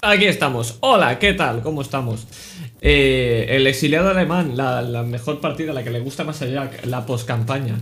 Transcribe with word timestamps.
Aquí 0.00 0.26
estamos. 0.26 0.78
Hola, 0.78 1.18
¿qué 1.18 1.32
tal? 1.32 1.60
¿Cómo 1.60 1.82
estamos? 1.82 2.28
Eh, 2.80 3.46
el 3.50 3.66
exiliado 3.66 4.10
alemán, 4.10 4.56
la, 4.56 5.02
mejor 5.02 5.40
partida, 5.40 5.72
la 5.72 5.82
que 5.82 5.90
le 5.90 5.98
gusta 5.98 6.22
más 6.22 6.40
allá, 6.40 6.70
la 6.84 7.04
post-campaña. 7.04 7.74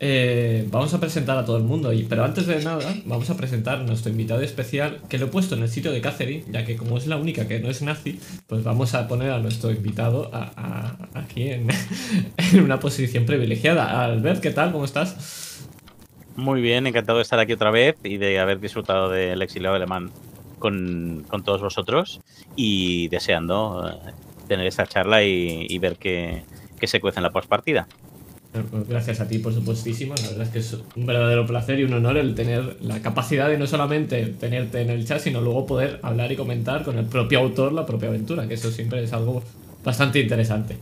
Eh, 0.00 0.66
vamos 0.68 0.92
a 0.94 0.98
presentar 0.98 1.38
a 1.38 1.44
todo 1.44 1.58
el 1.58 1.62
mundo, 1.62 1.92
pero 2.08 2.24
antes 2.24 2.48
de 2.48 2.60
nada, 2.64 2.92
vamos 3.04 3.30
a 3.30 3.36
presentar 3.36 3.78
a 3.78 3.82
nuestro 3.84 4.10
invitado 4.10 4.40
especial, 4.40 4.98
que 5.08 5.18
lo 5.18 5.26
he 5.26 5.28
puesto 5.28 5.54
en 5.54 5.62
el 5.62 5.68
sitio 5.68 5.92
de 5.92 6.00
Catherine, 6.00 6.42
ya 6.50 6.64
que 6.64 6.76
como 6.76 6.98
es 6.98 7.06
la 7.06 7.18
única 7.18 7.46
que 7.46 7.60
no 7.60 7.70
es 7.70 7.82
nazi, 7.82 8.18
pues 8.48 8.64
vamos 8.64 8.94
a 8.94 9.06
poner 9.06 9.30
a 9.30 9.38
nuestro 9.38 9.70
invitado 9.70 10.28
aquí 11.14 11.50
en, 11.50 11.68
en 12.36 12.64
una 12.64 12.80
posición 12.80 13.26
privilegiada. 13.26 14.02
Albert, 14.02 14.40
¿qué 14.40 14.50
tal? 14.50 14.72
¿Cómo 14.72 14.86
estás? 14.86 15.68
Muy 16.34 16.62
bien, 16.62 16.88
encantado 16.88 17.18
de 17.18 17.22
estar 17.22 17.38
aquí 17.38 17.52
otra 17.52 17.70
vez 17.70 17.94
y 18.02 18.16
de 18.16 18.40
haber 18.40 18.58
disfrutado 18.58 19.08
del 19.08 19.40
exiliado 19.42 19.76
alemán 19.76 20.10
con, 20.60 21.26
todos 21.44 21.60
vosotros 21.60 22.20
y 22.54 23.08
deseando 23.08 23.90
eh, 23.90 24.12
tener 24.46 24.66
esta 24.66 24.86
charla 24.86 25.24
y, 25.24 25.76
ver 25.78 25.96
qué, 25.96 26.44
se 26.82 27.00
cuece 27.00 27.18
en 27.18 27.24
la 27.24 27.30
postpartida. 27.30 27.88
Pues 28.52 28.88
gracias 28.88 29.20
a 29.20 29.28
ti, 29.28 29.38
por 29.38 29.54
supuestísimo. 29.54 30.14
La 30.16 30.28
verdad 30.28 30.42
es 30.42 30.48
que 30.50 30.58
es 30.58 30.76
un 30.96 31.06
verdadero 31.06 31.46
placer 31.46 31.78
y 31.78 31.84
un 31.84 31.94
honor 31.94 32.16
el 32.16 32.34
tener 32.34 32.76
la 32.80 33.00
capacidad 33.00 33.48
de 33.48 33.58
no 33.58 33.66
solamente 33.66 34.26
tenerte 34.26 34.80
en 34.80 34.90
el 34.90 35.06
chat, 35.06 35.20
sino 35.20 35.40
luego 35.40 35.66
poder 35.66 36.00
hablar 36.02 36.30
y 36.32 36.36
comentar 36.36 36.84
con 36.84 36.98
el 36.98 37.06
propio 37.06 37.38
autor 37.40 37.72
la 37.72 37.86
propia 37.86 38.08
aventura, 38.08 38.46
que 38.48 38.54
eso 38.54 38.70
siempre 38.70 39.02
es 39.04 39.12
algo 39.12 39.42
bastante 39.84 40.20
interesante. 40.20 40.78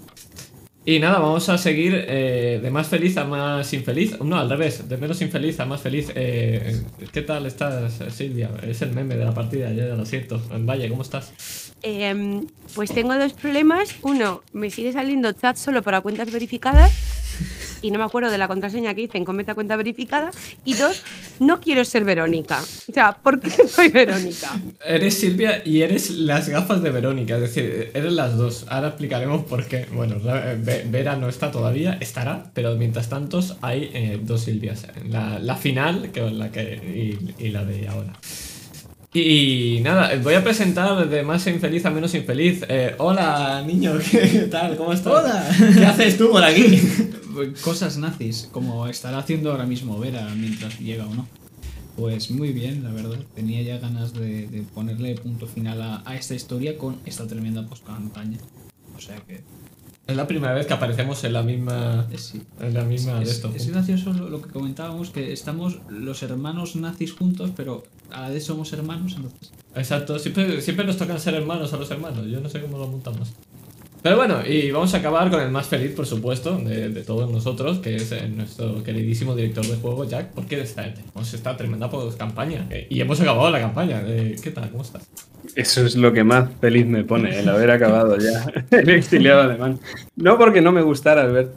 Y 0.89 1.01
nada, 1.01 1.19
vamos 1.19 1.47
a 1.51 1.59
seguir 1.59 2.07
eh, 2.09 2.61
de 2.63 2.71
más 2.71 2.89
feliz 2.89 3.19
a 3.19 3.27
más 3.27 3.75
infeliz. 3.75 4.19
No, 4.23 4.39
al 4.39 4.49
revés, 4.49 4.89
de 4.89 4.97
menos 4.97 5.21
infeliz 5.21 5.61
a 5.61 5.67
más 5.67 5.83
feliz. 5.83 6.11
Eh, 6.15 6.81
¿Qué 7.13 7.21
tal 7.21 7.45
estás, 7.45 7.99
Silvia? 8.09 8.49
Es 8.67 8.81
el 8.81 8.93
meme 8.93 9.15
de 9.15 9.27
la 9.27 9.35
partida, 9.35 9.71
ya 9.71 9.85
lo 9.89 10.07
siento. 10.07 10.41
Vaya, 10.61 10.89
¿cómo 10.89 11.03
estás? 11.03 11.75
Em, 11.83 12.47
pues 12.75 12.91
tengo 12.91 13.15
dos 13.19 13.35
problemas. 13.35 13.97
Uno, 14.01 14.41
me 14.55 14.71
sigue 14.71 14.91
saliendo 14.95 15.31
chat 15.33 15.59
solo 15.59 15.83
para 15.83 16.01
cuentas 16.01 16.33
verificadas 16.33 16.91
y 17.83 17.91
no 17.91 17.99
me 17.99 18.05
acuerdo 18.05 18.31
de 18.31 18.39
la 18.39 18.49
contraseña 18.49 18.95
que 18.95 19.03
hice 19.03 19.19
en 19.19 19.25
Cometa 19.25 19.55
Cuenta 19.55 19.77
Verificada. 19.77 20.31
Y 20.65 20.75
dos, 20.75 21.03
no 21.41 21.61
quiero 21.61 21.85
ser 21.85 22.05
Verónica. 22.05 22.61
O 22.89 22.93
sea, 22.93 23.13
¿por 23.13 23.41
qué 23.41 23.51
soy 23.69 23.89
Verónica? 23.89 24.61
Eres 24.85 25.15
Silvia 25.15 25.63
y 25.65 25.83
eres 25.83 26.11
las 26.11 26.49
gafas 26.49 26.83
de 26.83 26.91
Verónica, 26.91 27.37
es 27.37 27.43
decir, 27.43 27.91
eres 27.95 28.13
las 28.13 28.37
dos. 28.37 28.67
Ahora 28.69 28.89
explicaremos 28.89 29.45
por 29.45 29.67
qué. 29.67 29.87
Bueno, 29.93 30.17
Vera 30.21 31.17
no 31.17 31.29
está 31.29 31.51
todavía, 31.51 31.97
estará, 32.01 32.51
pero 32.55 32.75
mientras 32.77 33.09
tanto 33.09 33.41
hay 33.61 33.91
eh, 33.93 34.21
dos 34.23 34.43
Silvias. 34.43 34.87
La, 35.09 35.39
la 35.39 35.57
final 35.57 36.11
que, 36.11 36.21
la 36.31 36.51
que, 36.51 37.17
y 37.39 37.49
la 37.49 37.65
de 37.65 37.89
ahora. 37.89 38.15
Y 39.13 39.81
nada, 39.83 40.15
voy 40.23 40.35
a 40.35 40.45
presentar 40.45 41.09
de 41.09 41.23
más 41.23 41.47
infeliz 41.47 41.87
a 41.87 41.91
menos 41.91 42.15
infeliz. 42.15 42.63
Eh, 42.69 42.95
hola, 42.99 43.65
niño, 43.67 43.95
¿qué 44.11 44.49
tal? 44.51 44.77
¿Cómo 44.77 44.93
estás? 44.93 45.13
Hola. 45.13 45.49
¿Qué 45.75 45.87
haces 45.87 46.19
tú 46.19 46.31
por 46.31 46.45
aquí? 46.45 46.79
Cosas 47.65 47.97
nazis, 47.97 48.51
como 48.53 48.87
estará 48.87 49.19
haciendo 49.19 49.51
ahora 49.51 49.65
mismo 49.65 49.99
Vera 49.99 50.29
mientras 50.37 50.79
llega 50.79 51.07
o 51.07 51.15
no. 51.15 51.27
Pues 51.97 52.31
muy 52.31 52.53
bien, 52.53 52.85
la 52.85 52.91
verdad. 52.91 53.19
Tenía 53.35 53.63
ya 53.63 53.79
ganas 53.79 54.13
de, 54.13 54.65
ponerle 54.75 55.15
punto 55.15 55.47
final 55.47 55.81
a, 55.81 56.03
a, 56.05 56.15
esta 56.15 56.35
historia 56.35 56.77
con 56.77 56.99
esta 57.07 57.27
tremenda 57.27 57.67
post-campaña. 57.67 58.37
O 58.95 59.01
sea 59.01 59.17
que 59.21 59.41
es 60.09 60.17
la 60.17 60.27
primera 60.27 60.55
vez 60.55 60.67
que 60.67 60.73
aparecemos 60.73 61.23
en 61.25 61.35
la 61.35 61.43
misma. 61.43 62.07
Sí. 62.17 62.41
En 62.61 62.73
la 62.73 62.83
misma 62.83 63.21
es, 63.21 63.29
de 63.29 63.35
esto. 63.35 63.53
Es 63.55 63.71
gracioso 63.71 64.15
lo 64.15 64.41
que 64.41 64.49
comentábamos, 64.49 65.11
que 65.11 65.35
estamos 65.35 65.81
los 65.91 66.23
hermanos 66.23 66.77
nazis 66.77 67.13
juntos, 67.13 67.51
pero 67.55 67.85
a 68.11 68.23
la 68.23 68.29
vez 68.31 68.45
somos 68.45 68.73
hermanos, 68.73 69.13
entonces. 69.17 69.53
Exacto, 69.75 70.19
siempre, 70.19 70.63
siempre 70.63 70.87
nos 70.87 70.97
tocan 70.97 71.21
ser 71.21 71.35
hermanos 71.35 71.75
a 71.75 71.77
los 71.77 71.91
hermanos. 71.91 72.27
Yo 72.27 72.41
no 72.41 72.49
sé 72.49 72.63
cómo 72.63 72.79
lo 72.79 72.89
montamos. 72.89 73.35
Pero 74.03 74.17
bueno, 74.17 74.47
y 74.47 74.71
vamos 74.71 74.95
a 74.95 74.99
acabar 74.99 75.29
con 75.31 75.41
el 75.41 75.51
más 75.51 75.67
feliz, 75.67 75.93
por 75.93 76.07
supuesto, 76.07 76.57
de, 76.59 77.03
todos 77.03 77.31
nosotros, 77.31 77.79
que 77.81 77.97
es 77.97 78.13
eh, 78.13 78.29
nuestro 78.29 78.83
queridísimo 78.85 79.35
director 79.35 79.67
de 79.67 79.77
juego, 79.77 80.05
Jack, 80.05 80.31
porque 80.35 80.61
está, 80.61 80.87
hemos 80.87 81.35
estado 81.35 81.57
tremenda 81.57 81.91
por 81.91 82.17
campaña. 82.17 82.67
Eh, 82.71 82.87
y 82.91 83.01
hemos 83.01 83.21
acabado 83.21 83.51
la 83.51 83.61
campaña. 83.61 84.03
Eh, 84.07 84.37
¿Qué 84.41 84.51
tal? 84.53 84.71
¿Cómo 84.71 84.83
estás? 84.83 85.09
Eso 85.57 85.85
es 85.85 85.97
lo 85.97 86.13
que 86.13 86.23
más 86.23 86.49
feliz 86.61 86.87
me 86.87 87.03
pone, 87.03 87.37
el 87.39 87.49
haber 87.49 87.71
acabado 87.71 88.17
ya 88.19 88.47
el 88.71 88.89
exiliado 88.91 89.43
alemán. 89.43 89.81
No 90.15 90.39
porque 90.39 90.61
no 90.61 90.71
me 90.71 90.83
gustara, 90.83 91.23
Albert, 91.23 91.53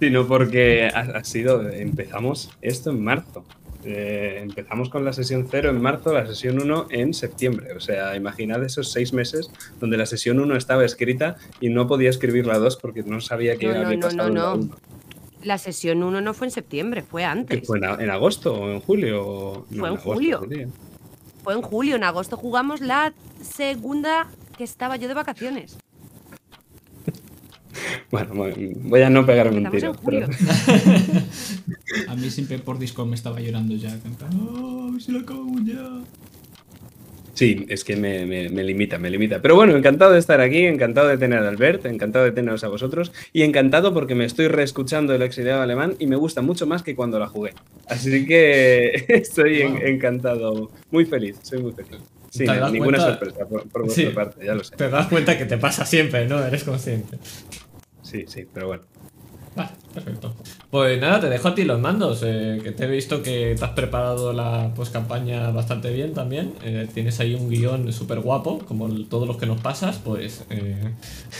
sino 0.00 0.26
porque 0.26 0.90
ha 0.92 1.22
sido, 1.22 1.68
empezamos 1.68 2.50
esto 2.60 2.90
en 2.90 3.04
marzo. 3.04 3.44
Eh, 3.84 4.38
empezamos 4.42 4.90
con 4.90 5.04
la 5.04 5.12
sesión 5.12 5.46
0 5.50 5.70
en 5.70 5.80
marzo, 5.80 6.12
la 6.12 6.26
sesión 6.26 6.60
1 6.60 6.88
en 6.90 7.14
septiembre. 7.14 7.74
O 7.74 7.80
sea, 7.80 8.14
imaginad 8.16 8.62
esos 8.64 8.92
seis 8.92 9.12
meses 9.12 9.50
donde 9.78 9.96
la 9.96 10.06
sesión 10.06 10.38
1 10.38 10.56
estaba 10.56 10.84
escrita 10.84 11.36
y 11.60 11.70
no 11.70 11.86
podía 11.86 12.10
escribir 12.10 12.46
la 12.46 12.58
2 12.58 12.76
porque 12.76 13.02
no 13.02 13.20
sabía 13.20 13.56
qué 13.56 13.68
no, 13.68 13.80
había 13.80 13.96
no, 13.96 14.00
pasado. 14.00 14.30
No, 14.30 14.56
no, 14.56 14.70
La 15.42 15.58
sesión 15.58 16.02
1 16.02 16.20
no 16.20 16.34
fue 16.34 16.48
en 16.48 16.50
septiembre, 16.50 17.02
fue 17.02 17.24
antes. 17.24 17.66
¿Fue 17.66 17.78
en, 17.78 18.10
agosto 18.10 18.54
o 18.54 18.70
en 18.70 18.80
julio? 18.80 19.66
fue 19.74 19.88
en, 19.88 19.96
julio. 19.96 20.46
Fue 21.42 21.54
en 21.54 21.62
julio, 21.62 21.96
en 21.96 22.04
agosto 22.04 22.36
jugamos 22.36 22.80
la 22.80 23.14
segunda 23.42 24.28
que 24.58 24.64
estaba 24.64 24.96
yo 24.96 25.08
de 25.08 25.14
vacaciones. 25.14 25.78
Bueno, 28.10 28.34
voy 28.34 29.02
a 29.02 29.10
no 29.10 29.24
pegarme 29.24 29.58
un 29.58 29.70
tiro. 29.70 29.94
a 32.08 32.16
mí 32.16 32.30
siempre 32.30 32.58
por 32.58 32.78
Discord 32.78 33.08
me 33.08 33.14
estaba 33.14 33.40
llorando 33.40 33.76
ya. 33.76 33.96
¡Oh, 34.52 34.88
a 34.88 34.92
ver 34.92 35.02
si 35.02 35.12
lo 35.12 35.20
acabo 35.20 35.54
ya! 35.64 36.02
Sí, 37.40 37.64
es 37.70 37.84
que 37.84 37.96
me, 37.96 38.50
limita, 38.62 38.98
me 38.98 39.08
limita. 39.08 39.40
Pero 39.40 39.54
bueno, 39.54 39.74
encantado 39.74 40.12
de 40.12 40.18
estar 40.18 40.42
aquí, 40.42 40.66
encantado 40.66 41.08
de 41.08 41.16
tener 41.16 41.38
a 41.38 41.48
Albert, 41.48 41.86
encantado 41.86 42.26
de 42.26 42.32
teneros 42.32 42.64
a 42.64 42.68
vosotros 42.68 43.12
y 43.32 43.44
encantado 43.44 43.94
porque 43.94 44.14
me 44.14 44.26
estoy 44.26 44.48
reescuchando 44.48 45.14
el 45.14 45.22
exiliado 45.22 45.62
alemán 45.62 45.94
y 45.98 46.06
me 46.06 46.16
gusta 46.16 46.42
mucho 46.42 46.66
más 46.66 46.82
que 46.82 46.94
cuando 46.94 47.18
la 47.18 47.28
jugué. 47.28 47.54
Así 47.88 48.26
que 48.26 49.06
estoy 49.08 49.62
encantado, 49.62 50.70
muy 50.90 51.06
feliz, 51.06 51.38
soy 51.42 51.62
muy 51.62 51.72
feliz. 51.72 52.02
Sí, 52.28 52.44
ninguna 52.72 53.00
sorpresa 53.00 53.46
por, 53.46 53.84
vuestra 53.84 54.12
parte, 54.12 54.44
ya 54.44 54.54
lo 54.54 54.62
sé. 54.62 54.76
Te 54.76 54.90
das 54.90 55.06
cuenta 55.06 55.38
que 55.38 55.46
te 55.46 55.56
pasa 55.56 55.86
siempre, 55.86 56.26
¿no? 56.26 56.44
Eres 56.44 56.62
consciente. 56.62 57.16
Sí, 58.10 58.24
sí, 58.26 58.44
pero 58.52 58.66
bueno. 58.66 58.82
Vale, 59.54 59.70
perfecto. 59.94 60.34
Pues 60.70 61.00
nada, 61.00 61.20
te 61.20 61.28
dejo 61.28 61.48
a 61.48 61.54
ti 61.54 61.64
los 61.64 61.80
mandos, 61.80 62.22
eh, 62.24 62.60
que 62.62 62.72
te 62.72 62.84
he 62.84 62.88
visto 62.88 63.22
que 63.22 63.54
te 63.56 63.64
has 63.64 63.70
preparado 63.72 64.32
la 64.32 64.72
campaña 64.92 65.50
bastante 65.50 65.92
bien 65.92 66.12
también. 66.12 66.54
Eh, 66.62 66.88
tienes 66.92 67.20
ahí 67.20 67.34
un 67.34 67.48
guion 67.48 67.92
súper 67.92 68.20
guapo, 68.20 68.58
como 68.60 68.88
todos 69.04 69.28
los 69.28 69.36
que 69.36 69.46
nos 69.46 69.60
pasas, 69.60 69.98
pues... 69.98 70.44
Eh, 70.50 70.92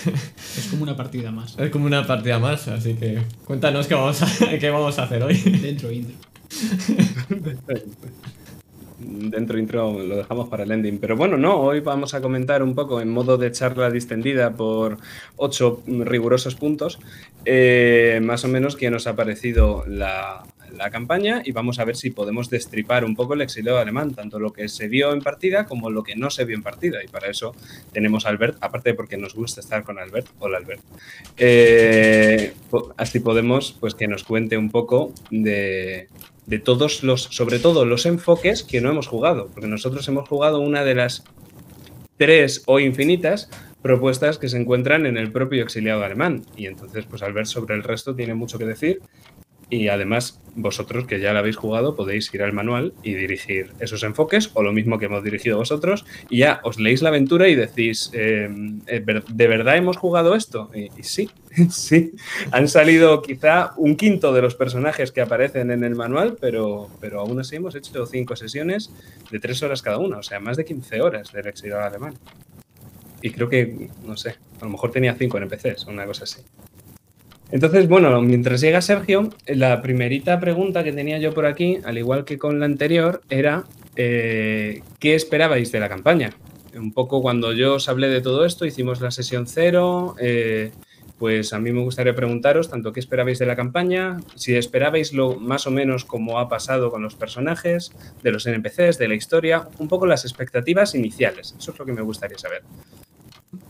es 0.56 0.66
como 0.70 0.82
una 0.84 0.96
partida 0.96 1.30
más. 1.32 1.56
Es 1.58 1.70
como 1.70 1.86
una 1.86 2.06
partida 2.06 2.38
más, 2.38 2.68
así 2.68 2.94
que 2.94 3.20
cuéntanos 3.44 3.86
qué 3.86 3.94
vamos 3.94 4.22
a, 4.22 4.28
qué 4.60 4.70
vamos 4.70 4.98
a 4.98 5.04
hacer 5.04 5.22
hoy. 5.22 5.36
Dentro, 5.36 5.90
intro. 5.90 6.14
dentro 9.00 9.58
intro 9.58 9.98
lo 9.98 10.16
dejamos 10.16 10.48
para 10.48 10.64
el 10.64 10.70
ending. 10.70 10.98
Pero 10.98 11.16
bueno, 11.16 11.36
no, 11.36 11.56
hoy 11.60 11.80
vamos 11.80 12.14
a 12.14 12.20
comentar 12.20 12.62
un 12.62 12.74
poco 12.74 13.00
en 13.00 13.08
modo 13.08 13.38
de 13.38 13.50
charla 13.52 13.90
distendida 13.90 14.52
por 14.52 14.98
ocho 15.36 15.82
rigurosos 15.86 16.54
puntos, 16.54 16.98
eh, 17.44 18.20
más 18.22 18.44
o 18.44 18.48
menos 18.48 18.76
qué 18.76 18.90
nos 18.90 19.06
ha 19.06 19.16
parecido 19.16 19.84
la, 19.86 20.42
campaña 20.92 21.42
y 21.44 21.52
vamos 21.52 21.78
a 21.78 21.84
ver 21.84 21.94
si 21.94 22.10
podemos 22.10 22.48
destripar 22.48 23.04
un 23.04 23.14
poco 23.14 23.34
el 23.34 23.42
exilio 23.42 23.76
alemán, 23.76 24.14
tanto 24.14 24.38
lo 24.38 24.50
que 24.52 24.66
se 24.68 24.88
vio 24.88 25.12
en 25.12 25.20
partida 25.20 25.66
como 25.66 25.90
lo 25.90 26.02
que 26.02 26.16
no 26.16 26.30
se 26.30 26.46
vio 26.46 26.56
en 26.56 26.62
partida. 26.62 27.04
Y 27.04 27.08
para 27.08 27.28
eso 27.28 27.54
tenemos 27.92 28.24
a 28.24 28.30
Albert, 28.30 28.56
aparte 28.62 28.94
porque 28.94 29.18
nos 29.18 29.34
gusta 29.34 29.60
estar 29.60 29.84
con 29.84 29.98
Albert. 29.98 30.28
Hola 30.38 30.56
Albert. 30.56 30.80
Eh, 31.36 32.54
así 32.96 33.20
podemos 33.20 33.76
pues 33.78 33.94
que 33.94 34.08
nos 34.08 34.24
cuente 34.24 34.56
un 34.56 34.70
poco 34.70 35.12
de, 35.30 36.08
de 36.46 36.58
todos 36.58 37.02
los, 37.02 37.22
sobre 37.22 37.58
todo 37.58 37.84
los 37.84 38.06
enfoques 38.06 38.62
que 38.62 38.80
no 38.80 38.90
hemos 38.90 39.06
jugado, 39.06 39.48
porque 39.52 39.68
nosotros 39.68 40.06
hemos 40.08 40.28
jugado 40.28 40.60
una 40.60 40.84
de 40.84 40.94
las 40.94 41.24
tres 42.16 42.62
o 42.66 42.80
infinitas 42.80 43.48
propuestas 43.82 44.38
que 44.38 44.48
se 44.48 44.58
encuentran 44.58 45.06
en 45.06 45.16
el 45.16 45.32
propio 45.32 45.62
exiliado 45.62 46.04
alemán. 46.04 46.42
Y 46.56 46.66
entonces, 46.66 47.06
pues 47.08 47.22
al 47.22 47.32
ver 47.32 47.46
sobre 47.46 47.74
el 47.74 47.82
resto 47.82 48.14
tiene 48.14 48.34
mucho 48.34 48.58
que 48.58 48.66
decir 48.66 49.00
y 49.70 49.86
además, 49.88 50.40
vosotros 50.56 51.06
que 51.06 51.20
ya 51.20 51.32
la 51.32 51.38
habéis 51.38 51.56
jugado, 51.56 51.94
podéis 51.94 52.32
ir 52.34 52.42
al 52.42 52.52
manual 52.52 52.92
y 53.04 53.14
dirigir 53.14 53.70
esos 53.78 54.02
enfoques, 54.02 54.50
o 54.54 54.62
lo 54.62 54.72
mismo 54.72 54.98
que 54.98 55.06
hemos 55.06 55.22
dirigido 55.22 55.58
vosotros, 55.58 56.04
y 56.28 56.38
ya 56.38 56.60
os 56.64 56.78
leéis 56.80 57.02
la 57.02 57.10
aventura 57.10 57.48
y 57.48 57.54
decís, 57.54 58.10
em, 58.12 58.80
eh, 58.88 59.00
¿de 59.00 59.46
verdad 59.46 59.76
hemos 59.76 59.96
jugado 59.96 60.34
esto? 60.34 60.70
Y, 60.74 61.02
sí, 61.04 61.30
sí. 61.70 62.12
Han 62.52 62.68
salido 62.68 63.22
quizá 63.22 63.72
un 63.76 63.96
quinto 63.96 64.32
de 64.32 64.42
los 64.42 64.54
personajes 64.54 65.12
que 65.12 65.20
aparecen 65.20 65.70
en 65.70 65.84
el 65.84 65.94
manual, 65.94 66.36
pero, 66.40 66.88
pero 67.00 67.20
aún 67.20 67.40
así 67.40 67.56
hemos 67.56 67.74
hecho 67.74 68.06
cinco 68.06 68.36
sesiones 68.36 68.90
de 69.30 69.40
tres 69.40 69.62
horas 69.62 69.82
cada 69.82 69.98
una, 69.98 70.18
o 70.18 70.22
sea, 70.22 70.40
más 70.40 70.56
de 70.56 70.64
15 70.64 71.00
horas 71.00 71.32
del 71.32 71.46
exilio 71.46 71.80
alemán. 71.80 72.14
Y 73.22 73.30
creo 73.30 73.48
que, 73.48 73.88
no 74.06 74.16
sé, 74.16 74.36
a 74.60 74.64
lo 74.64 74.70
mejor 74.70 74.92
tenía 74.92 75.14
cinco 75.14 75.38
NPCs, 75.38 75.86
una 75.86 76.06
cosa 76.06 76.24
así. 76.24 76.42
Entonces, 77.50 77.88
bueno, 77.88 78.22
mientras 78.22 78.60
llega 78.60 78.80
Sergio, 78.80 79.28
la 79.46 79.82
primerita 79.82 80.38
pregunta 80.38 80.84
que 80.84 80.92
tenía 80.92 81.18
yo 81.18 81.34
por 81.34 81.46
aquí, 81.46 81.78
al 81.84 81.98
igual 81.98 82.24
que 82.24 82.38
con 82.38 82.60
la 82.60 82.66
anterior, 82.66 83.22
era 83.28 83.64
eh, 83.96 84.82
¿qué 85.00 85.16
esperabais 85.16 85.72
de 85.72 85.80
la 85.80 85.88
campaña? 85.88 86.32
un 86.72 86.92
poco 86.92 87.20
cuando 87.20 87.52
yo 87.52 87.74
os 87.74 87.88
hablé 87.88 88.08
de 88.08 88.20
todo 88.20 88.44
esto, 88.44 88.64
hicimos 88.64 89.00
la 89.00 89.10
sesión 89.10 89.46
cero, 89.46 90.14
eh, 90.20 90.70
pues 91.20 91.52
a 91.52 91.60
mí 91.60 91.70
me 91.70 91.82
gustaría 91.82 92.14
preguntaros 92.16 92.70
tanto 92.70 92.94
qué 92.94 92.98
esperabais 92.98 93.38
de 93.38 93.44
la 93.44 93.54
campaña, 93.54 94.16
si 94.36 94.56
esperabais 94.56 95.12
lo 95.12 95.36
más 95.36 95.66
o 95.66 95.70
menos 95.70 96.06
como 96.06 96.38
ha 96.38 96.48
pasado 96.48 96.90
con 96.90 97.02
los 97.02 97.14
personajes, 97.14 97.92
de 98.22 98.32
los 98.32 98.46
NPCs, 98.46 98.96
de 98.96 99.06
la 99.06 99.14
historia, 99.16 99.68
un 99.78 99.86
poco 99.86 100.06
las 100.06 100.24
expectativas 100.24 100.94
iniciales. 100.94 101.54
Eso 101.58 101.72
es 101.72 101.78
lo 101.78 101.84
que 101.84 101.92
me 101.92 102.00
gustaría 102.00 102.38
saber. 102.38 102.62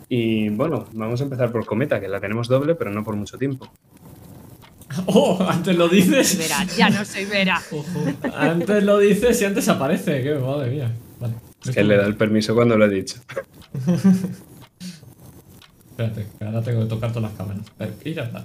Y 0.09 0.49
bueno, 0.51 0.87
vamos 0.93 1.21
a 1.21 1.25
empezar 1.25 1.51
por 1.51 1.67
Cometa, 1.67 2.01
que 2.01 2.07
la 2.07 2.21
tenemos 2.21 2.47
doble, 2.47 2.77
pero 2.77 2.93
no 2.93 3.03
por 3.03 3.17
mucho 3.17 3.37
tiempo. 3.37 3.69
Oh, 5.07 5.39
antes 5.49 5.77
lo 5.77 5.89
dices. 5.89 6.37
Vera, 6.37 6.65
ya 6.77 6.91
no 6.91 7.05
soy 7.05 7.25
Vera. 7.25 7.63
Ojo. 7.71 8.05
Antes 8.37 8.83
lo 8.83 8.99
dices 8.99 9.41
y 9.41 9.45
antes 9.45 9.69
aparece. 9.69 10.21
Qué 10.21 10.35
madre 10.35 10.69
mía. 10.69 10.91
Vale. 11.21 11.35
Es 11.65 11.71
que 11.71 11.85
le 11.85 11.97
da 11.97 12.07
el 12.07 12.17
permiso 12.17 12.57
cuando 12.57 12.77
lo 12.77 12.87
he 12.87 12.89
dicho. 12.89 13.21
Espérate, 16.01 16.31
que 16.39 16.45
ahora 16.47 16.63
tengo 16.63 16.81
que 16.83 16.89
tocar 16.89 17.13
todas 17.13 17.31
las 17.31 17.39
cámaras. 17.39 17.71
Pero, 17.77 17.93
y 18.05 18.15
ya 18.15 18.23
está. 18.23 18.45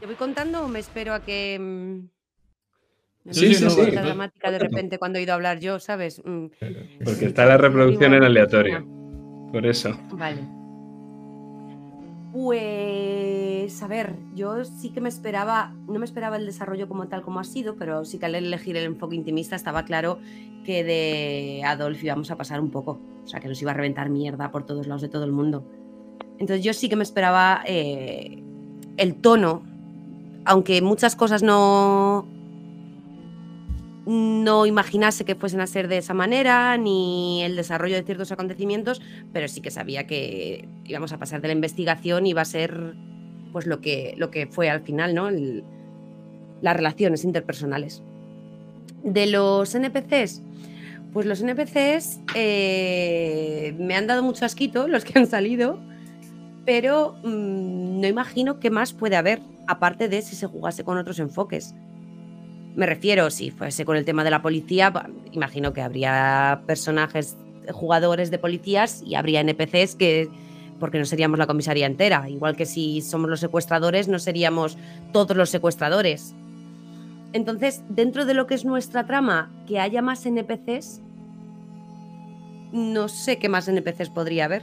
¿Te 0.00 0.06
voy 0.06 0.16
contando 0.16 0.64
o 0.64 0.68
me 0.68 0.80
espero 0.80 1.14
a 1.14 1.20
que. 1.20 1.58
mm, 1.60 2.08
no 3.24 3.34
Sí, 3.34 3.54
sí, 3.54 3.70
sí, 3.70 3.90
dramática 3.90 4.50
de 4.50 4.58
repente 4.58 4.98
cuando 4.98 5.18
he 5.18 5.22
ido 5.22 5.32
a 5.32 5.36
hablar 5.36 5.60
yo, 5.60 5.78
¿sabes? 5.78 6.22
Mm, 6.24 6.46
Porque 7.04 7.26
está 7.26 7.46
la 7.46 7.56
reproducción 7.56 8.14
en 8.14 8.24
aleatorio. 8.24 8.84
Por 9.52 9.64
eso. 9.64 9.96
Vale. 10.10 10.57
Pues, 12.32 13.82
a 13.82 13.86
ver, 13.86 14.16
yo 14.34 14.64
sí 14.64 14.90
que 14.90 15.00
me 15.00 15.08
esperaba, 15.08 15.72
no 15.86 15.98
me 15.98 16.04
esperaba 16.04 16.36
el 16.36 16.44
desarrollo 16.44 16.86
como 16.86 17.08
tal 17.08 17.22
como 17.22 17.40
ha 17.40 17.44
sido, 17.44 17.76
pero 17.76 18.04
sí 18.04 18.18
que 18.18 18.26
al 18.26 18.34
elegir 18.34 18.76
el 18.76 18.84
enfoque 18.84 19.16
intimista 19.16 19.56
estaba 19.56 19.84
claro 19.84 20.18
que 20.64 20.84
de 20.84 21.62
Adolf 21.64 22.04
íbamos 22.04 22.30
a 22.30 22.36
pasar 22.36 22.60
un 22.60 22.70
poco, 22.70 23.00
o 23.24 23.26
sea, 23.26 23.40
que 23.40 23.48
nos 23.48 23.60
iba 23.62 23.70
a 23.70 23.74
reventar 23.74 24.10
mierda 24.10 24.50
por 24.50 24.66
todos 24.66 24.86
lados 24.86 25.00
de 25.00 25.08
todo 25.08 25.24
el 25.24 25.32
mundo. 25.32 25.64
Entonces 26.38 26.62
yo 26.62 26.74
sí 26.74 26.90
que 26.90 26.96
me 26.96 27.02
esperaba 27.02 27.62
eh, 27.66 28.42
el 28.98 29.14
tono, 29.14 29.62
aunque 30.44 30.82
muchas 30.82 31.16
cosas 31.16 31.42
no, 31.42 32.28
no 34.08 34.64
imaginase 34.64 35.26
que 35.26 35.34
fuesen 35.34 35.60
a 35.60 35.66
ser 35.66 35.86
de 35.86 35.98
esa 35.98 36.14
manera, 36.14 36.76
ni 36.78 37.42
el 37.42 37.56
desarrollo 37.56 37.94
de 37.94 38.02
ciertos 38.02 38.32
acontecimientos, 38.32 39.02
pero 39.34 39.48
sí 39.48 39.60
que 39.60 39.70
sabía 39.70 40.06
que 40.06 40.66
íbamos 40.86 41.12
a 41.12 41.18
pasar 41.18 41.42
de 41.42 41.48
la 41.48 41.54
investigación 41.54 42.26
y 42.26 42.30
iba 42.30 42.40
a 42.40 42.46
ser 42.46 42.94
pues 43.52 43.66
lo 43.66 43.82
que, 43.82 44.14
lo 44.16 44.30
que 44.30 44.46
fue 44.46 44.70
al 44.70 44.80
final, 44.80 45.14
¿no? 45.14 45.28
Las 46.62 46.74
relaciones 46.74 47.24
interpersonales. 47.24 48.02
De 49.02 49.26
los 49.26 49.74
NPCs, 49.74 50.40
pues 51.12 51.26
los 51.26 51.42
NPCs 51.42 52.20
eh, 52.34 53.74
me 53.78 53.94
han 53.94 54.06
dado 54.06 54.22
mucho 54.22 54.46
asquito, 54.46 54.88
los 54.88 55.04
que 55.04 55.18
han 55.18 55.26
salido, 55.26 55.78
pero 56.64 57.14
mm, 57.24 58.00
no 58.00 58.06
imagino 58.06 58.58
qué 58.58 58.70
más 58.70 58.94
puede 58.94 59.16
haber, 59.16 59.40
aparte 59.66 60.08
de 60.08 60.22
si 60.22 60.34
se 60.34 60.46
jugase 60.46 60.82
con 60.82 60.96
otros 60.96 61.18
enfoques. 61.18 61.74
Me 62.78 62.86
refiero, 62.86 63.28
si 63.30 63.50
fuese 63.50 63.84
con 63.84 63.96
el 63.96 64.04
tema 64.04 64.22
de 64.22 64.30
la 64.30 64.40
policía, 64.40 64.92
imagino 65.32 65.72
que 65.72 65.82
habría 65.82 66.62
personajes, 66.64 67.36
jugadores 67.72 68.30
de 68.30 68.38
policías 68.38 69.02
y 69.04 69.16
habría 69.16 69.40
NPCs 69.40 69.96
que, 69.96 70.28
porque 70.78 71.00
no 71.00 71.04
seríamos 71.04 71.40
la 71.40 71.48
comisaría 71.48 71.86
entera. 71.86 72.30
Igual 72.30 72.54
que 72.54 72.66
si 72.66 73.00
somos 73.00 73.28
los 73.28 73.40
secuestradores, 73.40 74.06
no 74.06 74.20
seríamos 74.20 74.78
todos 75.12 75.36
los 75.36 75.50
secuestradores. 75.50 76.36
Entonces, 77.32 77.82
dentro 77.88 78.26
de 78.26 78.34
lo 78.34 78.46
que 78.46 78.54
es 78.54 78.64
nuestra 78.64 79.06
trama, 79.06 79.50
que 79.66 79.80
haya 79.80 80.00
más 80.00 80.24
NPCs, 80.24 81.00
no 82.70 83.08
sé 83.08 83.40
qué 83.40 83.48
más 83.48 83.66
NPCs 83.66 84.10
podría 84.10 84.44
haber. 84.44 84.62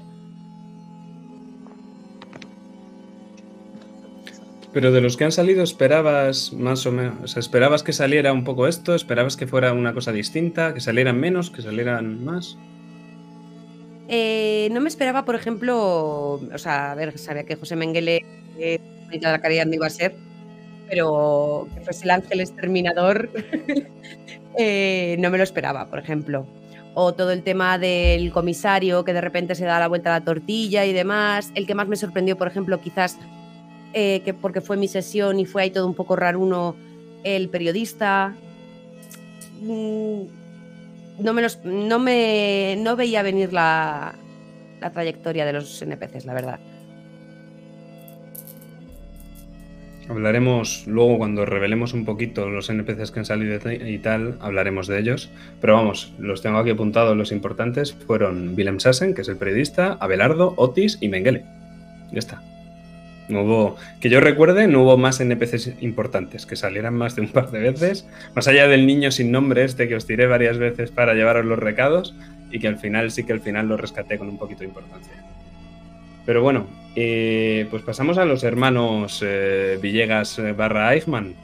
Pero 4.76 4.92
de 4.92 5.00
los 5.00 5.16
que 5.16 5.24
han 5.24 5.32
salido, 5.32 5.64
¿esperabas 5.64 6.52
más 6.52 6.86
o 6.86 6.92
menos? 6.92 7.16
O 7.24 7.28
sea, 7.28 7.40
¿esperabas 7.40 7.82
que 7.82 7.94
saliera 7.94 8.34
un 8.34 8.44
poco 8.44 8.68
esto? 8.68 8.94
¿Esperabas 8.94 9.38
que 9.38 9.48
fuera 9.48 9.72
una 9.72 9.94
cosa 9.94 10.12
distinta? 10.12 10.74
¿Que 10.74 10.82
salieran 10.82 11.18
menos? 11.18 11.50
¿Que 11.50 11.62
salieran 11.62 12.26
más? 12.26 12.58
Eh, 14.10 14.68
no 14.74 14.82
me 14.82 14.90
esperaba, 14.90 15.24
por 15.24 15.36
ejemplo, 15.36 15.78
o 16.34 16.58
sea, 16.58 16.92
a 16.92 16.96
ver, 16.96 17.18
sabía 17.18 17.46
que 17.46 17.56
José 17.56 17.78
Mengele 17.78 18.20
eh, 18.60 18.82
de 19.10 19.20
la 19.22 19.40
caridad 19.40 19.66
no 19.66 19.76
iba 19.76 19.88
a 19.88 19.90
ser, 19.90 20.14
pero 20.90 21.70
que 21.74 21.80
fuese 21.80 22.04
el 22.04 22.12
ángel 22.12 22.42
exterminador, 22.42 23.30
eh, 24.58 25.16
no 25.20 25.30
me 25.30 25.38
lo 25.38 25.46
esperaba, 25.46 25.90
por 25.90 26.00
ejemplo. 26.00 26.46
O 26.96 27.14
todo 27.14 27.32
el 27.32 27.44
tema 27.44 27.78
del 27.78 28.30
comisario 28.34 29.06
que 29.06 29.14
de 29.14 29.22
repente 29.22 29.56
se 29.56 29.64
da 29.64 29.80
la 29.80 29.88
vuelta 29.88 30.14
a 30.14 30.20
la 30.20 30.26
tortilla 30.26 30.84
y 30.84 30.92
demás. 30.92 31.54
El 31.56 31.66
que 31.66 31.76
más 31.76 31.88
me 31.88 31.96
sorprendió, 31.96 32.38
por 32.38 32.50
ejemplo, 32.50 32.82
quizás 32.82 33.18
eh, 33.96 34.22
que 34.24 34.34
porque 34.36 34.62
fue 34.62 34.78
mi 34.78 34.88
sesión 34.88 35.40
y 35.40 35.46
fue 35.46 35.64
ahí 35.64 35.72
todo 35.72 35.88
un 35.88 35.96
poco 35.96 36.16
raruno, 36.16 36.76
el 37.24 37.50
periodista. 37.50 38.36
Mm, 39.62 40.22
no 41.24 41.34
me, 41.34 41.42
los- 41.42 41.64
no 41.64 41.98
me 41.98 42.76
no 42.78 42.96
veía 42.98 43.24
venir 43.24 43.52
la, 43.54 44.14
la 44.82 44.92
trayectoria 44.92 45.46
de 45.46 45.54
los 45.54 45.82
NPCs, 45.82 46.26
la 46.26 46.34
verdad. 46.34 46.60
Hablaremos 50.08 50.86
luego 50.86 51.18
cuando 51.18 51.46
revelemos 51.48 51.94
un 51.94 52.06
poquito 52.06 52.48
los 52.48 52.70
NPCs 52.70 53.10
que 53.10 53.20
han 53.20 53.26
salido 53.26 53.60
y 53.72 53.98
tal, 53.98 54.38
hablaremos 54.40 54.86
de 54.88 55.00
ellos. 55.00 55.32
Pero 55.62 55.74
vamos, 55.74 56.14
los 56.20 56.44
tengo 56.44 56.60
aquí 56.60 56.70
apuntados, 56.70 57.18
los 57.18 57.32
importantes 57.32 57.94
fueron 57.94 58.54
Willem 58.56 58.80
Sassen, 58.80 59.16
que 59.16 59.22
es 59.22 59.30
el 59.30 59.38
periodista, 59.38 59.98
Abelardo, 60.00 60.54
Otis 60.58 61.00
y 61.02 61.08
Mengele. 61.08 61.44
Ya 62.12 62.20
está. 62.20 62.44
No 63.28 63.42
hubo, 63.42 63.76
que 64.00 64.10
yo 64.10 64.20
recuerde, 64.20 64.68
no 64.68 64.84
hubo 64.84 64.98
más 64.98 65.20
NPCs 65.20 65.82
importantes, 65.82 66.46
que 66.46 66.56
salieran 66.56 66.94
más 66.94 67.16
de 67.16 67.24
un 67.24 67.30
par 67.30 67.50
de 67.52 67.60
veces, 67.60 68.08
más 68.36 68.48
allá 68.48 68.68
del 68.68 68.86
niño 68.86 69.12
sin 69.12 69.32
nombre 69.32 69.64
este 69.64 69.88
que 69.88 69.96
os 69.96 70.06
tiré 70.06 70.28
varias 70.28 70.58
veces 70.58 70.92
para 70.92 71.14
llevaros 71.14 71.46
los 71.46 71.58
recados 71.58 72.16
y 72.52 72.60
que 72.60 72.68
al 72.68 72.78
final 72.78 73.12
sí 73.12 73.24
que 73.24 73.34
al 73.34 73.42
final 73.42 73.68
lo 73.68 73.78
rescaté 73.78 74.18
con 74.18 74.30
un 74.30 74.38
poquito 74.38 74.60
de 74.60 74.68
importancia. 74.68 75.14
Pero 76.26 76.42
bueno, 76.42 76.68
eh, 76.96 77.68
pues 77.70 77.84
pasamos 77.84 78.18
a 78.18 78.26
los 78.26 78.44
hermanos 78.44 79.24
eh, 79.26 79.78
Villegas 79.82 80.40
eh, 80.40 80.54
barra 80.54 80.94
Eichmann. 80.94 81.36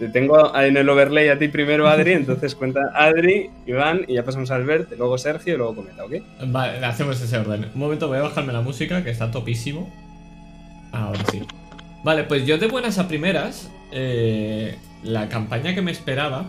Te 0.00 0.08
tengo 0.08 0.56
en 0.56 0.78
el 0.78 0.88
overlay 0.88 1.28
a 1.28 1.38
ti 1.38 1.48
primero, 1.48 1.86
Adri, 1.86 2.12
entonces 2.12 2.54
cuenta 2.54 2.80
Adri, 2.94 3.50
Iván, 3.66 4.06
y 4.08 4.14
ya 4.14 4.24
pasamos 4.24 4.50
a 4.50 4.54
Albert, 4.54 4.92
luego 4.96 5.18
Sergio 5.18 5.52
y 5.52 5.56
luego 5.58 5.74
Cometa, 5.74 6.06
¿ok? 6.06 6.12
Vale, 6.46 6.82
hacemos 6.86 7.20
ese 7.20 7.36
orden. 7.36 7.66
Un 7.74 7.78
momento, 7.78 8.08
voy 8.08 8.16
a 8.16 8.22
bajarme 8.22 8.54
la 8.54 8.62
música, 8.62 9.04
que 9.04 9.10
está 9.10 9.30
topísimo. 9.30 9.92
Ahora 10.92 11.20
sí. 11.30 11.42
Vale, 12.02 12.24
pues 12.24 12.46
yo 12.46 12.58
de 12.58 12.66
buenas 12.66 12.98
a 12.98 13.08
primeras, 13.08 13.70
eh, 13.92 14.76
la 15.02 15.28
campaña 15.28 15.74
que 15.74 15.82
me 15.82 15.90
esperaba 15.90 16.46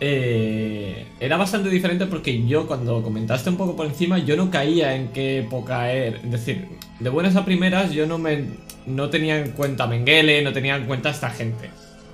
eh, 0.00 1.06
era 1.18 1.36
bastante 1.36 1.68
diferente 1.68 2.06
porque 2.06 2.46
yo 2.46 2.68
cuando 2.68 3.02
comentaste 3.02 3.50
un 3.50 3.56
poco 3.56 3.74
por 3.74 3.86
encima, 3.86 4.18
yo 4.18 4.36
no 4.36 4.50
caía 4.50 4.94
en 4.94 5.08
qué 5.08 5.38
época 5.38 5.90
era. 5.92 6.18
Es 6.18 6.30
decir, 6.30 6.68
de 7.00 7.10
buenas 7.10 7.36
a 7.36 7.44
primeras 7.44 7.92
yo 7.92 8.06
no 8.06 8.18
me 8.18 8.44
no 8.86 9.10
tenía 9.10 9.38
en 9.38 9.52
cuenta 9.52 9.86
Mengele, 9.86 10.42
no 10.42 10.52
tenía 10.52 10.76
en 10.76 10.86
cuenta 10.86 11.10
a 11.10 11.12
esta 11.12 11.30
gente. 11.30 11.70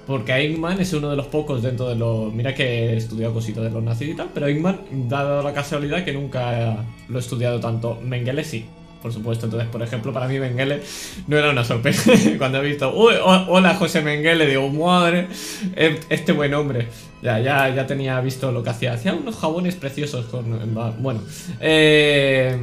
Porque 0.06 0.34
Eggman 0.34 0.80
es 0.80 0.92
uno 0.92 1.10
de 1.10 1.16
los 1.16 1.26
pocos 1.26 1.62
dentro 1.62 1.88
de 1.88 1.96
los... 1.96 2.32
Mira 2.32 2.54
que 2.54 2.92
he 2.92 2.96
estudiado 2.96 3.32
cositas 3.32 3.64
de 3.64 3.70
los 3.70 3.82
nazis 3.82 4.10
y 4.10 4.14
tal, 4.14 4.28
pero 4.34 4.46
Eggman, 4.48 4.80
dado 5.08 5.42
la 5.42 5.54
casualidad 5.54 6.04
que 6.04 6.12
nunca 6.12 6.84
lo 7.08 7.18
he 7.18 7.20
estudiado 7.20 7.58
tanto. 7.60 7.98
Mengele 8.02 8.44
sí, 8.44 8.66
por 9.04 9.12
supuesto. 9.12 9.44
Entonces, 9.44 9.68
por 9.68 9.82
ejemplo, 9.82 10.14
para 10.14 10.26
mí 10.26 10.40
Mengele 10.40 10.80
no 11.26 11.36
era 11.36 11.50
una 11.50 11.62
sorpresa. 11.62 12.10
Cuando 12.38 12.58
he 12.62 12.66
visto, 12.66 12.90
"Uy, 12.96 13.12
ho- 13.22 13.44
hola 13.50 13.74
José 13.74 14.00
Mengele, 14.00 14.46
digo, 14.46 14.66
madre, 14.70 15.28
eh, 15.76 16.00
este 16.08 16.32
buen 16.32 16.54
hombre. 16.54 16.88
Ya, 17.22 17.38
ya, 17.38 17.68
ya 17.68 17.86
tenía 17.86 18.18
visto 18.22 18.50
lo 18.50 18.62
que 18.62 18.70
hacía. 18.70 18.94
Hacía 18.94 19.12
unos 19.12 19.36
jabones 19.36 19.74
preciosos. 19.76 20.24
Bueno, 21.00 21.20
eh... 21.60 22.56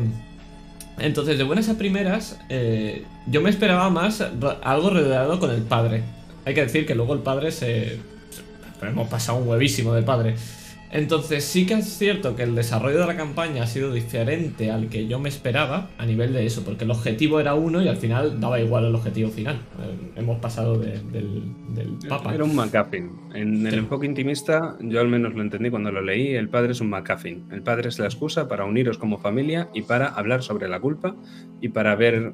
Entonces, 0.97 1.37
de 1.37 1.43
buenas 1.43 1.69
a 1.69 1.77
primeras, 1.77 2.39
eh, 2.49 3.03
yo 3.27 3.41
me 3.41 3.49
esperaba 3.51 3.89
más 3.91 4.23
algo 4.63 4.89
rodeado 4.89 5.39
con 5.39 5.51
el 5.51 5.61
padre. 5.61 6.01
Hay 6.45 6.53
que 6.55 6.61
decir 6.63 6.85
que 6.87 6.95
luego 6.95 7.13
el 7.13 7.19
padre 7.19 7.51
se- 7.51 7.99
Hemos 8.81 9.07
pasado 9.09 9.37
un 9.37 9.47
huevísimo 9.47 9.93
del 9.93 10.03
padre. 10.03 10.35
Entonces 10.93 11.45
sí 11.45 11.65
que 11.65 11.75
es 11.75 11.97
cierto 11.97 12.35
que 12.35 12.43
el 12.43 12.53
desarrollo 12.53 12.99
de 12.99 13.07
la 13.07 13.15
campaña 13.15 13.63
ha 13.63 13.67
sido 13.67 13.93
diferente 13.93 14.71
al 14.71 14.89
que 14.89 15.07
yo 15.07 15.19
me 15.19 15.29
esperaba 15.29 15.89
a 15.97 16.05
nivel 16.05 16.33
de 16.33 16.45
eso, 16.45 16.63
porque 16.65 16.83
el 16.83 16.91
objetivo 16.91 17.39
era 17.39 17.55
uno 17.55 17.81
y 17.81 17.87
al 17.87 17.95
final 17.97 18.39
daba 18.41 18.59
igual 18.59 18.85
el 18.85 18.95
objetivo 18.95 19.29
final. 19.31 19.55
Eh, 19.55 20.11
hemos 20.17 20.39
pasado 20.39 20.77
de- 20.77 20.99
del, 21.11 21.43
del 21.73 21.97
papa. 22.09 22.35
Era 22.35 22.43
un 22.43 22.53
MacGuffin. 22.55 23.09
En 23.33 23.65
el 23.65 23.71
Sí. 23.73 23.77
enfoque 23.79 24.05
intimista, 24.05 24.75
yo 24.81 24.99
al 24.99 25.07
menos 25.07 25.33
lo 25.33 25.41
entendí 25.41 25.69
cuando 25.69 25.91
lo 25.91 26.01
leí, 26.01 26.35
el 26.35 26.49
padre 26.49 26.73
es 26.73 26.81
un 26.81 26.89
MacGuffin. 26.89 27.45
El 27.51 27.61
padre 27.61 27.87
es 27.87 27.97
la 27.97 28.05
excusa 28.05 28.49
para 28.49 28.65
uniros 28.65 28.97
como 28.97 29.17
familia 29.17 29.69
y 29.73 29.83
para 29.83 30.07
hablar 30.07 30.43
sobre 30.43 30.67
la 30.67 30.79
culpa 30.79 31.15
y 31.61 31.69
para 31.69 31.95
ver... 31.95 32.33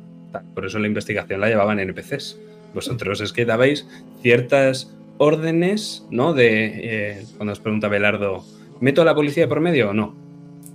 Por 0.54 0.66
eso 0.66 0.78
la 0.80 0.88
investigación 0.88 1.40
la 1.42 1.48
llevaban 1.48 1.80
NPCs. 1.80 2.38
Vosotros 2.74 3.22
es 3.22 3.32
que 3.34 3.46
dabais 3.46 3.88
ciertas 4.22 4.94
órdenes, 5.18 6.06
¿no? 6.12 6.34
De 6.34 6.66
eh, 6.66 7.26
cuando 7.38 7.54
os 7.54 7.60
pregunta 7.60 7.88
Belardo, 7.88 8.44
¿meto 8.80 9.02
a 9.02 9.06
la 9.06 9.16
policía 9.16 9.48
por 9.48 9.60
medio 9.60 9.90
o 9.90 9.94
no? 9.94 10.16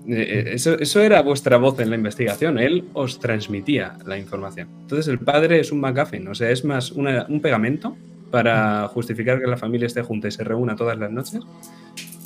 Eh, 0.09 0.53
eso, 0.55 0.79
eso, 0.79 1.01
era 1.01 1.23
vuestra 1.23 1.59
voz 1.59 1.79
en 1.79 1.91
la 1.91 1.97
investigación, 1.97 2.59
él 2.59 2.85
os 2.93 3.21
transmitía 3.21 3.99
la 4.05 4.19
información. 4.19 4.69
Entonces 4.81 5.09
el 5.09 5.19
padre 5.19 5.61
es 5.61 5.71
un 5.71 5.81
McGuffin, 5.81 6.27
o 6.29 6.35
sea, 6.35 6.51
es 6.51 6.65
más 6.65 6.91
un 6.93 7.41
pegamento 7.41 7.97
para 8.31 8.89
justificar 8.89 9.41
que 9.41 9.47
la 9.47 9.57
familia 9.57 9.87
esté 9.87 10.03
junta 10.03 10.27
y 10.27 10.33
se 10.33 10.43
reúna 10.43 10.75
todas 10.75 10.99
las 10.99 11.13
noches, 11.13 11.43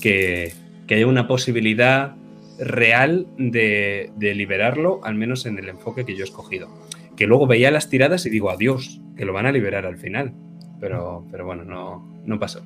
que, 0.01 0.55
que 0.87 0.95
haya 0.95 1.07
una 1.07 1.27
posibilidad 1.27 2.15
real 2.59 3.27
de, 3.37 4.11
de, 4.17 4.35
liberarlo, 4.35 5.01
al 5.05 5.17
menos 5.17 5.45
en 5.45 5.59
el 5.59 5.69
enfoque 5.69 6.07
que 6.07 6.15
yo 6.15 6.21
he 6.21 6.29
escogido. 6.29 6.69
Que 7.17 7.27
luego 7.27 7.47
veía 7.47 7.71
las 7.71 7.91
tiradas 7.91 8.25
y 8.25 8.31
digo, 8.31 8.51
adiós, 8.51 9.01
que 9.17 9.27
lo 9.27 9.33
van 9.33 9.47
a 9.47 9.53
liberar 9.53 9.85
al 9.85 9.99
final. 9.99 10.33
Pero, 10.81 11.25
pero 11.31 11.47
bueno, 11.47 11.65
no, 11.65 12.21
no 12.25 12.39
pasó. 12.39 12.63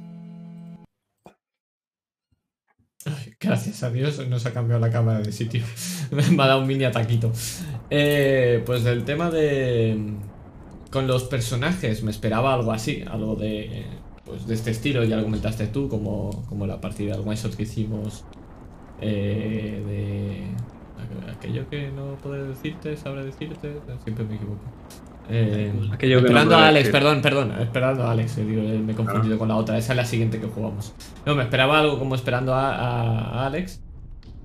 gracias 3.41 3.83
a 3.83 3.91
Dios 3.91 4.27
nos 4.29 4.45
ha 4.47 4.53
cambiado 4.53 4.81
la 4.81 4.91
cámara 4.91 5.21
de 5.21 5.33
sitio. 5.33 5.63
Me 6.11 6.23
ha 6.23 6.47
dado 6.47 6.61
un 6.61 6.67
mini 6.67 6.85
ataquito. 6.85 7.33
Eh, 7.89 8.63
pues 8.67 8.85
del 8.85 9.05
tema 9.05 9.31
de... 9.31 10.15
Con 10.91 11.07
los 11.07 11.23
personajes 11.25 12.03
me 12.03 12.11
esperaba 12.11 12.53
algo 12.53 12.73
así, 12.73 13.05
algo 13.09 13.37
de, 13.37 13.87
pues 14.25 14.49
de 14.49 14.55
este 14.55 14.73
estilo, 14.73 15.05
ya 15.05 15.17
lo 15.17 15.23
comentaste 15.23 15.69
tú, 15.69 15.89
como, 15.89 16.45
como 16.49 16.67
la 16.67 16.81
partida 16.81 17.17
del 17.17 17.21
one 17.21 17.39
que 17.57 17.63
hicimos 17.63 18.25
eh, 19.01 19.83
de 19.87 21.31
aquello 21.31 21.69
que 21.69 21.91
no 21.91 22.17
puedo 22.17 22.45
decirte, 22.45 22.97
sabré 22.97 23.25
decirte, 23.25 23.73
siempre 24.03 24.25
me 24.25 24.35
equivoco. 24.35 24.61
Eh, 25.31 25.73
esperando 26.01 26.57
a 26.57 26.69
Alex, 26.69 26.89
perdón, 26.89 27.21
perdón, 27.23 27.53
esperando 27.61 28.05
a 28.05 28.13
Alex, 28.13 28.39
me 28.39 28.93
he 28.93 28.97
confundido 28.97 29.37
ah. 29.37 29.39
con 29.39 29.49
la 29.49 29.57
otra, 29.57 29.79
esa 29.79 29.93
es 29.93 29.97
la 29.97 30.05
siguiente 30.05 30.41
que 30.41 30.47
jugamos. 30.47 30.93
No, 31.25 31.37
me 31.37 31.45
esperaba 31.45 31.79
algo 31.79 31.99
como 31.99 32.17
esperando 32.17 32.55
a, 32.55 33.47
Alex, 33.47 33.83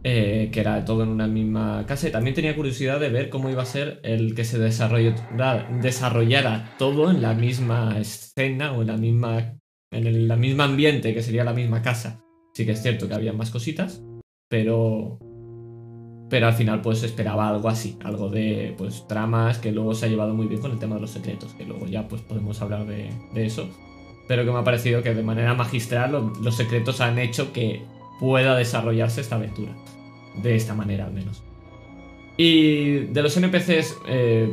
eh, 0.04 0.50
que 0.52 0.60
era 0.60 0.86
todo 0.86 1.04
en 1.04 1.10
una 1.10 1.28
misma 1.28 1.86
casa, 1.88 2.08
y 2.08 2.12
también 2.12 2.36
tenía 2.36 2.56
curiosidad 2.56 3.00
de 3.00 3.10
ver 3.10 3.30
cómo 3.30 3.50
iba 3.50 3.64
a 3.64 3.66
ser 3.66 4.00
el 4.04 4.36
que 4.36 4.46
se 4.46 4.60
desarrollara 4.60 6.76
todo 6.78 7.10
en 7.10 7.22
la 7.22 7.34
misma 7.34 7.98
escena 7.98 8.74
o 8.74 8.82
en 8.82 8.88
la 8.88 8.98
misma 8.98 9.56
en 9.92 10.08
el 10.08 10.28
la 10.28 10.36
misma 10.36 10.66
ambiente 10.66 11.14
que 11.14 11.24
sería 11.24 11.44
la 11.44 11.54
misma 11.54 11.82
casa. 11.82 12.22
Sí 12.54 12.66
que 12.66 12.74
es 12.74 12.82
cierto 12.82 13.08
que 13.08 13.16
había 13.16 13.34
más 13.34 13.50
cositas, 13.50 14.04
pero 14.50 15.20
pero 16.30 16.48
al 16.48 16.54
final 16.54 16.82
pues 16.82 17.04
esperaba 17.04 17.50
algo 17.50 17.70
así, 17.70 17.98
algo 18.04 18.30
de 18.30 18.74
pues 18.78 19.08
tramas 19.08 19.60
que 19.60 19.72
luego 19.72 19.94
se 19.94 20.06
ha 20.06 20.10
llevado 20.10 20.34
muy 20.34 20.48
bien 20.48 20.62
con 20.62 20.72
el 20.72 20.80
tema 20.80 20.96
de 20.96 21.02
los 21.02 21.12
secretos, 21.12 21.54
que 21.54 21.66
luego 21.66 21.86
ya 21.88 22.08
pues 22.08 22.22
podemos 22.22 22.62
hablar 22.62 22.86
de, 22.86 23.10
eso. 23.36 23.70
Pero 24.28 24.44
que 24.44 24.52
me 24.52 24.58
ha 24.58 24.64
parecido 24.64 25.04
que 25.04 25.14
de 25.14 25.22
manera 25.22 25.54
magistral 25.54 26.32
los 26.42 26.56
secretos 26.56 27.00
han 27.00 27.20
hecho 27.20 27.54
que 27.54 27.84
pueda 28.20 28.56
desarrollarse 28.56 29.22
esta 29.22 29.36
aventura. 29.36 29.72
De 30.42 30.56
esta 30.56 30.74
manera 30.74 31.06
al 31.06 31.14
menos. 31.14 31.44
Y 32.38 33.06
de 33.06 33.22
los 33.22 33.38
NPCs, 33.38 33.96
eh, 34.08 34.52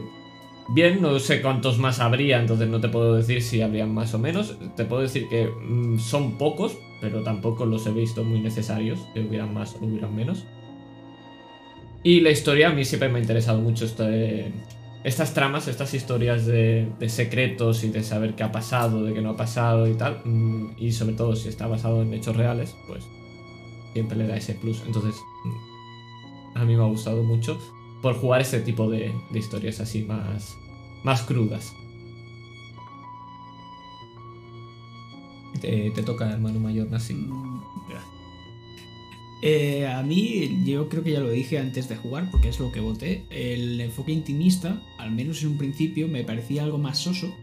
bien, 0.69 1.01
no 1.01 1.19
sé 1.19 1.43
cuántos 1.43 1.79
más 1.79 1.99
habría, 1.99 2.39
entonces 2.39 2.69
no 2.69 2.81
te 2.81 2.89
puedo 2.89 3.15
decir 3.15 3.43
si 3.43 3.63
habrían 3.63 3.93
más 3.93 4.15
o 4.15 4.19
menos. 4.19 4.57
Te 4.77 4.85
puedo 4.85 5.03
decir 5.03 5.29
que 5.29 5.47
mm, 5.47 5.99
son 5.99 6.39
pocos, 6.39 6.79
pero 7.01 7.23
tampoco 7.23 7.65
los 7.67 7.87
he 7.87 7.93
visto 7.93 8.23
muy 8.23 8.41
necesarios, 8.41 9.01
que 9.15 9.21
hubieran 9.21 9.53
más 9.55 9.75
o 9.75 9.85
hubieran 9.85 10.15
menos. 10.15 10.47
Y 12.03 12.21
la 12.21 12.31
historia 12.31 12.71
a 12.71 12.73
mí 12.73 12.85
siempre 12.85 13.09
me 13.09 13.19
ha 13.19 13.23
interesado 13.23 13.61
mucho 13.61 13.87
estas 15.05 15.35
tramas, 15.35 15.69
estas 15.69 15.95
historias 15.95 16.47
de, 16.47 16.93
secretos 17.09 17.85
y 17.85 17.91
de 17.91 18.03
saber 18.03 18.35
qué 18.35 18.43
ha 18.43 18.51
pasado, 18.51 19.05
de 19.05 19.15
qué 19.15 19.21
no 19.21 19.31
ha 19.31 19.37
pasado 19.37 19.87
y 19.87 19.95
tal. 19.95 20.21
Mm, 20.25 20.73
y 20.79 20.93
sobre 20.93 21.15
todo 21.15 21.37
si 21.37 21.49
está 21.49 21.67
basado 21.67 22.03
en 22.03 22.13
hechos 22.13 22.37
reales, 22.37 22.75
pues 22.89 23.05
siempre 23.93 24.17
le 24.17 24.27
da 24.27 24.37
ese 24.37 24.55
plus. 24.55 24.83
Entonces, 24.85 25.15
mm, 25.45 26.59
a 26.59 26.65
mí 26.65 26.77
me 26.77 26.83
ha 26.83 26.89
gustado 26.89 27.23
mucho 27.23 27.59
por 28.03 28.15
jugar 28.17 28.41
ese 28.41 28.61
tipo 28.61 28.91
de, 28.91 29.13
historias 29.33 29.79
así 29.81 30.03
más, 30.03 30.59
más 31.05 31.23
crudas. 31.23 31.73
Te, 35.61 35.91
toca, 36.05 36.33
hermano 36.33 36.59
mayor, 36.59 36.91
Nasi. 36.91 37.15
Eh, 39.45 39.89
a 39.89 40.05
mí, 40.05 40.63
yo 40.65 40.89
creo 40.89 41.03
que 41.03 41.11
ya 41.11 41.21
lo 41.21 41.29
dije 41.29 41.59
antes 41.59 41.89
de 41.89 41.97
jugar, 41.97 42.31
porque 42.31 42.49
es 42.49 42.61
lo 42.61 42.71
que 42.71 42.79
voté. 42.79 43.27
El 43.31 43.81
enfoque 43.81 44.13
intimista, 44.13 44.81
al 44.99 45.11
menos 45.11 45.43
en 45.43 45.51
un 45.51 45.59
principio, 45.59 46.07
me 46.07 46.23
parecía 46.23 46.63
algo 46.63 46.79
más 46.79 46.99
soso. 46.99 47.35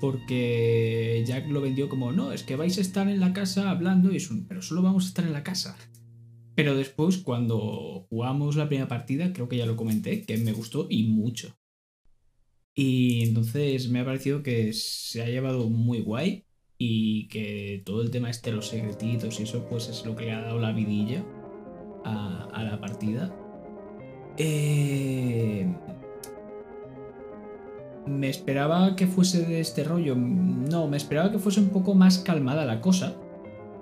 Porque 0.00 1.22
Jack 1.24 1.48
lo 1.48 1.60
vendió 1.60 1.88
como, 1.88 2.10
no, 2.10 2.32
es 2.32 2.42
que 2.42 2.56
vais 2.56 2.76
a 2.78 2.80
estar 2.80 3.08
en 3.08 3.20
la 3.20 3.32
casa 3.32 3.70
hablando, 3.70 4.12
y 4.12 4.16
es 4.16 4.30
un, 4.30 4.48
pero 4.48 4.60
solo 4.60 4.82
vamos 4.82 5.04
a 5.04 5.08
estar 5.08 5.24
en 5.24 5.32
la 5.32 5.44
casa. 5.44 5.76
Pero 6.56 6.74
después, 6.74 7.18
cuando 7.18 8.06
jugamos 8.08 8.56
la 8.56 8.68
primera 8.68 8.88
partida, 8.88 9.32
creo 9.32 9.48
que 9.48 9.56
ya 9.56 9.66
lo 9.66 9.76
comenté, 9.76 10.22
que 10.22 10.36
me 10.36 10.52
gustó 10.52 10.88
y 10.90 11.04
mucho. 11.04 11.56
Y 12.74 13.22
entonces 13.22 13.88
me 13.88 14.00
ha 14.00 14.04
parecido 14.04 14.42
que 14.42 14.72
se 14.72 15.22
ha 15.22 15.26
llevado 15.26 15.68
muy 15.70 16.00
guay 16.00 16.46
y 16.82 17.28
que 17.28 17.82
todo 17.84 18.00
el 18.00 18.10
tema 18.10 18.30
este 18.30 18.52
los 18.52 18.68
secretitos 18.68 19.38
y 19.38 19.42
eso 19.42 19.66
pues 19.68 19.90
es 19.90 20.06
lo 20.06 20.16
que 20.16 20.24
le 20.24 20.32
ha 20.32 20.40
dado 20.40 20.58
la 20.58 20.72
vidilla 20.72 21.22
a, 22.04 22.62
la 22.64 22.80
partida. 22.80 23.30
Eh, 24.38 25.70
me 28.06 28.30
esperaba 28.30 28.96
que 28.96 29.06
fuese 29.06 29.44
de 29.44 29.60
este 29.60 29.84
rollo. 29.84 30.16
No, 30.16 30.88
me 30.88 30.96
esperaba 30.96 31.30
que 31.30 31.38
fuese 31.38 31.60
un 31.60 31.68
poco 31.68 31.94
más 31.94 32.18
calmada 32.18 32.64
la 32.64 32.80
cosa. 32.80 33.14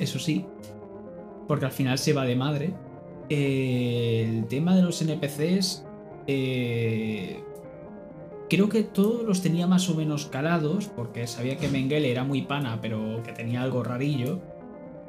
Eso 0.00 0.19
sí. 0.19 0.45
Porque 1.47 1.67
al 1.67 1.73
final 1.73 1.99
se 1.99 2.12
va 2.12 2.25
de 2.25 2.35
madre. 2.35 2.75
Eh, 3.28 4.26
el 4.28 4.47
tema 4.47 4.75
de 4.75 4.83
los 4.83 5.00
NPCs. 5.00 5.85
Eh, 6.26 7.45
Creo 8.49 8.69
que 8.71 8.83
todos 8.83 9.25
los 9.25 9.43
tenía 9.43 9.67
más 9.67 9.90
o 9.90 9.95
menos 9.95 10.26
calados, 10.26 10.87
porque 10.87 11.26
sabía 11.26 11.59
que 11.59 11.69
Mengele 11.69 12.11
era 12.11 12.25
muy 12.25 12.43
pana, 12.43 12.78
pero 12.81 13.23
que 13.23 13.33
tenía 13.33 13.62
algo 13.62 13.85
rarillo. 13.85 14.40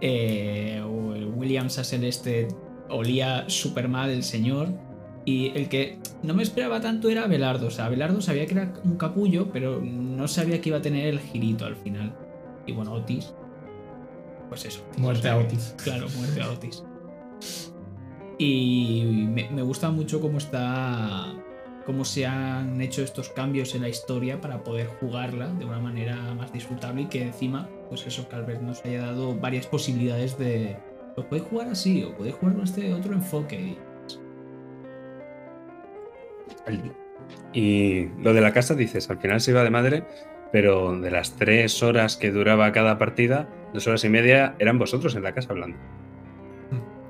Eh, 0.01 0.81
o 0.86 1.13
el 1.13 1.25
William 1.25 1.69
Sassel 1.69 2.03
este 2.03 2.50
olía 2.89 3.46
súper 3.48 3.88
mal 3.88 4.10
el 4.10 4.24
señor. 4.24 4.69
Y 5.24 5.51
el 5.55 5.69
que 5.69 6.00
no 6.22 6.34
me 6.34 6.43
esperaba 6.43 6.81
tanto 6.81 7.10
era 7.10 7.27
Belardo. 7.27 7.67
O 7.67 7.72
sea, 7.72 7.88
Belardo 7.88 8.19
sabía 8.19 8.46
que 8.46 8.55
era 8.55 8.74
un 8.84 8.98
capullo, 8.98 9.50
pero 9.53 9.79
no 9.81 10.27
sabía 10.27 10.60
que 10.60 10.69
iba 10.69 10.79
a 10.79 10.81
tener 10.81 11.08
el 11.08 11.19
girito 11.19 11.65
al 11.65 11.75
final. 11.75 12.13
Y 12.65 12.74
bueno, 12.74 12.93
Otis. 12.93 13.34
Pues 14.50 14.65
eso. 14.65 14.84
Muerte 14.98 15.29
a 15.29 15.38
Otis. 15.38 15.75
Claro, 15.84 16.08
muerte 16.17 16.41
a 16.41 16.50
Otis. 16.50 16.84
Y 18.38 19.03
me 19.05 19.62
gusta 19.62 19.91
mucho 19.91 20.19
cómo 20.19 20.39
está 20.39 21.36
cómo 21.89 22.05
se 22.05 22.24
han 22.27 22.79
hecho 22.81 23.01
estos 23.01 23.29
cambios 23.29 23.74
en 23.74 23.81
la 23.81 23.89
historia 23.89 24.39
para 24.39 24.63
poder 24.63 24.86
jugarla 25.00 25.48
de 25.48 25.65
una 25.65 25.79
manera 25.79 26.15
más 26.36 26.53
disfrutable 26.53 27.01
y 27.01 27.05
que 27.08 27.24
encima, 27.24 27.67
pues 27.89 28.05
eso, 28.05 28.29
que 28.29 28.36
Albert 28.36 28.62
nos 28.62 28.86
haya 28.86 29.01
dado 29.01 29.34
varias 29.34 29.65
posibilidades 29.65 30.38
de, 30.38 30.77
pues 31.15 31.25
podéis 31.25 31.48
jugar 31.48 31.69
así 31.69 32.03
o 32.03 32.15
podéis 32.15 32.36
jugar 32.36 32.53
con 32.58 32.63
este 32.63 32.93
otro 32.93 33.13
enfoque. 33.13 33.75
Y 37.53 38.05
lo 38.22 38.36
de 38.36 38.41
la 38.41 38.53
casa 38.53 38.75
dices, 38.75 39.10
al 39.10 39.17
final 39.17 39.41
se 39.41 39.50
iba 39.50 39.63
de 39.63 39.72
madre, 39.72 40.03
pero 40.51 40.96
de 40.96 41.10
las 41.10 41.38
tres 41.38 41.81
horas 41.81 42.17
que 42.17 42.29
duraba 42.29 42.72
cada 42.72 43.00
partida, 43.00 43.50
dos 43.74 43.88
horas 43.88 44.03
y 44.03 44.10
media 44.10 44.55
eran 44.60 44.77
vosotros 44.77 45.15
en 45.15 45.24
la 45.24 45.34
casa 45.34 45.53
hablando. 45.53 45.79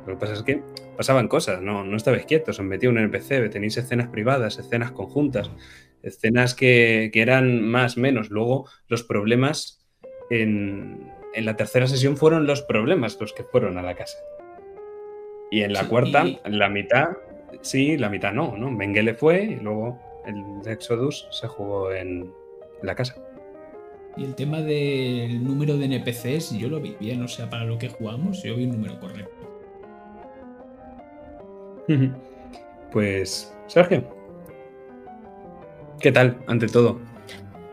Lo 0.09 0.15
que 0.15 0.21
pasa 0.21 0.33
es 0.33 0.43
que 0.43 0.63
pasaban 0.97 1.27
cosas, 1.27 1.61
no, 1.61 1.83
no 1.83 1.95
estabais 1.95 2.25
quietos, 2.25 2.59
os 2.59 2.65
metía 2.65 2.89
un 2.89 2.97
NPC, 2.97 3.49
tenéis 3.51 3.77
escenas 3.77 4.07
privadas, 4.07 4.57
escenas 4.57 4.91
conjuntas, 4.91 5.51
escenas 6.01 6.55
que, 6.55 7.11
eran 7.13 7.61
más 7.61 7.95
menos. 7.95 8.31
Luego 8.31 8.67
los 8.87 9.03
problemas 9.03 9.87
en, 10.31 11.11
la 11.35 11.55
tercera 11.55 11.87
sesión 11.87 12.17
fueron 12.17 12.47
los 12.47 12.63
problemas 12.63 13.17
los 13.21 13.33
que 13.33 13.43
fueron 13.43 13.77
a 13.77 13.83
la 13.83 13.95
casa. 13.95 14.17
Y 15.51 15.61
en 15.61 15.73
la 15.73 15.87
cuarta, 15.87 16.25
la 16.45 16.69
mitad, 16.69 17.09
sí, 17.61 17.97
la 17.97 18.09
mitad 18.09 18.33
no, 18.33 18.57
¿no? 18.57 18.71
Mengele 18.71 19.13
fue 19.13 19.43
y 19.43 19.55
luego 19.57 19.99
el 20.25 20.69
Exodus 20.71 21.27
se 21.31 21.47
jugó 21.47 21.93
en 21.93 22.31
la 22.81 22.95
casa. 22.95 23.15
Y 24.17 24.23
el 24.23 24.35
tema 24.35 24.61
del 24.61 25.43
número 25.43 25.77
de 25.77 25.85
NPCs, 25.85 26.57
yo 26.57 26.67
lo 26.67 26.81
vi 26.81 26.95
bien, 26.99 27.21
o 27.21 27.27
sea, 27.27 27.49
para 27.49 27.63
lo 27.63 27.77
que 27.77 27.89
jugamos, 27.89 28.41
yo 28.43 28.55
vi 28.55 28.65
un 28.65 28.71
número 28.71 28.99
correcto. 28.99 29.38
Pues, 32.91 33.53
Sergio, 33.67 34.03
¿qué 35.99 36.11
tal 36.11 36.37
ante 36.47 36.67
todo? 36.67 36.99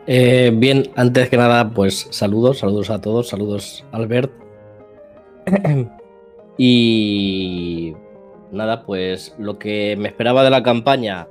Eh, 0.05 0.51
bien, 0.55 0.83
antes 0.95 1.29
que 1.29 1.37
nada, 1.37 1.69
pues 1.69 2.07
saludos, 2.11 2.59
saludos 2.59 2.89
a 2.89 3.01
todos, 3.01 3.29
saludos 3.29 3.85
Albert. 3.91 4.31
y 6.57 7.93
nada, 8.51 8.83
pues 8.85 9.35
lo 9.37 9.59
que 9.59 9.95
me 9.97 10.07
esperaba 10.07 10.43
de 10.43 10.49
la 10.49 10.63
campaña 10.63 11.27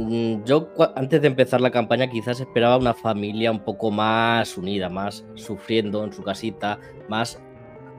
Mm, 0.00 0.44
Yo 0.44 0.68
antes 0.96 1.20
de 1.20 1.28
empezar 1.28 1.60
la 1.60 1.70
campaña 1.70 2.08
quizás 2.08 2.40
esperaba 2.40 2.78
una 2.78 2.94
familia 2.94 3.50
un 3.50 3.60
poco 3.60 3.90
más 3.90 4.56
unida, 4.56 4.88
más 4.88 5.26
sufriendo 5.34 6.04
en 6.04 6.12
su 6.12 6.22
casita, 6.22 6.78
más 7.08 7.38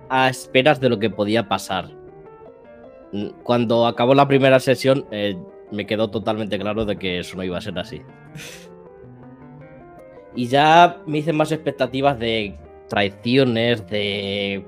a 0.10 0.28
esperas 0.28 0.80
de 0.80 0.90
lo 0.90 0.98
que 0.98 1.12
podía 1.12 1.48
pasar. 1.48 1.90
Cuando 3.44 3.88
acabó 3.88 4.16
la 4.16 4.28
primera 4.28 4.60
sesión 4.60 5.06
eh, 5.12 5.38
me 5.72 5.86
quedó 5.86 6.10
totalmente 6.10 6.58
claro 6.58 6.86
de 6.86 6.98
que 6.98 7.20
eso 7.20 7.36
no 7.36 7.44
iba 7.44 7.58
a 7.58 7.62
ser 7.62 7.78
así. 7.78 8.02
Y 10.36 10.48
ya 10.48 11.02
me 11.06 11.18
hice 11.18 11.34
más 11.34 11.52
expectativas 11.52 12.18
de 12.18 12.58
traiciones, 12.88 13.88
de 13.88 14.66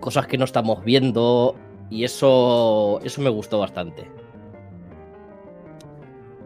cosas 0.00 0.26
que 0.26 0.38
no 0.38 0.44
estamos 0.44 0.84
viendo 0.84 1.54
y 1.90 2.04
eso, 2.04 3.00
eso 3.04 3.22
me 3.22 3.30
gustó 3.30 3.58
bastante. 3.58 4.08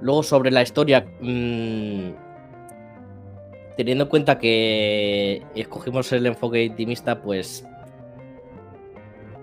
Luego 0.02 0.23
sobre 0.23 0.50
la 0.50 0.62
historia, 0.62 1.06
mm, 1.20 2.11
teniendo 3.76 4.04
en 4.04 4.11
cuenta 4.11 4.38
que 4.38 5.42
escogimos 5.54 6.12
el 6.12 6.26
enfoque 6.26 6.64
intimista, 6.64 7.20
pues 7.20 7.66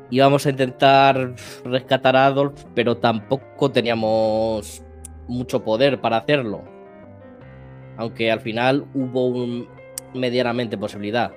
íbamos 0.10 0.46
a 0.46 0.50
intentar 0.50 1.36
rescatar 1.66 2.16
a 2.16 2.28
Adolf, 2.28 2.64
pero 2.74 2.98
tampoco 2.98 3.72
teníamos 3.72 4.84
mucho 5.28 5.64
poder 5.64 6.00
para 6.00 6.18
hacerlo. 6.18 6.64
Aunque 7.98 8.32
al 8.32 8.40
final 8.42 8.86
hubo 8.94 9.28
un 9.28 9.68
medianamente 10.14 10.78
posibilidad. 10.78 11.32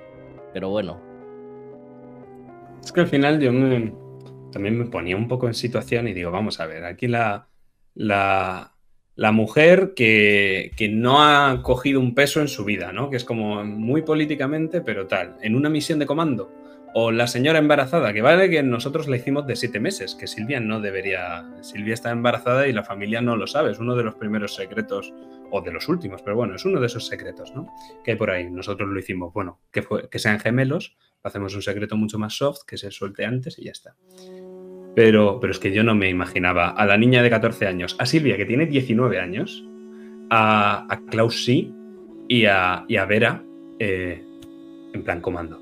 Pero 0.53 0.69
bueno. 0.69 0.99
Es 2.83 2.91
que 2.91 3.01
al 3.01 3.07
final 3.07 3.39
yo 3.39 3.51
me- 3.51 3.93
también 4.51 4.77
me 4.77 4.85
ponía 4.85 5.15
un 5.15 5.27
poco 5.27 5.47
en 5.47 5.53
situación 5.53 6.07
y 6.07 6.13
digo, 6.13 6.31
vamos 6.31 6.59
a 6.59 6.65
ver, 6.65 6.83
aquí 6.85 7.07
la, 7.07 7.47
la, 7.93 8.73
la 9.15 9.31
mujer 9.31 9.93
que, 9.95 10.71
que 10.75 10.89
no 10.89 11.23
ha 11.23 11.61
cogido 11.63 11.99
un 11.99 12.15
peso 12.15 12.41
en 12.41 12.47
su 12.47 12.65
vida, 12.65 12.91
¿no? 12.91 13.09
Que 13.09 13.17
es 13.17 13.23
como 13.23 13.63
muy 13.63 14.01
políticamente, 14.01 14.81
pero 14.81 15.07
tal, 15.07 15.37
en 15.41 15.55
una 15.55 15.69
misión 15.69 15.99
de 15.99 16.05
comando. 16.05 16.51
O 16.93 17.11
la 17.11 17.27
señora 17.27 17.59
embarazada, 17.59 18.11
que 18.11 18.21
vale 18.21 18.49
que 18.49 18.61
nosotros 18.63 19.07
la 19.07 19.15
hicimos 19.15 19.47
de 19.47 19.55
siete 19.55 19.79
meses, 19.79 20.13
que 20.15 20.27
Silvia 20.27 20.59
no 20.59 20.81
debería. 20.81 21.45
Silvia 21.61 21.93
está 21.93 22.11
embarazada 22.11 22.67
y 22.67 22.73
la 22.73 22.83
familia 22.83 23.21
no 23.21 23.37
lo 23.37 23.47
sabe. 23.47 23.71
Es 23.71 23.79
uno 23.79 23.95
de 23.95 24.03
los 24.03 24.15
primeros 24.15 24.55
secretos, 24.55 25.13
o 25.51 25.61
de 25.61 25.71
los 25.71 25.87
últimos, 25.87 26.21
pero 26.21 26.35
bueno, 26.35 26.55
es 26.55 26.65
uno 26.65 26.79
de 26.79 26.87
esos 26.87 27.05
secretos, 27.05 27.53
¿no? 27.53 27.67
Que 28.03 28.11
hay 28.11 28.17
por 28.17 28.31
ahí. 28.31 28.49
Nosotros 28.49 28.89
lo 28.89 28.97
hicimos, 28.97 29.33
bueno, 29.33 29.59
que, 29.71 30.19
sean 30.19 30.39
gemelos, 30.39 30.97
hacemos 31.23 31.53
un 31.53 31.61
secreto 31.61 31.95
mucho 31.97 32.17
más 32.17 32.33
soft, 32.33 32.61
que 32.65 32.77
se 32.77 32.89
suelte 32.89 33.25
antes 33.25 33.59
y 33.59 33.65
ya 33.65 33.71
está. 33.71 33.95
Pero, 34.95 35.39
pero 35.39 35.51
es 35.51 35.59
que 35.59 35.71
yo 35.71 35.83
no 35.83 35.93
me 35.93 36.09
imaginaba 36.09 36.69
a 36.69 36.85
la 36.85 36.97
niña 36.97 37.21
de 37.21 37.29
14 37.29 37.67
años, 37.67 37.95
a 37.99 38.05
Silvia, 38.05 38.37
que 38.37 38.45
tiene 38.45 38.65
19 38.65 39.19
años, 39.19 39.63
a, 40.29 40.87
a 40.89 41.05
Klaus 41.05 41.43
sí 41.43 41.73
y 42.27 42.45
a, 42.45 42.85
y 42.87 42.95
a 42.95 43.05
Vera 43.05 43.43
eh, 43.79 44.23
en 44.93 45.03
plan 45.03 45.21
comando. 45.21 45.60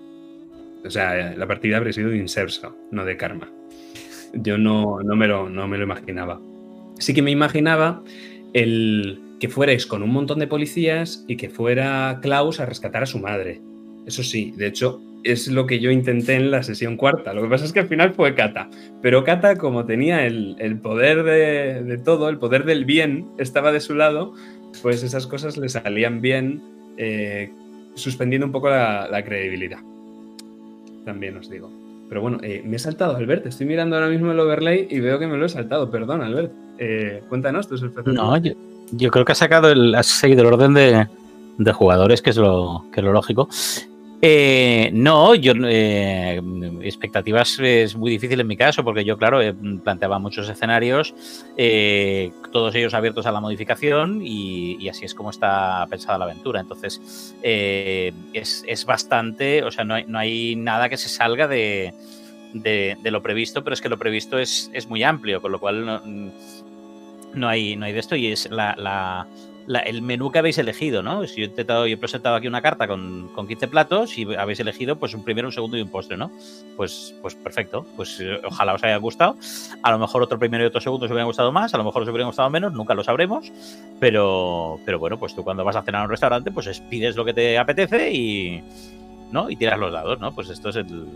O 0.86 0.90
sea, 0.90 1.36
la 1.36 1.48
partida 1.48 1.78
habría 1.78 1.94
sido 1.94 2.10
de 2.10 2.18
Inserso, 2.18 2.76
no 2.92 3.06
de 3.06 3.18
Karma. 3.18 3.52
Yo 4.34 4.58
no, 4.58 5.00
no, 5.02 5.16
me 5.16 5.28
lo, 5.28 5.50
no 5.50 5.68
me 5.68 5.78
lo 5.78 5.84
imaginaba. 5.84 6.40
Sí 7.00 7.14
que 7.14 7.22
me 7.22 7.32
imaginaba 7.32 8.04
el 8.54 9.20
que 9.40 9.50
fuerais 9.50 9.86
con 9.86 10.04
un 10.04 10.12
montón 10.12 10.40
de 10.40 10.48
policías 10.48 11.24
y 11.28 11.38
que 11.38 11.50
fuera 11.50 12.20
Klaus 12.22 12.60
a 12.60 12.66
rescatar 12.66 13.04
a 13.04 13.08
su 13.08 13.20
madre. 13.20 13.62
Eso 14.06 14.24
sí, 14.24 14.54
de 14.58 14.68
hecho, 14.68 15.02
es 15.24 15.48
lo 15.48 15.66
que 15.66 15.80
yo 15.80 15.92
intenté 15.92 16.36
en 16.36 16.52
la 16.52 16.64
sesión 16.64 16.98
cuarta. 16.98 17.34
Lo 17.34 17.42
que 17.42 17.50
pasa 17.50 17.66
es 17.66 17.74
que 17.74 17.80
al 17.80 17.88
final 17.88 18.14
fue 18.14 18.36
Kata. 18.36 18.70
Pero 19.02 19.24
Kata, 19.24 19.58
como 19.58 19.86
tenía 19.86 20.26
el, 20.26 20.56
el 20.60 20.78
poder 20.78 21.24
de, 21.24 21.84
de 21.84 21.98
todo, 21.98 22.30
el 22.30 22.38
poder 22.38 22.66
del 22.66 22.86
bien, 22.86 23.28
estaba 23.38 23.72
de 23.72 23.80
su 23.80 23.96
lado, 23.96 24.34
pues 24.82 25.04
esas 25.04 25.28
cosas 25.28 25.58
le 25.58 25.70
salían 25.70 26.22
bien, 26.22 26.62
eh, 26.98 27.52
suspendiendo 27.96 28.46
un 28.46 28.52
poco 28.52 28.70
la, 28.70 29.08
la 29.10 29.24
credibilidad. 29.24 29.80
También 31.06 31.38
os 31.38 31.50
digo. 31.50 31.70
Pero 32.10 32.22
bueno, 32.22 32.40
eh, 32.42 32.64
me 32.66 32.78
he 32.78 32.80
saltado, 32.80 33.16
Albert. 33.16 33.46
Estoy 33.46 33.68
mirando 33.68 33.96
ahora 33.96 34.10
mismo 34.10 34.32
el 34.32 34.40
overlay 34.40 34.88
y 34.90 35.00
veo 35.00 35.20
que 35.20 35.28
me 35.28 35.38
lo 35.38 35.46
he 35.46 35.50
saltado. 35.50 35.92
Perdón, 35.92 36.22
Albert. 36.22 36.52
Eh, 36.80 37.24
cuéntanos 37.30 37.68
tus 37.68 37.84
expectativas. 37.84 38.42
No, 38.42 38.56
yo, 38.92 39.12
creo 39.12 39.26
que 39.26 39.32
has 39.32 39.38
sacado 39.38 39.70
el, 39.70 39.94
has 39.94 40.08
seguido 40.08 40.42
el 40.42 40.48
orden 40.48 40.74
de, 40.74 41.08
de 41.58 41.74
jugadores, 41.74 42.22
que 42.22 42.32
es 42.32 42.38
lo, 42.38 42.86
que 42.92 43.02
es 43.02 43.04
lo 43.04 43.14
lógico. 43.14 43.48
Eh, 44.22 44.90
no, 44.92 45.34
yo 45.34 45.54
eh, 45.66 46.42
expectativas 46.82 47.58
es 47.60 47.96
muy 47.96 48.12
difícil 48.12 48.40
en 48.42 48.48
mi 48.48 48.58
caso, 48.58 48.84
porque 48.84 49.06
yo, 49.06 49.18
claro, 49.18 49.42
eh, 49.42 49.56
planteaba 49.84 50.20
muchos 50.20 50.50
escenarios, 50.50 51.14
eh, 51.56 52.32
todos 52.52 52.76
ellos 52.76 52.94
abiertos 52.94 53.26
a 53.26 53.32
la 53.32 53.40
modificación, 53.40 54.20
y, 54.22 54.90
así 54.90 55.06
es 55.06 55.16
como 55.16 55.30
está 55.30 55.86
pensada 55.90 56.18
la 56.18 56.26
aventura. 56.26 56.60
Entonces, 56.60 57.34
eh, 57.44 58.12
es, 58.34 58.66
es 58.68 58.86
bastante, 58.86 59.64
o 59.64 59.72
sea, 59.72 59.86
no 59.86 59.94
hay, 59.94 60.06
no 60.06 60.20
hay 60.20 60.56
nada 60.58 60.90
que 60.90 60.98
se 60.98 61.08
salga 61.08 61.48
de, 61.48 61.94
de, 62.54 62.98
de 63.02 63.12
lo 63.12 63.22
previsto, 63.22 63.64
pero 63.64 63.74
es 63.74 63.80
que 63.82 63.88
lo 63.90 63.98
previsto 63.98 64.38
es, 64.38 64.70
es 64.74 64.88
muy 64.90 65.02
amplio, 65.04 65.42
con 65.42 65.54
lo 65.54 65.60
cual 65.60 65.86
no, 65.86 66.02
no 67.34 67.48
hay, 67.48 67.76
no 67.76 67.86
hay 67.86 67.94
de 67.94 68.00
esto 68.00 68.16
y 68.16 68.28
es 68.28 68.50
la- 68.50 69.28
el 69.78 70.02
menú 70.02 70.32
que 70.32 70.40
habéis 70.40 70.58
elegido, 70.58 71.04
¿no? 71.04 71.26
Si 71.28 71.42
yo 71.42 71.44
he 71.44 71.50
intentado, 71.50 71.86
yo 71.86 71.94
he 71.94 71.98
presentado 71.98 72.36
aquí 72.36 72.48
una 72.48 72.62
carta 72.62 72.88
con, 72.88 73.30
con 73.36 73.48
15 73.48 73.68
platos 73.68 74.18
y 74.18 74.34
habéis 74.36 74.60
elegido 74.60 74.98
pues 74.98 75.14
un 75.14 75.24
primero, 75.24 75.48
un 75.48 75.52
segundo 75.52 75.78
y 75.78 75.82
un 75.82 75.90
postre, 75.90 76.18
¿no? 76.18 76.32
Pues, 76.76 77.14
pues 77.22 77.36
perfecto, 77.36 77.86
pues 77.96 78.20
eh, 78.20 78.40
ojalá 78.44 78.74
os 78.74 78.84
haya 78.84 78.98
gustado. 78.98 79.36
A 79.84 79.92
lo 79.92 80.00
mejor 80.00 80.24
otro 80.24 80.40
primero 80.40 80.64
y 80.64 80.68
otro 80.68 80.82
segundo 80.82 81.06
os 81.06 81.12
hubieran 81.12 81.28
gustado 81.28 81.52
más, 81.52 81.72
a 81.74 81.78
lo 81.78 81.84
mejor 81.84 82.02
os 82.02 82.10
hubieran 82.10 82.28
gustado 82.28 82.50
menos, 82.50 82.74
nunca 82.74 82.96
lo 82.96 83.04
sabremos, 83.04 83.52
pero, 84.00 84.80
pero 84.86 84.98
bueno, 84.98 85.20
pues 85.20 85.36
tú 85.36 85.44
cuando 85.44 85.64
vas 85.64 85.76
a 85.76 85.84
cenar 85.84 86.02
a 86.02 86.06
un 86.06 86.10
restaurante, 86.10 86.52
pues 86.52 86.66
es- 86.66 86.82
pides 86.82 87.16
lo 87.16 87.24
que 87.24 87.34
te 87.36 87.58
apetece 87.60 88.12
y, 88.12 88.64
¿no? 89.32 89.52
Y 89.52 89.56
tiras 89.56 89.78
los 89.78 89.94
dados, 89.94 90.20
¿no? 90.20 90.34
Pues 90.34 90.50
esto 90.50 90.70
es 90.70 90.78
el, 90.78 91.08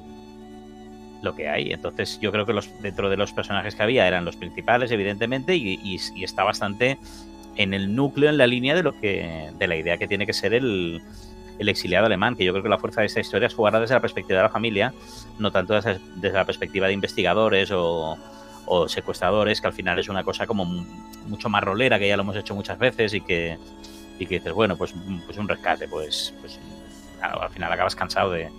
lo 1.24 1.34
que 1.36 1.50
hay. 1.50 1.72
Entonces 1.72 2.20
yo 2.22 2.32
creo 2.32 2.46
que 2.46 2.54
los 2.54 2.70
dentro 2.84 3.10
de 3.10 3.18
los 3.18 3.34
personajes 3.34 3.74
que 3.74 3.82
había 3.82 4.08
eran 4.08 4.26
los 4.26 4.36
principales, 4.36 4.92
evidentemente, 4.92 5.56
y 5.56 6.00
está 6.24 6.44
bastante 6.44 7.00
en 7.56 7.74
el 7.74 7.96
núcleo, 7.96 8.30
en 8.30 8.38
la 8.38 8.48
línea 8.48 8.76
de 8.76 8.84
lo 8.84 9.00
que 9.00 9.50
de 9.58 9.68
la 9.68 9.76
idea 9.76 9.98
que 9.98 10.08
tiene 10.08 10.26
que 10.26 10.34
ser 10.34 10.54
el, 10.54 11.02
el 11.60 11.70
exiliado 11.70 12.06
alemán, 12.08 12.36
que 12.36 12.44
yo 12.44 12.52
creo 12.52 12.63
que 12.63 12.70
la 12.70 12.80
fuerza 12.80 13.02
de 13.02 13.08
esta 13.08 13.20
historia 13.20 13.48
es 13.48 13.54
jugarla 13.54 13.80
desde 13.80 13.94
la 13.96 14.02
perspectiva 14.02 14.38
de 14.39 14.44
la 14.44 14.50
familia, 14.50 14.94
no 15.39 15.52
tanto 15.52 15.74
desde, 15.74 16.00
desde 16.16 16.36
la 16.38 16.46
perspectiva 16.46 16.88
de 16.88 16.94
investigadores 16.94 17.70
o, 17.72 18.18
o 18.66 18.88
secuestradores, 18.88 19.62
que 19.62 19.68
al 19.68 19.74
final 19.74 20.00
es 20.00 20.10
una 20.10 20.24
cosa 20.24 20.48
como 20.48 20.66
mu- 20.66 20.86
mucho 21.28 21.50
más 21.50 21.63
rolera, 21.63 22.00
que 22.00 22.08
ya 22.08 22.18
lo 22.18 22.24
hemos 22.24 22.36
hecho 22.36 22.56
muchas 22.56 22.80
veces 22.80 23.13
y 23.13 23.22
que, 23.22 23.58
y 24.20 24.26
que 24.26 24.36
dices, 24.36 24.54
bueno, 24.54 24.76
pues, 24.76 24.94
pues 25.26 25.38
un 25.38 25.48
rescate, 25.48 25.88
pues, 25.88 26.34
pues 26.42 26.60
claro, 27.20 27.44
al 27.44 27.50
final 27.52 27.72
acabas 27.72 27.96
cansado 27.96 28.32
de, 28.32 28.50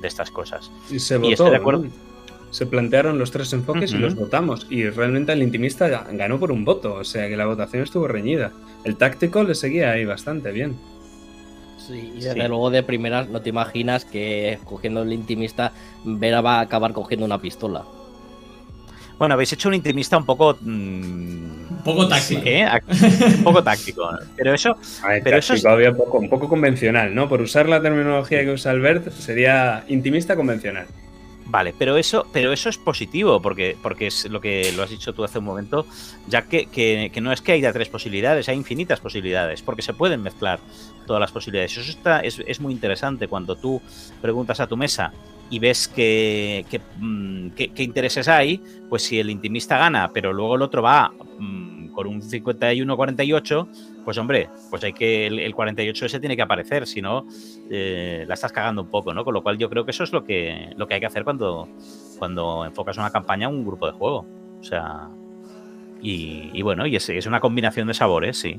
de 0.00 0.08
estas 0.08 0.30
cosas. 0.30 0.70
Y 0.90 0.98
se 0.98 1.14
Y 1.14 1.18
votó. 1.18 1.30
estoy 1.32 1.50
de 1.50 1.56
acuerdo. 1.56 1.84
¿no? 1.84 2.11
Se 2.52 2.66
plantearon 2.66 3.18
los 3.18 3.30
tres 3.32 3.52
enfoques 3.52 3.92
y 3.92 3.96
los 3.96 4.14
votamos. 4.14 4.66
Y 4.70 4.88
realmente 4.88 5.32
el 5.32 5.42
intimista 5.42 5.88
ga- 5.88 6.06
ganó 6.16 6.38
por 6.38 6.52
un 6.52 6.64
voto. 6.64 6.94
O 6.94 7.04
sea 7.04 7.28
que 7.28 7.36
la 7.36 7.46
votación 7.46 7.82
estuvo 7.82 8.06
reñida. 8.06 8.52
El 8.84 8.96
táctico 8.96 9.42
le 9.42 9.54
seguía 9.56 9.90
ahí 9.90 10.04
bastante 10.04 10.52
bien. 10.52 10.76
Sí, 11.78 12.12
y 12.14 12.20
desde 12.20 12.34
Sí. 12.42 12.48
luego 12.48 12.70
de 12.70 12.82
primeras 12.84 13.28
no 13.28 13.40
te 13.42 13.48
imaginas 13.48 14.04
que 14.04 14.52
escogiendo 14.52 15.02
el 15.02 15.12
intimista 15.12 15.72
Vera 16.04 16.40
va 16.40 16.58
a 16.58 16.60
acabar 16.60 16.92
cogiendo 16.92 17.26
una 17.26 17.40
pistola. 17.40 17.82
Bueno, 19.18 19.34
habéis 19.34 19.52
hecho 19.52 19.68
un 19.68 19.74
intimista 19.74 20.16
un 20.16 20.26
poco... 20.26 20.56
mm, 20.60 20.66
Un 21.70 21.80
poco 21.84 22.06
táctico. 22.08 22.42
¿eh? 22.44 22.66
Un 23.38 23.44
poco 23.44 23.62
táctico. 23.62 24.08
Pero 24.36 24.54
eso, 24.54 24.76
ver, 25.08 25.22
Pero 25.24 25.38
eso 25.38 25.54
poco, 25.96 26.18
un 26.18 26.28
poco 26.28 26.48
convencional, 26.48 27.14
¿no? 27.14 27.28
Por 27.28 27.40
usar 27.40 27.68
la 27.68 27.80
terminología 27.80 28.42
que 28.44 28.50
usa 28.50 28.72
Albert, 28.72 29.10
sería 29.12 29.84
intimista 29.88 30.36
convencional. 30.36 30.86
Vale, 31.52 31.74
pero 31.78 31.98
eso, 31.98 32.26
pero 32.32 32.50
eso 32.50 32.70
es 32.70 32.78
positivo, 32.78 33.42
porque, 33.42 33.76
porque 33.82 34.06
es 34.06 34.24
lo 34.30 34.40
que 34.40 34.72
lo 34.74 34.82
has 34.82 34.88
dicho 34.88 35.12
tú 35.12 35.22
hace 35.22 35.38
un 35.38 35.44
momento, 35.44 35.84
ya 36.26 36.48
que, 36.48 36.64
que- 36.64 37.10
que 37.12 37.20
no 37.20 37.30
es 37.30 37.42
que 37.42 37.52
haya 37.52 37.70
tres 37.74 37.90
posibilidades, 37.90 38.48
hay 38.48 38.56
infinitas 38.56 39.00
posibilidades, 39.00 39.60
porque 39.60 39.82
se 39.82 39.92
pueden 39.92 40.22
mezclar 40.22 40.60
todas 41.06 41.20
las 41.20 41.30
posibilidades. 41.30 41.76
Eso 41.76 41.90
está, 41.90 42.20
es, 42.20 42.42
es 42.46 42.58
muy 42.58 42.72
interesante 42.72 43.28
cuando 43.28 43.54
tú 43.56 43.82
preguntas 44.22 44.60
a 44.60 44.66
tu 44.66 44.78
mesa 44.78 45.12
y 45.50 45.58
ves 45.58 45.88
que, 45.88 46.64
que, 46.70 46.80
mm, 46.96 47.50
qué- 47.50 47.68
qué 47.74 47.82
intereses 47.82 48.28
hay, 48.28 48.58
pues 48.88 49.02
si 49.02 49.20
el 49.20 49.28
intimista 49.28 49.76
gana, 49.76 50.10
pero 50.10 50.32
luego 50.32 50.56
el 50.56 50.62
otro 50.62 50.80
va 50.80 51.12
mm, 51.38 51.71
con 51.92 52.06
un 52.06 52.22
51-48, 52.22 53.68
pues 54.04 54.18
hombre, 54.18 54.48
pues 54.70 54.82
hay 54.84 54.92
que 54.92 55.26
el, 55.26 55.38
el 55.38 55.54
48 55.54 56.06
ese 56.06 56.20
tiene 56.20 56.36
que 56.36 56.42
aparecer, 56.42 56.86
si 56.86 57.00
no 57.00 57.26
eh, 57.70 58.24
la 58.26 58.34
estás 58.34 58.52
cagando 58.52 58.82
un 58.82 58.88
poco, 58.88 59.14
¿no? 59.14 59.24
Con 59.24 59.34
lo 59.34 59.42
cual 59.42 59.58
yo 59.58 59.68
creo 59.70 59.84
que 59.84 59.90
eso 59.90 60.04
es 60.04 60.12
lo 60.12 60.24
que, 60.24 60.72
lo 60.76 60.86
que 60.86 60.94
hay 60.94 61.00
que 61.00 61.06
hacer 61.06 61.24
cuando, 61.24 61.68
cuando 62.18 62.64
enfocas 62.64 62.96
una 62.96 63.10
campaña 63.10 63.46
a 63.46 63.50
un 63.50 63.64
grupo 63.64 63.86
de 63.86 63.92
juego. 63.92 64.26
O 64.60 64.64
sea, 64.64 65.08
y, 66.00 66.50
y 66.52 66.62
bueno, 66.62 66.86
y 66.86 66.96
es, 66.96 67.08
es 67.08 67.26
una 67.26 67.40
combinación 67.40 67.86
de 67.88 67.94
sabores, 67.94 68.36
sí. 68.36 68.58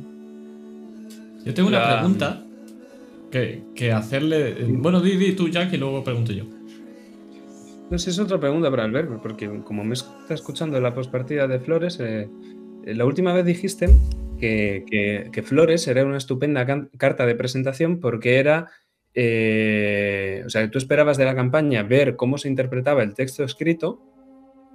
Yo 1.45 1.53
tengo 1.53 1.69
una 1.69 1.99
pregunta 1.99 2.45
que, 3.29 3.63
que 3.75 3.91
hacerle. 3.91 4.65
Bueno, 4.69 5.01
di, 5.01 5.17
di 5.17 5.33
tú, 5.33 5.49
Jack, 5.49 5.73
y 5.73 5.77
luego 5.77 6.03
pregunto 6.03 6.31
yo. 6.31 6.45
No 7.89 7.99
sé, 7.99 8.11
es 8.11 8.19
otra 8.19 8.39
pregunta 8.39 8.71
para 8.71 8.85
Albert, 8.85 9.21
porque 9.21 9.61
como 9.63 9.83
me 9.83 9.93
está 9.93 10.33
escuchando 10.33 10.77
en 10.77 10.83
la 10.83 10.93
postpartida 10.93 11.47
de 11.47 11.59
Flores, 11.59 11.99
eh, 11.99 12.29
la 12.85 13.05
última 13.05 13.33
vez 13.33 13.45
dijiste 13.45 13.89
que, 14.39 15.29
que- 15.31 15.43
Flores 15.43 15.87
era 15.87 16.05
una 16.05 16.17
estupenda 16.17 16.65
carta 16.97 17.25
de 17.25 17.35
presentación 17.35 17.99
porque 17.99 18.37
era, 18.39 18.69
eh, 19.13 20.43
o 20.45 20.49
sea, 20.49 20.69
tú 20.69 20.77
esperabas 20.77 21.17
de 21.17 21.25
la 21.25 21.35
campaña 21.35 21.83
ver 21.83 22.15
cómo 22.15 22.37
se 22.37 22.49
interpretaba 22.49 23.03
el 23.03 23.13
texto 23.13 23.43
escrito 23.43 24.01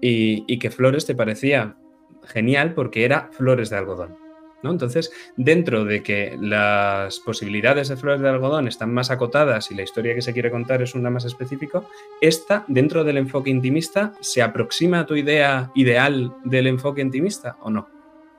y, 0.01 0.45
y 0.47 0.59
que 0.59 0.71
Flores 0.71 1.07
te 1.07 1.15
parecía 1.15 1.77
genial 2.25 2.75
porque 2.75 3.05
era 3.05 3.29
Flores 3.33 3.71
de 3.71 3.77
algodón. 3.77 4.17
¿no? 4.63 4.73
Entonces, 4.73 5.13
dentro 5.37 5.85
de 5.85 6.03
que 6.03 6.37
las 6.41 7.21
posibilidades 7.21 7.89
de 7.89 7.97
Flores 7.97 8.21
de 8.21 8.29
algodón 8.29 8.67
están 8.67 8.93
más 8.93 9.11
acotadas 9.11 9.71
y 9.71 9.75
la 9.75 9.83
historia 9.83 10.15
que 10.15 10.23
se 10.23 10.33
quiere 10.33 10.51
contar 10.51 10.83
es 10.83 10.95
una 10.95 11.11
más 11.11 11.25
específica, 11.25 11.83
esta, 12.21 12.65
dentro 12.67 13.05
del 13.05 13.19
enfoque 13.19 13.51
intimista, 13.51 14.15
¿se 14.21 14.43
aproxima 14.43 15.01
a 15.01 15.07
tu 15.07 15.15
idea 15.15 15.71
ideal 15.75 16.35
del 16.45 16.67
enfoque 16.67 17.03
intimista 17.03 17.57
o 17.61 17.71
no? 17.71 17.98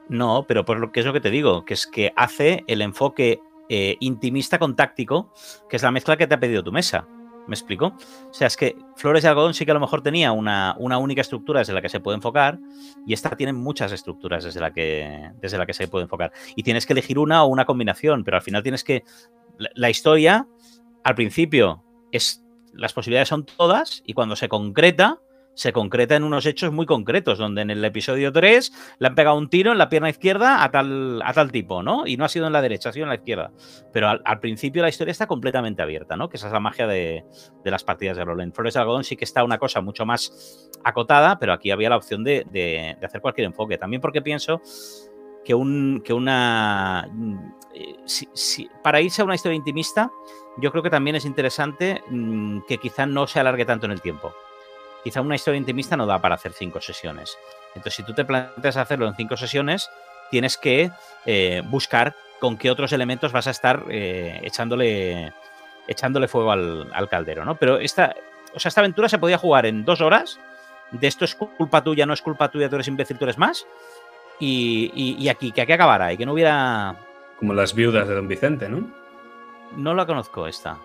No, 0.10 0.45
pero 0.48 0.65
por 0.65 0.80
lo 0.80 0.91
que 0.91 1.02
es 1.02 1.06
lo 1.06 1.13
que 1.13 1.22
te 1.22 1.30
digo, 1.30 1.63
que 1.65 1.76
es 1.76 1.88
que 1.88 2.12
hace 2.15 2.63
el 2.67 2.82
enfoque 2.82 3.39
eh, 3.69 3.95
intimista 4.00 4.58
con 4.58 4.76
táctico, 4.76 5.32
que 5.69 5.76
es 5.76 5.84
la 5.84 5.91
mezcla 5.91 6.17
que 6.17 6.28
te 6.28 6.36
ha 6.36 6.39
pedido 6.39 6.63
tu 6.63 6.72
mesa. 6.72 7.08
¿Me 7.48 7.54
explico? 7.54 7.93
O 8.30 8.34
sea, 8.34 8.48
es 8.48 8.58
que 8.58 8.76
Flores 8.95 9.24
de 9.24 9.30
Algodón 9.30 9.54
sí 9.54 9.65
que 9.65 9.72
a 9.72 9.74
lo 9.74 9.80
mejor 9.80 10.02
tenía 10.02 10.32
una, 10.32 10.76
una 10.78 11.00
única 11.00 11.22
estructura 11.22 11.60
desde 11.60 11.74
la 11.74 11.82
que 11.82 11.89
se 11.89 12.00
puede 12.00 12.15
enfocar 12.15 12.60
y 13.08 13.13
esta 13.13 13.36
tiene 13.36 13.54
muchas 13.54 13.91
estructuras 13.91 14.43
desde 14.43 14.60
la, 14.60 14.72
que, 14.72 15.32
desde 15.41 15.58
la 15.58 15.65
que 15.65 15.74
se 15.74 15.88
puede 15.88 16.04
enfocar. 16.04 16.32
Y 16.56 16.62
tienes 16.62 16.86
que 16.86 16.93
elegir 16.93 17.17
una 17.17 17.43
o 17.43 17.48
una 17.48 17.65
combinación, 17.65 18.24
pero 18.24 18.38
al 18.38 18.43
final 18.43 18.62
tienes 18.62 18.84
que... 18.84 19.04
La, 19.58 19.69
la 19.74 19.89
historia, 19.89 20.48
al 21.04 21.15
principio, 21.15 21.84
es 22.12 22.43
las 22.74 22.93
posibilidades 22.93 23.30
son 23.30 23.45
todas 23.45 24.04
y 24.06 24.13
cuando 24.13 24.36
se 24.36 24.48
concreta, 24.48 25.19
se 25.60 25.74
concreta 25.74 26.15
en 26.15 26.24
unos 26.24 26.45
hechos 26.45 26.72
muy 26.72 26.86
concretos, 26.86 27.38
donde 27.38 27.62
en 27.62 27.69
el 27.69 27.84
episodio 27.84 28.32
3 28.32 28.95
le 28.98 29.08
han 29.08 29.13
pegado 29.13 29.38
un 29.38 29.50
tiro 29.50 29.74
en 29.74 29.78
la 29.78 29.89
pierna 29.89 30.10
izquierda 30.10 30.63
a 30.63 30.72
tal, 30.72 31.22
a 31.22 31.34
tal 31.34 31.52
tipo, 31.52 31.84
¿no? 31.84 32.08
Y 32.08 32.15
no 32.15 32.24
ha 32.24 32.30
sido 32.30 32.48
en 32.48 32.54
la 32.54 32.62
derecha, 32.62 32.88
ha 32.88 32.93
sido 32.93 33.04
en 33.04 33.10
la 33.10 33.15
izquierda. 33.15 33.52
Pero 33.91 34.08
al, 34.08 34.39
principio 34.39 34.82
la 34.82 34.88
historia 34.88 35.12
está 35.12 35.28
completamente 35.28 35.82
abierta, 35.82 36.15
¿no? 36.15 36.30
Que 36.30 36.38
esa 36.38 36.48
es 36.48 36.54
la 36.54 36.62
magia 36.62 36.88
de, 36.88 37.26
de 37.62 37.72
las 37.72 37.84
partidas 37.84 38.15
de 38.15 38.24
rol. 38.24 38.39
En 38.39 38.54
Flores 38.54 38.74
de 38.76 38.80
Algodón 38.80 39.04
sí 39.04 39.17
que 39.17 39.26
está 39.26 39.43
una 39.43 39.58
cosa 39.58 39.82
mucho 39.82 40.06
más 40.06 40.69
acotada, 40.86 41.39
pero 41.39 41.52
aquí 41.52 41.72
había 41.72 41.89
la 41.89 41.98
opción 41.98 42.24
de, 42.24 42.45
de, 42.50 42.95
hacer 43.06 43.19
cualquier 43.19 43.48
enfoque. 43.48 43.78
También 43.78 44.00
porque 44.02 44.22
pienso 44.22 44.62
que, 45.43 45.54
un, 45.54 46.02
que 46.06 46.13
una... 46.13 47.06
si- 48.06 48.69
para 48.82 49.02
irse 49.02 49.22
a 49.22 49.26
una 49.26 49.36
historia 49.36 49.58
intimista, 49.58 50.10
yo 50.62 50.72
creo 50.72 50.84
que 50.84 50.89
también 50.89 51.17
es 51.17 51.26
interesante 51.26 52.02
mm, 52.10 52.60
que 52.65 52.78
quizá 52.78 53.06
no 53.06 53.28
se 53.28 53.41
alargue 53.41 53.65
tanto 53.65 53.86
en 53.86 53.91
el 53.91 54.02
tiempo. 54.02 54.32
Quizá 55.04 55.22
una 55.22 55.36
historia 55.36 55.58
intimista 55.58 55.96
no 55.96 56.06
da 56.06 56.20
para 56.20 56.36
hacer 56.36 56.52
cinco 56.54 56.82
sesiones. 56.82 57.38
Entonces, 57.70 57.96
si 57.96 58.04
tú 58.04 58.14
te 58.14 58.26
planteas 58.26 58.78
hacerlo 58.78 59.08
en 59.08 59.16
cinco 59.16 59.38
sesiones, 59.38 59.90
tienes 60.32 60.58
que 60.58 60.92
eh, 61.26 61.62
buscar 61.66 62.16
con 62.40 62.58
qué 62.58 62.70
otros 62.72 62.92
elementos 62.94 63.32
vas 63.32 63.48
a 63.48 63.52
estar 63.52 63.84
eh, 63.90 64.40
echándole, 64.44 65.34
echándole 65.88 66.28
fuego 66.28 66.52
al, 66.52 66.90
al 66.94 67.08
caldero, 67.10 67.46
¿no? 67.46 67.56
Pero 67.56 67.78
esta, 67.80 68.16
o 68.54 68.60
sea, 68.60 68.70
esta 68.70 68.82
aventura 68.82 69.08
se 69.10 69.18
podía 69.20 69.38
jugar 69.38 69.66
en 69.66 69.86
dos 69.86 70.02
horas. 70.02 70.40
De 70.92 71.08
esto 71.08 71.24
es 71.26 71.36
culpa 71.36 71.84
tuya, 71.84 72.06
no 72.06 72.14
es 72.14 72.22
culpa 72.22 72.50
tuya, 72.50 72.68
tú 72.70 72.76
eres 72.76 72.88
imbécil, 72.88 73.18
tú 73.18 73.26
eres 73.26 73.38
más. 73.38 73.66
Y, 74.40 74.92
y- 74.96 75.16
y 75.24 75.30
aquí, 75.30 75.52
que 75.52 75.62
aquí 75.62 75.72
acabara 75.74 76.12
y 76.14 76.18
que 76.18 76.26
no 76.26 76.34
hubiera. 76.34 76.96
Como 77.38 77.54
las 77.54 77.74
viudas 77.74 78.08
de 78.08 78.16
Don 78.16 78.28
Vicente, 78.28 78.68
¿no? 78.70 78.88
No 79.76 79.94
la 79.94 80.06
conozco 80.06 80.48
esta. 80.48 80.78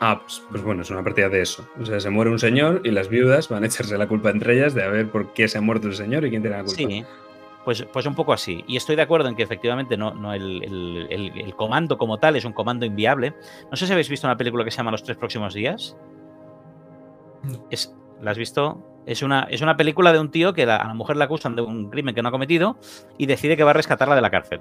Ah, 0.00 0.20
pues, 0.20 0.42
pues 0.50 0.62
bueno, 0.62 0.82
es 0.82 0.90
una 0.90 1.02
partida 1.02 1.28
de 1.28 1.40
eso. 1.40 1.66
O 1.80 1.86
sea, 1.86 1.98
se 2.00 2.10
muere 2.10 2.30
un 2.30 2.38
señor 2.38 2.82
y 2.84 2.90
las 2.90 3.08
viudas 3.08 3.48
van 3.48 3.62
a 3.62 3.66
echarse 3.66 3.96
la 3.96 4.06
culpa 4.06 4.30
entre 4.30 4.54
ellas 4.56 4.74
de 4.74 4.82
a 4.84 4.88
ver 4.88 5.10
por 5.10 5.32
qué 5.32 5.48
se 5.48 5.58
ha 5.58 5.60
muerto 5.62 5.86
el 5.88 5.94
señor 5.94 6.24
y 6.26 6.30
quién 6.30 6.42
tiene 6.42 6.56
la 6.58 6.64
culpa. 6.64 6.76
Sí, 6.76 7.04
pues, 7.64 7.82
pues 7.92 8.04
un 8.06 8.14
poco 8.14 8.32
así. 8.34 8.62
Y 8.68 8.76
estoy 8.76 8.94
de 8.96 9.02
acuerdo 9.02 9.28
en 9.28 9.34
que 9.36 9.42
efectivamente 9.42 9.96
no, 9.96 10.12
no 10.14 10.34
el, 10.34 10.62
el- 10.62 11.06
el- 11.10 11.40
el 11.40 11.54
comando 11.56 11.96
como 11.96 12.18
tal 12.18 12.36
es 12.36 12.44
un 12.44 12.52
comando 12.52 12.84
inviable. 12.84 13.34
No 13.70 13.76
sé 13.76 13.86
si 13.86 13.92
habéis 13.92 14.08
visto 14.10 14.26
una 14.26 14.36
película 14.36 14.64
que 14.64 14.70
se 14.70 14.76
llama 14.76 14.90
Los 14.90 15.02
tres 15.02 15.16
próximos 15.16 15.54
días. 15.54 15.96
No. 17.42 17.66
Es, 17.70 17.94
¿La 18.20 18.32
has 18.32 18.38
visto? 18.38 19.02
Es 19.06 19.22
una, 19.22 19.44
es 19.50 19.60
una 19.62 19.76
película 19.76 20.12
de 20.12 20.18
un 20.18 20.30
tío 20.30 20.52
que 20.52 20.66
la- 20.66 20.76
a 20.76 20.88
la 20.88 20.94
mujer 20.94 21.16
la 21.16 21.24
acusan 21.26 21.56
de 21.56 21.62
un 21.62 21.90
crimen 21.90 22.14
que 22.14 22.20
no 22.22 22.28
ha 22.28 22.32
cometido 22.32 22.76
y 23.18 23.26
decide 23.26 23.56
que 23.56 23.64
va 23.64 23.70
a 23.70 23.74
rescatarla 23.74 24.14
de 24.14 24.20
la 24.20 24.30
cárcel. 24.30 24.60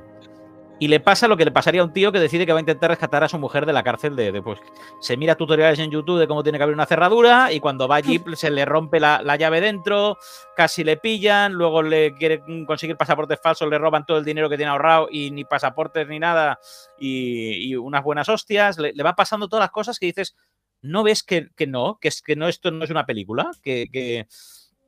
Y 0.78 0.90
le 0.90 1.00
pasa 1.00 1.28
lo 1.30 1.38
que 1.38 1.46
le 1.46 1.52
pasaría 1.52 1.82
a 1.82 1.86
un 1.86 1.94
tío 1.94 2.12
que 2.12 2.20
decide 2.20 2.46
que 2.46 2.52
va 2.52 2.60
a 2.60 2.62
intentar 2.62 2.90
rescatar 2.90 3.24
a 3.24 3.30
su 3.30 3.40
mujer 3.40 3.66
de 3.66 3.72
la 3.72 3.84
cárcel. 3.84 4.16
De, 4.16 4.32
de, 4.32 4.42
pues, 4.42 4.60
se 5.00 5.16
mira 5.16 5.36
tutoriales 5.36 5.80
en 5.80 5.90
YouTube 5.90 6.20
de 6.20 6.28
cómo 6.28 6.44
tiene 6.44 6.58
que 6.58 6.64
abrir 6.64 6.76
una 6.76 6.86
cerradura 6.86 7.54
y 7.54 7.62
cuando 7.62 7.88
va 7.88 7.96
allí 7.96 8.22
se 8.36 8.52
le 8.52 8.66
rompe 8.66 9.00
la, 9.00 9.22
la 9.22 9.38
llave 9.38 9.62
dentro, 9.62 10.18
casi 10.56 10.84
le 10.84 10.98
pillan, 10.98 11.54
luego 11.54 11.82
le 11.82 12.14
quiere 12.16 12.42
conseguir 12.68 12.98
pasaportes 12.98 13.40
falsos, 13.42 13.70
le 13.70 13.78
roban 13.78 14.06
todo 14.06 14.18
el 14.18 14.26
dinero 14.26 14.50
que 14.50 14.58
tiene 14.58 14.72
ahorrado 14.72 15.08
y 15.10 15.32
ni 15.32 15.46
pasaportes 15.46 16.08
ni 16.08 16.20
nada 16.20 16.60
y, 17.00 17.70
y 17.70 17.76
unas 17.76 18.04
buenas 18.04 18.28
hostias. 18.28 18.78
Le, 18.78 18.92
le 18.92 19.04
va 19.04 19.16
pasando 19.16 19.48
todas 19.48 19.64
las 19.64 19.72
cosas 19.72 19.98
que 19.98 20.08
dices, 20.08 20.36
¿no 20.82 21.04
ves 21.04 21.24
que, 21.24 21.50
que 21.56 21.68
no? 21.68 22.00
Que, 22.00 22.10
es, 22.10 22.22
que 22.22 22.36
no, 22.36 22.50
esto 22.50 22.72
no 22.72 22.84
es 22.84 22.90
una 22.90 23.06
película, 23.06 23.50
que, 23.64 23.88
que, 23.92 24.28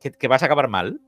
que, 0.02 0.12
que 0.12 0.28
vas 0.28 0.44
a 0.44 0.48
acabar 0.48 0.68
mal. 0.68 1.00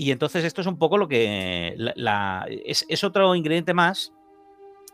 Y 0.00 0.12
entonces 0.12 0.44
esto 0.44 0.60
es 0.60 0.66
un 0.68 0.78
poco 0.78 0.96
lo 0.96 1.08
que 1.08 1.74
la, 1.76 2.46
es, 2.48 2.86
es 2.88 3.02
otro 3.02 3.34
ingrediente 3.34 3.74
más 3.74 4.12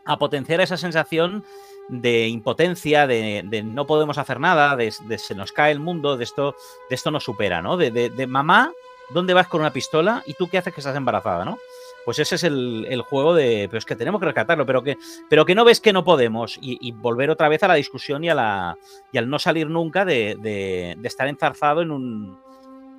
a 0.03 0.17
potenciar 0.17 0.61
esa 0.61 0.77
sensación 0.77 1.45
de 1.89 2.27
impotencia, 2.27 3.05
de, 3.05 3.43
no 3.63 3.85
podemos 3.85 4.17
hacer 4.17 4.39
nada, 4.39 4.75
de, 4.75 4.91
se 4.91 5.35
nos 5.35 5.51
cae 5.51 5.71
el 5.71 5.79
mundo, 5.79 6.17
de 6.17 6.23
esto, 6.23 6.55
de 6.89 6.95
esto 6.95 7.11
nos 7.11 7.23
supera, 7.23 7.61
¿no? 7.61 7.77
De, 7.77 8.27
mamá, 8.27 8.73
¿dónde 9.11 9.35
vas 9.35 9.47
con 9.47 9.61
una 9.61 9.71
pistola? 9.71 10.23
¿Y 10.25 10.33
tú 10.33 10.47
qué 10.47 10.57
haces 10.57 10.73
que 10.73 10.81
estás 10.81 10.95
embarazada, 10.95 11.45
no? 11.45 11.59
Pues 12.03 12.17
ese 12.17 12.35
es 12.35 12.43
el, 12.43 12.87
el 12.89 13.01
juego 13.01 13.35
de, 13.35 13.67
pero 13.69 13.77
es 13.77 13.85
que 13.85 13.95
tenemos 13.95 14.19
que 14.19 14.25
rescatarlo, 14.25 14.65
pero 14.65 14.81
que, 14.81 14.97
pero 15.29 15.45
que 15.45 15.53
no 15.53 15.65
ves 15.65 15.81
que 15.81 15.93
no 15.93 16.03
podemos 16.03 16.57
y, 16.61 16.91
volver 16.93 17.29
otra 17.29 17.49
vez 17.49 17.61
a 17.61 17.67
la 17.67 17.75
discusión 17.75 18.23
y, 18.23 18.29
a 18.29 18.35
la, 18.35 18.77
y 19.11 19.19
al 19.19 19.29
no 19.29 19.37
salir 19.37 19.69
nunca 19.69 20.03
de 20.03 20.97
estar 21.03 21.27
enzarzado 21.27 21.83
en, 21.83 21.91
un, 21.91 22.39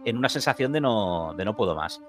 en 0.07 0.17
una 0.17 0.29
sensación 0.31 0.73
de 0.73 0.81
no, 0.81 1.35
de 1.37 1.45
no 1.45 1.55
puedo 1.55 1.75
más. 1.75 2.01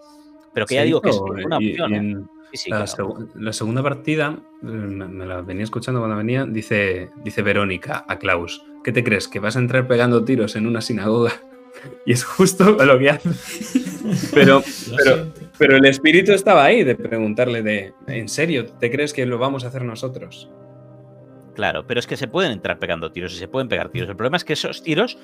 Pero 0.53 0.65
que 0.65 0.75
ya 0.75 0.83
digo 0.83 1.01
que 1.01 1.09
es 1.09 1.17
una 1.19 1.57
opción. 1.57 1.91
y 1.91 1.95
¿eh? 1.95 1.97
en 1.97 2.29
Sí, 2.53 2.57
sí, 2.57 2.69
la, 2.69 2.85
claro. 2.85 3.09
segu- 3.09 3.29
la 3.35 3.51
segunda 3.51 3.83
partida, 3.83 4.37
eh, 4.63 4.65
me, 4.65 5.05
me 5.07 5.25
la 5.25 5.41
venía 5.41 5.65
escuchando 5.65 5.99
cuando 5.99 6.15
venía, 6.15 6.45
dice, 6.45 7.09
dice 7.21 7.41
Verónica 7.41 8.05
a 8.07 8.17
Klaus, 8.17 8.63
¿qué 8.85 8.93
te 8.93 9.03
crees? 9.03 9.27
¿Que 9.27 9.39
vas 9.39 9.57
a 9.57 9.59
entrar 9.59 9.85
pegando 9.85 10.23
tiros 10.23 10.55
en 10.55 10.65
una 10.65 10.79
sinagoga? 10.81 11.33
Y 12.07 12.13
es 12.13 12.23
justo 12.23 12.71
lo 12.85 12.97
que 12.97 13.09
hace. 13.11 13.29
Pero, 14.33 14.63
pero, 14.97 15.27
pero 15.59 15.77
el 15.77 15.85
espíritu 15.85 16.31
estaba 16.31 16.63
ahí 16.63 16.83
de 16.83 16.95
preguntarle 16.95 17.61
de, 17.61 17.93
¿en 18.07 18.27
serio? 18.29 18.65
¿Te 18.65 18.89
crees 18.89 19.13
que 19.13 19.25
lo 19.27 19.37
vamos 19.37 19.63
a 19.63 19.67
hacer 19.67 19.83
nosotros? 19.83 20.49
Claro, 21.53 21.85
pero 21.85 21.99
es 21.99 22.07
que 22.07 22.17
se 22.17 22.27
pueden 22.27 22.51
entrar 22.51 22.79
pegando 22.79 23.11
tiros 23.11 23.33
y 23.33 23.37
se 23.37 23.47
pueden 23.47 23.67
pegar 23.67 23.89
tiros. 23.89 24.09
El 24.09 24.15
problema 24.15 24.37
es 24.37 24.43
que 24.43 24.53
esos 24.53 24.81
tiros 24.81 25.17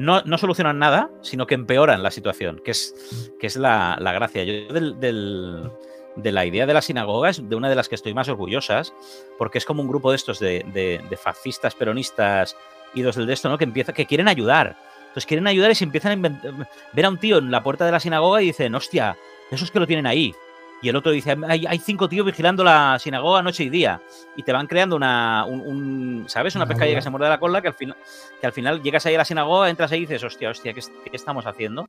no, 0.00 0.22
no 0.22 0.38
solucionan 0.38 0.78
nada, 0.78 1.10
sino 1.20 1.46
que 1.46 1.54
empeoran 1.54 2.02
la 2.02 2.10
situación, 2.10 2.60
que 2.64 2.70
es, 2.72 3.32
que 3.38 3.46
es 3.46 3.56
la, 3.56 3.96
la 4.00 4.12
gracia. 4.12 4.44
Yo 4.44 4.72
del, 4.72 4.98
del- 4.98 5.70
de 6.16 6.32
la 6.32 6.44
idea 6.44 6.66
de 6.66 6.74
la 6.74 6.82
sinagoga 6.82 7.30
es 7.30 7.48
de 7.48 7.54
una 7.56 7.68
de 7.68 7.76
las 7.76 7.88
que 7.88 7.94
estoy 7.94 8.14
más 8.14 8.28
orgullosas, 8.28 8.92
porque 9.38 9.58
es 9.58 9.64
como 9.64 9.80
un 9.82 9.88
grupo 9.88 10.10
de 10.10 10.16
estos 10.16 10.40
de, 10.40 10.64
de- 10.72 11.00
de 11.08 11.16
fascistas, 11.16 11.74
peronistas, 11.74 12.56
idos 12.94 13.14
del 13.16 13.26
de 13.26 13.32
esto, 13.34 13.48
¿no? 13.48 13.56
Que 13.58 13.64
empieza, 13.64 13.92
que 13.92 14.06
quieren 14.06 14.26
ayudar. 14.28 14.76
Entonces 15.02 15.26
quieren 15.26 15.46
ayudar 15.46 15.70
y 15.70 15.74
se 15.74 15.84
empiezan 15.84 16.24
a 16.24 16.66
ver 16.92 17.04
a 17.04 17.08
un 17.08 17.18
tío 17.18 17.38
en 17.38 17.50
la 17.50 17.62
puerta 17.62 17.84
de 17.86 17.92
la 17.92 18.00
sinagoga 18.00 18.42
y 18.42 18.46
dicen, 18.46 18.74
hostia, 18.74 19.16
esos 19.50 19.70
que 19.70 19.78
lo 19.80 19.86
tienen 19.86 20.06
ahí. 20.06 20.34
Y 20.82 20.88
el 20.88 20.96
otro 20.96 21.12
dice, 21.12 21.36
hay, 21.46 21.66
hay 21.66 21.78
cinco 21.78 22.08
tíos 22.08 22.24
vigilando 22.24 22.64
la 22.64 22.98
sinagoga 22.98 23.42
noche 23.42 23.64
y 23.64 23.68
día. 23.68 24.00
Y 24.36 24.42
te 24.42 24.52
van 24.52 24.66
creando 24.66 24.96
una, 24.96 25.44
un, 25.46 25.60
un- 25.60 26.24
¿sabes? 26.28 26.54
Una 26.56 26.64
pescadilla 26.66 26.96
que 26.96 27.02
se 27.02 27.10
muerde 27.10 27.28
la 27.28 27.38
cola 27.38 27.60
que 27.60 27.68
al, 27.68 27.74
final, 27.74 27.96
que 28.40 28.46
al 28.46 28.52
final 28.52 28.82
llegas 28.82 29.04
ahí 29.04 29.14
a 29.14 29.18
la 29.18 29.24
sinagoga, 29.26 29.68
entras 29.68 29.92
ahí 29.92 29.98
y 29.98 30.06
dices, 30.06 30.24
hostia, 30.24 30.48
hostia, 30.50 30.72
¿qué, 30.72 30.80
es- 30.80 30.90
qué 31.04 31.10
estamos 31.14 31.44
haciendo? 31.46 31.86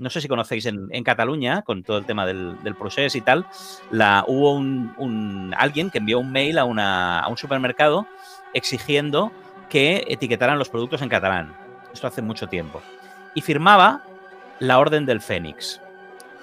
No 0.00 0.10
sé 0.10 0.20
si 0.20 0.26
conocéis 0.26 0.66
en, 0.66 0.88
en 0.90 1.04
Cataluña, 1.04 1.62
con 1.62 1.84
todo 1.84 1.98
el 1.98 2.04
tema 2.04 2.26
del, 2.26 2.60
del 2.64 2.74
procés 2.74 3.14
y 3.14 3.20
tal, 3.20 3.46
la, 3.92 4.24
hubo 4.26 4.52
un, 4.54 4.92
un- 4.98 5.54
alguien 5.56 5.90
que 5.90 5.98
envió 5.98 6.18
un 6.18 6.32
mail 6.32 6.58
a, 6.58 6.64
una, 6.64 7.20
a 7.20 7.28
un 7.28 7.36
supermercado 7.36 8.06
exigiendo 8.52 9.30
que 9.70 10.04
etiquetaran 10.08 10.58
los 10.58 10.68
productos 10.68 11.00
en 11.02 11.08
catalán. 11.08 11.54
Esto 11.92 12.08
hace 12.08 12.22
mucho 12.22 12.48
tiempo. 12.48 12.82
Y 13.34 13.40
firmaba 13.42 14.02
la 14.58 14.78
Orden 14.80 15.06
del 15.06 15.20
Fénix. 15.20 15.80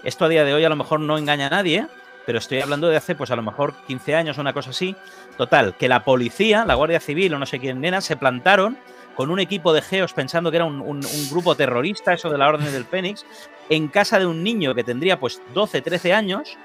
Esto 0.03 0.25
a 0.25 0.29
día 0.29 0.43
de 0.43 0.53
hoy 0.53 0.65
a 0.65 0.69
lo 0.69 0.75
mejor 0.75 0.99
no 0.99 1.17
engaña 1.17 1.47
a 1.47 1.49
nadie, 1.49 1.87
pero 2.25 2.37
estoy 2.37 2.59
hablando 2.59 2.89
de 2.89 2.97
hace 2.97 3.15
pues 3.15 3.31
a 3.31 3.35
lo 3.35 3.41
mejor 3.41 3.73
15 3.87 4.15
años 4.15 4.37
una 4.37 4.53
cosa 4.53 4.71
así. 4.71 4.95
Total, 5.37 5.75
que 5.75 5.87
la 5.87 6.03
policía, 6.03 6.65
la 6.65 6.75
Guardia 6.75 6.99
Civil 6.99 7.33
o 7.33 7.39
no 7.39 7.45
sé 7.45 7.59
quién 7.59 7.79
nena, 7.79 8.01
se 8.01 8.17
plantaron 8.17 8.77
con 9.15 9.29
un 9.29 9.39
equipo 9.39 9.73
de 9.73 9.81
geos 9.81 10.13
pensando 10.13 10.51
que 10.51 10.57
era 10.57 10.65
un, 10.65 11.01
grupo 11.29 11.55
terrorista, 11.55 12.13
eso 12.13 12.29
de 12.29 12.37
la 12.37 12.47
Orden 12.47 12.71
del 12.71 12.85
Fénix, 12.85 13.25
en 13.69 13.87
casa 13.87 14.19
de 14.19 14.25
un 14.25 14.43
niño 14.43 14.75
que 14.75 14.83
tendría 14.83 15.19
pues 15.19 15.41
12, 15.53 15.81
13 15.81 16.13
años, 16.13 16.57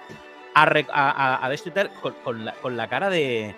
a, 0.55 0.65
a, 0.65 1.47
a- 1.47 1.57
tal, 1.75 1.91
con, 2.01 2.15
con 2.63 2.77
la, 2.77 2.89
cara 2.89 3.11
de, 3.11 3.55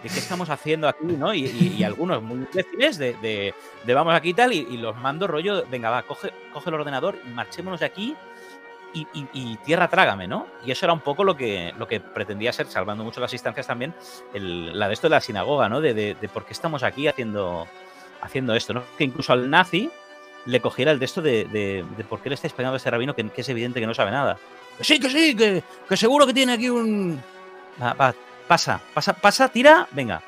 qué 0.00 0.08
estamos 0.08 0.48
haciendo 0.48 0.88
aquí, 0.88 1.04
¿no? 1.04 1.34
Y, 1.34 1.82
algunos 1.82 2.22
muy 2.22 2.38
imbéciles 2.38 2.98
de, 2.98 3.52
de, 3.84 3.94
vamos 3.94 4.14
aquí 4.14 4.32
tal, 4.32 4.52
y, 4.52 4.66
y 4.70 4.76
los 4.76 4.96
mando 4.96 5.26
rollo, 5.26 5.64
venga, 5.68 5.90
va, 5.90 6.04
coge, 6.04 6.32
coge 6.52 6.70
el 6.70 6.74
ordenador, 6.74 7.18
marchémonos 7.34 7.80
de 7.80 7.86
aquí 7.86 8.16
y, 8.94 9.06
y- 9.12 9.28
y 9.32 9.56
tierra 9.58 9.88
trágame, 9.88 10.26
¿no? 10.26 10.46
Y 10.64 10.70
eso 10.70 10.86
era 10.86 10.92
un 10.92 11.00
poco 11.00 11.24
lo 11.24 11.36
que, 11.36 11.72
lo 11.78 11.86
que 11.86 12.00
pretendía 12.00 12.52
ser, 12.52 12.66
salvando 12.66 13.04
mucho 13.04 13.20
las 13.20 13.32
instancias 13.32 13.66
también, 13.66 13.94
el- 14.34 14.78
la 14.78 14.88
de 14.88 14.94
esto 14.94 15.08
de 15.08 15.14
la 15.16 15.20
sinagoga, 15.20 15.68
¿no? 15.68 15.80
De, 15.80 15.94
de- 15.94 16.14
de 16.14 16.28
por 16.28 16.44
qué 16.46 16.52
estamos 16.52 16.82
aquí 16.82 17.06
haciendo, 17.08 17.66
haciendo 18.22 18.54
esto, 18.54 18.74
¿no? 18.74 18.82
Que 18.96 19.04
incluso 19.04 19.32
al 19.32 19.48
nazi 19.50 19.90
le 20.46 20.60
cogiera 20.60 20.90
el 20.92 20.98
de 20.98 21.04
esto 21.04 21.20
de, 21.20 21.44
de- 21.46 21.84
de 21.96 22.04
por 22.04 22.20
qué 22.20 22.28
le 22.30 22.34
estáis 22.36 22.52
pegando 22.54 22.74
a 22.74 22.76
este 22.78 22.90
rabino 22.90 23.14
que, 23.14 23.28
que 23.28 23.40
es 23.42 23.48
evidente 23.48 23.80
que 23.80 23.86
no 23.86 23.94
sabe 23.94 24.10
nada. 24.10 24.38
Que 24.78 24.84
sí, 24.84 24.98
que 25.00 25.10
sí, 25.10 25.34
que, 25.36 25.62
que 25.88 25.96
seguro 25.96 26.26
que 26.26 26.32
tiene 26.34 26.52
aquí 26.54 26.70
un... 26.70 27.20
Va, 27.82 27.92
va, 27.92 28.14
pasa, 28.46 28.80
pasa, 28.94 29.12
pasa, 29.12 29.48
tira, 29.48 29.86
venga. 29.90 30.22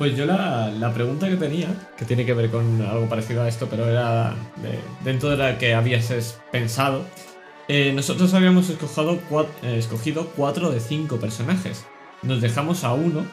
Pues 0.00 0.16
yo 0.16 0.24
la, 0.24 0.70
la 0.70 0.94
pregunta 0.94 1.28
que 1.28 1.36
tenía, 1.36 1.68
que 1.98 2.06
tiene 2.06 2.24
que 2.24 2.32
ver 2.32 2.50
con 2.50 2.80
algo 2.80 3.06
parecido 3.06 3.42
a 3.42 3.48
esto, 3.48 3.66
pero 3.68 3.86
era 3.86 4.34
de- 4.56 4.78
dentro 5.04 5.28
de 5.28 5.36
la 5.36 5.58
que 5.58 5.74
habías 5.74 6.38
pensado, 6.50 7.04
eh, 7.68 7.92
nosotros 7.94 8.32
habíamos 8.32 8.70
escogido, 8.70 9.20
eh, 9.62 9.76
escogido 9.76 10.28
cuatro 10.34 10.70
de 10.70 10.80
cinco 10.80 11.18
personajes. 11.18 11.84
Nos 12.22 12.40
dejamos 12.40 12.82
a 12.82 12.94
uno, 12.94 13.26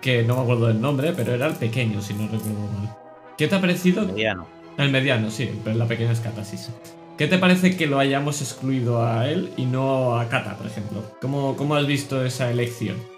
que 0.00 0.22
no 0.22 0.36
me 0.36 0.42
acuerdo 0.42 0.68
del 0.68 0.80
nombre, 0.80 1.14
pero 1.16 1.34
era 1.34 1.48
el 1.48 1.54
pequeño, 1.54 2.00
si 2.00 2.14
no 2.14 2.28
recuerdo 2.28 2.60
mal. 2.78 2.96
¿Qué 3.36 3.48
te 3.48 3.56
ha 3.56 3.60
parecido? 3.60 4.06
Mediano. 4.06 4.46
El 4.78 4.92
mediano, 4.92 5.32
sí, 5.32 5.50
pero 5.64 5.76
la 5.76 5.86
pequeña 5.88 6.12
es 6.12 6.20
sí. 6.44 6.70
¿Qué 7.18 7.26
te 7.26 7.38
parece 7.38 7.76
que 7.76 7.88
lo 7.88 7.98
hayamos 7.98 8.40
excluido 8.40 9.04
a 9.04 9.28
él 9.28 9.52
y 9.56 9.66
no 9.66 10.16
a 10.16 10.28
Kata, 10.28 10.58
por 10.58 10.68
ejemplo? 10.68 11.02
¿Cómo, 11.20 11.56
cómo 11.56 11.74
has 11.74 11.88
visto 11.88 12.24
esa 12.24 12.52
elección? 12.52 13.13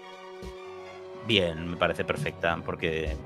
Bien, 1.27 1.71
me 1.71 1.75
parece 1.75 2.05
perfecta, 2.05 2.57
porque 2.65 3.17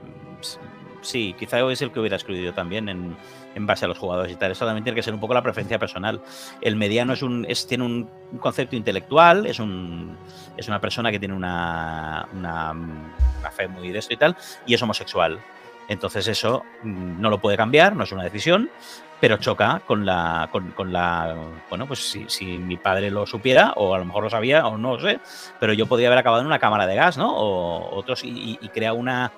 sí, 1.02 1.36
quizá 1.38 1.60
es 1.72 1.82
el 1.84 1.92
que 1.92 2.00
hubiera 2.00 2.16
excluido 2.16 2.52
también 2.52 2.90
en, 2.90 3.16
en 3.54 3.66
base 3.68 3.86
a 3.86 3.88
los 3.88 4.00
jugadores 4.00 4.32
y 4.32 4.36
tal. 4.36 4.52
Eso 4.52 4.66
también 4.66 4.84
tiene 4.84 4.96
que 4.96 5.04
ser 5.04 5.14
un 5.14 5.20
poco 5.20 5.36
la 5.36 5.44
preferencia 5.44 5.78
personal. 5.78 6.20
El 6.62 6.76
mediano 6.76 7.14
es 7.14 7.22
un, 7.22 7.46
es, 7.48 7.68
tiene 7.68 7.84
un 7.84 8.10
concepto 8.40 8.76
intelectual, 8.76 9.46
es, 9.46 9.60
un, 9.60 10.18
es 10.58 10.68
una 10.68 10.82
persona 10.82 11.12
que 11.12 11.20
tiene 11.20 11.36
una, 11.36 12.28
una, 12.34 12.72
una 12.72 13.52
fe 13.52 13.68
muy 13.68 13.92
de 13.92 14.00
esto 14.00 14.16
y 14.16 14.18
tal, 14.18 14.36
y 14.66 14.74
es 14.74 14.82
homosexual. 14.82 15.40
Entonces 15.88 16.28
eso 16.28 16.64
mm, 16.84 17.20
no 17.22 17.30
lo 17.30 17.40
puede 17.40 17.58
cambiar, 17.58 17.96
no 17.96 18.04
es 18.04 18.12
una 18.12 18.24
decisión, 18.24 18.70
pero 19.20 19.38
choca 19.38 19.82
con 19.86 20.06
la, 20.06 20.50
con, 20.52 20.72
con 20.72 20.92
la, 20.92 21.36
bueno, 21.70 21.86
pues 21.86 22.00
si, 22.10 22.26
si 22.28 22.46
mi 22.58 22.78
padre 22.78 23.12
lo 23.12 23.26
supiera, 23.28 23.74
o 23.76 23.94
a 23.94 24.00
lo 24.00 24.06
mejor 24.06 24.24
lo 24.24 24.30
sabía, 24.30 24.66
o 24.68 24.78
no 24.78 24.96
lo 24.96 25.02
sé, 25.02 25.20
pero 25.60 25.74
yo 25.74 25.86
podría 25.86 26.08
haber 26.08 26.20
acabado 26.20 26.42
en 26.42 26.48
una 26.48 26.60
cámara 26.60 26.88
de 26.88 26.96
gas, 26.96 27.18
¿no? 27.18 27.32
O 27.36 27.96
otros, 27.96 28.24
y, 28.24 28.58
y- 28.62 28.70
crea 28.70 28.94
una, 28.94 29.32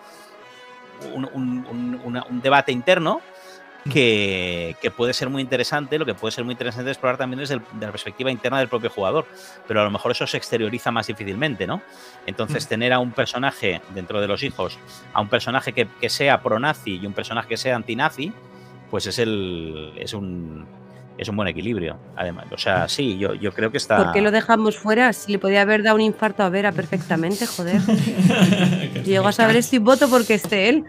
un, 1.13 1.25
un- 1.33 2.23
un 2.29 2.41
debate 2.41 2.71
interno 2.71 3.21
que, 3.91 4.75
que 4.81 4.91
puede 4.91 5.13
ser 5.13 5.29
muy 5.29 5.41
interesante. 5.41 5.97
Lo 5.99 6.05
que 6.05 6.13
puede 6.13 6.31
ser 6.31 6.43
muy 6.45 6.53
interesante 6.53 6.89
explorar 6.91 7.17
también 7.17 7.39
desde 7.39 7.55
el- 7.55 7.61
de 7.73 7.85
la 7.85 7.91
perspectiva 7.91 8.31
interna 8.31 8.59
del 8.59 8.67
propio 8.69 8.89
jugador, 8.89 9.25
pero 9.67 9.81
a 9.81 9.83
lo 9.83 9.91
mejor 9.91 10.11
eso 10.11 10.25
se 10.27 10.37
exterioriza 10.37 10.91
más 10.91 11.07
difícilmente, 11.07 11.67
¿no? 11.67 11.81
Entonces, 12.25 12.67
tener 12.67 12.93
a 12.93 12.99
un 12.99 13.11
personaje 13.11 13.81
dentro 13.93 14.21
de 14.21 14.27
los 14.27 14.43
hijos, 14.43 14.77
a 15.13 15.21
un 15.21 15.29
personaje 15.29 15.73
que, 15.73 15.87
que 15.99 16.09
sea 16.09 16.41
pro-nazi 16.41 16.99
y 17.01 17.05
un 17.05 17.13
personaje 17.13 17.47
que 17.49 17.57
sea 17.57 17.75
anti-nazi, 17.75 18.31
pues 18.89 19.07
es 19.07 19.19
el. 19.19 19.93
es 19.97 20.13
un. 20.13 20.65
Es 21.23 21.29
un 21.29 21.35
buen 21.35 21.47
equilibrio. 21.47 21.97
Además, 22.15 22.45
o 22.51 22.57
sea, 22.57 22.87
sí, 22.87 23.17
yo, 23.17 23.33
yo 23.33 23.51
creo 23.51 23.71
que 23.71 23.77
está. 23.77 23.97
¿Por 23.97 24.11
qué 24.13 24.21
lo 24.21 24.31
dejamos 24.31 24.77
fuera? 24.77 25.11
Si 25.13 25.31
le 25.31 25.39
podía 25.39 25.61
haber 25.63 25.81
dado 25.83 25.95
un 25.95 26.01
infarto 26.01 26.43
a 26.43 26.49
Vera 26.49 26.71
perfectamente, 26.71 27.45
joder. 27.47 27.81
Llego 29.03 29.27
a 29.27 29.31
saber 29.31 29.55
esto 29.57 29.75
y 29.75 29.79
voto 29.79 30.09
porque 30.09 30.35
esté 30.35 30.69
él. 30.69 30.83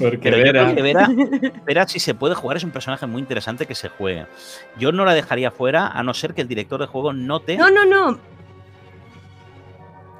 Porque 0.00 0.18
Pero 0.18 0.36
yo 0.38 0.42
Vera- 0.44 0.64
creo 0.64 0.74
que 0.74 0.82
Vera, 0.82 1.08
Vera, 1.66 1.88
si 1.88 1.98
se 2.00 2.14
puede 2.14 2.34
jugar, 2.34 2.56
es 2.56 2.64
un 2.64 2.70
personaje 2.70 3.06
muy 3.06 3.20
interesante 3.20 3.66
que 3.66 3.74
se 3.74 3.88
juegue. 3.88 4.26
Yo 4.78 4.92
no 4.92 5.04
la 5.04 5.14
dejaría 5.14 5.50
fuera, 5.50 5.86
a 5.88 6.02
no 6.02 6.12
ser 6.14 6.34
que 6.34 6.42
el 6.42 6.48
director 6.48 6.80
de 6.80 6.86
juego 6.86 7.12
note. 7.12 7.56
No, 7.56 7.70
no, 7.70 7.84
no. 7.86 8.18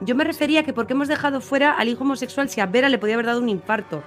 Yo 0.00 0.14
me 0.14 0.22
refería 0.24 0.60
a 0.60 0.62
que 0.62 0.72
porque 0.72 0.92
hemos 0.92 1.08
dejado 1.08 1.40
fuera 1.40 1.72
al 1.72 1.88
hijo 1.88 2.04
homosexual 2.04 2.48
si 2.48 2.60
a 2.60 2.66
Vera 2.66 2.88
le 2.88 2.98
podía 2.98 3.14
haber 3.14 3.26
dado 3.26 3.40
un 3.40 3.48
infarto. 3.48 4.04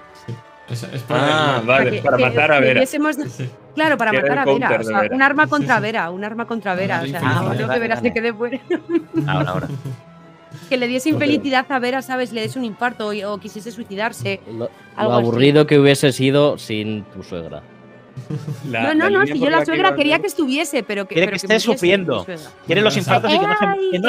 Es, 0.68 0.82
es 0.84 1.02
por 1.02 1.16
Ah, 1.20 1.58
el- 1.60 1.66
vale, 1.66 1.90
que- 1.90 2.02
para 2.02 2.16
que- 2.16 2.22
matar 2.24 2.52
a 2.52 2.58
que 2.60 2.64
Vera. 2.66 2.86
Sí. 2.86 2.98
Claro, 3.74 3.96
para 3.98 4.10
Que 4.12 4.16
matar 4.18 4.38
a 4.38 4.44
Vera. 4.44 4.44
counter 4.44 4.74
O 4.74 4.78
de 4.78 4.84
sea, 4.84 5.00
Vera. 5.00 5.14
un 5.16 5.22
arma 5.22 5.46
contra. 5.48 5.80
Vera, 5.80 6.10
un 6.10 6.24
arma 6.24 6.46
contra 6.46 6.74
Vera. 6.74 7.02
O 7.02 7.06
sea, 7.06 7.20
Ah, 7.22 7.42
vale, 7.42 7.58
que 7.58 7.78
Vera 7.80 7.94
vale. 7.96 8.08
se 8.08 8.14
quede 8.14 8.32
fuera. 8.32 8.60
Ahora, 9.26 9.50
ahora. 9.50 9.68
Que 10.68 10.76
le 10.76 10.86
diese 10.86 11.08
infelicidad 11.10 11.66
a 11.70 11.78
Vera, 11.78 12.00
¿sabes? 12.02 12.32
Le 12.32 12.42
des 12.42 12.56
un 12.56 12.64
infarto 12.64 13.08
o, 13.08 13.32
o 13.32 13.38
quisiese 13.38 13.70
suicidarse. 13.72 14.40
Lo, 14.46 14.70
Algo 14.96 15.12
lo 15.12 15.18
así. 15.18 15.26
aburrido 15.26 15.66
que 15.66 15.78
hubiese 15.78 16.12
sido 16.12 16.56
sin 16.58 17.04
tu 17.04 17.22
suegra. 17.22 17.62
la- 18.70 18.94
no, 18.94 19.08
no, 19.08 19.18
no, 19.20 19.26
si 19.26 19.38
yo 19.38 19.48
la 19.50 19.60
que 19.60 19.66
suegra 19.66 19.94
quería 19.94 20.18
que 20.18 20.26
estuviese, 20.26 20.82
pero 20.82 21.06
que, 21.08 21.14
Quiere 21.14 21.28
pero 21.28 21.38
que 21.40 21.46
esté 21.46 21.60
sufriendo. 21.60 22.26
Quiere 22.66 22.82
los 22.82 22.96
infartos 22.96 23.30
y 23.32 23.38
que 23.38 23.46
no 23.46 23.54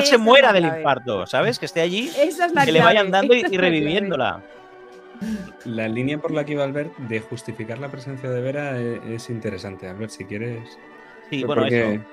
se, 0.03 0.09
que 0.11 0.17
no 0.17 0.23
muera 0.23 0.51
del 0.53 0.65
infarto, 0.65 1.25
¿sabes? 1.25 1.57
Que 1.57 1.65
esté 1.65 1.81
allí, 1.81 2.11
Esa 2.19 2.45
es 2.47 2.53
la 2.53 2.65
que 2.65 2.71
le 2.73 2.81
vayan 2.81 3.09
dando 3.11 3.33
y, 3.33 3.43
reviviéndola. 3.43 4.41
La 5.65 5.87
línea 5.87 6.17
por 6.17 6.31
la 6.31 6.43
que 6.43 6.53
iba 6.53 6.63
Albert 6.63 6.97
de 6.97 7.19
justificar 7.21 7.79
la 7.79 7.89
presencia 7.89 8.29
de 8.29 8.41
Vera 8.41 8.77
es, 8.79 8.99
es 9.05 9.29
interesante. 9.29 9.87
Albert, 9.87 10.11
si 10.11 10.25
quieres. 10.25 10.77
Sí, 11.29 11.41
Pues 11.41 11.45
bueno, 11.45 11.61
porque- 11.63 11.93
eso. 11.95 12.03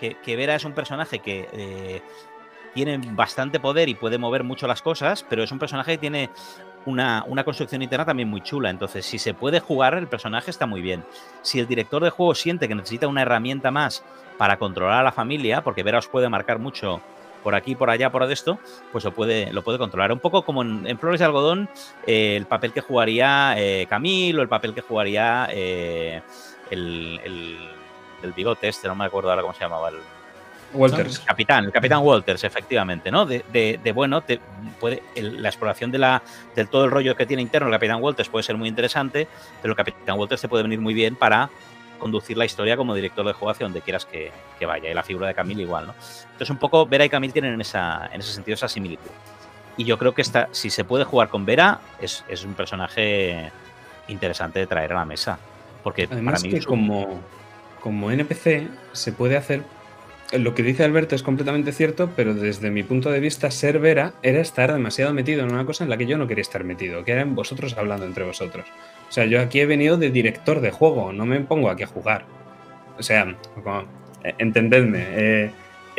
Que, 0.00 0.14
que 0.14 0.36
Vera 0.36 0.54
es 0.54 0.64
un 0.64 0.72
personaje 0.74 1.18
que 1.18 1.48
eh, 1.52 2.00
tiene 2.72 3.00
bastante 3.12 3.58
poder 3.58 3.88
y 3.88 3.94
puede 3.96 4.16
mover 4.16 4.44
mucho 4.44 4.68
las 4.68 4.80
cosas, 4.80 5.24
pero 5.28 5.42
es 5.42 5.50
un 5.50 5.58
personaje 5.58 5.92
que 5.92 5.98
tiene 5.98 6.30
una, 6.86 7.24
una 7.26 7.42
construcción 7.42 7.82
interna 7.82 8.04
también 8.04 8.28
muy 8.28 8.40
chula. 8.42 8.70
Entonces, 8.70 9.04
si 9.04 9.18
se 9.18 9.34
puede 9.34 9.58
jugar, 9.58 9.94
el 9.94 10.06
personaje 10.06 10.52
está 10.52 10.66
muy 10.66 10.82
bien. 10.82 11.02
Si 11.42 11.58
el 11.58 11.66
director 11.66 12.04
de 12.04 12.10
juego 12.10 12.36
siente 12.36 12.68
que 12.68 12.76
necesita 12.76 13.08
una 13.08 13.22
herramienta 13.22 13.72
más 13.72 14.04
para 14.36 14.56
controlar 14.56 15.00
a 15.00 15.02
la 15.02 15.10
familia, 15.10 15.62
porque 15.64 15.82
Vera 15.82 15.98
os 15.98 16.06
puede 16.06 16.28
marcar 16.28 16.60
mucho 16.60 17.00
por 17.48 17.54
aquí, 17.54 17.74
por 17.74 17.88
allá, 17.88 18.12
por 18.12 18.30
esto, 18.30 18.58
pues 18.92 19.04
lo 19.04 19.14
puede, 19.14 19.50
lo 19.54 19.62
puede 19.62 19.78
controlar. 19.78 20.12
Un 20.12 20.18
poco 20.20 20.42
como 20.42 20.60
en, 20.60 20.86
en 20.86 20.98
Flores 20.98 21.18
de 21.18 21.24
Algodón, 21.24 21.66
eh, 22.06 22.36
el 22.36 22.44
papel 22.44 22.74
que 22.74 22.82
jugaría 22.82 23.54
eh, 23.56 23.86
Camille 23.88 24.38
o 24.38 24.42
el 24.42 24.48
papel 24.48 24.74
que 24.74 24.82
jugaría 24.82 25.48
eh, 25.50 26.20
el, 26.70 27.18
el, 27.24 27.56
el 28.22 28.32
bigote 28.34 28.68
este, 28.68 28.86
no 28.86 28.94
me 28.94 29.06
acuerdo 29.06 29.30
ahora 29.30 29.40
cómo 29.40 29.54
se 29.54 29.60
llamaba. 29.60 29.88
El, 29.88 29.94
Walters. 30.74 31.20
capitán, 31.20 31.64
el 31.64 31.72
capitán 31.72 32.00
Walters, 32.02 32.44
efectivamente, 32.44 33.10
¿no? 33.10 33.24
De, 33.24 33.42
de- 33.50 33.80
de, 33.82 33.92
bueno, 33.92 34.20
te 34.20 34.38
puede, 34.78 35.02
el- 35.14 35.42
la 35.42 35.48
exploración 35.48 35.90
de 35.90 35.96
la, 35.96 36.22
del 36.54 36.68
todo 36.68 36.84
el 36.84 36.90
rollo 36.90 37.16
que 37.16 37.24
tiene 37.24 37.40
interno 37.40 37.68
el 37.68 37.72
capitán 37.72 38.02
Walters 38.02 38.28
puede 38.28 38.42
ser 38.42 38.58
muy 38.58 38.68
interesante, 38.68 39.26
pero 39.62 39.72
el 39.72 39.76
capitán 39.78 40.18
Walters 40.18 40.42
te 40.42 40.48
puede 40.48 40.64
venir 40.64 40.80
muy 40.80 40.92
bien 40.92 41.16
para 41.16 41.48
conducir 41.98 42.36
la 42.36 42.44
historia 42.44 42.76
como 42.76 42.94
director 42.94 43.26
de 43.26 43.32
juego 43.32 43.50
hacia 43.50 43.64
donde 43.66 43.80
quieras 43.82 44.04
que, 44.06 44.30
que 44.58 44.66
vaya. 44.66 44.90
Y 44.90 44.94
la 44.94 45.02
figura 45.02 45.26
de 45.26 45.34
Camille 45.34 45.62
igual, 45.62 45.86
¿no? 45.88 45.94
Entonces, 46.24 46.50
un 46.50 46.58
poco 46.58 46.86
Vera 46.86 47.04
y 47.04 47.08
Camille 47.08 47.32
tienen 47.32 47.60
esa, 47.60 48.08
en 48.12 48.20
ese 48.20 48.32
sentido 48.32 48.54
esa 48.54 48.68
similitud. 48.68 49.10
Y 49.76 49.84
yo 49.84 49.98
creo 49.98 50.14
que 50.14 50.22
esta, 50.22 50.48
si 50.52 50.70
se 50.70 50.84
puede 50.84 51.04
jugar 51.04 51.28
con 51.28 51.44
Vera, 51.44 51.80
es, 52.00 52.24
es 52.28 52.44
un 52.44 52.54
personaje 52.54 53.50
interesante 54.08 54.58
de 54.58 54.66
traer 54.66 54.92
a 54.92 54.96
la 54.96 55.04
mesa. 55.04 55.38
Porque 55.82 56.08
Además, 56.10 56.34
para 56.34 56.42
mí 56.42 56.50
que 56.50 56.56
es 56.58 56.66
un- 56.66 56.70
como, 56.70 57.20
como 57.80 58.10
NPC 58.10 58.68
se 58.92 59.12
puede 59.12 59.36
hacer. 59.36 59.62
Lo 60.32 60.54
que 60.54 60.62
dice 60.62 60.84
Alberto 60.84 61.14
es 61.14 61.22
completamente 61.22 61.72
cierto, 61.72 62.10
pero 62.14 62.34
desde 62.34 62.70
mi 62.70 62.82
punto 62.82 63.10
de 63.10 63.18
vista, 63.18 63.50
ser 63.50 63.78
Vera 63.78 64.12
era 64.22 64.40
estar 64.40 64.70
demasiado 64.72 65.14
metido 65.14 65.42
en 65.42 65.52
una 65.52 65.64
cosa 65.64 65.84
en 65.84 65.90
la 65.90 65.96
que 65.96 66.04
yo 66.04 66.18
no 66.18 66.26
quería 66.26 66.42
estar 66.42 66.64
metido, 66.64 67.02
que 67.02 67.12
eran 67.12 67.34
vosotros 67.34 67.78
hablando 67.78 68.04
entre 68.04 68.24
vosotros. 68.24 68.66
O 69.08 69.12
sea, 69.12 69.24
yo 69.24 69.40
aquí 69.40 69.60
he 69.60 69.66
venido 69.66 69.96
de 69.96 70.10
director 70.10 70.60
de 70.60 70.70
juego, 70.70 71.12
no 71.12 71.26
me 71.26 71.40
pongo 71.40 71.70
aquí 71.70 71.82
a 71.82 71.86
jugar. 71.86 72.24
O 72.98 73.02
sea, 73.02 73.34
eh, 74.24 74.34
entendedme. 74.38 75.04
eh, 75.10 75.50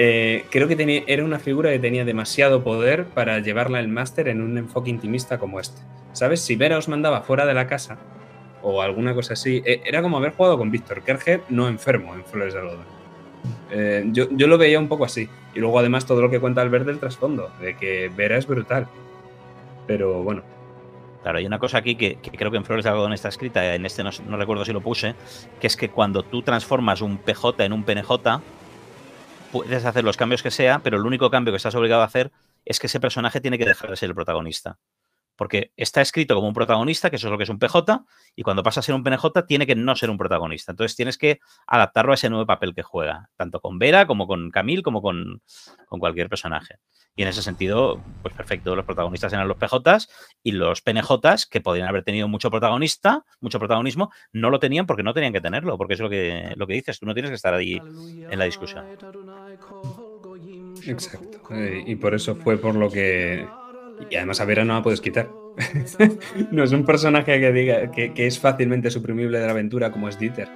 eh, 0.01 0.45
creo 0.49 0.69
que 0.69 1.03
era 1.07 1.25
una 1.25 1.39
figura 1.39 1.71
que 1.71 1.79
tenía 1.79 2.05
demasiado 2.05 2.63
poder 2.63 3.03
para 3.05 3.39
llevarla 3.39 3.81
el 3.81 3.89
máster 3.89 4.29
en 4.29 4.41
un 4.41 4.57
enfoque 4.57 4.89
intimista 4.89 5.37
como 5.37 5.59
este. 5.59 5.81
¿Sabes? 6.13 6.39
Si 6.41 6.55
Vera 6.55 6.77
os 6.77 6.87
mandaba 6.87 7.21
fuera 7.21 7.45
de 7.45 7.53
la 7.53 7.67
casa 7.67 7.97
o 8.61 8.81
alguna 8.81 9.13
cosa 9.13 9.33
así, 9.33 9.61
era 9.65 10.01
como 10.01 10.17
haber 10.17 10.31
jugado 10.31 10.57
con 10.57 10.71
Víctor 10.71 11.01
Kerger 11.01 11.41
no 11.49 11.67
enfermo 11.67 12.15
en 12.15 12.23
Flores 12.23 12.53
de. 12.53 12.61
Eh, 13.71 14.05
yo, 14.11 14.27
yo 14.31 14.47
lo 14.47 14.57
veía 14.57 14.79
un 14.79 14.87
poco 14.87 15.05
así. 15.05 15.27
Y 15.53 15.59
luego 15.59 15.79
además 15.79 16.05
todo 16.05 16.21
lo 16.21 16.29
que 16.29 16.39
cuenta 16.39 16.61
Albert 16.61 16.85
del 16.85 16.99
trasfondo, 16.99 17.51
de 17.59 17.75
que 17.75 18.09
Vera 18.15 18.37
es 18.37 18.47
brutal. 18.47 18.87
Pero 19.85 20.23
bueno, 20.23 20.43
Claro, 21.21 21.37
hay 21.37 21.45
una 21.45 21.59
cosa 21.59 21.79
aquí 21.79 21.95
que, 21.95 22.17
creo 22.17 22.49
que 22.49 22.57
en 22.57 22.65
Flores 22.65 22.85
de 22.85 22.91
Algodón 22.91 23.13
está 23.13 23.27
escrita, 23.27 23.75
en 23.75 23.85
este 23.85 24.03
no, 24.03 24.09
no 24.27 24.37
recuerdo 24.37 24.63
si 24.63 24.71
lo 24.71 24.81
puse, 24.81 25.15
que 25.59 25.67
es 25.67 25.75
que 25.75 25.89
cuando 25.89 26.23
tú 26.23 26.41
transformas 26.41 27.01
un 27.01 27.17
PJ 27.17 27.65
en 27.65 27.73
un 27.73 27.83
PNJ, 27.83 28.41
puedes 29.51 29.85
hacer 29.85 30.03
los 30.03 30.15
cambios 30.15 30.41
que 30.41 30.51
sea, 30.51 30.79
pero 30.79 30.97
el 30.97 31.05
único 31.05 31.29
cambio 31.29 31.51
que 31.51 31.57
estás 31.57 31.75
obligado 31.75 32.01
a 32.01 32.05
hacer 32.05 32.31
es 32.65 32.79
que 32.79 32.87
ese 32.87 32.99
personaje 32.99 33.41
tiene 33.41 33.57
que 33.57 33.65
dejar 33.65 33.89
de 33.89 33.97
ser 33.97 34.09
el 34.09 34.15
protagonista. 34.15 34.77
Porque 35.39 35.71
está 35.77 36.01
escrito 36.01 36.35
como 36.35 36.49
un 36.49 36.53
protagonista, 36.53 37.09
que 37.09 37.15
eso 37.15 37.27
es 37.27 37.31
lo 37.31 37.37
que 37.37 37.45
es 37.45 37.49
un 37.49 37.59
PJ, 37.59 38.03
y 38.35 38.43
cuando 38.43 38.61
pasa 38.61 38.81
a 38.81 38.83
ser 38.83 38.93
un 38.93 39.05
PNJ 39.05 39.45
tiene 39.47 39.65
que 39.65 39.73
no 39.73 39.95
ser 39.95 40.09
un 40.09 40.17
protagonista. 40.17 40.73
Entonces 40.73 40.97
tienes 40.97 41.17
que 41.17 41.39
adaptarlo 41.65 42.11
a 42.11 42.15
ese 42.15 42.29
nuevo 42.29 42.45
papel 42.45 42.75
que 42.75 42.83
juega, 42.83 43.29
tanto 43.37 43.61
con 43.61 43.79
Vera 43.79 44.05
como 44.05 44.27
con 44.27 44.51
Camille, 44.51 44.83
como 44.83 45.01
con, 45.01 45.41
con 45.87 46.01
cualquier 46.01 46.27
personaje. 46.27 46.75
Y 47.15 47.21
en 47.21 47.29
ese 47.29 47.41
sentido, 47.41 48.01
pues 48.21 48.33
perfecto, 48.33 48.75
los 48.75 48.83
protagonistas 48.83 49.31
eran 49.31 49.47
los 49.47 49.55
PJs 49.55 50.09
y 50.43 50.51
los 50.51 50.81
PNJs, 50.81 51.45
que 51.45 51.61
podrían 51.61 51.87
haber 51.87 52.03
tenido 52.03 52.27
mucho 52.27 52.51
protagonista, 52.51 53.23
mucho 53.39 53.59
protagonismo, 53.59 54.11
no 54.33 54.49
lo 54.49 54.59
tenían 54.59 54.85
porque 54.87 55.03
no 55.03 55.13
tenían 55.13 55.31
que 55.31 55.39
tenerlo, 55.39 55.77
porque 55.77 55.93
es 55.93 56.01
lo 56.01 56.09
que, 56.09 56.51
lo 56.57 56.67
que 56.67 56.73
dices, 56.73 56.99
tú 56.99 57.05
no 57.05 57.13
tienes 57.13 57.31
que 57.31 57.35
estar 57.35 57.53
ahí 57.53 57.77
en 57.77 58.37
la 58.37 58.43
discusión. 58.43 58.85
Exacto. 60.85 61.39
Eh, 61.51 61.83
y 61.87 61.95
por 61.95 62.13
eso 62.13 62.35
fue 62.35 62.57
por 62.57 62.75
lo 62.75 62.89
que. 62.89 63.47
Y 64.09 64.15
además 64.15 64.39
a 64.41 64.45
Vera 64.45 64.65
no 64.65 64.73
la 64.73 64.83
puedes 64.83 65.01
quitar. 65.01 65.29
no 66.51 66.63
es 66.63 66.71
un 66.71 66.85
personaje 66.85 67.39
que 67.39 67.51
diga 67.51 67.91
que, 67.91 68.13
que, 68.13 68.27
es 68.27 68.39
fácilmente 68.39 68.89
suprimible 68.89 69.39
de 69.39 69.45
la 69.45 69.51
aventura 69.51 69.91
como 69.91 70.07
es 70.07 70.17
Dieter, 70.17 70.47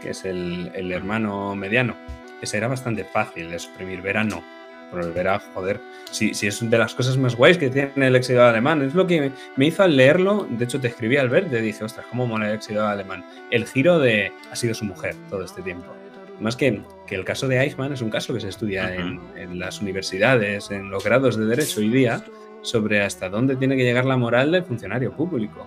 que 0.00 0.10
es 0.10 0.24
el, 0.24 0.70
el 0.74 0.92
hermano 0.92 1.54
mediano. 1.54 1.96
Ese 2.40 2.56
era 2.56 2.68
bastante 2.68 3.04
fácil 3.04 3.50
de 3.50 3.58
suprimir. 3.58 4.00
Vera 4.00 4.24
no. 4.24 4.42
Pero 4.90 5.12
Vera, 5.12 5.38
joder, 5.52 5.80
si, 6.10 6.32
si 6.32 6.46
es 6.46 6.70
de 6.70 6.78
las 6.78 6.94
cosas 6.94 7.18
más 7.18 7.36
guays 7.36 7.58
que 7.58 7.68
tiene 7.68 8.06
el 8.06 8.16
exilio 8.16 8.44
alemán. 8.44 8.80
Es 8.82 8.94
lo 8.94 9.06
que 9.06 9.20
me, 9.20 9.32
me 9.56 9.66
hizo 9.66 9.82
al 9.82 9.96
leerlo. 9.96 10.46
De 10.48 10.64
hecho, 10.64 10.80
te 10.80 10.88
escribí 10.88 11.18
al 11.18 11.28
ver, 11.28 11.50
te 11.50 11.60
dije, 11.60 11.84
ostras, 11.84 12.06
cómo 12.08 12.26
mola 12.26 12.48
el 12.48 12.54
exilio 12.54 12.86
alemán. 12.86 13.24
El 13.50 13.66
giro 13.66 13.98
de 13.98 14.32
ha 14.50 14.56
sido 14.56 14.72
su 14.74 14.86
mujer 14.86 15.14
todo 15.28 15.44
este 15.44 15.60
tiempo. 15.60 15.94
Más 16.40 16.56
que, 16.56 16.80
que 17.06 17.16
el 17.16 17.24
caso 17.24 17.48
de 17.48 17.60
Eichmann 17.60 17.92
es 17.92 18.00
un 18.00 18.10
caso 18.10 18.32
que 18.32 18.40
se 18.40 18.48
estudia 18.48 18.84
uh 18.84 19.00
-huh. 19.00 19.20
en, 19.34 19.42
en, 19.42 19.58
las 19.58 19.80
universidades, 19.82 20.70
en 20.70 20.88
los 20.88 21.04
grados 21.04 21.36
de 21.36 21.46
derecho 21.46 21.80
hoy 21.80 21.88
día, 21.88 22.22
sobre 22.62 23.02
hasta 23.02 23.28
dónde 23.28 23.56
tiene 23.56 23.76
que 23.76 23.84
llegar 23.84 24.04
la 24.04 24.16
moral 24.16 24.52
del 24.52 24.64
funcionario 24.64 25.12
público. 25.12 25.66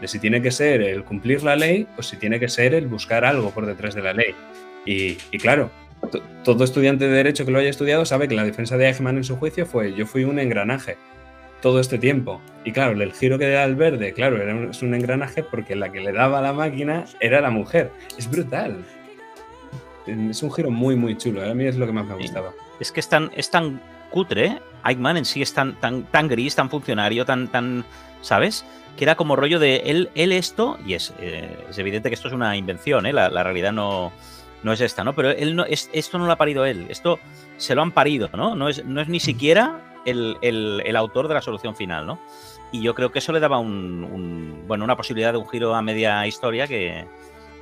De 0.00 0.08
si 0.08 0.18
tiene 0.18 0.42
que 0.42 0.50
ser 0.50 0.82
el 0.82 1.04
cumplir 1.04 1.42
la 1.42 1.56
ley 1.56 1.86
o 1.96 2.02
si 2.02 2.16
tiene 2.16 2.38
que 2.38 2.48
ser 2.48 2.74
el 2.74 2.86
buscar 2.86 3.24
algo 3.24 3.50
por 3.50 3.66
detrás 3.66 3.94
de 3.94 4.02
la 4.02 4.12
ley. 4.12 4.34
Y, 4.84 5.16
y 5.30 5.38
claro, 5.38 5.70
todo 6.44 6.64
estudiante 6.64 7.08
de 7.08 7.14
derecho 7.14 7.44
que 7.44 7.50
lo 7.50 7.58
haya 7.58 7.70
estudiado 7.70 8.04
sabe 8.04 8.28
que 8.28 8.34
la 8.34 8.44
defensa 8.44 8.76
de 8.76 8.86
Eichmann 8.88 9.16
en 9.16 9.24
su 9.24 9.36
juicio 9.36 9.66
fue 9.66 9.94
yo 9.94 10.06
fui 10.06 10.24
un 10.24 10.38
engranaje 10.38 10.96
todo 11.60 11.80
este 11.80 11.98
tiempo. 11.98 12.40
Y 12.64 12.72
claro, 12.72 13.00
el 13.00 13.12
giro 13.12 13.38
que 13.38 13.48
da 13.48 13.64
el 13.64 13.74
verde, 13.74 14.12
claro, 14.12 14.40
era 14.40 14.54
un, 14.54 14.70
es 14.70 14.82
un 14.82 14.94
engranaje 14.94 15.42
porque 15.42 15.74
la 15.74 15.90
que 15.90 16.00
le 16.00 16.12
daba 16.12 16.40
la 16.40 16.52
máquina 16.52 17.04
era 17.20 17.40
la 17.40 17.50
mujer. 17.50 17.90
Es 18.18 18.30
brutal. 18.30 18.84
Es 20.06 20.42
un 20.42 20.52
giro 20.52 20.70
muy, 20.70 20.94
muy 20.94 21.16
chulo. 21.16 21.42
A 21.42 21.54
mí 21.54 21.64
es 21.64 21.76
lo 21.76 21.86
que 21.86 21.92
más 21.92 22.06
me 22.06 22.12
ha 22.12 22.16
gustado. 22.16 22.54
Es 22.78 22.92
que 22.92 23.00
es 23.00 23.08
tan, 23.08 23.30
es 23.34 23.50
tan 23.50 23.80
cutre, 24.16 24.62
Eichmann 24.82 25.18
en 25.18 25.26
sí 25.26 25.42
es 25.42 25.52
tan, 25.52 25.78
tan, 25.78 26.04
tan 26.04 26.26
gris, 26.26 26.54
tan 26.54 26.70
funcionario, 26.70 27.26
tan, 27.26 27.48
tan, 27.48 27.84
¿sabes? 28.22 28.64
Que 28.96 29.04
era 29.04 29.14
como 29.14 29.36
rollo 29.36 29.58
de 29.58 29.82
él, 29.84 30.08
él 30.14 30.32
esto, 30.32 30.78
y 30.86 30.94
es, 30.94 31.12
eh, 31.18 31.66
es 31.68 31.76
evidente 31.76 32.08
que 32.08 32.14
esto 32.14 32.28
es 32.28 32.32
una 32.32 32.56
invención, 32.56 33.04
¿eh? 33.04 33.12
la, 33.12 33.28
la 33.28 33.42
realidad 33.42 33.72
no, 33.72 34.12
no 34.62 34.72
es 34.72 34.80
esta, 34.80 35.04
¿no? 35.04 35.14
Pero 35.14 35.32
él 35.32 35.54
no, 35.54 35.66
es, 35.66 35.90
esto 35.92 36.16
no 36.16 36.24
lo 36.24 36.32
ha 36.32 36.36
parido 36.36 36.64
él, 36.64 36.86
esto 36.88 37.18
se 37.58 37.74
lo 37.74 37.82
han 37.82 37.92
parido, 37.92 38.30
¿no? 38.32 38.54
No 38.54 38.70
es, 38.70 38.86
no 38.86 39.02
es 39.02 39.08
ni 39.08 39.20
siquiera 39.20 40.00
el, 40.06 40.38
el, 40.40 40.82
el 40.86 40.96
autor 40.96 41.28
de 41.28 41.34
la 41.34 41.42
solución 41.42 41.76
final, 41.76 42.06
¿no? 42.06 42.18
Y 42.72 42.80
yo 42.80 42.94
creo 42.94 43.12
que 43.12 43.18
eso 43.18 43.34
le 43.34 43.40
daba 43.40 43.58
un, 43.58 44.02
un, 44.02 44.64
bueno, 44.66 44.82
una 44.82 44.96
posibilidad 44.96 45.32
de 45.32 45.38
un 45.38 45.46
giro 45.46 45.74
a 45.74 45.82
media 45.82 46.26
historia 46.26 46.66
que, 46.66 47.04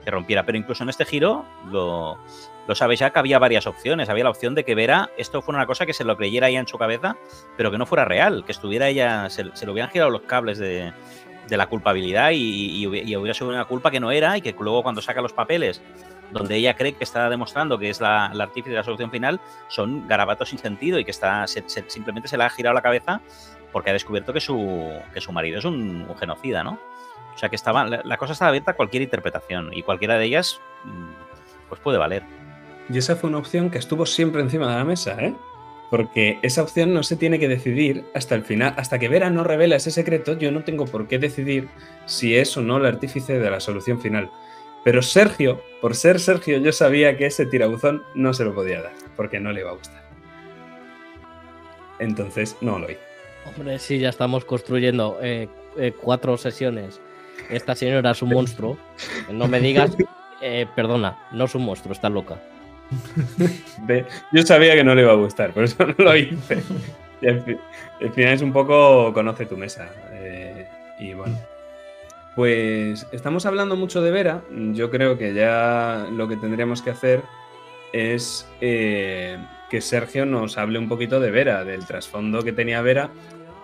que 0.05 0.11
rompiera. 0.13 0.47
Pero 0.47 0.57
incluso 0.57 0.85
en 0.85 0.89
este 0.89 1.05
giro, 1.05 1.45
lo, 1.73 2.17
lo 2.67 2.75
sabéis 2.75 3.01
ya 3.01 3.11
que 3.11 3.19
había 3.19 3.39
varias 3.39 3.67
opciones. 3.67 4.09
Había 4.09 4.25
la 4.25 4.31
opción 4.31 4.55
de 4.55 4.65
que 4.65 4.75
Vera 4.75 5.11
esto 5.17 5.43
fuera 5.43 5.59
una 5.59 5.67
cosa 5.67 5.87
que 5.87 5.93
se 5.93 6.05
lo 6.05 6.17
creyera 6.17 6.49
ella 6.49 6.61
en 6.61 6.69
su 6.69 6.79
cabeza, 6.79 7.17
pero 7.57 7.71
que 7.71 7.79
no 7.79 7.87
fuera 7.87 8.05
real, 8.05 8.45
que 8.45 8.53
estuviera 8.53 8.89
ella, 8.89 9.29
se, 9.31 9.45
le 9.45 9.71
hubieran 9.71 9.91
girado 9.91 10.11
los 10.11 10.23
cables 10.23 10.59
de, 10.59 10.93
de 11.49 11.57
la 11.57 11.67
culpabilidad 11.67 12.31
y, 12.33 12.83
y, 12.83 12.87
hubiera 12.87 13.35
sido 13.35 13.49
una 13.49 13.65
culpa 13.67 13.91
que 13.91 14.01
no 14.01 14.11
era 14.11 14.37
y 14.37 14.41
que 14.41 14.55
luego 14.59 14.83
cuando 14.83 15.03
saca 15.03 15.21
los 15.21 15.33
papeles 15.33 15.83
donde 16.31 16.57
ella 16.57 16.75
cree 16.75 16.95
que 16.95 17.05
está 17.05 17.29
demostrando 17.29 17.79
que 17.79 17.91
es 17.91 18.01
la, 18.01 18.31
la 18.33 18.45
artífice 18.45 18.71
de 18.71 18.77
la 18.77 18.83
solución 18.83 19.11
final, 19.11 19.41
son 19.69 20.09
garabatos 20.09 20.49
sin 20.49 20.59
sentido 20.59 20.99
y 20.99 21.05
que 21.05 21.11
está 21.11 21.47
se, 21.47 21.63
se, 21.69 21.85
simplemente 21.89 22.29
se 22.29 22.39
le 22.39 22.45
ha 22.45 22.51
girado 22.51 22.75
la 22.75 22.83
cabeza 22.83 23.21
porque 23.73 23.91
ha 23.91 23.93
descubierto 23.93 24.33
que 24.33 24.41
su, 24.41 24.91
que 25.13 25.21
su 25.21 25.33
marido 25.33 25.59
es 25.59 25.65
un, 25.65 26.07
un 26.09 26.17
genocida, 26.17 26.65
¿no? 26.65 26.79
O 27.35 27.39
sea 27.39 27.49
que 27.49 27.57
estaba, 27.57 27.85
la, 27.85 28.01
la, 28.05 28.17
cosa 28.17 28.33
estaba 28.33 28.51
abierta 28.51 28.71
a 28.71 28.75
cualquier 28.75 29.03
interpretación 29.03 29.71
y 29.75 29.83
cualquiera 29.83 30.17
de 30.17 30.25
ellas 30.25 30.61
mm, 30.85 31.69
pues 31.69 31.81
puede 31.81 31.99
valer. 31.99 32.23
Y 32.89 32.99
esa 32.99 33.17
fue 33.17 33.31
una 33.31 33.39
opción 33.39 33.71
que 33.71 33.79
estuvo 33.79 34.07
siempre 34.07 34.43
encima 34.43 34.71
de 34.71 34.77
la 34.77 34.85
mesa, 34.85 35.17
¿eh? 35.21 35.35
Porque 35.91 36.39
esa 36.43 36.63
opción 36.63 36.93
no 36.93 37.03
se 37.03 37.17
tiene 37.17 37.39
que 37.39 37.49
decidir 37.49 38.05
hasta 38.15 38.35
el 38.35 38.43
final, 38.43 38.75
hasta 38.77 38.99
que 38.99 39.09
Vera 39.09 39.31
no 39.31 39.45
revela 39.45 39.77
ese 39.77 39.91
secreto, 39.91 40.37
yo 40.37 40.51
no 40.51 40.65
tengo 40.65 40.87
por 40.87 41.07
qué 41.07 41.19
decidir 41.19 41.69
si 42.07 42.37
es 42.37 42.57
o 42.57 42.63
no 42.63 42.79
el 42.79 42.87
artífice 42.87 43.39
de 43.39 43.51
la 43.51 43.61
solución 43.61 44.01
final. 44.01 44.31
Pero 44.83 45.03
Sergio, 45.03 45.63
por 45.81 45.95
ser 45.95 46.21
Sergio, 46.21 46.59
yo 46.59 46.73
sabía 46.73 47.17
que 47.17 47.27
ese 47.27 47.47
tirabuzón 47.47 48.03
no 48.15 48.35
se 48.35 48.45
lo 48.45 48.55
podía 48.55 48.83
dar, 48.83 48.93
porque 49.17 49.41
no 49.41 49.53
le 49.53 49.61
iba 49.61 49.71
a 49.71 49.75
gustar. 49.75 50.05
Entonces 51.99 52.57
no 52.61 52.79
lo 52.79 52.91
hice. 52.91 53.01
Hombre, 53.47 53.79
sí, 53.79 53.99
ya 53.99 54.09
estamos 54.09 54.45
construyendo 54.45 55.19
eh, 55.23 55.49
eh, 55.77 55.93
cuatro 55.99 56.37
sesiones. 56.37 57.01
Esta 57.51 57.75
señora 57.75 58.11
es 58.11 58.23
un 58.23 58.29
monstruo. 58.35 58.77
No 59.31 59.49
me 59.49 59.61
digas, 59.61 59.97
eh, 60.43 60.67
perdona, 60.75 61.29
no 61.33 61.45
es 61.45 61.55
un 61.55 61.65
monstruo, 61.65 61.93
está 61.93 62.09
loca. 62.09 62.41
Yo 64.33 64.43
sabía 64.43 64.75
que 64.75 64.85
no 64.85 64.95
le 64.95 65.03
iba 65.03 65.13
a 65.13 65.17
gustar, 65.17 65.53
por 65.53 65.65
eso 65.65 65.87
no 65.87 65.95
lo 65.99 66.17
hice. 66.17 66.63
Al 67.23 68.13
final 68.13 68.35
es 68.35 68.43
un 68.43 68.53
poco 68.53 69.13
conoce 69.13 69.47
tu 69.47 69.57
mesa. 69.57 69.89
Eh, 70.13 70.67
y 70.99 71.15
bueno. 71.15 71.39
Pues 72.35 73.07
estamos 73.13 73.47
hablando 73.47 73.77
mucho 73.77 74.03
de 74.03 74.11
Vera. 74.11 74.43
Yo 74.51 74.91
creo 74.91 75.17
que 75.17 75.35
ya 75.35 76.09
lo 76.11 76.27
que 76.27 76.37
tendríamos 76.37 76.83
que 76.83 76.91
hacer 76.91 77.23
es 77.93 78.49
eh, 78.61 79.39
que 79.71 79.81
Sergio 79.81 80.27
nos 80.27 80.59
hable 80.59 80.81
un 80.81 80.89
poquito 80.89 81.21
de 81.21 81.31
Vera, 81.31 81.65
del 81.65 81.87
trasfondo 81.87 82.43
que 82.43 82.53
tenía 82.53 82.83
Vera, 82.83 83.11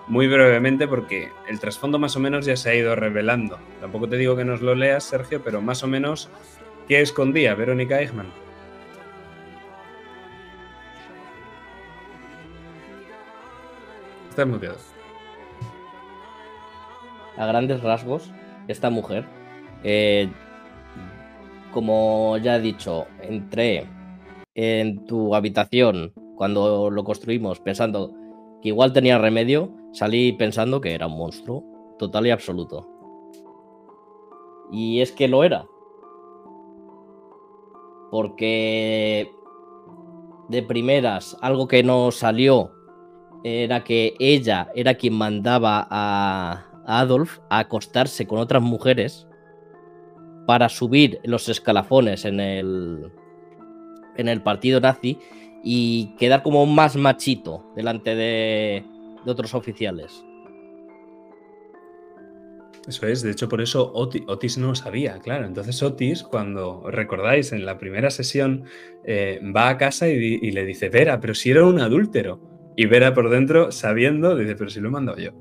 muy 0.06 0.28
brevemente, 0.28 0.86
porque 0.86 1.30
el 1.48 1.58
trasfondo 1.58 1.98
más 1.98 2.14
o 2.14 2.20
menos 2.20 2.46
ya 2.46 2.56
se 2.56 2.70
ha 2.70 2.74
ido 2.76 2.94
revelando. 2.94 3.58
Tampoco 3.80 4.08
te 4.08 4.16
digo 4.16 4.36
que 4.36 4.44
nos 4.44 4.60
lo 4.60 4.76
leas, 4.76 5.02
Sergio, 5.02 5.42
pero 5.42 5.60
más 5.60 5.82
o 5.82 5.88
menos, 5.88 6.30
¿qué 6.86 7.00
escondía 7.00 7.56
Verónica 7.56 8.00
Eichmann? 8.00 8.28
Estás. 14.40 14.94
A 17.36 17.44
grandes 17.44 17.82
rasgos, 17.82 18.30
esta 18.68 18.88
mujer, 18.88 19.26
eh, 19.84 20.30
como 21.74 22.38
ya 22.38 22.56
he 22.56 22.60
dicho, 22.60 23.06
entré 23.20 23.86
en 24.54 25.04
tu 25.04 25.34
habitación 25.34 26.14
cuando 26.36 26.88
lo 26.88 27.04
construimos 27.04 27.60
pensando 27.60 28.14
que 28.62 28.68
igual 28.68 28.94
tenía 28.94 29.18
remedio, 29.18 29.74
salí 29.92 30.32
pensando 30.32 30.80
que 30.80 30.94
era 30.94 31.06
un 31.06 31.18
monstruo 31.18 31.62
total 31.98 32.26
y 32.26 32.30
absoluto. 32.30 32.88
Y 34.72 35.02
es 35.02 35.12
que 35.12 35.28
lo 35.28 35.44
era. 35.44 35.66
Porque 38.10 39.30
de 40.48 40.62
primeras, 40.62 41.36
algo 41.42 41.68
que 41.68 41.82
no 41.82 42.10
salió 42.10 42.79
era 43.44 43.84
que 43.84 44.14
ella 44.18 44.70
era 44.74 44.94
quien 44.94 45.14
mandaba 45.14 45.86
a, 45.90 46.66
Adolf 46.86 47.38
a 47.48 47.60
acostarse 47.60 48.26
con 48.26 48.38
otras 48.38 48.62
mujeres 48.62 49.28
para 50.46 50.68
subir 50.68 51.20
los 51.22 51.48
escalafones 51.48 52.24
en 52.24 52.40
el, 52.40 53.12
en 54.16 54.28
el 54.28 54.42
partido 54.42 54.80
nazi 54.80 55.18
y 55.62 56.14
quedar 56.18 56.42
como 56.42 56.66
más 56.66 56.96
machito 56.96 57.70
delante 57.76 58.14
de, 58.14 58.84
otros 59.26 59.54
oficiales. 59.54 60.24
Eso 62.88 63.06
es, 63.06 63.22
de 63.22 63.30
hecho 63.30 63.48
por 63.48 63.60
eso 63.60 63.92
Otis, 63.94 64.22
Otis, 64.26 64.58
no 64.58 64.68
lo 64.68 64.74
sabía, 64.74 65.18
claro. 65.20 65.46
Entonces 65.46 65.80
Otis, 65.82 66.22
cuando 66.22 66.82
recordáis 66.90 67.52
en 67.52 67.66
la 67.66 67.78
primera 67.78 68.10
sesión, 68.10 68.64
eh, 69.04 69.38
va 69.54 69.68
a 69.68 69.76
casa 69.76 70.08
y, 70.08 70.14
y, 70.14 70.50
le 70.50 70.64
dice, 70.64 70.88
Vera, 70.88 71.20
pero 71.20 71.34
si 71.34 71.50
era 71.50 71.64
un 71.64 71.80
adúltero. 71.80 72.49
Y 72.80 72.86
Vera 72.86 73.12
por 73.12 73.28
dentro, 73.28 73.72
sabiendo, 73.72 74.34
dice, 74.34 74.56
pero 74.56 74.70
si 74.70 74.80
lo 74.80 74.88
he 74.88 74.90
mandado 74.90 75.18
yo. 75.18 75.32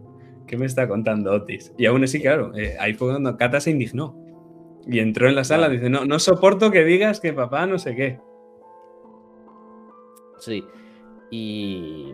¿Qué 0.45 0.57
me 0.57 0.65
está 0.65 0.89
contando 0.89 1.31
Otis? 1.31 1.73
Y 1.77 1.85
aún 1.85 2.03
así, 2.03 2.19
claro, 2.19 2.51
eh, 2.53 2.75
ahí 2.81 2.93
fue 2.93 3.11
cuando 3.11 3.37
Kata 3.37 3.61
se 3.61 3.71
indignó. 3.71 4.13
Y 4.85 4.99
entró 4.99 5.29
en 5.29 5.35
la 5.35 5.45
sala, 5.45 5.69
dice, 5.69 5.89
no, 5.89 6.03
no 6.03 6.19
soporto 6.19 6.69
que 6.69 6.83
digas 6.83 7.21
que 7.21 7.31
papá 7.31 7.65
no 7.65 7.79
sé 7.79 7.95
qué. 7.95 8.19
Sí. 10.37 10.65
Y... 11.31 12.13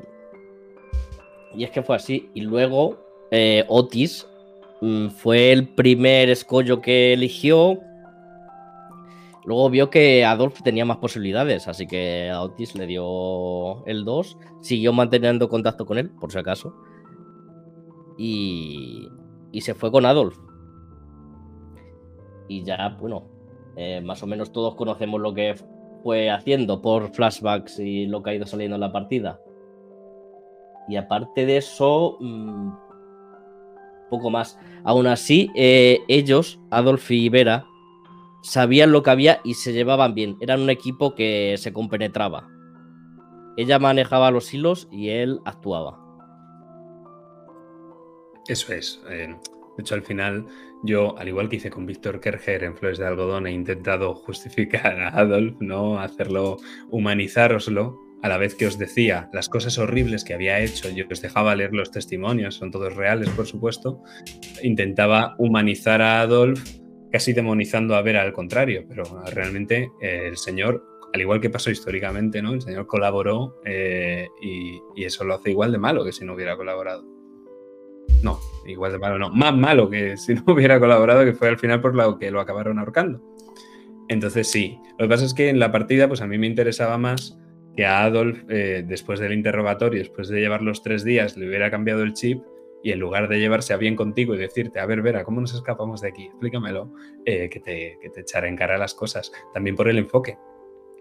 Y 1.55 1.63
es 1.63 1.71
que 1.71 1.82
fue 1.82 1.95
así. 1.95 2.30
Y 2.36 2.41
luego 2.41 2.99
eh, 3.32 3.65
Otis 3.67 4.28
mmm, 4.82 5.07
fue 5.07 5.51
el 5.51 5.69
primer 5.69 6.30
escollo 6.30 6.82
que 6.82 7.13
eligió. 7.13 7.80
Luego 9.46 9.70
vio 9.70 9.89
que 9.89 10.26
Adolf 10.26 10.62
tenía 10.64 10.86
más 10.86 10.98
posibilidades, 10.98 11.68
así 11.68 11.86
que 11.88 12.30
a 12.32 12.41
Otis 12.41 12.76
le 12.76 12.88
dio 12.88 13.86
el 13.86 14.04
2. 14.04 14.38
Siguió 14.62 14.91
manteniendo 14.91 15.50
contacto 15.50 15.86
con 15.86 15.98
él, 15.98 16.10
por 16.10 16.32
si 16.32 16.39
acaso. 16.39 16.76
y, 18.18 19.08
y 19.52 19.62
se 19.62 19.74
fue 19.74 19.91
con 19.91 20.06
Adolf. 20.06 20.38
Y 22.48 22.64
ya, 22.64 22.98
bueno, 23.00 23.24
eh, 23.76 24.02
más 24.02 24.22
o 24.24 24.28
menos 24.28 24.52
todos 24.52 24.76
conocemos 24.76 25.22
lo 25.22 25.34
que 25.34 25.56
fue 26.04 26.30
haciendo 26.30 26.82
por 26.82 27.12
flashbacks 27.14 27.80
y 27.80 28.06
lo 28.06 28.22
que 28.22 28.30
ha 28.32 28.36
ido 28.36 28.46
saliendo 28.46 28.76
en 28.76 28.82
la 28.82 28.91
partida. 28.91 29.39
Y 30.88 30.98
aparte 30.98 31.46
de 31.46 31.58
eso, 31.58 32.18
mm, 32.20 32.70
poco 34.10 34.30
más. 34.30 34.60
Aún 34.84 35.08
así, 35.08 35.50
eh, 35.56 36.00
ellos, 36.08 36.60
Adolf 36.70 37.10
y 37.10 37.30
Vera, 37.30 37.66
sabían 38.46 38.91
lo 38.91 39.04
que 39.04 39.10
había 39.10 39.41
y 39.43 39.56
se 39.56 39.74
llevaban 39.74 40.14
bien. 40.14 40.38
Eran 40.39 40.62
un 40.62 40.70
equipo 40.70 41.16
que 41.16 41.56
se 41.58 41.74
compenetraba. 41.74 42.48
Ella 43.58 43.80
manejaba 43.80 44.32
los 44.32 44.54
hilos 44.54 44.88
y 44.91 45.10
él 45.10 45.39
actuaba. 45.46 46.00
Eso 48.48 48.74
es. 48.74 49.02
eh, 49.10 49.36
de 49.78 49.82
hecho, 49.82 49.96
al 49.96 50.04
final, 50.04 50.46
yo, 50.84 51.18
al 51.18 51.28
igual 51.28 51.50
que 51.50 51.58
hice 51.58 51.70
con 51.70 51.86
Víctor 51.86 52.20
Kerger 52.20 52.64
en 52.64 52.78
Flores 52.78 52.98
de 52.98 53.08
Algodón, 53.08 53.48
he 53.48 53.52
intentado 53.52 54.14
justificar 54.14 55.02
a 55.02 55.10
Adolf, 55.10 55.56
¿no? 55.60 56.00
Hacerlo, 56.00 56.58
humanizároslo, 56.91 58.00
a 58.22 58.30
la 58.30 58.38
vez 58.38 58.56
que 58.56 58.68
os 58.68 58.78
decía 58.78 59.30
las 59.34 59.50
cosas 59.50 59.78
horribles 59.78 60.24
que 60.24 60.34
había 60.34 60.60
hecho, 60.60 60.89
yo 60.89 61.06
os 61.12 61.22
dejaba 61.22 61.56
leer 61.56 61.74
los 61.74 61.91
testimonios, 61.91 62.56
son 62.56 62.72
todos 62.72 62.96
reales, 62.96 63.30
por 63.30 63.48
supuesto. 63.48 64.02
Intentaba 64.64 65.36
humanizar 65.39 66.02
a 66.02 66.22
Adolf, 66.22 66.64
casi 67.16 67.32
demonizando 67.32 67.95
a 67.95 68.01
Vera 68.01 68.24
al 68.24 68.34
contrario, 68.34 68.84
pero 68.89 69.05
realmente 69.34 69.89
eh, 70.01 70.24
el 70.28 70.36
señor, 70.36 70.86
al 71.13 71.22
igual 71.22 71.39
que 71.39 71.49
pasó 71.49 71.72
históricamente, 71.72 72.41
¿no? 72.41 72.51
El 72.51 72.61
señor 72.61 72.88
colaboró 72.88 73.61
eh, 73.63 74.28
y, 74.41 74.82
y 74.97 75.05
eso 75.05 75.24
lo 75.24 75.36
hace 75.36 75.51
igual 75.51 75.72
de 75.72 75.78
malo 75.78 76.03
que 76.03 76.11
si 76.11 76.26
no 76.26 76.34
hubiera 76.34 76.57
colaborado. 76.57 77.05
No, 78.22 78.38
igual 78.68 78.91
de 78.91 78.99
malo 78.99 79.18
no. 79.18 79.30
Más 79.30 79.55
malo 79.55 79.89
que 79.89 80.18
si 80.18 80.34
no 80.34 80.43
hubiera 80.47 80.78
colaborado, 80.78 81.24
que 81.24 81.32
fue 81.32 81.47
al 81.47 81.57
final 81.57 81.80
por 81.80 81.95
lo 81.95 82.20
que 82.20 82.32
lo 82.32 82.41
acabaron 82.41 82.80
ahorcando. 82.80 83.24
Entonces 84.09 84.51
sí. 84.51 84.78
Lo 84.99 85.05
que 85.05 85.09
pasa 85.09 85.24
es 85.24 85.34
que 85.34 85.47
en 85.47 85.57
la 85.57 85.72
partida, 85.72 86.09
pues 86.09 86.20
a 86.20 86.28
mí 86.28 86.38
me 86.38 86.47
interesaba 86.47 86.97
más 86.97 87.39
que 87.78 87.86
a 87.86 88.03
Adolf, 88.03 88.43
eh, 88.49 88.84
después 88.86 89.22
del 89.22 89.32
interrogatorio, 89.32 89.99
después 89.99 90.28
de 90.28 90.41
llevar 90.41 90.61
los 90.61 90.84
tres 90.84 91.05
días, 91.05 91.38
le 91.38 91.47
hubiera 91.47 91.72
cambiado 91.72 92.03
el 92.03 92.11
chip 92.11 92.43
y 92.86 92.91
en 92.91 92.99
lugar 92.99 93.27
de 93.27 93.39
llevarse 93.39 93.73
a 93.73 93.77
bien 93.77 93.95
contigo 93.95 94.36
y 94.36 94.38
decirte, 94.38 94.79
a 94.79 94.86
ver, 94.86 95.01
Vera, 95.01 95.23
¿cómo 95.23 95.41
nos 95.41 95.55
escapamos 95.55 96.01
de 96.01 96.09
aquí? 96.09 96.25
Explícamelo, 96.25 96.93
eh, 97.25 97.49
que, 97.49 97.59
te, 97.59 97.97
que 97.99 98.11
te 98.11 98.21
echara 98.21 98.47
en 98.47 98.55
cara 98.55 98.77
las 98.77 98.93
cosas. 98.93 99.31
También 99.55 99.75
por 99.75 99.89
el 99.89 99.97
enfoque. 99.97 100.38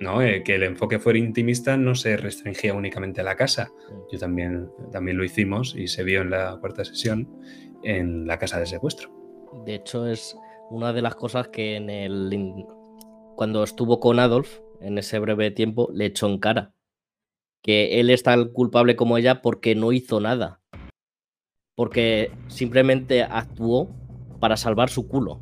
¿no? 0.01 0.23
Eh, 0.23 0.43
que 0.43 0.55
el 0.55 0.63
enfoque 0.63 0.99
fuera 0.99 1.19
intimista 1.19 1.77
no 1.77 1.95
se 1.95 2.17
restringía 2.17 2.73
únicamente 2.73 3.21
a 3.21 3.25
la 3.25 3.37
casa. 3.37 3.71
Yo 4.11 4.19
también, 4.19 4.71
también 4.93 5.19
lo 5.19 5.25
hicimos 5.25 5.77
y 5.77 5.89
se 5.89 6.05
vio 6.05 6.23
en 6.23 6.31
la 6.31 6.57
cuarta 6.59 6.87
sesión 6.87 7.29
en 7.83 8.27
la 8.27 8.39
casa 8.39 8.59
de 8.59 8.65
secuestro. 8.65 9.11
De 9.67 9.75
hecho, 9.75 10.07
es 10.07 10.35
una 10.71 10.95
de 10.95 11.03
las 11.03 11.17
cosas 11.17 11.49
que 11.49 11.77
en 11.77 11.91
el. 11.91 12.65
Cuando 13.37 13.63
estuvo 13.63 14.01
con 14.01 14.21
Adolf, 14.21 14.61
en 14.81 14.97
ese 14.97 15.19
breve 15.19 15.51
tiempo, 15.51 15.91
le 15.93 16.07
echó 16.07 16.29
en 16.29 16.39
cara. 16.39 16.73
Que 17.63 18.01
él 18.01 18.09
es 18.09 18.23
tan 18.23 18.49
culpable 18.49 18.97
como 18.97 19.19
ella 19.19 19.43
porque 19.43 19.75
no 19.75 19.93
hizo 19.93 20.19
nada. 20.19 20.63
Porque 21.75 22.31
simplemente 22.49 23.23
actuó 23.23 23.89
para 24.41 24.57
salvar 24.57 24.91
su 24.91 25.09
culo. 25.09 25.41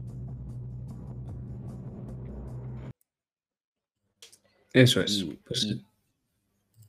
Eso 4.73 5.01
es. 5.03 5.19
Y- 5.19 5.39
Pues, 5.47 5.65
y 5.65 5.85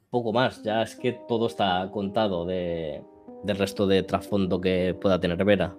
poco 0.09 0.31
más. 0.31 0.61
Ya 0.63 0.81
es 0.83 0.95
que 0.95 1.13
todo 1.27 1.47
está 1.47 1.89
contado 1.91 2.45
de, 2.45 3.03
del 3.43 3.57
resto 3.57 3.87
de 3.87 4.03
trasfondo 4.03 4.61
que 4.61 4.95
pueda 4.99 5.19
tener 5.19 5.43
Vera. 5.43 5.75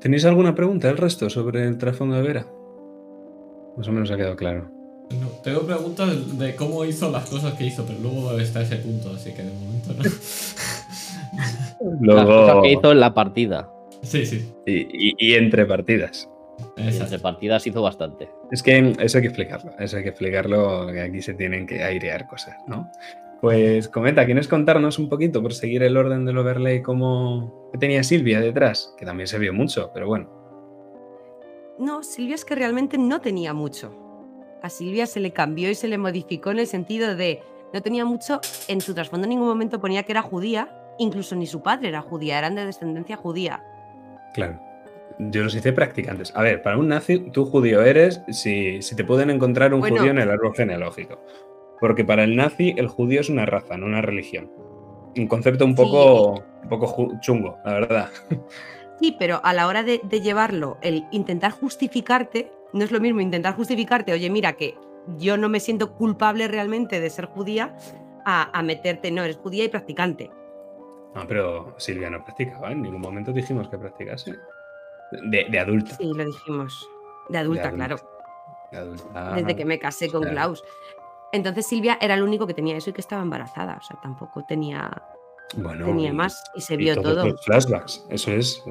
¿Tenéis 0.00 0.24
alguna 0.24 0.54
pregunta 0.54 0.88
el 0.88 0.96
resto 0.96 1.28
sobre 1.28 1.66
el 1.66 1.76
trasfondo 1.78 2.16
de 2.16 2.22
Vera? 2.22 2.46
Más 3.76 3.88
o 3.88 3.92
menos 3.92 4.10
ha 4.10 4.16
quedado 4.16 4.36
claro. 4.36 4.70
No, 5.20 5.28
tengo 5.42 5.62
preguntas 5.62 6.38
de 6.38 6.54
cómo 6.54 6.84
hizo 6.84 7.10
las 7.10 7.28
cosas 7.30 7.54
que 7.54 7.64
hizo, 7.64 7.84
pero 7.86 7.98
luego 8.00 8.38
está 8.38 8.60
ese 8.60 8.76
punto, 8.76 9.10
así 9.10 9.32
que 9.32 9.42
de 9.42 9.52
momento 9.52 9.94
no. 9.94 10.02
Las 11.80 12.24
cosas 12.26 12.46
Luego, 12.46 12.62
que 12.62 12.72
hizo 12.72 12.92
en 12.92 13.00
la 13.00 13.14
partida. 13.14 13.70
sí, 14.02 14.24
sí. 14.26 14.52
y, 14.66 15.10
y- 15.10 15.14
y 15.18 15.34
entre 15.34 15.64
partidas. 15.66 16.28
Y 16.76 16.96
entre 16.96 17.18
partidas 17.20 17.66
hizo 17.66 17.82
bastante. 17.82 18.28
Es 18.50 18.62
que 18.62 18.94
eso 18.98 19.18
hay 19.18 19.22
que 19.22 19.28
explicarlo, 19.28 19.70
eso 19.78 19.96
hay 19.96 20.02
que 20.02 20.08
explicarlo, 20.08 20.86
que 20.88 21.00
aquí 21.02 21.22
se 21.22 21.34
tienen 21.34 21.66
que 21.66 21.82
airear 21.84 22.26
cosas, 22.26 22.56
¿no? 22.66 22.90
Pues 23.40 23.88
comenta, 23.88 24.26
¿quieres 24.26 24.48
contarnos 24.48 24.98
un 24.98 25.08
poquito, 25.08 25.40
por 25.40 25.54
seguir 25.54 25.84
el 25.84 25.96
orden 25.96 26.24
del 26.24 26.38
overlay, 26.38 26.82
cómo 26.82 27.68
qué 27.72 27.78
tenía 27.78 28.02
Silvia 28.02 28.40
detrás? 28.40 28.92
Que 28.98 29.06
también 29.06 29.28
se 29.28 29.38
vio 29.38 29.52
mucho, 29.52 29.90
pero 29.94 30.08
bueno. 30.08 30.28
No, 31.78 32.02
Silvia 32.02 32.34
es 32.34 32.44
que 32.44 32.56
realmente 32.56 32.98
no 32.98 33.20
tenía 33.20 33.54
mucho. 33.54 33.94
A 34.62 34.68
Silvia 34.70 35.06
se 35.06 35.20
le 35.20 35.30
cambió 35.30 35.70
y 35.70 35.76
se 35.76 35.86
le 35.86 35.98
modificó 35.98 36.50
en 36.50 36.58
el 36.58 36.66
sentido 36.66 37.14
de 37.14 37.40
no 37.72 37.80
tenía 37.82 38.04
mucho, 38.04 38.40
en 38.66 38.80
su 38.80 38.94
trasfondo 38.94 39.26
en 39.26 39.30
ningún 39.30 39.46
momento 39.46 39.80
ponía 39.80 40.02
que 40.02 40.10
era 40.10 40.22
judía, 40.22 40.68
incluso 40.98 41.34
ni 41.36 41.46
su 41.46 41.62
padre 41.62 41.88
era 41.88 42.02
judía, 42.02 42.38
eran 42.38 42.54
de 42.54 42.66
descendencia 42.66 43.16
judía. 43.16 43.62
Claro. 44.34 44.60
Yo 45.18 45.42
los 45.42 45.54
hice 45.54 45.72
practicantes. 45.72 46.32
A 46.36 46.42
ver, 46.42 46.62
para 46.62 46.78
un 46.78 46.88
nazi, 46.88 47.18
tú 47.32 47.44
judío 47.44 47.82
eres 47.82 48.20
si, 48.28 48.80
si 48.82 48.94
te 48.94 49.04
pueden 49.04 49.30
encontrar 49.30 49.74
un 49.74 49.80
Bueno. 49.80 49.96
judío 49.96 50.10
en 50.12 50.18
el 50.18 50.30
árbol 50.30 50.54
genealógico. 50.54 51.20
Porque 51.80 52.04
para 52.04 52.24
el 52.24 52.36
nazi, 52.36 52.74
el 52.76 52.86
judío 52.88 53.20
es 53.20 53.28
una 53.28 53.46
raza, 53.46 53.76
no 53.76 53.86
una 53.86 54.00
religión. 54.02 54.50
Un 55.16 55.26
concepto 55.26 55.64
un 55.64 55.72
Sí. 55.72 55.76
poco, 55.82 56.44
un 56.62 56.68
poco 56.68 57.12
chungo, 57.20 57.58
la 57.64 57.72
verdad. 57.72 58.08
Sí, 59.00 59.14
pero 59.18 59.40
a 59.44 59.52
la 59.54 59.66
hora 59.66 59.82
de, 59.82 60.00
de 60.04 60.20
llevarlo, 60.20 60.76
el 60.82 61.04
intentar 61.12 61.52
justificarte, 61.52 62.50
no 62.72 62.84
es 62.84 62.90
lo 62.92 63.00
mismo 63.00 63.20
intentar 63.20 63.54
justificarte, 63.54 64.12
oye, 64.12 64.28
mira 64.30 64.52
que 64.54 64.74
yo 65.18 65.36
no 65.36 65.48
me 65.48 65.60
siento 65.60 65.94
culpable 65.94 66.48
realmente 66.48 67.00
de 67.00 67.08
ser 67.10 67.26
judía, 67.26 67.76
a, 68.24 68.56
a 68.56 68.62
meterte, 68.62 69.10
no, 69.10 69.22
eres 69.22 69.36
judía 69.36 69.64
y 69.64 69.68
practicante. 69.68 70.30
No, 71.18 71.26
pero 71.26 71.74
Silvia 71.78 72.10
no 72.10 72.22
practicaba, 72.24 72.70
en 72.70 72.82
ningún 72.82 73.00
momento 73.00 73.32
dijimos 73.32 73.68
que 73.68 73.76
practicase. 73.76 74.36
De, 75.10 75.46
de 75.50 75.58
adulta. 75.58 75.96
Sí, 75.96 76.12
lo 76.14 76.24
dijimos. 76.24 76.88
De 77.28 77.38
adulta, 77.38 77.68
adulta. 77.68 77.86
claro. 77.86 78.10
de 78.70 78.78
adulta. 78.78 79.34
Desde 79.34 79.56
que 79.56 79.64
me 79.64 79.78
casé 79.78 80.08
con 80.10 80.20
claro. 80.22 80.34
Klaus. 80.36 80.64
Entonces 81.32 81.66
Silvia 81.66 81.98
era 82.00 82.14
el 82.14 82.22
único 82.22 82.46
que 82.46 82.54
tenía 82.54 82.76
eso 82.76 82.90
y 82.90 82.92
que 82.92 83.00
estaba 83.00 83.22
embarazada. 83.22 83.78
O 83.80 83.82
sea, 83.82 83.98
tampoco 84.00 84.44
tenía, 84.46 84.90
Bueno, 85.56 85.86
tenía 85.86 86.12
más 86.12 86.42
y 86.54 86.60
se 86.60 86.74
y 86.74 86.76
vio 86.78 86.94
todos 86.94 87.16
todo. 87.16 87.26
los 87.26 87.44
flashbacks, 87.44 88.06
eso 88.10 88.30
es, 88.32 88.62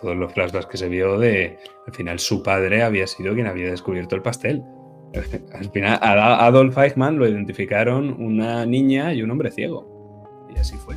todos 0.00 0.16
los 0.16 0.32
flashbacks 0.32 0.66
que 0.66 0.76
se 0.76 0.88
vio 0.88 1.16
de. 1.18 1.58
Al 1.86 1.94
final, 1.94 2.18
su 2.18 2.42
padre 2.42 2.82
había 2.82 3.06
sido 3.06 3.34
quien 3.34 3.46
había 3.46 3.70
descubierto 3.70 4.16
el 4.16 4.22
pastel. 4.22 4.64
Al 5.54 5.70
final, 5.70 5.98
a 6.02 6.44
Adolf 6.44 6.76
Eichmann 6.76 7.18
lo 7.18 7.28
identificaron 7.28 8.20
una 8.20 8.66
niña 8.66 9.14
y 9.14 9.22
un 9.22 9.30
hombre 9.30 9.52
ciego. 9.52 9.86
Y 10.54 10.58
así 10.58 10.76
fue. 10.76 10.96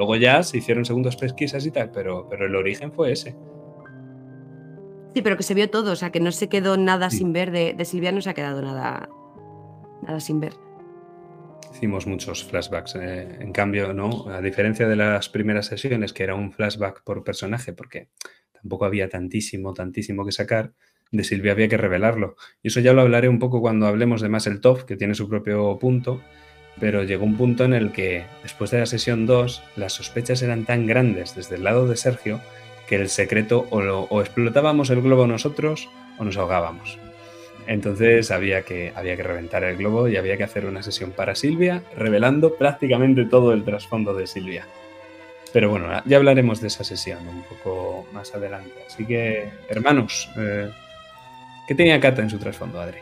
Luego 0.00 0.16
ya 0.16 0.42
se 0.42 0.56
hicieron 0.56 0.86
segundas 0.86 1.14
pesquisas 1.14 1.66
y 1.66 1.70
tal, 1.70 1.90
pero, 1.90 2.26
pero 2.26 2.46
el 2.46 2.56
origen 2.56 2.90
fue 2.90 3.12
ese. 3.12 3.36
Sí, 5.14 5.20
pero 5.20 5.36
que 5.36 5.42
se 5.42 5.52
vio 5.52 5.68
todo. 5.68 5.92
O 5.92 5.96
sea, 5.96 6.10
que 6.10 6.20
no 6.20 6.32
se 6.32 6.48
quedó 6.48 6.78
nada 6.78 7.10
Sí. 7.10 7.18
sin 7.18 7.34
ver. 7.34 7.50
De, 7.50 7.74
de 7.74 7.84
Silvia 7.84 8.10
no 8.10 8.22
se 8.22 8.30
ha 8.30 8.34
quedado 8.34 8.62
nada, 8.62 9.10
nada 10.02 10.18
sin 10.20 10.40
ver. 10.40 10.54
Hicimos 11.74 12.06
muchos 12.06 12.44
flashbacks. 12.44 12.94
eh, 12.96 13.36
en 13.40 13.52
cambio, 13.52 13.92
no, 13.92 14.26
a 14.30 14.40
diferencia 14.40 14.88
de 14.88 14.96
las 14.96 15.28
primeras 15.28 15.66
sesiones, 15.66 16.14
que 16.14 16.22
era 16.22 16.34
un 16.34 16.50
flashback 16.50 17.02
por 17.04 17.22
personaje, 17.22 17.74
porque 17.74 18.08
tampoco 18.54 18.86
había 18.86 19.10
tantísimo, 19.10 19.74
tantísimo 19.74 20.24
que 20.24 20.32
sacar, 20.32 20.72
de 21.12 21.24
Silvia 21.24 21.52
había 21.52 21.68
que 21.68 21.76
revelarlo. 21.76 22.36
Y 22.62 22.68
eso 22.68 22.80
ya 22.80 22.94
lo 22.94 23.02
hablaré 23.02 23.28
un 23.28 23.38
poco 23.38 23.60
cuando 23.60 23.86
hablemos 23.86 24.22
de 24.22 24.30
más 24.30 24.46
el 24.46 24.62
top, 24.62 24.86
que 24.86 24.96
tiene 24.96 25.14
su 25.14 25.28
propio 25.28 25.78
punto. 25.78 26.22
Pero 26.78 27.02
llegó 27.02 27.24
un 27.24 27.36
punto 27.36 27.64
en 27.64 27.74
el 27.74 27.92
que, 27.92 28.24
después 28.42 28.70
de 28.70 28.78
la 28.80 28.86
sesión 28.86 29.26
2, 29.26 29.62
las 29.76 29.92
sospechas 29.92 30.40
eran 30.42 30.64
tan 30.64 30.86
grandes 30.86 31.34
desde 31.34 31.56
el 31.56 31.64
lado 31.64 31.88
de 31.88 31.96
Sergio 31.96 32.40
que 32.86 32.96
el 32.96 33.08
secreto 33.08 33.66
o, 33.70 33.80
lo- 33.82 34.02
o 34.04 34.20
explotábamos 34.20 34.90
el 34.90 35.02
globo 35.02 35.26
nosotros 35.26 35.88
o 36.18 36.24
nos 36.24 36.36
ahogábamos. 36.36 36.98
Entonces 37.66 38.30
había 38.30 38.62
que, 38.62 38.92
había 38.96 39.16
que 39.16 39.22
reventar 39.22 39.62
el 39.64 39.76
globo 39.76 40.08
y 40.08 40.16
había 40.16 40.36
que 40.36 40.44
hacer 40.44 40.64
una 40.66 40.82
sesión 40.82 41.10
para 41.12 41.34
Silvia, 41.34 41.82
revelando 41.96 42.54
prácticamente 42.54 43.26
todo 43.26 43.52
el 43.52 43.62
trasfondo 43.64 44.14
de 44.14 44.26
Silvia. 44.26 44.66
Pero 45.52 45.68
bueno, 45.68 45.88
ya 46.04 46.16
hablaremos 46.16 46.60
de 46.60 46.68
esa 46.68 46.84
sesión 46.84 47.18
un 47.28 47.42
poco 47.42 48.06
más 48.12 48.34
adelante. 48.34 48.72
Así 48.86 49.04
que, 49.04 49.50
hermanos, 49.68 50.28
eh, 50.38 50.70
¿qué 51.68 51.74
tenía 51.74 52.00
Cata 52.00 52.22
en 52.22 52.30
su 52.30 52.38
trasfondo, 52.38 52.80
Adri? 52.80 52.98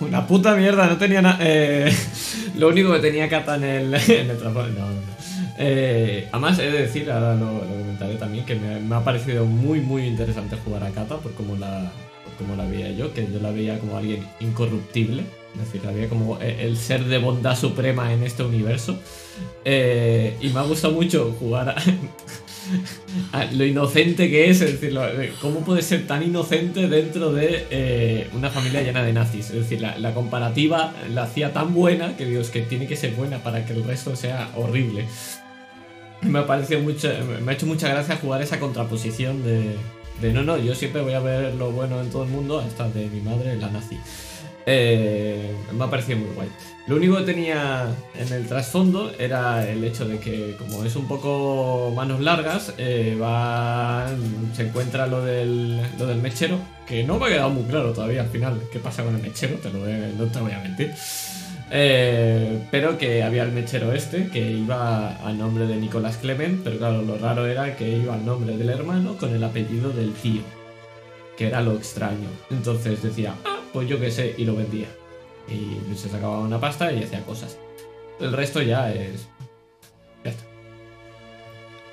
Una 0.00 0.26
puta 0.26 0.54
mierda, 0.56 0.86
no 0.86 0.96
tenía 0.96 1.22
nada. 1.22 1.38
Eh, 1.40 1.94
lo 2.56 2.68
único 2.68 2.92
que 2.92 3.00
tenía 3.00 3.28
Kata 3.28 3.56
en 3.56 3.64
el, 3.64 3.94
en 4.08 4.30
el. 4.30 4.42
No, 4.42 4.50
no. 4.52 5.10
Eh, 5.58 6.28
además, 6.32 6.58
he 6.58 6.70
de 6.70 6.82
decir, 6.82 7.10
ahora 7.10 7.34
lo, 7.34 7.60
comentaré 7.60 8.14
también, 8.14 8.46
que 8.46 8.54
me, 8.54 8.94
ha 8.94 9.04
parecido 9.04 9.44
muy, 9.44 9.80
muy 9.80 10.06
interesante 10.06 10.56
jugar 10.64 10.84
a 10.84 10.90
Kata 10.90 11.18
por 11.18 11.34
cómo 11.34 11.54
la, 11.56 11.92
por 12.24 12.34
cómo 12.38 12.56
la 12.56 12.64
veía 12.64 12.90
yo, 12.92 13.12
que 13.12 13.28
yo 13.30 13.40
la 13.40 13.50
veía 13.50 13.78
como 13.78 13.96
alguien 13.96 14.26
incorruptible. 14.40 15.22
Es 15.54 15.66
decir, 15.66 15.82
había 15.86 16.08
como 16.08 16.40
e- 16.40 16.64
el 16.64 16.76
ser 16.76 17.04
de 17.04 17.18
bondad 17.18 17.56
suprema 17.56 18.12
en 18.12 18.22
este 18.22 18.42
universo. 18.42 18.98
Eh, 19.64 20.36
y 20.40 20.48
me 20.48 20.60
ha 20.60 20.62
gustado 20.62 20.94
mucho 20.94 21.36
jugar 21.38 21.70
a 21.70 21.74
lo 23.52 23.64
inocente 23.64 24.30
que 24.30 24.50
es, 24.50 24.60
es 24.60 24.80
decir, 24.80 24.98
de 24.98 25.32
cómo 25.40 25.60
puede 25.60 25.82
ser 25.82 26.06
tan 26.06 26.22
inocente 26.22 26.88
dentro 26.88 27.32
de 27.32 27.66
eh, 27.70 28.30
una 28.34 28.50
familia 28.50 28.82
llena 28.82 29.02
de 29.02 29.12
nazis. 29.12 29.50
Es 29.50 29.56
decir, 29.56 29.80
la, 29.80 30.14
comparativa 30.14 30.92
la 31.12 31.24
hacía 31.24 31.52
tan 31.52 31.74
buena 31.74 32.16
que 32.16 32.26
digo, 32.26 32.40
es 32.40 32.50
que 32.50 32.62
tiene 32.62 32.86
que 32.86 32.96
ser 32.96 33.12
buena 33.14 33.38
para 33.42 33.64
que 33.64 33.72
el 33.72 33.84
resto 33.84 34.16
sea 34.16 34.50
horrible. 34.56 35.04
Me 36.22 36.40
ha 36.40 36.46
parecido 36.46 36.80
mucho, 36.80 37.08
me 37.42 37.52
ha 37.52 37.54
hecho 37.54 37.66
mucha 37.66 37.88
gracia 37.88 38.16
jugar 38.16 38.42
esa 38.42 38.60
contraposición 38.60 39.42
de, 39.42 39.76
de 40.20 40.32
no, 40.32 40.42
no, 40.42 40.58
yo 40.58 40.74
siempre 40.74 41.00
voy 41.00 41.14
a 41.14 41.20
ver 41.20 41.54
lo 41.54 41.70
bueno 41.70 42.00
en 42.00 42.10
todo 42.10 42.24
el 42.24 42.28
mundo, 42.28 42.60
hasta 42.60 42.88
de 42.90 43.08
mi 43.08 43.20
madre, 43.20 43.56
la 43.56 43.70
nazi. 43.70 43.96
Eh, 44.66 45.50
me 45.72 45.84
ha 45.84 45.90
parecido 45.90 46.18
muy 46.18 46.28
guay. 46.34 46.48
Lo 46.86 46.96
único 46.96 47.16
que 47.18 47.22
tenía 47.24 47.86
en 48.18 48.32
el 48.32 48.46
trasfondo 48.46 49.12
era 49.18 49.68
el 49.68 49.82
hecho 49.84 50.06
de 50.08 50.18
que, 50.18 50.56
como 50.58 50.84
es 50.84 50.96
un 50.96 51.06
poco 51.06 51.92
manos 51.94 52.20
largas, 52.20 52.74
eh, 52.78 53.16
va, 53.20 54.08
se 54.54 54.62
encuentra 54.66 55.06
lo 55.06 55.24
del, 55.24 55.80
lo 55.98 56.06
del 56.06 56.18
mechero, 56.20 56.58
que 56.86 57.04
no 57.04 57.18
me 57.18 57.26
ha 57.26 57.28
quedado 57.28 57.50
muy 57.50 57.62
claro 57.64 57.92
todavía 57.92 58.22
al 58.22 58.28
final 58.28 58.60
qué 58.72 58.78
pasa 58.80 59.04
con 59.04 59.14
el 59.14 59.22
mechero, 59.22 59.56
te 59.56 59.70
lo 59.70 59.84
a- 59.84 59.88
no 60.18 60.24
te 60.26 60.40
voy 60.40 60.52
a 60.52 60.58
mentir. 60.58 60.90
Eh, 61.72 62.58
pero 62.72 62.98
que 62.98 63.22
había 63.22 63.44
el 63.44 63.52
mechero 63.52 63.92
este, 63.92 64.26
que 64.28 64.40
iba 64.50 65.16
a 65.24 65.32
nombre 65.32 65.66
de 65.68 65.76
Nicolás 65.76 66.16
Clement, 66.16 66.64
pero 66.64 66.78
claro, 66.78 67.02
lo 67.02 67.16
raro 67.18 67.46
era 67.46 67.76
que 67.76 67.88
iba 67.88 68.14
al 68.14 68.26
nombre 68.26 68.56
del 68.56 68.68
hermano 68.70 69.16
con 69.16 69.32
el 69.32 69.44
apellido 69.44 69.90
del 69.90 70.12
tío, 70.14 70.42
que 71.40 71.46
era 71.46 71.62
lo 71.62 71.72
extraño. 71.74 72.28
Entonces 72.50 73.02
decía, 73.02 73.34
ah, 73.46 73.62
pues 73.72 73.88
yo 73.88 73.98
qué 73.98 74.10
sé, 74.10 74.34
y 74.36 74.44
lo 74.44 74.54
vendía. 74.54 74.88
Y 75.48 75.78
se 75.96 76.10
sacaba 76.10 76.38
una 76.40 76.60
pasta 76.60 76.92
y 76.92 77.02
hacía 77.02 77.22
cosas. 77.24 77.56
El 78.20 78.34
resto 78.34 78.60
ya 78.60 78.92
es... 78.92 79.26
Ya 80.22 80.32
está. 80.32 80.44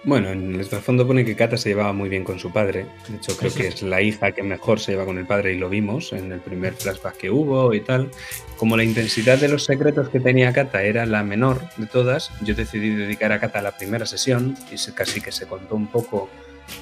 Bueno, 0.04 0.32
en 0.34 0.54
el 0.60 0.68
trasfondo 0.68 1.08
pone 1.08 1.24
que 1.24 1.38
Kata 1.38 1.56
se 1.56 1.70
llevaba 1.70 1.94
muy 1.94 2.10
bien 2.10 2.26
con 2.26 2.40
su 2.40 2.52
padre. 2.52 2.88
De 3.08 3.16
hecho, 3.16 3.38
creo 3.38 3.54
que 3.54 3.68
es. 3.68 3.76
es 3.76 3.84
la 3.84 4.02
hija 4.02 4.34
que 4.34 4.44
mejor 4.44 4.82
se 4.82 4.92
lleva 4.92 5.06
con 5.06 5.18
el 5.18 5.26
padre 5.26 5.54
y 5.54 5.58
lo 5.58 5.70
vimos 5.70 6.12
en 6.12 6.30
el 6.34 6.42
primer 6.42 6.74
flashback 6.74 7.16
que 7.16 7.30
hubo 7.30 7.74
y 7.74 7.80
tal. 7.80 8.12
Como 8.58 8.76
la 8.76 8.84
intensidad 8.84 9.38
de 9.38 9.48
los 9.48 9.64
secretos 9.64 10.10
que 10.10 10.20
tenía 10.20 10.52
Kata 10.52 10.84
era 10.84 11.06
la 11.06 11.24
menor 11.24 11.62
de 11.78 11.86
todas, 11.86 12.32
yo 12.42 12.54
decidí 12.54 12.90
dedicar 12.90 13.32
a 13.32 13.40
Kata 13.40 13.62
la 13.62 13.78
primera 13.78 14.06
sesión 14.06 14.58
y 14.70 14.92
casi 14.92 15.22
que 15.22 15.32
se 15.32 15.48
contó 15.48 15.76
un 15.76 15.88
poco, 15.88 16.28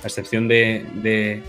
a 0.03 0.07
excepción 0.07 0.47
de, 0.47 0.83
de- 0.95 1.43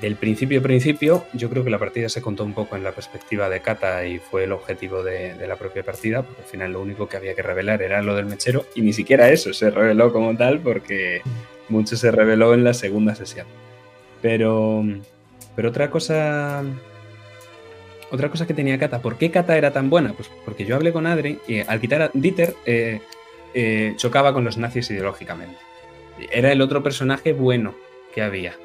del 0.00 0.16
principio 0.16 0.62
principio, 0.62 1.26
yo 1.32 1.50
creo 1.50 1.64
que 1.64 1.70
la 1.70 1.78
partida 1.78 2.08
se 2.08 2.22
contó 2.22 2.44
un 2.44 2.54
poco 2.54 2.76
en 2.76 2.82
la 2.82 2.92
perspectiva 2.92 3.48
de 3.48 3.60
Kata 3.60 4.06
y 4.06 4.18
fue 4.18 4.44
el 4.44 4.52
objetivo 4.52 5.02
de, 5.02 5.34
de 5.34 5.46
la 5.46 5.56
propia 5.56 5.82
partida, 5.82 6.22
porque 6.22 6.42
al 6.42 6.48
final 6.48 6.72
lo 6.72 6.80
único 6.80 7.08
que 7.08 7.16
había 7.16 7.34
que 7.34 7.42
revelar 7.42 7.82
era 7.82 8.02
lo 8.02 8.14
del 8.14 8.26
mechero 8.26 8.66
y 8.74 8.82
ni 8.82 8.92
siquiera 8.92 9.30
eso 9.30 9.52
se 9.52 9.70
reveló 9.70 10.12
como 10.12 10.36
tal 10.36 10.60
porque 10.60 11.22
mucho 11.68 11.96
se 11.96 12.10
reveló 12.10 12.54
en 12.54 12.64
la 12.64 12.74
segunda 12.74 13.14
sesión. 13.14 13.46
Pero, 14.22 14.84
pero 15.56 15.68
otra 15.68 15.90
cosa... 15.90 16.62
Otra 18.12 18.28
cosa 18.28 18.44
que 18.44 18.54
tenía 18.54 18.76
Kata, 18.76 19.00
¿por 19.00 19.18
qué 19.18 19.30
Kata 19.30 19.56
era 19.56 19.72
tan 19.72 19.88
buena? 19.88 20.14
Pues 20.14 20.28
porque 20.44 20.64
yo 20.64 20.74
hablé 20.74 20.92
con 20.92 21.06
Adri 21.06 21.38
y 21.46 21.60
al 21.60 21.80
quitar 21.80 22.02
a 22.02 22.10
Dieter 22.12 22.56
eh, 22.66 23.00
eh, 23.54 23.94
chocaba 23.96 24.32
con 24.32 24.42
los 24.44 24.58
nazis 24.58 24.90
ideológicamente. 24.90 25.58
Era 26.32 26.50
el 26.50 26.60
otro 26.60 26.82
personaje 26.82 27.32
bueno 27.32 27.72
que 28.12 28.22
había. 28.22 28.56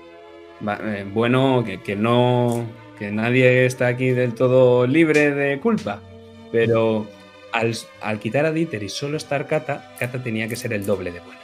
Eh, 0.62 1.06
bueno, 1.12 1.64
que, 1.66 1.82
que 1.82 1.95
no. 1.95 2.66
que 2.97 3.12
nadie 3.12 3.66
está 3.66 3.88
aquí 3.88 4.10
del 4.10 4.34
todo 4.34 4.88
libre 4.88 5.32
de 5.32 5.60
culpa. 5.60 6.01
Pero 6.51 7.08
al, 7.51 7.76
al 8.01 8.20
quitar 8.20 8.45
a 8.45 8.51
Dieter 8.51 8.84
y 8.84 8.89
solo 8.89 9.18
estar 9.18 9.47
Kata, 9.47 9.93
Kata 9.99 10.24
tenía 10.24 10.47
que 10.47 10.56
ser 10.56 10.74
el 10.74 10.86
doble 10.86 11.12
de 11.12 11.20
bueno. 11.20 11.39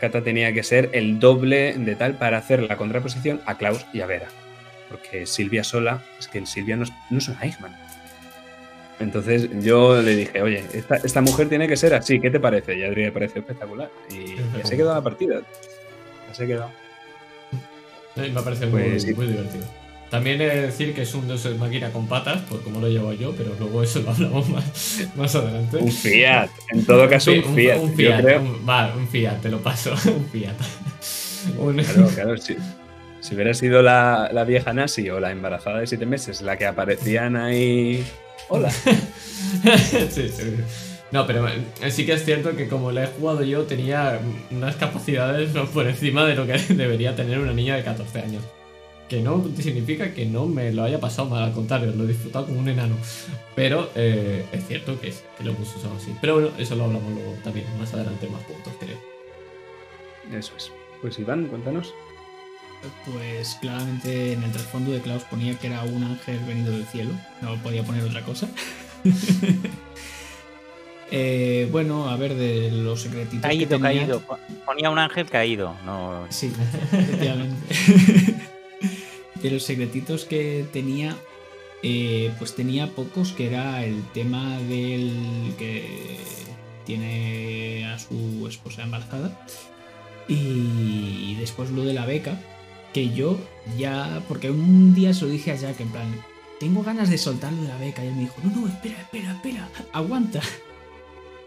Kata 0.00 0.22
tenía 0.22 0.52
que 0.52 0.62
ser 0.62 0.90
el 0.92 1.18
doble 1.18 1.74
de 1.76 1.96
tal 1.96 2.18
para 2.18 2.38
hacer 2.38 2.62
la 2.62 2.76
contraposición 2.76 3.40
a 3.46 3.56
Klaus 3.56 3.86
y 3.92 4.00
a 4.00 4.06
Vera. 4.06 4.28
Porque 4.90 5.26
Silvia 5.26 5.64
sola, 5.64 6.02
es 6.18 6.28
que 6.28 6.44
Silvia 6.46 6.76
no 6.76 6.84
es, 6.84 6.92
no 7.10 7.18
es 7.18 7.28
una 7.28 7.42
Eichmann. 7.42 7.74
Entonces 9.00 9.48
yo 9.60 10.00
le 10.00 10.14
dije, 10.14 10.40
oye, 10.42 10.62
esta, 10.72 10.96
esta 10.96 11.20
mujer 11.20 11.48
tiene 11.48 11.66
que 11.66 11.76
ser 11.76 11.94
así, 11.94 12.20
¿qué 12.20 12.30
te 12.30 12.38
parece? 12.38 12.76
Y 12.76 12.84
a 12.84 12.88
Adri 12.88 13.04
le 13.04 13.12
pareció 13.12 13.40
espectacular. 13.40 13.90
Y, 14.10 14.14
y 14.14 14.60
así 14.62 14.76
quedó 14.76 14.94
la 14.94 15.02
partida. 15.02 15.40
Así 16.30 16.46
quedó. 16.46 16.70
Eh, 18.16 18.30
Me 18.34 18.40
parece 18.42 18.66
Pues 18.68 18.88
muy, 18.90 19.00
sí. 19.00 19.14
muy 19.14 19.26
divertido. 19.26 19.64
También 20.10 20.40
he 20.40 20.46
de 20.46 20.62
decir 20.66 20.94
que 20.94 21.02
es 21.02 21.12
un 21.14 21.28
Ex 21.28 21.56
máquina 21.58 21.90
con 21.90 22.06
patas, 22.06 22.40
por 22.42 22.62
como 22.62 22.78
lo 22.80 22.88
llevo 22.88 23.12
yo, 23.14 23.32
pero 23.36 23.52
luego 23.58 23.82
eso 23.82 24.00
lo 24.00 24.10
hablamos 24.10 24.48
más, 24.50 25.08
más 25.16 25.34
adelante. 25.34 25.78
Un 25.78 25.90
Fiat, 25.90 26.50
en 26.70 26.84
todo 26.84 27.08
caso 27.08 27.32
un 27.32 27.42
Fi- 27.42 27.62
Fiat. 27.62 27.78
un 27.80 27.94
Fiat, 27.96 28.20
creo. 28.22 28.40
un- 28.42 28.68
va, 28.68 28.94
un 28.94 29.08
Fiat, 29.08 29.40
te 29.40 29.48
lo 29.48 29.58
paso, 29.60 29.92
un 30.06 30.26
Fiat. 30.30 30.54
Un- 31.58 31.76
Claro, 31.82 32.08
claro, 32.14 32.36
si, 32.36 32.56
si 33.20 33.34
hubiera 33.34 33.52
sido 33.54 33.82
la, 33.82 34.30
la 34.32 34.44
vieja 34.44 34.72
nazi 34.72 35.10
o 35.10 35.18
la 35.18 35.32
embarazada 35.32 35.80
de 35.80 35.86
siete 35.88 36.06
meses 36.06 36.42
la 36.42 36.56
que 36.56 36.66
aparecían 36.66 37.34
ahí. 37.36 38.04
Hola. 38.48 38.70
sí, 40.10 40.28
sí. 40.28 40.54
No, 41.14 41.26
pero 41.28 41.46
eh, 41.48 41.90
sí 41.92 42.04
que 42.04 42.14
es 42.14 42.24
cierto 42.24 42.56
que 42.56 42.66
como 42.68 42.90
la 42.90 43.04
he 43.04 43.06
jugado 43.06 43.44
yo, 43.44 43.62
tenía 43.62 44.20
unas 44.50 44.74
capacidades 44.74 45.50
por 45.72 45.86
encima 45.86 46.24
de 46.26 46.34
lo 46.34 46.44
que 46.44 46.58
debería 46.74 47.14
tener 47.14 47.38
una 47.38 47.52
niña 47.52 47.76
de 47.76 47.84
14 47.84 48.20
años. 48.20 48.42
Que 49.08 49.20
no 49.20 49.44
significa 49.60 50.12
que 50.12 50.26
no 50.26 50.46
me 50.46 50.72
lo 50.72 50.82
haya 50.82 50.98
pasado 50.98 51.28
mal, 51.28 51.44
al 51.44 51.52
contrario, 51.52 51.92
lo 51.94 52.02
he 52.02 52.08
disfrutado 52.08 52.46
como 52.46 52.58
un 52.58 52.68
enano. 52.68 52.96
Pero 53.54 53.90
eh, 53.94 54.44
es 54.50 54.66
cierto 54.66 55.00
que, 55.00 55.08
es- 55.10 55.22
que 55.38 55.44
lo 55.44 55.52
hemos 55.52 55.68
usado 55.76 55.94
así. 55.94 56.12
Pero 56.20 56.34
bueno, 56.34 56.48
eso 56.58 56.74
lo 56.74 56.84
hablamos 56.84 57.12
luego 57.12 57.34
también, 57.44 57.66
más 57.78 57.94
adelante, 57.94 58.28
más 58.28 58.42
puntos, 58.42 58.72
creo. 58.80 58.98
Eso 60.36 60.52
es. 60.56 60.72
Pues 61.00 61.16
Iván, 61.20 61.46
cuéntanos. 61.46 61.94
Pues 63.06 63.56
claramente 63.60 64.32
en 64.32 64.42
el 64.42 64.50
trasfondo 64.50 64.90
de 64.90 65.00
Klaus 65.00 65.22
ponía 65.24 65.56
que 65.60 65.68
era 65.68 65.84
un 65.84 66.02
ángel 66.02 66.40
venido 66.46 66.72
del 66.72 66.84
cielo. 66.86 67.10
No 67.40 67.54
podía 67.62 67.84
poner 67.84 68.02
otra 68.02 68.22
cosa. 68.22 68.48
Eh, 71.16 71.68
bueno, 71.70 72.08
a 72.10 72.16
ver, 72.16 72.34
de 72.34 72.72
los 72.72 73.02
secretitos. 73.02 73.36
que 73.42 73.46
Caído, 73.48 73.68
tenía- 73.78 74.00
caído. 74.00 74.22
Ponía 74.66 74.90
un 74.90 74.98
ángel 74.98 75.26
caído. 75.30 75.74
No, 75.86 76.26
Sí, 76.28 76.50
efectivamente. 76.92 77.74
de 79.42 79.50
los 79.50 79.62
secretitos 79.62 80.24
que 80.24 80.66
tenía, 80.72 81.16
eh, 81.84 82.32
pues 82.38 82.56
tenía 82.56 82.88
pocos, 82.88 83.32
que 83.32 83.46
era 83.46 83.84
el 83.84 84.02
tema 84.12 84.58
del 84.68 85.54
que 85.56 86.16
tiene 86.84 87.86
a 87.86 87.98
su 87.98 88.46
esposa 88.48 88.82
embarazada. 88.82 89.38
Y 90.26 91.36
después 91.38 91.70
lo 91.70 91.84
de 91.84 91.92
la 91.94 92.06
beca, 92.06 92.40
que 92.92 93.10
yo 93.14 93.38
ya, 93.78 94.20
porque 94.26 94.50
un 94.50 94.94
día 94.94 95.12
se 95.14 95.26
lo 95.26 95.30
dije 95.30 95.52
a 95.52 95.56
Jack 95.56 95.80
en 95.80 95.88
plan, 95.90 96.06
tengo 96.58 96.82
ganas 96.82 97.10
de 97.10 97.18
soltarlo 97.18 97.62
de 97.62 97.68
la 97.68 97.76
beca. 97.78 98.02
Y 98.04 98.08
él 98.08 98.14
me 98.14 98.20
dijo, 98.22 98.34
no, 98.42 98.50
no, 98.62 98.66
espera, 98.66 99.00
espera, 99.00 99.32
espera, 99.32 99.68
aguanta. 99.92 100.40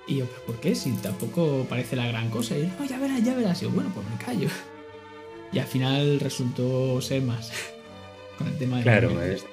Y 0.08 0.18
yo, 0.18 0.26
¿pero 0.26 0.42
por 0.46 0.60
qué? 0.60 0.74
Si 0.74 0.92
tampoco 0.94 1.66
parece 1.70 1.96
la 1.96 2.08
gran 2.08 2.30
cosa. 2.30 2.58
Y 2.58 2.62
él, 2.62 2.72
no, 2.80 2.86
ya 2.86 2.98
verás, 3.00 3.24
ya 3.24 3.34
verás. 3.36 3.62
Y 3.62 3.66
yo, 3.66 3.72
bueno, 3.72 3.92
pues 3.94 4.06
me 4.10 4.18
callo. 4.24 4.50
Y 5.54 5.60
al 5.60 5.66
final 5.68 6.20
resultó 6.20 7.00
ser 7.02 7.22
más. 7.22 7.54
Con 8.38 8.48
el 8.48 8.58
tema 8.58 8.80
de 8.80 8.86
la 8.86 9.00
Claro, 9.00 9.22
es- 9.22 9.46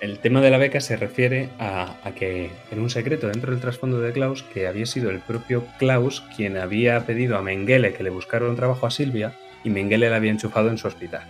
el 0.00 0.18
tema 0.18 0.40
de 0.40 0.50
la 0.50 0.56
beca 0.58 0.80
se 0.80 0.96
refiere 0.96 1.50
a, 1.58 1.96
a 2.04 2.14
que 2.14 2.50
en 2.70 2.80
un 2.80 2.88
secreto 2.90 3.28
dentro 3.28 3.50
del 3.52 3.60
trasfondo 3.60 4.00
de 4.00 4.12
Klaus, 4.12 4.42
que 4.42 4.66
había 4.66 4.86
sido 4.86 5.10
el 5.10 5.20
propio 5.20 5.66
Klaus 5.78 6.22
quien 6.36 6.56
había 6.58 7.04
pedido 7.06 7.36
a 7.36 7.42
Mengele 7.42 7.92
que 7.94 8.02
le 8.02 8.10
buscara 8.10 8.46
un 8.48 8.56
trabajo 8.56 8.86
a 8.86 8.90
Silvia 8.90 9.34
y 9.64 9.68
Mengele 9.70 10.08
la 10.10 10.16
había 10.16 10.30
enchufado 10.30 10.68
en 10.70 10.78
su 10.78 10.86
hospital. 10.88 11.24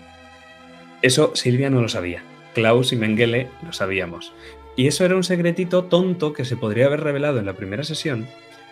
Eso 1.03 1.33
Silvia 1.35 1.71
no 1.71 1.81
lo 1.83 1.89
sabía. 1.89 2.23
Klaus 2.55 2.93
y 2.93 2.97
Mengele 2.97 3.49
lo 3.65 3.73
sabíamos. 3.73 4.33
Y 4.77 4.87
eso 4.89 5.05
era 5.05 5.17
un 5.17 5.25
secretito 5.25 5.85
tonto 5.85 6.33
que 6.33 6.45
se 6.45 6.57
podría 6.57 6.87
haber 6.87 7.01
revelado 7.01 7.39
en 7.39 7.47
la 7.47 7.53
primera 7.55 7.83
sesión, 7.85 8.27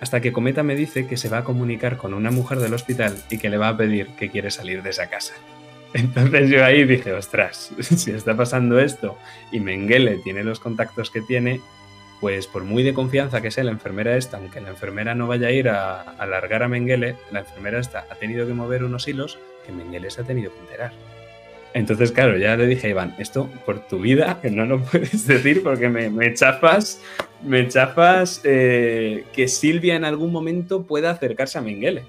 hasta 0.05 0.21
que 0.21 0.35
Cometa 0.35 0.63
me 0.63 0.77
dice 0.77 1.07
que 1.07 1.17
se 1.17 1.31
va 1.31 1.39
a 1.39 1.45
comunicar 1.45 1.97
con 1.97 2.13
una 2.13 2.31
mujer 2.31 2.59
del 2.59 2.75
hospital 2.75 3.17
y 3.31 3.39
que 3.39 3.49
le 3.49 3.57
va 3.57 3.69
a 3.69 3.77
pedir 3.79 4.09
que 4.19 4.29
quiere 4.29 4.51
salir 4.51 4.83
de 4.83 4.91
esa 4.91 5.07
casa. 5.07 5.33
Entonces 5.95 6.51
yo 6.51 6.63
ahí 6.63 6.85
dije, 6.85 7.15
ostras, 7.15 7.73
si 7.81 8.11
está 8.11 8.37
pasando 8.37 8.79
esto 8.79 9.17
y 9.51 9.61
Mengele 9.61 10.19
tiene 10.19 10.45
los 10.45 10.61
contactos 10.61 11.11
que 11.11 11.23
tiene, 11.23 11.63
pues 12.21 12.47
por 12.47 12.65
muy 12.65 12.83
de 12.83 12.93
confianza 12.93 13.41
que 13.41 13.51
sea 13.51 13.65
la 13.65 13.71
enfermera 13.71 14.19
esta, 14.19 14.37
aunque 14.37 14.61
la 14.61 14.69
enfermera 14.69 15.15
no 15.15 15.27
vaya 15.27 15.49
a 15.49 15.53
ir 15.53 15.71
a, 15.71 16.03
alargar 16.03 16.63
a 16.63 16.69
Mengele, 16.69 17.17
la 17.33 17.39
enfermera 17.39 17.81
esta 17.81 18.05
ha 18.11 18.15
tenido 18.17 18.47
que 18.47 18.53
mover 18.53 18.85
unos 18.85 19.09
hilos 19.09 19.39
que 19.65 19.73
Mengele 19.73 20.11
se 20.11 20.21
ha 20.21 20.25
tenido 20.25 20.53
que 20.53 20.61
enterar. 20.61 20.93
Entonces, 21.75 22.13
claro, 22.13 22.39
ya 22.39 22.57
le 22.57 22.69
dije 22.69 22.87
a 22.87 22.91
Iván, 22.91 23.17
esto 23.19 23.51
por 23.67 23.87
tu 23.89 23.99
vida 23.99 24.41
no 24.45 24.65
lo 24.65 24.81
puedes 24.85 25.27
decir 25.27 25.63
porque 25.65 25.89
me, 25.89 26.09
me 26.09 26.33
chafas, 26.33 27.03
me 27.43 27.67
chafas 27.67 28.41
eh, 28.45 29.25
que 29.33 29.49
Silvia 29.49 29.97
en 29.97 30.05
algún 30.05 30.31
momento 30.31 30.87
pueda 30.87 31.11
acercarse 31.11 31.59
a 31.59 31.63
Mengele. 31.63 32.05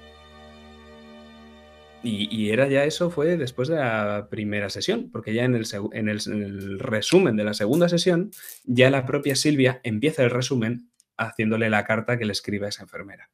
Y, 2.08 2.50
era 2.50 2.68
ya 2.68 2.84
eso, 2.84 3.10
fue 3.10 3.36
después 3.36 3.66
de 3.66 3.74
la 3.74 4.28
primera 4.30 4.70
sesión, 4.70 5.10
porque 5.10 5.34
ya 5.34 5.42
en 5.42 5.56
el 5.56 6.78
resumen 6.78 7.34
de 7.34 7.42
la 7.42 7.52
segunda 7.52 7.88
sesión, 7.88 8.30
ya 8.64 8.90
la 8.90 9.06
propia 9.06 9.34
Silvia 9.34 9.80
empieza 9.82 10.22
el 10.22 10.30
resumen 10.30 10.88
haciéndole 11.16 11.68
la 11.68 11.84
carta 11.84 12.16
que 12.16 12.24
le 12.24 12.30
escribe 12.30 12.66
a 12.66 12.68
esa 12.68 12.84
enfermera. 12.84 13.28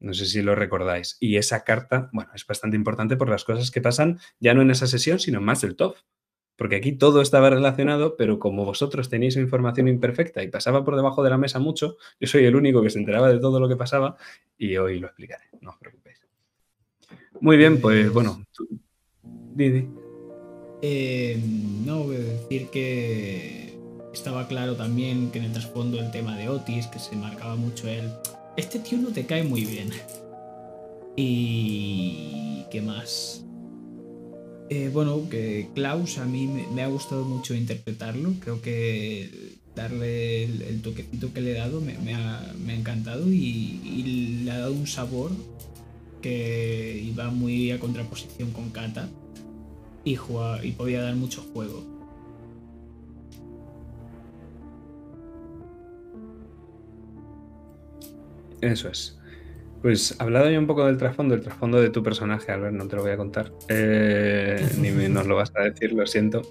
No 0.00 0.14
sé 0.14 0.26
si 0.26 0.42
lo 0.42 0.54
recordáis. 0.54 1.16
Y 1.20 1.36
esa 1.36 1.62
carta, 1.62 2.08
bueno, 2.12 2.30
es 2.34 2.46
bastante 2.46 2.76
importante 2.76 3.16
por 3.16 3.28
las 3.28 3.44
cosas 3.44 3.70
que 3.70 3.80
pasan 3.80 4.18
ya 4.38 4.54
no 4.54 4.62
en 4.62 4.70
esa 4.70 4.86
sesión, 4.86 5.18
sino 5.20 5.40
más 5.40 5.60
del 5.60 5.76
top. 5.76 5.94
Porque 6.56 6.76
aquí 6.76 6.92
todo 6.92 7.22
estaba 7.22 7.48
relacionado, 7.48 8.16
pero 8.16 8.38
como 8.38 8.64
vosotros 8.66 9.08
tenéis 9.08 9.36
información 9.36 9.88
imperfecta 9.88 10.42
y 10.42 10.48
pasaba 10.48 10.84
por 10.84 10.96
debajo 10.96 11.22
de 11.22 11.30
la 11.30 11.38
mesa 11.38 11.58
mucho, 11.58 11.96
yo 12.20 12.26
soy 12.28 12.44
el 12.44 12.54
único 12.56 12.82
que 12.82 12.90
se 12.90 12.98
enteraba 12.98 13.30
de 13.32 13.38
todo 13.38 13.60
lo 13.60 13.68
que 13.68 13.76
pasaba 13.76 14.16
y 14.58 14.76
hoy 14.76 14.98
lo 14.98 15.06
explicaré, 15.06 15.44
no 15.62 15.70
os 15.70 15.78
preocupéis. 15.78 16.18
Muy 17.40 17.56
bien, 17.56 17.80
pues 17.80 18.12
bueno. 18.12 18.44
tú- 18.52 18.68
Didi. 19.54 19.88
Eh, 20.82 21.38
no, 21.84 22.04
voy 22.04 22.16
a 22.16 22.20
decir 22.20 22.68
que 22.68 23.78
estaba 24.12 24.46
claro 24.46 24.76
también 24.76 25.30
que 25.30 25.38
en 25.38 25.44
el 25.46 25.52
trasfondo 25.52 25.98
el 25.98 26.10
tema 26.10 26.36
de 26.36 26.48
Otis, 26.50 26.86
que 26.88 26.98
se 26.98 27.16
marcaba 27.16 27.56
mucho 27.56 27.88
él. 27.88 28.10
Este 28.60 28.78
tío 28.78 28.98
no 28.98 29.08
te 29.08 29.24
cae 29.24 29.42
muy 29.42 29.64
bien. 29.64 29.88
Y. 31.16 32.66
¿Qué 32.70 32.82
más? 32.82 33.42
Eh, 34.68 34.90
bueno, 34.92 35.30
que 35.30 35.70
Klaus 35.74 36.18
a 36.18 36.26
mí 36.26 36.46
me, 36.46 36.82
ha 36.82 36.88
gustado 36.88 37.24
mucho 37.24 37.54
interpretarlo. 37.54 38.34
Creo 38.38 38.60
que 38.60 39.56
darle 39.74 40.44
el, 40.44 40.60
el 40.60 40.82
toquecito 40.82 41.32
que 41.32 41.40
le 41.40 41.52
he 41.52 41.54
dado 41.54 41.80
me, 41.80 42.14
ha, 42.14 42.54
encantado 42.68 43.32
y, 43.32 44.42
le 44.44 44.50
ha 44.50 44.58
dado 44.58 44.74
un 44.74 44.86
sabor 44.86 45.30
que 46.20 47.02
iba 47.02 47.30
muy 47.30 47.70
a 47.70 47.80
contraposición 47.80 48.50
con 48.50 48.68
Kata 48.68 49.08
y 50.04 50.16
podía 50.72 51.00
dar 51.00 51.16
mucho 51.16 51.40
juego. 51.54 51.99
Eso 58.60 58.88
es. 58.88 59.16
Pues 59.82 60.14
hablado 60.20 60.50
ya 60.50 60.58
un 60.58 60.66
poco 60.66 60.84
del 60.86 60.98
trasfondo, 60.98 61.34
el 61.34 61.40
trasfondo 61.40 61.80
de 61.80 61.88
tu 61.88 62.02
personaje, 62.02 62.52
Albert, 62.52 62.74
no 62.74 62.86
te 62.86 62.96
lo 62.96 63.02
voy 63.02 63.12
a 63.12 63.16
contar. 63.16 63.50
Eh, 63.68 64.62
ni 64.78 64.90
me- 64.90 65.08
nos 65.08 65.26
lo 65.26 65.36
vas 65.36 65.52
a 65.56 65.62
decir, 65.62 65.92
lo 65.92 66.06
siento. 66.06 66.42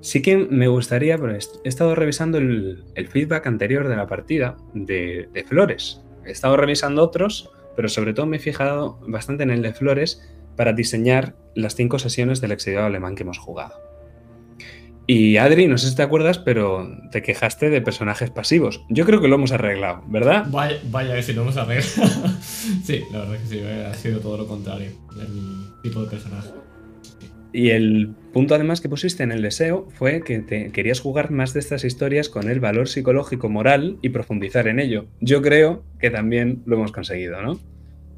Sí 0.00 0.20
que 0.20 0.36
me 0.36 0.68
gustaría, 0.68 1.16
pero 1.16 1.32
he 1.34 1.38
estado 1.68 1.94
revisando 1.94 2.36
el, 2.38 2.84
el 2.94 3.08
feedback 3.08 3.46
anterior 3.46 3.88
de 3.88 3.96
la 3.96 4.06
partida 4.06 4.56
de, 4.74 5.28
de 5.32 5.44
Flores. 5.44 6.02
He 6.26 6.30
estado 6.32 6.56
revisando 6.56 7.02
otros, 7.02 7.50
pero 7.76 7.88
sobre 7.88 8.12
todo 8.12 8.26
me 8.26 8.36
he 8.36 8.40
fijado 8.40 8.98
bastante 9.06 9.44
en 9.44 9.50
el 9.50 9.62
de 9.62 9.72
Flores 9.72 10.20
para 10.56 10.72
diseñar 10.74 11.36
las 11.54 11.74
cinco 11.74 11.98
sesiones 11.98 12.40
del 12.42 12.52
exiliado 12.52 12.86
alemán 12.86 13.14
que 13.14 13.22
hemos 13.22 13.38
jugado. 13.38 13.74
Y 15.14 15.36
Adri, 15.36 15.68
no 15.68 15.76
sé 15.76 15.90
si 15.90 15.94
te 15.94 16.00
acuerdas, 16.00 16.38
pero 16.38 16.88
te 17.10 17.20
quejaste 17.20 17.68
de 17.68 17.82
personajes 17.82 18.30
pasivos. 18.30 18.82
Yo 18.88 19.04
creo 19.04 19.20
que 19.20 19.28
lo 19.28 19.34
hemos 19.34 19.52
arreglado, 19.52 20.02
¿verdad? 20.06 20.46
Vaya, 20.48 20.78
vaya 20.90 21.14
que 21.14 21.22
si 21.22 21.34
lo 21.34 21.42
hemos 21.42 21.58
arreglado. 21.58 21.84
sí, 22.82 23.02
la 23.12 23.18
verdad 23.18 23.38
que 23.38 23.46
sí, 23.46 23.58
eh, 23.58 23.88
ha 23.90 23.92
sido 23.92 24.20
todo 24.20 24.38
lo 24.38 24.46
contrario. 24.46 24.90
El 25.20 25.66
tipo 25.82 26.02
de 26.02 26.08
personaje. 26.08 26.48
Y 27.52 27.68
el 27.68 28.14
punto 28.32 28.54
además 28.54 28.80
que 28.80 28.88
pusiste 28.88 29.22
en 29.22 29.32
el 29.32 29.42
deseo 29.42 29.86
fue 29.90 30.24
que 30.24 30.38
te 30.38 30.72
querías 30.72 31.00
jugar 31.00 31.30
más 31.30 31.52
de 31.52 31.60
estas 31.60 31.84
historias 31.84 32.30
con 32.30 32.48
el 32.48 32.60
valor 32.60 32.88
psicológico 32.88 33.50
moral 33.50 33.98
y 34.00 34.08
profundizar 34.08 34.66
en 34.66 34.80
ello. 34.80 35.08
Yo 35.20 35.42
creo 35.42 35.84
que 36.00 36.08
también 36.08 36.62
lo 36.64 36.76
hemos 36.76 36.90
conseguido, 36.90 37.42
¿no? 37.42 37.60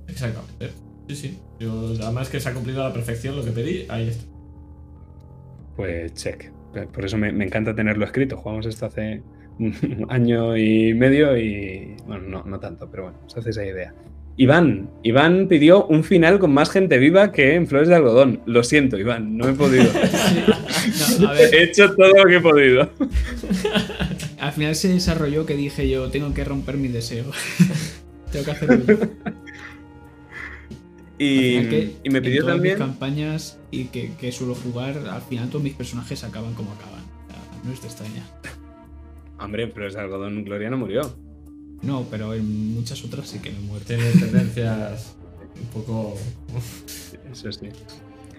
Exactamente. 0.07 0.71
Sí, 1.09 1.17
sí. 1.17 1.39
Yo, 1.59 1.93
además 2.01 2.29
que 2.29 2.39
se 2.39 2.51
ha 2.51 2.55
cumplido 2.55 2.85
a 2.85 2.89
la 2.91 2.95
perfección 2.95 3.35
lo 3.35 3.45
que 3.45 3.51
pedí, 3.51 3.85
ahí 3.89 4.11
está. 4.11 4.25
Pues 5.75 6.15
check. 6.15 6.54
Por 6.93 7.05
eso 7.05 7.17
me, 7.17 7.33
me 7.33 7.45
encanta 7.45 7.75
tenerlo 7.75 8.05
escrito. 8.05 8.37
Jugamos 8.37 8.67
esto 8.67 8.87
hace 8.87 9.23
un 9.59 10.07
año 10.09 10.57
y 10.57 10.95
medio 10.95 11.37
y. 11.37 11.97
Bueno, 12.07 12.29
no, 12.29 12.45
no 12.45 12.61
tanto, 12.61 12.91
pero 12.91 13.05
bueno, 13.05 13.19
os 13.27 13.37
hacéis 13.37 13.57
esa 13.57 13.67
idea. 13.67 13.95
Iván, 14.37 14.91
Iván 15.05 15.47
pidió 15.47 15.87
un 15.87 16.03
final 16.03 16.41
con 16.41 16.53
más 16.53 16.69
gente 16.69 16.99
viva 16.99 17.31
que 17.31 17.55
en 17.55 17.69
Flores 17.69 17.89
de 17.89 17.95
Algodón. 17.95 18.41
Lo 18.47 18.65
siento, 18.65 18.99
Iván, 18.99 19.37
no 19.37 19.49
he 19.49 19.53
podido. 19.53 19.87
No, 21.19 21.29
a 21.29 21.33
ver, 21.33 21.55
he 21.55 21.65
hecho 21.65 21.95
todo 21.95 22.09
lo 22.09 22.25
que 22.25 22.37
he 22.37 22.41
podido. 22.41 22.91
al 24.39 24.53
final 24.53 24.75
se 24.75 24.89
desarrolló 24.89 25.47
que 25.47 25.57
dije 25.57 25.89
yo, 25.89 26.11
tengo 26.11 26.35
que 26.35 26.45
romper 26.45 26.77
mi 26.77 26.89
deseo. 26.89 27.25
tengo 28.33 28.45
que 28.45 28.51
hacerlo. 28.51 28.85
Y, 31.19 31.69
que 31.69 32.11
me 32.11 32.19
en 32.19 32.25
pidió 32.25 32.43
todas 32.43 32.61
mis 32.61 32.73
también. 32.73 32.79
campañas 32.79 33.59
y 33.71 33.85
que, 33.85 34.13
que 34.15 34.33
suelo 34.33 34.55
jugar, 34.55 34.99
al 35.09 35.23
final 35.23 35.49
todos 35.49 35.63
mis 35.63 35.75
personajes 35.75 36.25
acaban 36.25 36.55
como 36.55 36.73
acaban. 36.73 37.05
O 37.27 37.31
sea, 37.31 37.61
no 37.65 37.73
es 37.73 37.81
de 37.81 37.89
extraña. 37.89 38.27
Hombre, 39.39 39.69
pero 39.69 39.87
es 39.87 39.97
algodón, 39.97 40.45
Gloria 40.45 40.71
no 40.71 40.79
murió. 40.79 41.15
No, 41.83 42.07
pero 42.11 42.35
en 42.35 42.75
muchas 42.75 43.05
otras 43.05 43.29
sí 43.29 43.41
que 43.41 43.51
me 43.51 43.61
muero. 43.61 43.85
Tiene 43.85 44.11
tendencias 44.11 45.15
un 45.61 45.67
poco. 45.69 46.17
Eso 47.31 47.53
sí. 47.53 47.69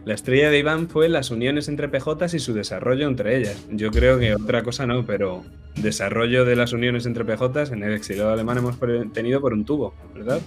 La 0.06 0.14
estrella 0.14 0.52
de 0.52 0.60
Iván 0.60 0.88
fue 0.88 1.10
las 1.10 1.32
uniones 1.32 1.68
entre 1.68 1.90
PJs 1.90 2.36
y 2.36 2.40
su 2.40 2.54
desarrollo 2.54 3.08
entre 3.08 3.38
ellas. 3.38 3.66
Yo 3.72 3.90
creo 3.90 4.20
que 4.20 4.36
otra 4.36 4.64
cosa 4.64 4.86
no, 4.86 5.06
pero 5.06 5.44
desarrollo 5.76 6.46
de 6.46 6.56
las 6.56 6.74
uniones 6.74 7.06
entre 7.06 7.26
PJs 7.26 7.72
en 7.72 7.84
el 7.84 7.94
exilio 7.94 8.30
alemán 8.30 8.60
hemos 8.60 8.78
tenido 9.14 9.42
por 9.42 9.54
un 9.54 9.66
tubo, 9.66 9.96
¿verdad? 10.14 10.42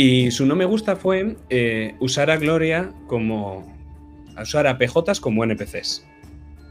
Y 0.00 0.30
su 0.30 0.46
no 0.46 0.54
me 0.54 0.64
gusta 0.64 0.94
fue 0.94 1.34
eh, 1.50 1.96
usar 1.98 2.30
a 2.30 2.36
Gloria 2.36 2.92
como. 3.08 3.66
usar 4.40 4.68
a 4.68 4.78
PJs 4.78 5.18
como 5.18 5.42
NPCs. 5.42 6.06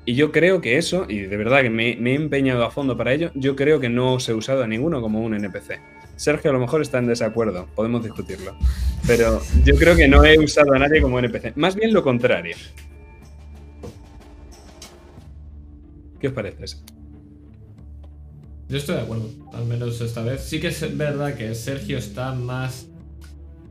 Y 0.06 0.14
yo 0.14 0.32
creo 0.32 0.62
que 0.62 0.78
eso, 0.78 1.06
y 1.10 1.20
de 1.24 1.36
verdad 1.36 1.62
que 1.62 1.70
me, 1.70 1.98
me 1.98 2.12
he 2.12 2.16
empeñado 2.16 2.64
a 2.64 2.72
fondo 2.72 2.96
para 2.96 3.12
ello, 3.12 3.32
yo 3.36 3.58
creo 3.58 3.82
que 3.82 3.90
no 3.90 4.14
os 4.14 4.30
he 4.30 4.34
usado 4.34 4.64
a 4.64 4.68
ninguno 4.68 5.02
como 5.02 5.20
un 5.20 5.34
NPC. 5.34 5.78
Sergio 6.16 6.52
a 6.52 6.54
lo 6.54 6.62
mejor 6.62 6.82
está 6.82 7.00
en 7.00 7.08
desacuerdo, 7.08 7.68
podemos 7.76 8.02
discutirlo. 8.02 8.56
Pero 9.06 9.42
yo 9.66 9.76
creo 9.76 9.98
que 9.98 10.08
no 10.08 10.24
he 10.24 10.40
usado 10.40 10.74
a 10.74 10.80
nadie 10.80 11.02
como 11.02 11.20
NPC. 11.20 11.58
Más 11.58 11.76
bien 11.76 11.92
lo 11.92 12.04
contrario. 12.04 12.56
¿Qué 16.22 16.30
os 16.30 16.34
parece 16.34 16.64
eso? 16.64 16.78
Yo 18.70 18.78
estoy 18.78 18.96
de 18.96 19.02
acuerdo, 19.02 19.30
al 19.52 19.66
menos 19.66 20.00
esta 20.00 20.24
vez. 20.24 20.44
Sí 20.46 20.62
que 20.62 20.70
es 20.70 20.98
verdad 20.98 21.36
que 21.36 21.54
Sergio 21.56 21.98
está 21.98 22.32
más. 22.32 22.88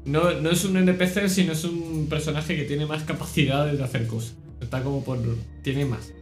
No, 0.07 0.41
no 0.41 0.51
es 0.51 0.65
un 0.65 0.77
NPC, 0.77 1.29
sino 1.29 1.53
es 1.53 1.65
un 1.65 2.07
personaje 2.09 2.57
que 2.57 2.63
tiene 2.63 2.87
más 2.87 3.03
capacidades 3.03 3.77
de 3.77 3.85
hacer 3.85 4.07
cosas. 4.07 4.37
Está 4.61 4.83
como 4.83 5.05
por. 5.05 5.19
Tiene 5.63 5.85
más. 5.85 6.13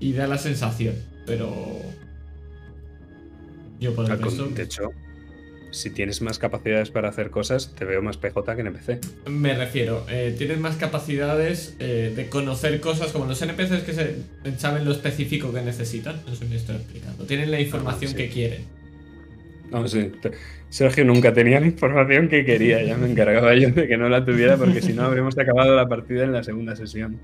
Y 0.00 0.12
da 0.12 0.26
la 0.28 0.38
sensación, 0.38 0.94
pero. 1.26 1.52
Yo 3.80 3.94
por 3.94 4.10
el 4.10 4.18
resto. 4.18 4.46
De 4.46 4.62
hecho, 4.62 4.92
si 5.72 5.90
tienes 5.90 6.22
más 6.22 6.38
capacidades 6.38 6.90
para 6.90 7.08
hacer 7.08 7.30
cosas, 7.30 7.74
te 7.74 7.84
veo 7.84 8.02
más 8.02 8.16
PJ 8.16 8.54
que 8.54 8.60
NPC. 8.62 9.28
Me 9.28 9.54
refiero, 9.54 10.06
eh, 10.08 10.34
tienes 10.38 10.58
más 10.58 10.76
capacidades 10.76 11.74
eh, 11.80 12.12
de 12.14 12.28
conocer 12.28 12.80
cosas 12.80 13.10
como 13.12 13.26
los 13.26 13.42
NPCs 13.42 13.82
que 13.82 13.92
se, 13.92 14.16
saben 14.58 14.84
lo 14.84 14.92
específico 14.92 15.52
que 15.52 15.62
necesitan. 15.62 16.22
No 16.24 16.34
sé 16.34 16.44
si 16.44 16.50
me 16.50 16.56
estoy 16.56 16.76
explicando. 16.76 17.24
Tienen 17.24 17.50
la 17.50 17.60
información 17.60 18.12
sí. 18.12 18.16
que 18.16 18.28
quieren. 18.28 18.77
Sergio 20.68 21.04
nunca 21.04 21.32
tenía 21.32 21.60
la 21.60 21.66
información 21.66 22.28
que 22.28 22.44
quería. 22.44 22.82
Ya 22.82 22.96
me 22.96 23.10
encargaba 23.10 23.54
yo 23.54 23.70
de 23.70 23.88
que 23.88 23.96
no 23.96 24.08
la 24.08 24.24
tuviera 24.24 24.56
porque 24.56 24.82
si 24.82 24.92
no 24.92 25.04
habríamos 25.04 25.38
acabado 25.38 25.74
la 25.74 25.88
partida 25.88 26.24
en 26.24 26.32
la 26.32 26.42
segunda 26.42 26.76
sesión. 26.76 27.18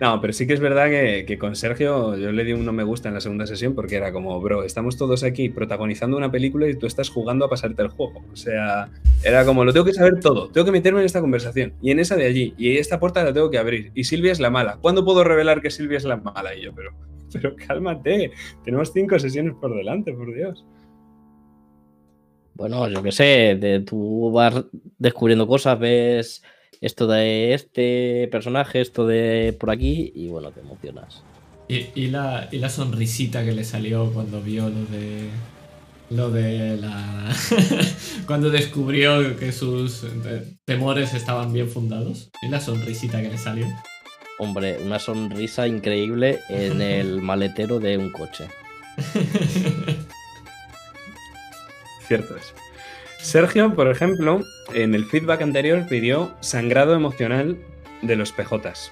No, 0.00 0.18
pero 0.18 0.32
sí 0.32 0.46
que 0.46 0.54
es 0.54 0.60
verdad 0.60 0.88
que, 0.88 1.36
con 1.38 1.54
Sergio 1.54 2.16
yo 2.16 2.32
le 2.32 2.42
di 2.44 2.54
un 2.54 2.64
no 2.64 2.72
me 2.72 2.84
gusta 2.84 3.08
en 3.08 3.14
la 3.14 3.20
segunda 3.20 3.46
sesión 3.46 3.74
porque 3.74 3.96
era 3.96 4.12
como, 4.14 4.40
bro, 4.40 4.64
estamos 4.64 4.96
todos 4.96 5.22
aquí 5.24 5.50
protagonizando 5.50 6.16
una 6.16 6.30
película 6.30 6.66
y 6.68 6.74
tú 6.74 6.86
estás 6.86 7.10
jugando 7.10 7.44
a 7.44 7.50
pasarte 7.50 7.82
el 7.82 7.88
juego. 7.88 8.24
O 8.32 8.36
sea, 8.36 8.88
era 9.22 9.44
como, 9.44 9.62
lo 9.62 9.74
tengo 9.74 9.84
que 9.84 9.92
saber 9.92 10.18
todo, 10.18 10.48
tengo 10.48 10.64
que 10.64 10.72
meterme 10.72 11.00
en 11.00 11.06
esta 11.06 11.20
conversación 11.20 11.74
y 11.82 11.90
en 11.90 11.98
esa 11.98 12.16
de 12.16 12.24
allí 12.24 12.54
y 12.56 12.78
esta 12.78 12.98
puerta 12.98 13.22
la 13.22 13.34
tengo 13.34 13.50
que 13.50 13.58
abrir 13.58 13.92
y 13.94 14.04
Silvia 14.04 14.32
es 14.32 14.40
la 14.40 14.48
mala. 14.48 14.78
¿Cuándo 14.80 15.04
puedo 15.04 15.22
revelar 15.22 15.60
que 15.60 15.70
Silvia 15.70 15.98
es 15.98 16.04
la 16.04 16.16
mala? 16.16 16.54
Y 16.54 16.62
yo, 16.62 16.74
pero, 16.74 16.92
pero 17.30 17.54
cálmate, 17.56 18.30
tenemos 18.64 18.90
cinco 18.94 19.18
sesiones 19.18 19.52
por 19.60 19.76
delante, 19.76 20.14
por 20.14 20.34
Dios. 20.34 20.64
Bueno, 22.54 22.88
yo 22.88 23.02
qué 23.02 23.12
sé, 23.12 23.58
de- 23.60 23.80
tú 23.80 24.32
vas 24.32 24.64
descubriendo 24.98 25.46
cosas, 25.46 25.78
ves 25.78 26.42
esto 26.80 27.06
de 27.06 27.54
este 27.54 28.28
personaje, 28.30 28.80
esto 28.80 29.06
de 29.06 29.56
por 29.58 29.70
aquí, 29.70 30.12
y 30.14 30.28
bueno, 30.28 30.50
te 30.50 30.60
emocionas. 30.60 31.22
Y, 31.68 31.86
y 31.94 32.08
la, 32.08 32.48
y 32.50 32.58
la 32.58 32.68
sonrisita 32.68 33.44
que 33.44 33.52
le 33.52 33.64
salió 33.64 34.12
cuando 34.12 34.42
vio 34.42 34.68
lo 34.68 34.84
de. 34.86 35.28
Lo 36.10 36.30
de 36.30 36.76
la. 36.76 37.32
cuando 38.26 38.50
descubrió 38.50 39.36
que 39.36 39.52
sus 39.52 40.02
eh, 40.02 40.56
temores 40.64 41.14
estaban 41.14 41.52
bien 41.52 41.68
fundados. 41.68 42.30
Y 42.42 42.48
la 42.48 42.60
sonrisita 42.60 43.22
que 43.22 43.28
le 43.28 43.38
salió. 43.38 43.66
Hombre, 44.40 44.78
una 44.84 44.98
sonrisa 44.98 45.68
increíble 45.68 46.40
en 46.48 46.80
el 46.82 47.20
maletero 47.20 47.78
de 47.78 47.98
un 47.98 48.10
coche. 48.10 48.48
Cierto 52.08 52.36
es. 52.36 52.52
Sergio, 53.22 53.74
por 53.74 53.88
ejemplo, 53.88 54.40
en 54.74 54.94
el 54.94 55.04
feedback 55.04 55.42
anterior 55.42 55.86
pidió 55.88 56.34
sangrado 56.40 56.94
emocional 56.94 57.58
de 58.02 58.16
los 58.16 58.32
PJs. 58.32 58.90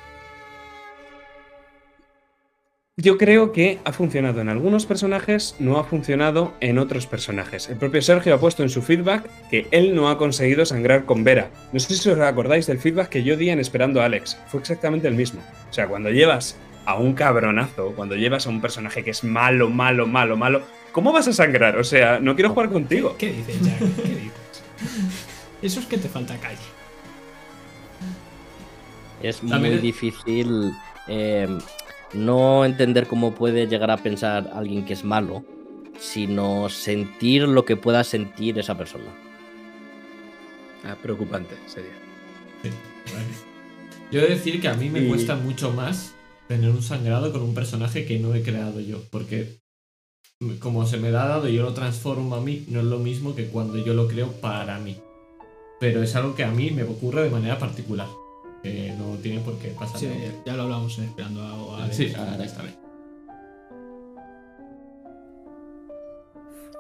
Yo 3.01 3.17
creo 3.17 3.53
que 3.53 3.79
ha 3.85 3.93
funcionado 3.93 4.41
en 4.41 4.49
algunos 4.49 4.85
personajes, 4.85 5.55
no 5.61 5.79
ha 5.79 5.85
funcionado 5.85 6.53
en 6.61 6.79
otros 6.79 7.07
personajes. 7.07 7.69
El 7.69 7.77
propio 7.77 8.03
Sergio 8.03 8.35
ha 8.35 8.41
puesto 8.41 8.65
en 8.65 8.69
su 8.69 8.83
feedback 8.83 9.25
que 9.51 9.69
él 9.71 9.95
no 9.95 10.11
ha 10.11 10.19
conseguido 10.19 10.67
sangrar 10.67 11.05
con 11.05 11.23
Vera. 11.23 11.51
No 11.73 11.79
sé 11.79 11.95
si 11.95 12.11
os 12.11 12.19
acordáis 12.19 12.67
del 12.67 12.81
feedback 12.81 13.09
que 13.09 13.23
yo 13.23 13.37
di 13.37 13.51
en 13.51 13.61
Esperando 13.61 14.03
a 14.03 14.07
Alex. 14.07 14.37
Fue 14.49 14.61
exactamente 14.61 15.07
el 15.07 15.15
mismo. 15.15 15.41
O 15.71 15.73
sea, 15.73 15.87
cuando 15.87 16.11
llevas 16.11 16.59
a 16.87 16.97
un 16.97 17.15
cabronazo, 17.15 17.93
cuando 17.95 18.17
llevas 18.17 18.47
a 18.47 18.51
un 18.51 18.61
personaje 18.61 19.05
que 19.05 19.11
es 19.11 19.23
malo, 19.23 19.71
malo, 19.71 20.07
malo, 20.07 20.37
malo, 20.37 20.63
¿cómo 20.93 21.13
vas 21.13 21.29
a 21.29 21.33
sangrar? 21.33 21.77
O 21.79 21.85
sea, 21.85 22.19
no 22.21 22.35
quiero 22.35 22.51
jugar 22.51 22.71
contigo. 22.71 23.17
¿Qué 23.19 23.33
dices, 23.33 23.61
Jack? 23.63 23.79
¿Qué 23.79 24.09
dices? 24.09 24.33
Eso 25.63 25.81
es 25.81 25.87
que 25.87 25.99
te 25.99 26.09
falta 26.09 26.37
calle. 26.39 26.59
Es 29.23 29.43
muy 29.43 29.51
También 29.51 29.81
difícil 29.81 30.73
eh, 31.09 31.49
no 32.15 32.65
entender 32.65 33.07
cómo 33.07 33.35
puede 33.35 33.67
llegar 33.67 33.91
a 33.91 33.97
pensar 33.97 34.51
alguien 34.55 34.85
que 34.85 34.93
es 34.93 35.05
malo, 35.05 35.45
sino 35.99 36.69
sentir 36.69 37.43
lo 37.49 37.65
que 37.65 37.77
pueda 37.77 38.05
sentir 38.05 38.59
esa 38.59 38.77
persona. 38.79 39.07
Ah, 40.85 40.97
preocupante 41.03 41.57
sería. 41.67 41.91
Sí, 42.63 42.71
vale. 43.13 43.27
Yo 44.13 44.21
he 44.21 44.23
de 44.23 44.29
decir 44.37 44.61
que 44.61 44.69
a 44.69 44.75
mí 44.75 44.89
me 44.89 45.01
Y- 45.01 45.09
cuesta 45.09 45.35
mucho 45.35 45.73
más 45.73 46.15
tener 46.47 46.71
un 46.71 46.83
sangrado 46.83 47.33
con 47.33 47.43
un 47.43 47.55
personaje 47.55 48.07
que 48.07 48.19
no 48.21 48.35
he 48.35 48.43
creado 48.43 48.81
yo, 48.81 49.03
porque 49.11 49.59
como 50.61 50.87
se 50.87 50.99
me 50.99 51.11
da 51.11 51.27
dado 51.27 51.49
y 51.49 51.57
yo 51.57 51.65
lo 51.65 51.75
transformo 51.75 52.37
a 52.37 52.41
mí, 52.41 52.65
no 52.69 52.79
es 52.81 52.87
lo 52.87 52.99
mismo 52.99 53.35
que 53.35 53.49
cuando 53.49 53.77
yo 53.77 53.93
lo 53.95 54.07
creo 54.07 54.31
para 54.41 54.79
mí. 54.79 54.97
Pero 55.81 56.03
es 56.03 56.15
algo 56.15 56.35
que 56.35 56.45
a 56.45 56.51
mí 56.51 56.71
me 56.71 56.85
ocurre 56.85 57.25
de 57.25 57.31
manera 57.31 57.59
particular, 57.59 58.07
que 58.63 58.95
no 58.97 59.17
tiene 59.17 59.41
por 59.41 59.59
qué 59.59 59.69
pasar. 59.69 59.99
Sí, 59.99 60.09
ya 60.47 60.55
lo 60.55 60.65
hablamos 60.65 60.97
en 60.99 61.05
esperando 61.05 61.43
a, 61.43 61.79
a 61.79 61.85
Alex. 61.85 61.97
Sí, 61.97 62.13
ahora 62.17 62.45
está 62.45 62.63
bien. 62.63 62.77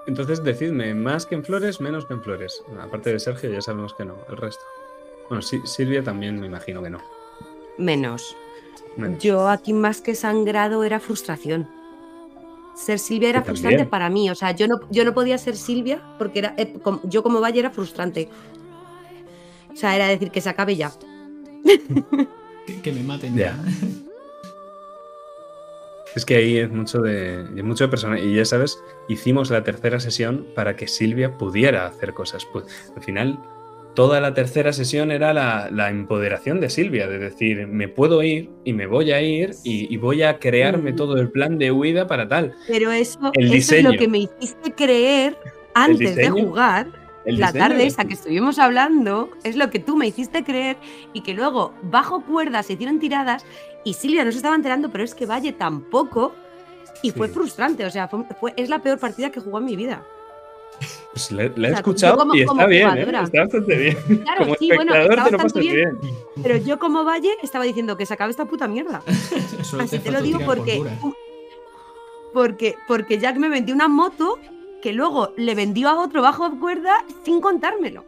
Entonces 0.06 0.42
decidme, 0.42 0.94
más 0.94 1.26
que 1.26 1.34
en 1.34 1.44
flores, 1.44 1.80
menos 1.80 2.06
que 2.06 2.14
en 2.14 2.22
flores. 2.22 2.62
Aparte 2.80 3.12
de 3.12 3.18
Sergio, 3.18 3.50
ya 3.50 3.60
sabemos 3.60 3.92
que 3.94 4.04
no, 4.04 4.16
el 4.30 4.36
resto. 4.36 4.62
Bueno, 5.28 5.42
sí, 5.42 5.60
Silvia 5.64 6.02
también 6.02 6.40
me 6.40 6.46
imagino 6.46 6.82
que 6.82 6.90
no. 6.90 6.98
Menos. 7.76 8.36
Menos. 8.96 9.22
Yo 9.22 9.48
aquí 9.48 9.72
más 9.72 10.00
que 10.00 10.14
sangrado 10.14 10.82
era 10.84 10.98
frustración. 10.98 11.68
Ser 12.78 12.98
Silvia 13.00 13.30
era 13.30 13.42
frustrante 13.42 13.76
también. 13.78 13.90
para 13.90 14.08
mí. 14.08 14.30
O 14.30 14.34
sea, 14.34 14.52
yo 14.52 14.68
no, 14.68 14.78
yo 14.90 15.04
no 15.04 15.12
podía 15.12 15.36
ser 15.38 15.56
Silvia 15.56 16.00
porque 16.18 16.38
era, 16.38 16.54
eh, 16.56 16.74
com- 16.82 17.00
yo 17.04 17.22
como 17.24 17.40
Valle 17.40 17.58
era 17.60 17.70
frustrante. 17.70 18.28
O 19.72 19.76
sea, 19.76 19.96
era 19.96 20.06
decir 20.06 20.30
que 20.30 20.40
se 20.40 20.48
acabe 20.48 20.76
ya. 20.76 20.92
Que, 22.66 22.82
que 22.82 22.92
me 22.92 23.02
maten 23.02 23.34
Ya. 23.34 23.56
ya. 23.56 23.64
Es 26.14 26.24
que 26.24 26.36
ahí 26.36 26.56
es 26.58 26.70
mucho 26.70 27.00
de, 27.02 27.42
es 27.56 27.64
mucho 27.64 27.84
de 27.84 27.88
persona. 27.88 28.18
Y 28.18 28.34
ya 28.34 28.44
sabes, 28.44 28.78
hicimos 29.08 29.50
la 29.50 29.62
tercera 29.62 30.00
sesión 30.00 30.46
para 30.54 30.74
que 30.74 30.88
Silvia 30.88 31.36
pudiera 31.38 31.86
hacer 31.86 32.14
cosas. 32.14 32.44
Pues 32.52 32.64
al 32.96 33.02
final, 33.02 33.38
toda 33.98 34.20
la 34.20 34.32
tercera 34.32 34.72
sesión 34.72 35.10
era 35.10 35.34
la, 35.34 35.70
la 35.72 35.90
empoderación 35.90 36.60
de 36.60 36.70
Silvia, 36.70 37.08
de 37.08 37.18
decir, 37.18 37.66
me 37.66 37.88
puedo 37.88 38.22
ir 38.22 38.48
y 38.64 38.72
me 38.72 38.86
voy 38.86 39.10
a 39.10 39.20
ir 39.20 39.56
y, 39.64 39.92
y 39.92 39.96
voy 39.96 40.22
a 40.22 40.38
crearme 40.38 40.92
todo 40.92 41.16
el 41.16 41.32
plan 41.32 41.58
de 41.58 41.72
huida 41.72 42.06
para 42.06 42.28
tal. 42.28 42.54
Pero 42.68 42.92
eso, 42.92 43.18
El 43.34 43.52
eso 43.52 43.74
es 43.74 43.82
lo 43.82 43.90
que 43.90 44.06
me 44.06 44.18
hiciste 44.18 44.70
creer 44.72 45.36
antes 45.74 46.14
de 46.14 46.30
jugar. 46.30 46.86
El 47.24 47.40
la 47.40 47.52
tarde 47.52 47.78
de- 47.78 47.86
esa 47.88 48.04
que 48.04 48.14
estuvimos 48.14 48.60
hablando 48.60 49.30
es 49.42 49.56
lo 49.56 49.68
que 49.68 49.80
tú 49.80 49.96
me 49.96 50.06
hiciste 50.06 50.44
creer 50.44 50.76
y 51.12 51.22
que 51.22 51.34
luego 51.34 51.74
bajo 51.82 52.24
cuerdas 52.24 52.66
se 52.66 52.74
hicieron 52.74 53.00
tiradas 53.00 53.44
y 53.84 53.94
Silvia 53.94 54.24
no 54.24 54.30
se 54.30 54.36
estaba 54.36 54.54
enterando, 54.54 54.92
pero 54.92 55.02
es 55.02 55.12
que 55.16 55.26
Valle 55.26 55.52
tampoco 55.52 56.36
y 57.02 57.10
fue 57.10 57.26
frustrante, 57.26 57.84
o 57.84 57.90
sea, 57.90 58.06
fue, 58.06 58.20
fue- 58.38 58.54
es 58.56 58.68
la 58.68 58.78
peor 58.80 58.98
partida 59.00 59.30
que 59.30 59.40
jugó 59.40 59.58
en 59.58 59.64
mi 59.64 59.74
vida. 59.74 60.04
Pues 61.12 61.32
la, 61.32 61.42
la 61.42 61.48
he 61.48 61.50
O 61.50 61.60
sea, 61.60 61.70
escuchado 61.78 62.16
como- 62.18 62.34
y 62.34 62.42
está 62.42 62.66
bien, 62.66 62.88
¿eh? 62.96 63.00
está 63.02 63.40
bastante 63.40 63.76
bien. 63.76 63.96
Claro, 64.22 64.40
Como 64.44 64.54
sí, 64.56 64.68
bueno, 64.74 64.94
espectador 64.94 65.18
está 65.18 65.24
te 65.24 65.30
lo 65.32 65.38
bastante 65.38 65.38
pasas 65.38 65.62
bien, 65.62 65.98
bien. 66.00 66.14
pero 66.42 66.56
yo 66.58 66.78
como 66.78 67.04
Valle 67.04 67.30
estaba 67.42 67.64
diciendo 67.64 67.96
que 67.96 68.06
se 68.06 68.14
acabe 68.14 68.30
esta 68.30 68.44
puta 68.44 68.68
mierda. 68.68 69.02
Así 69.80 69.98
te 69.98 70.10
lo 70.12 70.20
digo 70.22 70.38
porque, 70.46 70.82
porque 72.32 72.76
porque 72.86 73.18
Jack 73.18 73.36
me 73.36 73.48
vendió 73.48 73.74
una 73.74 73.88
moto 73.88 74.38
que 74.82 74.92
luego 74.92 75.32
le 75.36 75.54
vendió 75.56 75.88
a 75.88 76.00
otro 76.00 76.22
bajo 76.22 76.58
cuerda 76.60 77.04
sin 77.24 77.40
contármelo. 77.40 78.04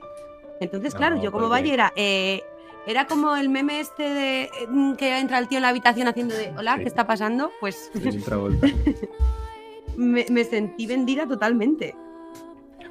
Entonces, 0.60 0.94
claro, 0.94 1.16
No, 1.16 1.22
yo 1.22 1.32
como 1.32 1.48
porque- 1.48 1.62
Valle 1.62 1.72
era 1.74 1.92
eh, 1.96 2.42
era 2.86 3.06
como 3.06 3.34
el 3.34 3.48
meme 3.48 3.80
este 3.80 4.02
de 4.04 4.50
mm, 4.68 4.92
que 4.94 5.18
entra 5.18 5.38
el 5.38 5.48
tío 5.48 5.58
en 5.58 5.62
la 5.62 5.70
habitación 5.70 6.06
haciendo 6.06 6.34
de 6.36 6.52
hola, 6.56 6.74
Sí. 6.76 6.82
¿qué 6.82 6.88
está 6.88 7.06
pasando? 7.06 7.50
Pues 7.60 7.90
me 9.96 10.44
sentí 10.44 10.86
vendida 10.86 11.26
totalmente. 11.26 11.94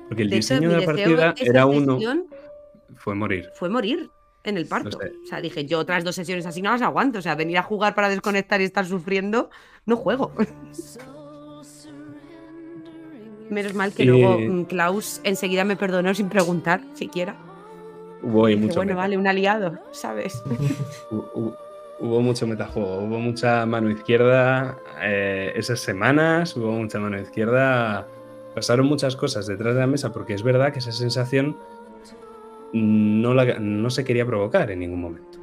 Porque 0.10 0.24
el 0.24 0.30
De 0.30 0.36
hecho, 0.38 0.56
diseño 0.56 0.70
mi 0.70 0.76
de 0.76 0.80
la 0.82 0.86
partida 0.86 1.34
era 1.38 1.66
uno, 1.66 1.98
fue 2.98 3.16
morir. 3.16 3.50
fue 3.54 3.70
morir 3.70 4.10
en 4.44 4.58
el 4.58 4.66
parto. 4.66 4.98
sé. 5.00 5.12
O 5.24 5.28
sea, 5.28 5.40
dije, 5.42 5.66
yo 5.66 5.80
otras 5.80 6.04
dos 6.04 6.16
sesiones 6.16 6.46
así 6.46 6.62
no 6.62 6.72
las 6.72 6.82
aguanto. 6.82 7.20
O 7.20 7.22
sea, 7.22 7.36
venir 7.36 7.58
a 7.58 7.64
jugar 7.64 7.94
para 7.96 8.10
desconectar 8.10 8.60
y 8.60 8.64
estar 8.66 8.86
sufriendo, 8.86 9.50
no 9.86 9.96
juego. 9.96 10.34
Menos 13.50 13.74
mal 13.74 13.94
que 13.94 14.04
Eh, 14.04 14.06
luego 14.06 14.38
mm, 14.40 14.64
Klaus 14.66 15.22
enseguida 15.24 15.64
me 15.64 15.76
perdonó 15.76 16.14
sin 16.14 16.30
preguntar 16.30 16.82
siquiera. 16.94 17.36
Hubo 18.22 18.46
ahí 18.46 18.54
Dije, 18.54 18.66
mucho 18.68 18.76
bueno, 18.78 18.90
meta. 18.92 19.02
vale, 19.02 19.18
un 19.18 19.28
aliado, 19.28 19.80
¿sabes? 19.92 20.42
Hu- 21.12 21.26
hu- 21.34 21.56
Hubo 22.02 22.22
mucho 22.22 22.48
metajuego, 22.48 23.00
hubo 23.00 23.20
mucha 23.20 23.66
mano 23.66 23.90
izquierda 23.90 24.78
eh, 25.02 25.52
esas 25.58 25.82
semanas, 25.82 26.56
hubo 26.56 26.72
mucha 26.72 26.98
mano 26.98 27.20
izquierda. 27.20 28.08
Pasaron 28.60 28.88
muchas 28.88 29.16
cosas 29.16 29.48
detrás 29.48 29.74
de 29.74 29.80
la 29.80 29.88
mesa 29.88 30.12
porque 30.12 30.34
es 30.34 30.44
verdad 30.44 30.74
que 30.74 30.80
esa 30.80 30.92
sensación 30.92 31.56
no, 32.74 33.34
la- 33.34 33.58
no 33.60 33.90
se 33.90 34.04
quería 34.04 34.26
provocar 34.26 34.70
en 34.72 34.80
ningún 34.80 35.00
momento. 35.02 35.40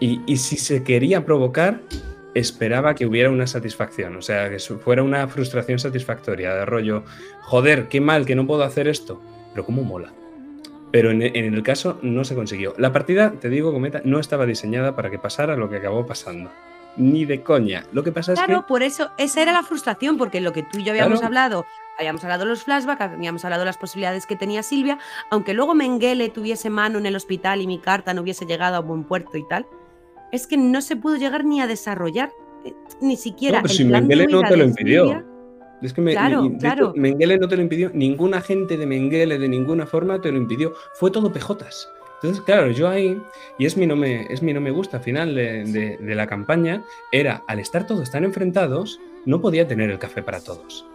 Y, 0.00 0.20
y 0.26 0.36
si 0.38 0.56
se 0.56 0.82
quería 0.82 1.24
provocar, 1.24 1.80
esperaba 2.34 2.94
que 2.96 3.06
hubiera 3.06 3.30
una 3.30 3.46
satisfacción, 3.46 4.16
o 4.16 4.22
sea, 4.22 4.50
que 4.50 4.58
fuera 4.58 5.02
una 5.04 5.28
frustración 5.28 5.78
satisfactoria, 5.78 6.52
de 6.54 6.64
rollo, 6.64 7.04
joder, 7.42 7.88
qué 7.88 8.00
mal 8.00 8.26
que 8.26 8.34
no 8.34 8.46
puedo 8.46 8.64
hacer 8.64 8.88
esto, 8.88 9.22
pero 9.52 9.64
cómo 9.64 9.82
mola. 9.84 10.12
Pero 10.90 11.10
en, 11.10 11.22
en 11.22 11.54
el 11.54 11.62
caso 11.62 11.98
no 12.02 12.24
se 12.24 12.34
consiguió. 12.34 12.74
La 12.78 12.92
partida, 12.92 13.32
te 13.40 13.48
digo, 13.48 13.72
Cometa, 13.72 14.00
no 14.04 14.18
estaba 14.18 14.44
diseñada 14.46 14.94
para 14.96 15.10
que 15.10 15.18
pasara 15.18 15.56
lo 15.56 15.70
que 15.70 15.76
acabó 15.76 16.04
pasando. 16.06 16.50
Ni 16.96 17.24
de 17.24 17.42
coña. 17.42 17.84
Lo 17.92 18.04
que 18.04 18.12
pasa 18.12 18.32
es 18.34 18.38
Claro, 18.38 18.60
que. 18.62 18.68
por 18.68 18.82
eso, 18.84 19.10
esa 19.18 19.42
era 19.42 19.52
la 19.52 19.64
frustración, 19.64 20.16
porque 20.16 20.40
lo 20.40 20.52
que 20.52 20.62
tú 20.62 20.78
y 20.78 20.84
yo 20.84 20.92
habíamos 20.92 21.18
Claro. 21.18 21.26
hablado, 21.26 21.66
habíamos 21.98 22.22
hablado 22.24 22.44
de 22.44 22.50
los 22.50 22.64
flashbacks, 22.64 23.00
habíamos 23.02 23.44
hablado 23.44 23.60
de 23.62 23.66
las 23.66 23.78
posibilidades 23.78 24.26
que 24.26 24.36
tenía 24.36 24.62
Silvia, 24.62 24.98
aunque 25.30 25.54
luego 25.54 25.74
Mengele 25.74 26.28
tuviese 26.28 26.70
mano 26.70 26.98
en 26.98 27.06
el 27.06 27.16
hospital 27.16 27.60
y 27.60 27.66
mi 27.66 27.78
carta 27.78 28.14
no 28.14 28.22
hubiese 28.22 28.46
llegado 28.46 28.76
a 28.76 28.80
buen 28.80 29.04
puerto 29.04 29.36
y 29.38 29.46
tal, 29.48 29.66
es 30.32 30.46
que 30.46 30.56
no 30.56 30.80
se 30.80 30.96
pudo 30.96 31.16
llegar 31.16 31.44
ni 31.44 31.60
a 31.60 31.66
desarrollar, 31.66 32.32
eh, 32.64 32.72
ni 33.00 33.16
siquiera. 33.16 33.58
No, 33.58 33.62
pero 33.62 33.72
el 33.72 33.76
si 33.78 33.84
plan 33.84 34.06
Mengele 34.06 34.26
no 34.32 34.42
te 34.42 34.56
lo 34.56 34.64
impidió. 34.64 35.04
Silvia. 35.04 35.24
Es 35.82 35.92
que 35.92 36.00
me- 36.00 36.12
Claro, 36.12 36.46
hecho, 36.46 36.58
claro. 36.58 36.92
Mengele 36.96 37.36
no 37.38 37.46
te 37.46 37.56
lo 37.56 37.62
impidió. 37.62 37.90
Ningún 37.92 38.32
agente 38.34 38.76
de 38.76 38.86
Mengele 38.86 39.38
de 39.38 39.48
ninguna 39.48 39.86
forma 39.86 40.20
te 40.20 40.32
lo 40.32 40.38
impidió. 40.38 40.72
Fue 40.94 41.10
todo 41.10 41.30
pejotas. 41.32 41.88
Entonces, 42.22 42.42
claro, 42.42 42.70
yo 42.70 42.88
ahí, 42.88 43.20
y 43.58 43.66
es 43.66 43.76
mi 43.76 43.86
no 43.86 43.94
me, 43.96 44.22
es 44.32 44.42
mi 44.42 44.54
no 44.54 44.60
me 44.62 44.70
gusta 44.70 44.98
final 44.98 45.34
de, 45.34 45.64
de- 45.64 45.98
de 45.98 46.14
la 46.14 46.26
campaña, 46.26 46.82
era 47.12 47.44
al 47.46 47.58
estar 47.58 47.86
todos 47.86 48.10
tan 48.10 48.24
enfrentados, 48.24 48.98
no 49.26 49.42
podía 49.42 49.68
tener 49.68 49.90
el 49.90 49.98
café 49.98 50.22
para 50.22 50.40
todos. 50.40 50.86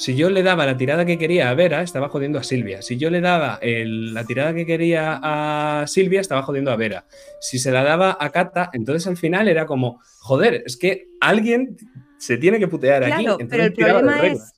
Si 0.00 0.16
yo 0.16 0.30
le 0.30 0.42
daba 0.42 0.64
la 0.64 0.78
tirada 0.78 1.04
que 1.04 1.18
quería 1.18 1.50
a 1.50 1.54
Vera, 1.54 1.82
estaba 1.82 2.08
jodiendo 2.08 2.38
a 2.38 2.42
Silvia. 2.42 2.80
Si 2.80 2.96
yo 2.96 3.10
le 3.10 3.20
daba 3.20 3.58
el- 3.60 4.14
la 4.14 4.24
tirada 4.24 4.54
que 4.54 4.64
quería 4.64 5.20
a 5.22 5.86
Silvia, 5.86 6.22
estaba 6.22 6.40
jodiendo 6.40 6.70
a 6.72 6.76
Vera. 6.76 7.04
Si 7.38 7.58
se 7.58 7.70
la 7.70 7.82
daba 7.84 8.16
a 8.18 8.30
Kata, 8.30 8.70
entonces 8.72 9.06
al 9.06 9.18
final 9.18 9.46
era 9.46 9.66
como, 9.66 10.00
joder, 10.20 10.62
es 10.64 10.78
que 10.78 11.08
alguien 11.20 11.76
se 12.16 12.38
tiene 12.38 12.58
que 12.58 12.66
putear 12.66 13.04
aquí. 13.04 13.26
Entonces 13.26 13.48
pero 13.50 13.64
el 13.64 13.74
problema 13.74 14.26
es. 14.26 14.54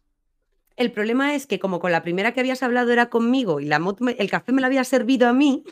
El 0.77 0.93
problema 0.93 1.35
es 1.35 1.49
que, 1.49 1.59
como 1.59 1.81
con 1.81 1.91
la 1.91 2.05
primera 2.05 2.33
que 2.33 2.39
habías 2.39 2.63
hablado 2.63 2.93
era 2.93 3.07
conmigo 3.07 3.59
y 3.59 3.65
la 3.65 3.81
el 4.17 4.31
café 4.31 4.53
me 4.53 4.61
lo 4.61 4.69
había 4.69 4.85
servido 4.85 5.27
a 5.27 5.33
mí, 5.33 5.65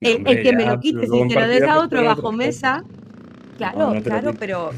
No, 0.00 0.08
el, 0.26 0.40
que 0.42 0.54
me 0.54 0.64
lo 0.64 0.80
quites 0.80 1.10
y 1.12 1.28
que 1.28 1.34
lo 1.34 1.48
des 1.48 1.64
a 1.64 1.78
otro 1.80 2.02
bajo 2.02 2.32
mesa. 2.32 2.82
Claro, 3.58 3.78
No, 3.78 3.84
no 3.88 3.90
te 3.92 3.96
lo 3.98 4.02
claro, 4.04 4.34
pero. 4.38 4.70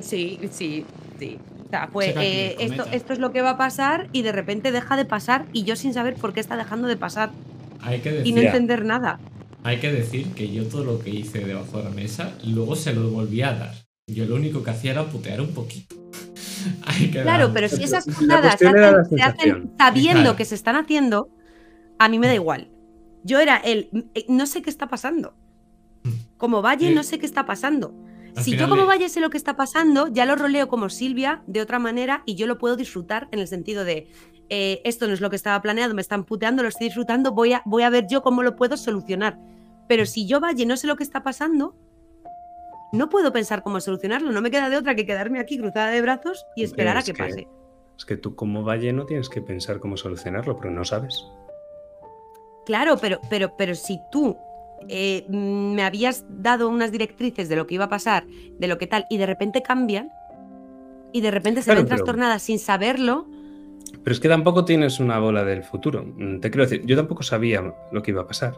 Sí, 0.00 0.38
sí, 0.52 0.84
sí. 1.18 1.38
O 1.66 2.02
sea, 2.02 2.10
aquí, 2.18 2.26
eh, 2.26 2.56
esto, 2.60 2.84
esto 2.92 3.12
es 3.12 3.18
lo 3.18 3.32
que 3.32 3.42
va 3.42 3.50
a 3.50 3.56
pasar 3.58 4.08
y 4.12 4.22
de 4.22 4.32
repente 4.32 4.72
deja 4.72 4.96
de 4.96 5.04
pasar 5.04 5.46
y 5.52 5.64
yo 5.64 5.76
sin 5.76 5.92
saber 5.94 6.14
por 6.14 6.32
qué 6.32 6.40
está 6.40 6.56
dejando 6.56 6.88
de 6.88 6.96
pasar 6.96 7.30
Hay 7.80 8.00
que 8.00 8.10
y 8.10 8.12
decir, 8.18 8.34
no 8.34 8.42
Ya. 8.42 8.48
entender 8.48 8.84
nada. 8.84 9.18
hay 9.64 9.78
que 9.80 9.90
decir 9.92 10.32
que 10.32 10.50
yo 10.52 10.64
todo 10.66 10.84
lo 10.84 10.98
que 11.00 11.10
hice 11.10 11.40
debajo 11.44 11.78
de 11.78 11.84
la 11.84 11.90
mesa, 11.90 12.32
luego 12.44 12.76
se 12.76 12.92
lo 12.94 13.10
volví 13.10 13.42
a 13.42 13.52
dar. 13.52 13.74
Yo 14.08 14.24
lo 14.26 14.36
único 14.36 14.62
que 14.62 14.70
hacía 14.70 14.92
era 14.92 15.04
putear 15.06 15.40
un 15.40 15.52
poquito. 15.54 15.96
Hay 16.86 17.10
que 17.10 17.22
Claro, 17.22 17.46
dar- 17.46 17.54
pero 17.54 17.68
si 17.68 17.82
esas 17.82 18.06
la 18.22 18.38
hacen- 18.38 19.04
se 19.16 19.22
hacen 19.22 19.72
sabiendo 19.76 20.20
Claro. 20.22 20.36
que 20.36 20.44
se 20.44 20.54
están 20.54 20.76
haciendo, 20.76 21.28
a 21.98 22.08
mí 22.08 22.18
me 22.20 22.28
da 22.28 22.34
igual. 22.34 22.68
Yo 23.24 23.40
era 23.40 23.56
el. 23.56 23.88
eh, 24.14 24.24
No 24.28 24.46
sé 24.46 24.62
qué 24.62 24.70
está 24.70 24.88
pasando. 24.88 25.34
Como 26.36 26.62
Valle, 26.62 26.88
Sí. 26.90 26.94
no 26.94 27.02
sé 27.02 27.18
qué 27.18 27.26
está 27.26 27.44
pasando. 27.46 27.92
Al 28.36 28.44
Si 28.44 28.56
yo 28.56 28.68
como 28.68 28.82
le- 28.82 28.88
Valle 28.88 29.08
sé 29.08 29.20
lo 29.20 29.30
que 29.30 29.36
está 29.38 29.56
pasando, 29.56 30.08
ya 30.08 30.26
lo 30.26 30.36
roleo 30.36 30.68
como 30.68 30.88
Silvia 30.90 31.42
de 31.46 31.60
otra 31.60 31.78
manera 31.78 32.22
y 32.26 32.34
yo 32.34 32.46
lo 32.46 32.58
puedo 32.58 32.76
disfrutar 32.76 33.28
en 33.32 33.38
el 33.38 33.48
sentido 33.48 33.84
de 33.84 34.08
eh, 34.48 34.80
esto 34.84 35.06
no 35.08 35.14
es 35.14 35.20
lo 35.20 35.30
que 35.30 35.36
estaba 35.36 35.60
planeado, 35.62 35.94
me 35.94 36.00
están 36.02 36.24
puteando, 36.24 36.62
lo 36.62 36.68
estoy 36.68 36.86
disfrutando, 36.88 37.32
voy 37.32 37.54
a, 37.54 37.62
voy 37.64 37.82
a 37.82 37.90
ver 37.90 38.06
yo 38.08 38.22
cómo 38.22 38.42
lo 38.42 38.54
puedo 38.56 38.76
solucionar. 38.76 39.38
Pero 39.88 40.04
si 40.06 40.26
yo 40.26 40.38
Valle 40.40 40.66
no 40.66 40.76
sé 40.76 40.86
lo 40.86 40.96
que 40.96 41.02
está 41.02 41.22
pasando, 41.22 41.74
no 42.92 43.08
puedo 43.08 43.32
pensar 43.32 43.62
cómo 43.62 43.80
solucionarlo. 43.80 44.30
No 44.32 44.40
me 44.42 44.50
queda 44.50 44.68
de 44.68 44.76
otra 44.76 44.94
que 44.94 45.06
quedarme 45.06 45.40
aquí 45.40 45.58
cruzada 45.58 45.90
de 45.90 46.00
brazos 46.02 46.44
y 46.54 46.62
esperar 46.62 46.96
a 46.96 47.02
que, 47.02 47.12
que- 47.12 47.22
pase. 47.22 47.48
Es 47.98 48.04
que 48.04 48.16
tú 48.18 48.34
como 48.36 48.62
Valle 48.62 48.92
no 48.92 49.06
tienes 49.06 49.28
que 49.30 49.40
pensar 49.40 49.80
cómo 49.80 49.96
solucionarlo, 49.96 50.54
porque 50.56 50.70
no 50.70 50.84
sabes. 50.84 51.24
Claro, 52.66 52.98
pero, 53.00 53.20
pero, 53.30 53.56
pero 53.56 53.74
si 53.74 54.00
tú 54.12 54.36
eh, 54.88 55.24
me 55.28 55.82
habías 55.82 56.24
dado 56.28 56.68
unas 56.68 56.92
directrices 56.92 57.48
de 57.48 57.56
lo 57.56 57.66
que 57.66 57.74
iba 57.76 57.84
a 57.86 57.88
pasar, 57.88 58.26
de 58.26 58.66
lo 58.68 58.78
que 58.78 58.86
tal, 58.86 59.06
y 59.10 59.18
de 59.18 59.26
repente 59.26 59.62
cambian, 59.62 60.10
y 61.12 61.20
de 61.20 61.30
repente 61.30 61.60
se 61.62 61.66
Claro, 61.66 61.80
ven 61.80 61.86
pero- 61.88 61.96
trastornadas 61.96 62.42
sin 62.42 62.58
saberlo, 62.58 63.26
Pero 64.02 64.12
es 64.14 64.20
que 64.20 64.28
tampoco 64.28 64.64
tienes 64.64 65.00
una 65.00 65.18
bola 65.18 65.44
del 65.44 65.62
futuro. 65.64 66.04
Mm, 66.04 66.40
Te 66.40 66.50
quiero 66.50 66.64
decir, 66.64 66.82
yo 66.86 66.94
tampoco 66.96 67.22
sabía 67.22 67.72
lo 67.92 68.02
que 68.02 68.10
iba 68.12 68.22
a 68.22 68.26
pasar. 68.26 68.54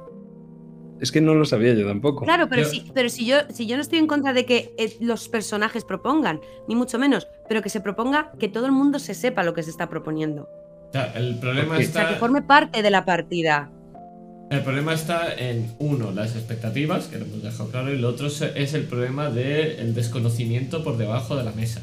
Es 1.01 1.13
que 1.13 1.21
no 1.21 1.35
lo 1.35 1.45
sabía 1.45 1.75
yo 1.75 1.87
tampoco. 1.87 2.25
Claro, 2.25 2.49
pero, 2.49 2.63
Yo- 2.63 2.69
si, 2.69 2.85
pero 2.93 3.09
si, 3.09 3.25
yo, 3.25 3.37
si 3.51 3.67
yo 3.67 3.77
no 3.77 3.83
estoy 3.83 3.99
en 4.01 4.07
contra 4.09 4.33
de 4.33 4.45
que 4.45 4.75
eh, 4.79 4.97
los 5.01 5.29
personajes 5.29 5.85
propongan, 5.85 6.41
ni 6.67 6.75
mucho 6.75 6.99
menos, 6.99 7.29
pero 7.49 7.63
que 7.63 7.69
se 7.71 7.81
proponga 7.81 8.33
que 8.39 8.49
todo 8.49 8.67
el 8.67 8.73
mundo 8.73 8.99
se 8.99 9.15
sepa 9.15 9.43
lo 9.45 9.55
que 9.55 9.63
se 9.63 9.71
está 9.71 9.89
proponiendo. 9.89 10.49
O 10.89 10.93
sea, 10.93 11.13
el 11.15 11.39
problema 11.39 11.77
Ok. 11.77 11.81
O 11.81 11.85
sea, 11.85 12.03
que 12.07 12.09
está. 12.09 12.19
forme 12.19 12.43
parte 12.43 12.83
de 12.83 12.91
la 12.91 13.05
partida. 13.05 13.71
El 14.51 14.63
problema 14.63 14.95
está 14.95 15.35
en, 15.35 15.75
uno, 15.79 16.11
las 16.11 16.35
expectativas, 16.35 17.07
que 17.07 17.19
lo 17.19 17.27
hemos 17.27 17.43
dejado 17.43 17.71
claro, 17.71 17.93
y 17.93 17.99
lo 17.99 18.09
otro 18.09 18.29
es- 18.29 18.41
es 18.41 18.73
el 18.75 18.85
problema 18.85 19.31
del 19.31 19.95
desconocimiento 19.95 20.83
por 20.83 20.97
debajo 20.97 21.37
de 21.37 21.45
la 21.45 21.53
mesa. 21.53 21.83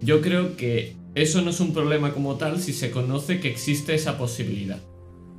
Yo 0.00 0.22
creo 0.22 0.56
que 0.56 0.96
eso 1.14 1.42
no 1.42 1.50
es 1.50 1.60
un 1.60 1.74
problema 1.74 2.12
como 2.14 2.36
tal 2.36 2.58
si 2.60 2.72
se 2.72 2.90
conoce 2.90 3.38
que 3.40 3.48
existe 3.50 3.94
esa 3.94 4.16
posibilidad, 4.16 4.78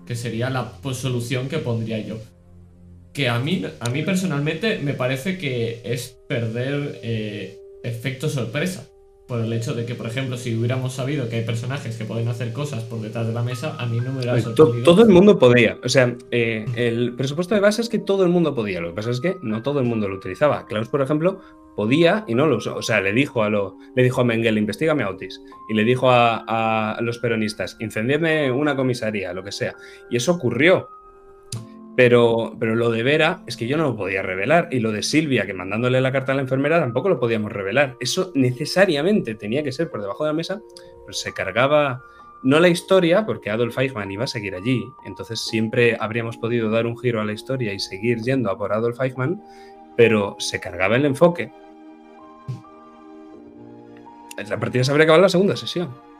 que 0.05 0.16
sería 0.16 0.51
la 0.51 0.74
pues, 0.84 0.97
solución 0.97 1.49
que 1.49 1.57
pondría 1.57 1.97
yo. 1.99 2.20
Que 3.12 3.28
a 3.28 3.39
mí, 3.39 3.64
a 3.80 3.89
mí 3.89 4.03
personalmente 4.03 4.78
me 4.78 4.93
parece 4.93 5.38
que 5.39 5.82
es 5.84 6.16
perder 6.30 6.99
eh, 7.01 7.57
efecto 7.84 8.30
sorpresa. 8.30 8.88
Por 9.32 9.40
el 9.46 9.54
hecho 9.54 9.74
de 9.74 9.86
que, 9.86 9.96
por 9.96 10.08
ejemplo, 10.08 10.36
si 10.36 10.54
hubiéramos 10.58 10.92
sabido 10.92 11.30
que 11.30 11.38
hay 11.38 11.46
personajes 11.46 11.96
que 11.96 12.04
pueden 12.04 12.28
hacer 12.28 12.52
cosas 12.52 12.84
por 12.84 13.00
detrás 13.00 13.26
de 13.28 13.32
la 13.32 13.42
mesa, 13.42 13.78
a 13.80 13.86
mí 13.86 13.98
no 14.02 14.12
me 14.12 14.18
hubiera 14.18 14.34
Pues 14.34 14.44
sorprendido. 14.44 14.84
todo 14.84 15.04
el 15.04 15.08
mundo 15.08 15.40
podía. 15.40 15.78
O 15.86 15.88
sea, 15.88 16.18
eh, 16.32 16.66
el 16.76 17.14
presupuesto 17.16 17.56
de 17.56 17.62
base 17.62 17.82
es 17.82 17.88
que 17.88 17.98
todo 17.98 18.24
el 18.26 18.30
mundo 18.30 18.54
podía. 18.54 18.82
Lo 18.82 18.90
que 18.90 18.96
pasa 18.96 19.10
es 19.10 19.22
que 19.22 19.38
no 19.42 19.62
todo 19.62 19.80
el 19.80 19.86
mundo 19.86 20.10
lo 20.10 20.16
utilizaba. 20.18 20.66
Klaus, 20.66 20.90
por 20.90 21.02
ejemplo, 21.02 21.40
podía 21.78 22.26
y 22.28 22.36
no 22.36 22.46
lo 22.46 22.58
usó. 22.58 22.76
O 22.76 22.82
sea, 22.82 23.00
le 23.00 23.14
dijo 23.14 23.42
a 23.42 23.50
lo, 23.50 23.78
le 23.96 24.04
dijo 24.04 24.20
a 24.20 24.26
Mengele, 24.26 24.60
investigame 24.60 25.04
a 25.04 25.10
Otis. 25.10 25.42
Y 25.70 25.76
le 25.76 25.86
dijo 25.86 26.12
a, 26.12 26.96
a 26.98 27.02
los 27.02 27.18
peronistas, 27.20 27.78
incendiarme 27.80 28.52
una 28.52 28.76
comisaría, 28.76 29.32
lo 29.32 29.46
que 29.46 29.54
sea. 29.54 29.76
Y 30.10 30.18
eso 30.18 30.34
ocurrió. 30.34 30.90
Pero, 31.96 32.56
pero 32.60 32.76
lo 32.76 32.89
de 32.89 33.04
Vera 33.04 33.44
es 33.48 33.58
que 33.58 33.68
yo 33.68 33.78
no 33.78 33.84
lo 33.84 33.98
podía 33.98 34.22
revelar. 34.22 34.70
Y 34.72 34.80
lo 34.80 34.92
de 34.92 35.04
Silvia, 35.04 35.46
que 35.46 35.54
mandándole 35.54 36.00
la 36.02 36.12
carta 36.12 36.32
a 36.32 36.36
la 36.36 36.42
enfermera, 36.42 36.80
tampoco 36.80 37.10
lo 37.10 37.20
podíamos 37.20 37.52
revelar. 37.52 37.98
Eso 38.00 38.32
necesariamente 38.34 39.36
tenía 39.36 39.64
que 39.64 39.72
ser 39.72 39.89
por 39.89 40.02
debajo 40.02 40.24
de 40.24 40.30
la 40.30 40.34
mesa, 40.34 40.62
pero 41.06 41.14
se 41.14 41.34
cargaba 41.34 42.02
no 42.44 42.60
la 42.60 42.70
historia, 42.70 43.26
porque 43.26 43.50
Adolf 43.50 43.78
Eichmann 43.78 44.12
iba 44.12 44.24
a 44.24 44.28
seguir 44.28 44.56
allí, 44.56 44.84
entonces 45.06 45.39
siempre 45.42 45.96
habríamos 46.00 46.38
podido 46.38 46.72
dar 46.72 46.88
un 46.88 46.98
giro 46.98 47.22
a 47.22 47.26
la 47.26 47.34
historia 47.34 47.72
y 47.74 47.80
seguir 47.80 48.20
yendo 48.22 48.50
a 48.50 48.58
por 48.58 48.74
Adolf 48.74 49.00
Eichmann, 49.00 49.42
pero 49.96 50.36
se 50.39 50.60
cargaba 50.60 50.96
el 50.96 51.06
enfoque. 51.06 51.52
La 54.50 54.60
partida 54.60 54.84
se 54.84 54.92
habría 54.92 55.04
acabado 55.04 55.20
en 55.20 55.24
la 55.24 55.30
segunda 55.30 55.56
sesión. 55.56 56.11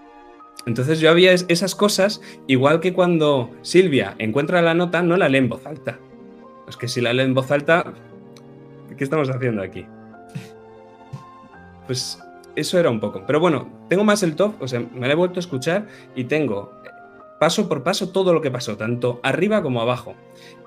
Entonces 0.66 1.00
yo 1.00 1.10
había 1.10 1.32
es- 1.32 1.46
esas 1.48 1.76
cosas, 1.76 2.22
igual 2.48 2.80
que 2.80 2.94
cuando 2.94 3.50
Silvia 3.62 4.16
encuentra 4.20 4.62
la 4.62 4.74
nota, 4.74 5.02
no 5.02 5.18
la 5.18 5.28
lee 5.30 5.40
en 5.40 5.50
voz 5.50 5.66
alta. 5.66 5.98
Es 6.68 6.78
que 6.78 6.88
si 6.88 7.02
la 7.02 7.14
lee 7.14 7.24
en 7.24 7.34
voz 7.34 7.50
alta, 7.52 7.94
¿qué 8.98 9.04
estamos 9.04 9.30
haciendo 9.30 9.62
aquí? 9.64 9.86
Pues 11.88 12.20
eso 12.56 12.80
era 12.80 12.90
un 12.90 13.00
poco. 13.00 13.24
Pero 13.26 13.40
bueno, 13.40 13.68
tengo 13.90 14.04
más 14.04 14.24
el 14.24 14.36
top, 14.36 14.54
o 14.62 14.68
sea, 14.68 14.80
me 14.94 15.08
la 15.08 15.14
he 15.14 15.16
vuelto 15.16 15.40
a 15.40 15.42
escuchar 15.42 15.88
y 16.16 16.26
tengo 16.26 16.72
eh, 16.86 16.90
paso 17.40 17.68
por 17.68 17.84
paso 17.84 18.10
todo 18.10 18.34
lo 18.34 18.42
que 18.42 18.52
pasó, 18.52 18.78
tanto 18.78 19.20
arriba 19.24 19.62
como 19.62 19.82
abajo. 19.82 20.16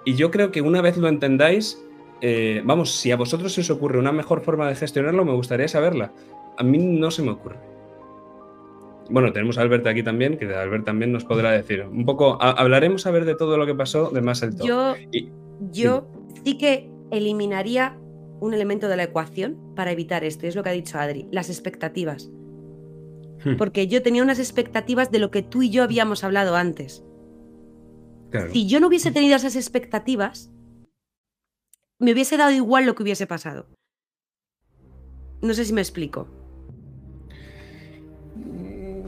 Y 0.05 0.15
yo 0.17 0.31
creo 0.31 0.51
que 0.51 0.61
una 0.61 0.83
vez 0.83 0.97
lo 0.97 1.09
entendáis, 1.09 1.81
eh, 2.21 2.63
vamos, 2.65 2.93
si 2.93 3.11
a 3.13 3.17
vosotros 3.17 3.53
se 3.53 3.61
os 3.63 3.71
ocurre 3.71 3.99
una 3.99 4.13
mejor 4.13 4.41
forma 4.43 4.69
de 4.69 4.75
gestionarlo, 4.75 5.25
me 5.25 5.33
gustaría 5.33 5.69
saberla. 5.69 6.13
A 6.59 6.63
mí 6.63 6.79
no 6.79 7.11
se 7.11 7.23
me 7.23 7.31
ocurre. 7.31 7.57
Bueno, 9.11 9.33
tenemos 9.33 9.59
a 9.59 9.63
Albert 9.63 9.87
aquí 9.87 10.03
también, 10.03 10.39
que 10.39 10.47
Albert 10.55 10.85
también 10.87 11.13
nos 11.13 11.25
podrá 11.25 11.51
decir. 11.53 11.83
Un 11.85 12.07
poco, 12.07 12.39
a- 12.41 12.53
hablaremos 12.53 13.07
a 13.07 13.11
ver 13.11 13.25
de 13.25 13.35
todo 13.35 13.57
lo 13.59 13.67
que 13.67 13.75
pasó 13.75 14.11
de 14.11 14.23
más 14.23 14.43
el 14.43 14.57
top. 14.57 14.67
Yo, 14.67 14.95
Y- 15.13 15.31
yo 15.71 16.07
sí 16.45 16.57
que 16.59 16.91
eliminaría 17.11 17.99
un 18.41 18.55
elemento 18.55 18.89
de 18.89 18.97
la 18.97 19.05
ecuación 19.05 19.75
para 19.77 19.93
evitar 19.93 20.25
esto, 20.25 20.47
y 20.47 20.49
es 20.49 20.57
lo 20.57 20.63
que 20.63 20.71
ha 20.71 20.73
dicho 20.73 20.99
Adri, 20.99 21.27
las 21.31 21.49
expectativas. 21.51 22.31
Hmm. 23.45 23.57
Porque 23.59 23.87
yo 23.89 24.03
tenía 24.03 24.23
unas 24.23 24.39
expectativas 24.39 25.11
de 25.11 25.19
lo 25.19 25.31
que 25.31 25.43
tú 25.43 25.63
y 25.63 25.71
yo 25.71 25.83
habíamos 25.83 26.25
hablado 26.25 26.57
antes. 26.57 27.05
Claro. 28.31 28.51
Si 28.53 28.67
yo 28.67 28.81
no 28.81 28.89
hubiese 28.89 29.13
tenido 29.13 29.37
esas 29.37 29.55
expectativas, 29.55 30.51
me 31.99 32.13
hubiese 32.13 32.37
dado 32.37 32.51
igual 32.53 32.87
lo 32.87 32.95
que 32.95 33.03
hubiese 33.03 33.27
pasado. 33.27 33.67
No 35.43 35.53
sé 35.55 35.65
si 35.67 35.73
me 35.73 35.83
explico. 35.83 36.27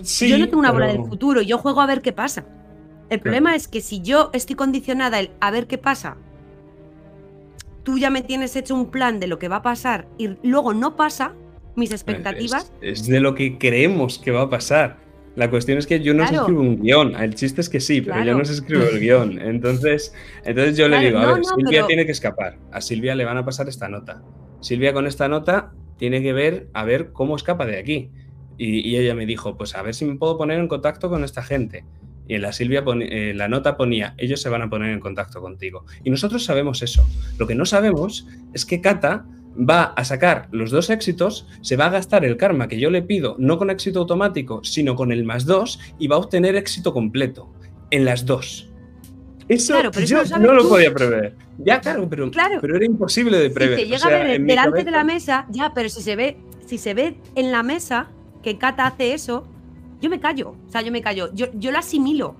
Sí, 0.02 0.28
yo 0.28 0.38
no 0.38 0.46
tengo 0.46 0.58
una 0.60 0.72
bola 0.72 0.86
pero- 0.88 1.02
del 1.02 1.08
futuro, 1.10 1.42
yo 1.42 1.58
juego 1.58 1.80
a 1.80 1.86
ver 1.86 2.02
qué 2.02 2.12
pasa. 2.12 2.44
El 3.08 3.20
problema 3.20 3.54
es 3.54 3.68
que 3.68 3.80
si 3.80 4.00
yo 4.02 4.30
estoy 4.32 4.56
condicionada 4.56 5.20
el 5.20 5.30
a 5.40 5.50
ver 5.52 5.66
qué 5.68 5.78
pasa, 5.78 6.16
tú 7.84 7.98
ya 7.98 8.10
me 8.10 8.22
tienes 8.22 8.56
hecho 8.56 8.74
un 8.74 8.90
plan 8.90 9.20
de 9.20 9.26
lo 9.28 9.38
que 9.38 9.48
va 9.48 9.56
a 9.56 9.62
pasar 9.62 10.08
y 10.18 10.30
luego 10.42 10.74
no 10.74 10.96
pasa, 10.96 11.32
mis 11.76 11.92
expectativas, 11.92 12.72
Es, 12.80 13.02
es 13.02 13.06
de 13.06 13.20
lo 13.20 13.34
que 13.34 13.58
creemos 13.58 14.18
que 14.18 14.30
va 14.32 14.42
a 14.42 14.50
pasar. 14.50 14.98
La 15.36 15.50
cuestión 15.50 15.76
es 15.76 15.86
que 15.86 16.00
yo 16.00 16.14
no 16.14 16.22
os 16.24 16.30
Claro. 16.30 16.44
escribo 16.44 16.62
un 16.62 16.80
guion. 16.80 17.14
El 17.14 17.34
chiste 17.34 17.60
es 17.60 17.68
que 17.68 17.78
sí, 17.78 18.00
pero 18.00 18.24
yo 18.24 18.34
no 18.34 18.40
os 18.42 18.48
escribo 18.50 18.82
el 18.84 18.98
guion. 18.98 19.38
Entonces, 19.42 20.14
entonces 20.44 20.78
yo 20.78 20.88
le 20.88 20.98
digo, 20.98 21.18
a 21.18 21.22
no, 21.26 21.28
ver, 21.34 21.38
no, 21.38 21.44
Silvia 21.44 21.70
pero- 21.70 21.86
tiene 21.86 22.06
que 22.06 22.12
escapar. 22.12 22.56
A 22.72 22.80
Silvia 22.80 23.14
le 23.14 23.24
van 23.26 23.36
a 23.36 23.44
pasar 23.44 23.68
esta 23.68 23.88
nota. 23.88 24.22
Silvia 24.60 24.94
con 24.94 25.06
esta 25.06 25.28
nota 25.28 25.72
tiene 25.98 26.22
que 26.22 26.32
ver 26.32 26.68
a 26.72 26.84
ver 26.84 27.12
cómo 27.12 27.36
escapa 27.36 27.66
de 27.66 27.78
aquí. 27.78 28.10
Y, 28.58 28.88
y 28.88 28.96
ella 28.96 29.14
me 29.14 29.26
dijo, 29.26 29.56
pues 29.56 29.74
a 29.74 29.82
ver 29.82 29.94
si 29.94 30.04
me 30.04 30.14
puedo 30.16 30.36
poner 30.38 30.58
en 30.58 30.68
contacto 30.68 31.08
con 31.10 31.24
esta 31.24 31.42
gente. 31.42 31.84
Y 32.28 32.34
en 32.34 32.42
la 32.42 32.52
Silvia 32.52 32.82
eh, 33.02 33.32
la 33.36 33.46
nota 33.48 33.76
ponía, 33.76 34.14
ellos 34.18 34.40
se 34.42 34.48
van 34.48 34.62
a 34.62 34.68
poner 34.70 34.90
en 34.90 34.98
contacto 35.00 35.40
contigo. 35.40 35.84
Y 36.04 36.10
nosotros 36.10 36.44
sabemos 36.44 36.82
eso. 36.82 37.06
Lo 37.38 37.46
que 37.46 37.54
no 37.54 37.64
sabemos 37.66 38.26
es 38.52 38.64
que 38.66 38.80
Kata 38.80 39.26
va 39.58 39.84
a 39.84 40.04
sacar 40.04 40.48
los 40.50 40.70
dos 40.70 40.90
éxitos, 40.90 41.46
se 41.62 41.76
va 41.76 41.86
a 41.86 41.90
gastar 41.90 42.24
el 42.24 42.36
karma 42.36 42.66
que 42.68 42.78
yo 42.80 42.90
le 42.90 43.02
pido, 43.02 43.36
no 43.38 43.58
con 43.58 43.70
éxito 43.70 44.00
automático, 44.00 44.62
sino 44.64 44.96
con 44.96 45.12
el 45.12 45.24
más 45.24 45.46
dos, 45.46 45.78
y 45.98 46.08
va 46.08 46.16
a 46.16 46.18
obtener 46.18 46.56
éxito 46.56 46.92
completo 46.92 47.52
en 47.90 48.04
las 48.04 48.26
dos. 48.26 48.68
Eso, 49.48 49.74
Claro, 49.74 49.90
pero 49.92 50.04
eso 50.04 50.14
yo 50.16 50.20
lo 50.22 50.26
sabes 50.26 50.46
no 50.48 50.52
lo 50.54 50.62
tú. 50.64 50.68
podía 50.70 50.92
prever. 50.92 51.36
Ya, 51.58 51.80
claro, 51.80 52.08
pero, 52.10 52.30
Claro. 52.32 52.58
pero 52.60 52.76
era 52.76 52.84
imposible 52.84 53.38
de 53.38 53.48
si 53.48 53.54
prever. 53.54 53.76
te 53.76 53.82
O 53.82 53.86
llega 53.86 53.98
sea, 53.98 54.20
a 54.20 54.24
ver 54.24 54.42
delante 54.42 54.78
de 54.78 54.84
cabeza- 54.84 54.90
la 54.90 55.04
mesa, 55.04 55.46
ya, 55.50 55.72
pero 55.72 55.88
si 55.88 56.02
se 56.02 56.16
ve, 56.16 56.36
si 56.66 56.78
se 56.78 56.94
ve 56.94 57.16
en 57.36 57.52
la 57.52 57.62
mesa 57.62 58.10
que 58.46 58.58
Kata 58.58 58.86
hace 58.86 59.12
eso, 59.12 59.44
yo 60.00 60.08
me 60.08 60.20
callo. 60.20 60.50
O 60.68 60.70
sea, 60.70 60.80
yo 60.80 60.92
me 60.92 61.02
callo. 61.02 61.34
Yo, 61.34 61.46
yo 61.54 61.72
lo 61.72 61.78
asimilo. 61.78 62.36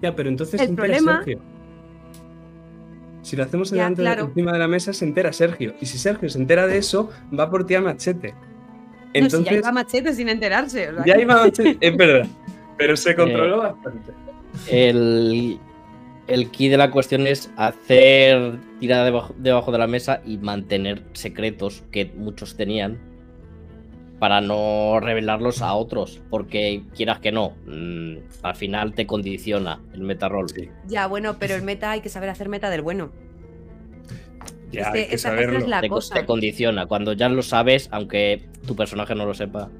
Ya, 0.00 0.16
pero 0.16 0.30
entonces 0.30 0.58
El 0.58 0.66
se 0.68 0.70
entera 0.70 0.86
problema- 0.96 1.16
Sergio. 1.24 1.40
Si 3.20 3.36
lo 3.36 3.42
hacemos 3.42 3.68
Ya, 3.70 3.90
delante 3.90 4.02
de- 4.02 4.20
encima 4.28 4.52
de 4.52 4.58
la 4.58 4.68
mesa, 4.68 4.94
se 4.94 5.04
entera 5.04 5.30
Sergio. 5.34 5.74
Y 5.78 5.84
si 5.84 5.98
Sergio 5.98 6.30
se 6.30 6.38
entera 6.38 6.66
de 6.66 6.78
eso, 6.78 7.10
va 7.38 7.50
por 7.50 7.66
ti 7.66 7.74
a 7.74 7.82
machete. 7.82 8.32
no, 8.32 8.38
Entonces, 9.12 9.40
si 9.40 9.44
ya 9.46 9.58
iba 9.58 9.72
machete 9.72 10.14
sin 10.14 10.28
enterarse. 10.30 10.88
o 10.90 10.94
sea, 10.94 11.04
ya 11.04 11.16
que- 11.16 11.22
iba 11.22 11.34
machete, 11.36 11.76
es 11.80 11.96
verdad. 11.96 12.26
Pero 12.78 12.96
se 12.96 13.14
controló 13.14 13.58
bastante. 13.58 14.12
El, 14.70 15.58
el 16.28 16.50
key 16.50 16.68
de 16.68 16.78
la 16.78 16.90
cuestión 16.90 17.26
es 17.26 17.50
hacer 17.56 18.58
tirada 18.80 19.04
debajo, 19.04 19.34
debajo 19.36 19.70
de 19.72 19.78
la 19.78 19.86
mesa 19.86 20.22
y 20.24 20.38
mantener 20.38 21.02
secretos 21.12 21.82
que 21.90 22.10
muchos 22.16 22.56
tenían 22.56 22.96
para 24.18 24.40
no 24.40 24.98
revelarlos 25.00 25.60
a 25.62 25.74
otros, 25.74 26.22
porque 26.30 26.82
quieras 26.94 27.20
que 27.20 27.32
no, 27.32 27.54
mm, 27.66 28.16
al 28.42 28.54
final 28.56 28.94
te 28.94 29.06
condiciona 29.06 29.80
el 29.92 30.00
metarroll. 30.00 30.48
Sí, 30.48 30.68
Ya, 30.88 31.06
bueno, 31.06 31.36
pero 31.38 31.54
el 31.54 31.62
meta 31.62 31.90
hay 31.90 32.00
que 32.00 32.08
saber 32.08 32.30
hacer 32.30 32.48
meta 32.48 32.70
del 32.70 32.82
bueno. 32.82 33.12
ya 34.72 34.80
Es 34.80 34.86
que 34.88 34.98
hay 34.98 35.06
que 35.08 35.14
esa- 35.14 35.28
esa 35.28 35.28
saberlo. 35.30 35.58
es 35.58 35.68
la 35.68 35.80
Te, 35.80 35.88
co- 35.88 35.96
cosa. 35.96 36.14
te 36.14 36.26
condiciona. 36.26 36.86
Cuando 36.86 37.12
ya 37.12 37.28
lo 37.28 37.42
sabes, 37.42 37.88
aunque 37.92 38.48
tu 38.66 38.74
personaje 38.74 39.14
no 39.14 39.24
lo 39.26 39.34
sepa. 39.34 39.70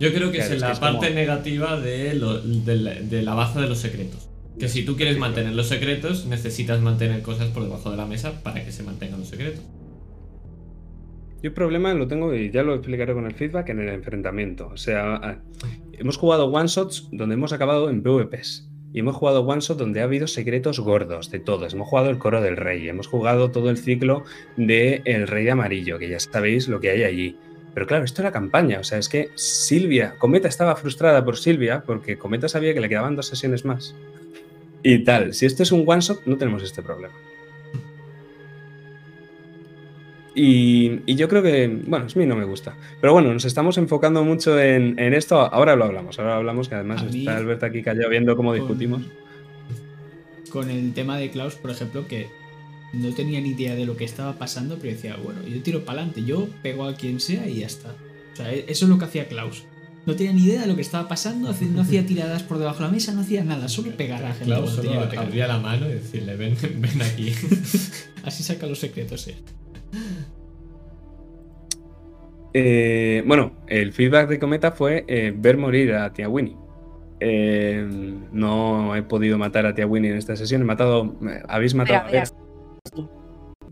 Yo 0.00 0.12
creo 0.12 0.30
que 0.30 0.38
Claro, 0.38 0.50
es 0.50 0.56
es 0.56 0.60
la 0.60 0.66
que 0.68 0.72
es 0.74 0.78
parte 0.78 1.06
como- 1.08 1.18
negativa 1.18 1.78
de 1.80 2.14
lo- 2.14 2.40
del, 2.40 3.08
de 3.10 3.22
la 3.22 3.34
base 3.34 3.60
de 3.60 3.68
los 3.68 3.78
secretos. 3.78 4.28
Que 4.58 4.68
si 4.68 4.84
tú 4.84 4.96
quieres 4.96 5.18
mantener 5.18 5.52
los 5.54 5.68
secretos, 5.68 6.26
necesitas 6.26 6.80
mantener 6.80 7.22
cosas 7.22 7.48
por 7.48 7.62
debajo 7.64 7.90
de 7.90 7.96
la 7.96 8.06
mesa 8.06 8.42
para 8.42 8.64
que 8.64 8.72
se 8.72 8.82
mantengan 8.82 9.20
los 9.20 9.28
secretos. 9.28 9.62
Yo 11.42 11.50
el 11.50 11.54
problema 11.54 11.94
lo 11.94 12.08
tengo 12.08 12.34
y 12.34 12.50
ya 12.50 12.64
lo 12.64 12.74
explicaré 12.74 13.14
con 13.14 13.24
el 13.24 13.34
feedback 13.34 13.68
en 13.68 13.80
el 13.80 13.88
enfrentamiento. 13.90 14.68
O 14.68 14.76
sea, 14.76 15.14
ah, 15.14 15.38
hemos 15.92 16.16
jugado 16.16 16.46
one 16.46 16.66
shots 16.66 17.08
donde 17.12 17.34
hemos 17.34 17.52
acabado 17.52 17.90
en 17.90 18.02
PvPs. 18.02 18.68
Y 18.92 19.00
hemos 19.00 19.16
jugado 19.16 19.42
one 19.42 19.60
shot 19.60 19.78
donde 19.78 20.00
ha 20.00 20.04
habido 20.04 20.26
secretos 20.26 20.80
gordos 20.80 21.30
de 21.30 21.38
todos. 21.38 21.74
Hemos 21.74 21.88
jugado 21.88 22.10
el 22.10 22.18
coro 22.18 22.40
del 22.40 22.56
rey, 22.56 22.88
hemos 22.88 23.06
jugado 23.06 23.50
todo 23.50 23.70
el 23.70 23.76
ciclo 23.76 24.24
de 24.56 25.02
El 25.04 25.28
Rey 25.28 25.44
de 25.44 25.50
Amarillo, 25.50 25.98
que 25.98 26.08
ya 26.08 26.18
sabéis 26.18 26.68
lo 26.68 26.80
que 26.80 26.90
hay 26.90 27.04
allí. 27.04 27.36
Pero 27.74 27.86
claro, 27.86 28.04
esto 28.04 28.22
era 28.22 28.32
campaña. 28.32 28.80
O 28.80 28.84
sea, 28.84 28.98
es 28.98 29.08
que 29.08 29.28
Silvia, 29.34 30.14
Cometa 30.18 30.48
estaba 30.48 30.74
frustrada 30.74 31.24
por 31.24 31.36
Silvia 31.36 31.84
porque 31.86 32.18
Cometa 32.18 32.48
sabía 32.48 32.74
que 32.74 32.80
le 32.80 32.88
quedaban 32.88 33.14
dos 33.14 33.26
sesiones 33.26 33.64
más. 33.64 33.94
Y 34.82 35.04
tal, 35.04 35.34
si 35.34 35.44
esto 35.46 35.62
es 35.62 35.70
un 35.70 35.84
one 35.86 36.00
shot, 36.00 36.24
no 36.24 36.36
tenemos 36.36 36.62
este 36.62 36.82
problema. 36.82 37.14
Y, 40.40 41.00
y 41.04 41.16
yo 41.16 41.28
creo 41.28 41.42
que, 41.42 41.66
bueno, 41.86 42.06
a 42.14 42.18
mí 42.18 42.24
no 42.26 42.36
me 42.36 42.44
gusta. 42.44 42.76
Pero 43.00 43.12
bueno, 43.12 43.32
nos 43.34 43.44
estamos 43.44 43.76
enfocando 43.76 44.22
mucho 44.22 44.60
en, 44.60 44.96
en 44.98 45.12
esto. 45.14 45.36
Ahora 45.40 45.74
lo 45.74 45.84
hablamos, 45.84 46.16
ahora 46.20 46.36
hablamos, 46.36 46.68
que 46.68 46.76
además 46.76 47.02
mí- 47.12 47.20
está 47.20 47.36
Alberto 47.36 47.66
aquí 47.66 47.82
callado 47.82 48.08
viendo 48.08 48.36
cómo 48.36 48.50
con- 48.50 48.58
discutimos. 48.60 49.02
Con 50.50 50.70
el 50.70 50.92
tema 50.94 51.18
de 51.18 51.30
Klaus, 51.30 51.56
por 51.56 51.70
ejemplo, 51.70 52.06
que 52.06 52.28
no 52.92 53.12
tenía 53.14 53.40
ni 53.40 53.50
idea 53.50 53.74
de 53.74 53.84
lo 53.84 53.96
que 53.96 54.04
estaba 54.04 54.38
pasando, 54.38 54.78
pero 54.80 54.94
decía, 54.94 55.16
bueno, 55.22 55.40
yo 55.46 55.60
tiro 55.62 55.84
para 55.84 55.98
adelante, 56.02 56.24
yo 56.24 56.48
pego 56.62 56.84
a 56.84 56.94
quien 56.94 57.20
sea 57.20 57.46
y 57.48 57.56
ya 57.60 57.66
está. 57.66 57.94
O 58.32 58.36
sea, 58.36 58.52
e- 58.54 58.64
eso 58.68 58.84
es 58.84 58.88
lo 58.88 58.96
que 58.98 59.04
hacía 59.06 59.26
Klaus. 59.28 59.64
No 60.06 60.14
tenía 60.16 60.32
ni 60.32 60.44
idea 60.44 60.62
de 60.62 60.68
lo 60.68 60.76
que 60.76 60.80
estaba 60.82 61.06
pasando, 61.06 61.52
no 61.74 61.80
hacía 61.82 62.06
tiradas 62.06 62.42
por 62.44 62.58
debajo 62.58 62.78
de 62.78 62.84
la 62.86 62.90
mesa, 62.92 63.12
no 63.12 63.20
hacía 63.20 63.44
nada, 63.44 63.68
solo 63.68 63.90
pegar 63.96 64.24
a 64.24 64.28
gente. 64.30 64.44
Claro, 64.46 64.62
cuando 64.62 64.82
solo 64.82 65.00
abría 65.20 65.46
la 65.48 65.58
mano 65.58 65.86
y 65.86 65.94
decirle, 65.94 66.36
ven, 66.36 66.56
ven 66.80 67.02
aquí. 67.02 67.32
Así 68.24 68.42
saca 68.42 68.66
los 68.66 68.78
secretos, 68.78 69.28
eh. 69.28 69.34
Eh, 72.54 73.22
bueno, 73.26 73.52
el 73.66 73.92
feedback 73.92 74.28
de 74.28 74.38
Cometa 74.38 74.72
fue 74.72 75.04
eh, 75.06 75.32
ver 75.36 75.56
morir 75.58 75.92
a 75.94 76.12
Tia 76.12 76.28
Winnie. 76.28 76.56
Eh, 77.20 77.86
no 78.32 78.94
he 78.94 79.02
podido 79.02 79.38
matar 79.38 79.66
a 79.66 79.74
Tia 79.74 79.86
Winnie 79.86 80.10
en 80.10 80.16
esta 80.16 80.36
sesión. 80.36 80.62
He 80.62 80.64
matado. 80.64 81.16
Habéis 81.48 81.74
matado 81.74 82.06
Espera, 82.06 82.20
a 82.20 82.22
espera. 82.22 83.08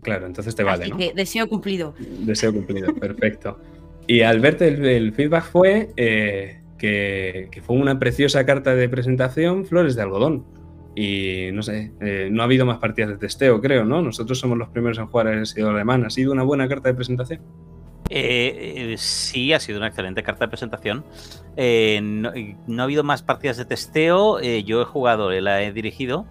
Claro, 0.01 0.25
entonces 0.27 0.55
te 0.55 0.63
vale, 0.63 0.83
Así 0.83 0.91
¿no? 0.91 0.97
que 0.97 1.13
deseo 1.13 1.47
cumplido. 1.49 1.93
Deseo 1.99 2.53
cumplido, 2.53 2.93
perfecto. 2.95 3.59
Y 4.05 4.21
al 4.21 4.39
verte 4.39 4.67
el, 4.67 4.85
el 4.85 5.13
feedback 5.13 5.43
fue 5.43 5.89
eh, 5.97 6.61
que, 6.77 7.49
que 7.51 7.61
fue 7.61 7.75
una 7.75 7.99
preciosa 7.99 8.45
carta 8.45 8.73
de 8.75 8.87
presentación, 8.87 9.65
flores 9.65 9.95
de 9.95 10.01
algodón. 10.01 10.45
Y 10.95 11.51
no 11.53 11.61
sé, 11.61 11.91
eh, 12.01 12.29
no 12.31 12.41
ha 12.41 12.45
habido 12.45 12.65
más 12.65 12.79
partidas 12.79 13.11
de 13.11 13.17
testeo, 13.17 13.61
creo, 13.61 13.85
¿no? 13.85 14.01
Nosotros 14.01 14.39
somos 14.39 14.57
los 14.57 14.69
primeros 14.69 14.97
en 14.97 15.07
jugar 15.07 15.27
el 15.27 15.45
sido 15.45 15.69
alemán. 15.69 16.05
¿Ha 16.05 16.09
sido 16.09 16.31
una 16.31 16.43
buena 16.43 16.67
carta 16.67 16.89
de 16.89 16.95
presentación? 16.95 17.41
Eh, 18.09 18.93
eh, 18.93 18.97
sí, 18.97 19.53
ha 19.53 19.59
sido 19.59 19.77
una 19.79 19.87
excelente 19.87 20.23
carta 20.23 20.45
de 20.45 20.49
presentación. 20.49 21.05
Eh, 21.55 21.99
no, 22.01 22.31
no 22.67 22.81
ha 22.81 22.85
habido 22.85 23.03
más 23.03 23.21
partidas 23.23 23.57
de 23.57 23.65
testeo. 23.65 24.39
eh, 24.39 24.63
yo 24.63 24.81
he 24.81 24.85
jugado, 24.85 25.31
eh, 25.31 25.41
la 25.41 25.61
he 25.63 25.73
dirigido 25.73 26.25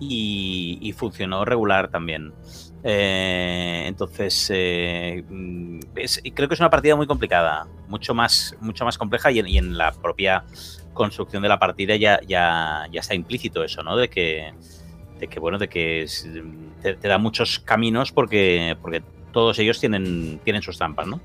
y, 0.00 0.92
funcionó 0.96 1.44
regular 1.44 1.88
también. 1.88 2.32
Eh, 2.82 3.84
entonces, 3.86 4.50
eh, 4.52 5.24
es- 5.96 6.20
creo 6.34 6.48
que 6.48 6.54
es 6.54 6.60
una 6.60 6.70
partida 6.70 6.96
muy 6.96 7.06
complicada, 7.06 7.66
mucho 7.88 8.14
más, 8.14 8.56
mucho 8.60 8.84
más 8.84 8.98
compleja 8.98 9.30
y 9.30 9.38
en, 9.58 9.78
la 9.78 9.92
propia 9.92 10.44
construcción 10.92 11.42
de 11.42 11.48
la 11.48 11.58
partida 11.58 11.96
ya, 11.96 12.20
ya, 12.26 12.86
ya 12.92 13.00
está 13.00 13.14
implícito 13.14 13.64
eso, 13.64 13.82
¿no? 13.82 13.96
De 13.96 14.08
que, 14.08 14.52
de 15.18 15.28
que 15.28 15.40
bueno, 15.40 15.58
de 15.58 15.68
que 15.68 16.06
te, 16.82 16.94
te 16.94 17.08
da 17.08 17.18
muchos 17.18 17.58
caminos 17.60 18.12
porque, 18.12 18.76
porque 18.82 19.02
todos 19.34 19.58
ellos 19.58 19.78
tienen, 19.80 20.40
tienen 20.44 20.62
sus 20.62 20.78
trampas, 20.78 21.06
¿no? 21.06 21.20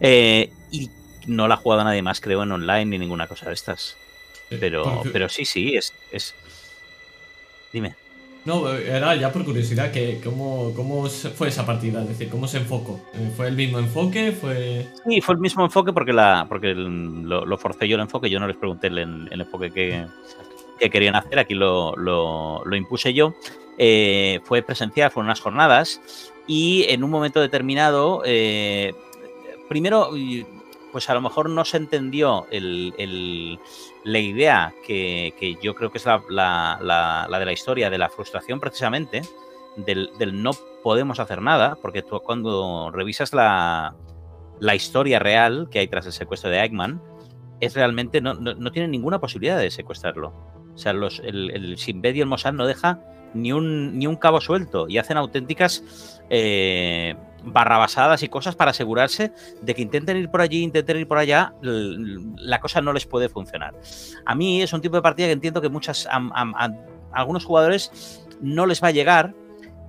Eh, 0.00 0.50
y 0.72 0.90
no 1.28 1.46
la 1.46 1.54
ha 1.54 1.58
jugado 1.58 1.84
nadie 1.84 2.02
más, 2.02 2.20
creo, 2.20 2.42
en 2.42 2.50
online 2.50 2.86
ni 2.86 2.98
ninguna 2.98 3.28
cosa 3.28 3.46
de 3.46 3.52
estas. 3.54 3.96
Pero, 4.60 4.82
Porque- 4.82 5.10
pero 5.10 5.28
sí, 5.28 5.44
sí, 5.44 5.76
es, 5.76 5.92
es. 6.10 6.34
Dime. 7.72 7.94
No, 8.44 8.68
era 8.72 9.14
ya 9.14 9.30
por 9.32 9.44
curiosidad, 9.44 9.92
que 9.92 10.20
cómo, 10.22 10.72
cómo 10.74 11.08
fue 11.08 11.46
esa 11.48 11.64
partida? 11.64 12.02
Es 12.02 12.08
decir, 12.08 12.28
¿cómo 12.28 12.48
se 12.48 12.58
enfocó? 12.58 13.00
Eh, 13.14 13.30
¿Fue 13.36 13.46
el 13.46 13.54
mismo 13.54 13.78
enfoque? 13.78 14.32
¿Fue...? 14.32 14.88
Sí, 15.08 15.20
fue 15.20 15.36
el 15.36 15.40
mismo 15.40 15.62
enfoque 15.64 15.92
porque 15.92 16.12
la 16.12 16.46
porque 16.48 16.72
el- 16.72 17.22
lo, 17.22 17.46
lo 17.46 17.56
forcé 17.56 17.86
yo 17.86 17.94
el 17.94 18.02
enfoque, 18.02 18.28
yo 18.28 18.40
no 18.40 18.48
les 18.48 18.56
pregunté 18.56 18.88
el, 18.88 18.98
el 19.30 19.40
enfoque 19.40 19.70
que, 19.70 20.06
que 20.80 20.90
querían 20.90 21.14
hacer, 21.14 21.38
aquí 21.38 21.54
lo, 21.54 21.94
lo- 21.96 22.64
lo 22.64 22.76
impuse 22.76 23.14
yo. 23.14 23.32
Eh, 23.78 24.40
fue 24.44 24.60
presencial, 24.62 25.12
fueron 25.12 25.28
unas 25.28 25.40
jornadas 25.40 26.00
y 26.46 26.84
en 26.88 27.04
un 27.04 27.10
momento 27.10 27.40
determinado, 27.40 28.22
eh, 28.24 28.94
primero, 29.68 30.10
pues 30.90 31.08
a 31.08 31.14
lo 31.14 31.20
mejor 31.20 31.48
no 31.48 31.64
se 31.64 31.78
entendió 31.78 32.46
el- 32.50 33.58
la 34.04 34.18
idea 34.18 34.74
que, 34.86 35.34
que 35.38 35.56
yo 35.62 35.74
creo 35.74 35.90
que 35.90 35.98
es 35.98 36.06
la, 36.06 36.22
la- 36.80 37.38
de 37.38 37.44
la 37.44 37.52
historia, 37.52 37.88
de 37.90 37.98
la 37.98 38.08
frustración 38.10 38.60
precisamente, 38.60 39.22
del, 39.76 40.10
no 40.42 40.50
podemos 40.82 41.20
hacer 41.20 41.40
nada, 41.40 41.76
porque 41.80 42.02
tú 42.02 42.20
cuando 42.20 42.90
revisas 42.92 43.32
la, 43.32 43.94
historia 44.74 45.18
real 45.18 45.68
que 45.70 45.78
hay 45.78 45.88
tras 45.88 46.06
el 46.06 46.12
secuestro 46.12 46.50
de 46.50 46.62
Eggman, 46.62 47.00
es 47.60 47.74
realmente, 47.74 48.20
no, 48.20 48.34
no, 48.34 48.54
no 48.54 48.72
tiene 48.72 48.88
ninguna 48.88 49.20
posibilidad 49.20 49.58
de 49.58 49.70
secuestrarlo. 49.70 50.32
O 50.74 50.78
sea, 50.78 50.92
los, 50.92 51.20
el, 51.20 51.50
el 51.50 51.76
y 52.16 52.20
el 52.20 52.26
Mossad 52.26 52.54
no 52.54 52.66
deja 52.66 53.00
ni 53.34 53.52
un, 53.52 53.98
ni 53.98 54.06
un 54.06 54.16
cabo 54.16 54.40
suelto 54.40 54.88
y 54.88 54.98
hacen 54.98 55.16
auténticas 55.16 56.20
eh, 56.30 57.14
barrabasadas 57.44 58.22
y 58.22 58.28
cosas 58.28 58.54
para 58.54 58.70
asegurarse 58.70 59.32
de 59.60 59.74
que 59.74 59.82
intenten 59.82 60.16
ir 60.16 60.30
por 60.30 60.40
allí, 60.40 60.62
intenten 60.62 60.98
ir 60.98 61.08
por 61.08 61.18
allá, 61.18 61.54
la 61.60 62.60
cosa 62.60 62.80
no 62.80 62.92
les 62.92 63.06
puede 63.06 63.28
funcionar. 63.28 63.74
A 64.24 64.34
mí 64.34 64.62
es 64.62 64.72
un 64.72 64.80
tipo 64.80 64.96
de 64.96 65.02
partida 65.02 65.26
que 65.26 65.32
entiendo 65.32 65.60
que 65.60 65.68
muchas, 65.68 66.06
a, 66.10 66.70
algunos 67.12 67.44
jugadores 67.44 68.24
no 68.40 68.66
les 68.66 68.82
va 68.82 68.88
a 68.88 68.92
llegar 68.92 69.34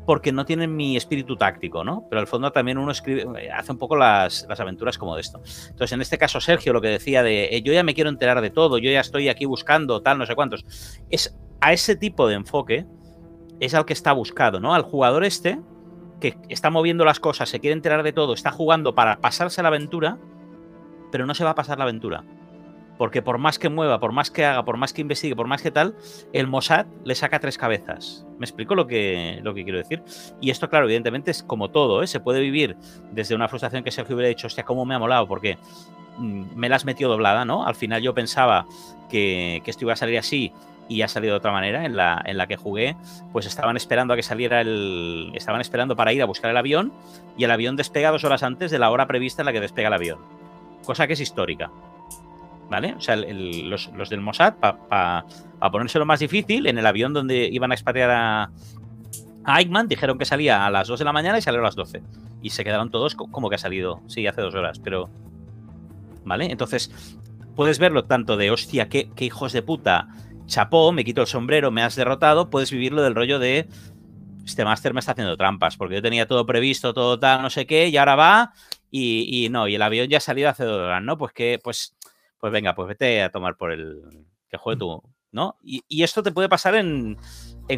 porque 0.06 0.34
no 0.34 0.46
tienen 0.46 0.76
mi 0.76 0.98
espíritu 0.98 1.38
táctico, 1.38 1.84
¿no? 1.84 2.06
Pero 2.10 2.20
al 2.20 2.28
fondo 2.28 2.52
también 2.52 2.78
uno 2.78 2.92
escribe, 2.92 3.50
hace 3.52 3.72
un 3.72 3.78
poco 3.78 3.96
las, 3.96 4.46
las 4.50 4.60
aventuras 4.60 4.98
como 4.98 5.16
de 5.16 5.22
esto. 5.22 5.42
Entonces, 5.70 5.94
en 5.94 6.02
este 6.02 6.18
caso, 6.18 6.42
Sergio 6.42 6.74
lo 6.74 6.82
que 6.82 6.90
decía 6.90 7.24
de 7.24 7.46
eh, 7.56 7.62
yo 7.62 7.72
ya 7.72 7.84
me 7.84 7.94
quiero 7.94 8.10
enterar 8.10 8.42
de 8.42 8.50
todo, 8.50 8.78
yo 8.80 8.92
ya 8.92 9.00
estoy 9.00 9.30
aquí 9.30 9.46
buscando 9.46 10.02
tal, 10.02 10.18
no 10.18 10.26
sé 10.26 10.36
cuántos, 10.36 10.66
es 11.10 11.38
a 11.62 11.72
ese 11.72 11.96
tipo 11.96 12.28
de 12.28 12.36
enfoque 12.36 12.86
es 13.66 13.74
al 13.74 13.86
que 13.86 13.94
está 13.94 14.12
buscado, 14.12 14.60
¿no? 14.60 14.74
Al 14.74 14.84
jugador 14.84 15.24
este 15.24 15.60
que 16.20 16.38
está 16.50 16.70
moviendo 16.70 17.06
las 17.06 17.20
cosas, 17.20 17.50
se 17.50 17.60
quiere 17.60 17.74
enterar 17.74 18.04
de 18.04 18.14
todo, 18.14 18.34
está 18.34 18.52
jugando 18.52 18.96
para 18.96 19.20
pasarse 19.20 19.62
la 19.62 19.70
aventura, 19.70 20.18
pero 21.12 21.26
no 21.26 21.34
se 21.34 21.44
va 21.44 21.52
a 21.52 21.56
pasar 21.56 21.78
la 21.78 21.84
aventura. 21.84 22.24
Porque 22.98 23.22
por 23.22 23.38
más 23.40 23.58
que 23.60 23.70
mueva, 23.70 24.00
por 24.00 24.12
más 24.12 24.32
que 24.32 24.46
haga, 24.46 24.64
por 24.64 24.78
más 24.78 24.94
que 24.94 25.02
investigue, 25.02 25.36
por 25.36 25.48
más 25.48 25.62
que 25.62 25.72
tal, 25.72 25.96
el 26.32 26.48
Mossad 26.48 26.86
le 27.04 27.16
saca 27.16 27.40
tres 27.40 27.58
cabezas. 27.58 28.26
¿Me 28.38 28.46
explico 28.46 28.76
lo 28.76 28.86
que, 28.86 29.40
lo 29.44 29.54
que 29.54 29.64
quiero 29.64 29.80
decir? 29.80 30.04
Y 30.40 30.52
esto, 30.52 30.70
claro, 30.70 30.86
evidentemente 30.86 31.32
es 31.32 31.42
como 31.42 31.72
todo, 31.72 32.04
¿eh? 32.04 32.08
Se 32.08 32.20
puede 32.20 32.40
vivir 32.40 32.78
desde 33.12 33.36
una 33.36 33.48
frustración 33.48 33.84
que 33.84 33.92
Sergio 33.92 34.16
hubiera 34.16 34.30
dicho, 34.30 34.48
hostia, 34.48 34.64
cómo 34.64 34.86
me 34.86 34.96
ha 34.96 35.00
molado, 35.00 35.28
porque 35.28 35.58
mm, 36.18 36.56
me 36.56 36.70
la 36.70 36.76
has 36.76 36.86
metido 36.86 37.10
doblada, 37.10 37.44
¿no? 37.46 37.66
Al 37.66 37.76
final 37.76 38.02
yo 38.02 38.14
pensaba 38.14 38.68
que, 39.10 39.62
que 39.66 39.72
esto 39.72 39.86
iba 39.86 39.94
a 39.94 39.98
salir 39.98 40.18
así 40.20 40.54
y 40.90 41.02
ha 41.02 41.08
salido 41.08 41.34
de 41.34 41.38
otra 41.38 41.52
manera 41.52 41.86
en 41.86 41.96
la, 41.96 42.22
en 42.26 42.38
la 42.38 42.48
que 42.48 42.56
jugué, 42.58 42.96
pues 43.32 43.46
estaban 43.46 43.78
esperando 43.78 44.14
a 44.14 44.16
que 44.18 44.24
saliera 44.24 44.62
el. 44.62 45.32
Estaban 45.34 45.62
esperando 45.62 45.96
para 45.96 46.12
ir 46.14 46.22
a 46.22 46.26
buscar 46.26 46.52
el 46.52 46.58
avión 46.58 46.92
y 47.38 47.44
el 47.46 47.52
avión 47.52 47.76
despega 47.76 48.12
dos 48.12 48.24
horas 48.24 48.44
antes 48.44 48.70
de 48.72 48.80
la 48.80 48.90
hora 48.92 49.08
prevista 49.08 49.42
en 49.42 49.46
la 49.48 49.54
que 49.54 49.62
despega 49.62 49.88
el 49.88 49.94
avión. 49.94 50.20
Cosa 50.86 51.08
que 51.08 51.14
es 51.14 51.20
histórica. 51.22 51.72
¿Vale? 52.70 52.94
O 52.98 53.02
sea, 53.02 53.16
los, 53.16 53.92
los 53.96 54.10
del 54.10 54.22
Mossad, 54.22 54.56
para 54.56 55.26
ponérselo 55.72 56.06
más 56.06 56.20
difícil, 56.20 56.66
en 56.68 56.78
el 56.78 56.86
avión 56.86 57.14
donde 57.14 57.48
iban 57.52 57.72
a 57.72 57.76
expatriar 57.76 58.10
a, 58.10 58.50
a 59.44 59.60
Eichmann, 59.60 59.88
dijeron 59.88 60.18
que 60.18 60.26
salía 60.26 60.66
a 60.66 60.72
las 60.72 60.88
2 60.88 60.98
de 61.00 61.06
la 61.06 61.14
mañana 61.14 61.38
y 61.38 61.42
salió 61.42 61.60
a 61.60 61.64
las 61.64 61.76
12. 61.76 62.02
Y 62.42 62.50
se 62.50 62.64
quedaron 62.64 62.90
todos 62.90 63.16
co- 63.16 63.28
como 63.30 63.50
que 63.50 63.56
ha 63.56 63.60
salido, 63.60 64.02
sí, 64.08 64.26
hace 64.28 64.42
dos 64.42 64.56
horas, 64.56 64.80
pero. 64.80 65.10
¿Vale? 66.26 66.52
Entonces, 66.52 66.92
puedes 67.56 67.80
verlo 67.80 68.06
tanto 68.06 68.38
de 68.38 68.50
hostia, 68.50 68.90
qué, 68.90 69.10
qué 69.16 69.26
hijos 69.26 69.54
de 69.54 69.62
puta, 69.62 70.08
chapó, 70.46 70.92
me 70.92 71.04
quito 71.04 71.22
el 71.22 71.28
sombrero, 71.28 71.72
me 71.72 71.84
has 71.84 71.96
derrotado, 71.96 72.50
puedes 72.50 72.72
vivirlo 72.72 73.02
del 73.02 73.16
rollo 73.16 73.40
de 73.40 73.68
este 74.46 74.66
máster 74.66 74.94
me 74.94 75.00
está 75.00 75.14
haciendo 75.14 75.38
trampas, 75.38 75.78
porque 75.78 75.96
yo 75.96 76.02
tenía 76.02 76.28
todo 76.28 76.46
previsto, 76.46 76.94
todo 76.94 77.20
tal, 77.20 77.42
no 77.42 77.50
sé 77.50 77.66
qué, 77.66 77.88
y 77.88 77.98
ahora 77.98 78.16
va 78.16 78.54
y, 78.92 79.48
no, 79.50 79.68
y 79.68 79.76
el 79.76 79.82
avión 79.82 80.08
ya 80.08 80.18
ha 80.18 80.22
salido 80.22 80.50
hace 80.50 80.66
dos 80.66 80.80
horas, 80.80 81.02
¿no? 81.02 81.18
Pues 81.18 81.34
que, 81.34 81.60
pues, 81.64 81.96
pues 82.40 82.54
venga, 82.54 82.76
pues 82.76 82.88
vete 82.88 83.24
a 83.24 83.32
tomar 83.32 83.58
por 83.58 83.72
el 83.72 84.28
que 84.50 84.58
juegue 84.58 84.80
tú, 84.80 85.02
¿no? 85.32 85.58
Y, 85.64 86.04
esto 86.04 86.22
te 86.22 86.32
puede 86.32 86.50
pasar 86.50 86.76
en, 86.76 87.18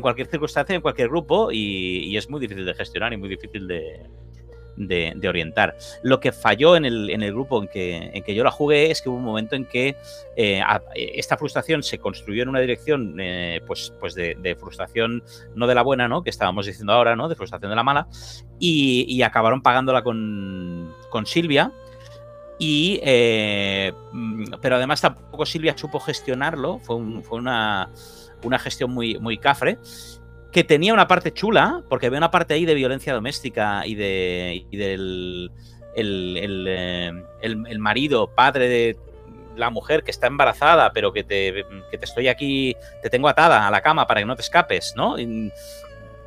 cualquier 0.01 0.27
circunstancia, 0.27 0.75
en 0.75 0.81
cualquier 0.81 1.07
grupo, 1.07 1.51
y 1.51 2.17
es 2.17 2.29
muy 2.29 2.41
difícil 2.41 2.65
de 2.65 2.73
gestionar 2.73 3.13
y 3.13 3.17
muy 3.17 3.29
difícil 3.29 3.67
de, 3.67 4.09
de, 4.77 5.27
orientar. 5.27 5.75
Lo 6.03 6.19
que 6.19 6.31
falló 6.31 6.75
en 6.75 6.85
el, 6.85 7.09
en 7.09 7.23
el 7.23 7.31
grupo 7.31 7.61
en 7.61 7.67
que, 7.67 8.11
en 8.13 8.23
que 8.23 8.35
yo 8.35 8.43
la 8.43 8.51
jugué 8.51 8.91
es 8.91 9.01
que 9.01 9.09
hubo 9.09 9.17
un 9.17 9.23
momento 9.23 9.55
en 9.55 9.65
que 9.65 9.95
eh, 10.35 10.61
esta 10.95 11.37
frustración 11.37 11.83
se 11.83 11.99
construyó 11.99 12.43
en 12.43 12.49
una 12.49 12.59
dirección 12.59 13.15
eh, 13.19 13.61
pues, 13.65 13.93
pues 13.99 14.15
de, 14.15 14.57
frustración 14.59 15.23
no 15.55 15.67
de 15.67 15.75
la 15.75 15.81
buena, 15.81 16.07
¿no? 16.07 16.23
Que 16.23 16.29
estábamos 16.29 16.65
diciendo 16.65 16.93
ahora, 16.93 17.15
¿no? 17.15 17.27
De 17.27 17.35
frustración 17.35 17.69
de 17.69 17.75
la 17.75 17.83
mala. 17.83 18.07
Y, 18.59 19.21
acabaron 19.21 19.61
pagándola 19.61 20.03
con, 20.03 20.93
con 21.09 21.25
Silvia. 21.25 21.71
Y, 22.57 22.99
eh, 23.03 23.91
mm, 24.11 24.53
pero 24.61 24.75
además 24.75 25.01
tampoco 25.01 25.45
Silvia 25.45 25.77
supo 25.77 25.99
gestionarlo. 25.99 26.79
Fue, 26.79 26.97
fue 27.23 27.39
una, 27.39 27.89
una 28.43 28.59
gestión 28.59 28.91
muy, 28.91 29.17
muy 29.19 29.37
cafre. 29.37 29.79
Que 30.55 30.63
tenía 30.63 30.93
una 30.93 31.05
parte 31.05 31.33
chula, 31.33 31.83
porque 31.89 32.05
había 32.05 32.17
una 32.17 32.31
parte 32.31 32.53
ahí 32.53 32.63
de 32.63 32.75
violencia 32.75 33.13
doméstica 33.13 33.85
y, 33.85 33.95
de, 33.95 34.65
y 34.71 34.77
del 34.77 35.51
el, 35.97 36.65
eh, 36.69 37.11
el- 37.41 37.67
el 37.67 37.79
marido, 37.79 38.27
padre 38.33 38.69
de 38.69 38.97
la 39.57 39.69
mujer 39.69 40.03
que 40.05 40.11
está 40.11 40.27
embarazada, 40.27 40.93
pero 40.93 41.11
que 41.11 41.25
te, 41.25 41.65
que 41.91 41.97
te 41.97 42.05
estoy 42.05 42.29
aquí, 42.29 42.73
te 43.03 43.09
tengo 43.09 43.27
atada 43.27 43.67
a 43.67 43.69
la 43.69 43.81
cama 43.81 44.07
para 44.07 44.21
que 44.21 44.25
no 44.25 44.37
te 44.37 44.43
escapes, 44.43 44.93
¿no? 44.95 45.19
Y, 45.19 45.51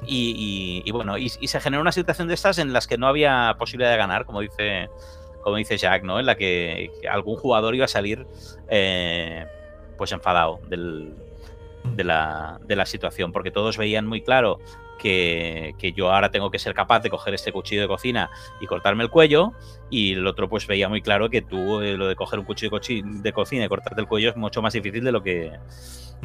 y- 0.06 0.82
y, 0.84 0.90
bueno, 0.92 1.16
y, 1.16 1.30
se 1.30 1.58
generó 1.58 1.80
una 1.80 1.92
situación 1.92 2.28
de 2.28 2.34
estas 2.34 2.58
en 2.58 2.74
las 2.74 2.86
que 2.86 2.98
no 2.98 3.06
había 3.06 3.56
posibilidad 3.58 3.90
de 3.92 3.96
ganar, 3.96 4.26
como 4.26 4.42
dice, 4.42 4.90
como 5.42 5.56
dice 5.56 5.78
Jack, 5.78 6.02
¿no? 6.02 6.20
En 6.20 6.26
la 6.26 6.34
que 6.34 6.90
algún 7.10 7.36
jugador 7.36 7.74
iba 7.74 7.86
a 7.86 7.88
salir 7.88 8.26
eh, 8.68 9.46
pues 9.96 10.12
enfadado 10.12 10.60
del, 10.68 11.14
de, 11.84 12.04
la, 12.04 12.58
de 12.66 12.76
la 12.76 12.86
situación, 12.86 13.32
porque 13.32 13.50
todos 13.50 13.76
veían 13.78 14.06
muy 14.06 14.22
claro 14.22 14.58
que, 14.98 15.74
que 15.78 15.92
yo 15.92 16.12
ahora 16.12 16.30
tengo 16.30 16.50
que 16.50 16.58
ser 16.58 16.74
capaz 16.74 17.00
de 17.00 17.10
coger 17.10 17.32
este 17.32 17.52
cuchillo 17.52 17.82
de 17.82 17.88
cocina 17.88 18.30
y 18.60 18.66
cortarme 18.66 19.04
el 19.04 19.10
cuello, 19.10 19.52
y 19.90 20.14
el 20.14 20.26
otro 20.26 20.48
pues 20.48 20.66
veía 20.66 20.88
muy 20.88 21.02
claro 21.02 21.30
que 21.30 21.40
tú 21.42 21.80
eh, 21.80 21.96
lo 21.96 22.08
de 22.08 22.16
coger 22.16 22.38
un 22.40 22.44
cuchillo 22.44 22.70
de, 22.78 23.32
cocina 23.32 23.64
y 23.64 23.68
cortarte 23.68 24.00
el 24.00 24.08
cuello 24.08 24.30
es 24.30 24.36
mucho 24.36 24.60
más 24.60 24.72
difícil 24.72 25.04
de 25.04 25.12
lo 25.12 25.22
que 25.22 25.52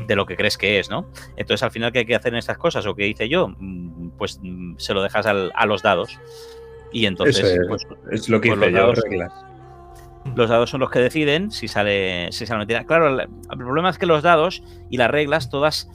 de 0.07 0.15
lo 0.15 0.25
que 0.25 0.35
crees 0.35 0.57
que 0.57 0.79
es, 0.79 0.89
¿no? 0.89 1.07
Entonces 1.35 1.61
al 1.61 1.69
final 1.69 1.91
qué 1.91 1.99
hay 1.99 2.05
que 2.05 2.15
hacer 2.15 2.33
en 2.33 2.39
estas 2.39 2.57
cosas 2.57 2.83
o 2.87 2.95
qué 2.95 3.07
hice 3.07 3.29
yo, 3.29 3.49
Mm, 3.49 4.09
pues 4.17 4.39
mm, 4.41 4.73
se 4.77 4.93
lo 4.95 5.03
dejas 5.03 5.27
al- 5.27 5.51
a 5.53 5.67
los 5.67 5.83
dados 5.83 6.19
y 6.91 7.05
entonces 7.05 7.43
es, 7.43 7.59
pues, 7.67 7.85
es 8.11 8.27
lo 8.27 8.41
que 8.41 8.47
hice 8.47 8.57
los 8.57 8.69
yo, 8.71 8.75
dados- 8.75 8.99
reglas. 9.07 9.31
Los 10.35 10.49
dados 10.49 10.69
son 10.69 10.79
los 10.79 10.89
que 10.89 10.99
deciden 10.99 11.51
si 11.51 11.67
sale 11.67 12.31
si 12.31 12.45
sale 12.45 12.59
mentira. 12.59 12.83
Claro, 12.85 13.09
el, 13.09 13.19
el 13.21 13.57
problema 13.57 13.89
es 13.89 13.97
que 13.97 14.05
los 14.05 14.23
dados 14.23 14.63
y 14.89 14.97
las 14.97 15.09
reglas 15.11 15.49
todas 15.49 15.89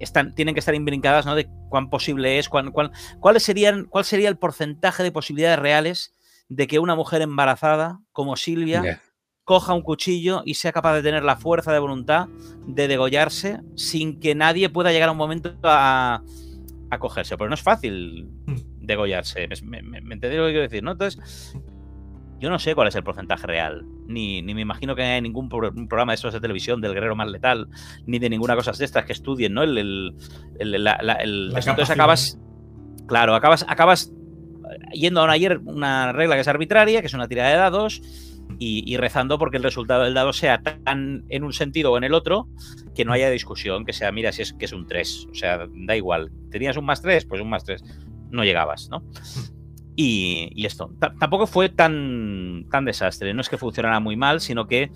están, 0.00 0.34
tienen 0.34 0.54
que 0.54 0.60
estar 0.60 0.74
imbrincadas, 0.74 1.24
¿no? 1.26 1.34
De 1.34 1.48
cuán 1.70 1.88
posible 1.90 2.38
es, 2.38 2.48
cuán, 2.48 2.70
cuán- 2.72 2.92
cuáles 3.20 3.42
serían, 3.42 3.84
cuál 3.86 4.04
sería 4.04 4.28
el 4.28 4.36
porcentaje 4.36 5.02
de 5.02 5.12
posibilidades 5.12 5.58
reales 5.58 6.14
de 6.48 6.66
que 6.66 6.78
una 6.78 6.94
mujer 6.94 7.22
embarazada 7.22 8.00
como 8.12 8.36
Silvia 8.36 8.80
coja 9.44 9.72
un 9.72 9.80
cuchillo 9.82 10.42
y 10.44 10.54
sea 10.54 10.72
capaz 10.72 10.94
de 10.94 11.02
tener 11.02 11.24
la 11.24 11.36
fuerza 11.36 11.72
de 11.72 11.78
voluntad 11.78 12.26
de 12.66 12.86
degollarse 12.86 13.60
sin 13.76 14.20
que 14.20 14.34
nadie 14.34 14.68
pueda 14.68 14.92
llegar 14.92 15.08
a 15.08 15.12
un 15.12 15.18
momento 15.18 15.54
a, 15.62 16.22
a 16.90 16.98
cogerse. 16.98 17.36
Pero 17.38 17.48
no 17.48 17.54
es 17.54 17.62
fácil 17.62 18.28
degollarse. 18.80 19.48
¿Me, 19.62 19.82
me, 19.82 20.02
me 20.02 20.14
entendéis 20.14 20.38
lo 20.40 20.46
que 20.46 20.52
quiero 20.52 20.62
decir? 20.68 20.82
¿no? 20.82 20.92
Entonces, 20.92 21.54
yo 22.40 22.50
no 22.50 22.58
sé 22.58 22.74
cuál 22.74 22.88
es 22.88 22.94
el 22.94 23.02
porcentaje 23.02 23.46
real. 23.46 23.84
Ni, 24.06 24.42
ni 24.42 24.54
me 24.54 24.62
imagino 24.62 24.94
que 24.96 25.02
haya 25.02 25.20
ningún 25.20 25.48
pro- 25.48 25.72
programa 25.74 26.12
de 26.12 26.14
estos 26.16 26.32
de 26.32 26.40
televisión 26.40 26.80
del 26.80 26.94
guerrero 26.94 27.14
más 27.16 27.28
letal, 27.28 27.68
ni 28.06 28.18
de 28.18 28.30
ninguna 28.30 28.54
cosa 28.56 28.72
de 28.72 28.84
estas 28.84 29.04
que 29.04 29.12
estudien, 29.12 29.52
¿no? 29.54 29.62
El, 29.62 29.76
el, 29.78 30.14
el- 30.58 30.84
la- 30.84 30.98
la- 31.02 31.14
el- 31.14 31.50
La 31.50 31.58
eso. 31.58 31.70
Entonces 31.70 31.94
acabas. 31.94 32.38
Claro, 33.06 33.34
acabas, 33.34 33.64
acabas 33.68 34.12
yendo 34.92 35.20
a 35.20 35.24
una, 35.24 35.34
una 35.64 36.12
regla 36.12 36.34
que 36.34 36.42
es 36.42 36.48
arbitraria, 36.48 37.00
que 37.00 37.06
es 37.06 37.14
una 37.14 37.26
tirada 37.28 37.50
de 37.50 37.56
dados, 37.56 38.02
y, 38.58 38.82
y 38.90 38.96
rezando 38.96 39.38
porque 39.38 39.56
el 39.58 39.62
resultado 39.62 40.04
del 40.04 40.14
dado 40.14 40.32
sea 40.32 40.62
tan 40.62 41.24
en 41.28 41.44
un 41.44 41.52
sentido 41.52 41.92
o 41.92 41.98
en 41.98 42.04
el 42.04 42.14
otro 42.14 42.48
que 42.94 43.04
no 43.04 43.12
haya 43.12 43.30
discusión, 43.30 43.84
que 43.84 43.92
sea, 43.92 44.10
mira, 44.12 44.32
si 44.32 44.42
es 44.42 44.52
que 44.54 44.64
es 44.64 44.72
un 44.72 44.86
3. 44.86 45.28
O 45.30 45.34
sea, 45.34 45.66
da 45.72 45.96
igual. 45.96 46.30
¿Tenías 46.50 46.76
un 46.76 46.84
más 46.86 47.00
3? 47.02 47.24
Pues 47.26 47.40
un 47.40 47.48
más 47.50 47.64
3. 47.64 47.82
No 48.30 48.44
llegabas, 48.44 48.88
¿no? 48.90 49.02
Y, 50.00 50.48
y 50.54 50.64
esto. 50.64 50.92
Ta- 51.00 51.12
tampoco 51.18 51.48
fue 51.48 51.70
tan, 51.70 52.66
tan 52.70 52.84
desastre. 52.84 53.34
No 53.34 53.40
es 53.40 53.48
que 53.48 53.58
funcionara 53.58 53.98
muy 53.98 54.14
mal, 54.14 54.40
sino 54.40 54.68
que 54.68 54.92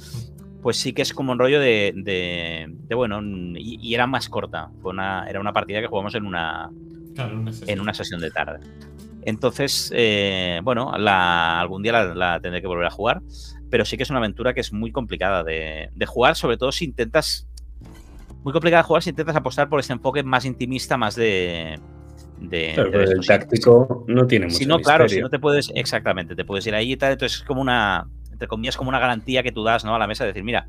pues 0.62 0.76
sí 0.76 0.92
que 0.92 1.02
es 1.02 1.12
como 1.12 1.32
un 1.32 1.40
rollo 1.40 1.58
de, 1.58 1.92
de, 1.96 2.66
de, 2.68 2.94
bueno, 2.94 3.20
y, 3.56 3.80
y 3.82 3.94
era 3.96 4.06
más 4.06 4.28
corta. 4.28 4.70
Fue 4.80 4.92
una, 4.92 5.26
era 5.28 5.40
una 5.40 5.52
partida 5.52 5.80
que 5.80 5.88
jugamos 5.88 6.14
en 6.14 6.24
una, 6.24 6.70
Claro, 7.16 7.36
una 7.40 7.50
sesión. 7.52 7.70
en 7.70 7.80
una 7.80 7.94
sesión 7.94 8.20
de 8.20 8.30
tarde. 8.30 8.60
Entonces, 9.22 9.90
eh, 9.92 10.60
bueno, 10.62 10.96
la- 10.96 11.60
algún 11.60 11.82
día 11.82 11.90
la, 11.92 12.14
la 12.14 12.40
tendré 12.40 12.60
que 12.60 12.68
volver 12.68 12.86
a 12.86 12.90
jugar, 12.90 13.22
pero 13.70 13.84
sí 13.84 13.96
que 13.96 14.04
es 14.04 14.10
una 14.10 14.20
aventura 14.20 14.54
que 14.54 14.60
es 14.60 14.72
muy 14.72 14.92
complicada 14.92 15.42
de, 15.42 15.90
de 15.92 16.06
jugar, 16.06 16.36
sobre 16.36 16.56
todo 16.58 16.70
si 16.70 16.84
intentas... 16.84 17.48
Muy 18.44 18.52
complicada 18.52 18.82
de 18.84 18.86
jugar 18.86 19.02
si 19.02 19.10
intentas 19.10 19.34
apostar 19.34 19.68
por 19.68 19.80
este 19.80 19.94
enfoque 19.94 20.22
más 20.22 20.44
intimista, 20.44 20.96
más 20.96 21.16
de... 21.16 21.76
de, 22.48 22.72
Claro, 22.74 22.90
de 22.90 22.98
pero 22.98 23.10
el 23.12 23.26
táctico 23.26 24.04
no 24.08 24.26
tiene 24.26 24.46
mucho 24.46 24.58
si 24.58 24.66
no, 24.66 24.78
claro, 24.80 25.08
si 25.08 25.20
no 25.20 25.30
te 25.30 25.38
puedes, 25.38 25.70
exactamente, 25.74 26.34
te 26.34 26.44
puedes 26.44 26.66
ir 26.66 26.74
ahí 26.74 26.92
y 26.92 26.96
tal, 26.96 27.12
entonces 27.12 27.38
es 27.40 27.44
como 27.44 27.60
una, 27.60 28.06
entre 28.30 28.48
comillas, 28.48 28.76
como 28.76 28.88
una 28.88 28.98
garantía 28.98 29.42
que 29.42 29.52
tú 29.52 29.62
das 29.64 29.84
¿no? 29.84 29.94
a 29.94 29.98
la 29.98 30.06
mesa 30.06 30.24
de 30.24 30.28
decir, 30.28 30.44
mira, 30.44 30.66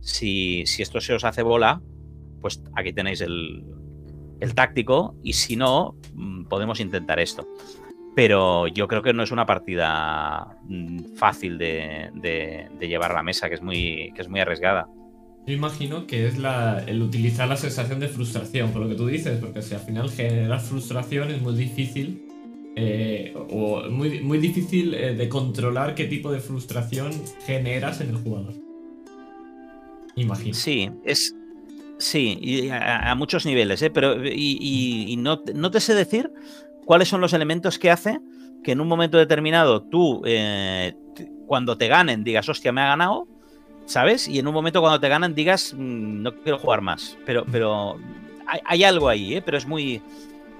si, 0.00 0.64
si 0.66 0.82
esto 0.82 1.00
se 1.00 1.14
os 1.14 1.24
hace 1.24 1.42
bola, 1.42 1.80
pues 2.40 2.62
aquí 2.76 2.92
tenéis 2.92 3.20
el, 3.20 3.64
el 4.40 4.54
táctico 4.54 5.16
y 5.22 5.32
si 5.32 5.56
no, 5.56 5.96
mm, 6.14 6.44
podemos 6.44 6.80
intentar 6.80 7.18
esto. 7.18 7.46
Pero 8.14 8.66
yo 8.68 8.88
creo 8.88 9.02
que 9.02 9.12
no 9.12 9.22
es 9.22 9.30
una 9.30 9.44
partida 9.44 10.56
mm, 10.64 11.16
fácil 11.16 11.58
de, 11.58 12.10
de- 12.14 12.68
de 12.78 12.88
llevar 12.88 13.10
a 13.10 13.14
la 13.16 13.22
mesa, 13.22 13.48
que 13.48 13.56
es 13.56 13.62
muy, 13.62 14.12
que 14.14 14.22
es 14.22 14.28
muy 14.28 14.40
arriesgada. 14.40 14.86
Yo 15.46 15.54
imagino 15.54 16.06
que 16.08 16.26
es 16.26 16.38
la, 16.38 16.82
el 16.86 17.00
utilizar 17.02 17.48
la 17.48 17.56
sensación 17.56 18.00
de 18.00 18.08
frustración, 18.08 18.72
por 18.72 18.82
lo 18.82 18.88
que 18.88 18.96
tú 18.96 19.06
dices, 19.06 19.38
porque 19.38 19.62
si 19.62 19.74
al 19.74 19.80
final 19.80 20.10
generar 20.10 20.60
frustración 20.60 21.30
es 21.30 21.40
muy 21.40 21.54
difícil, 21.54 22.26
eh, 22.74 23.32
o 23.50 23.88
muy, 23.88 24.20
muy 24.20 24.38
difícil 24.38 24.92
eh, 24.94 25.14
de 25.14 25.28
controlar 25.28 25.94
qué 25.94 26.04
tipo 26.04 26.32
de 26.32 26.40
frustración 26.40 27.12
generas 27.46 28.00
en 28.00 28.10
el 28.10 28.16
jugador. 28.16 28.54
Imagino. 30.16 30.54
Sí, 30.54 30.90
es. 31.04 31.34
Sí, 31.98 32.38
y 32.42 32.68
a, 32.68 33.14
muchos 33.14 33.46
niveles, 33.46 33.80
¿eh? 33.80 33.88
Pero, 33.88 34.22
y, 34.26 35.16
no, 35.18 35.42
no 35.54 35.70
te 35.70 35.80
sé 35.80 35.94
decir 35.94 36.30
cuáles 36.84 37.08
son 37.08 37.22
los 37.22 37.32
elementos 37.32 37.78
que 37.78 37.90
hace 37.90 38.20
que 38.62 38.72
en 38.72 38.80
un 38.80 38.88
momento 38.88 39.16
determinado 39.16 39.82
tú, 39.84 40.20
eh, 40.26 40.92
cuando 41.46 41.78
te 41.78 41.88
ganen, 41.88 42.22
digas, 42.22 42.48
hostia, 42.50 42.72
me 42.72 42.82
ha 42.82 42.88
ganado, 42.88 43.26
¿sabes? 43.86 44.28
Y 44.28 44.38
en 44.38 44.46
un 44.46 44.54
momento 44.54 44.80
cuando 44.80 45.00
te 45.00 45.08
ganan, 45.08 45.34
digas, 45.34 45.74
"Mm, 45.76 46.22
no 46.22 46.34
quiero 46.34 46.58
jugar 46.58 46.80
más. 46.82 47.16
Pero, 47.24 47.44
pero 47.50 47.96
hay, 48.46 48.60
hay 48.64 48.84
algo 48.84 49.08
ahí, 49.08 49.34
¿eh? 49.36 49.42
Pero 49.44 49.56
es 49.56 49.66
muy. 49.66 50.02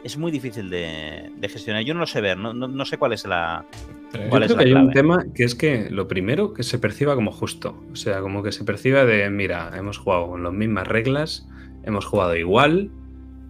Es 0.04 0.16
muy 0.16 0.30
difícil 0.30 0.70
de, 0.70 1.30
de 1.36 1.48
gestionar. 1.48 1.82
Yo 1.82 1.92
no 1.92 1.98
lo 2.00 2.06
sé 2.06 2.20
ver, 2.20 2.38
no, 2.38 2.54
no- 2.54 2.68
no 2.68 2.84
sé 2.84 2.96
cuál 2.96 3.12
es 3.12 3.26
la. 3.26 3.64
Pero- 4.12 4.28
¿Cuál 4.28 4.42
Yo 4.48 4.54
creo 4.54 4.58
que 4.58 4.64
hay 4.64 4.72
un 4.72 4.92
tema 4.92 5.26
que 5.34 5.42
es 5.44 5.54
que 5.56 5.88
lo 5.90 6.06
primero 6.06 6.54
que 6.54 6.62
se 6.62 6.78
perciba 6.78 7.16
como 7.16 7.32
justo. 7.32 7.82
O 7.92 7.96
sea, 7.96 8.20
como 8.20 8.42
que 8.44 8.52
se 8.52 8.62
perciba 8.64 9.04
de, 9.04 9.28
mira, 9.30 9.72
hemos 9.76 9.98
jugado 9.98 10.28
con 10.28 10.44
las 10.44 10.52
mismas 10.52 10.86
reglas, 10.86 11.48
hemos 11.84 12.04
jugado 12.06 12.36
igual 12.36 12.90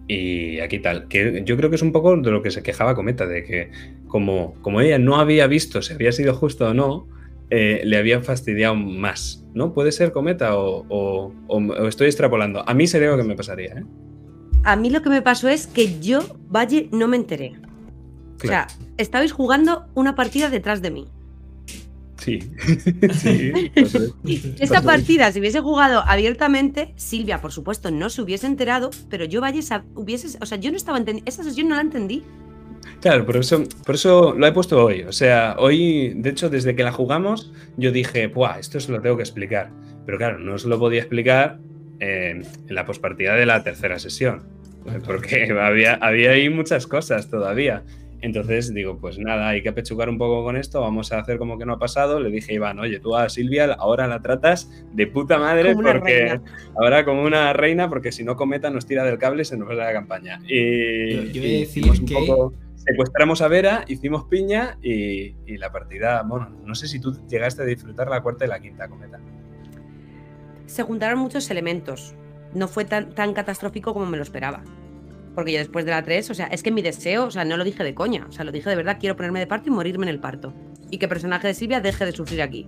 y 0.07 0.59
aquí 0.59 0.79
tal. 0.79 1.07
Que 1.07 1.43
yo 1.45 1.57
creo 1.57 1.69
que 1.69 1.75
es 1.75 1.81
un 1.83 1.91
poco 1.91 2.15
de 2.17 2.31
lo 2.31 2.41
que 2.41 2.49
se 2.49 2.63
quejaba 2.63 2.95
Cometa, 2.95 3.27
de 3.27 3.43
que 3.43 3.71
como, 4.07 4.55
como 4.61 4.81
ella 4.81 4.97
no 4.97 5.17
había 5.17 5.45
visto 5.47 5.81
si 5.83 5.93
había 5.93 6.11
sido 6.11 6.33
justo 6.33 6.69
o 6.69 6.73
no, 6.73 7.07
eh, 7.49 7.81
le 7.83 7.97
habían 7.97 8.23
fastidiado 8.23 8.75
más. 8.75 9.43
¿No? 9.53 9.73
¿Puede 9.73 9.91
ser 9.91 10.11
Cometa 10.11 10.55
o, 10.57 10.85
o- 10.89 11.33
o- 11.47 11.57
o 11.57 11.87
estoy 11.87 12.07
extrapolando? 12.07 12.63
A 12.69 12.73
mí 12.75 12.85
sería 12.85 13.09
lo 13.09 13.17
que 13.17 13.23
me 13.23 13.35
pasaría, 13.35 13.73
¿eh? 13.73 13.83
A 14.63 14.75
mí 14.75 14.89
lo 14.91 15.01
que 15.01 15.09
me 15.09 15.21
pasó 15.23 15.47
es 15.49 15.65
que 15.65 15.99
yo, 15.99 16.19
Valle, 16.53 16.89
no 16.91 17.07
me 17.07 17.15
enteré. 17.17 17.53
O 18.43 18.47
sea, 18.47 18.67
estabais 18.97 19.31
jugando 19.31 19.87
una 19.95 20.13
partida 20.15 20.49
detrás 20.51 20.81
de 20.83 20.91
mí. 20.91 21.07
Sí. 22.17 22.39
sí. 23.13 23.71
Esta 24.59 24.81
partida, 24.81 25.31
si 25.31 25.39
hubiese 25.39 25.59
jugado 25.61 26.03
abiertamente, 26.05 26.93
Silvia, 26.97 27.41
por 27.41 27.51
supuesto, 27.51 27.89
no 27.91 28.09
se 28.09 28.21
hubiese 28.21 28.47
enterado, 28.47 28.89
pero 29.09 29.25
yo, 29.25 29.41
Valle, 29.41 29.61
hubiese. 29.95 30.37
O 30.41 30.45
sea, 30.45 30.57
yo 30.59 30.69
no 30.71 30.77
estaba 30.77 30.97
entendiendo. 30.97 31.29
Esa 31.29 31.43
sesión 31.43 31.67
no 31.69 31.75
la 31.75 31.81
entendí. 31.81 32.23
Claro, 33.01 33.25
por 33.25 33.37
eso, 33.37 33.63
por 33.85 33.95
eso 33.95 34.33
lo 34.37 34.47
he 34.47 34.51
puesto 34.51 34.83
hoy. 34.83 35.01
O 35.03 35.11
sea, 35.11 35.55
hoy, 35.59 36.13
de 36.15 36.29
hecho, 36.31 36.49
desde 36.49 36.75
que 36.75 36.83
la 36.83 36.91
jugamos, 36.91 37.53
yo 37.77 37.91
dije, 37.91 38.27
¡buah! 38.27 38.57
Esto 38.59 38.79
se 38.79 38.91
lo 38.91 39.01
tengo 39.01 39.15
que 39.17 39.23
explicar. 39.23 39.69
Pero 40.05 40.17
claro, 40.17 40.39
no 40.39 40.55
os 40.55 40.65
lo 40.65 40.79
podía 40.79 40.99
explicar 41.01 41.59
eh, 41.99 42.41
en 42.67 42.75
la 42.75 42.85
pospartida 42.85 43.35
de 43.35 43.45
la 43.45 43.63
tercera 43.63 43.99
sesión. 43.99 44.43
Porque 45.05 45.47
había, 45.61 45.93
había 45.95 46.31
ahí 46.31 46.49
muchas 46.49 46.87
cosas 46.87 47.29
todavía. 47.29 47.83
Entonces 48.19 48.73
digo, 48.73 48.97
pues 48.97 49.19
nada, 49.19 49.49
hay 49.49 49.61
que 49.61 49.69
apechugar 49.69 50.09
un 50.09 50.17
poco 50.17 50.43
con 50.43 50.57
esto, 50.57 50.81
vamos 50.81 51.11
a 51.11 51.19
hacer 51.19 51.37
como 51.37 51.59
que 51.59 51.67
no 51.67 51.73
ha 51.73 51.79
pasado. 51.79 52.19
Le 52.19 52.31
dije 52.31 52.51
Iván, 52.51 52.79
oye, 52.79 52.99
tú 52.99 53.15
a 53.15 53.29
Silvia 53.29 53.65
ahora 53.77 54.07
la 54.07 54.23
tratas 54.23 54.71
de 54.91 55.05
puta 55.05 55.37
madre 55.37 55.75
porque 55.75 55.99
reina. 56.25 56.41
ahora 56.75 57.05
como 57.05 57.21
una 57.21 57.53
reina, 57.53 57.89
porque 57.89 58.11
si 58.11 58.23
no 58.23 58.35
cometa 58.35 58.71
nos 58.71 58.87
tira 58.87 59.03
del 59.03 59.19
cable 59.19 59.43
y 59.43 59.45
se 59.45 59.55
nos 59.55 59.69
va 59.69 59.75
la 59.75 59.93
campaña. 59.93 60.39
Y, 60.47 61.13
Yo- 61.13 61.21
yo 61.31 61.41
he 61.43 61.45
de 61.45 61.47
y 61.47 61.59
decir 61.59 61.83
hicimos 61.83 61.99
un 61.99 62.05
que- 62.07 62.13
poco 62.15 62.53
secuestramos 62.87 63.41
a 63.41 63.47
Vera, 63.47 63.83
hicimos 63.87 64.25
piña 64.25 64.77
y, 64.81 65.35
y 65.45 65.57
la 65.57 65.71
partida, 65.71 66.23
bueno, 66.23 66.49
no 66.63 66.73
sé 66.73 66.87
si 66.87 66.99
tú 66.99 67.17
llegaste 67.27 67.61
a 67.63 67.65
disfrutar 67.65 68.07
la 68.09 68.21
cuarta 68.21 68.45
y 68.45 68.47
la 68.47 68.59
quinta 68.59 68.87
cometa. 68.87 69.19
Se 70.67 70.83
juntaron 70.83 71.19
muchos 71.19 71.49
elementos. 71.49 72.15
No 72.53 72.67
fue 72.67 72.85
tan, 72.85 73.13
tan 73.13 73.33
catastrófico 73.33 73.93
como 73.93 74.05
me 74.05 74.17
lo 74.17 74.23
esperaba. 74.23 74.63
Porque 75.35 75.51
yo 75.51 75.59
después 75.59 75.85
de 75.85 75.91
la 75.91 76.03
3, 76.03 76.29
o 76.29 76.33
sea, 76.33 76.47
es 76.47 76.63
que 76.63 76.71
mi 76.71 76.81
deseo, 76.81 77.25
o 77.25 77.31
sea, 77.31 77.45
no 77.45 77.57
lo 77.57 77.63
dije 77.63 77.83
de 77.83 77.93
coña, 77.93 78.25
o 78.27 78.31
sea, 78.31 78.45
lo 78.45 78.51
dije 78.51 78.69
de 78.69 78.75
verdad, 78.75 78.97
quiero 78.99 79.15
ponerme 79.15 79.39
de 79.39 79.47
parto 79.47 79.69
y 79.69 79.71
morirme 79.71 80.05
en 80.05 80.09
el 80.09 80.19
parto. 80.19 80.53
Y 80.89 80.97
que 80.97 81.05
el 81.05 81.09
personaje 81.09 81.47
de 81.47 81.53
Silvia 81.53 81.81
deje 81.81 82.05
de 82.05 82.11
sufrir 82.13 82.41
aquí. 82.41 82.67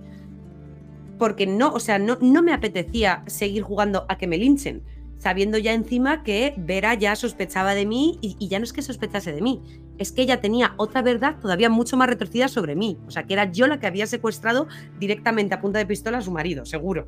Porque 1.18 1.46
no, 1.46 1.72
o 1.72 1.80
sea, 1.80 1.98
no, 1.98 2.18
no 2.20 2.42
me 2.42 2.52
apetecía 2.52 3.24
seguir 3.26 3.62
jugando 3.62 4.06
a 4.08 4.18
que 4.18 4.26
me 4.26 4.38
linchen, 4.38 4.82
sabiendo 5.18 5.58
ya 5.58 5.72
encima 5.72 6.22
que 6.22 6.54
Vera 6.56 6.94
ya 6.94 7.16
sospechaba 7.16 7.74
de 7.74 7.86
mí 7.86 8.18
y 8.22 8.48
ya 8.48 8.58
no 8.58 8.64
es 8.64 8.72
que 8.72 8.82
sospechase 8.82 9.32
de 9.32 9.42
mí, 9.42 9.62
es 10.00 10.12
que 10.12 10.22
ella 10.22 10.40
tenía 10.40 10.72
otra 10.78 11.02
verdad 11.02 11.36
todavía 11.40 11.68
mucho 11.68 11.94
más 11.98 12.08
retorcida 12.08 12.48
sobre 12.48 12.74
mí. 12.74 12.96
O 13.06 13.10
sea, 13.10 13.24
que 13.24 13.34
era 13.34 13.52
yo 13.52 13.66
la 13.66 13.78
que 13.78 13.86
había 13.86 14.06
secuestrado 14.06 14.66
directamente 14.98 15.54
a 15.54 15.60
punta 15.60 15.78
de 15.78 15.84
pistola 15.84 16.18
a 16.18 16.22
su 16.22 16.30
marido, 16.30 16.64
seguro. 16.64 17.06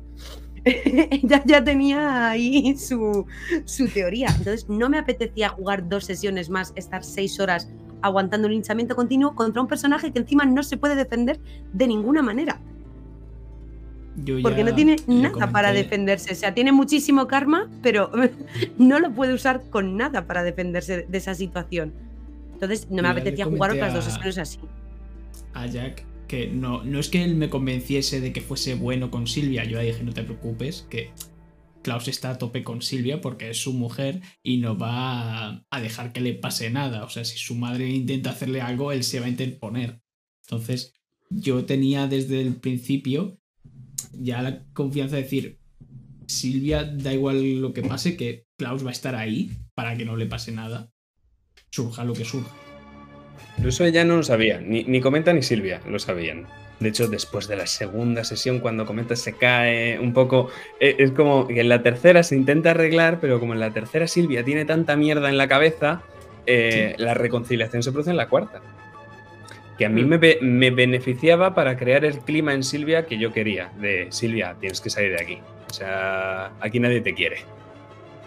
ella 0.63 1.41
ya 1.43 1.63
tenía 1.63 2.29
ahí 2.29 2.77
su, 2.77 3.25
su 3.65 3.87
teoría. 3.87 4.27
Entonces, 4.29 4.69
no 4.69 4.89
me 4.89 4.99
apetecía 4.99 5.49
jugar 5.49 5.89
dos 5.89 6.05
sesiones 6.05 6.51
más, 6.51 6.71
estar 6.75 7.03
seis 7.03 7.39
horas 7.39 7.67
aguantando 8.03 8.47
un 8.47 8.53
linchamiento 8.53 8.95
continuo 8.95 9.33
contra 9.33 9.59
un 9.59 9.67
personaje 9.67 10.11
que 10.11 10.19
encima 10.19 10.45
no 10.45 10.61
se 10.61 10.77
puede 10.77 10.95
defender 10.95 11.39
de 11.73 11.87
ninguna 11.87 12.21
manera. 12.21 12.61
Yo 14.17 14.39
Porque 14.43 14.63
no 14.63 14.75
tiene 14.75 14.97
nada 15.07 15.51
para 15.51 15.71
defenderse. 15.71 16.33
O 16.33 16.35
sea, 16.35 16.53
tiene 16.53 16.71
muchísimo 16.71 17.25
karma, 17.25 17.71
pero 17.81 18.11
no 18.77 18.99
lo 18.99 19.11
puede 19.11 19.33
usar 19.33 19.63
con 19.71 19.97
nada 19.97 20.27
para 20.27 20.43
defenderse 20.43 21.07
de 21.09 21.17
esa 21.17 21.33
situación. 21.33 22.12
Entonces, 22.63 22.87
no 22.89 22.97
me 22.97 23.03
ya 23.03 23.11
apetecía 23.11 23.45
jugar 23.45 23.71
otras 23.71 23.93
dos 23.93 24.05
a- 24.07 24.09
sesiones 24.09 24.37
así. 24.37 24.59
a 25.53 25.65
Jack 25.67 26.05
que 26.27 26.47
no, 26.47 26.83
no 26.83 26.99
es 26.99 27.09
que 27.09 27.23
él 27.23 27.35
me 27.35 27.49
convenciese 27.49 28.19
de 28.21 28.33
que 28.33 28.41
fuese 28.41 28.73
bueno 28.75 29.11
con 29.11 29.27
Silvia, 29.27 29.65
yo 29.65 29.77
le 29.77 29.85
dije 29.85 30.03
no 30.03 30.13
te 30.13 30.23
preocupes, 30.23 30.87
que 30.89 31.11
Klaus 31.83 32.07
está 32.07 32.31
a 32.31 32.37
tope 32.37 32.63
con 32.63 32.81
Silvia 32.81 33.19
porque 33.21 33.49
es 33.49 33.61
su 33.61 33.73
mujer 33.73 34.21
y 34.41 34.57
no 34.57 34.77
va 34.77 35.63
a 35.69 35.81
dejar 35.81 36.13
que 36.13 36.21
le 36.21 36.33
pase 36.33 36.69
nada. 36.69 37.03
O 37.03 37.09
sea, 37.09 37.25
si 37.25 37.37
su 37.37 37.55
madre 37.55 37.89
intenta 37.89 38.29
hacerle 38.31 38.61
algo, 38.61 38.91
él 38.93 39.03
se 39.03 39.19
va 39.19 39.25
a 39.25 39.29
interponer. 39.29 40.01
Entonces, 40.45 40.93
yo 41.29 41.65
tenía 41.65 42.07
desde 42.07 42.41
el 42.41 42.55
principio 42.55 43.37
ya 44.13 44.41
la 44.41 44.63
confianza 44.73 45.17
de 45.17 45.23
decir, 45.23 45.59
Silvia, 46.25 46.85
da 46.85 47.13
igual 47.13 47.59
lo 47.61 47.73
que 47.73 47.81
pase, 47.83 48.15
que 48.15 48.45
Klaus 48.57 48.83
va 48.85 48.89
a 48.89 48.93
estar 48.93 49.13
ahí 49.15 49.51
para 49.75 49.97
que 49.97 50.05
no 50.05 50.15
le 50.15 50.25
pase 50.25 50.53
nada. 50.53 50.92
Surja 51.73 52.03
lo 52.03 52.13
que 52.13 52.23
surja. 52.23 52.51
Pero 53.57 53.69
eso 53.69 53.83
ella 53.83 54.05
no 54.05 54.17
lo 54.17 54.21
sabía, 54.23 54.61
ni, 54.61 54.83
ni 54.83 55.01
Cometa 55.01 55.33
ni 55.33 55.41
Silvia 55.41 55.81
lo 55.89 55.97
sabían. 55.97 56.45
De 56.79 56.89
hecho, 56.89 57.07
después 57.07 57.47
de 57.47 57.55
la 57.55 57.65
segunda 57.65 58.23
sesión, 58.23 58.59
cuando 58.59 58.85
Cometa 58.85 59.15
se 59.15 59.33
cae 59.33 59.97
un 59.99 60.13
poco, 60.13 60.49
eh, 60.79 60.95
es 60.99 61.11
como 61.13 61.47
que 61.47 61.61
en 61.61 61.69
la 61.69 61.81
tercera 61.81 62.21
se 62.21 62.35
intenta 62.35 62.71
arreglar, 62.71 63.19
pero 63.19 63.39
como 63.39 63.53
en 63.53 63.59
la 63.59 63.71
tercera 63.71 64.07
Silvia 64.07 64.43
tiene 64.43 64.65
tanta 64.65 64.95
mierda 64.95 65.29
en 65.29 65.37
la 65.39 65.47
cabeza, 65.47 66.03
eh, 66.45 66.93
la 66.99 67.15
reconciliación 67.15 67.81
se 67.81 67.91
produce 67.91 68.11
en 68.11 68.17
la 68.17 68.27
cuarta. 68.29 68.61
Que 69.79 69.85
a 69.87 69.89
mí 69.89 70.03
me, 70.03 70.17
be- 70.17 70.37
me 70.43 70.69
beneficiaba 70.69 71.55
para 71.55 71.75
crear 71.75 72.05
el 72.05 72.19
clima 72.19 72.53
en 72.53 72.61
Silvia 72.63 73.07
que 73.07 73.17
yo 73.17 73.33
quería. 73.33 73.71
De 73.79 74.07
Silvia, 74.11 74.55
tienes 74.59 74.79
que 74.79 74.91
salir 74.91 75.17
de 75.17 75.23
aquí. 75.23 75.37
O 75.71 75.73
sea, 75.73 76.51
aquí 76.59 76.79
nadie 76.79 77.01
te 77.01 77.15
quiere. 77.15 77.37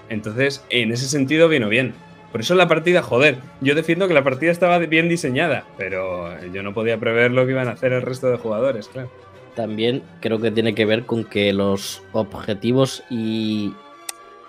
Entonces, 0.09 0.64
en 0.70 0.90
ese 0.90 1.06
sentido 1.06 1.48
vino 1.48 1.68
bien. 1.68 1.94
Por 2.32 2.40
eso 2.40 2.55
la 2.55 2.69
partida, 2.69 3.03
joder, 3.03 3.39
yo 3.61 3.74
defiendo 3.74 4.09
que 4.09 4.15
la 4.15 4.24
partida 4.24 4.51
estaba 4.51 4.78
bien 4.78 5.09
diseñada, 5.09 5.65
pero 5.78 6.28
yo 6.53 6.62
no 6.62 6.74
podía 6.74 6.98
prever 6.98 7.31
lo 7.31 7.47
que 7.47 7.53
iban 7.53 7.69
a 7.69 7.73
hacer 7.73 7.93
el 7.93 8.03
resto 8.03 8.28
de 8.31 8.36
jugadores, 8.36 8.89
claro. 8.89 9.11
También 9.55 10.03
creo 10.20 10.39
que 10.39 10.51
tiene 10.51 10.74
que 10.74 10.85
ver 10.85 11.07
con 11.07 11.24
que 11.24 11.53
los 11.55 12.03
objetivos 12.12 13.03
y 13.09 13.73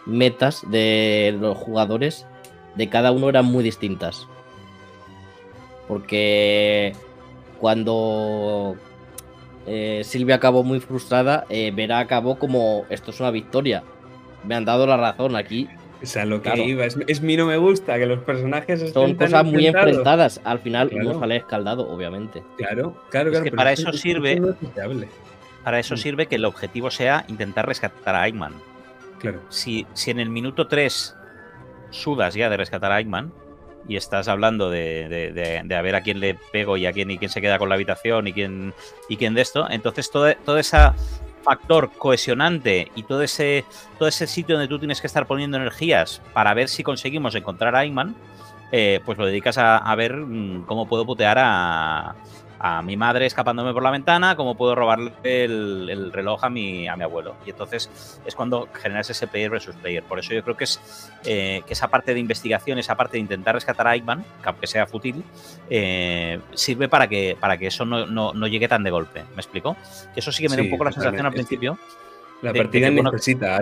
metas 0.05 0.63
de 0.69 1.35
los 1.39 1.57
jugadores 1.57 2.25
de 2.75 2.89
cada 2.89 3.11
uno 3.11 3.29
eran 3.29 3.45
muy 3.45 3.63
distintas. 3.63 4.27
Porque 5.87 6.93
cuando 7.59 8.75
eh, 9.65 10.01
Silvia 10.03 10.35
acabó 10.35 10.63
muy 10.63 10.79
frustrada, 10.79 11.45
eh, 11.49 11.71
Vera 11.75 11.99
acabó 11.99 12.37
como 12.37 12.85
esto 12.89 13.11
es 13.11 13.19
una 13.19 13.31
victoria. 13.31 13.83
Me 14.43 14.55
han 14.55 14.65
dado 14.65 14.85
la 14.87 14.97
razón 14.97 15.35
aquí. 15.35 15.67
O 16.01 16.05
sea, 16.05 16.25
lo 16.25 16.37
que 16.41 16.49
Claro. 16.51 16.63
iba, 16.63 16.85
es, 16.85 16.97
es 17.07 17.21
mi 17.21 17.35
no 17.37 17.45
me 17.47 17.57
gusta, 17.57 17.97
que 17.97 18.05
los 18.05 18.19
personajes 18.19 18.81
estén 18.81 18.93
Son 18.93 19.17
tan 19.17 19.27
cosas 19.27 19.43
muy 19.45 19.65
enfrentados. 19.65 19.87
enfrentadas. 19.89 20.41
Al 20.43 20.59
final 20.59 20.89
Claro. 20.89 21.13
no 21.13 21.19
sale 21.19 21.35
escaldado, 21.37 21.89
obviamente. 21.89 22.43
Claro, 22.57 23.01
claro, 23.09 23.29
Es 23.29 23.31
claro. 23.31 23.43
que 23.43 23.49
pero 23.51 23.57
para 23.57 23.71
es 23.71 23.79
eso 23.79 23.89
es 23.89 24.01
sirve- 24.05 24.33
es. 24.37 25.07
Para 25.63 25.79
eso 25.79 25.97
sirve 25.97 26.27
que 26.27 26.35
el 26.35 26.45
objetivo 26.45 26.91
sea 26.91 27.25
intentar 27.27 27.65
rescatar 27.67 28.15
a 28.15 28.27
Eggman. 28.27 28.53
Claro. 29.19 29.39
Si, 29.49 29.85
si 29.93 30.11
en 30.11 30.19
el 30.19 30.29
minuto 30.29 30.67
3 30.67 31.15
sudas 31.89 32.33
ya 32.35 32.49
de 32.49 32.57
rescatar 32.57 32.91
a 32.91 32.99
Eggman 32.99 33.33
y 33.87 33.95
estás 33.95 34.27
hablando 34.27 34.69
de, 34.69 35.07
de- 35.09 35.31
de- 35.31 35.61
de 35.65 35.75
a 35.75 35.81
ver 35.81 35.95
a 35.95 36.01
quién 36.01 36.19
le 36.19 36.35
pego 36.51 36.77
y 36.77 36.85
a 36.85 36.93
quién 36.93 37.09
y 37.09 37.17
quién 37.17 37.31
se 37.31 37.41
queda 37.41 37.57
con 37.57 37.69
la 37.69 37.75
habitación 37.75 38.27
y 38.27 38.33
quién 38.33 38.73
y 39.09 39.17
quién 39.17 39.33
de 39.33 39.41
esto, 39.41 39.67
entonces 39.69 40.11
todo, 40.11 40.33
todo 40.45 40.57
ese 40.57 40.77
factor 41.43 41.91
cohesionante 41.97 42.91
y 42.95 43.03
todo 43.03 43.21
ese, 43.21 43.65
todo 43.97 44.07
ese 44.07 44.27
sitio 44.27 44.55
donde 44.55 44.67
tú 44.67 44.79
tienes 44.79 45.01
que 45.01 45.07
estar 45.07 45.27
poniendo 45.27 45.57
energías 45.57 46.21
para 46.33 46.53
ver 46.53 46.67
si 46.69 46.83
conseguimos 46.83 47.35
encontrar 47.35 47.75
a 47.75 47.83
Eggman, 47.83 48.15
eh, 48.71 48.99
pues 49.05 49.17
lo 49.17 49.25
dedicas 49.25 49.57
a, 49.57 49.77
a 49.77 49.95
ver 49.95 50.15
mm, 50.15 50.65
cómo 50.65 50.87
puedo 50.87 51.05
putear 51.05 51.37
a, 51.39 52.15
a 52.59 52.81
mi 52.81 52.97
madre 52.97 53.25
escapándome 53.27 53.71
por 53.73 53.83
la 53.83 53.91
ventana, 53.91 54.35
cómo 54.35 54.55
puedo 54.55 54.73
robarle 54.75 55.11
el, 55.23 55.87
el 55.91 56.11
reloj 56.11 56.43
a 56.43 56.49
mi, 56.49 56.87
a 56.87 56.95
mi 56.95 57.03
abuelo. 57.03 57.35
Y 57.45 57.51
entonces 57.51 58.19
es 58.25 58.33
cuando 58.35 58.67
generas 58.73 59.09
ese 59.09 59.27
player 59.27 59.51
versus 59.51 59.75
player. 59.75 60.03
Por 60.03 60.17
eso 60.19 60.33
yo 60.33 60.43
creo 60.43 60.57
que 60.57 60.63
es 60.63 61.11
eh, 61.25 61.61
que 61.67 61.73
esa 61.73 61.87
parte 61.87 62.13
de 62.13 62.19
investigación, 62.19 62.79
esa 62.79 62.95
parte 62.95 63.13
de 63.17 63.19
intentar 63.19 63.53
rescatar 63.55 63.87
a 63.87 63.95
Eggman, 63.95 64.23
que 64.41 64.49
aunque 64.49 64.65
sea 64.67 64.87
fútil, 64.87 65.23
eh, 65.69 66.39
sirve 66.53 66.89
para 66.89 67.07
que, 67.07 67.37
para 67.39 67.57
que 67.57 67.67
eso 67.67 67.85
no, 67.85 68.05
no- 68.05 68.33
no 68.33 68.47
llegue 68.47 68.67
tan 68.67 68.83
de 68.83 68.89
golpe. 68.91 69.23
¿Me 69.35 69.41
explico? 69.41 69.75
Que 70.13 70.19
eso 70.21 70.31
sí 70.31 70.43
que 70.43 70.49
me 70.49 70.55
da 70.55 70.63
un 70.63 70.69
poco 70.71 70.83
la 70.85 70.91
sensación 70.91 71.25
al 71.25 71.33
principio. 71.33 71.77
La 72.41 72.51
de- 72.51 72.59
de 72.59 72.63
partida 72.65 72.87
que, 72.89 72.95
bueno, 72.95 73.11
necesita 73.11 73.55
a. 73.55 73.59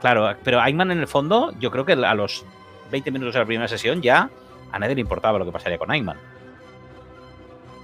Claro, 0.00 0.36
pero 0.44 0.64
Eggman 0.64 0.90
en 0.90 0.98
el 0.98 1.06
fondo, 1.08 1.52
yo 1.58 1.70
creo 1.70 1.84
que 1.84 1.92
a 1.92 2.14
los 2.14 2.44
20 2.90 3.10
minutos 3.10 3.34
de 3.34 3.40
la 3.40 3.46
primera 3.46 3.68
sesión 3.68 4.00
ya 4.02 4.30
a 4.72 4.78
nadie 4.78 4.94
le 4.94 5.00
importaba 5.00 5.38
lo 5.38 5.44
que 5.44 5.52
pasaría 5.52 5.78
con 5.78 5.92
Eggman. 5.92 6.16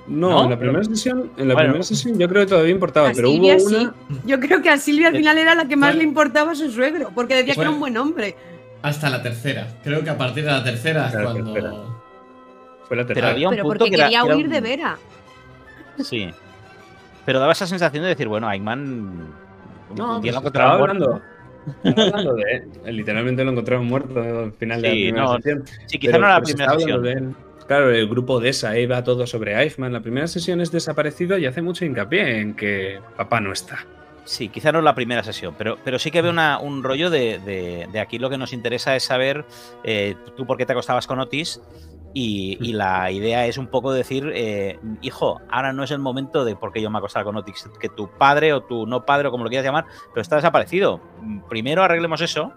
No, 0.07 0.29
¿No? 0.31 0.45
en 0.45 0.51
la 0.51 0.59
primera 0.59 0.85
sesión, 0.85 1.31
en 1.39 1.49
la 1.49 1.55
Bueno. 1.55 1.69
primera 1.71 1.83
sesión 1.85 2.19
yo 2.19 2.29
creo 2.29 2.43
que 2.43 2.49
todavía 2.51 2.73
importaba, 2.73 3.09
A 3.09 3.13
pero 3.15 3.31
hubo 3.31 3.47
una. 3.47 3.59
sí. 3.59 3.89
Yo 4.27 4.39
creo 4.39 4.61
que 4.61 4.69
a 4.69 4.77
Silvia 4.77 5.09
al 5.09 5.17
final 5.17 5.39
era 5.39 5.55
la 5.55 5.67
que 5.67 5.77
más 5.77 5.91
Bueno. 5.91 5.99
le 6.03 6.05
importaba 6.09 6.53
a 6.53 6.55
su 6.55 6.71
suegro, 6.71 7.11
porque 7.15 7.35
decía 7.37 7.55
que 7.55 7.61
era 7.63 7.71
un 7.71 7.81
buen 7.81 7.97
hombre. 7.97 8.37
Hasta 8.83 9.09
la 9.09 9.23
tercera. 9.23 9.67
Creo 9.83 10.05
que 10.05 10.11
a 10.11 10.19
partir 10.19 10.45
de 10.45 10.51
la 10.51 10.63
tercera 10.63 11.09
es 11.09 11.15
cuando. 11.17 11.53
tercera. 11.55 11.71
Fue 12.87 12.97
la 12.99 13.03
Pero 13.03 13.07
tercera. 13.07 13.31
había 13.31 13.49
un 13.49 13.55
Pero 13.55 13.63
punto 13.65 13.79
porque 13.79 13.91
que 13.93 14.03
quería 14.03 14.21
que 14.21 14.27
era 14.27 14.37
huir 14.37 14.47
un- 14.47 14.53
de 14.53 14.61
Vera. 14.61 14.99
Sí. 16.01 16.29
Pero 17.25 17.39
daba 17.41 17.53
esa 17.53 17.67
sensación 17.67 18.03
de 18.03 18.11
decir, 18.11 18.29
bueno, 18.29 18.47
un- 18.49 19.33
No, 19.97 20.21
pues 20.21 20.35
lo 20.35 20.47
estaba 20.49 20.73
hablando, 20.75 21.23
estaba 21.83 22.09
hablando 22.09 22.35
de 22.35 22.43
él. 22.85 22.97
Literalmente 22.97 23.43
lo 23.45 23.53
encontraron 23.53 23.87
muerto 23.87 24.21
al 24.21 24.53
final 24.53 24.83
de 24.83 24.89
la 24.89 24.93
primera 24.95 25.23
no, 25.25 25.37
sesión. 25.37 25.65
Sí, 25.87 25.99
quizá 25.99 26.13
Pero- 26.13 26.21
no 26.21 26.27
era 26.27 26.39
la 26.41 26.45
se 26.45 26.53
primera 26.55 26.73
sesión. 26.79 27.37
Claro, 27.67 27.91
el 27.91 28.09
grupo 28.09 28.41
de 28.41 28.51
esa 28.51 28.79
iba 28.79 29.03
todo 29.03 29.27
sobre 29.27 29.59
Eichmann. 29.63 29.93
La 29.93 30.01
primera 30.01 30.27
sesión 30.27 30.61
es 30.61 30.71
desaparecido 30.71 31.39
y 31.39 31.47
hace 31.47 31.63
mucho 31.63 31.85
hincapié 31.85 32.41
en 32.41 32.55
que 32.55 33.01
papá 33.17 33.41
no 33.41 33.53
está. 33.53 33.87
Sí, 34.27 34.49
quizá 34.49 34.73
no 34.73 34.81
la 34.83 34.95
primera 34.95 35.23
sesión, 35.23 35.55
pero, 35.57 35.77
pero 35.85 35.99
sí 35.99 36.11
que 36.11 36.23
veo 36.23 36.33
un 36.61 36.83
rollo 36.83 37.11
de, 37.11 37.39
de- 37.41 37.89
de 37.93 38.01
aquí 38.01 38.19
lo 38.19 38.31
que 38.31 38.39
nos 38.39 38.53
interesa 38.55 38.97
es 38.97 39.05
saber 39.05 39.45
eh, 39.83 40.15
tú 40.37 40.47
por 40.47 40.57
qué 40.57 40.65
te 40.67 40.73
acostabas 40.73 41.07
con 41.07 41.21
Otis 41.21 41.61
y, 42.15 42.57
y 42.61 42.73
la 42.75 43.11
idea 43.11 43.47
es 43.47 43.59
un 43.59 43.67
poco 43.67 43.93
decir, 43.93 44.31
eh, 44.35 44.79
hijo, 45.03 45.43
ahora 45.51 45.73
no 45.75 45.85
es 45.85 45.91
el 45.91 45.99
momento 45.99 46.45
de 46.47 46.57
por 46.57 46.73
qué 46.73 46.81
yo 46.81 46.89
me 46.89 46.99
acostaba 46.99 47.25
con 47.25 47.37
Otis, 47.37 47.69
que 47.81 47.89
tu 47.91 48.09
padre 48.09 48.53
o 48.55 48.63
tu 48.63 48.87
no 48.87 49.05
padre 49.05 49.29
o 49.29 49.31
como 49.31 49.45
lo 49.45 49.51
quieras 49.51 49.67
llamar, 49.67 49.85
pero 50.13 50.23
está 50.23 50.37
desaparecido. 50.37 51.01
Primero 51.51 51.83
arreglemos 51.83 52.21
eso 52.23 52.53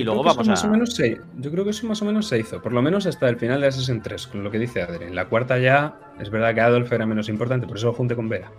y 0.00 0.04
luego 0.04 0.22
creo 0.22 0.32
que 0.32 0.38
vamos 0.38 0.46
eso 0.46 0.50
más 0.50 0.64
o 0.64 0.66
a... 0.66 0.70
menos 0.70 0.94
se- 0.94 1.20
yo 1.38 1.50
creo 1.50 1.64
que 1.64 1.70
eso 1.70 1.86
más 1.86 2.02
o 2.02 2.04
menos 2.04 2.26
se 2.26 2.38
hizo, 2.38 2.60
por 2.62 2.72
lo 2.72 2.82
menos 2.82 3.06
hasta 3.06 3.28
el 3.28 3.36
final 3.36 3.60
de 3.60 3.66
la 3.66 3.72
sesión 3.72 4.02
3, 4.02 4.26
con 4.28 4.42
lo 4.44 4.50
que 4.50 4.58
dice 4.58 4.82
Adri. 4.82 5.04
En 5.06 5.14
la 5.14 5.26
cuarta 5.26 5.58
ya 5.58 5.98
es 6.20 6.30
verdad 6.30 6.54
que 6.54 6.60
Adolf 6.60 6.90
era 6.92 7.06
menos 7.06 7.28
importante, 7.28 7.66
por 7.66 7.76
eso 7.76 7.86
lo 7.86 7.92
junté 7.92 8.14
con 8.16 8.28
Vera. 8.28 8.50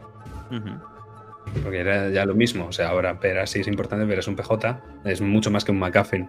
Porque 1.63 1.79
era 1.79 2.09
ya 2.09 2.25
lo 2.25 2.35
mismo. 2.35 2.67
O 2.67 2.71
sea, 2.71 2.89
ahora 2.89 3.13
Vera 3.13 3.47
sí 3.47 3.59
es 3.61 3.67
importante, 3.67 4.05
Vera 4.05 4.19
es 4.19 4.27
un 4.27 4.35
PJ, 4.35 4.81
es 5.05 5.21
mucho 5.21 5.49
más 5.51 5.63
que 5.65 5.71
un 5.71 5.79
McCaffin. 5.79 6.27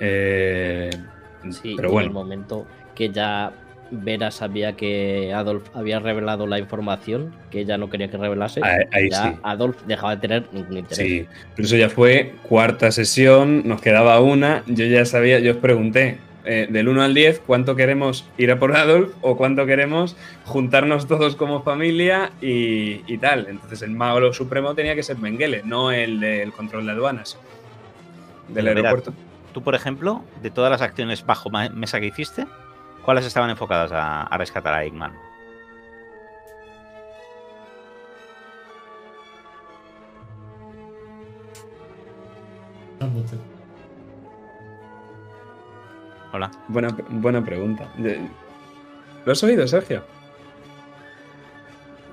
Eh, 0.00 0.90
Sí, 1.50 1.72
pero 1.74 1.88
y 1.88 1.90
en 1.90 1.92
bueno. 1.94 2.08
el 2.08 2.12
momento 2.12 2.66
que 2.94 3.08
ya 3.08 3.50
Vera 3.90 4.30
sabía 4.30 4.74
que 4.74 5.32
Adolf 5.34 5.64
había 5.74 5.98
revelado 5.98 6.46
la 6.46 6.58
información 6.58 7.34
que 7.50 7.60
ella 7.60 7.78
no 7.78 7.90
quería 7.90 8.10
que 8.10 8.16
revelase, 8.16 8.60
Ahí, 8.62 8.84
ahí 8.92 9.10
ya 9.10 9.32
sí. 9.32 9.38
Adolf 9.42 9.76
dejaba 9.86 10.16
de 10.16 10.20
tener 10.20 10.48
ningún 10.52 10.78
interés. 10.78 10.98
Sí, 10.98 11.26
pero 11.56 11.66
eso 11.66 11.76
ya 11.76 11.88
fue 11.88 12.34
cuarta 12.42 12.90
sesión, 12.92 13.66
nos 13.66 13.80
quedaba 13.80 14.20
una. 14.20 14.62
Yo 14.66 14.84
ya 14.86 15.04
sabía, 15.04 15.38
yo 15.40 15.52
os 15.52 15.58
pregunté, 15.58 16.18
eh, 16.44 16.66
del 16.70 16.88
1 16.88 17.02
al 17.02 17.14
10, 17.14 17.42
cuánto 17.46 17.76
queremos 17.76 18.26
ir 18.38 18.50
a 18.50 18.58
por 18.58 18.74
Adolf 18.74 19.12
o 19.20 19.36
cuánto 19.36 19.66
queremos 19.66 20.16
juntarnos 20.44 21.06
todos 21.06 21.36
como 21.36 21.62
familia 21.62 22.32
y, 22.40 23.02
y 23.06 23.18
tal. 23.18 23.46
Entonces 23.48 23.82
el 23.82 23.90
mago 23.90 24.32
supremo 24.32 24.74
tenía 24.74 24.94
que 24.94 25.02
ser 25.02 25.18
Mengele, 25.18 25.62
no 25.64 25.92
el 25.92 26.18
del 26.20 26.52
control 26.52 26.86
de 26.86 26.92
aduanas 26.92 27.38
del 28.48 28.64
Pero 28.64 28.76
mira, 28.76 28.88
aeropuerto. 28.88 29.14
Tú, 29.52 29.62
por 29.62 29.74
ejemplo, 29.74 30.24
de 30.42 30.50
todas 30.50 30.70
las 30.70 30.80
acciones 30.80 31.26
bajo 31.26 31.50
mesa 31.50 32.00
que 32.00 32.06
hiciste, 32.06 32.46
¿cuáles 33.04 33.24
estaban 33.26 33.50
enfocadas 33.50 33.92
a, 33.92 34.22
a 34.22 34.38
rescatar 34.38 34.74
a 34.74 34.84
Eggman? 34.84 35.12
Hola. 46.32 46.50
Buena, 46.68 46.96
buena 47.08 47.44
pregunta. 47.44 47.88
¿Lo 49.24 49.32
has 49.32 49.42
oído, 49.42 49.66
Sergio? 49.66 50.04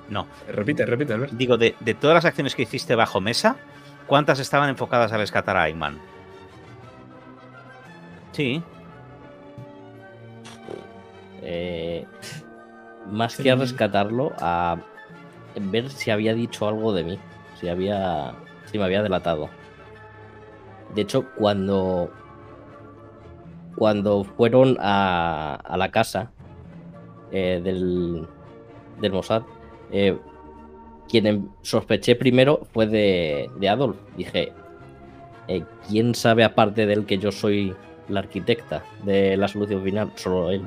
No. 0.08 0.26
Repite, 0.48 0.84
repite, 0.86 1.12
Albert. 1.12 1.32
Digo, 1.34 1.56
de, 1.56 1.76
de 1.80 1.94
todas 1.94 2.14
las 2.14 2.24
acciones 2.24 2.54
que 2.54 2.62
hiciste 2.62 2.94
bajo 2.94 3.20
mesa, 3.20 3.56
¿cuántas 4.06 4.40
estaban 4.40 4.68
enfocadas 4.68 5.12
a 5.12 5.18
rescatar 5.18 5.56
a 5.56 5.68
Eggman? 5.68 5.98
Sí. 8.32 8.62
Eh, 11.50 12.04
más 13.10 13.38
que 13.38 13.50
a 13.50 13.56
rescatarlo, 13.56 14.32
a 14.38 14.76
ver 15.58 15.88
si 15.88 16.10
había 16.10 16.34
dicho 16.34 16.68
algo 16.68 16.92
de 16.92 17.04
mí. 17.04 17.18
Si 17.58 17.68
había. 17.68 18.34
Si 18.66 18.76
me 18.78 18.84
había 18.84 19.02
delatado. 19.02 19.48
De 20.94 21.02
hecho, 21.02 21.24
cuando. 21.36 22.10
Cuando 23.76 24.24
fueron 24.24 24.76
a, 24.80 25.54
a 25.54 25.76
la 25.76 25.90
casa 25.90 26.32
eh, 27.30 27.60
del, 27.62 28.26
del 29.00 29.12
Mossad, 29.12 29.42
eh, 29.92 30.18
quien 31.08 31.26
em- 31.26 31.48
sospeché 31.62 32.16
primero 32.16 32.66
fue 32.72 32.86
de, 32.88 33.48
de 33.56 33.68
Adolf. 33.68 33.96
Dije, 34.16 34.52
eh, 35.46 35.64
¿quién 35.88 36.14
sabe 36.16 36.42
aparte 36.42 36.86
de 36.86 36.92
él 36.92 37.06
que 37.06 37.18
yo 37.18 37.30
soy 37.30 37.74
la 38.08 38.18
arquitecta 38.20 38.82
de 39.04 39.36
la 39.36 39.46
solución 39.46 39.82
final? 39.84 40.10
Solo 40.16 40.50
él. 40.50 40.62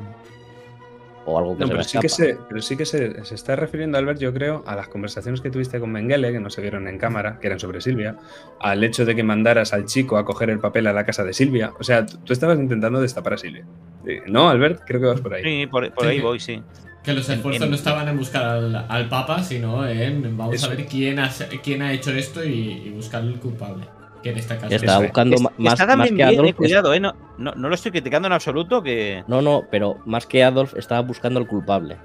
O 1.25 1.37
algo 1.37 1.55
que 1.55 1.59
No, 1.61 1.67
se 1.67 1.73
me 1.73 1.77
pero 1.77 1.83
sí 1.83 1.99
que, 1.99 2.09
se, 2.09 2.37
pero 2.49 2.61
sí 2.61 2.75
que 2.77 2.85
se, 2.85 3.23
se 3.25 3.35
está 3.35 3.55
refiriendo, 3.55 3.97
Albert, 3.97 4.19
yo 4.19 4.33
creo, 4.33 4.63
a 4.65 4.75
las 4.75 4.87
conversaciones 4.87 5.39
que 5.41 5.51
tuviste 5.51 5.79
con 5.79 5.91
Mengele, 5.91 6.31
que 6.31 6.39
no 6.39 6.49
se 6.49 6.61
vieron 6.61 6.87
en 6.87 6.97
cámara, 6.97 7.37
que 7.39 7.47
eran 7.47 7.59
sobre 7.59 7.79
Silvia, 7.81 8.15
al 8.59 8.83
hecho 8.83 9.05
de 9.05 9.15
que 9.15 9.23
mandaras 9.23 9.71
al 9.73 9.85
chico 9.85 10.17
a 10.17 10.25
coger 10.25 10.49
el 10.49 10.59
papel 10.59 10.87
a 10.87 10.93
la 10.93 11.05
casa 11.05 11.23
de 11.23 11.33
Silvia. 11.33 11.73
O 11.79 11.83
sea, 11.83 12.05
tú 12.05 12.33
estabas 12.33 12.57
intentando 12.59 12.99
destapar 13.01 13.33
a 13.33 13.37
Silvia. 13.37 13.65
Eh, 14.07 14.21
¿No, 14.27 14.49
Albert? 14.49 14.81
Creo 14.85 14.99
que 14.99 15.05
vas 15.07 15.21
por 15.21 15.33
ahí. 15.35 15.43
Sí, 15.43 15.67
por, 15.67 15.91
por 15.93 16.05
Sí, 16.05 16.09
ahí 16.09 16.19
voy, 16.21 16.39
sí. 16.39 16.61
Que 17.03 17.13
los 17.13 17.27
esfuerzos 17.29 17.67
no 17.69 17.75
estaban 17.75 18.07
en 18.07 18.17
buscar 18.17 18.43
al, 18.43 18.75
al 18.87 19.09
Papa, 19.09 19.43
sino 19.43 19.87
en 19.87 20.37
vamos 20.37 20.55
Eso. 20.55 20.67
a 20.67 20.69
ver 20.75 20.85
quién 20.85 21.19
ha, 21.19 21.31
quién 21.63 21.81
ha 21.81 21.93
hecho 21.93 22.11
esto 22.11 22.43
y, 22.43 22.83
y 22.85 22.89
buscar 22.91 23.23
el 23.23 23.39
culpable. 23.39 23.85
Que 24.23 24.29
en 24.31 24.37
este 24.37 24.55
caso 24.55 24.69
Que 24.69 24.75
estaba 24.75 24.93
Eso 24.93 25.01
es. 25.03 25.07
buscando 25.09 25.35
Es- 25.35 25.41
más, 25.57 25.79
está 25.79 25.95
más 25.95 26.07
que 26.09 26.13
bien, 26.15 26.27
Adolf. 26.27 26.49
eh, 26.49 26.53
cuidado, 26.53 26.93
eh. 26.93 26.99
No, 26.99 27.15
no, 27.37 27.53
no 27.55 27.69
lo 27.69 27.75
estoy 27.75 27.91
criticando 27.91 28.27
en 28.27 28.33
absoluto, 28.33 28.83
que... 28.83 29.23
No, 29.27 29.41
no, 29.41 29.63
pero 29.71 29.97
más 30.05 30.25
que 30.27 30.43
Adolf 30.43 30.75
estaba 30.75 31.01
buscando 31.01 31.39
al 31.39 31.47
culpable. 31.47 31.97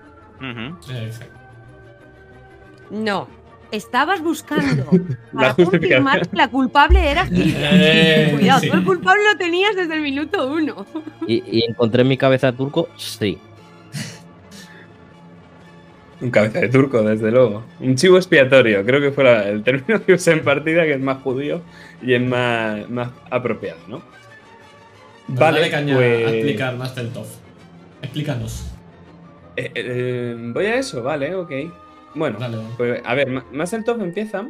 No. 2.90 3.28
Estabas 3.72 4.22
buscando 4.22 4.86
para 5.34 5.54
confirmar 5.54 6.28
que 6.28 6.36
la 6.36 6.48
culpable 6.48 7.10
era. 7.10 7.26
Eh, 7.32 8.30
Cuidado, 8.38 8.60
sí. 8.60 8.70
tú 8.70 8.76
el 8.76 8.84
culpable 8.84 9.22
lo 9.32 9.36
tenías 9.36 9.74
desde 9.74 9.94
el 9.94 10.02
minuto 10.02 10.46
uno. 10.52 10.86
Y, 11.26 11.42
y 11.58 11.64
encontré 11.68 12.02
en 12.02 12.08
mi 12.08 12.16
cabeza 12.16 12.52
turco, 12.52 12.88
sí. 12.96 13.38
Un 16.20 16.30
cabeza 16.30 16.60
de 16.60 16.68
turco, 16.68 17.02
desde 17.02 17.30
luego. 17.30 17.62
Un 17.80 17.94
chivo 17.96 18.16
expiatorio, 18.16 18.84
creo 18.84 19.00
que 19.00 19.10
fue 19.12 19.24
la- 19.24 19.48
el 19.48 19.62
término 19.62 20.02
que 20.04 20.14
usé 20.14 20.32
en 20.32 20.42
partida, 20.42 20.84
que 20.84 20.94
es 20.94 21.00
más 21.00 21.22
judío 21.22 21.60
y 22.02 22.14
es 22.14 22.22
más, 22.22 22.88
más 22.88 23.10
apropiado, 23.30 23.78
¿no? 23.88 24.00
Pero 25.26 25.40
Vale, 25.40 25.58
dale 25.60 25.70
caña 25.70 25.94
pues... 25.96 26.26
a 26.26 26.30
explicar 26.30 26.76
más 26.76 26.94
del 26.94 27.10
TOF. 27.10 27.28
Explícanos. 28.02 28.72
Eh, 29.56 29.70
eh, 29.74 30.36
voy 30.54 30.66
a 30.66 30.76
eso, 30.76 31.02
vale, 31.02 31.34
ok. 31.34 31.50
Bueno, 32.14 32.38
Dale. 32.38 32.58
pues 32.76 33.02
a 33.04 33.14
ver, 33.14 33.28
Ma- 33.30 33.44
más 33.52 33.72
el 33.72 33.84
top 33.84 34.00
empieza 34.00 34.46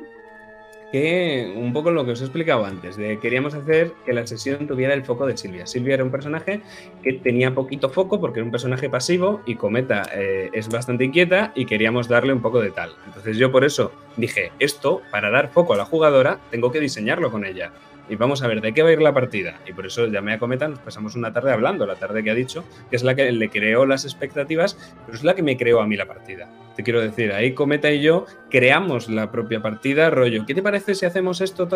que 0.93 1.53
un 1.57 1.73
poco 1.73 1.91
lo 1.91 2.05
que 2.05 2.13
os 2.13 2.21
he 2.21 2.25
explicado 2.25 2.65
antes, 2.65 2.97
de 2.97 3.19
queríamos 3.19 3.55
hacer 3.55 3.93
que 4.05 4.13
la 4.13 4.27
sesión 4.27 4.67
tuviera 4.67 4.95
el 4.95 5.05
foco 5.05 5.27
de 5.27 5.37
Silvia. 5.37 5.67
Silvia 5.67 5.95
era 5.95 6.05
un 6.05 6.11
personaje 6.11 6.61
que 7.03 7.15
tenía 7.15 7.55
poquito 7.55 7.89
foco 7.91 8.21
porque 8.21 8.41
era 8.41 8.45
un 8.45 8.51
personaje 8.51 8.89
pasivo 8.89 9.41
y 9.47 9.57
Cometa 9.57 10.09
eh, 10.15 10.51
es 10.53 10.69
bastante 10.69 11.05
inquieta 11.05 11.53
y 11.55 11.67
queríamos 11.67 12.09
darle 12.09 12.33
un 12.33 12.41
poco 12.41 12.61
de 12.61 12.71
tal. 12.71 12.93
Entonces 13.07 13.37
yo 13.37 13.51
por 13.51 13.65
eso 13.65 13.93
dije, 14.17 14.53
esto, 14.59 15.03
para 15.11 15.31
dar 15.31 15.51
foco 15.51 15.75
a 15.75 15.77
la 15.77 15.85
jugadora, 15.85 16.39
tengo 16.51 16.71
que 16.71 16.81
diseñarlo 16.81 17.31
con 17.31 17.45
ella. 17.45 17.73
Y 18.09 18.15
vamos 18.15 18.43
a 18.43 18.47
ver 18.47 18.61
de 18.61 18.73
qué 18.73 18.83
va 18.83 18.91
a 18.91 18.93
ir 18.93 19.03
la 19.03 19.13
partida. 19.13 19.59
Y 19.67 19.73
por 19.73 19.87
eso 19.87 20.07
llamé 20.07 20.35
a 20.35 20.39
Cometa, 20.39 20.69
nos 20.69 20.79
pasamos 20.79 21.17
una 21.17 21.33
tarde 21.33 21.53
hablando, 21.53 21.87
la 21.87 21.97
tarde 21.97 22.23
que 22.23 22.31
ha 22.31 22.35
dicho, 22.35 22.65
que 22.89 22.97
es 22.97 23.03
la 23.03 23.17
que 23.17 23.33
le 23.33 23.49
creó 23.49 23.85
las 23.85 24.05
expectativas, 24.05 24.95
pero 25.05 25.19
es 25.19 25.25
la 25.25 25.35
que 25.35 25.43
me 25.43 25.57
creó 25.57 25.81
a 25.81 25.87
mí 25.87 25.97
la 25.97 26.07
partida. 26.07 26.49
Te 26.77 26.83
quiero 26.83 27.01
decir, 27.01 27.33
ahí 27.33 27.55
Cometa 27.55 27.91
y 27.91 28.03
yo 28.03 28.27
creamos 28.51 29.09
la 29.09 29.33
propia 29.33 29.63
partida, 29.63 30.11
rollo. 30.11 30.45
¿Qué 30.47 30.55
te 30.55 30.63
parece 30.63 30.95
si 30.95 31.07
hacemos 31.07 31.41
esto? 31.41 31.67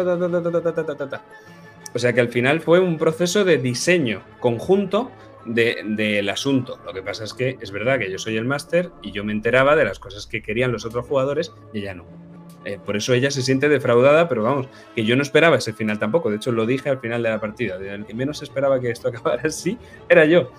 O 1.93 1.99
sea 1.99 2.13
que 2.13 2.21
al 2.21 2.29
final 2.29 2.61
fue 2.61 2.81
un 2.81 2.99
proceso 2.99 3.45
de 3.45 3.57
diseño 3.57 4.23
conjunto 4.41 5.11
del 5.47 6.29
asunto. 6.29 6.79
Lo 6.85 6.93
que 6.93 7.03
pasa 7.03 7.25
es 7.25 7.33
que 7.33 7.57
es 7.61 7.71
verdad 7.71 7.99
que 7.99 8.11
yo 8.11 8.19
soy 8.19 8.37
el 8.37 8.45
máster 8.45 8.91
y 9.03 9.11
yo 9.11 9.25
me 9.25 9.33
enteraba 9.33 9.75
de 9.75 9.85
las 9.85 9.99
cosas 9.99 10.27
que 10.27 10.43
querían 10.43 10.71
los 10.71 10.85
otros 10.85 11.07
jugadores 11.07 11.53
y 11.73 11.79
ella 11.79 11.95
no. 11.95 12.05
Eh, 12.67 12.79
por 12.85 12.95
eso 12.95 13.15
ella 13.15 13.31
se 13.31 13.41
siente 13.41 13.71
defraudada, 13.71 14.29
pero 14.29 14.43
vamos, 14.43 14.69
que 14.95 15.05
yo 15.05 15.17
no 15.17 15.23
esperaba 15.23 15.57
ese 15.57 15.73
final 15.73 15.99
tampoco. 15.99 16.29
De 16.29 16.37
hecho, 16.37 16.53
lo 16.53 16.67
dije 16.67 16.91
al 16.91 16.99
final 16.99 17.23
de 17.23 17.31
la 17.31 17.41
partida. 17.41 17.77
El 17.77 18.05
que 18.05 18.13
menos 18.13 18.43
esperaba 18.43 18.79
que 18.81 18.91
esto 18.91 19.09
acabara 19.09 19.43
así 19.45 19.79
era 20.09 20.27
yo. 20.27 20.53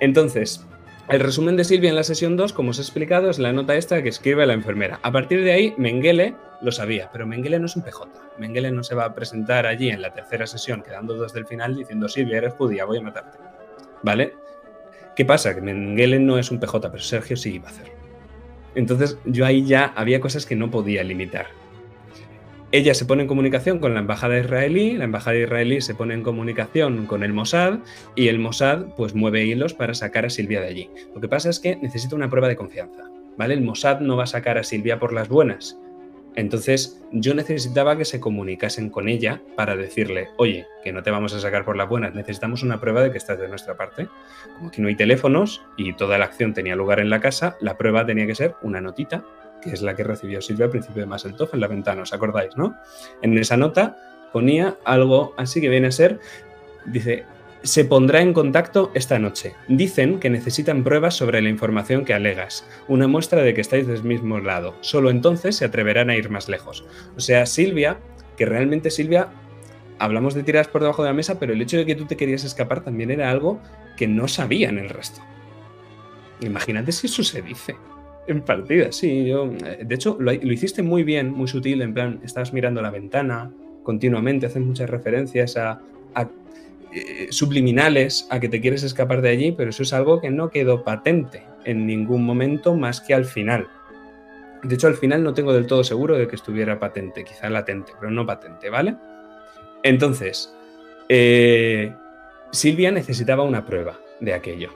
Entonces, 0.00 0.66
el 1.10 1.20
resumen 1.20 1.56
de 1.56 1.64
Silvia 1.64 1.90
en 1.90 1.96
la 1.96 2.04
sesión 2.04 2.36
2, 2.36 2.52
como 2.52 2.70
os 2.70 2.78
he 2.78 2.82
explicado, 2.82 3.30
es 3.30 3.38
la 3.38 3.52
nota 3.52 3.74
esta 3.74 4.02
que 4.02 4.08
escribe 4.08 4.46
la 4.46 4.52
enfermera. 4.52 5.00
A 5.02 5.10
partir 5.10 5.42
de 5.42 5.52
ahí, 5.52 5.74
Mengele 5.76 6.36
lo 6.60 6.70
sabía, 6.70 7.10
pero 7.12 7.26
Mengele 7.26 7.58
no 7.58 7.66
es 7.66 7.76
un 7.76 7.82
PJ. 7.82 8.08
Mengele 8.38 8.70
no 8.70 8.84
se 8.84 8.94
va 8.94 9.06
a 9.06 9.14
presentar 9.14 9.66
allí 9.66 9.90
en 9.90 10.02
la 10.02 10.12
tercera 10.12 10.46
sesión, 10.46 10.82
quedando 10.82 11.14
dos 11.14 11.32
del 11.32 11.46
final, 11.46 11.76
diciendo 11.76 12.08
Silvia, 12.08 12.38
eres 12.38 12.54
judía, 12.54 12.84
voy 12.84 12.98
a 12.98 13.02
matarte. 13.02 13.38
¿Vale? 14.02 14.34
¿Qué 15.16 15.24
pasa? 15.24 15.54
Que 15.54 15.60
Mengele 15.60 16.20
no 16.20 16.38
es 16.38 16.50
un 16.50 16.60
PJ, 16.60 16.90
pero 16.90 17.02
Sergio 17.02 17.36
sí 17.36 17.54
iba 17.54 17.68
a 17.68 17.70
hacerlo. 17.72 17.94
Entonces 18.74 19.18
yo 19.24 19.44
ahí 19.44 19.64
ya 19.64 19.92
había 19.96 20.20
cosas 20.20 20.46
que 20.46 20.54
no 20.54 20.70
podía 20.70 21.02
limitar. 21.02 21.46
Ella 22.72 22.94
se 22.94 23.04
pone 23.04 23.22
en 23.22 23.28
comunicación 23.28 23.80
con 23.80 23.94
la 23.94 24.00
embajada 24.00 24.38
israelí, 24.38 24.92
la 24.96 25.02
embajada 25.02 25.36
israelí 25.36 25.80
se 25.80 25.96
pone 25.96 26.14
en 26.14 26.22
comunicación 26.22 27.06
con 27.06 27.24
el 27.24 27.32
Mossad 27.32 27.80
y 28.14 28.28
el 28.28 28.38
Mossad 28.38 28.94
pues 28.96 29.12
mueve 29.12 29.44
hilos 29.44 29.74
para 29.74 29.92
sacar 29.92 30.24
a 30.24 30.30
Silvia 30.30 30.60
de 30.60 30.68
allí. 30.68 30.90
Lo 31.12 31.20
que 31.20 31.26
pasa 31.26 31.50
es 31.50 31.58
que 31.58 31.74
necesita 31.74 32.14
una 32.14 32.30
prueba 32.30 32.46
de 32.46 32.54
confianza, 32.54 33.10
¿vale? 33.36 33.54
El 33.54 33.62
Mossad 33.62 33.98
no 33.98 34.16
va 34.16 34.22
a 34.22 34.28
sacar 34.28 34.56
a 34.56 34.62
Silvia 34.62 35.00
por 35.00 35.12
las 35.12 35.28
buenas. 35.28 35.80
Entonces 36.36 37.02
yo 37.10 37.34
necesitaba 37.34 37.98
que 37.98 38.04
se 38.04 38.20
comunicasen 38.20 38.88
con 38.88 39.08
ella 39.08 39.42
para 39.56 39.74
decirle, 39.74 40.28
oye, 40.36 40.64
que 40.84 40.92
no 40.92 41.02
te 41.02 41.10
vamos 41.10 41.34
a 41.34 41.40
sacar 41.40 41.64
por 41.64 41.76
las 41.76 41.88
buenas, 41.88 42.14
necesitamos 42.14 42.62
una 42.62 42.80
prueba 42.80 43.02
de 43.02 43.10
que 43.10 43.18
estás 43.18 43.40
de 43.40 43.48
nuestra 43.48 43.76
parte. 43.76 44.06
Como 44.54 44.68
aquí 44.68 44.80
no 44.80 44.86
hay 44.86 44.94
teléfonos 44.94 45.60
y 45.76 45.92
toda 45.94 46.18
la 46.18 46.26
acción 46.26 46.54
tenía 46.54 46.76
lugar 46.76 47.00
en 47.00 47.10
la 47.10 47.20
casa, 47.20 47.56
la 47.60 47.76
prueba 47.76 48.06
tenía 48.06 48.28
que 48.28 48.36
ser 48.36 48.54
una 48.62 48.80
notita, 48.80 49.24
que 49.60 49.70
es 49.70 49.82
la 49.82 49.94
que 49.94 50.04
recibió 50.04 50.40
Silvia 50.40 50.66
al 50.66 50.70
principio 50.70 51.02
de 51.02 51.06
Masseltoff 51.06 51.54
en 51.54 51.60
la 51.60 51.68
ventana, 51.68 52.02
¿os 52.02 52.12
acordáis, 52.12 52.56
no? 52.56 52.76
En 53.22 53.36
esa 53.38 53.56
nota 53.56 53.96
ponía 54.32 54.76
algo 54.84 55.34
así 55.36 55.60
que 55.60 55.68
viene 55.68 55.88
a 55.88 55.92
ser, 55.92 56.20
dice, 56.86 57.24
se 57.62 57.84
pondrá 57.84 58.22
en 58.22 58.32
contacto 58.32 58.90
esta 58.94 59.18
noche. 59.18 59.54
Dicen 59.68 60.18
que 60.18 60.30
necesitan 60.30 60.82
pruebas 60.82 61.14
sobre 61.14 61.42
la 61.42 61.48
información 61.48 62.04
que 62.04 62.14
alegas, 62.14 62.66
una 62.88 63.06
muestra 63.06 63.42
de 63.42 63.54
que 63.54 63.60
estáis 63.60 63.86
del 63.86 64.02
mismo 64.02 64.38
lado. 64.40 64.74
Solo 64.80 65.10
entonces 65.10 65.56
se 65.56 65.64
atreverán 65.64 66.10
a 66.10 66.16
ir 66.16 66.30
más 66.30 66.48
lejos. 66.48 66.84
O 67.16 67.20
sea, 67.20 67.46
Silvia, 67.46 67.98
que 68.36 68.46
realmente 68.46 68.90
Silvia, 68.90 69.28
hablamos 69.98 70.34
de 70.34 70.42
tiradas 70.42 70.68
por 70.68 70.80
debajo 70.80 71.02
de 71.02 71.10
la 71.10 71.14
mesa, 71.14 71.38
pero 71.38 71.52
el 71.52 71.60
hecho 71.60 71.76
de 71.76 71.86
que 71.86 71.94
tú 71.94 72.06
te 72.06 72.16
querías 72.16 72.44
escapar 72.44 72.82
también 72.82 73.10
era 73.10 73.30
algo 73.30 73.60
que 73.96 74.08
no 74.08 74.28
sabían 74.28 74.78
el 74.78 74.88
resto. 74.88 75.20
Imagínate 76.40 76.92
si 76.92 77.06
eso 77.06 77.22
se 77.22 77.42
dice. 77.42 77.76
En 78.30 78.42
partida, 78.42 78.92
sí. 78.92 79.26
Yo, 79.26 79.52
eh, 79.66 79.80
de 79.84 79.94
hecho, 79.96 80.16
lo, 80.20 80.32
hiciste 80.32 80.84
muy 80.84 81.02
bien, 81.02 81.32
muy 81.32 81.48
sutil, 81.48 81.82
en 81.82 81.92
plan, 81.92 82.20
estabas 82.22 82.52
mirando 82.52 82.80
la 82.80 82.90
ventana 82.90 83.50
continuamente, 83.82 84.46
haces 84.46 84.62
muchas 84.62 84.88
referencias 84.88 85.56
a, 85.56 85.80
a 86.14 86.28
eh, 86.92 87.26
subliminales 87.30 88.28
a 88.30 88.38
que 88.38 88.48
te 88.48 88.60
quieres 88.60 88.84
escapar 88.84 89.20
de 89.20 89.30
allí, 89.30 89.50
pero 89.50 89.70
eso 89.70 89.82
es 89.82 89.92
algo 89.92 90.20
que 90.20 90.30
no 90.30 90.48
quedó 90.48 90.84
patente 90.84 91.42
en 91.64 91.88
ningún 91.88 92.24
momento 92.24 92.76
más 92.76 93.00
que 93.00 93.14
al 93.14 93.24
final. 93.24 93.66
De 94.62 94.76
hecho, 94.76 94.86
al 94.86 94.94
final 94.94 95.24
no 95.24 95.34
tengo 95.34 95.52
del 95.52 95.66
todo 95.66 95.82
seguro 95.82 96.16
de 96.16 96.28
que 96.28 96.36
estuviera 96.36 96.78
patente, 96.78 97.24
quizá 97.24 97.50
latente, 97.50 97.90
pero 97.98 98.12
no 98.12 98.24
patente, 98.24 98.70
¿vale? 98.70 98.94
Entonces, 99.82 100.54
eh, 101.08 101.92
Silvia 102.52 102.92
necesitaba 102.92 103.42
una 103.42 103.66
prueba 103.66 103.98
de 104.20 104.34
aquello. 104.34 104.70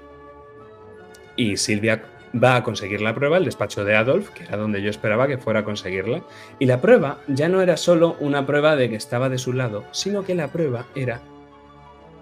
Y 1.36 1.56
Silvia 1.56 2.02
va 2.42 2.56
a 2.56 2.62
conseguir 2.62 3.00
la 3.00 3.14
prueba, 3.14 3.36
el 3.36 3.44
despacho 3.44 3.84
de 3.84 3.96
Adolf, 3.96 4.30
que 4.30 4.44
era 4.44 4.56
donde 4.56 4.82
yo 4.82 4.90
esperaba 4.90 5.28
que 5.28 5.38
fuera 5.38 5.60
a 5.60 5.64
conseguirla. 5.64 6.22
Y 6.58 6.66
la 6.66 6.80
prueba 6.80 7.18
ya 7.28 7.48
no 7.48 7.62
era 7.62 7.76
solo 7.76 8.16
una 8.20 8.46
prueba 8.46 8.76
de 8.76 8.90
que 8.90 8.96
estaba 8.96 9.28
de 9.28 9.38
su 9.38 9.52
lado, 9.52 9.84
sino 9.92 10.24
que 10.24 10.34
la 10.34 10.48
prueba 10.48 10.86
era 10.94 11.20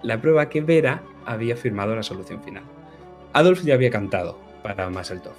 la 0.03 0.21
prueba 0.21 0.49
que 0.49 0.61
Vera 0.61 1.01
había 1.25 1.55
firmado 1.55 1.95
la 1.95 2.03
solución 2.03 2.43
final. 2.43 2.63
Adolf 3.31 3.63
ya 3.63 3.73
había 3.73 3.89
cantado 3.89 4.37
para 4.61 4.89
Masseltoff. 4.89 5.37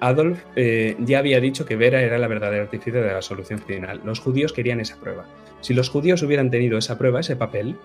Adolf 0.00 0.38
eh, 0.54 0.94
ya 1.00 1.18
había 1.18 1.40
dicho 1.40 1.64
que 1.64 1.76
Vera 1.76 2.02
era 2.02 2.18
la 2.18 2.28
verdadera 2.28 2.64
artífice 2.64 3.00
de 3.00 3.12
la 3.12 3.22
solución 3.22 3.58
final. 3.58 4.02
Los 4.04 4.20
judíos 4.20 4.52
querían 4.52 4.80
esa 4.80 5.00
prueba. 5.00 5.24
Si 5.60 5.72
los 5.72 5.88
judíos 5.88 6.22
hubieran 6.22 6.50
tenido 6.50 6.76
esa 6.76 6.98
prueba, 6.98 7.20
ese 7.20 7.34
papel, 7.34 7.76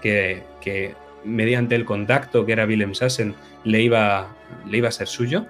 que, 0.00 0.42
que 0.62 0.94
mediante 1.24 1.74
el 1.74 1.84
contacto 1.84 2.46
que 2.46 2.52
era 2.52 2.64
Willem 2.64 2.94
Sassen 2.94 3.34
le 3.64 3.82
iba, 3.82 4.34
le 4.66 4.78
iba 4.78 4.88
a 4.88 4.92
ser 4.92 5.06
suyo, 5.06 5.46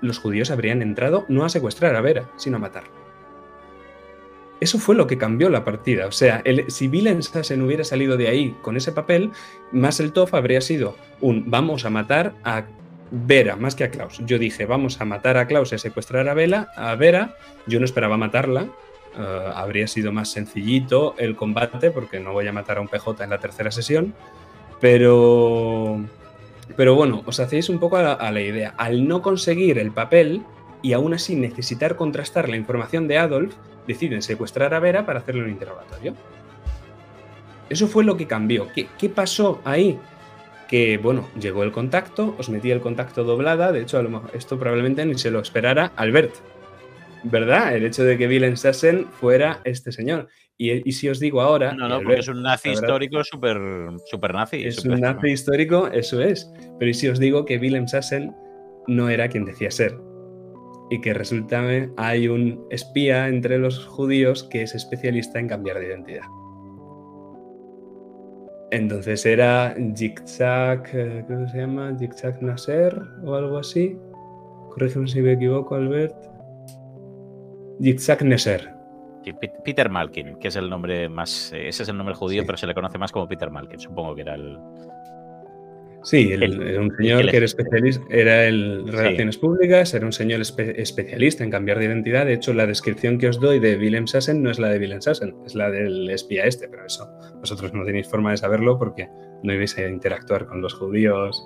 los 0.00 0.18
judíos 0.18 0.50
habrían 0.50 0.82
entrado 0.82 1.24
no 1.28 1.44
a 1.44 1.48
secuestrar 1.48 1.96
a 1.96 2.00
Vera, 2.00 2.30
sino 2.36 2.56
a 2.56 2.60
matarla. 2.60 2.90
Eso 4.58 4.78
fue 4.78 4.94
lo 4.94 5.06
que 5.06 5.18
cambió 5.18 5.50
la 5.50 5.64
partida. 5.64 6.06
O 6.06 6.12
sea, 6.12 6.40
el, 6.44 6.70
si 6.70 6.88
Willem 6.88 7.20
Sassen 7.22 7.60
hubiera 7.60 7.84
salido 7.84 8.16
de 8.16 8.28
ahí 8.28 8.56
con 8.62 8.76
ese 8.76 8.90
papel, 8.92 9.30
más 9.70 10.00
el 10.00 10.12
TOF 10.12 10.32
habría 10.34 10.62
sido 10.62 10.96
un 11.20 11.50
vamos 11.50 11.84
a 11.84 11.90
matar 11.90 12.34
a 12.42 12.64
Vera 13.10 13.54
más 13.56 13.74
que 13.74 13.84
a 13.84 13.90
Klaus. 13.90 14.20
Yo 14.24 14.38
dije 14.38 14.66
vamos 14.66 15.00
a 15.00 15.04
matar 15.04 15.36
a 15.36 15.46
Klaus 15.46 15.72
y 15.72 15.78
secuestrar 15.78 16.28
a, 16.28 16.34
Vela, 16.34 16.70
a 16.74 16.94
Vera. 16.94 17.36
Yo 17.66 17.78
no 17.78 17.84
esperaba 17.84 18.16
matarla. 18.16 18.66
Uh, 19.16 19.50
habría 19.54 19.86
sido 19.86 20.12
más 20.12 20.30
sencillito 20.30 21.14
el 21.16 21.36
combate 21.36 21.90
porque 21.90 22.20
no 22.20 22.32
voy 22.32 22.48
a 22.48 22.52
matar 22.52 22.78
a 22.78 22.80
un 22.82 22.88
PJ 22.88 23.24
en 23.24 23.30
la 23.30 23.38
tercera 23.38 23.70
sesión. 23.70 24.14
Pero 24.80 26.00
pero 26.74 26.94
bueno, 26.94 27.22
os 27.26 27.38
hacéis 27.38 27.68
un 27.68 27.78
poco 27.78 27.96
a 27.96 28.30
la, 28.30 28.40
idea. 28.40 28.74
Al 28.76 29.06
no 29.06 29.22
conseguir 29.22 29.78
el 29.78 29.92
papel 29.92 30.42
y 30.82 30.92
aún 30.92 31.14
así 31.14 31.36
necesitar 31.36 31.96
contrastar 31.96 32.48
la 32.48 32.56
información 32.56 33.06
de 33.08 33.18
Adolf, 33.18 33.54
deciden 33.86 34.22
secuestrar 34.22 34.74
a 34.74 34.80
Vera 34.80 35.06
para 35.06 35.20
hacerle 35.20 35.44
un 35.44 35.50
interrogatorio. 35.50 36.14
Eso 37.68 37.86
fue 37.86 38.04
lo 38.04 38.16
que 38.16 38.26
cambió. 38.26 38.68
¿Qué, 38.74 38.88
qué 38.98 39.08
pasó 39.08 39.60
ahí? 39.64 39.98
Que, 40.68 40.98
bueno, 40.98 41.28
llegó 41.38 41.62
el 41.62 41.70
contacto, 41.70 42.34
os 42.38 42.48
metí 42.48 42.70
el 42.70 42.80
contacto 42.80 43.22
doblada, 43.22 43.70
de 43.70 43.82
hecho, 43.82 44.02
esto 44.32 44.58
probablemente 44.58 45.06
ni 45.06 45.16
se 45.16 45.30
lo 45.30 45.40
esperara 45.40 45.92
Albert. 45.94 46.34
¿Verdad? 47.30 47.74
El 47.74 47.84
hecho 47.84 48.04
de 48.04 48.16
que 48.16 48.28
Willem 48.28 48.56
Sassen 48.56 49.06
fuera 49.06 49.60
este 49.64 49.90
señor. 49.90 50.28
Y, 50.56 50.88
y, 50.88 50.92
si 50.92 51.08
os 51.08 51.20
digo 51.20 51.40
ahora. 51.40 51.74
No, 51.74 51.88
no, 51.88 52.00
porque 52.00 52.20
es 52.20 52.28
un 52.28 52.42
nazi 52.42 52.70
histórico 52.70 53.22
súper 53.24 53.58
super 54.06 54.32
nazi. 54.32 54.64
Es 54.64 54.76
super 54.76 54.92
un 54.92 55.00
nazi 55.00 55.28
histórico, 55.30 55.88
eso 55.88 56.22
es. 56.22 56.50
Pero 56.78 56.90
¿y 56.90 56.94
si 56.94 57.08
os 57.08 57.18
digo 57.18 57.44
que 57.44 57.58
Willem 57.58 57.88
Sassen 57.88 58.34
no 58.86 59.08
era 59.08 59.28
quien 59.28 59.44
decía 59.44 59.70
ser? 59.70 59.98
Y 60.88 61.00
que 61.00 61.12
resulta 61.12 61.62
hay 61.96 62.28
un 62.28 62.64
espía 62.70 63.28
entre 63.28 63.58
los 63.58 63.84
judíos 63.84 64.44
que 64.44 64.62
es 64.62 64.74
especialista 64.74 65.40
en 65.40 65.48
cambiar 65.48 65.80
de 65.80 65.88
identidad. 65.88 66.24
Entonces 68.70 69.26
era 69.26 69.74
Jigzag, 69.96 71.26
¿cómo 71.26 71.48
se 71.48 71.58
llama? 71.58 71.96
Jigzag 71.98 72.40
Nasser 72.40 72.96
o 73.24 73.34
algo 73.34 73.58
así. 73.58 73.98
Corrígeme 74.70 75.08
si 75.08 75.22
me 75.22 75.32
equivoco, 75.32 75.74
Albert. 75.74 76.35
Jigzag 77.80 78.24
Nasser. 78.24 78.76
Peter 79.64 79.90
Malkin, 79.90 80.38
que 80.38 80.48
es 80.48 80.56
el 80.56 80.70
nombre 80.70 81.08
más. 81.08 81.52
Ese 81.52 81.82
es 81.82 81.88
el 81.88 81.96
nombre 81.96 82.14
judío, 82.14 82.42
sí. 82.42 82.46
pero 82.46 82.58
se 82.58 82.66
le 82.66 82.74
conoce 82.74 82.98
más 82.98 83.10
como 83.12 83.26
Peter 83.26 83.50
Malkin. 83.50 83.80
Supongo 83.80 84.14
que 84.14 84.20
era 84.22 84.34
el. 84.34 84.58
Sí, 86.04 86.30
el, 86.30 86.44
el, 86.44 86.78
un 86.78 86.96
señor 86.96 87.22
el, 87.22 87.30
que 87.32 87.36
era 87.38 87.46
especialista, 87.46 88.04
era 88.10 88.46
el 88.46 88.86
Relaciones 88.86 89.34
sí. 89.34 89.40
Públicas, 89.40 89.92
era 89.92 90.06
un 90.06 90.12
señor 90.12 90.40
espe 90.40 90.80
especialista 90.80 91.42
en 91.42 91.50
cambiar 91.50 91.80
de 91.80 91.86
identidad. 91.86 92.26
De 92.26 92.34
hecho, 92.34 92.54
la 92.54 92.64
descripción 92.64 93.18
que 93.18 93.28
os 93.28 93.40
doy 93.40 93.58
de 93.58 93.76
Willem 93.76 94.06
Sassen 94.06 94.40
no 94.40 94.52
es 94.52 94.60
la 94.60 94.68
de 94.68 94.78
Willem 94.78 95.00
Sassen, 95.00 95.34
es 95.44 95.56
la 95.56 95.68
del 95.68 96.08
espía 96.08 96.44
este, 96.44 96.68
pero 96.68 96.86
eso 96.86 97.10
vosotros 97.40 97.74
no 97.74 97.84
tenéis 97.84 98.06
forma 98.06 98.30
de 98.30 98.36
saberlo 98.36 98.78
porque 98.78 99.08
no 99.42 99.52
ibais 99.52 99.76
a 99.78 99.88
interactuar 99.88 100.46
con 100.46 100.62
los 100.62 100.74
judíos, 100.74 101.44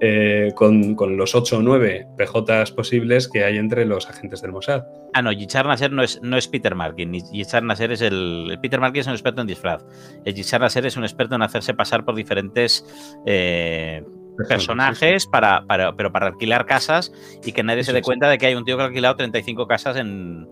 eh, 0.00 0.52
con, 0.54 0.94
con, 0.94 1.16
los 1.16 1.34
8 1.34 1.58
o 1.58 1.62
9 1.62 2.08
PJs 2.16 2.72
posibles 2.72 3.28
que 3.28 3.44
hay 3.44 3.58
entre 3.58 3.84
los 3.84 4.08
agentes 4.08 4.40
del 4.40 4.52
Mossad. 4.52 4.84
Ah, 5.12 5.22
no, 5.22 5.32
Yitzhar 5.32 5.66
Nasser 5.66 5.92
no 5.92 6.02
es, 6.02 6.20
no 6.22 6.36
es 6.36 6.48
Peter 6.48 6.74
Markin. 6.74 7.12
Yitzhar 7.12 7.62
Nasser 7.62 7.92
es 7.92 8.00
el, 8.00 8.48
el, 8.50 8.60
Peter 8.60 8.80
Markin 8.80 9.00
es 9.00 9.06
un 9.06 9.12
experto 9.12 9.40
en 9.40 9.46
disfraz. 9.46 9.84
El 10.24 10.34
Yitzhar 10.34 10.60
Nasser 10.60 10.86
es 10.86 10.96
un 10.96 11.04
experto 11.04 11.34
en 11.34 11.42
hacerse 11.42 11.74
pasar 11.74 12.04
por 12.04 12.14
diferentes 12.14 12.84
eh, 13.26 14.02
personajes, 14.48 15.26
para, 15.26 15.66
para, 15.66 15.94
pero 15.94 16.12
para 16.12 16.28
alquilar 16.28 16.66
casas 16.66 17.12
y 17.44 17.52
que 17.52 17.62
nadie 17.62 17.84
se 17.84 17.92
dé 17.92 18.02
cuenta 18.02 18.28
de 18.28 18.38
que 18.38 18.46
hay 18.46 18.54
un 18.54 18.64
tío 18.64 18.76
que 18.76 18.82
ha 18.82 18.86
alquilado 18.86 19.16
35 19.16 19.66
casas 19.66 19.96
en, 19.96 20.48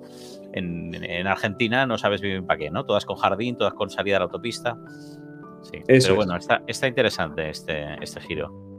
en, 0.53 0.95
en 0.95 1.27
Argentina, 1.27 1.87
no 1.87 1.99
sabes 1.99 2.21
bien 2.21 2.47
para 2.47 2.59
qué, 2.59 2.71
¿no? 2.71 2.85
Todas 2.85 3.05
con 3.05 3.17
jardín, 3.17 3.57
todas 3.57 3.75
con 3.75 3.91
salida 3.91 4.17
a 4.17 4.21
la 4.21 4.25
autopista. 4.27 4.77
Sí, 5.63 5.83
Eso 5.89 6.09
pero 6.09 6.17
bueno, 6.17 6.37
es. 6.37 6.45
está, 6.45 6.63
está 6.67 6.87
interesante 6.87 7.49
este, 7.51 7.97
este 8.03 8.21
giro. 8.21 8.78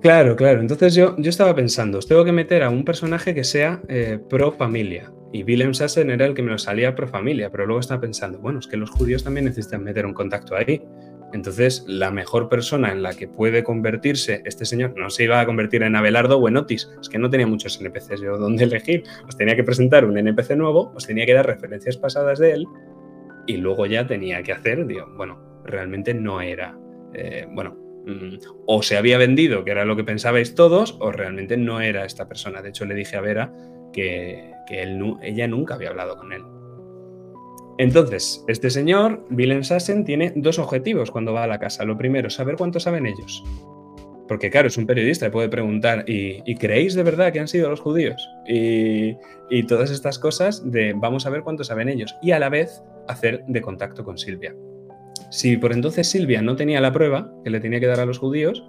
Claro, 0.00 0.36
claro. 0.36 0.60
Entonces 0.60 0.94
yo, 0.94 1.16
yo 1.18 1.28
estaba 1.28 1.54
pensando, 1.54 1.98
os 1.98 2.06
tengo 2.06 2.24
que 2.24 2.32
meter 2.32 2.62
a 2.62 2.70
un 2.70 2.84
personaje 2.84 3.34
que 3.34 3.44
sea 3.44 3.82
eh, 3.88 4.18
pro 4.28 4.52
familia. 4.52 5.12
Y 5.32 5.42
Willem 5.42 5.74
Sassen 5.74 6.10
era 6.10 6.24
el 6.24 6.34
que 6.34 6.42
me 6.42 6.50
lo 6.50 6.58
salía 6.58 6.94
pro 6.94 7.08
familia, 7.08 7.50
pero 7.50 7.66
luego 7.66 7.80
estaba 7.80 8.00
pensando, 8.00 8.38
bueno, 8.38 8.60
es 8.60 8.66
que 8.66 8.76
los 8.76 8.90
judíos 8.90 9.24
también 9.24 9.44
necesitan 9.44 9.82
meter 9.82 10.06
un 10.06 10.14
contacto 10.14 10.56
ahí. 10.56 10.82
Entonces, 11.34 11.84
la 11.86 12.10
mejor 12.10 12.48
persona 12.48 12.90
en 12.92 13.02
la 13.02 13.12
que 13.12 13.28
puede 13.28 13.62
convertirse 13.62 14.40
este 14.46 14.64
señor 14.64 14.94
no 14.96 15.10
se 15.10 15.24
iba 15.24 15.40
a 15.40 15.44
convertir 15.46 15.82
en 15.82 15.96
Abelardo 15.96 16.38
o 16.38 16.48
en 16.48 16.56
Otis, 16.56 16.88
es 16.98 17.08
que 17.10 17.18
no 17.18 17.28
tenía 17.28 17.46
muchos 17.46 17.78
NPCs 17.78 18.20
yo 18.22 18.38
donde 18.38 18.64
elegir. 18.64 19.02
Os 19.26 19.36
tenía 19.36 19.56
que 19.56 19.64
presentar 19.64 20.04
un 20.06 20.16
NPC 20.16 20.56
nuevo, 20.56 20.92
os 20.94 21.06
tenía 21.06 21.26
que 21.26 21.34
dar 21.34 21.46
referencias 21.46 21.98
pasadas 21.98 22.38
de 22.38 22.52
él 22.52 22.66
y 23.46 23.56
luego 23.56 23.84
ya 23.86 24.06
tenía 24.06 24.42
que 24.42 24.52
hacer, 24.52 24.86
digo, 24.86 25.06
bueno, 25.16 25.38
realmente 25.64 26.14
no 26.14 26.40
era, 26.40 26.78
eh, 27.14 27.46
bueno, 27.50 27.87
o 28.66 28.82
se 28.82 28.96
había 28.96 29.18
vendido, 29.18 29.64
que 29.64 29.70
era 29.70 29.84
lo 29.84 29.96
que 29.96 30.04
pensabais 30.04 30.54
todos, 30.54 30.96
o 31.00 31.12
realmente 31.12 31.56
no 31.56 31.80
era 31.80 32.04
esta 32.04 32.28
persona. 32.28 32.62
De 32.62 32.70
hecho, 32.70 32.84
le 32.84 32.94
dije 32.94 33.16
a 33.16 33.20
Vera 33.20 33.52
que, 33.92 34.52
ella 35.22 35.48
nunca 35.48 35.74
había 35.74 35.90
hablado 35.90 36.16
con 36.16 36.32
él. 36.32 36.42
Entonces, 37.78 38.44
este 38.48 38.70
señor, 38.70 39.24
Willem 39.30 39.62
Sassen, 39.62 40.04
tiene 40.04 40.32
dos 40.36 40.58
objetivos 40.58 41.10
cuando 41.10 41.32
va 41.32 41.44
a 41.44 41.46
la 41.46 41.58
casa. 41.58 41.84
Lo 41.84 41.96
primero, 41.96 42.28
saber 42.28 42.56
cuánto 42.56 42.80
saben 42.80 43.06
ellos. 43.06 43.44
Porque 44.26 44.50
claro, 44.50 44.68
es 44.68 44.76
un 44.76 44.86
periodista 44.86 45.26
y 45.26 45.30
puede 45.30 45.48
preguntar, 45.48 46.04
¿y, 46.06 46.42
¿y 46.44 46.56
creéis 46.56 46.94
de 46.94 47.02
verdad 47.02 47.32
que 47.32 47.40
han 47.40 47.48
sido 47.48 47.70
los 47.70 47.80
judíos? 47.80 48.28
Y, 48.46 49.16
y 49.48 49.62
todas 49.66 49.90
estas 49.90 50.18
cosas 50.18 50.70
de 50.70 50.92
vamos 50.94 51.24
a 51.24 51.30
ver 51.30 51.42
cuánto 51.42 51.64
saben 51.64 51.88
ellos. 51.88 52.14
Y 52.20 52.32
a 52.32 52.38
la 52.38 52.50
vez 52.50 52.82
hacer 53.06 53.44
de 53.46 53.62
contacto 53.62 54.04
con 54.04 54.18
Silvia. 54.18 54.54
Si 55.30 55.56
por 55.56 55.72
entonces 55.72 56.08
Silvia 56.08 56.40
no 56.42 56.56
tenía 56.56 56.80
la 56.80 56.92
prueba 56.92 57.30
que 57.44 57.50
le 57.50 57.60
tenía 57.60 57.80
que 57.80 57.86
dar 57.86 58.00
a 58.00 58.06
los 58.06 58.18
judíos, 58.18 58.64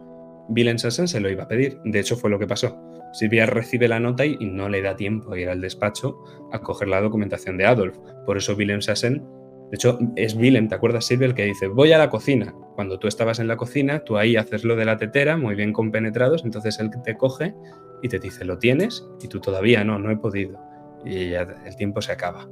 Willem 0.49 0.77
Sassen 0.77 1.07
se 1.07 1.19
lo 1.19 1.29
iba 1.29 1.43
a 1.43 1.47
pedir. 1.47 1.79
De 1.85 1.99
hecho, 1.99 2.17
fue 2.17 2.29
lo 2.29 2.39
que 2.39 2.47
pasó. 2.47 2.77
Silvia 3.13 3.45
recibe 3.45 3.87
la 3.87 3.99
nota 3.99 4.25
y 4.25 4.37
no 4.39 4.69
le 4.69 4.81
da 4.81 4.95
tiempo 4.95 5.33
a 5.33 5.39
ir 5.39 5.49
al 5.49 5.61
despacho 5.61 6.17
a 6.51 6.59
coger 6.59 6.89
la 6.89 7.01
documentación 7.01 7.57
de 7.57 7.65
Adolf. 7.65 7.97
Por 8.25 8.37
eso 8.37 8.55
Willem 8.55 8.81
Sassen, 8.81 9.23
de 9.71 9.75
hecho, 9.75 9.99
es 10.15 10.35
Willem, 10.35 10.67
¿te 10.67 10.75
acuerdas, 10.75 11.05
Silvia, 11.05 11.27
el 11.27 11.33
que 11.33 11.45
dice, 11.45 11.67
voy 11.67 11.91
a 11.91 11.97
la 11.97 12.09
cocina? 12.09 12.53
Cuando 12.75 12.99
tú 12.99 13.07
estabas 13.07 13.39
en 13.39 13.47
la 13.47 13.57
cocina, 13.57 14.03
tú 14.03 14.17
ahí 14.17 14.35
haces 14.35 14.63
lo 14.63 14.75
de 14.75 14.85
la 14.85 14.97
tetera, 14.97 15.37
muy 15.37 15.55
bien 15.55 15.73
compenetrados, 15.73 16.43
entonces 16.43 16.79
él 16.79 16.89
te 17.03 17.17
coge 17.17 17.55
y 18.01 18.09
te 18.09 18.19
dice, 18.19 18.45
¿lo 18.45 18.57
tienes? 18.57 19.07
Y 19.21 19.27
tú 19.27 19.39
todavía 19.39 19.83
no, 19.83 19.99
no 19.99 20.11
he 20.11 20.17
podido. 20.17 20.59
Y 21.05 21.29
ya 21.31 21.47
el 21.65 21.75
tiempo 21.75 22.01
se 22.01 22.11
acaba. 22.11 22.47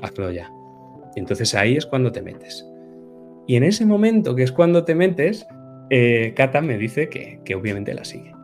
Hazlo 0.00 0.30
ya. 0.30 0.50
Y 1.14 1.20
entonces 1.20 1.54
ahí 1.54 1.76
es 1.76 1.86
cuando 1.86 2.10
te 2.10 2.22
metes. 2.22 2.66
Y 3.46 3.56
en 3.56 3.64
ese 3.64 3.84
momento, 3.84 4.34
que 4.34 4.42
es 4.42 4.52
cuando 4.52 4.84
te 4.84 4.94
metes, 4.94 5.46
eh, 5.90 6.32
Kata 6.36 6.60
me 6.60 6.78
dice 6.78 7.08
que, 7.08 7.40
que, 7.44 7.54
obviamente 7.54 7.92
la 7.94 8.04
sigue. 8.04 8.34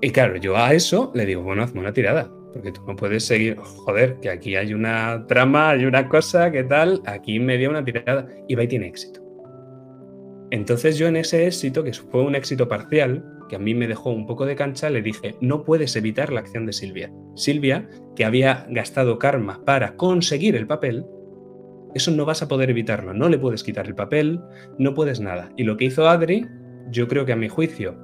Y 0.00 0.10
claro, 0.10 0.36
yo 0.36 0.56
a 0.56 0.72
eso 0.74 1.10
le 1.14 1.26
digo, 1.26 1.42
bueno, 1.42 1.62
hazme 1.62 1.80
una 1.80 1.92
tirada, 1.92 2.30
porque 2.52 2.72
tú 2.72 2.82
no 2.86 2.96
puedes 2.96 3.24
seguir, 3.24 3.56
joder, 3.56 4.18
que 4.20 4.30
aquí 4.30 4.56
hay 4.56 4.74
una 4.74 5.24
trama, 5.26 5.70
hay 5.70 5.84
una 5.84 6.08
cosa, 6.08 6.50
¿qué 6.50 6.64
tal? 6.64 7.02
Aquí 7.06 7.40
me 7.40 7.56
dio 7.56 7.70
una 7.70 7.84
tirada 7.84 8.26
y 8.46 8.54
va 8.54 8.64
y 8.64 8.68
tiene 8.68 8.88
éxito. 8.88 9.20
Entonces 10.50 10.96
yo 10.96 11.08
en 11.08 11.16
ese 11.16 11.46
éxito, 11.46 11.84
que 11.84 11.92
fue 11.92 12.22
un 12.22 12.34
éxito 12.34 12.68
parcial, 12.68 13.24
que 13.48 13.56
a 13.56 13.58
mí 13.58 13.74
me 13.74 13.88
dejó 13.88 14.10
un 14.10 14.26
poco 14.26 14.46
de 14.46 14.56
cancha, 14.56 14.90
le 14.90 15.02
dije, 15.02 15.36
no 15.40 15.64
puedes 15.64 15.94
evitar 15.96 16.32
la 16.32 16.40
acción 16.40 16.66
de 16.66 16.72
Silvia. 16.72 17.12
Silvia, 17.34 17.88
que 18.16 18.24
había 18.24 18.66
gastado 18.70 19.18
karma 19.18 19.62
para 19.64 19.96
conseguir 19.96 20.56
el 20.56 20.66
papel, 20.66 21.06
eso 21.98 22.10
no 22.10 22.24
vas 22.24 22.42
a 22.42 22.48
poder 22.48 22.70
evitarlo, 22.70 23.12
no 23.12 23.28
le 23.28 23.38
puedes 23.38 23.62
quitar 23.62 23.86
el 23.86 23.94
papel, 23.94 24.40
no 24.78 24.94
puedes 24.94 25.20
nada. 25.20 25.50
Y 25.56 25.64
lo 25.64 25.76
que 25.76 25.84
hizo 25.84 26.08
Adri, 26.08 26.46
yo 26.90 27.06
creo 27.06 27.24
que 27.26 27.32
a 27.32 27.36
mi 27.36 27.48
juicio, 27.48 27.96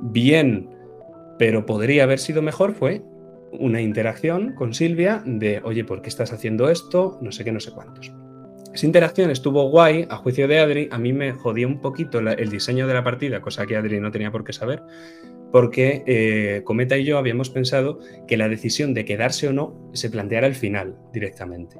bien, 0.00 0.70
pero 1.38 1.66
podría 1.66 2.04
haber 2.04 2.18
sido 2.18 2.42
mejor, 2.42 2.74
fue 2.74 3.02
una 3.52 3.80
interacción 3.80 4.54
con 4.54 4.74
Silvia 4.74 5.22
de, 5.24 5.60
oye, 5.64 5.84
¿por 5.84 6.02
qué 6.02 6.08
estás 6.08 6.32
haciendo 6.32 6.68
esto? 6.70 7.18
No 7.20 7.30
sé 7.32 7.44
qué, 7.44 7.52
no 7.52 7.60
sé 7.60 7.72
cuántos. 7.72 8.12
esa 8.72 8.86
interacción 8.86 9.30
estuvo 9.30 9.68
guay, 9.70 10.04
a 10.10 10.16
juicio 10.16 10.48
de 10.48 10.58
Adri, 10.58 10.88
a 10.90 10.98
mí 10.98 11.12
me 11.12 11.30
jodía 11.32 11.68
un 11.68 11.80
poquito 11.80 12.20
la- 12.20 12.32
el 12.32 12.50
diseño 12.50 12.88
de 12.88 12.94
la 12.94 13.04
partida, 13.04 13.40
cosa 13.40 13.66
que 13.66 13.76
Adri 13.76 14.00
no 14.00 14.10
tenía 14.10 14.32
por 14.32 14.42
qué 14.42 14.52
saber, 14.52 14.82
porque 15.52 16.02
eh, 16.08 16.62
Cometa 16.64 16.96
y 16.98 17.04
yo 17.04 17.16
habíamos 17.18 17.50
pensado 17.50 18.00
que 18.26 18.36
la 18.36 18.48
decisión 18.48 18.92
de 18.92 19.04
quedarse 19.04 19.46
o 19.46 19.52
no 19.52 19.90
se 19.92 20.10
planteara 20.10 20.48
al 20.48 20.56
final 20.56 20.96
directamente. 21.12 21.76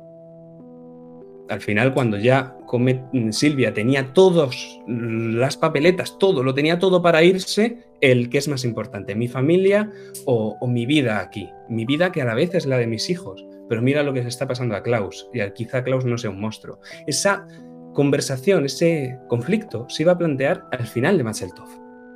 Al 1.49 1.61
final, 1.61 1.93
cuando 1.93 2.17
ya 2.17 2.57
Come- 2.67 3.05
Silvia 3.31 3.75
tenía 3.75 4.13
todas 4.15 4.81
las 4.87 5.57
papeletas, 5.57 6.19
todo, 6.19 6.43
lo 6.43 6.55
tenía 6.55 6.79
todo 6.79 7.03
para 7.03 7.23
irse, 7.23 7.85
el 8.01 8.31
que 8.31 8.39
es 8.39 8.49
más 8.49 8.65
importante, 8.65 9.15
mi 9.15 9.29
familia 9.29 9.91
o, 10.25 10.67
mi 10.67 10.87
vida 10.87 11.21
aquí. 11.21 11.51
Mi 11.69 11.85
vida 11.85 12.13
que 12.13 12.23
a 12.23 12.25
la 12.25 12.35
vez 12.35 12.55
es 12.55 12.67
la 12.67 12.79
de 12.79 12.87
mis 12.87 13.11
hijos. 13.11 13.45
Pero 13.69 13.83
mira 13.83 14.03
lo 14.03 14.13
que 14.13 14.23
se 14.23 14.29
está 14.29 14.47
pasando 14.49 14.75
a 14.75 14.83
Klaus, 14.83 15.29
y 15.33 15.41
quizá 15.53 15.85
Klaus 15.85 16.05
no 16.05 16.19
sea 16.19 16.31
un 16.31 16.41
monstruo. 16.41 16.81
Esa 17.07 17.47
conversación, 17.93 18.65
ese 18.65 19.19
conflicto, 19.29 19.87
se 19.89 20.03
iba 20.03 20.13
a 20.13 20.19
plantear 20.19 20.65
al 20.73 20.87
final 20.87 21.17
de 21.17 21.25
Matzeltov, 21.25 21.69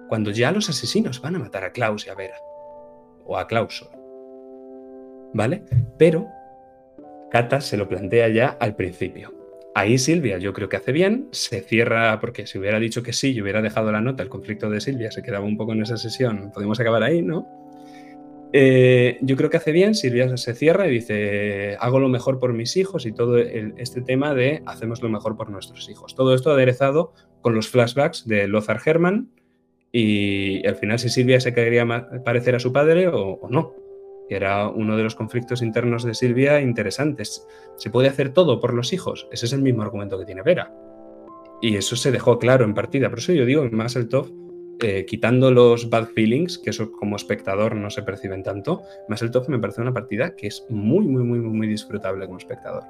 cuando 0.09 0.31
ya 0.31 0.53
los 0.53 0.69
asesinos 0.69 1.21
van 1.21 1.37
a 1.37 1.39
matar 1.39 1.65
a 1.65 1.73
Klaus 1.73 2.07
y 2.07 2.11
a 2.11 2.15
Vera, 2.15 2.37
o 3.25 3.37
a 3.39 3.47
Klaus 3.47 3.79
solo. 3.79 3.99
¿Vale? 5.35 5.65
Pero 5.99 6.27
Kata 7.31 7.61
se 7.61 7.77
lo 7.77 7.89
plantea 7.89 8.29
ya 8.29 8.49
al 8.49 8.75
principio. 8.75 9.35
Ahí 9.75 9.99
Silvia 9.99 10.39
yo 10.39 10.53
creo 10.53 10.69
que 10.69 10.77
hace 10.77 10.93
bien, 10.93 11.29
se 11.31 11.61
cierra, 11.61 12.19
porque 12.21 12.47
si 12.47 12.59
hubiera 12.59 12.81
dicho 12.81 13.03
que 13.03 13.13
sí 13.13 13.33
y 13.33 13.43
hubiera 13.43 13.63
dejado 13.63 13.93
la 13.93 14.01
nota, 14.01 14.23
el 14.23 14.29
conflicto 14.29 14.71
de 14.71 14.81
Silvia 14.81 15.11
se 15.13 15.23
quedaba 15.23 15.45
un 15.45 15.57
poco 15.57 15.73
en 15.73 15.83
esa 15.83 15.97
sesión, 15.97 16.51
podemos 16.53 16.81
acabar 16.81 17.03
ahí, 17.03 17.23
¿no? 17.23 17.47
Eh, 18.53 19.19
yo 19.21 19.37
creo 19.37 19.51
que 19.51 19.59
hace 19.59 19.73
bien, 19.73 19.95
Silvia 19.95 20.35
se 20.39 20.55
cierra 20.55 20.89
y 20.89 20.91
dice, 20.91 21.77
hago 21.81 22.01
lo 22.01 22.09
mejor 22.09 22.39
por 22.39 22.55
mis 22.55 22.77
hijos 22.77 23.05
y 23.05 23.13
todo 23.13 23.37
este 23.37 24.01
tema 24.01 24.35
de 24.35 24.63
hacemos 24.65 25.03
lo 25.03 25.11
mejor 25.11 25.37
por 25.37 25.51
nuestros 25.51 25.89
hijos. 25.91 26.15
Todo 26.15 26.35
esto 26.35 26.51
aderezado 26.51 27.13
con 27.43 27.55
los 27.55 27.69
flashbacks 27.69 28.27
de 28.27 28.49
Lothar 28.49 28.81
Herman 28.85 29.29
y 29.93 30.67
al 30.67 30.77
final 30.77 30.99
si 30.99 31.11
Silvia 31.11 31.41
se 31.41 31.53
quería 31.53 31.87
parecer 32.25 32.55
a 32.55 32.59
su 32.59 32.73
padre 32.73 33.09
o 33.09 33.47
no. 33.51 33.75
Que 34.29 34.37
era 34.37 34.69
uno 34.69 34.97
de 34.97 35.03
los 35.03 35.15
conflictos 35.15 35.63
internos 35.63 36.05
de 36.05 36.15
Silvia 36.15 36.61
interesantes. 36.61 37.47
¿Se 37.77 37.91
puede 37.91 38.09
hacer 38.09 38.33
todo 38.33 38.61
por 38.61 38.75
los 38.75 38.93
hijos? 38.93 39.29
Ese 39.33 39.47
es 39.47 39.53
el 39.53 39.63
mismo 39.63 39.83
argumento 39.83 40.19
que 40.19 40.27
tiene 40.27 40.43
Vera. 40.43 40.73
Y 41.61 41.77
eso 41.77 41.97
se 41.97 42.13
dejó 42.13 42.39
claro 42.39 42.65
en 42.65 42.75
partida. 42.75 43.11
Por 43.11 43.19
eso 43.19 43.33
yo 43.33 43.45
digo, 43.45 43.65
en 43.65 43.75
Masseltoff, 43.75 44.31
eh, 44.81 45.05
quitando 45.07 45.51
los 45.51 45.91
bad 45.91 46.07
feelings, 46.07 46.59
que 46.59 46.71
eso 46.71 46.93
como 46.93 47.17
espectador 47.17 47.75
no 47.75 47.91
se 47.91 48.03
perciben 48.05 48.45
tanto, 48.45 48.83
Masseltoff 49.09 49.49
me 49.49 49.59
parece 49.59 49.81
una 49.81 49.93
partida 49.93 50.37
que 50.37 50.47
es 50.47 50.65
muy, 50.69 51.05
muy, 51.07 51.25
muy, 51.25 51.41
muy 51.41 51.67
disfrutable 51.67 52.27
como 52.27 52.39
espectador. 52.39 52.85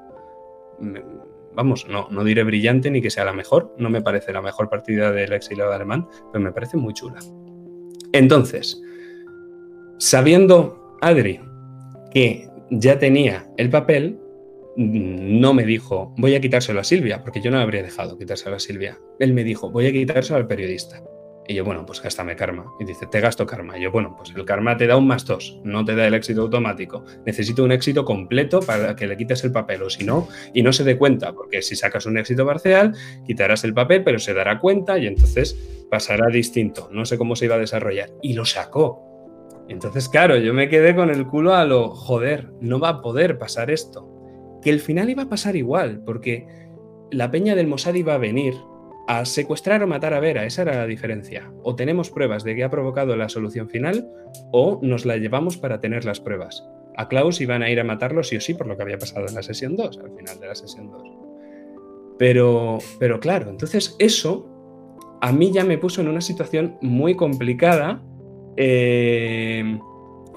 Vamos, 1.55 1.86
no, 1.89 2.06
no 2.10 2.24
diré 2.24 2.44
brillante 2.44 2.90
ni 2.90 3.01
que 3.01 3.10
sea 3.10 3.24
la 3.24 3.32
mejor, 3.32 3.74
no 3.78 3.89
me 3.89 4.02
parece 4.02 4.32
la 4.35 4.43
mejor 4.43 4.69
partida 4.69 5.10
del 5.12 5.32
exiliado 5.32 5.73
alemán, 5.73 6.06
pero 6.31 6.44
me 6.44 6.52
parece 6.52 6.77
muy 6.77 6.93
chula. 6.93 7.20
Entonces, 8.12 8.82
sabiendo 9.97 10.78
Adri 11.01 11.41
que 12.12 12.49
ya 12.70 12.99
tenía 12.99 13.47
el 13.57 13.70
papel, 13.70 14.19
mm, 14.77 15.41
no 15.41 15.55
me 15.55 15.65
dijo, 15.65 16.15
voy 16.19 16.35
a 16.35 16.41
quitárselo 16.41 16.81
a 16.81 16.85
Silvia, 16.85 17.23
porque 17.23 17.41
yo 17.41 17.51
no 17.51 17.59
habría 17.59 17.83
dejado 17.83 18.19
quitárselo 18.19 18.57
a 18.57 18.61
Silvia. 18.61 18.99
Él 19.19 19.33
me 19.33 19.45
dijo, 19.45 19.70
voy 19.70 19.87
a 19.87 19.93
quitárselo 19.93 20.39
al 20.39 20.47
periodista. 20.47 21.03
Y 21.51 21.55
yo, 21.55 21.65
bueno, 21.65 21.87
pues 21.87 22.03
gástame 22.03 22.37
karma. 22.37 22.66
Y 22.79 22.85
dice, 22.85 23.07
te 23.07 23.20
gasto 23.20 23.47
karma. 23.47 23.79
Y 23.79 23.83
yo, 23.83 23.91
bueno, 23.91 24.15
pues 24.15 24.35
el 24.37 24.45
karma 24.45 24.77
te 24.77 24.87
da 24.87 24.99
un 24.99 25.07
más 25.07 25.25
dos, 25.25 25.59
no 25.65 25.83
te 25.83 25.97
da 25.97 26.07
el 26.07 26.12
éxito 26.12 26.43
automático. 26.43 27.07
Necesito 27.25 27.65
un 27.65 27.73
éxito 27.73 28.05
completo 28.05 28.61
para 28.61 28.95
que 28.95 29.07
le 29.07 29.16
quites 29.16 29.43
el 29.45 29.53
papel, 29.53 29.83
o 29.83 29.89
si 29.89 30.05
no, 30.05 30.29
y 30.53 30.62
no 30.62 30.75
se 30.75 30.85
dé 30.85 30.99
cuenta, 30.99 31.33
porque 31.33 31.62
si 31.62 31.75
sacas 31.75 32.05
un 32.05 32.19
éxito 32.19 32.45
parcial, 32.45 32.95
quitarás 33.27 33.65
el 33.65 33.73
papel, 33.73 34.05
pero 34.05 34.19
se 34.19 34.35
dará 34.35 34.59
cuenta 34.61 34.99
y 34.99 35.07
entonces 35.07 35.57
pasará 35.91 36.27
distinto. 36.31 36.91
No 36.93 37.07
sé 37.07 37.16
cómo 37.16 37.35
se 37.35 37.47
iba 37.47 37.55
a 37.55 37.59
desarrollar. 37.59 38.11
Y 38.20 38.35
lo 38.35 38.45
sacó. 38.45 39.08
Entonces, 39.69 40.09
claro, 40.09 40.36
yo 40.36 40.55
me 40.55 40.69
quedé 40.69 40.95
con 40.95 41.11
el 41.11 41.27
culo 41.27 41.55
a 41.55 41.65
lo, 41.65 41.90
joder, 41.90 42.53
no 42.61 42.81
va 42.81 42.89
a 42.89 43.03
poder 43.03 43.39
pasar 43.39 43.70
esto. 43.70 44.09
Que 44.62 44.70
el 44.70 44.81
final 44.81 45.11
iba 45.11 45.24
a 45.24 45.28
pasar 45.28 45.57
igual, 45.57 46.03
porque 46.05 46.47
la 47.11 47.31
peña 47.31 47.55
del 47.55 47.66
Mossad 47.66 47.95
iba 47.95 48.15
a 48.15 48.19
venir 48.19 48.55
a 49.07 49.24
secuestrar 49.24 49.82
o 49.82 49.86
matar 49.86 50.12
a 50.12 50.20
Vera, 50.20 50.45
esa 50.45 50.62
era 50.62 50.77
la 50.77 50.86
diferencia. 50.86 51.51
O 51.62 51.74
tenemos 51.74 52.11
pruebas 52.11 52.45
de 52.45 52.55
que 52.55 52.65
ha 52.65 52.70
provocado 52.70 53.16
la 53.16 53.28
solución 53.28 53.69
final, 53.69 54.07
o 54.53 54.81
nos 54.82 55.07
la 55.07 55.16
llevamos 55.16 55.57
para 55.57 55.81
tener 55.81 56.05
las 56.05 56.20
pruebas. 56.20 56.66
A 56.97 57.09
Klaus 57.09 57.40
iban 57.40 57.62
a 57.62 57.70
ir 57.70 57.81
a 57.81 57.85
matarlo 57.85 58.23
sí 58.23 58.36
o 58.36 58.40
sí 58.40 58.55
por 58.55 58.66
lo 58.66 58.77
que 58.77 58.82
había 58.82 58.99
pasado 58.99 59.27
en 59.27 59.35
la 59.35 59.43
sesión 59.43 59.77
2, 59.77 59.99
al 59.99 60.16
final 60.16 60.40
de 60.40 60.47
la 60.47 60.55
sesión 60.55 60.90
2. 60.90 61.03
Pero, 62.19 62.78
pero 62.99 63.20
claro, 63.20 63.49
entonces 63.49 63.97
eso 63.99 64.47
a 65.20 65.32
mí 65.32 65.53
ya 65.53 65.65
me 65.65 65.78
puso 65.78 66.01
en 66.01 66.09
una 66.09 66.20
situación 66.20 66.77
muy 66.81 67.15
complicada. 67.15 68.03
Eh, 68.61 69.79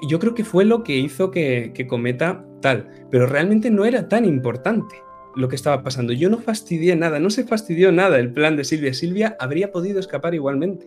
yo 0.08 0.18
creo 0.20 0.34
que 0.34 0.44
fue 0.44 0.64
lo 0.64 0.84
que 0.84 0.96
hizo 0.96 1.32
que, 1.32 1.72
que 1.74 1.88
Cometa 1.88 2.44
tal, 2.60 2.88
pero 3.10 3.26
realmente 3.26 3.68
no 3.70 3.84
era 3.84 4.08
tan 4.08 4.24
importante 4.24 4.94
lo 5.34 5.48
que 5.48 5.56
estaba 5.56 5.82
pasando. 5.82 6.12
Yo 6.12 6.30
no 6.30 6.38
fastidié 6.38 6.94
nada, 6.94 7.18
no 7.18 7.30
se 7.30 7.44
fastidió 7.44 7.90
nada 7.90 8.18
el 8.18 8.32
plan 8.32 8.56
de 8.56 8.64
Silvia. 8.64 8.94
Silvia 8.94 9.36
habría 9.40 9.72
podido 9.72 9.98
escapar 9.98 10.34
igualmente. 10.34 10.86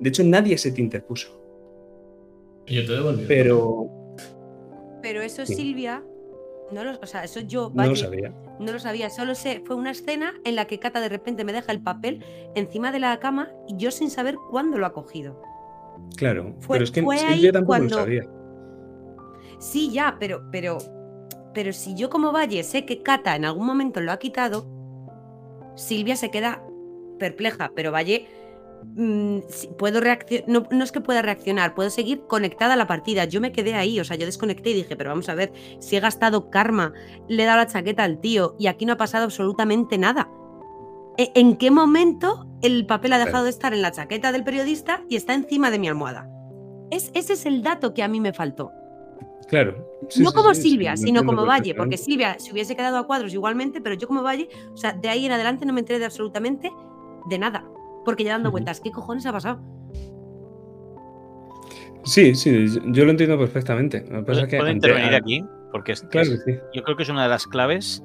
De 0.00 0.08
hecho, 0.08 0.22
nadie 0.22 0.56
se 0.58 0.70
te 0.70 0.80
interpuso. 0.80 1.28
Yo 2.66 2.86
te 2.86 2.92
devolví. 2.92 3.24
Pero 3.26 3.88
Pero 5.02 5.22
eso 5.22 5.44
Sí. 5.44 5.56
Silvia, 5.56 6.04
no 6.70 6.84
lo, 6.84 6.92
o 7.00 7.06
sea, 7.06 7.24
eso 7.24 7.40
yo 7.40 7.72
no 7.74 7.86
lo 7.86 7.96
sabía. 7.96 8.32
no 8.60 8.72
lo 8.72 8.78
sabía, 8.78 9.10
solo 9.10 9.34
sé, 9.34 9.62
fue 9.64 9.74
una 9.74 9.90
escena 9.90 10.34
en 10.44 10.54
la 10.54 10.66
que 10.66 10.78
Cata 10.78 11.00
de 11.00 11.08
repente 11.08 11.44
me 11.44 11.52
deja 11.52 11.72
el 11.72 11.82
papel 11.82 12.24
encima 12.54 12.92
de 12.92 13.00
la 13.00 13.18
cama 13.18 13.50
y 13.66 13.76
yo 13.76 13.90
sin 13.90 14.10
saber 14.10 14.36
cuándo 14.50 14.78
lo 14.78 14.86
ha 14.86 14.92
cogido. 14.92 15.40
Claro, 16.16 16.54
Fue- 16.60 16.74
pero 16.76 16.84
es 16.84 16.90
que 16.90 17.02
fue 17.02 17.18
Silvia 17.18 17.52
tampoco 17.52 17.66
cuando- 17.78 17.96
lo 17.96 18.02
sabía. 18.02 18.22
Sí, 19.58 19.90
ya, 19.92 20.16
pero, 20.18 20.42
pero, 20.50 20.78
pero 21.54 21.72
si 21.72 21.94
yo 21.94 22.10
como 22.10 22.32
Valle 22.32 22.62
sé 22.64 22.84
que 22.84 23.02
Cata 23.02 23.36
en 23.36 23.44
algún 23.44 23.66
momento 23.66 24.00
lo 24.00 24.12
ha 24.12 24.18
quitado, 24.18 24.66
Silvia 25.76 26.16
se 26.16 26.30
queda 26.30 26.62
perpleja, 27.18 27.72
pero 27.74 27.92
Valle 27.92 28.26
mm, 28.96 29.38
puedo 29.78 30.00
reaccionar, 30.00 30.48
no, 30.48 30.66
no 30.72 30.82
es 30.82 30.90
que 30.90 31.00
pueda 31.00 31.22
reaccionar, 31.22 31.72
puedo 31.76 31.88
seguir 31.88 32.22
conectada 32.26 32.74
a 32.74 32.76
la 32.76 32.88
partida. 32.88 33.24
Yo 33.26 33.40
me 33.40 33.52
quedé 33.52 33.74
ahí, 33.74 34.00
o 34.00 34.04
sea, 34.04 34.16
yo 34.16 34.26
desconecté 34.26 34.70
y 34.70 34.74
dije, 34.74 34.96
pero 34.96 35.10
vamos 35.10 35.28
a 35.28 35.36
ver, 35.36 35.52
si 35.78 35.94
he 35.96 36.00
gastado 36.00 36.50
karma, 36.50 36.92
le 37.28 37.44
he 37.44 37.46
dado 37.46 37.58
la 37.58 37.68
chaqueta 37.68 38.02
al 38.02 38.20
tío 38.20 38.56
y 38.58 38.66
aquí 38.66 38.84
no 38.84 38.94
ha 38.94 38.96
pasado 38.96 39.24
absolutamente 39.24 39.98
nada. 39.98 40.28
¿E- 41.18 41.32
¿En 41.34 41.56
qué 41.56 41.70
momento 41.70 42.46
el 42.62 42.86
papel 42.86 43.12
ha 43.12 43.18
dejado 43.18 43.44
de 43.44 43.50
estar 43.50 43.74
en 43.74 43.82
la 43.82 43.90
chaqueta 43.92 44.32
del 44.32 44.44
periodista 44.44 45.02
y 45.08 45.16
está 45.16 45.34
encima 45.34 45.70
de 45.70 45.78
mi 45.78 45.88
almohada? 45.88 46.28
Es, 46.90 47.10
ese 47.14 47.34
es 47.34 47.46
el 47.46 47.62
dato 47.62 47.94
que 47.94 48.02
a 48.02 48.08
mí 48.08 48.20
me 48.20 48.32
faltó 48.32 48.70
Claro. 49.48 49.86
Sí, 50.08 50.22
no 50.22 50.30
sí, 50.30 50.36
como 50.36 50.54
sí, 50.54 50.62
Silvia, 50.62 50.96
sino 50.96 51.24
como 51.24 51.44
Valle, 51.44 51.74
porque. 51.74 51.98
Silvia 51.98 52.38
se 52.38 52.52
hubiese 52.52 52.74
quedado 52.74 52.96
a 52.96 53.06
cuadros 53.06 53.34
igualmente, 53.34 53.80
pero 53.82 53.94
yo 53.96 54.08
como 54.08 54.22
Valle, 54.22 54.48
o 54.72 54.76
sea, 54.78 54.92
de 54.92 55.08
ahí 55.10 55.26
en 55.26 55.32
adelante 55.32 55.66
no 55.66 55.74
me 55.74 55.80
enteré 55.80 55.98
de 55.98 56.06
absolutamente 56.06 56.70
de 57.28 57.38
nada. 57.38 57.64
Porque 58.04 58.24
ya 58.24 58.32
dando 58.32 58.50
vueltas, 58.50 58.80
¿qué 58.80 58.90
cojones 58.90 59.26
ha 59.26 59.32
pasado? 59.32 59.60
Sí, 62.04 62.34
sí, 62.34 62.66
yo 62.86 63.04
lo 63.04 63.10
entiendo 63.10 63.38
perfectamente. 63.38 64.00
Lo 64.00 64.20
que 64.20 64.22
pasa 64.22 64.24
¿Puedo, 64.24 64.40
es 64.42 64.48
que 64.48 64.56
puedo 64.56 64.70
ante- 64.70 64.88
intervenir 64.88 65.14
aquí? 65.14 65.44
Porque 65.70 65.92
es- 65.92 66.02
Claro 66.02 66.32
es- 66.32 66.44
yo 66.74 66.82
creo 66.82 66.96
que 66.96 67.02
es 67.04 67.08
una 67.08 67.22
de 67.24 67.28
las 67.28 67.46
claves 67.46 68.02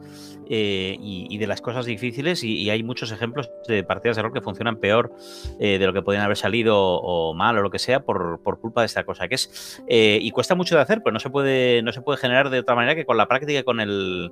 eh, 0.49 0.97
y, 0.99 1.37
de 1.37 1.47
las 1.47 1.61
cosas 1.61 1.85
difíciles 1.85 2.43
y, 2.43 2.69
hay 2.69 2.83
muchos 2.83 3.11
ejemplos 3.11 3.49
de 3.67 3.83
partidas 3.83 4.15
de 4.15 4.23
rol 4.23 4.33
que 4.33 4.41
funcionan 4.41 4.77
peor 4.77 5.11
eh, 5.59 5.77
de 5.77 5.85
lo 5.85 5.93
que 5.93 6.01
podrían 6.01 6.23
haber 6.23 6.37
salido 6.37 6.77
o, 6.77 7.33
mal 7.33 7.57
o 7.57 7.61
lo 7.61 7.69
que 7.69 7.79
sea 7.79 8.03
por, 8.03 8.41
por 8.43 8.59
culpa 8.59 8.81
de 8.81 8.85
esta 8.85 9.03
cosa 9.03 9.27
que 9.27 9.35
es 9.35 9.83
eh, 9.87 10.19
y 10.21 10.31
cuesta 10.31 10.55
mucho 10.55 10.75
de 10.75 10.81
hacer 10.81 11.01
pero 11.03 11.13
no 11.13 11.19
se 11.19 11.29
puede 11.29 11.81
no 11.81 11.91
se 11.91 12.01
puede 12.01 12.17
generar 12.17 12.49
de 12.49 12.59
otra 12.59 12.75
manera 12.75 12.95
que 12.95 13.05
con 13.05 13.17
la 13.17 13.27
práctica 13.27 13.59
y 13.59 13.63
con 13.63 13.79
el 13.79 14.31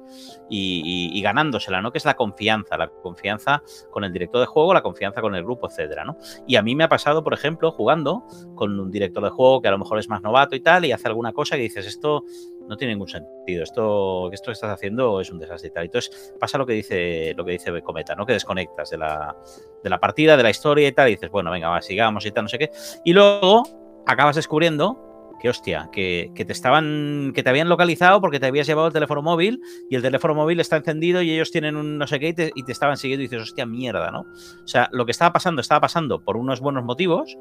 y 0.49 1.21
ganándosela 1.21 1.81
no 1.81 1.91
que 1.91 1.97
es 1.97 2.05
la 2.05 2.15
confianza 2.15 2.77
la 2.77 2.87
confianza 2.87 3.61
con 3.91 4.03
el 4.03 4.11
director 4.11 4.39
de 4.39 4.47
juego 4.47 4.73
la 4.73 4.81
confianza 4.81 5.21
con 5.21 5.35
el 5.35 5.43
grupo 5.43 5.67
etcétera 5.67 6.05
no 6.05 6.17
y 6.47 6.55
a 6.55 6.61
mí 6.61 6.75
me 6.75 6.85
ha 6.85 6.89
pasado 6.89 7.23
por 7.23 7.33
ejemplo 7.33 7.71
jugando 7.71 8.25
con 8.55 8.79
un 8.79 8.91
director 8.91 9.23
de 9.23 9.29
juego 9.29 9.61
que 9.61 9.67
a 9.67 9.71
lo 9.71 9.77
mejor 9.77 9.99
es 9.99 10.09
más 10.09 10.21
novato 10.21 10.55
y 10.55 10.61
tal 10.61 10.85
y 10.85 10.91
hace 10.91 11.07
alguna 11.07 11.33
cosa 11.33 11.55
que 11.55 11.63
dices 11.63 11.85
esto 11.85 12.23
no 12.67 12.77
tiene 12.77 12.93
ningún 12.93 13.07
sentido. 13.07 13.63
Esto, 13.63 14.27
que 14.29 14.35
estás 14.35 14.63
haciendo 14.63 15.19
es 15.21 15.31
un 15.31 15.39
desastre 15.39 15.69
y 15.69 15.71
tal. 15.71 15.85
Entonces 15.85 16.35
pasa 16.39 16.57
lo 16.57 16.65
que 16.65 16.73
dice, 16.73 17.33
lo 17.35 17.45
que 17.45 17.53
dice 17.53 17.81
Cometa, 17.81 18.15
¿no? 18.15 18.25
Que 18.25 18.33
desconectas 18.33 18.89
de 18.89 18.97
la, 18.97 19.35
de 19.83 19.89
la 19.89 19.99
partida, 19.99 20.37
de 20.37 20.43
la 20.43 20.49
historia 20.49 20.87
y 20.87 20.91
tal, 20.91 21.09
y 21.09 21.11
dices, 21.11 21.29
bueno, 21.29 21.51
venga, 21.51 21.69
va, 21.69 21.81
sigamos 21.81 22.25
y 22.25 22.31
tal, 22.31 22.45
no 22.45 22.49
sé 22.49 22.57
qué. 22.57 22.71
Y 23.03 23.13
luego 23.13 23.63
acabas 24.05 24.35
descubriendo 24.35 25.33
que, 25.39 25.49
hostia, 25.49 25.89
que, 25.91 26.31
que 26.33 26.45
te 26.45 26.53
estaban, 26.53 27.31
que 27.35 27.43
te 27.43 27.49
habían 27.49 27.69
localizado 27.69 28.21
porque 28.21 28.39
te 28.39 28.45
habías 28.45 28.67
llevado 28.67 28.87
el 28.87 28.93
teléfono 28.93 29.21
móvil 29.21 29.61
y 29.89 29.95
el 29.95 30.01
teléfono 30.01 30.33
móvil 30.33 30.59
está 30.59 30.77
encendido 30.77 31.21
y 31.21 31.31
ellos 31.31 31.51
tienen 31.51 31.75
un 31.75 31.97
no 31.97 32.07
sé 32.07 32.19
qué 32.19 32.29
y 32.29 32.33
te, 32.33 32.51
y 32.55 32.63
te 32.63 32.71
estaban 32.71 32.97
siguiendo 32.97 33.23
y 33.23 33.27
dices, 33.27 33.43
hostia, 33.43 33.65
mierda, 33.65 34.11
¿no? 34.11 34.21
O 34.21 34.67
sea, 34.67 34.89
lo 34.91 35.05
que 35.05 35.11
estaba 35.11 35.33
pasando, 35.33 35.61
estaba 35.61 35.81
pasando 35.81 36.23
por 36.23 36.37
unos 36.37 36.61
buenos 36.61 36.83
motivos 36.83 37.37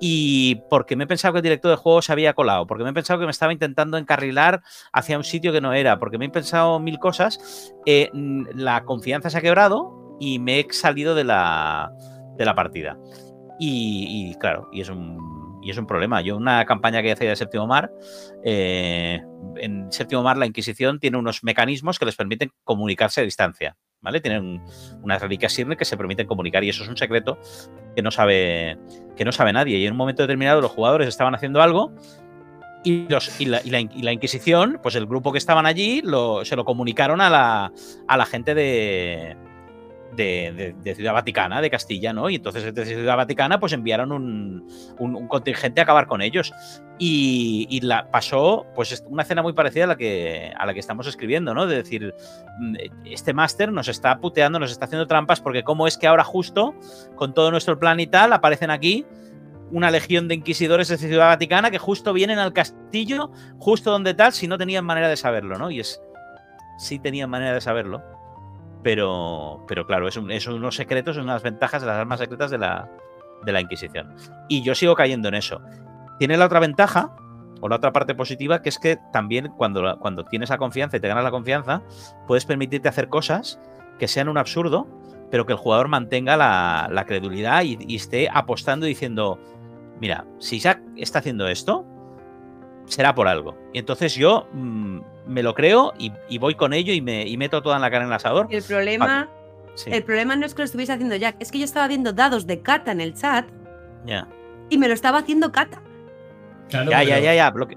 y 0.00 0.56
porque 0.70 0.96
me 0.96 1.04
he 1.04 1.06
pensado 1.06 1.34
que 1.34 1.38
el 1.38 1.42
director 1.42 1.70
de 1.70 1.76
juego 1.76 2.00
se 2.00 2.10
había 2.10 2.32
colado, 2.32 2.66
porque 2.66 2.82
me 2.84 2.90
he 2.90 2.94
pensado 2.94 3.20
que 3.20 3.26
me 3.26 3.30
estaba 3.30 3.52
intentando 3.52 3.98
encarrilar 3.98 4.62
hacia 4.92 5.18
un 5.18 5.24
sitio 5.24 5.52
que 5.52 5.60
no 5.60 5.74
era, 5.74 5.98
porque 5.98 6.16
me 6.16 6.24
he 6.24 6.30
pensado 6.30 6.80
mil 6.80 6.98
cosas, 6.98 7.74
eh, 7.84 8.08
mm, 8.12 8.46
la 8.54 8.84
confianza 8.84 9.28
se 9.28 9.38
ha 9.38 9.42
quebrado 9.42 10.16
y 10.18 10.38
me 10.38 10.60
he 10.60 10.72
salido 10.72 11.14
de 11.14 11.24
la, 11.24 11.92
de 12.36 12.44
la 12.46 12.54
partida. 12.54 12.98
Y, 13.62 14.34
claro, 14.36 14.70
y 14.72 14.80
es 14.80 14.88
un, 14.88 15.60
y 15.62 15.70
es 15.70 15.76
un 15.76 15.86
problema. 15.86 16.22
Yo 16.22 16.34
una 16.34 16.64
campaña 16.64 17.02
que 17.02 17.12
hacía 17.12 17.28
de 17.28 17.36
Séptimo 17.36 17.66
Mar, 17.66 17.92
eh, 18.42 19.20
en 19.56 19.92
Séptimo 19.92 20.22
Mar 20.22 20.38
la 20.38 20.46
Inquisición 20.46 20.98
tiene 20.98 21.18
unos 21.18 21.44
mecanismos 21.44 21.98
que 21.98 22.06
les 22.06 22.16
permiten 22.16 22.52
comunicarse 22.64 23.20
a 23.20 23.24
distancia. 23.24 23.76
¿Vale? 24.02 24.20
Tienen 24.20 24.62
unas 25.02 25.20
reliquias 25.20 25.52
Sirne 25.52 25.76
que 25.76 25.84
se 25.84 25.96
permiten 25.96 26.26
comunicar 26.26 26.64
y 26.64 26.70
eso 26.70 26.82
es 26.82 26.88
un 26.88 26.96
secreto 26.96 27.38
que 27.94 28.02
no 28.02 28.10
sabe 28.10 28.78
que 29.16 29.24
no 29.24 29.32
sabe 29.32 29.52
nadie. 29.52 29.78
Y 29.78 29.86
en 29.86 29.92
un 29.92 29.98
momento 29.98 30.22
determinado 30.22 30.60
los 30.60 30.70
jugadores 30.70 31.08
estaban 31.08 31.34
haciendo 31.34 31.60
algo 31.60 31.92
y, 32.82 33.06
los, 33.08 33.40
y, 33.40 33.44
la, 33.44 33.60
y, 33.62 33.70
la, 33.70 34.12
Inquisición, 34.12 34.78
pues 34.82 34.94
el 34.94 35.04
grupo 35.04 35.32
que 35.32 35.38
estaban 35.38 35.66
allí, 35.66 36.02
se 36.44 36.56
lo 36.56 36.64
comunicaron 36.64 37.20
a 37.20 37.28
la, 37.28 37.72
a 38.08 38.16
la 38.16 38.24
gente 38.24 38.54
de, 38.54 39.36
de, 40.16 40.74
de, 40.82 40.94
Ciudad 40.94 41.12
Vaticana, 41.12 41.60
de 41.60 41.70
Castilla, 41.70 42.12
¿no? 42.12 42.28
Y 42.30 42.36
entonces 42.36 42.74
desde 42.74 42.94
Ciudad 42.94 43.16
Vaticana 43.16 43.60
pues 43.60 43.72
enviaron 43.72 44.12
un, 44.12 44.68
un, 44.98 45.28
contingente 45.28 45.80
a 45.80 45.84
acabar 45.84 46.06
con 46.06 46.22
ellos. 46.22 46.52
Y, 46.98 47.66
y, 47.70 47.80
la 47.80 48.10
pasó 48.10 48.66
pues 48.74 49.02
una 49.08 49.22
escena 49.22 49.42
muy 49.42 49.54
parecida 49.54 49.84
a 49.84 49.86
la 49.88 49.96
que, 49.96 50.52
a 50.56 50.66
la 50.66 50.74
que 50.74 50.80
estamos 50.80 51.06
escribiendo, 51.06 51.54
¿no? 51.54 51.66
De 51.66 51.76
decir, 51.76 52.14
mm, 52.58 52.74
este 53.06 53.32
máster 53.32 53.72
nos 53.72 53.88
está 53.88 54.18
puteando, 54.18 54.58
nos 54.58 54.70
está 54.70 54.84
haciendo 54.84 55.06
trampas 55.06 55.40
porque 55.40 55.62
cómo 55.62 55.86
es 55.86 55.96
que 55.96 56.06
ahora 56.06 56.24
justo, 56.24 56.74
con 57.16 57.32
todo 57.32 57.50
nuestro 57.50 57.78
plan 57.78 58.00
y 58.00 58.06
tal, 58.06 58.32
aparecen 58.32 58.70
aquí 58.70 59.06
una 59.72 59.90
legión 59.90 60.28
de 60.28 60.34
inquisidores 60.34 60.88
de 60.88 60.98
Ciudad 60.98 61.28
Vaticana 61.28 61.70
que 61.70 61.78
justo 61.78 62.12
vienen 62.12 62.38
al 62.38 62.52
castillo, 62.52 63.30
justo 63.58 63.90
donde 63.90 64.14
tal, 64.14 64.32
si 64.32 64.48
no 64.48 64.58
tenían 64.58 64.84
manera 64.84 65.08
de 65.08 65.16
saberlo, 65.16 65.56
¿no? 65.56 65.70
Y 65.70 65.80
es, 65.80 66.02
sí 66.78 66.98
tenían 66.98 67.30
manera 67.30 67.54
de 67.54 67.60
saberlo 67.60 68.19
pero, 68.82 69.64
pero 69.68 69.86
claro, 69.86 70.08
es, 70.08 70.16
un, 70.16 70.30
es 70.30 70.46
unos 70.46 70.76
secretos, 70.76 71.16
es 71.16 71.22
unas 71.22 71.42
ventajas 71.42 71.82
de 71.82 71.88
las 71.88 71.96
armas 71.96 72.20
secretas 72.20 72.50
de 72.50 72.58
la, 72.58 72.88
de 73.44 73.52
la 73.52 73.60
Inquisición. 73.60 74.14
Y 74.48 74.62
yo 74.62 74.74
sigo 74.74 74.94
cayendo 74.94 75.28
en 75.28 75.34
eso. 75.34 75.60
Tiene 76.18 76.36
la 76.36 76.46
otra 76.46 76.60
ventaja, 76.60 77.14
o 77.60 77.68
la 77.68 77.76
otra 77.76 77.92
parte 77.92 78.14
positiva, 78.14 78.62
que 78.62 78.70
es 78.70 78.78
que 78.78 78.98
también 79.12 79.48
cuando, 79.56 79.98
cuando 79.98 80.24
tienes 80.24 80.50
la 80.50 80.58
confianza 80.58 80.96
y 80.96 81.00
te 81.00 81.08
ganas 81.08 81.24
la 81.24 81.30
confianza, 81.30 81.82
puedes 82.26 82.46
permitirte 82.46 82.88
hacer 82.88 83.08
cosas 83.08 83.60
que 83.98 84.08
sean 84.08 84.28
un 84.28 84.38
absurdo, 84.38 84.88
pero 85.30 85.46
que 85.46 85.52
el 85.52 85.58
jugador 85.58 85.88
mantenga 85.88 86.36
la, 86.36 87.04
credulidad 87.06 87.62
y, 87.62 87.78
y, 87.86 87.96
esté 87.96 88.28
apostando 88.32 88.86
y 88.86 88.90
diciendo, 88.90 89.38
mira, 90.00 90.24
si 90.38 90.58
Jack 90.58 90.80
está 90.96 91.18
haciendo 91.18 91.48
esto, 91.48 91.84
será 92.86 93.14
por 93.14 93.28
algo. 93.28 93.56
Y 93.72 93.78
entonces 93.78 94.14
yo 94.14 94.48
mmm, 94.52 95.00
me 95.26 95.42
lo 95.42 95.54
creo 95.54 95.92
y, 95.98 96.12
y, 96.28 96.38
voy 96.38 96.54
con 96.54 96.72
ello 96.72 96.92
y 96.92 97.00
me 97.00 97.26
y 97.26 97.36
meto 97.36 97.62
toda 97.62 97.76
en 97.76 97.82
la 97.82 97.90
cara 97.90 98.04
en 98.04 98.10
el 98.10 98.14
asador. 98.14 98.48
El 98.50 98.62
problema, 98.62 99.28
sí. 99.74 99.90
el 99.92 100.02
problema 100.02 100.36
no 100.36 100.46
es 100.46 100.54
que 100.54 100.62
lo 100.62 100.64
estuviese 100.64 100.92
haciendo 100.92 101.16
Jack, 101.16 101.36
es 101.38 101.50
que 101.50 101.58
yo 101.58 101.64
estaba 101.64 101.86
viendo 101.88 102.12
dados 102.12 102.46
de 102.46 102.60
Kata 102.60 102.92
en 102.92 103.00
el 103.00 103.14
chat 103.14 103.46
yeah. 104.06 104.26
y 104.68 104.78
me 104.78 104.88
lo 104.88 104.94
estaba 104.94 105.18
haciendo 105.18 105.52
Kata. 105.52 105.80
Claro, 106.68 106.90
ya, 106.90 106.98
pero... 106.98 107.10
ya, 107.10 107.20
ya, 107.20 107.34
ya, 107.34 107.50
lo 107.50 107.68
que, 107.68 107.76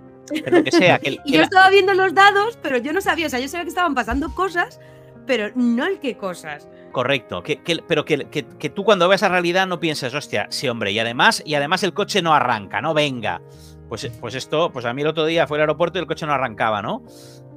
lo 0.51 0.63
que 0.63 0.71
sea. 0.71 0.99
Que, 0.99 1.17
y 1.25 1.31
yo 1.33 1.39
la... 1.39 1.43
estaba 1.43 1.69
viendo 1.69 1.93
los 1.93 2.13
dados, 2.13 2.57
pero 2.61 2.77
yo 2.77 2.93
no 2.93 3.01
sabía, 3.01 3.27
o 3.27 3.29
sea, 3.29 3.39
yo 3.39 3.47
sabía 3.47 3.63
que 3.63 3.69
estaban 3.69 3.95
pasando 3.95 4.33
cosas, 4.33 4.79
pero 5.25 5.51
no 5.55 5.85
el 5.85 5.99
qué 5.99 6.17
cosas. 6.17 6.67
Correcto, 6.91 7.41
que, 7.41 7.61
que, 7.63 7.83
pero 7.87 8.05
que, 8.05 8.27
que, 8.29 8.69
tú 8.69 8.83
cuando 8.83 9.09
ves 9.09 9.23
la 9.23 9.29
realidad 9.29 9.65
no 9.65 9.79
pienses, 9.79 10.13
hostia, 10.13 10.45
sí, 10.51 10.69
hombre, 10.69 10.91
y 10.91 10.99
además, 10.99 11.41
y 11.43 11.55
además 11.55 11.81
el 11.81 11.93
coche 11.93 12.21
no 12.21 12.35
arranca, 12.35 12.81
no 12.81 12.93
venga. 12.93 13.41
Pues, 13.89 14.09
pues 14.19 14.35
esto, 14.35 14.71
pues 14.71 14.85
a 14.85 14.93
mí 14.93 15.01
el 15.01 15.07
otro 15.07 15.25
día 15.25 15.45
fue 15.45 15.57
al 15.57 15.61
aeropuerto 15.61 15.99
y 15.99 16.01
el 16.01 16.07
coche 16.07 16.25
no 16.25 16.33
arrancaba, 16.33 16.81
¿no? 16.81 17.03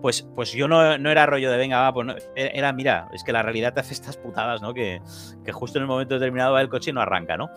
Pues, 0.03 0.29
pues 0.35 0.53
yo 0.53 0.69
no, 0.69 0.99
no 0.99 1.11
era 1.11 1.27
rollo 1.27 1.51
de 1.51 1.57
venga, 1.57 1.81
va, 1.81 1.93
pues 1.93 2.07
no, 2.07 2.15
era, 2.35 2.73
mira, 2.73 3.09
es 3.13 3.25
que 3.25 3.33
la 3.33 3.43
realidad 3.43 3.73
te 3.73 3.81
hace 3.81 3.95
estas 3.95 4.17
putadas, 4.17 4.61
¿no? 4.61 4.75
Que, 4.75 5.01
que 5.45 5.53
justo 5.53 5.79
en 5.79 5.83
el 5.83 5.89
momento 5.89 6.15
determinado 6.15 6.53
va 6.53 6.61
el 6.61 6.69
coche 6.69 6.91
y 6.91 6.93
no 6.93 7.01
arranca, 7.01 7.37
¿no? 7.37 7.51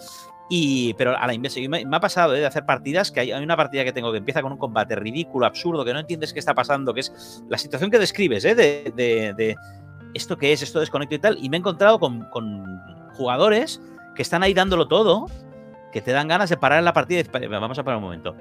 Y, 0.50 0.96
pero 0.96 1.16
a 1.16 1.28
la 1.28 1.34
inversa, 1.34 1.60
me, 1.70 1.86
me, 1.86 1.96
ha 1.96 2.00
pasado 2.00 2.36
¿eh? 2.36 2.40
de 2.40 2.46
hacer 2.48 2.66
partidas 2.66 3.12
que 3.12 3.20
hay, 3.20 3.32
una 3.34 3.56
partida 3.56 3.84
que 3.84 3.94
tengo 3.94 4.12
que 4.12 4.18
empieza 4.18 4.42
con 4.42 4.52
un 4.52 4.58
combate 4.58 4.96
ridículo, 4.96 5.46
absurdo, 5.46 5.86
que 5.86 5.94
no 5.94 6.00
entiendes 6.00 6.34
qué 6.34 6.40
está 6.40 6.56
pasando, 6.56 6.92
que 6.94 7.02
es 7.02 7.44
la 7.50 7.58
situación 7.60 7.92
que 7.92 8.00
describes, 8.00 8.44
¿eh? 8.46 8.56
De, 8.56 9.56
esto 10.16 10.38
que 10.38 10.52
es, 10.52 10.64
esto 10.64 10.80
desconecto 10.80 11.14
y 11.14 11.20
tal, 11.20 11.38
y 11.40 11.50
me 11.50 11.58
he 11.58 11.60
encontrado 11.60 12.00
con, 12.00 12.28
jugadores 13.14 13.80
que 14.16 14.24
están 14.24 14.42
ahí 14.42 14.56
dándolo 14.56 14.88
todo, 14.88 15.28
que 15.92 16.02
te 16.02 16.12
dan 16.12 16.28
ganas 16.28 16.50
de 16.50 16.58
parar 16.58 16.80
en 16.80 16.86
la 16.86 16.94
partida 16.94 17.20
y 17.20 17.48
vamos 17.48 17.78
a 17.78 17.84
parar 17.84 17.98
un 17.98 18.04
momento 18.04 18.36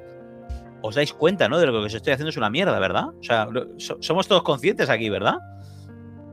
os 0.82 0.94
dais 0.94 1.12
cuenta, 1.12 1.48
¿no? 1.48 1.58
De 1.58 1.66
lo 1.66 1.72
que 1.72 1.78
os 1.86 1.94
estoy 1.94 2.12
haciendo 2.12 2.30
es 2.30 2.36
una 2.36 2.50
mierda, 2.50 2.78
¿verdad? 2.78 3.08
O 3.08 3.22
sea, 3.22 3.48
so, 3.78 3.96
somos 4.00 4.28
todos 4.28 4.42
conscientes 4.42 4.88
aquí, 4.90 5.08
¿verdad? 5.08 5.36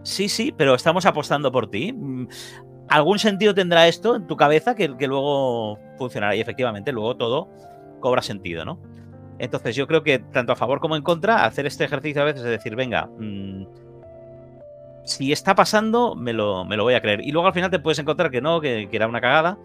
Sí, 0.03 0.29
sí, 0.29 0.53
pero 0.55 0.75
estamos 0.75 1.05
apostando 1.05 1.51
por 1.51 1.69
ti. 1.69 1.91
Mm, 1.93 2.27
¿Algún 2.87 3.17
sentido 3.17 3.55
tendrá 3.55 3.87
esto 3.87 4.15
en 4.15 4.27
tu 4.27 4.37
cabeza 4.37 4.75
que, 4.75 4.87
luego 4.87 5.79
funcionará? 5.97 6.35
Y 6.35 6.41
efectivamente, 6.41 6.91
luego 6.91 7.17
todo 7.17 7.49
cobra 7.99 8.21
sentido, 8.21 8.63
¿no? 8.63 8.79
Entonces, 9.39 9.75
yo 9.75 9.87
creo 9.87 10.03
que 10.03 10.19
tanto 10.19 10.51
a 10.51 10.55
favor 10.55 10.79
como 10.79 10.95
en 10.95 11.01
contra, 11.01 11.45
hacer 11.45 11.65
este 11.65 11.83
ejercicio 11.83 12.21
a 12.21 12.25
veces 12.25 12.43
es 12.43 12.49
decir, 12.49 12.75
venga, 12.75 13.09
mmm, 13.17 13.65
si 15.03 15.31
está 15.31 15.55
pasando, 15.55 16.15
me 16.15 16.33
lo, 16.33 16.65
me 16.65 16.77
lo, 16.77 16.83
voy 16.83 16.93
a 16.93 17.01
creer. 17.01 17.21
Y 17.21 17.31
luego 17.31 17.47
al 17.47 17.53
final 17.53 17.71
te 17.71 17.79
puedes 17.79 17.99
encontrar 17.99 18.29
que 18.29 18.41
no, 18.41 18.61
que, 18.61 18.87
que 18.89 18.95
era 18.95 19.07
una 19.07 19.21
cagada. 19.21 19.57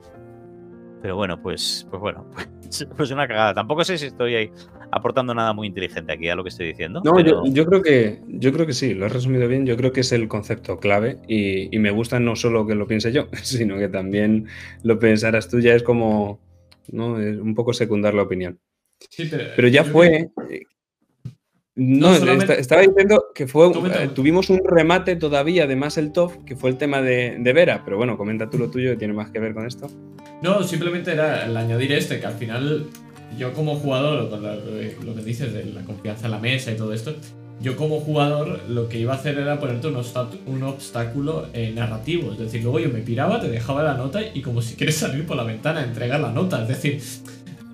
Pero 1.03 1.17
bueno, 1.17 1.41
pues, 1.41 1.87
pues 1.91 2.01
bueno, 2.01 2.27
pues, 2.33 2.49
pues 2.97 3.11
una 3.11 3.27
cagada. 3.27 3.55
Tampoco 3.55 3.85
sé 3.85 3.99
si 3.99 4.07
estoy 4.07 4.35
ahí 4.35 4.51
aportando 4.91 5.35
nada 5.35 5.53
muy 5.53 5.69
inteligente 5.69 6.13
aquí 6.13 6.29
a 6.29 6.35
lo 6.35 6.43
que 6.43 6.49
estoy 6.49 6.69
diciendo. 6.69 7.01
No, 7.05 7.13
pero... 7.15 7.45
yo, 7.45 7.53
yo, 7.53 7.67
creo 7.67 7.83
que 7.83 8.21
yo 8.29 8.53
creo 8.53 8.67
que 8.67 8.73
sí, 8.73 8.95
lo 8.95 9.07
has 9.07 9.13
resumido 9.13 9.49
bien. 9.49 9.67
Yo 9.67 9.77
creo 9.77 9.93
que 9.93 10.01
es 10.01 10.13
el 10.13 10.29
concepto 10.29 10.79
clave 10.79 11.19
y, 11.29 11.75
y, 11.75 11.79
me 11.79 11.91
gusta 11.91 12.21
no 12.21 12.37
solo 12.37 12.67
que 12.67 12.75
lo 12.75 12.87
piense 12.87 13.13
yo, 13.13 13.29
sino 13.43 13.79
que 13.79 13.89
también 13.89 14.47
lo 14.83 14.99
pensaras 14.99 15.49
tú. 15.49 15.61
Ya 15.61 15.75
es 15.75 15.83
como, 15.83 16.41
¿no? 16.89 17.21
Es 17.21 17.37
un 17.37 17.55
poco 17.55 17.73
secundar 17.73 18.15
la 18.15 18.23
opinión. 18.23 18.59
Sí, 19.09 19.29
pero, 19.31 19.45
pero, 19.57 19.69
ya 19.69 19.85
fue. 19.85 20.31
No, 21.83 22.13
estaba 22.13 22.83
diciendo 22.83 23.29
que 23.35 23.47
fue 23.47 23.69
eh, 23.69 24.11
tuvimos 24.15 24.51
un 24.51 24.61
remate 24.63 25.17
todavía 25.17 25.67
de 25.67 25.77
más 25.77 25.97
el 25.97 26.13
top, 26.13 26.45
que 26.45 26.55
fue 26.55 26.69
el 26.69 26.77
tema 26.77 27.01
de, 27.01 27.39
de, 27.41 27.53
Vera, 27.55 27.81
pero 27.87 27.97
bueno, 27.97 28.19
comenta 28.19 28.51
tú 28.51 28.59
lo 28.59 28.69
tuyo, 28.69 28.91
que 28.91 28.99
tiene 28.99 29.15
más 29.15 29.31
que 29.31 29.41
ver 29.41 29.55
con 29.55 29.67
esto. 29.67 29.89
No, 30.43 30.63
simplemente 30.63 31.13
era 31.13 31.47
el 31.47 31.57
añadir 31.57 31.93
este, 31.93 32.21
que 32.21 32.27
al 32.27 32.35
final 32.35 32.85
yo 33.39 33.55
como 33.55 33.77
jugador, 33.77 34.31
la, 34.43 34.57
lo 34.57 35.15
que 35.15 35.23
dices 35.23 35.55
de 35.55 35.65
la 35.65 35.83
confianza 35.85 36.27
en 36.27 36.33
la 36.33 36.39
mesa 36.39 36.71
y 36.71 36.77
todo 36.77 36.93
esto, 36.93 37.15
yo 37.63 37.77
como 37.77 38.01
jugador 38.01 38.61
lo 38.69 38.87
que 38.91 38.99
iba 38.99 39.15
a 39.15 39.17
hacer 39.17 39.39
era 39.39 39.59
ponerte 39.59 39.87
un, 39.87 40.03
un 40.47 40.63
obstáculo 40.63 41.47
eh, 41.55 41.73
narrativo, 41.75 42.33
es 42.33 42.39
decir, 42.39 42.63
luego 42.63 42.79
yo 42.79 42.91
me 42.91 43.01
piraba, 43.01 43.41
te 43.41 43.49
dejaba 43.49 43.83
la 43.83 43.95
nota 43.95 44.21
y 44.35 44.43
como 44.43 44.61
si 44.61 44.77
quieres 44.77 44.97
salir 44.97 45.27
por 45.27 45.39
la 45.39 45.45
ventana, 45.45 45.83
entregar 45.83 46.21
la 46.21 46.31
nota, 46.31 46.61
es 46.61 46.69
decir 46.69 47.01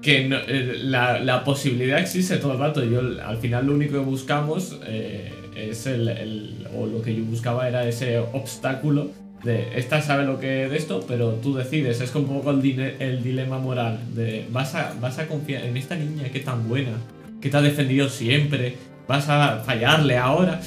que 0.06 0.28
no, 0.28 0.36
eh, 0.36 0.78
la, 0.84 1.18
la, 1.18 1.42
posibilidad 1.42 1.98
existe 1.98 2.36
todo 2.36 2.52
el 2.52 2.60
rato. 2.60 2.84
Yo 2.84 3.00
al 3.24 3.38
final 3.38 3.66
lo 3.66 3.74
único 3.74 3.94
que 3.94 3.98
buscamos 3.98 4.78
eh, 4.86 5.32
es 5.56 5.86
el, 5.88 6.08
el, 6.08 6.68
o 6.76 6.86
lo 6.86 7.02
que 7.02 7.12
yo 7.12 7.24
buscaba 7.24 7.66
era 7.66 7.88
ese 7.88 8.20
obstáculo 8.20 9.10
de 9.42 9.66
esta 9.76 10.00
sabe 10.02 10.24
lo 10.24 10.38
que 10.38 10.68
de 10.68 10.76
esto, 10.76 11.04
pero 11.08 11.32
tú 11.32 11.56
decides. 11.56 12.00
Es 12.00 12.12
como 12.12 12.28
un 12.28 12.38
poco 12.38 12.52
el, 12.52 12.78
el 13.00 13.24
dilema 13.24 13.58
moral 13.58 13.98
de 14.14 14.46
vas 14.52 14.76
a, 14.76 14.94
vas 15.00 15.18
a 15.18 15.26
confiar 15.26 15.64
en 15.64 15.76
esta 15.76 15.96
niña 15.96 16.28
que 16.32 16.38
tan 16.38 16.68
buena, 16.68 16.92
que 17.40 17.50
te 17.50 17.56
ha 17.56 17.60
defendido 17.60 18.08
siempre, 18.08 18.76
vas 19.08 19.28
a 19.28 19.58
fallarle 19.66 20.18
ahora. 20.18 20.60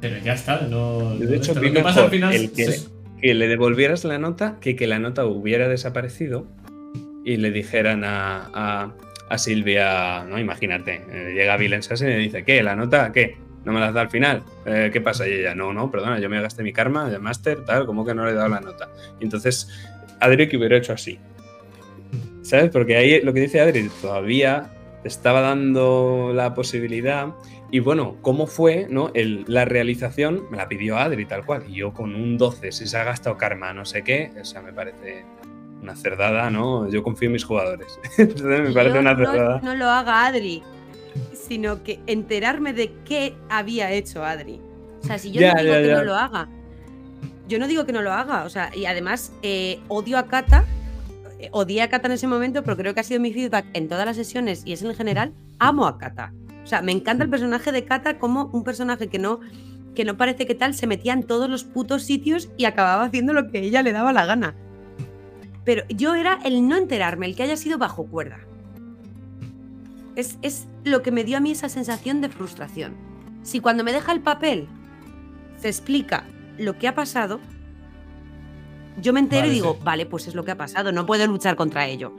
Pero 0.00 0.16
ya 0.24 0.34
está, 0.34 0.62
no. 0.62 1.16
De 1.16 1.36
hecho, 1.36 1.54
no 1.54 1.62
lo 1.62 1.72
que 1.72 1.80
pasa 1.80 2.02
al 2.02 2.10
final 2.10 2.34
el 2.34 2.50
que, 2.50 2.80
que 3.22 3.34
le 3.34 3.46
devolvieras 3.46 4.04
la 4.04 4.18
nota 4.18 4.58
que 4.60 4.74
que 4.74 4.88
la 4.88 4.98
nota 4.98 5.24
hubiera 5.24 5.68
desaparecido 5.68 6.48
y 7.26 7.36
le 7.38 7.50
dijeran 7.50 8.04
a, 8.04 8.48
a, 8.54 8.92
a 9.28 9.38
Silvia, 9.38 10.24
no, 10.24 10.38
imagínate, 10.38 11.02
eh, 11.10 11.32
llega 11.34 11.56
Bill 11.56 11.74
y 11.74 12.04
le 12.04 12.18
dice, 12.18 12.44
¿qué? 12.44 12.62
¿La 12.62 12.76
nota? 12.76 13.10
¿Qué? 13.10 13.36
¿No 13.64 13.72
me 13.72 13.80
las 13.80 13.92
da 13.92 14.02
al 14.02 14.10
final? 14.10 14.44
Eh, 14.64 14.90
¿Qué 14.92 15.00
pasa? 15.00 15.26
Y 15.26 15.32
ella, 15.32 15.56
no, 15.56 15.72
no, 15.72 15.90
perdona, 15.90 16.20
yo 16.20 16.30
me 16.30 16.40
gasté 16.40 16.62
mi 16.62 16.72
karma 16.72 17.10
de 17.10 17.18
máster, 17.18 17.64
tal, 17.64 17.84
como 17.84 18.06
que 18.06 18.14
no 18.14 18.24
le 18.24 18.30
he 18.30 18.34
dado 18.34 18.48
la 18.48 18.60
nota. 18.60 18.88
Y 19.18 19.24
entonces, 19.24 19.68
Adri 20.20 20.48
que 20.48 20.56
hubiera 20.56 20.76
hecho 20.76 20.92
así. 20.92 21.18
¿Sabes? 22.42 22.70
Porque 22.70 22.96
ahí 22.96 23.20
lo 23.22 23.32
que 23.32 23.40
dice 23.40 23.60
Adri, 23.60 23.90
todavía 24.00 24.70
estaba 25.02 25.40
dando 25.40 26.30
la 26.32 26.54
posibilidad. 26.54 27.34
Y 27.72 27.80
bueno, 27.80 28.18
¿cómo 28.22 28.46
fue 28.46 28.86
no? 28.88 29.10
El, 29.14 29.44
la 29.48 29.64
realización? 29.64 30.44
Me 30.52 30.58
la 30.58 30.68
pidió 30.68 30.96
Adri 30.96 31.26
tal 31.26 31.44
cual. 31.44 31.64
Y 31.68 31.74
yo 31.74 31.92
con 31.92 32.14
un 32.14 32.38
12, 32.38 32.70
si 32.70 32.86
se 32.86 32.96
ha 32.96 33.02
gastado 33.02 33.36
karma, 33.36 33.72
no 33.72 33.84
sé 33.84 34.04
qué, 34.04 34.30
o 34.40 34.44
sea, 34.44 34.62
me 34.62 34.72
parece 34.72 35.24
una 35.86 35.96
cerdada, 35.96 36.50
¿no? 36.50 36.88
Yo 36.90 37.02
confío 37.02 37.26
en 37.26 37.32
mis 37.32 37.44
jugadores. 37.44 37.98
me 38.18 38.72
parece 38.72 38.94
Yo 38.94 39.00
una 39.00 39.16
cerdada. 39.16 39.60
No, 39.62 39.70
no, 39.70 39.76
lo 39.76 39.86
haga 39.86 40.26
Adri, 40.26 40.62
sino 41.32 41.82
que 41.82 42.00
enterarme 42.06 42.72
de 42.72 42.92
qué 43.04 43.34
había 43.48 43.92
hecho 43.92 44.24
Adri. 44.24 44.60
O 45.02 45.06
sea, 45.06 45.18
si 45.18 45.30
yo 45.30 45.40
ya, 45.40 45.54
no 45.54 45.62
digo 45.62 45.74
ya, 45.74 45.80
que 45.80 45.86
ya. 45.88 45.96
no 45.96 46.04
lo 46.04 46.14
haga, 46.16 46.48
yo 47.48 47.58
no 47.58 47.68
digo 47.68 47.86
que 47.86 47.92
no 47.92 48.02
lo 48.02 48.12
haga, 48.12 48.44
o 48.44 48.50
sea, 48.50 48.70
y 48.74 48.86
además 48.86 49.32
eh, 49.42 49.80
odio 49.88 50.18
a 50.18 50.26
Kata. 50.26 50.64
eh, 51.38 51.48
odié 51.52 51.82
a 51.82 51.88
Kata 51.88 52.08
en 52.08 52.12
ese 52.12 52.26
momento, 52.26 52.64
pero 52.64 52.76
creo 52.76 52.92
que 52.94 53.00
ha 53.00 53.04
sido 53.04 53.20
mi 53.20 53.32
feedback 53.32 53.66
en 53.72 53.88
todas 53.88 54.04
las 54.04 54.16
sesiones 54.16 54.62
y 54.64 54.72
es 54.72 54.82
en 54.82 54.94
general, 54.94 55.32
amo 55.60 55.86
a 55.86 55.98
Kata. 55.98 56.32
O 56.64 56.66
sea, 56.66 56.82
me 56.82 56.90
encanta 56.90 57.22
el 57.22 57.30
personaje 57.30 57.70
de 57.70 57.84
Kata 57.84 58.18
como 58.18 58.46
un 58.46 58.64
personaje 58.64 59.06
que 59.06 59.20
no, 59.20 59.38
que 59.94 60.04
no 60.04 60.16
parece 60.16 60.46
que 60.46 60.56
tal, 60.56 60.74
se 60.74 60.88
metía 60.88 61.12
en 61.12 61.22
todos 61.22 61.48
los 61.48 61.62
putos 61.62 62.02
sitios 62.02 62.48
y 62.56 62.64
acababa 62.64 63.04
haciendo 63.04 63.32
lo 63.32 63.48
que 63.48 63.60
ella 63.60 63.82
le 63.82 63.92
daba 63.92 64.12
la 64.12 64.26
gana. 64.26 64.56
Pero 65.66 65.82
yo 65.90 66.14
era 66.14 66.38
el 66.44 66.66
no 66.66 66.76
enterarme, 66.76 67.26
el 67.26 67.36
que 67.36 67.42
haya 67.42 67.56
sido 67.58 67.76
bajo 67.76 68.06
cuerda. 68.06 68.38
Es, 70.14 70.38
es 70.40 70.66
lo 70.84 71.02
que 71.02 71.10
me 71.10 71.24
dio 71.24 71.36
a 71.36 71.40
mí 71.40 71.50
esa 71.50 71.68
sensación 71.68 72.22
de 72.22 72.30
frustración. 72.30 72.94
Si 73.42 73.60
cuando 73.60 73.84
me 73.84 73.92
deja 73.92 74.12
el 74.12 74.20
papel 74.20 74.66
se 75.60 75.68
explica 75.68 76.24
lo 76.56 76.78
que 76.78 76.88
ha 76.88 76.94
pasado, 76.94 77.40
yo 79.02 79.12
me 79.12 79.20
entero 79.20 79.42
Vale, 79.42 79.52
y 79.52 79.54
digo, 79.56 79.74
sí. 79.74 79.80
vale, 79.84 80.06
pues 80.06 80.26
es 80.28 80.34
lo 80.34 80.44
que 80.44 80.52
ha 80.52 80.56
pasado, 80.56 80.90
no 80.92 81.04
puedo 81.04 81.26
luchar 81.26 81.54
contra 81.56 81.86
ello. 81.86 82.14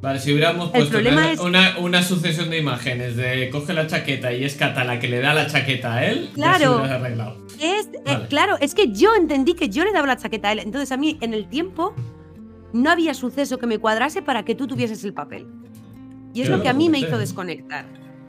Vale, 0.00 0.18
si 0.18 0.32
hubiéramos 0.32 0.66
El 0.74 0.86
puesto 0.88 0.98
una, 0.98 1.32
es- 1.32 1.40
una, 1.40 1.78
una 1.78 2.02
sucesión 2.02 2.50
de 2.50 2.58
imágenes 2.58 3.16
de 3.16 3.50
coge 3.50 3.72
la 3.74 3.86
chaqueta 3.86 4.32
y 4.32 4.44
es 4.44 4.54
Kata 4.54 4.84
la 4.84 4.98
que 4.98 5.08
le 5.08 5.20
da 5.20 5.34
la 5.34 5.46
chaqueta 5.46 5.94
a 5.94 6.06
él, 6.06 6.26
ya 6.36 6.54
se 6.54 6.64
Claro. 6.64 6.84
arreglado. 6.84 7.36
Es, 7.60 7.88
eh, 8.06 8.26
claro, 8.28 8.56
es 8.60 8.74
que 8.74 8.92
yo 8.92 9.14
entendí 9.14 9.54
que 9.54 9.68
yo 9.68 9.84
le 9.84 9.92
daba 9.92 10.06
la 10.06 10.16
chaqueta 10.16 10.48
a 10.48 10.52
él. 10.52 10.58
Entonces 10.60 10.92
a 10.92 10.96
mí 10.96 11.18
en 11.20 11.32
el 11.34 11.48
tiempo 11.48 11.94
no 12.74 12.90
había 12.90 13.14
suceso 13.14 13.58
que 13.58 13.68
me 13.68 13.78
cuadrase 13.78 14.20
para 14.20 14.44
que 14.44 14.56
tú 14.56 14.66
tuvieses 14.66 15.04
el 15.04 15.14
papel. 15.14 15.46
Y 16.34 16.40
es 16.40 16.48
Creo 16.48 16.58
lo 16.58 16.62
que 16.62 16.64
que 16.64 16.68
a 16.70 16.74
mí 16.74 16.90
me 16.90 16.98
hizo 16.98 17.16
desconectar. 17.16 17.86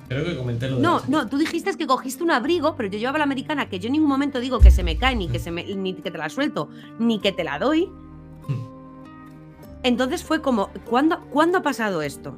Creo 0.07 0.23
que 0.23 0.37
comenté 0.37 0.69
lo 0.69 0.75
de 0.75 0.83
No, 0.83 1.01
no, 1.07 1.27
tú 1.27 1.39
dijiste 1.39 1.75
que 1.75 1.87
cogiste 1.87 2.23
un 2.23 2.29
abrigo, 2.29 2.75
pero 2.75 2.87
yo 2.87 2.99
llevaba 2.99 3.17
la 3.17 3.23
americana 3.23 3.67
que 3.67 3.79
yo 3.79 3.87
en 3.87 3.93
ningún 3.93 4.07
momento 4.07 4.39
digo 4.39 4.59
que 4.59 4.69
se 4.69 4.83
me 4.83 4.97
cae, 4.97 5.15
ni 5.15 5.27
que, 5.29 5.39
se 5.39 5.49
me, 5.49 5.63
ni 5.75 5.95
que 5.95 6.11
te 6.11 6.17
la 6.19 6.29
suelto, 6.29 6.69
ni 6.99 7.19
que 7.19 7.31
te 7.31 7.43
la 7.43 7.57
doy. 7.57 7.89
Entonces 9.81 10.23
fue 10.23 10.43
como, 10.43 10.69
¿cuándo, 10.85 11.21
¿cuándo 11.31 11.57
ha 11.57 11.61
pasado 11.63 12.03
esto? 12.03 12.37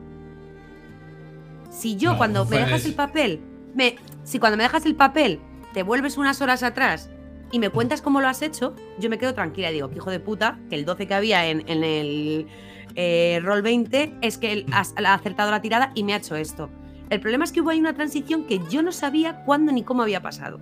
Si 1.69 1.97
yo 1.97 2.17
cuando 2.17 2.45
me 2.45 2.57
dejas 2.57 2.85
el 2.85 2.93
papel, 2.93 3.41
me, 3.75 3.97
si 4.23 4.39
cuando 4.39 4.55
me 4.55 4.63
dejas 4.63 4.85
el 4.85 4.95
papel 4.95 5.41
te 5.73 5.83
vuelves 5.83 6.17
unas 6.17 6.41
horas 6.41 6.63
atrás 6.63 7.09
y 7.51 7.59
me 7.59 7.69
cuentas 7.69 8.01
cómo 8.01 8.21
lo 8.21 8.27
has 8.27 8.41
hecho, 8.41 8.75
yo 8.99 9.09
me 9.09 9.17
quedo 9.17 9.33
tranquila 9.33 9.69
y 9.71 9.73
digo, 9.75 9.89
que 9.89 9.95
hijo 9.97 10.11
de 10.11 10.19
puta, 10.19 10.59
que 10.69 10.75
el 10.75 10.85
12 10.85 11.07
que 11.07 11.13
había 11.13 11.47
en, 11.49 11.63
en 11.67 11.83
el 11.83 12.47
eh, 12.95 13.39
Roll 13.43 13.61
20 13.61 14.15
es 14.21 14.37
que 14.37 14.51
él 14.53 14.65
ha, 14.71 14.83
ha 15.05 15.13
acertado 15.13 15.51
la 15.51 15.61
tirada 15.61 15.91
y 15.95 16.03
me 16.03 16.13
ha 16.13 16.17
hecho 16.17 16.35
esto. 16.35 16.69
El 17.09 17.19
problema 17.21 17.45
es 17.45 17.51
que 17.53 17.61
hubo 17.61 17.69
ahí 17.69 17.79
una 17.79 17.93
transición 17.93 18.45
que 18.45 18.59
yo 18.69 18.81
no 18.81 18.91
sabía 18.91 19.43
cuándo 19.45 19.71
ni 19.71 19.83
cómo 19.83 20.01
había 20.03 20.21
pasado. 20.21 20.59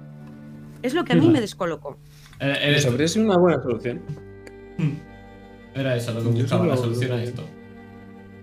Es 0.83 0.93
lo 0.93 1.03
que 1.03 1.13
a 1.13 1.15
mí 1.15 1.27
me 1.27 1.41
descolocó. 1.41 1.97
Era, 2.39 2.55
era 2.57 2.65
Pues 2.67 2.77
esto. 2.77 2.91
habría 2.91 3.07
sido 3.07 3.25
una 3.25 3.37
buena 3.37 3.61
solución. 3.63 4.01
Era 5.73 5.95
eso 5.95 6.13
lo 6.13 6.21
que 6.23 6.29
buscaba, 6.41 6.67
la 6.67 6.77
solución 6.77 7.11
a 7.13 7.23
esto. 7.23 7.43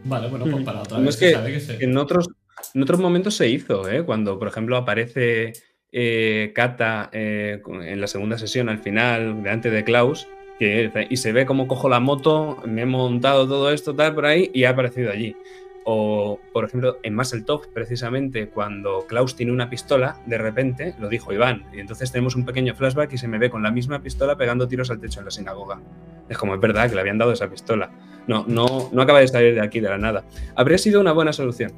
Vale, 0.05 0.29
bueno, 0.29 0.47
pues 0.51 0.65
para 0.65 0.81
otra 0.81 0.99
No, 0.99 1.05
vez 1.05 1.15
es 1.15 1.19
se 1.21 1.27
que 1.29 1.33
sabe 1.33 1.53
que 1.53 1.61
se... 1.61 1.85
En 1.85 1.97
otros, 1.97 2.29
en 2.75 2.83
otros 2.83 2.99
momentos 3.01 3.37
se 3.37 3.49
hizo, 3.49 3.89
¿eh? 3.89 4.05
Cuando, 4.05 4.39
por 4.39 4.49
ejemplo, 4.49 4.77
aparece 4.77 5.53
eh, 5.93 6.53
Kata 6.55 7.11
eh, 7.13 7.61
en 7.67 8.01
la 8.01 8.07
segunda 8.07 8.39
sesión 8.39 8.69
al 8.69 8.79
final, 8.79 9.43
delante 9.43 9.71
de 9.71 9.85
Klaus, 9.85 10.27
que, 10.59 10.91
y 11.09 11.17
se 11.17 11.33
ve 11.33 11.47
cómo 11.47 11.69
cojo 11.69 11.89
la 11.89 12.01
moto, 12.01 12.63
me 12.67 12.83
he 12.83 12.87
montado 12.87 13.47
todo 13.47 13.71
esto, 13.71 13.95
tal, 13.95 14.15
por 14.15 14.27
ahí, 14.27 14.51
y 14.55 14.65
ha 14.65 14.71
aparecido 14.71 15.11
allí. 15.11 15.37
O, 15.85 16.39
por 16.53 16.65
ejemplo, 16.65 16.99
en 17.03 17.19
Top, 17.45 17.67
precisamente, 17.75 18.49
cuando 18.49 19.05
Klaus 19.09 19.35
tiene 19.35 19.51
una 19.53 19.69
pistola, 19.69 20.21
de 20.27 20.39
repente, 20.39 20.95
lo 21.01 21.09
dijo 21.09 21.33
Iván, 21.33 21.65
y 21.73 21.81
entonces 21.81 22.13
tenemos 22.13 22.37
un 22.37 22.45
pequeño 22.45 22.75
flashback 22.75 23.13
y 23.13 23.19
se 23.19 23.27
me 23.27 23.39
ve 23.39 23.51
con 23.51 23.63
la 23.63 23.73
misma 23.73 24.01
pistola 24.01 24.37
pegando 24.37 24.69
tiros 24.69 24.91
al 24.91 25.01
techo 25.01 25.19
en 25.19 25.25
la 25.25 25.31
sinagoga. 25.33 25.81
Es 26.29 26.39
como, 26.39 26.55
es 26.55 26.61
verdad 26.61 26.89
que 26.89 26.95
le 26.95 27.01
habían 27.01 27.19
dado 27.19 27.33
esa 27.33 27.51
pistola. 27.51 27.91
No, 28.29 28.45
no, 28.47 28.91
no 28.93 29.03
acaba 29.03 29.19
de 29.19 29.29
salir 29.29 29.55
de 29.55 29.61
aquí 29.61 29.81
de 29.81 29.89
la 29.89 29.99
nada. 29.99 30.25
Habría 30.55 30.79
sido 30.79 31.01
una 31.01 31.13
buena 31.13 31.33
solución. 31.33 31.73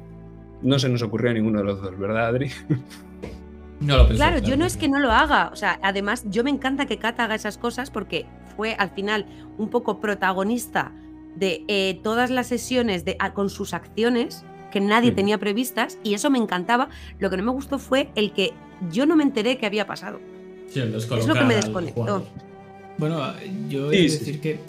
No 0.61 0.77
se 0.77 0.87
nos 0.87 1.01
ocurrió 1.01 1.31
a 1.31 1.33
ninguno 1.33 1.59
de 1.59 1.65
los 1.65 1.81
dos, 1.81 1.97
¿verdad, 1.97 2.27
Adri? 2.27 2.51
No 3.79 3.97
lo 3.97 4.07
pensé, 4.07 4.15
Claro, 4.17 4.37
yo 4.39 4.55
no 4.57 4.65
es 4.65 4.77
que 4.77 4.87
no 4.87 4.99
lo 4.99 5.11
haga. 5.11 5.49
O 5.51 5.55
sea, 5.55 5.79
además, 5.83 6.23
yo 6.29 6.43
me 6.43 6.49
encanta 6.49 6.85
que 6.85 6.97
Kata 6.97 7.25
haga 7.25 7.35
esas 7.35 7.57
cosas 7.57 7.91
porque 7.91 8.25
fue 8.55 8.73
al 8.75 8.89
final 8.91 9.25
un 9.57 9.69
poco 9.69 9.99
protagonista 9.99 10.91
de 11.35 11.63
eh, 11.67 11.99
todas 12.03 12.29
las 12.29 12.47
sesiones 12.47 13.03
de, 13.03 13.17
a- 13.19 13.33
con 13.33 13.49
sus 13.49 13.73
acciones 13.73 14.43
que 14.71 14.79
nadie 14.79 15.11
Mm. 15.11 15.15
tenía 15.15 15.37
previstas 15.37 15.97
y 16.03 16.13
eso 16.13 16.29
me 16.29 16.37
encantaba. 16.37 16.89
Lo 17.19 17.29
que 17.29 17.37
no 17.37 17.43
me 17.43 17.51
gustó 17.51 17.79
fue 17.79 18.09
el 18.15 18.31
que 18.31 18.53
yo 18.91 19.05
no 19.05 19.15
me 19.15 19.23
enteré 19.23 19.57
que 19.57 19.65
había 19.65 19.85
pasado. 19.87 20.19
Sí, 20.69 20.79
Es 20.79 21.09
lo 21.27 21.33
que 21.33 21.43
me 21.45 21.55
desconectó. 21.55 22.25
Bueno, 22.97 23.21
yo 23.69 23.91
he 23.91 23.95
Sí, 23.97 24.03
de 24.03 24.09
sí, 24.09 24.17
decir 24.19 24.41
que 24.41 24.59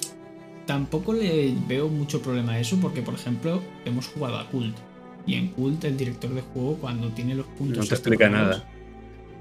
tampoco 0.67 1.13
le 1.13 1.55
veo 1.69 1.89
mucho 1.89 2.21
problema 2.21 2.53
a 2.55 2.61
eso, 2.61 2.77
porque 2.81 3.03
por 3.03 3.15
ejemplo, 3.15 3.63
hemos 3.85 4.09
jugado 4.09 4.37
a 4.39 4.49
Cult. 4.49 4.77
Y 5.27 5.35
en 5.35 5.49
Cult, 5.49 5.85
el 5.85 5.97
director 5.97 6.31
de 6.35 6.41
juego, 6.43 6.75
cuando 6.81 7.09
tiene 7.11 7.35
los 7.35 7.47
puntos. 7.47 7.79
No 7.79 7.85
te 7.85 7.95
explica 7.95 8.29
nada. 8.29 8.65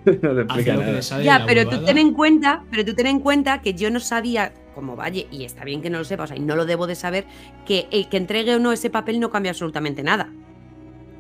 no 0.22 0.36
te 0.36 0.42
explica 0.42 0.76
nada. 0.76 1.00
Ya, 1.22 1.44
pero 1.46 1.68
tú 1.68 1.84
ten 1.84 1.98
en 1.98 2.14
cuenta, 2.14 2.64
pero 2.70 2.86
tú 2.86 2.94
ten 2.94 3.08
en 3.08 3.20
cuenta 3.20 3.62
que 3.62 3.74
yo 3.74 3.90
no 3.90 4.00
sabía, 4.00 4.54
como 4.74 4.96
Valle, 4.96 5.28
y 5.32 5.44
está 5.44 5.64
bien 5.64 5.82
que 5.82 5.90
no 5.90 5.98
lo 5.98 6.04
sepa, 6.04 6.24
o 6.24 6.28
sea, 6.28 6.38
y 6.38 6.42
no 6.42 6.56
lo 6.56 6.66
debo 6.66 6.88
de 6.88 6.96
saber, 6.96 7.26
que 7.66 7.88
el 7.92 8.08
que 8.10 8.18
entregue 8.18 8.56
o 8.56 8.60
no 8.60 8.72
ese 8.72 8.90
papel 8.90 9.20
no 9.20 9.30
cambia 9.30 9.52
absolutamente 9.52 10.04
nada. 10.04 10.30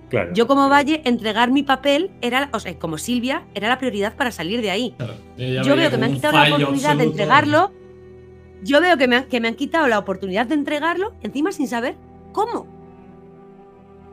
Claro. 0.09 0.33
Yo 0.33 0.45
como 0.45 0.69
Valle, 0.69 1.01
entregar 1.05 1.51
mi 1.51 1.63
papel 1.63 2.11
era, 2.21 2.49
o 2.53 2.59
sea, 2.59 2.77
como 2.77 2.97
Silvia, 2.97 3.43
era 3.55 3.67
la 3.67 3.79
prioridad 3.79 4.15
para 4.15 4.31
salir 4.31 4.61
de 4.61 4.69
ahí. 4.69 4.93
Claro, 4.97 5.15
Yo 5.37 5.75
veo 5.75 5.89
que 5.89 5.97
me 5.97 6.05
han 6.05 6.13
quitado 6.13 6.37
la 6.37 6.55
oportunidad 6.55 6.95
de 6.95 7.03
entregarlo. 7.03 7.71
Yo 8.61 8.81
veo 8.81 8.97
que 8.97 9.07
me, 9.07 9.15
han, 9.17 9.23
que 9.25 9.41
me 9.41 9.47
han 9.47 9.55
quitado 9.55 9.87
la 9.87 9.99
oportunidad 9.99 10.45
de 10.45 10.55
entregarlo, 10.55 11.13
encima 11.21 11.51
sin 11.51 11.67
saber 11.67 11.95
cómo. 12.31 12.67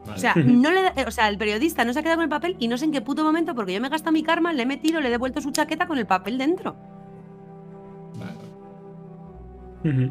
Vale. 0.06 0.16
O 0.16 0.20
sea, 0.20 0.34
no 0.36 0.70
le, 0.70 0.82
da- 0.82 0.94
o 1.06 1.10
sea, 1.10 1.28
el 1.28 1.38
periodista 1.38 1.84
no 1.84 1.92
se 1.92 1.98
ha 1.98 2.02
quedado 2.02 2.18
con 2.18 2.24
el 2.24 2.30
papel 2.30 2.56
y 2.58 2.68
no 2.68 2.76
sé 2.78 2.84
en 2.86 2.92
qué 2.92 3.00
puto 3.00 3.22
momento, 3.24 3.54
porque 3.54 3.72
yo 3.72 3.80
me 3.80 3.86
he 3.86 3.90
gastado 3.90 4.12
mi 4.12 4.22
karma, 4.22 4.52
le 4.52 4.62
he 4.62 4.66
metido, 4.66 5.00
le 5.00 5.08
he 5.08 5.10
devuelto 5.10 5.40
su 5.40 5.50
chaqueta 5.52 5.86
con 5.86 5.98
el 5.98 6.06
papel 6.06 6.38
dentro. 6.38 6.76
Vale. 8.18 10.10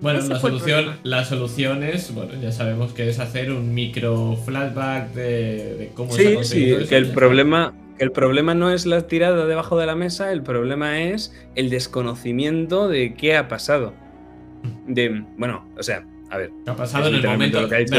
Bueno, 0.00 0.20
la 0.28 0.38
solución, 0.38 0.96
la 1.02 1.24
solución 1.26 1.82
es, 1.82 2.14
bueno, 2.14 2.32
ya 2.40 2.52
sabemos 2.52 2.92
que 2.94 3.08
es 3.10 3.18
hacer 3.18 3.52
un 3.52 3.74
micro 3.74 4.34
flashback 4.46 5.12
de, 5.12 5.74
de 5.76 5.90
cómo 5.94 6.10
se 6.12 6.38
ha 6.38 6.42
Sí, 6.42 6.48
sí, 6.54 6.70
eso 6.72 6.88
que 6.88 6.96
el 6.96 7.10
problema, 7.10 7.74
que 7.98 8.04
el 8.04 8.12
problema 8.12 8.54
no 8.54 8.70
es 8.70 8.86
la 8.86 9.06
tirada 9.06 9.44
debajo 9.44 9.76
de 9.78 9.84
la 9.84 9.96
mesa, 9.96 10.32
el 10.32 10.42
problema 10.42 11.00
es 11.02 11.34
el 11.54 11.68
desconocimiento 11.68 12.88
de 12.88 13.12
qué 13.12 13.36
ha 13.36 13.48
pasado. 13.48 13.92
De, 14.86 15.22
bueno, 15.36 15.66
o 15.78 15.82
sea, 15.82 16.06
a 16.30 16.38
ver, 16.38 16.50
está. 16.50 16.64
¿Qué 16.64 16.70
ha 16.70 16.76
pasado 16.76 17.08
en 17.08 17.14
el 17.16 17.26
momento? 17.26 17.60
lo 17.60 17.68
que 17.68 17.74
ha 17.74 17.78
dicho 17.78 17.94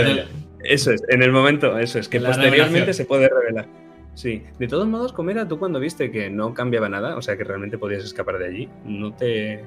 eso 0.63 0.91
es, 0.91 1.03
en 1.09 1.23
el 1.23 1.31
momento, 1.31 1.77
eso 1.79 1.99
es, 1.99 2.07
que 2.07 2.19
La 2.19 2.29
posteriormente 2.29 2.71
revelación. 2.71 2.93
se 2.93 3.05
puede 3.05 3.29
revelar. 3.29 3.67
Sí, 4.13 4.43
de 4.59 4.67
todos 4.67 4.87
modos, 4.87 5.13
Comera, 5.13 5.47
tú 5.47 5.57
cuando 5.57 5.79
viste 5.79 6.11
que 6.11 6.29
no 6.29 6.53
cambiaba 6.53 6.89
nada, 6.89 7.15
o 7.15 7.21
sea, 7.21 7.37
que 7.37 7.43
realmente 7.43 7.77
podías 7.77 8.03
escapar 8.03 8.37
de 8.37 8.45
allí, 8.47 8.69
no 8.85 9.13
te... 9.13 9.63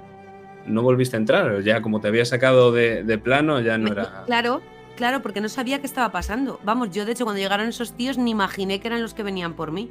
No 0.67 0.83
volviste 0.83 1.17
a 1.17 1.21
entrar, 1.21 1.63
ya 1.63 1.83
como 1.83 2.01
te 2.01 2.09
había 2.09 2.25
sacado 2.25 2.73
de, 2.73 3.03
de 3.03 3.19
plano, 3.19 3.61
ya 3.61 3.77
no 3.77 3.93
era... 3.93 4.25
Claro, 4.25 4.63
claro, 4.97 5.21
porque 5.21 5.43
no 5.43 5.51
sabía 5.51 5.79
qué 5.81 5.87
estaba 5.87 6.11
pasando. 6.11 6.59
Vamos, 6.65 6.91
yo 6.91 7.05
de 7.05 7.13
hecho 7.13 7.25
cuando 7.25 7.43
llegaron 7.43 7.69
esos 7.69 7.93
tíos 7.93 8.17
ni 8.17 8.31
imaginé 8.31 8.81
que 8.81 8.89
eran 8.89 9.03
los 9.03 9.13
que 9.13 9.23
venían 9.23 9.55
por 9.55 9.73
mí. 9.73 9.91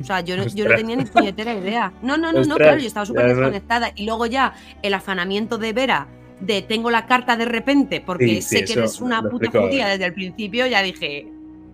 O 0.00 0.04
sea, 0.04 0.20
yo 0.20 0.36
no, 0.36 0.46
yo 0.46 0.66
no 0.66 0.76
tenía 0.76 0.96
ni 0.96 1.04
puñetera 1.04 1.52
idea. 1.52 1.92
No, 2.00 2.16
no, 2.16 2.32
no, 2.32 2.42
no, 2.42 2.56
claro, 2.56 2.78
yo 2.78 2.86
estaba 2.86 3.04
súper 3.04 3.28
desconectada. 3.28 3.92
Y 3.94 4.06
luego 4.06 4.24
ya 4.24 4.54
el 4.80 4.94
afanamiento 4.94 5.58
de 5.58 5.74
Vera 5.74 6.06
de 6.40 6.62
tengo 6.62 6.90
la 6.90 7.06
carta 7.06 7.36
de 7.36 7.44
repente 7.44 8.02
porque 8.04 8.26
Sí, 8.26 8.42
sí, 8.42 8.56
sé 8.58 8.64
que 8.64 8.72
eres 8.78 9.00
una 9.00 9.22
puta 9.22 9.50
judía 9.50 9.88
desde 9.88 10.06
el 10.06 10.14
principio, 10.14 10.66
ya 10.66 10.82
dije 10.82 11.28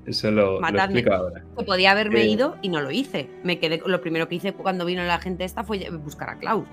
Eso 0.06 0.30
lo, 0.30 0.60
Matadme. 0.60 1.00
explico 1.00 1.14
ahora. 1.14 1.44
que 1.58 1.64
podía 1.64 1.90
haberme 1.92 2.22
Eh. 2.22 2.28
ido 2.28 2.56
y 2.62 2.68
no 2.68 2.80
lo 2.80 2.90
hice. 2.90 3.28
Me 3.44 3.58
quedé, 3.58 3.80
lo 3.84 4.00
primero 4.00 4.28
que 4.28 4.36
hice 4.36 4.52
cuando 4.52 4.84
vino 4.84 5.02
la 5.04 5.18
gente 5.18 5.44
esta 5.44 5.64
fue 5.64 5.88
buscar 5.90 6.30
a 6.30 6.38
Klaus. 6.38 6.66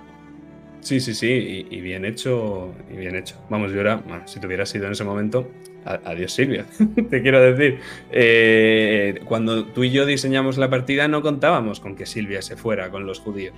Sí, 0.82 1.00
sí, 1.00 1.14
sí, 1.14 1.28
y, 1.70 1.76
y 1.78 1.82
bien 1.82 2.04
hecho, 2.04 2.74
y 2.92 2.98
bien 2.98 3.16
hecho. 3.16 3.36
Vamos, 3.50 3.72
yo 3.72 3.80
era, 3.80 3.96
bueno, 3.96 4.24
si 4.28 4.40
te 4.42 4.48
hubieras 4.48 4.68
sido 4.70 4.86
en 4.88 4.92
ese 4.92 5.04
momento, 5.06 5.50
a- 5.86 6.00
adiós 6.04 6.34
Silvia, 6.34 6.66
te 7.10 7.22
quiero 7.22 7.40
decir. 7.42 7.80
Eh, 8.12 9.22
cuando 9.26 9.66
tú 9.66 9.84
y 9.84 9.92
yo 9.92 10.06
diseñamos 10.06 10.58
la 10.58 10.70
partida 10.70 11.08
no 11.08 11.22
contábamos 11.22 11.80
con 11.80 11.96
que 11.96 12.06
Silvia 12.06 12.42
se 12.42 12.56
fuera 12.58 12.90
con 12.92 13.06
los 13.06 13.20
judíos. 13.20 13.56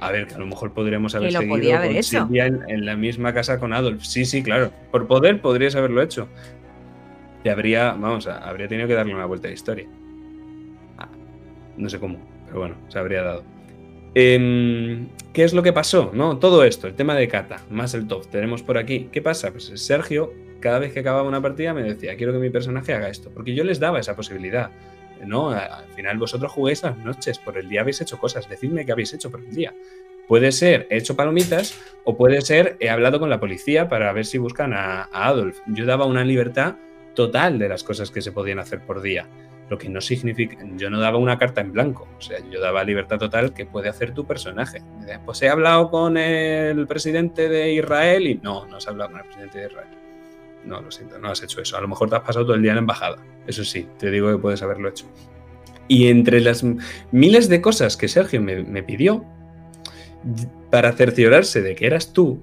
A 0.00 0.10
ver, 0.12 0.26
que 0.26 0.34
a 0.34 0.38
lo 0.38 0.46
mejor 0.46 0.72
podríamos 0.72 1.14
haber 1.14 1.28
seguido 1.40 1.54
haber 1.78 1.96
con. 1.96 2.20
Silvia 2.26 2.46
en, 2.46 2.60
en 2.68 2.86
la 2.86 2.96
misma 2.96 3.34
casa 3.34 3.58
con 3.58 3.72
Adolf. 3.72 4.02
Sí, 4.02 4.24
sí, 4.24 4.42
claro. 4.42 4.72
Por 4.90 5.06
poder 5.06 5.40
podrías 5.42 5.76
haberlo 5.76 6.00
hecho. 6.02 6.26
Te 7.42 7.50
habría, 7.50 7.92
vamos, 7.92 8.26
a- 8.26 8.38
habría 8.38 8.66
tenido 8.68 8.88
que 8.88 8.94
darle 8.94 9.14
una 9.14 9.26
vuelta 9.26 9.48
de 9.48 9.54
historia. 9.54 9.86
Ah, 10.98 11.08
no 11.76 11.88
sé 11.88 11.98
cómo, 11.98 12.18
pero 12.46 12.60
bueno, 12.60 12.74
se 12.88 12.98
habría 12.98 13.22
dado. 13.22 13.44
Em, 14.14 15.08
¿Qué 15.32 15.44
es 15.44 15.54
lo 15.54 15.62
que 15.62 15.72
pasó? 15.72 16.10
¿No? 16.12 16.38
Todo 16.38 16.64
esto, 16.64 16.86
el 16.88 16.94
tema 16.94 17.14
de 17.14 17.28
Kata, 17.28 17.60
más 17.70 17.94
el 17.94 18.08
top, 18.08 18.26
tenemos 18.28 18.62
por 18.62 18.76
aquí. 18.78 19.08
¿Qué 19.12 19.22
pasa? 19.22 19.52
Pues 19.52 19.70
Sergio, 19.76 20.32
cada 20.60 20.78
vez 20.80 20.92
que 20.92 21.00
acababa 21.00 21.28
una 21.28 21.40
partida, 21.40 21.72
me 21.72 21.82
decía, 21.82 22.16
quiero 22.16 22.32
que 22.32 22.38
mi 22.40 22.50
personaje 22.50 22.92
haga 22.92 23.08
esto, 23.08 23.30
porque 23.32 23.54
yo 23.54 23.62
les 23.64 23.78
daba 23.78 24.00
esa 24.00 24.16
posibilidad. 24.16 24.70
No, 25.26 25.50
al 25.50 25.86
final 25.94 26.18
vosotros 26.18 26.52
juguéis 26.52 26.82
las 26.82 26.96
noches, 26.98 27.38
por 27.38 27.58
el 27.58 27.68
día 27.68 27.82
habéis 27.82 28.00
hecho 28.00 28.18
cosas, 28.18 28.48
decidme 28.48 28.84
qué 28.84 28.92
habéis 28.92 29.12
hecho 29.12 29.30
por 29.30 29.40
el 29.40 29.54
día. 29.54 29.74
Puede 30.28 30.52
ser 30.52 30.86
he 30.90 30.98
hecho 30.98 31.16
palomitas 31.16 31.76
o 32.04 32.16
puede 32.16 32.40
ser 32.40 32.76
he 32.80 32.88
hablado 32.88 33.18
con 33.18 33.30
la 33.30 33.40
policía 33.40 33.88
para 33.88 34.12
ver 34.12 34.24
si 34.24 34.38
buscan 34.38 34.72
a, 34.72 35.08
a 35.12 35.26
Adolf. 35.26 35.58
Yo 35.66 35.86
daba 35.86 36.06
una 36.06 36.24
libertad 36.24 36.76
total 37.14 37.58
de 37.58 37.68
las 37.68 37.84
cosas 37.84 38.10
que 38.10 38.22
se 38.22 38.32
podían 38.32 38.58
hacer 38.58 38.80
por 38.80 39.02
día. 39.02 39.26
Lo 39.68 39.78
que 39.78 39.88
no 39.88 40.00
significa, 40.00 40.56
yo 40.76 40.90
no 40.90 40.98
daba 40.98 41.18
una 41.18 41.38
carta 41.38 41.60
en 41.60 41.72
blanco, 41.72 42.08
o 42.18 42.20
sea, 42.20 42.38
yo 42.50 42.60
daba 42.60 42.82
libertad 42.82 43.18
total 43.18 43.54
que 43.54 43.66
puede 43.66 43.88
hacer 43.88 44.12
tu 44.12 44.26
personaje. 44.26 44.82
Pues 45.24 45.42
he 45.42 45.48
hablado 45.48 45.90
con 45.90 46.16
el 46.16 46.88
presidente 46.88 47.48
de 47.48 47.72
Israel 47.72 48.26
y 48.26 48.34
no, 48.42 48.66
no 48.66 48.78
has 48.78 48.88
hablado 48.88 49.10
con 49.10 49.20
el 49.20 49.26
presidente 49.26 49.58
de 49.60 49.66
Israel. 49.66 49.99
No, 50.64 50.80
lo 50.80 50.90
siento, 50.90 51.18
no 51.18 51.30
has 51.30 51.42
hecho 51.42 51.60
eso. 51.60 51.76
A 51.76 51.80
lo 51.80 51.88
mejor 51.88 52.10
te 52.10 52.16
has 52.16 52.22
pasado 52.22 52.44
todo 52.44 52.54
el 52.54 52.62
día 52.62 52.72
en 52.72 52.76
la 52.76 52.80
embajada. 52.80 53.18
Eso 53.46 53.64
sí, 53.64 53.86
te 53.98 54.10
digo 54.10 54.30
que 54.30 54.38
puedes 54.38 54.62
haberlo 54.62 54.88
hecho. 54.88 55.06
Y 55.88 56.08
entre 56.08 56.40
las 56.40 56.64
miles 57.10 57.48
de 57.48 57.60
cosas 57.60 57.96
que 57.96 58.08
Sergio 58.08 58.40
me, 58.40 58.62
me 58.62 58.82
pidió, 58.82 59.24
para 60.70 60.92
cerciorarse 60.92 61.62
de 61.62 61.74
que 61.74 61.86
eras 61.86 62.12
tú, 62.12 62.42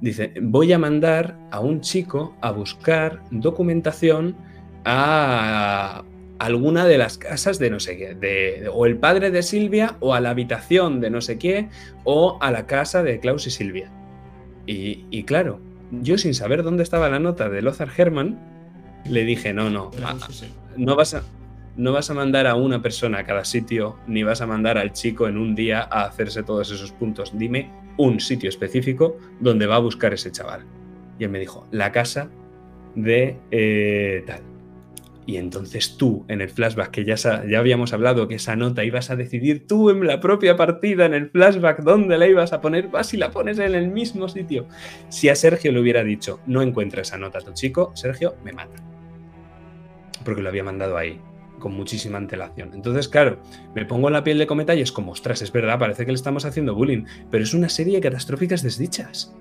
dice, 0.00 0.32
voy 0.40 0.72
a 0.72 0.78
mandar 0.78 1.38
a 1.50 1.60
un 1.60 1.80
chico 1.80 2.36
a 2.40 2.50
buscar 2.50 3.22
documentación 3.30 4.36
a 4.84 6.04
alguna 6.38 6.86
de 6.86 6.98
las 6.98 7.18
casas 7.18 7.58
de 7.58 7.70
no 7.70 7.80
sé 7.80 7.96
qué, 7.96 8.14
de, 8.14 8.70
o 8.72 8.86
el 8.86 8.98
padre 8.98 9.30
de 9.30 9.42
Silvia, 9.42 9.96
o 10.00 10.14
a 10.14 10.20
la 10.20 10.30
habitación 10.30 11.00
de 11.00 11.10
no 11.10 11.20
sé 11.20 11.38
qué, 11.38 11.68
o 12.04 12.38
a 12.40 12.50
la 12.50 12.66
casa 12.66 13.02
de 13.02 13.18
Klaus 13.20 13.46
y 13.46 13.50
Silvia. 13.50 13.90
Y, 14.66 15.06
y 15.10 15.24
claro, 15.24 15.60
yo 15.90 16.18
sin 16.18 16.34
saber 16.34 16.62
dónde 16.62 16.82
estaba 16.82 17.08
la 17.08 17.18
nota 17.18 17.48
de 17.48 17.62
Lothar 17.62 17.88
Herman, 17.96 18.38
le 19.08 19.24
dije, 19.24 19.52
no, 19.52 19.70
no, 19.70 19.90
a- 20.04 20.14
no 20.76 20.96
vas 20.96 21.14
a, 21.14 21.22
no 21.76 21.92
vas 21.92 22.10
a 22.10 22.14
mandar 22.14 22.46
a 22.46 22.54
una 22.54 22.82
persona 22.82 23.18
a 23.18 23.24
cada 23.24 23.44
sitio, 23.44 23.96
ni 24.06 24.22
vas 24.22 24.40
a 24.40 24.46
mandar 24.46 24.78
al 24.78 24.92
chico 24.92 25.28
en 25.28 25.36
un 25.38 25.54
día 25.54 25.80
a 25.90 26.04
hacerse 26.04 26.42
todos 26.42 26.70
esos 26.72 26.92
puntos. 26.92 27.36
Dime 27.38 27.70
un 27.98 28.20
sitio 28.20 28.48
específico 28.48 29.16
donde 29.40 29.66
va 29.66 29.76
a 29.76 29.80
buscar 29.80 30.12
ese 30.14 30.30
chaval. 30.32 30.64
Y 31.18 31.24
él 31.24 31.30
me 31.30 31.38
dijo, 31.38 31.66
la 31.70 31.92
casa 31.92 32.28
de 32.94 33.38
eh, 33.50 34.24
tal. 34.26 34.40
Y 35.26 35.38
entonces 35.38 35.96
tú, 35.96 36.24
en 36.28 36.40
el 36.40 36.48
flashback, 36.48 36.92
que 36.92 37.04
ya, 37.04 37.16
ya 37.16 37.58
habíamos 37.58 37.92
hablado 37.92 38.28
que 38.28 38.36
esa 38.36 38.54
nota 38.54 38.84
ibas 38.84 39.10
a 39.10 39.16
decidir 39.16 39.66
tú 39.66 39.90
en 39.90 40.06
la 40.06 40.20
propia 40.20 40.56
partida, 40.56 41.04
en 41.04 41.14
el 41.14 41.30
flashback, 41.30 41.82
dónde 41.82 42.16
la 42.16 42.28
ibas 42.28 42.52
a 42.52 42.60
poner, 42.60 42.88
vas 42.88 43.12
y 43.12 43.16
la 43.16 43.32
pones 43.32 43.58
en 43.58 43.74
el 43.74 43.88
mismo 43.88 44.28
sitio. 44.28 44.68
Si 45.08 45.28
a 45.28 45.34
Sergio 45.34 45.72
le 45.72 45.80
hubiera 45.80 46.04
dicho, 46.04 46.38
no 46.46 46.62
encuentra 46.62 47.02
esa 47.02 47.18
nota 47.18 47.40
tu 47.40 47.52
chico, 47.52 47.90
Sergio 47.96 48.36
me 48.44 48.52
mata. 48.52 48.80
Porque 50.24 50.42
lo 50.42 50.48
había 50.48 50.62
mandado 50.62 50.96
ahí, 50.96 51.20
con 51.58 51.74
muchísima 51.74 52.18
antelación. 52.18 52.70
Entonces, 52.72 53.08
claro, 53.08 53.38
me 53.74 53.84
pongo 53.84 54.06
en 54.06 54.14
la 54.14 54.22
piel 54.22 54.38
de 54.38 54.46
cometa 54.46 54.76
y 54.76 54.80
es 54.80 54.92
como, 54.92 55.10
ostras, 55.10 55.42
es 55.42 55.50
verdad, 55.50 55.80
parece 55.80 56.06
que 56.06 56.12
le 56.12 56.16
estamos 56.16 56.44
haciendo 56.44 56.76
bullying, 56.76 57.02
pero 57.32 57.42
es 57.42 57.52
una 57.52 57.68
serie 57.68 57.96
de 57.96 58.00
catastróficas 58.00 58.62
desdichas. 58.62 59.34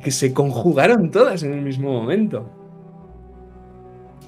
Que 0.00 0.12
se 0.12 0.32
conjugaron 0.32 1.10
todas 1.10 1.42
en 1.42 1.54
el 1.54 1.62
mismo 1.62 1.92
momento. 1.92 2.61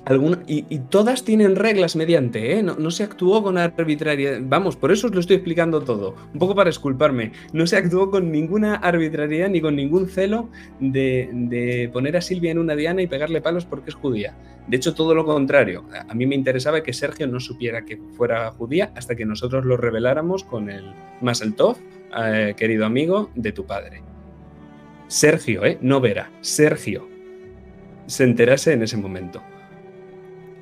Alguna- 0.07 0.43
y, 0.47 0.63
todas 0.91 1.25
tienen 1.25 1.57
reglas 1.57 1.97
mediante, 1.97 2.59
¿eh? 2.59 2.63
No, 2.63 2.91
se 2.91 3.05
actuó 3.05 3.43
con 3.43 3.57
arbitrariedad. 3.57 4.39
Vamos, 4.43 4.77
por 4.77 4.93
eso 4.93 5.07
os 5.07 5.15
lo 5.15 5.21
estoy 5.21 5.37
explicando 5.37 5.81
todo. 5.81 6.15
Un 6.35 6.39
poco 6.39 6.55
para 6.55 6.69
esculparme. 6.69 7.33
No 7.55 7.67
se 7.67 7.79
actuó 7.79 8.11
con 8.11 8.31
ninguna 8.31 8.75
arbitrariedad 8.75 9.49
ni 9.49 9.63
con 9.63 9.77
ningún 9.77 10.09
celo 10.09 10.51
de, 10.79 11.89
poner 11.93 12.19
a 12.19 12.21
Silvia 12.21 12.51
en 12.51 12.59
una 12.59 12.77
diana 12.77 13.01
y 13.01 13.07
pegarle 13.07 13.41
palos 13.41 13.65
porque 13.65 13.91
es 13.91 13.97
judía. 13.97 14.37
De 14.69 14.77
hecho, 14.77 14.95
todo 14.95 15.15
lo 15.15 15.25
contrario. 15.25 15.85
A 16.07 16.15
mí 16.15 16.27
me 16.27 16.35
interesaba 16.35 16.83
que 16.83 16.93
Sergio 16.93 17.27
no 17.27 17.41
supiera 17.41 17.87
que 17.87 17.99
fuera 18.17 18.51
judía 18.51 18.93
hasta 18.95 19.15
que 19.15 19.25
nosotros 19.25 19.65
lo 19.65 19.79
reveláramos 19.79 20.45
con 20.45 20.69
el 20.69 20.85
Masel 21.23 21.55
Tov, 21.55 21.79
eh, 22.17 22.55
querido 22.57 22.85
amigo 22.85 23.31
de 23.35 23.53
tu 23.53 23.65
padre. 23.65 24.03
Sergio, 25.09 25.65
¿eh? 25.65 25.79
No 25.81 26.01
Vera. 26.01 26.31
Sergio 26.43 27.09
se 28.07 28.25
enterase 28.25 28.73
en 28.73 28.83
ese 28.83 28.99
momento. 28.99 29.43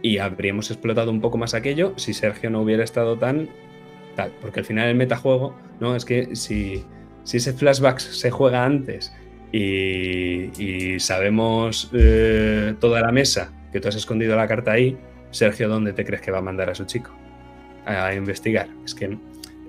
Y 0.02 0.18
habríamos 0.18 0.70
explotado 0.70 1.10
un 1.10 1.20
poco 1.20 1.38
más 1.38 1.54
aquello 1.54 1.94
si 1.96 2.12
Sergio 2.12 2.50
no 2.50 2.60
hubiera 2.60 2.84
estado 2.84 3.16
tan 3.16 3.48
tal. 4.16 4.32
Porque 4.40 4.60
al 4.60 4.66
final 4.66 4.88
el 4.88 4.96
metajuego, 4.96 5.56
¿no? 5.80 5.94
Es 5.96 6.04
que 6.04 6.34
si, 6.34 6.84
si 7.24 7.36
ese 7.36 7.52
flashback 7.52 7.98
se 8.00 8.30
juega 8.30 8.64
antes 8.64 9.12
y, 9.52 10.98
sabemos 10.98 11.90
eh, 11.92 12.74
toda 12.80 13.00
la 13.00 13.12
mesa 13.12 13.52
que 13.70 13.80
tú 13.80 13.88
has 13.88 13.96
escondido 13.96 14.36
la 14.36 14.48
carta 14.48 14.72
ahí, 14.72 14.96
Sergio, 15.30 15.68
¿dónde 15.68 15.92
te 15.92 16.04
crees 16.04 16.20
que 16.20 16.30
va 16.30 16.38
a 16.38 16.42
mandar 16.42 16.68
a 16.70 16.74
su 16.74 16.84
chico? 16.84 17.10
A 17.86 18.14
investigar. 18.14 18.68
Es 18.84 18.94
que 18.94 19.16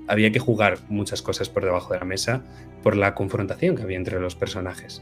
había 0.08 0.32
que 0.32 0.40
jugar 0.40 0.78
muchas 0.90 1.22
cosas 1.22 1.50
por 1.50 1.64
debajo 1.64 1.94
de 1.94 2.00
la 2.00 2.06
mesa 2.06 2.44
por 2.82 2.98
la 2.98 3.16
confrontación 3.16 3.76
que 3.76 3.84
había 3.84 3.98
entre 3.98 4.20
los 4.20 4.36
personajes. 4.36 5.02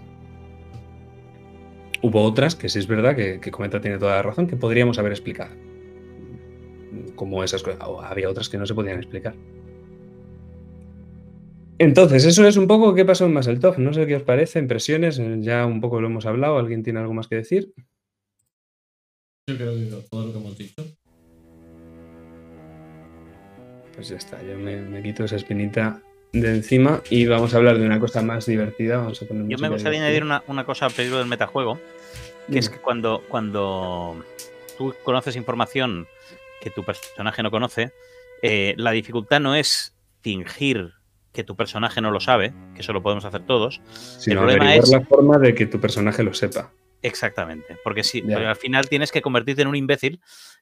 Hubo 2.02 2.24
otras 2.24 2.56
que 2.56 2.70
sí 2.70 2.80
es 2.80 2.88
verdad 2.88 3.16
que, 3.16 3.40
que 3.40 3.52
Cometa 3.52 3.80
tiene 3.80 3.98
toda 3.98 4.16
la 4.16 4.22
razón 4.24 4.48
que 4.48 4.56
podríamos 4.56 4.98
haber 4.98 5.12
explicado. 5.12 5.56
Como 7.16 7.44
esas 7.44 7.62
cosas. 7.62 7.80
O 7.88 8.02
había 8.02 8.30
otras 8.30 8.50
que 8.50 8.58
no 8.58 8.66
se 8.66 8.74
podían 8.74 8.98
explicar. 8.98 9.36
Entonces, 11.78 12.26
eso 12.26 12.46
es 12.46 12.58
un 12.58 12.68
poco 12.68 12.94
qué 12.94 13.06
pasó 13.06 13.26
en 13.26 13.34
Maseltov. 13.34 13.80
No 13.80 13.94
sé 13.94 14.06
qué 14.06 14.16
os 14.16 14.24
parece, 14.24 14.60
impresiones, 14.60 15.18
eh, 15.20 15.38
ya 15.40 15.66
un 15.66 15.82
poco 15.82 16.00
lo 16.00 16.08
hemos 16.08 16.26
hablado. 16.26 16.58
¿Alguien 16.58 16.84
tiene 16.84 17.00
algo 17.00 17.14
más 17.14 17.28
que 17.28 17.38
decir? 17.38 17.74
Yo 19.48 19.58
creo 19.58 19.74
que 19.74 20.08
todo 20.10 20.28
lo 20.28 20.32
que 20.32 20.40
hemos 20.40 20.58
dicho. 20.58 20.84
Pues 23.96 24.10
ya 24.10 24.18
está, 24.18 24.42
yo 24.44 24.58
me, 24.58 24.82
me 24.82 25.04
quito 25.04 25.26
esa 25.26 25.36
espinita 25.36 26.02
de 26.32 26.50
encima 26.50 27.02
y 27.10 27.26
vamos 27.26 27.54
a 27.54 27.58
hablar 27.58 27.78
de 27.78 27.86
una 27.86 28.00
cosa 28.00 28.22
más 28.22 28.46
divertida. 28.46 28.98
Vamos 28.98 29.22
a 29.22 29.26
poner 29.26 29.48
Yo 29.48 29.58
me 29.58 29.70
gustaría 29.70 30.00
añadir 30.02 30.24
una, 30.24 30.44
una 30.48 30.66
cosa 30.66 30.86
al 30.86 30.92
peligro 30.94 31.18
del 31.18 31.28
metajuego, 31.28 31.80
que 32.52 32.60
es 32.60 32.70
que 32.70 32.78
cuando, 32.80 33.24
cuando 33.28 34.24
tú 34.78 34.94
conoces 35.04 35.36
información 35.36 36.08
que 36.62 36.70
tu 36.70 36.84
personaje 36.84 37.44
no 37.44 37.52
conoce, 37.52 37.92
eh, 38.42 38.74
la 38.78 38.92
dificultad 38.92 39.40
no 39.40 39.56
es 39.56 39.94
fingir 40.22 40.94
que 41.34 41.44
tu 41.44 41.56
personaje 41.56 42.02
no 42.02 42.12
lo 42.12 42.20
sabe, 42.20 42.54
que 42.76 42.82
eso 42.82 42.94
lo 42.94 43.02
podemos 43.02 43.26
hacer 43.26 43.46
todos. 43.46 43.82
Sino 44.20 44.42
el 44.42 44.48
problema 44.58 44.76
es- 44.76 44.90
la 44.90 45.02
forma 45.02 45.38
de 45.38 45.54
que 45.56 45.66
tu 45.66 45.80
personaje 45.80 46.24
lo 46.24 46.34
sepa. 46.34 46.72
Exactamente, 47.04 47.78
porque 47.84 48.04
si 48.04 48.22
al 48.32 48.56
final 48.56 48.88
tienes 48.88 49.12
que 49.12 49.22
convertirte 49.24 49.64
en 49.64 49.68
un 49.70 49.76
imbécil 49.76 50.22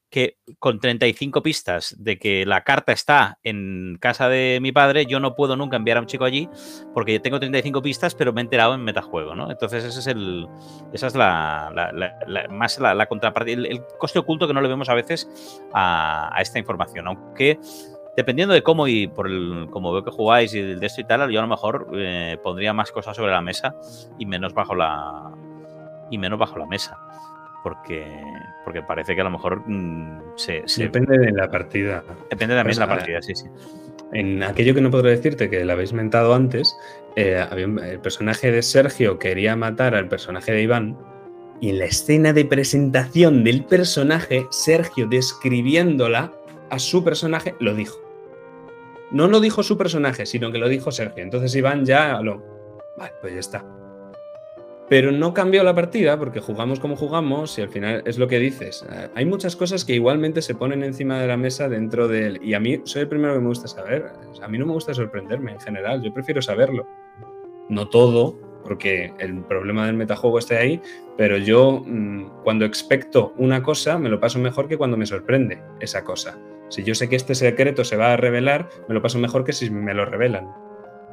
que 0.09 0.37
con 0.57 0.79
35 0.79 1.41
pistas 1.43 1.95
de 1.99 2.17
que 2.17 2.45
la 2.45 2.63
carta 2.63 2.91
está 2.91 3.39
en 3.43 3.97
casa 3.99 4.29
de 4.29 4.59
mi 4.61 4.71
padre, 4.71 5.05
yo 5.05 5.19
no 5.19 5.35
puedo 5.35 5.55
nunca 5.55 5.77
enviar 5.77 5.97
a 5.97 6.01
un 6.01 6.07
chico 6.07 6.25
allí 6.25 6.49
porque 6.93 7.13
yo 7.13 7.21
tengo 7.21 7.39
35 7.39 7.81
pistas, 7.81 8.15
pero 8.15 8.33
me 8.33 8.41
he 8.41 8.43
enterado 8.43 8.73
en 8.73 8.83
metajuego, 8.83 9.35
¿no? 9.35 9.51
Entonces 9.51 9.83
ese 9.83 9.99
es 9.99 10.07
el, 10.07 10.47
esa 10.93 11.07
es 11.07 11.15
la, 11.15 12.47
más 12.49 12.79
la, 12.79 13.05
contrapartida, 13.05 13.61
el, 13.67 13.81
coste 13.97 14.19
oculto 14.19 14.47
que 14.47 14.53
no 14.53 14.61
le 14.61 14.67
vemos 14.69 14.89
a 14.89 14.93
veces 14.93 15.29
a, 15.73 16.35
a 16.35 16.41
esta 16.41 16.59
información, 16.59 17.07
aunque 17.07 17.59
dependiendo 18.19 18.53
de 18.53 18.63
cómo 18.63 18.87
y 18.87 19.07
por 19.07 19.27
el, 19.27 19.67
como 19.71 19.93
veo 19.93 20.03
que 20.03 20.11
jugáis 20.11 20.53
y 20.53 20.61
de 20.61 20.85
esto 20.85 20.99
y 20.99 21.05
tal, 21.05 21.29
yo 21.31 21.39
a 21.39 21.43
lo 21.43 21.47
mejor 21.47 21.87
eh, 21.93 22.37
pondría 22.43 22.73
más 22.73 22.91
cosas 22.91 23.15
sobre 23.15 23.31
la 23.31 23.41
mesa 23.41 23.75
y 24.17 24.25
menos 24.25 24.53
bajo 24.53 24.75
la 24.75 25.31
y 26.11 26.17
menos 26.17 26.37
bajo 26.37 26.57
la 26.57 26.65
mesa. 26.65 26.97
Porque, 27.63 28.05
porque 28.63 28.81
parece 28.81 29.15
que 29.15 29.21
a 29.21 29.25
lo 29.25 29.31
mejor 29.31 29.61
mm, 29.67 30.21
se, 30.35 30.63
se- 30.65 30.83
Depende 30.83 31.17
de 31.17 31.31
la 31.31 31.49
partida. 31.51 32.03
depende 32.29 32.55
también 32.55 32.75
de 32.75 32.79
la 32.79 32.87
partida, 32.87 33.21
sí, 33.21 33.35
sí. 33.35 33.45
En 34.13 34.41
aquello 34.43 34.73
que 34.73 34.81
no 34.81 34.89
podré 34.89 35.11
decirte, 35.11 35.49
que 35.49 35.63
lo 35.65 35.73
habéis 35.73 35.93
mentado 35.93 36.33
antes, 36.33 36.75
eh, 37.15 37.45
el 37.51 37.99
personaje 37.99 38.51
de 38.51 38.61
Sergio 38.63 39.19
quería 39.19 39.55
matar 39.55 39.93
al 39.93 40.07
personaje 40.07 40.51
de 40.51 40.63
Iván. 40.63 40.97
Y 41.61 41.69
en 41.69 41.79
la 41.79 41.85
escena 41.85 42.31
de 42.33 42.45
presentación 42.45 43.43
del 43.43 43.65
personaje, 43.65 44.47
Sergio 44.49 45.05
describiéndola 45.07 46.31
a 46.69 46.79
su 46.79 47.03
personaje, 47.03 47.55
lo 47.59 47.75
dijo. 47.75 47.97
No 49.11 49.27
lo 49.27 49.39
dijo 49.39 49.61
su 49.63 49.77
personaje, 49.77 50.25
sino 50.25 50.51
que 50.51 50.57
lo 50.59 50.69
dijo 50.69 50.91
Sergio. 50.91 51.21
Entonces 51.23 51.53
Iván 51.55 51.83
ya 51.85 52.19
lo. 52.21 52.41
Vale, 52.97 53.11
pues 53.21 53.33
ya 53.33 53.39
está. 53.39 53.65
Pero 54.89 55.11
no 55.11 55.35
cambió 55.35 55.63
la 55.63 55.75
partida 55.75 56.17
porque 56.17 56.39
jugamos 56.39 56.79
como 56.79 56.95
jugamos 56.95 57.57
y 57.59 57.61
al 57.61 57.69
final 57.69 58.01
es 58.05 58.17
lo 58.17 58.27
que 58.27 58.39
dices. 58.39 58.83
Eh, 58.91 59.09
Hay 59.13 59.25
muchas 59.25 59.55
cosas 59.55 59.85
que 59.85 59.93
igualmente 59.93 60.41
se 60.41 60.55
ponen 60.55 60.83
encima 60.83 61.21
de 61.21 61.27
la 61.27 61.37
mesa 61.37 61.69
dentro 61.69 62.07
del... 62.07 62.43
Y 62.43 62.55
a 62.55 62.59
mí 62.59 62.81
soy 62.85 63.03
el 63.03 63.07
primero 63.07 63.35
que 63.35 63.39
me 63.39 63.47
gusta 63.47 63.67
saber. 63.67 64.07
A 64.41 64.47
mí 64.47 64.57
no 64.57 64.65
me 64.65 64.73
gusta 64.73 64.93
sorprenderme 64.93 65.51
en 65.51 65.59
general, 65.59 66.01
yo 66.01 66.11
prefiero 66.11 66.41
saberlo. 66.41 66.87
No 67.69 67.87
todo, 67.87 68.35
porque 68.63 69.13
el 69.19 69.43
problema 69.43 69.85
del 69.85 69.95
metajuego 69.95 70.39
está 70.39 70.57
ahí, 70.57 70.81
pero 71.17 71.37
yo 71.37 71.83
mm, 71.85 72.43
cuando 72.43 72.65
expecto 72.65 73.33
una 73.37 73.61
cosa 73.61 73.99
me 73.99 74.09
lo 74.09 74.19
paso 74.19 74.39
mejor 74.39 74.67
que 74.67 74.77
cuando 74.77 74.97
me 74.97 75.05
sorprende 75.05 75.61
esa 75.79 76.03
cosa. 76.03 76.37
Si 76.69 76.83
yo 76.83 76.95
sé 76.95 77.09
que 77.09 77.15
este 77.15 77.35
secreto 77.35 77.83
se 77.83 77.95
va 77.95 78.13
a 78.13 78.17
revelar, 78.17 78.69
me 78.87 78.93
lo 78.93 79.01
paso 79.01 79.19
mejor 79.19 79.43
que 79.43 79.53
si 79.53 79.69
me 79.69 79.93
lo 79.93 80.05
revelan. 80.05 80.47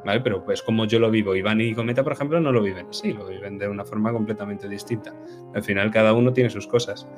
¿Vale? 0.04 0.20
Pero 0.20 0.44
pues 0.44 0.62
como 0.62 0.84
yo 0.84 0.98
lo 1.00 1.10
vivo, 1.10 1.34
Iván 1.34 1.60
y 1.60 1.74
Cometa, 1.74 2.04
por 2.04 2.12
ejemplo, 2.12 2.38
no 2.40 2.52
lo 2.52 2.62
viven 2.62 2.86
así, 2.88 3.12
lo 3.12 3.26
viven 3.26 3.58
de 3.58 3.66
una 3.68 3.84
forma 3.84 4.12
completamente 4.12 4.68
distinta. 4.68 5.12
Al 5.54 5.62
final 5.64 5.90
cada 5.90 6.12
uno 6.12 6.32
tiene 6.32 6.48
sus 6.50 6.66
cosas. 6.68 7.08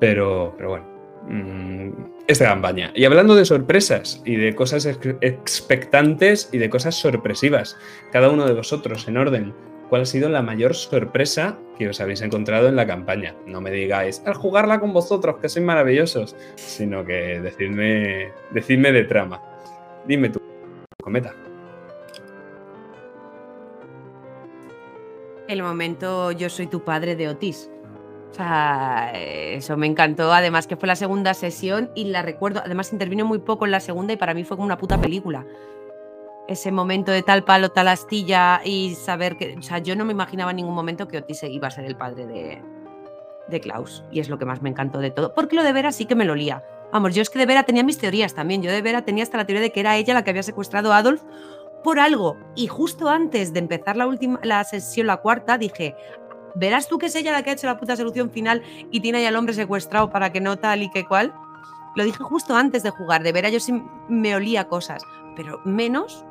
Pero, 0.00 0.54
bueno, 0.58 0.84
mm, 1.28 1.90
esta 2.26 2.46
campaña. 2.46 2.90
Y 2.94 3.04
hablando 3.04 3.34
de 3.34 3.44
sorpresas 3.44 4.20
y 4.24 4.36
de 4.36 4.54
cosas 4.54 4.84
ex- 4.84 5.16
expectantes 5.20 6.50
y 6.52 6.58
de 6.58 6.68
cosas 6.68 6.96
sorpresivas, 6.96 7.78
cada 8.12 8.30
uno 8.30 8.46
de 8.46 8.54
vosotros 8.54 9.06
en 9.08 9.16
orden, 9.16 9.54
¿cuál 9.88 10.02
ha 10.02 10.06
sido 10.06 10.28
la 10.28 10.42
mayor 10.42 10.74
sorpresa 10.74 11.56
que 11.78 11.88
os 11.88 12.00
habéis 12.00 12.20
encontrado 12.20 12.68
en 12.68 12.76
la 12.76 12.86
campaña? 12.86 13.36
No 13.46 13.60
me 13.60 13.70
digáis, 13.70 14.22
al 14.26 14.34
jugarla 14.34 14.80
con 14.80 14.92
vosotros, 14.92 15.36
que 15.40 15.48
sois 15.48 15.64
maravillosos, 15.64 16.34
sino 16.56 17.04
que 17.04 17.40
decidme, 17.40 18.32
decidme 18.50 18.90
de 18.92 19.04
trama. 19.04 19.40
Dime 20.06 20.28
tú, 20.30 20.40
cometa. 21.02 21.32
El 25.48 25.62
momento 25.62 26.32
yo 26.32 26.50
soy 26.50 26.66
tu 26.66 26.82
padre 26.82 27.14
de 27.14 27.28
Otis. 27.28 27.70
O 28.30 28.34
sea, 28.34 29.12
eso 29.14 29.76
me 29.76 29.86
encantó. 29.86 30.32
Además 30.32 30.66
que 30.66 30.76
fue 30.76 30.88
la 30.88 30.96
segunda 30.96 31.34
sesión 31.34 31.90
y 31.94 32.04
la 32.06 32.22
recuerdo. 32.22 32.60
Además 32.64 32.92
intervino 32.92 33.24
muy 33.24 33.38
poco 33.38 33.64
en 33.64 33.70
la 33.70 33.80
segunda 33.80 34.12
y 34.12 34.16
para 34.16 34.34
mí 34.34 34.44
fue 34.44 34.56
como 34.56 34.66
una 34.66 34.76
puta 34.76 35.00
película. 35.00 35.46
Ese 36.48 36.72
momento 36.72 37.12
de 37.12 37.22
tal 37.22 37.44
palo, 37.44 37.70
tal 37.70 37.88
astilla 37.88 38.60
y 38.64 38.94
saber 38.94 39.36
que... 39.36 39.56
O 39.56 39.62
sea, 39.62 39.78
yo 39.78 39.96
no 39.96 40.04
me 40.04 40.12
imaginaba 40.12 40.50
en 40.50 40.56
ningún 40.56 40.74
momento 40.74 41.08
que 41.08 41.18
Otis 41.18 41.44
iba 41.44 41.68
a 41.68 41.70
ser 41.70 41.84
el 41.84 41.96
padre 41.96 42.26
de, 42.26 42.62
de 43.48 43.60
Klaus. 43.60 44.04
Y 44.10 44.20
es 44.20 44.28
lo 44.28 44.38
que 44.38 44.44
más 44.44 44.62
me 44.62 44.68
encantó 44.68 44.98
de 44.98 45.10
todo. 45.10 45.32
Porque 45.32 45.56
lo 45.56 45.62
de 45.62 45.72
Vera 45.72 45.92
sí 45.92 46.06
que 46.06 46.16
me 46.16 46.24
lo 46.24 46.34
lía. 46.34 46.64
Vamos, 46.92 47.14
yo 47.14 47.22
es 47.22 47.30
que 47.30 47.38
de 47.38 47.46
Vera 47.46 47.62
tenía 47.62 47.84
mis 47.84 47.98
teorías 47.98 48.34
también. 48.34 48.62
Yo 48.62 48.70
de 48.70 48.82
Vera 48.82 49.04
tenía 49.04 49.22
hasta 49.22 49.38
la 49.38 49.46
teoría 49.46 49.62
de 49.62 49.70
que 49.70 49.80
era 49.80 49.96
ella 49.96 50.14
la 50.14 50.24
que 50.24 50.30
había 50.30 50.42
secuestrado 50.42 50.92
a 50.92 50.98
Adolf 50.98 51.22
por 51.82 51.98
algo. 52.00 52.36
Y 52.54 52.66
justo 52.66 53.08
antes 53.08 53.52
de 53.52 53.60
empezar 53.60 53.96
la 53.96 54.06
última 54.06 54.40
la 54.42 54.62
sesión, 54.64 55.06
la 55.06 55.18
cuarta, 55.18 55.58
dije, 55.58 55.94
¿verás 56.54 56.88
tú 56.88 56.98
que 56.98 57.06
es 57.06 57.14
ella 57.14 57.32
la 57.32 57.42
que 57.42 57.50
ha 57.50 57.52
hecho 57.54 57.66
la 57.66 57.78
puta 57.78 57.96
solución 57.96 58.30
final 58.30 58.62
y 58.90 59.00
tiene 59.00 59.18
ahí 59.18 59.26
al 59.26 59.36
hombre 59.36 59.54
secuestrado 59.54 60.10
para 60.10 60.32
que 60.32 60.40
no 60.40 60.56
tal 60.56 60.82
y 60.82 60.90
que 60.90 61.04
cual? 61.04 61.34
Lo 61.96 62.04
dije 62.04 62.22
justo 62.22 62.54
antes 62.54 62.82
de 62.82 62.90
jugar, 62.90 63.22
de 63.22 63.32
Vera 63.32 63.48
yo 63.48 63.60
sí 63.60 63.72
me 64.08 64.34
olía 64.34 64.68
cosas, 64.68 65.02
pero 65.34 65.60
menos 65.64 66.24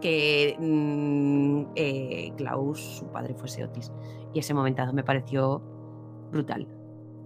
que 0.00 0.56
mm, 0.58 1.72
eh, 1.76 2.32
Klaus, 2.36 2.80
su 2.98 3.06
padre, 3.12 3.34
fuese 3.34 3.64
Otis. 3.64 3.92
Y 4.32 4.38
ese 4.38 4.54
momentazo 4.54 4.92
me 4.92 5.04
pareció 5.04 5.60
brutal. 6.30 6.66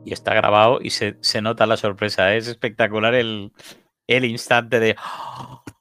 Y 0.05 0.13
está 0.13 0.35
grabado 0.35 0.81
y 0.83 0.91
se, 0.91 1.17
se 1.21 1.41
nota 1.41 1.67
la 1.67 1.77
sorpresa. 1.77 2.35
Es 2.35 2.49
espectacular 2.49 3.15
el, 3.15 3.53
el 4.07 4.25
instante 4.25 4.81
de. 4.81 4.91
He 4.91 5.74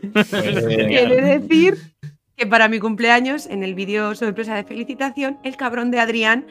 de 0.00 1.38
decir 1.38 1.78
que 2.36 2.46
para 2.46 2.68
mi 2.68 2.78
cumpleaños, 2.78 3.46
en 3.46 3.62
el 3.62 3.74
vídeo 3.74 4.14
sorpresa 4.14 4.54
de 4.54 4.64
felicitación, 4.64 5.38
el 5.44 5.56
cabrón 5.56 5.90
de 5.90 6.00
Adrián 6.00 6.46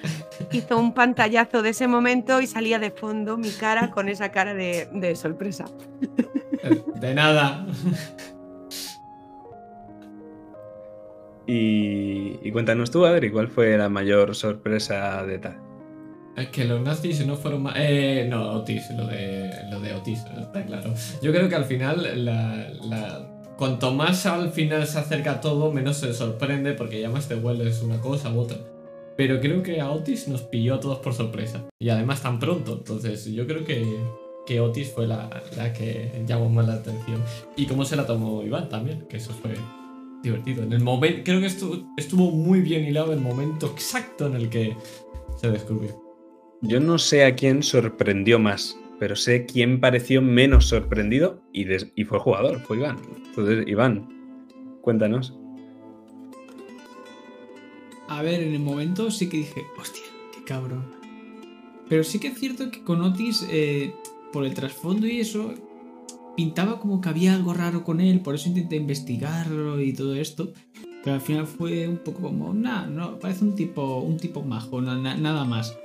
hizo 0.51 0.77
un 0.77 0.93
pantallazo 0.93 1.61
de 1.63 1.69
ese 1.69 1.87
momento 1.87 2.41
y 2.41 2.47
salía 2.47 2.77
de 2.77 2.91
fondo 2.91 3.37
mi 3.37 3.49
cara 3.49 3.89
con 3.89 4.07
esa 4.07 4.29
cara 4.31 4.53
de, 4.53 4.87
de 4.93 5.15
sorpresa. 5.15 5.65
De 6.95 7.13
nada. 7.15 7.65
Y, 11.47 12.39
y 12.43 12.51
cuéntanos 12.51 12.91
tú, 12.91 13.05
Adri, 13.05 13.31
¿cuál 13.31 13.47
fue 13.47 13.75
la 13.77 13.89
mayor 13.89 14.35
sorpresa 14.35 15.25
de 15.25 15.39
tal? 15.39 15.57
Es 16.37 16.49
que 16.49 16.63
los 16.65 16.79
nazis 16.81 17.25
no 17.25 17.35
fueron 17.35 17.63
más. 17.63 17.73
Eh, 17.77 18.27
no, 18.29 18.51
Otis, 18.51 18.91
lo 18.91 19.07
de, 19.07 19.49
lo 19.71 19.79
de 19.79 19.93
Otis, 19.93 20.23
está 20.39 20.63
claro. 20.63 20.93
Yo 21.23 21.31
creo 21.31 21.49
que 21.49 21.55
al 21.55 21.65
final, 21.65 22.23
la, 22.23 22.69
la- 22.83 23.38
cuanto 23.59 23.93
más 23.93 24.25
al 24.25 24.53
final 24.53 24.87
se 24.87 24.99
acerca 24.99 25.41
todo, 25.41 25.73
menos 25.73 25.97
se 25.97 26.13
sorprende 26.13 26.71
porque 26.73 27.01
ya 27.01 27.09
más 27.09 27.27
te 27.27 27.35
hueles 27.35 27.81
una 27.81 27.99
cosa 27.99 28.31
u 28.31 28.39
otra. 28.39 28.57
Pero 29.17 29.41
creo 29.41 29.61
que 29.61 29.81
a 29.81 29.91
Otis 29.91 30.29
nos 30.29 30.43
pilló 30.43 30.75
a 30.75 30.79
todos 30.79 30.99
por 30.99 31.13
sorpresa. 31.13 31.65
Y 31.77 31.89
además 31.89 32.23
tan 32.23 32.39
pronto. 32.39 32.77
Entonces 32.77 33.25
yo 33.25 33.45
creo 33.45 33.65
que, 33.65 33.85
que 34.47 34.61
Otis 34.61 34.91
fue 34.91 35.07
la, 35.07 35.29
la 35.57 35.73
que 35.73 36.23
llamó 36.25 36.49
más 36.49 36.67
la 36.67 36.75
atención. 36.75 37.21
Y 37.57 37.65
cómo 37.65 37.83
se 37.83 37.97
la 37.97 38.07
tomó 38.07 38.41
Iván 38.43 38.69
también, 38.69 39.05
que 39.09 39.17
eso 39.17 39.33
fue 39.33 39.51
divertido. 40.23 40.63
En 40.63 40.71
el 40.71 40.81
momento, 40.81 41.23
creo 41.25 41.41
que 41.41 41.47
estuvo, 41.47 42.31
muy 42.31 42.61
bien 42.61 42.85
hilado 42.85 43.11
el 43.11 43.19
momento 43.19 43.67
exacto 43.67 44.27
en 44.27 44.35
el 44.35 44.49
que 44.49 44.73
se 45.35 45.51
descubrió. 45.51 46.01
Yo 46.61 46.79
no 46.79 46.97
sé 46.97 47.25
a 47.25 47.35
quién 47.35 47.61
sorprendió 47.61 48.39
más, 48.39 48.77
pero 49.01 49.17
sé 49.17 49.45
quién 49.45 49.81
pareció 49.81 50.21
menos 50.21 50.67
sorprendido 50.67 51.41
y, 51.51 51.65
y 51.95 52.05
fue 52.05 52.19
jugador, 52.19 52.61
fue 52.61 52.77
Iván. 52.77 52.97
Entonces, 53.39 53.67
Iván, 53.67 54.07
cuéntanos. 54.81 55.33
A 58.07 58.21
ver, 58.21 58.41
en 58.41 58.53
el 58.53 58.59
momento 58.59 59.11
sí 59.11 59.29
que 59.29 59.37
dije, 59.37 59.63
hostia, 59.79 60.01
qué 60.33 60.43
cabrón. 60.43 60.85
Pero 61.87 62.03
sí 62.03 62.19
que 62.19 62.27
es 62.29 62.39
cierto 62.39 62.69
que 62.71 62.83
con 62.83 63.01
Otis, 63.01 63.47
eh, 63.51 63.93
por 64.33 64.45
el 64.45 64.53
trasfondo 64.53 65.07
y 65.07 65.19
eso, 65.19 65.53
pintaba 66.35 66.79
como 66.79 67.01
que 67.01 67.09
había 67.09 67.33
algo 67.35 67.53
raro 67.53 67.83
con 67.83 68.01
él, 68.01 68.21
por 68.21 68.35
eso 68.35 68.49
intenté 68.49 68.75
investigarlo 68.77 69.79
y 69.81 69.93
todo 69.93 70.15
esto. 70.15 70.53
Pero 71.03 71.13
al 71.15 71.21
final 71.21 71.47
fue 71.47 71.87
un 71.87 71.97
poco 71.97 72.21
como, 72.23 72.53
nah, 72.53 72.85
no, 72.85 73.19
parece 73.19 73.45
un 73.45 73.55
tipo, 73.55 73.99
un 73.99 74.17
tipo 74.17 74.41
majo, 74.43 74.81
na- 74.81 74.97
na- 74.99 75.15
nada 75.15 75.45
más. 75.45 75.77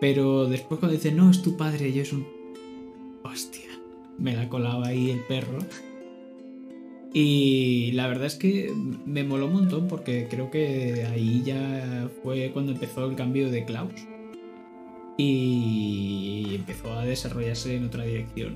Pero 0.00 0.46
después 0.46 0.80
cuando 0.80 0.96
dice, 0.96 1.12
no, 1.12 1.30
es 1.30 1.42
tu 1.42 1.56
padre, 1.56 1.92
yo 1.92 2.02
es 2.02 2.12
un... 2.12 2.26
Hostia, 3.22 3.68
me 4.18 4.34
la 4.34 4.48
colaba 4.48 4.88
ahí 4.88 5.10
el 5.10 5.20
perro. 5.20 5.58
Y 7.12 7.90
la 7.92 8.06
verdad 8.06 8.26
es 8.26 8.36
que 8.36 8.72
me 9.04 9.24
moló 9.24 9.46
un 9.46 9.54
montón 9.54 9.88
porque 9.88 10.28
creo 10.30 10.50
que 10.50 11.06
ahí 11.10 11.42
ya 11.44 12.08
fue 12.22 12.50
cuando 12.52 12.72
empezó 12.72 13.04
el 13.06 13.16
cambio 13.16 13.50
de 13.50 13.64
Klaus. 13.64 13.92
Y 15.16 16.54
empezó 16.54 16.92
a 16.92 17.04
desarrollarse 17.04 17.76
en 17.76 17.86
otra 17.86 18.04
dirección. 18.04 18.54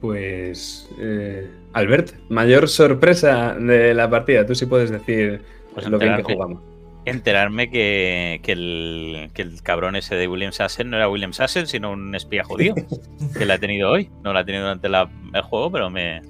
Pues, 0.00 0.88
eh, 0.98 1.48
Albert, 1.72 2.14
mayor 2.28 2.68
sorpresa 2.68 3.54
de 3.54 3.94
la 3.94 4.10
partida. 4.10 4.44
Tú 4.44 4.54
sí 4.54 4.66
puedes 4.66 4.90
decir 4.90 5.42
Pues 5.72 5.88
lo 5.88 5.98
bien 5.98 6.16
que 6.16 6.22
jugamos. 6.22 6.73
Enterarme 7.06 7.70
que, 7.70 8.40
que 8.42 8.52
el, 8.52 9.30
que 9.34 9.42
el 9.42 9.62
cabrón 9.62 9.96
ese 9.96 10.14
de 10.14 10.26
William 10.28 10.52
Sassen 10.52 10.90
no 10.90 10.96
era 10.96 11.08
William 11.08 11.32
Sassen, 11.32 11.66
sino 11.66 11.90
un 11.92 12.14
espía 12.14 12.44
judío. 12.44 12.74
que 13.38 13.44
la 13.44 13.54
ha 13.54 13.58
tenido 13.58 13.90
hoy. 13.90 14.10
No 14.22 14.32
la 14.32 14.40
ha 14.40 14.44
tenido 14.44 14.64
durante 14.64 14.88
la- 14.88 15.10
el 15.32 15.42
juego, 15.42 15.70
pero 15.70 15.90
me. 15.90 16.22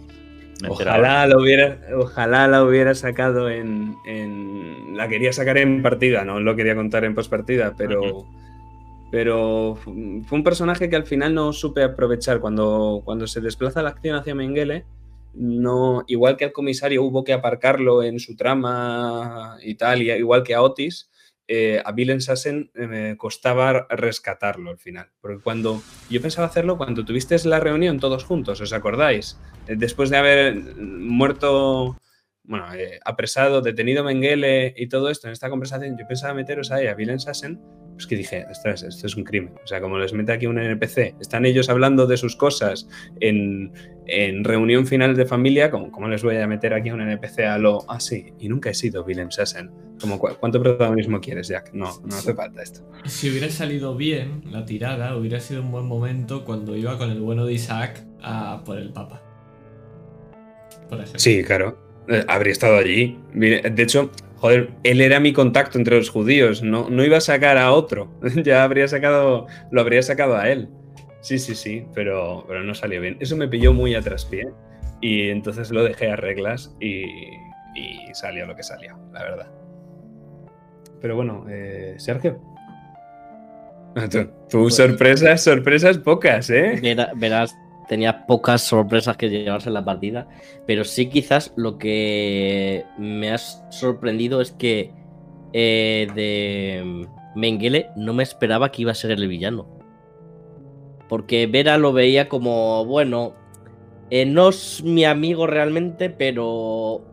me. 0.62 0.68
Ojalá 0.68 1.26
la 1.26 1.36
hubiera, 1.38 1.78
ojalá 1.96 2.48
la 2.48 2.62
hubiera 2.64 2.94
sacado 2.94 3.50
en, 3.50 3.94
en- 4.06 4.96
La 4.96 5.08
quería 5.08 5.32
sacar 5.32 5.58
en 5.58 5.82
partida, 5.82 6.24
no 6.24 6.40
lo 6.40 6.56
quería 6.56 6.74
contar 6.74 7.04
en 7.04 7.14
postpartida, 7.14 7.74
pero. 7.76 8.26
Pero 9.10 9.76
fu- 9.80 10.22
fue 10.26 10.38
un 10.38 10.44
personaje 10.44 10.88
que 10.90 10.96
al 10.96 11.04
final 11.06 11.34
no 11.34 11.52
supe 11.52 11.82
aprovechar. 11.84 12.40
Cuando, 12.40 13.02
cuando 13.04 13.26
se 13.28 13.40
desplaza 13.40 13.80
la 13.82 13.90
acción 13.90 14.16
hacia 14.16 14.34
Mengele, 14.34 14.84
no, 15.34 16.04
igual 16.06 16.36
que 16.36 16.44
al 16.44 16.52
comisario 16.52 17.02
hubo 17.02 17.24
que 17.24 17.32
aparcarlo 17.32 18.02
en 18.02 18.20
su 18.20 18.36
trama 18.36 19.56
y 19.62 19.74
tal, 19.74 20.02
y 20.02 20.10
igual 20.10 20.42
que 20.42 20.54
a 20.54 20.62
Otis, 20.62 21.10
eh, 21.46 21.82
a 21.84 21.92
Bill 21.92 22.22
Sassen 22.22 22.70
eh, 22.74 23.16
costaba 23.18 23.86
rescatarlo 23.90 24.70
al 24.70 24.78
final. 24.78 25.10
Porque 25.20 25.42
cuando 25.42 25.82
yo 26.08 26.22
pensaba 26.22 26.46
hacerlo, 26.46 26.78
cuando 26.78 27.04
tuviste 27.04 27.36
la 27.44 27.60
reunión 27.60 28.00
todos 28.00 28.24
juntos, 28.24 28.60
¿os 28.60 28.72
acordáis? 28.72 29.38
Eh, 29.66 29.74
Después 29.76 30.10
de 30.10 30.16
haber 30.16 30.76
muerto, 30.76 31.98
bueno, 32.44 32.72
eh, 32.74 33.00
apresado, 33.04 33.60
detenido 33.60 34.04
Mengele 34.04 34.74
y 34.76 34.88
todo 34.88 35.10
esto 35.10 35.26
en 35.26 35.32
esta 35.32 35.50
conversación, 35.50 35.96
yo 35.98 36.06
pensaba 36.06 36.34
meteros 36.34 36.70
ahí 36.70 36.86
a 36.86 36.94
Bill 36.94 37.20
Sassen, 37.20 37.60
pues 37.94 38.06
que 38.06 38.16
dije, 38.16 38.44
ostras, 38.50 38.82
esto 38.82 39.06
es 39.06 39.16
un 39.16 39.24
crimen. 39.24 39.54
O 39.62 39.66
sea, 39.66 39.80
como 39.80 39.98
les 39.98 40.12
mete 40.12 40.32
aquí 40.32 40.46
un 40.46 40.58
NPC, 40.58 41.14
están 41.20 41.46
ellos 41.46 41.68
hablando 41.68 42.06
de 42.06 42.16
sus 42.16 42.36
cosas 42.36 42.88
en, 43.20 43.72
en 44.06 44.44
reunión 44.44 44.86
final 44.86 45.14
de 45.16 45.24
familia, 45.26 45.70
como, 45.70 45.90
¿cómo 45.90 46.08
les 46.08 46.22
voy 46.22 46.36
a 46.36 46.46
meter 46.46 46.74
aquí 46.74 46.90
un 46.90 47.00
NPC 47.00 47.40
a 47.40 47.58
lo 47.58 47.88
así? 47.90 48.32
y 48.38 48.48
nunca 48.48 48.70
he 48.70 48.74
sido 48.74 49.04
Willem 49.04 49.30
Sassen. 49.30 49.70
Como, 50.00 50.18
"¿Cu- 50.18 50.34
¿Cuánto 50.40 50.60
protagonismo 50.60 51.20
quieres, 51.20 51.46
Jack? 51.48 51.70
No, 51.72 52.00
no 52.04 52.16
hace 52.16 52.34
falta 52.34 52.62
esto. 52.62 52.80
Si 53.06 53.30
hubiera 53.30 53.48
salido 53.48 53.94
bien 53.96 54.42
la 54.50 54.64
tirada, 54.64 55.16
hubiera 55.16 55.38
sido 55.38 55.62
un 55.62 55.70
buen 55.70 55.86
momento 55.86 56.44
cuando 56.44 56.76
iba 56.76 56.98
con 56.98 57.10
el 57.10 57.20
bueno 57.20 57.46
de 57.46 57.52
Isaac 57.54 58.04
a 58.20 58.62
por 58.64 58.76
el 58.78 58.92
Papa. 58.92 59.22
Por 60.88 60.98
ejemplo. 60.98 61.18
Sí, 61.20 61.42
claro. 61.44 61.78
Eh, 62.08 62.24
habría 62.28 62.52
estado 62.52 62.76
allí. 62.76 63.18
De 63.32 63.82
hecho, 63.82 64.10
joder, 64.44 64.72
él 64.82 65.00
era 65.00 65.20
mi 65.20 65.32
contacto 65.32 65.78
entre 65.78 65.96
los 65.96 66.10
judíos. 66.10 66.62
No, 66.62 66.90
no 66.90 67.02
iba 67.02 67.16
a 67.16 67.22
sacar 67.22 67.56
a 67.56 67.72
otro. 67.72 68.12
ya 68.44 68.62
habría 68.62 68.86
sacado. 68.86 69.46
Lo 69.70 69.80
habría 69.80 70.02
sacado 70.02 70.36
a 70.36 70.50
él. 70.50 70.68
Sí, 71.22 71.38
sí, 71.38 71.54
sí, 71.54 71.86
pero, 71.94 72.44
pero 72.46 72.62
no 72.62 72.74
salió 72.74 73.00
bien. 73.00 73.16
Eso 73.20 73.38
me 73.38 73.48
pilló 73.48 73.72
muy 73.72 73.94
a 73.94 74.02
traspié. 74.02 74.52
Y 75.00 75.30
entonces 75.30 75.70
lo 75.70 75.82
dejé 75.82 76.10
a 76.10 76.16
reglas 76.16 76.76
y, 76.78 77.04
y 77.74 78.12
salió 78.12 78.44
lo 78.44 78.54
que 78.54 78.62
salió, 78.62 78.98
la 79.14 79.22
verdad. 79.22 79.50
Pero 81.00 81.16
bueno, 81.16 81.46
eh, 81.48 81.94
Sergio. 81.96 82.38
Tú, 84.10 84.28
tú 84.50 84.70
sorpresas, 84.70 85.42
sorpresas 85.42 85.96
pocas, 85.96 86.50
¿eh? 86.50 86.82
Verás, 87.16 87.56
tenía 87.88 88.26
pocas 88.26 88.62
sorpresas 88.62 89.16
que 89.16 89.30
llevarse 89.30 89.68
en 89.68 89.74
la 89.74 89.84
partida, 89.84 90.28
pero 90.66 90.84
sí 90.84 91.08
quizás 91.08 91.52
lo 91.56 91.78
que 91.78 92.84
me 92.98 93.30
ha 93.30 93.38
sorprendido 93.38 94.40
es 94.40 94.52
que 94.52 94.92
eh, 95.52 96.08
de, 96.14 97.06
Mengele 97.34 97.90
no 97.96 98.12
me 98.12 98.22
esperaba 98.22 98.70
que 98.70 98.82
iba 98.82 98.92
a 98.92 98.94
ser 98.94 99.10
el 99.10 99.28
villano. 99.28 99.66
Porque 101.08 101.46
Vera 101.46 101.78
lo 101.78 101.92
veía 101.92 102.28
como, 102.28 102.84
bueno, 102.86 103.34
eh, 104.10 104.26
no 104.26 104.48
es 104.48 104.82
mi 104.82 105.04
amigo 105.04 105.46
realmente, 105.46 106.10
pero 106.10 107.04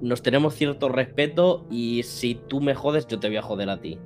nos 0.00 0.22
tenemos 0.22 0.54
cierto 0.54 0.88
respeto 0.88 1.66
y 1.70 2.02
si 2.02 2.34
tú 2.34 2.60
me 2.60 2.74
jodes, 2.74 3.06
yo 3.06 3.18
te 3.18 3.28
voy 3.28 3.36
a 3.36 3.42
joder 3.42 3.70
a 3.70 3.80
ti. 3.80 3.98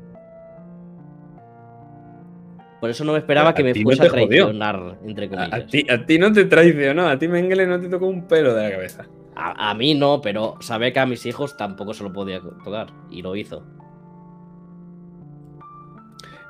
Por 2.85 2.91
eso 2.91 3.03
no 3.03 3.13
me 3.13 3.19
esperaba 3.19 3.49
A 3.49 3.55
que 3.55 3.65
me 3.65 3.73
no 3.73 3.81
fuese 3.83 4.03
a 4.07 4.11
jodió. 4.11 4.27
traicionar, 4.27 4.99
entre 5.07 5.25
A, 5.25 5.29
comillas. 5.31 5.53
a 5.55 5.67
ti, 5.67 5.87
a 5.89 6.05
ti 6.05 6.19
no 6.19 6.31
te 6.35 6.45
traicionó, 6.45 7.09
a 7.09 7.19
ti 7.19 7.29
Mengele 7.29 7.67
no 7.67 7.81
te 7.81 7.89
tocó 7.89 8.07
un 8.09 8.29
pelo 8.29 8.53
de 8.53 8.63
la 8.63 8.71
cabeza. 8.73 9.07
A, 9.35 9.71
a 9.71 9.75
mí 9.75 9.95
no, 9.95 10.21
pero 10.21 10.57
sabía 10.61 10.93
que 10.93 11.01
a 11.01 11.07
mis 11.07 11.25
hijos 11.25 11.57
tampoco 11.57 11.95
se 11.95 12.05
lo 12.05 12.13
podía 12.13 12.43
tocar. 12.43 12.89
Y 13.11 13.23
lo 13.23 13.37
hizo. 13.37 13.63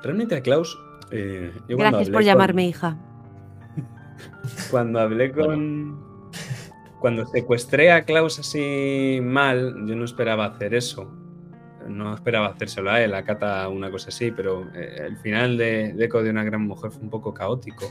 Realmente 0.02 0.34
a 0.34 0.40
Klaus. 0.42 0.76
eh, 1.12 1.52
yo 1.68 1.76
Gracias 1.76 2.08
por 2.08 2.14
con- 2.14 2.24
llamarme 2.24 2.66
hija. 2.66 2.98
Cuando 4.72 4.98
hablé 4.98 5.30
con. 5.30 6.02
Cuando 6.98 7.26
secuestré 7.26 7.92
a 7.92 8.04
Klaus 8.04 8.40
así 8.40 9.20
mal, 9.22 9.86
yo 9.86 9.94
no 9.94 10.04
esperaba 10.04 10.46
hacer 10.46 10.74
eso. 10.74 11.12
No 11.88 12.14
esperaba 12.14 12.48
hacérselo 12.48 12.90
a 12.90 13.00
él, 13.02 13.14
a 13.14 13.24
Kata 13.24 13.68
una 13.68 13.90
cosa 13.90 14.08
así, 14.08 14.30
pero 14.30 14.70
eh, 14.74 15.02
el 15.06 15.16
final 15.16 15.56
de, 15.56 15.92
de 15.92 16.04
Eco 16.04 16.22
de 16.22 16.30
una 16.30 16.44
gran 16.44 16.62
mujer 16.62 16.90
fue 16.90 17.02
un 17.02 17.10
poco 17.10 17.32
caótico. 17.34 17.86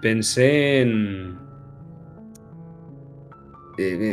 Pensé 0.00 0.82
en. 0.82 1.38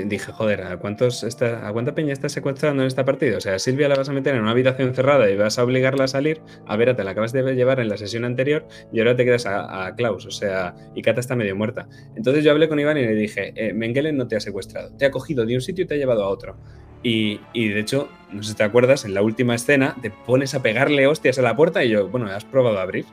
Dije, 0.05 0.31
joder, 0.31 0.63
¿a, 0.63 0.77
cuántos 0.77 1.23
¿a 1.23 1.73
cuánta 1.73 1.95
peña 1.95 2.13
estás 2.13 2.31
secuestrando 2.31 2.83
en 2.83 2.87
esta 2.87 3.05
partida? 3.05 3.37
O 3.37 3.41
sea, 3.41 3.59
Silvia 3.59 3.87
la 3.87 3.95
vas 3.95 4.09
a 4.09 4.13
meter 4.13 4.35
en 4.35 4.41
una 4.41 4.51
habitación 4.51 4.93
cerrada 4.93 5.29
y 5.29 5.35
vas 5.35 5.59
a 5.59 5.63
obligarla 5.63 6.05
a 6.05 6.07
salir. 6.07 6.41
A 6.65 6.75
Vera 6.75 6.95
te 6.95 7.03
la 7.03 7.11
acabas 7.11 7.31
de 7.31 7.43
llevar 7.55 7.79
en 7.79 7.89
la 7.89 7.97
sesión 7.97 8.25
anterior 8.25 8.67
y 8.91 8.99
ahora 8.99 9.15
te 9.15 9.25
quedas 9.25 9.45
a, 9.45 9.93
Klaus. 9.95 10.25
O 10.25 10.31
sea, 10.31 10.75
y 10.95 11.01
Kata 11.01 11.19
está 11.19 11.35
medio 11.35 11.55
muerta. 11.55 11.87
Entonces 12.15 12.43
yo 12.43 12.51
hablé 12.51 12.69
con 12.69 12.79
Iván 12.79 12.97
y 12.97 13.01
le 13.01 13.15
dije, 13.15 13.53
eh, 13.55 13.73
Mengele 13.73 14.11
no 14.11 14.27
te 14.27 14.35
ha 14.35 14.39
secuestrado, 14.39 14.95
te 14.97 15.05
ha 15.05 15.11
cogido 15.11 15.45
de 15.45 15.55
un 15.55 15.61
sitio 15.61 15.83
y 15.83 15.87
te 15.87 15.95
ha 15.95 15.97
llevado 15.97 16.23
a 16.23 16.29
otro. 16.29 16.57
Y, 17.01 17.39
y, 17.53 17.69
de 17.69 17.79
hecho, 17.79 18.09
no 18.31 18.43
sé 18.43 18.51
si 18.51 18.57
te 18.57 18.63
acuerdas, 18.63 19.05
en 19.05 19.13
la 19.13 19.21
última 19.21 19.55
escena 19.55 19.95
te 20.01 20.11
pones 20.11 20.53
a 20.53 20.61
pegarle 20.61 21.07
hostias 21.07 21.39
a 21.39 21.41
la 21.41 21.55
puerta 21.55 21.83
y 21.83 21.89
yo, 21.89 22.09
bueno, 22.09 22.27
¿has 22.27 22.43
probado 22.43 22.77
a 22.77 22.81
abrir? 22.81 23.05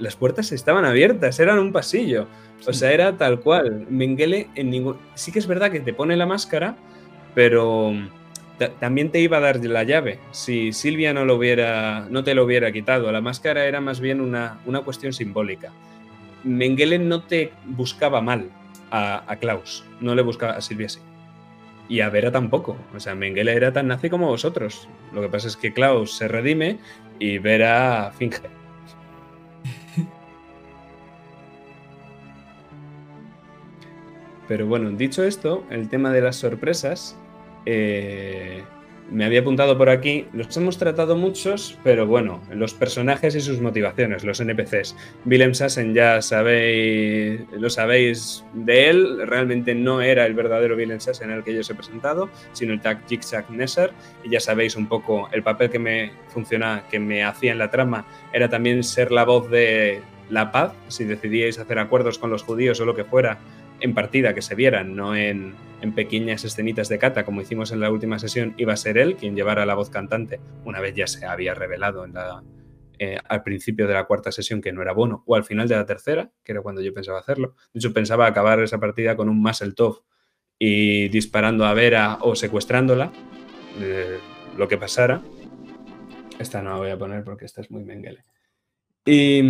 Las 0.00 0.16
puertas 0.16 0.50
estaban 0.50 0.84
abiertas, 0.84 1.38
eran 1.38 1.58
un 1.60 1.72
pasillo. 1.72 2.26
O 2.66 2.72
sea, 2.72 2.90
era 2.92 3.16
tal 3.16 3.40
cual. 3.40 3.86
Mengele 3.88 4.48
en 4.56 4.70
ningún... 4.70 4.96
Sí 5.14 5.30
que 5.30 5.38
es 5.38 5.46
verdad 5.46 5.70
que 5.70 5.80
te 5.80 5.92
pone 5.94 6.16
la 6.16 6.26
máscara, 6.26 6.74
pero 7.34 7.92
ta- 8.58 8.70
también 8.80 9.10
te 9.10 9.20
iba 9.20 9.36
a 9.36 9.40
dar 9.40 9.64
la 9.64 9.84
llave. 9.84 10.18
Si 10.32 10.72
Silvia 10.72 11.12
no, 11.14 11.24
lo 11.24 11.36
hubiera, 11.36 12.06
no 12.10 12.24
te 12.24 12.34
lo 12.34 12.44
hubiera 12.44 12.72
quitado, 12.72 13.12
la 13.12 13.20
máscara 13.20 13.66
era 13.66 13.80
más 13.80 14.00
bien 14.00 14.20
una, 14.20 14.58
una 14.66 14.80
cuestión 14.80 15.12
simbólica. 15.12 15.72
Mengele 16.44 16.98
no 16.98 17.22
te 17.22 17.52
buscaba 17.66 18.20
mal 18.20 18.50
a, 18.90 19.24
a 19.30 19.36
Klaus, 19.36 19.84
no 20.00 20.14
le 20.14 20.22
buscaba 20.22 20.54
a 20.54 20.60
Silvia 20.60 20.88
sí. 20.88 21.00
Y 21.88 22.00
a 22.00 22.08
Vera 22.08 22.30
tampoco. 22.30 22.76
O 22.94 23.00
sea, 23.00 23.14
Mengele 23.14 23.52
era 23.52 23.72
tan 23.72 23.88
nazi 23.88 24.08
como 24.08 24.28
vosotros. 24.28 24.88
Lo 25.12 25.20
que 25.22 25.28
pasa 25.28 25.48
es 25.48 25.56
que 25.56 25.72
Klaus 25.72 26.16
se 26.16 26.28
redime 26.28 26.78
y 27.18 27.38
Vera 27.38 28.12
finge. 28.16 28.40
Pero 34.50 34.66
bueno, 34.66 34.90
dicho 34.90 35.22
esto, 35.22 35.62
el 35.70 35.88
tema 35.88 36.12
de 36.12 36.22
las 36.22 36.34
sorpresas, 36.34 37.16
eh, 37.66 38.64
me 39.08 39.24
había 39.24 39.42
apuntado 39.42 39.78
por 39.78 39.88
aquí. 39.88 40.26
Los 40.32 40.56
hemos 40.56 40.76
tratado 40.76 41.14
muchos, 41.14 41.78
pero 41.84 42.04
bueno, 42.04 42.42
los 42.52 42.74
personajes 42.74 43.36
y 43.36 43.40
sus 43.42 43.60
motivaciones, 43.60 44.24
los 44.24 44.40
NPCs. 44.40 44.96
Willem 45.24 45.54
Sassen 45.54 45.94
ya 45.94 46.20
sabéis, 46.20 47.42
lo 47.52 47.70
sabéis 47.70 48.44
de 48.52 48.90
él, 48.90 49.24
realmente 49.24 49.72
no 49.72 50.02
era 50.02 50.26
el 50.26 50.34
verdadero 50.34 50.74
Willem 50.74 50.98
Sassen 50.98 51.30
el 51.30 51.44
que 51.44 51.54
yo 51.54 51.60
os 51.60 51.70
he 51.70 51.76
presentado, 51.76 52.28
sino 52.52 52.72
el 52.72 52.80
Tag 52.80 53.06
Jigsaw 53.06 53.44
Nesser, 53.50 53.92
y 54.24 54.30
ya 54.30 54.40
sabéis 54.40 54.74
un 54.74 54.88
poco 54.88 55.28
el 55.30 55.44
papel 55.44 55.70
que 55.70 55.78
me 55.78 56.10
funciona, 56.26 56.82
que 56.90 56.98
me 56.98 57.22
hacía 57.22 57.52
en 57.52 57.58
la 57.58 57.70
trama, 57.70 58.04
era 58.32 58.48
también 58.48 58.82
ser 58.82 59.12
la 59.12 59.24
voz 59.24 59.48
de 59.48 60.02
la 60.28 60.50
paz, 60.50 60.72
si 60.88 61.04
decidíais 61.04 61.58
hacer 61.58 61.78
acuerdos 61.78 62.18
con 62.18 62.30
los 62.30 62.42
judíos 62.42 62.80
o 62.80 62.84
lo 62.84 62.94
que 62.94 63.04
fuera, 63.04 63.38
en 63.80 63.94
partida 63.94 64.34
que 64.34 64.42
se 64.42 64.54
vieran, 64.54 64.94
no 64.94 65.16
en, 65.16 65.54
en 65.80 65.94
pequeñas 65.94 66.44
escenitas 66.44 66.88
de 66.88 66.98
cata, 66.98 67.24
como 67.24 67.40
hicimos 67.40 67.72
en 67.72 67.80
la 67.80 67.90
última 67.90 68.18
sesión, 68.18 68.54
iba 68.58 68.72
a 68.72 68.76
ser 68.76 68.98
él 68.98 69.16
quien 69.16 69.34
llevara 69.34 69.66
la 69.66 69.74
voz 69.74 69.90
cantante, 69.90 70.40
una 70.64 70.80
vez 70.80 70.94
ya 70.94 71.06
se 71.06 71.26
había 71.26 71.54
revelado 71.54 72.06
eh, 72.98 73.18
al 73.28 73.42
principio 73.42 73.86
de 73.86 73.94
la 73.94 74.04
cuarta 74.04 74.30
sesión 74.30 74.60
que 74.60 74.72
no 74.72 74.82
era 74.82 74.92
bueno, 74.92 75.22
o 75.26 75.34
al 75.34 75.44
final 75.44 75.68
de 75.68 75.76
la 75.76 75.86
tercera, 75.86 76.30
que 76.44 76.52
era 76.52 76.60
cuando 76.60 76.82
yo 76.82 76.92
pensaba 76.92 77.18
hacerlo. 77.18 77.54
De 77.72 77.78
hecho, 77.78 77.94
pensaba 77.94 78.26
acabar 78.26 78.60
esa 78.60 78.78
partida 78.78 79.16
con 79.16 79.28
un 79.28 79.42
Tov 79.74 80.02
y 80.58 81.08
disparando 81.08 81.64
a 81.64 81.72
Vera 81.72 82.18
o 82.20 82.36
secuestrándola, 82.36 83.10
eh, 83.80 84.18
lo 84.58 84.68
que 84.68 84.76
pasara. 84.76 85.22
Esta 86.38 86.62
no 86.62 86.70
la 86.70 86.76
voy 86.76 86.90
a 86.90 86.98
poner 86.98 87.24
porque 87.24 87.46
esta 87.46 87.62
es 87.62 87.70
muy 87.70 87.84
Mengele. 87.84 88.22
Y, 89.06 89.42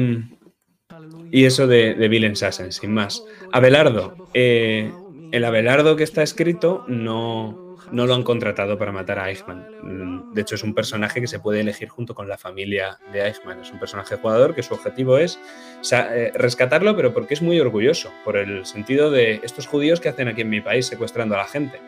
y 1.31 1.45
eso 1.45 1.67
de, 1.67 1.95
de 1.95 2.09
Willem 2.09 2.35
Sassen, 2.35 2.73
sin 2.73 2.93
más. 2.93 3.25
Abelardo. 3.53 4.15
Eh, 4.35 4.93
el 5.33 5.45
Abelardo 5.45 5.97
que 5.97 6.03
está 6.03 6.23
escrito 6.23 6.85
no, 6.89 7.77
no 7.93 8.07
lo 8.07 8.15
han 8.15 8.23
contratado 8.23 8.79
para 8.79 8.93
matar 8.93 9.19
a 9.19 9.31
Eichmann. 9.31 9.67
Mm, 9.83 10.35
De 10.35 10.43
hecho, 10.43 10.55
es 10.55 10.63
un 10.65 10.75
personaje 10.75 11.21
que 11.21 11.27
se 11.27 11.39
puede 11.39 11.61
elegir 11.61 11.89
junto 11.89 12.15
con 12.15 12.29
la 12.29 12.39
familia 12.39 12.99
de 13.13 13.27
Eichmann. 13.27 13.61
Es 13.61 13.71
un 13.71 13.79
personaje 13.79 14.17
jugador 14.17 14.55
que 14.55 14.63
su 14.63 14.75
objetivo 14.75 15.19
es 15.19 15.39
eh, 15.93 16.33
rescatarlo, 16.35 16.97
pero 16.97 17.13
porque 17.13 17.35
es 17.35 17.43
muy 17.43 17.61
orgulloso, 17.61 18.11
por 18.25 18.37
el 18.37 18.67
sentido 18.67 19.11
de 19.11 19.41
estos 19.43 19.67
judíos 19.67 20.01
que 20.01 20.09
hacen 20.09 20.29
aquí 20.29 20.41
en 20.43 20.51
mi 20.51 20.61
país 20.61 20.87
secuestrando 20.87 21.35
a 21.35 21.39
la 21.39 21.47
gente. 21.47 21.81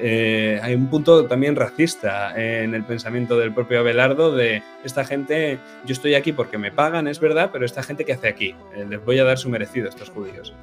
Eh, 0.00 0.60
hay 0.62 0.74
un 0.74 0.88
punto 0.88 1.26
también 1.26 1.56
racista 1.56 2.32
en 2.36 2.74
el 2.74 2.84
pensamiento 2.84 3.36
del 3.36 3.52
propio 3.52 3.80
Abelardo 3.80 4.34
de 4.34 4.62
esta 4.84 5.04
gente, 5.04 5.58
yo 5.84 5.92
estoy 5.92 6.14
aquí 6.14 6.32
porque 6.32 6.56
me 6.56 6.70
pagan, 6.70 7.08
es 7.08 7.18
verdad, 7.18 7.50
pero 7.52 7.64
esta 7.64 7.82
gente 7.82 8.04
que 8.04 8.12
hace 8.12 8.28
aquí, 8.28 8.54
Eh, 8.76 8.86
les 8.88 9.04
voy 9.04 9.18
a 9.18 9.24
dar 9.24 9.38
su 9.38 9.48
merecido 9.48 9.86
a 9.86 9.88
estos 9.88 10.10
judíos. 10.10 10.54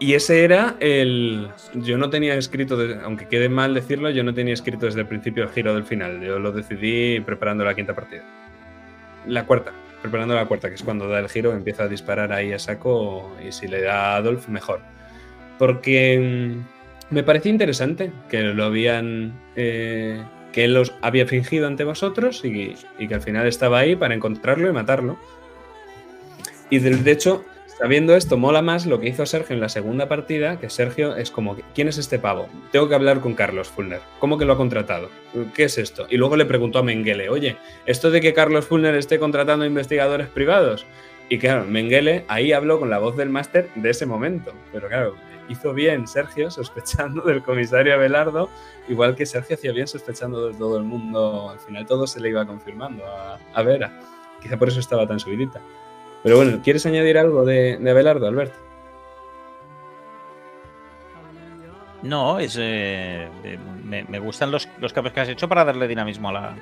Y 0.00 0.14
ese 0.14 0.44
era 0.44 0.76
el... 0.80 1.48
Yo 1.74 1.98
no 1.98 2.08
tenía 2.08 2.34
escrito, 2.34 2.78
aunque 3.04 3.28
quede 3.28 3.50
mal 3.50 3.74
decirlo, 3.74 4.08
yo 4.08 4.24
no 4.24 4.32
tenía 4.32 4.54
escrito 4.54 4.86
desde 4.86 5.00
el 5.00 5.06
principio 5.06 5.44
el 5.44 5.50
giro 5.50 5.74
del 5.74 5.84
final. 5.84 6.22
Yo 6.22 6.38
lo 6.38 6.52
decidí 6.52 7.20
preparando 7.20 7.64
la 7.64 7.74
quinta 7.74 7.94
partida. 7.94 8.24
La 9.26 9.44
cuarta, 9.44 9.72
preparando 10.00 10.34
la 10.34 10.46
cuarta, 10.46 10.70
que 10.70 10.76
es 10.76 10.82
cuando 10.82 11.06
da 11.06 11.18
el 11.18 11.28
giro, 11.28 11.52
empieza 11.52 11.82
a 11.82 11.88
disparar 11.88 12.32
ahí 12.32 12.50
a 12.50 12.58
saco 12.58 13.30
y 13.46 13.52
si 13.52 13.68
le 13.68 13.82
da 13.82 14.14
a 14.14 14.16
Adolf, 14.16 14.48
mejor. 14.48 14.80
Porque 15.58 16.56
mm, 16.56 16.79
me 17.10 17.22
parecía 17.22 17.50
interesante 17.50 18.12
que 18.28 18.42
lo 18.42 18.64
habían... 18.64 19.32
eh, 19.56 20.22
que 20.52 20.64
él 20.64 20.74
los 20.74 20.92
había 21.00 21.26
fingido 21.26 21.66
ante 21.66 21.84
vosotros 21.84 22.44
y, 22.44 22.74
que 23.06 23.14
al 23.14 23.22
final 23.22 23.46
estaba 23.46 23.78
ahí 23.78 23.96
para 23.96 24.14
encontrarlo 24.14 24.68
y 24.68 24.72
matarlo. 24.72 25.18
Y 26.70 26.78
de, 26.78 26.90
de 26.90 27.10
hecho, 27.10 27.44
sabiendo 27.78 28.14
esto, 28.16 28.36
mola 28.36 28.62
más 28.62 28.86
lo 28.86 29.00
que 29.00 29.08
hizo 29.08 29.26
Sergio 29.26 29.54
en 29.54 29.60
la 29.60 29.68
segunda 29.68 30.08
partida, 30.08 30.58
que 30.58 30.70
Sergio 30.70 31.16
es 31.16 31.30
como, 31.30 31.56
¿quién 31.74 31.88
es 31.88 31.98
este 31.98 32.18
pavo? 32.18 32.48
Tengo 32.72 32.88
que 32.88 32.94
hablar 32.94 33.20
con 33.20 33.34
Carlos 33.34 33.68
Fulner. 33.68 34.00
¿Cómo 34.18 34.38
que 34.38 34.44
lo 34.44 34.52
ha 34.54 34.56
contratado? 34.56 35.08
¿Qué 35.54 35.64
es 35.64 35.78
esto? 35.78 36.06
Y 36.10 36.16
luego 36.16 36.36
le 36.36 36.46
preguntó 36.46 36.78
a 36.78 36.82
Mengele, 36.82 37.28
oye, 37.28 37.56
¿esto 37.86 38.10
de 38.10 38.20
que 38.20 38.34
Carlos 38.34 38.66
Fulner 38.66 38.94
esté 38.94 39.18
contratando 39.18 39.64
investigadores 39.64 40.28
privados? 40.28 40.86
Y 41.28 41.38
claro, 41.38 41.64
Mengele 41.64 42.24
ahí 42.26 42.52
habló 42.52 42.80
con 42.80 42.90
la 42.90 42.98
voz 42.98 43.16
del 43.16 43.30
máster 43.30 43.68
de 43.76 43.90
ese 43.90 44.04
momento. 44.04 44.52
Pero 44.72 44.88
claro, 44.88 45.14
hizo 45.50 45.74
bien 45.74 46.06
Sergio 46.06 46.50
sospechando 46.50 47.22
del 47.22 47.42
comisario 47.42 47.94
Abelardo, 47.94 48.48
igual 48.88 49.14
que 49.16 49.26
Sergio 49.26 49.56
hacía 49.56 49.72
bien 49.72 49.86
sospechando 49.86 50.48
de 50.48 50.54
todo 50.54 50.78
el 50.78 50.84
mundo. 50.84 51.50
Al 51.50 51.58
final 51.58 51.86
todo 51.86 52.06
se 52.06 52.20
le 52.20 52.30
iba 52.30 52.46
confirmando 52.46 53.04
a, 53.54 53.62
Vera. 53.62 54.00
Quizá 54.40 54.56
por 54.56 54.68
eso 54.68 54.80
estaba 54.80 55.06
tan 55.06 55.20
subidita. 55.20 55.60
Pero 56.22 56.36
bueno, 56.36 56.60
¿quieres 56.62 56.86
añadir 56.86 57.18
algo 57.18 57.44
de, 57.44 57.76
de 57.78 57.90
Abelardo, 57.90 58.26
Alberto? 58.26 58.58
No, 62.02 62.38
es, 62.38 62.56
eh, 62.58 63.28
eh, 63.44 63.58
me, 63.84 64.04
me 64.04 64.18
gustan 64.18 64.50
los, 64.50 64.66
los 64.78 64.92
cambios 64.92 65.12
que 65.12 65.20
has 65.20 65.28
hecho 65.28 65.48
para 65.48 65.66
darle 65.66 65.86
dinamismo 65.86 66.30
a 66.30 66.32
la, 66.32 66.56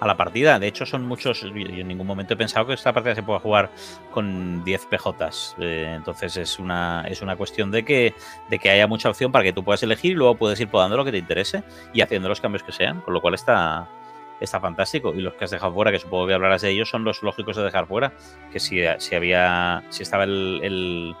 a 0.00 0.06
la 0.06 0.16
partida. 0.16 0.58
De 0.58 0.66
hecho, 0.66 0.86
son 0.86 1.04
muchos. 1.06 1.42
Yo 1.42 1.48
en 1.52 1.86
ningún 1.88 2.06
momento 2.06 2.34
he 2.34 2.36
pensado 2.36 2.66
que 2.66 2.72
esta 2.72 2.92
partida 2.92 3.14
se 3.14 3.22
pueda 3.22 3.38
jugar 3.38 3.70
con 4.10 4.64
10 4.64 4.86
PJs. 4.86 5.56
Eh, 5.58 5.92
entonces 5.96 6.36
es 6.38 6.58
una, 6.58 7.04
es 7.06 7.20
una 7.22 7.36
cuestión 7.36 7.70
de 7.70 7.84
que, 7.84 8.14
de 8.48 8.58
que 8.58 8.70
haya 8.70 8.86
mucha 8.86 9.08
opción 9.10 9.30
para 9.30 9.44
que 9.44 9.52
tú 9.52 9.62
puedas 9.62 9.82
elegir 9.82 10.12
y 10.12 10.14
luego 10.14 10.34
puedes 10.36 10.58
ir 10.60 10.68
podando 10.68 10.96
lo 10.96 11.04
que 11.04 11.12
te 11.12 11.18
interese 11.18 11.62
y 11.92 12.00
haciendo 12.00 12.28
los 12.28 12.40
cambios 12.40 12.62
que 12.62 12.72
sean. 12.72 13.00
Con 13.02 13.12
lo 13.14 13.20
cual 13.20 13.34
está, 13.34 13.88
está 14.40 14.58
fantástico. 14.58 15.12
Y 15.14 15.20
los 15.20 15.34
que 15.34 15.44
has 15.44 15.50
dejado 15.50 15.72
fuera, 15.74 15.92
que 15.92 15.98
supongo 15.98 16.26
que 16.26 16.34
hablarás 16.34 16.62
de 16.62 16.70
ellos, 16.70 16.88
son 16.88 17.04
los 17.04 17.22
lógicos 17.22 17.56
de 17.56 17.62
dejar 17.64 17.86
fuera. 17.86 18.12
Que 18.52 18.58
si, 18.58 18.80
si 18.98 19.14
había. 19.14 19.82
Si 19.90 20.02
estaba 20.02 20.24
el- 20.24 20.60
el 20.62 21.16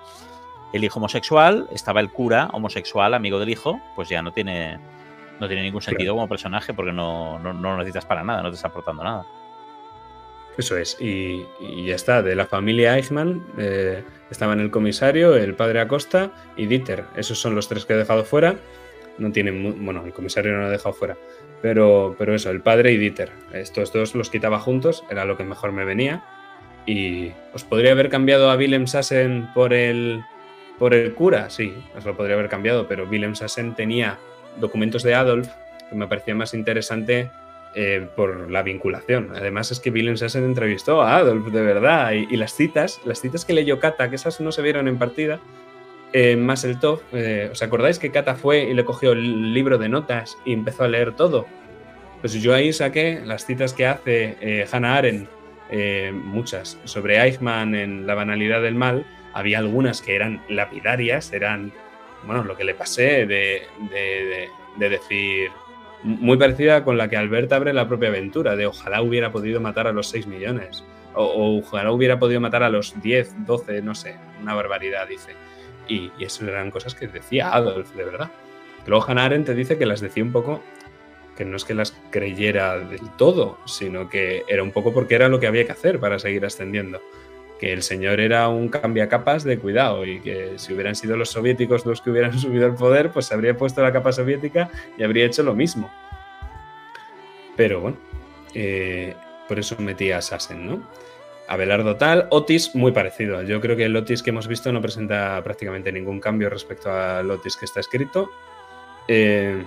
el 0.72 0.84
hijo 0.84 1.00
homosexual, 1.00 1.66
estaba 1.72 1.98
el 1.98 2.10
cura 2.12 2.48
homosexual, 2.52 3.12
amigo 3.14 3.40
del 3.40 3.48
hijo, 3.48 3.80
pues 3.96 4.08
ya 4.08 4.22
no 4.22 4.32
tiene 4.32 4.78
No 5.40 5.48
tiene 5.48 5.62
ningún 5.62 5.82
sentido 5.82 6.14
como 6.14 6.28
personaje 6.28 6.74
porque 6.74 6.92
no, 6.92 7.38
no, 7.38 7.52
no 7.52 7.72
lo 7.72 7.78
necesitas 7.78 8.04
para 8.04 8.22
nada, 8.22 8.42
no 8.42 8.50
te 8.50 8.56
está 8.56 8.68
aportando 8.68 9.02
nada. 9.02 9.24
Eso 10.58 10.76
es, 10.76 11.00
y, 11.00 11.46
y 11.60 11.86
ya 11.86 11.94
está. 11.94 12.22
De 12.22 12.34
la 12.34 12.44
familia 12.44 12.96
Eichmann 12.96 13.42
eh, 13.56 14.04
estaban 14.30 14.60
el 14.60 14.70
comisario, 14.70 15.34
el 15.34 15.54
padre 15.54 15.80
Acosta 15.80 16.30
y 16.56 16.66
Dieter. 16.66 17.04
Esos 17.16 17.40
son 17.40 17.54
los 17.54 17.68
tres 17.68 17.86
que 17.86 17.94
he 17.94 17.96
dejado 17.96 18.24
fuera. 18.24 18.56
No 19.16 19.32
tienen, 19.32 19.84
bueno, 19.84 20.04
el 20.04 20.12
comisario 20.12 20.52
no 20.52 20.58
lo 20.58 20.68
he 20.68 20.72
dejado 20.72 20.94
fuera. 20.94 21.16
Pero, 21.62 22.14
pero 22.18 22.34
eso, 22.34 22.50
el 22.50 22.60
padre 22.60 22.92
y 22.92 22.98
Dieter. 22.98 23.30
Estos 23.52 23.92
dos 23.92 24.14
los 24.14 24.28
quitaba 24.28 24.60
juntos, 24.60 25.04
era 25.10 25.24
lo 25.24 25.36
que 25.38 25.44
mejor 25.44 25.72
me 25.72 25.84
venía. 25.84 26.24
Y 26.84 27.32
os 27.54 27.64
podría 27.64 27.92
haber 27.92 28.10
cambiado 28.10 28.50
a 28.50 28.56
Willem 28.56 28.86
Sassen 28.86 29.48
por 29.54 29.72
el, 29.72 30.22
por 30.78 30.94
el 30.94 31.14
cura, 31.14 31.50
sí, 31.50 31.74
os 31.96 32.04
lo 32.04 32.16
podría 32.16 32.34
haber 32.34 32.48
cambiado, 32.48 32.88
pero 32.88 33.06
Willem 33.06 33.34
Sassen 33.34 33.74
tenía 33.74 34.18
documentos 34.58 35.02
de 35.02 35.14
Adolf 35.14 35.48
que 35.90 35.96
me 35.96 36.06
parecía 36.06 36.34
más 36.34 36.54
interesante 36.54 37.30
eh, 37.74 38.08
por 38.16 38.50
la 38.50 38.62
vinculación. 38.62 39.32
Además 39.34 39.70
es 39.70 39.80
que 39.80 39.90
Willem 39.90 40.16
Sassen 40.16 40.44
entrevistó 40.44 41.02
a 41.02 41.16
Adolf 41.16 41.52
de 41.52 41.60
verdad 41.60 42.12
y, 42.12 42.36
las 42.36 42.54
citas, 42.54 43.00
las 43.04 43.20
citas 43.20 43.44
que 43.44 43.52
leyó 43.52 43.78
Kata, 43.78 44.08
que 44.08 44.16
esas 44.16 44.40
no 44.40 44.52
se 44.52 44.62
vieron 44.62 44.88
en 44.88 44.98
partida, 44.98 45.40
eh, 46.12 46.36
más 46.36 46.64
el 46.64 46.80
top, 46.80 47.02
eh, 47.12 47.50
¿os 47.52 47.62
acordáis 47.62 47.98
que 47.98 48.10
Kata 48.10 48.34
fue 48.34 48.64
y 48.64 48.74
le 48.74 48.84
cogió 48.84 49.12
el 49.12 49.52
libro 49.52 49.78
de 49.78 49.88
notas 49.88 50.38
y 50.44 50.52
empezó 50.52 50.84
a 50.84 50.88
leer 50.88 51.14
todo? 51.14 51.46
Pues 52.20 52.32
yo 52.34 52.54
ahí 52.54 52.72
saqué 52.72 53.20
las 53.24 53.46
citas 53.46 53.72
que 53.72 53.86
hace 53.86 54.66
Hannah 54.70 54.96
Arendt, 54.96 55.30
muchas, 56.12 56.78
sobre 56.84 57.18
Eichmann 57.18 57.74
en 57.74 58.06
La 58.06 58.14
banalidad 58.14 58.60
del 58.60 58.74
mal. 58.74 59.06
Había 59.32 59.58
algunas 59.58 60.02
que 60.02 60.16
eran 60.16 60.42
lapidarias, 60.48 61.32
eran, 61.32 61.72
bueno, 62.24 62.44
lo 62.44 62.56
que 62.56 62.64
le 62.64 62.74
pasé 62.74 63.26
de, 63.26 63.62
de- 63.90 63.90
de- 63.90 64.48
de 64.76 64.88
decir, 64.88 65.50
muy 66.02 66.36
parecida 66.38 66.84
con 66.84 66.96
la 66.96 67.08
que 67.08 67.16
Albert 67.16 67.52
abre 67.52 67.72
la 67.72 67.88
propia 67.88 68.08
aventura, 68.08 68.56
de 68.56 68.66
ojalá 68.66 69.02
hubiera 69.02 69.32
podido 69.32 69.60
matar 69.60 69.86
a 69.86 69.92
los 69.92 70.08
6 70.08 70.26
millones, 70.26 70.84
o, 71.14 71.24
o 71.24 71.58
ojalá 71.58 71.90
hubiera 71.92 72.18
podido 72.18 72.40
matar 72.40 72.62
a 72.62 72.70
los 72.70 73.00
10, 73.02 73.44
12, 73.44 73.82
no 73.82 73.94
sé, 73.94 74.16
una 74.40 74.54
barbaridad, 74.54 75.06
dice. 75.08 75.32
Y, 75.88 76.12
y 76.18 76.24
eso 76.24 76.46
eran 76.46 76.70
cosas 76.70 76.94
que 76.94 77.08
decía 77.08 77.52
Adolf, 77.52 77.92
de 77.94 78.04
verdad. 78.04 78.30
Luego 78.86 79.04
Hannah 79.08 79.24
Arendt 79.24 79.46
te 79.46 79.54
dice 79.54 79.76
que 79.76 79.86
las 79.86 80.00
decía 80.00 80.22
un 80.22 80.32
poco 80.32 80.62
que 81.36 81.44
no 81.44 81.56
es 81.56 81.64
que 81.64 81.74
las 81.74 81.96
creyera 82.10 82.78
del 82.78 83.10
todo, 83.16 83.58
sino 83.66 84.08
que 84.08 84.44
era 84.46 84.62
un 84.62 84.70
poco 84.72 84.92
porque 84.92 85.14
era 85.16 85.28
lo 85.28 85.40
que 85.40 85.46
había 85.46 85.64
que 85.66 85.72
hacer 85.72 85.98
para 85.98 86.18
seguir 86.18 86.44
ascendiendo. 86.46 87.00
Que 87.60 87.72
el 87.72 87.82
señor 87.82 88.20
era 88.20 88.48
un 88.48 88.68
cambiacapas 88.68 89.44
de 89.44 89.58
cuidado 89.58 90.04
y 90.06 90.20
que 90.20 90.54
si 90.56 90.72
hubieran 90.72 90.96
sido 90.96 91.16
los 91.16 91.30
soviéticos 91.30 91.84
los 91.84 92.00
que 92.00 92.10
hubieran 92.10 92.38
subido 92.38 92.66
al 92.66 92.74
poder, 92.74 93.10
pues 93.10 93.26
se 93.26 93.34
habría 93.34 93.56
puesto 93.56 93.82
la 93.82 93.92
capa 93.92 94.12
soviética 94.12 94.70
y 94.96 95.02
habría 95.02 95.26
hecho 95.26 95.42
lo 95.42 95.54
mismo. 95.54 95.92
Pero 97.56 97.80
bueno, 97.80 97.98
eh, 98.54 99.14
por 99.46 99.58
eso 99.58 99.76
metí 99.78 100.10
a 100.10 100.22
Sassen, 100.22 100.66
¿no? 100.66 100.82
Abelardo 101.48 101.96
tal, 101.96 102.28
Otis 102.30 102.74
muy 102.76 102.92
parecido. 102.92 103.42
Yo 103.42 103.60
creo 103.60 103.76
que 103.76 103.84
el 103.84 103.96
Otis 103.96 104.22
que 104.22 104.30
hemos 104.30 104.46
visto 104.46 104.72
no 104.72 104.80
presenta 104.80 105.42
prácticamente 105.42 105.90
ningún 105.90 106.20
cambio 106.20 106.48
respecto 106.48 106.92
al 106.92 107.28
Otis 107.30 107.56
que 107.56 107.64
está 107.64 107.80
escrito. 107.80 108.30
Eh, 109.08 109.64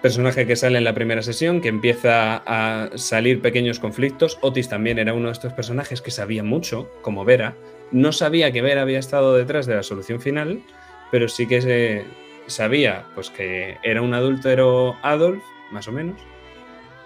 personaje 0.00 0.46
que 0.46 0.56
sale 0.56 0.78
en 0.78 0.84
la 0.84 0.94
primera 0.94 1.22
sesión, 1.22 1.60
que 1.60 1.68
empieza 1.68 2.42
a 2.46 2.90
salir 2.96 3.42
pequeños 3.42 3.78
conflictos. 3.78 4.38
Otis 4.40 4.68
también 4.68 4.98
era 4.98 5.14
uno 5.14 5.26
de 5.26 5.32
estos 5.32 5.52
personajes 5.52 6.00
que 6.00 6.10
sabía 6.10 6.42
mucho, 6.42 6.90
como 7.02 7.24
Vera. 7.24 7.56
No 7.92 8.12
sabía 8.12 8.52
que 8.52 8.62
Vera 8.62 8.82
había 8.82 8.98
estado 8.98 9.34
detrás 9.36 9.66
de 9.66 9.76
la 9.76 9.82
solución 9.82 10.20
final, 10.20 10.62
pero 11.10 11.28
sí 11.28 11.46
que 11.46 11.60
se 11.60 12.04
sabía 12.46 13.06
pues, 13.14 13.30
que 13.30 13.78
era 13.82 14.02
un 14.02 14.14
adúltero 14.14 14.96
Adolf, 15.02 15.42
más 15.70 15.86
o 15.88 15.92
menos, 15.92 16.20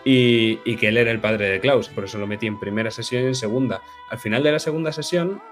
y, 0.05 0.61
y 0.65 0.77
que 0.77 0.89
él 0.89 0.97
era 0.97 1.11
el 1.11 1.21
padre 1.21 1.49
de 1.49 1.61
Klaus. 1.61 1.89
Por 1.89 2.05
eso 2.05 2.19
lo 2.19 2.27
metí 2.27 2.47
en 2.47 2.61
primera 2.61 2.91
sesión 2.91 3.25
y 3.25 3.27
en 3.27 3.35
segunda. 3.35 3.83
Al 4.11 4.19
final 4.19 4.43
de 4.43 4.53
la 4.53 4.59
segunda 4.59 4.93
sesión, 4.93 5.43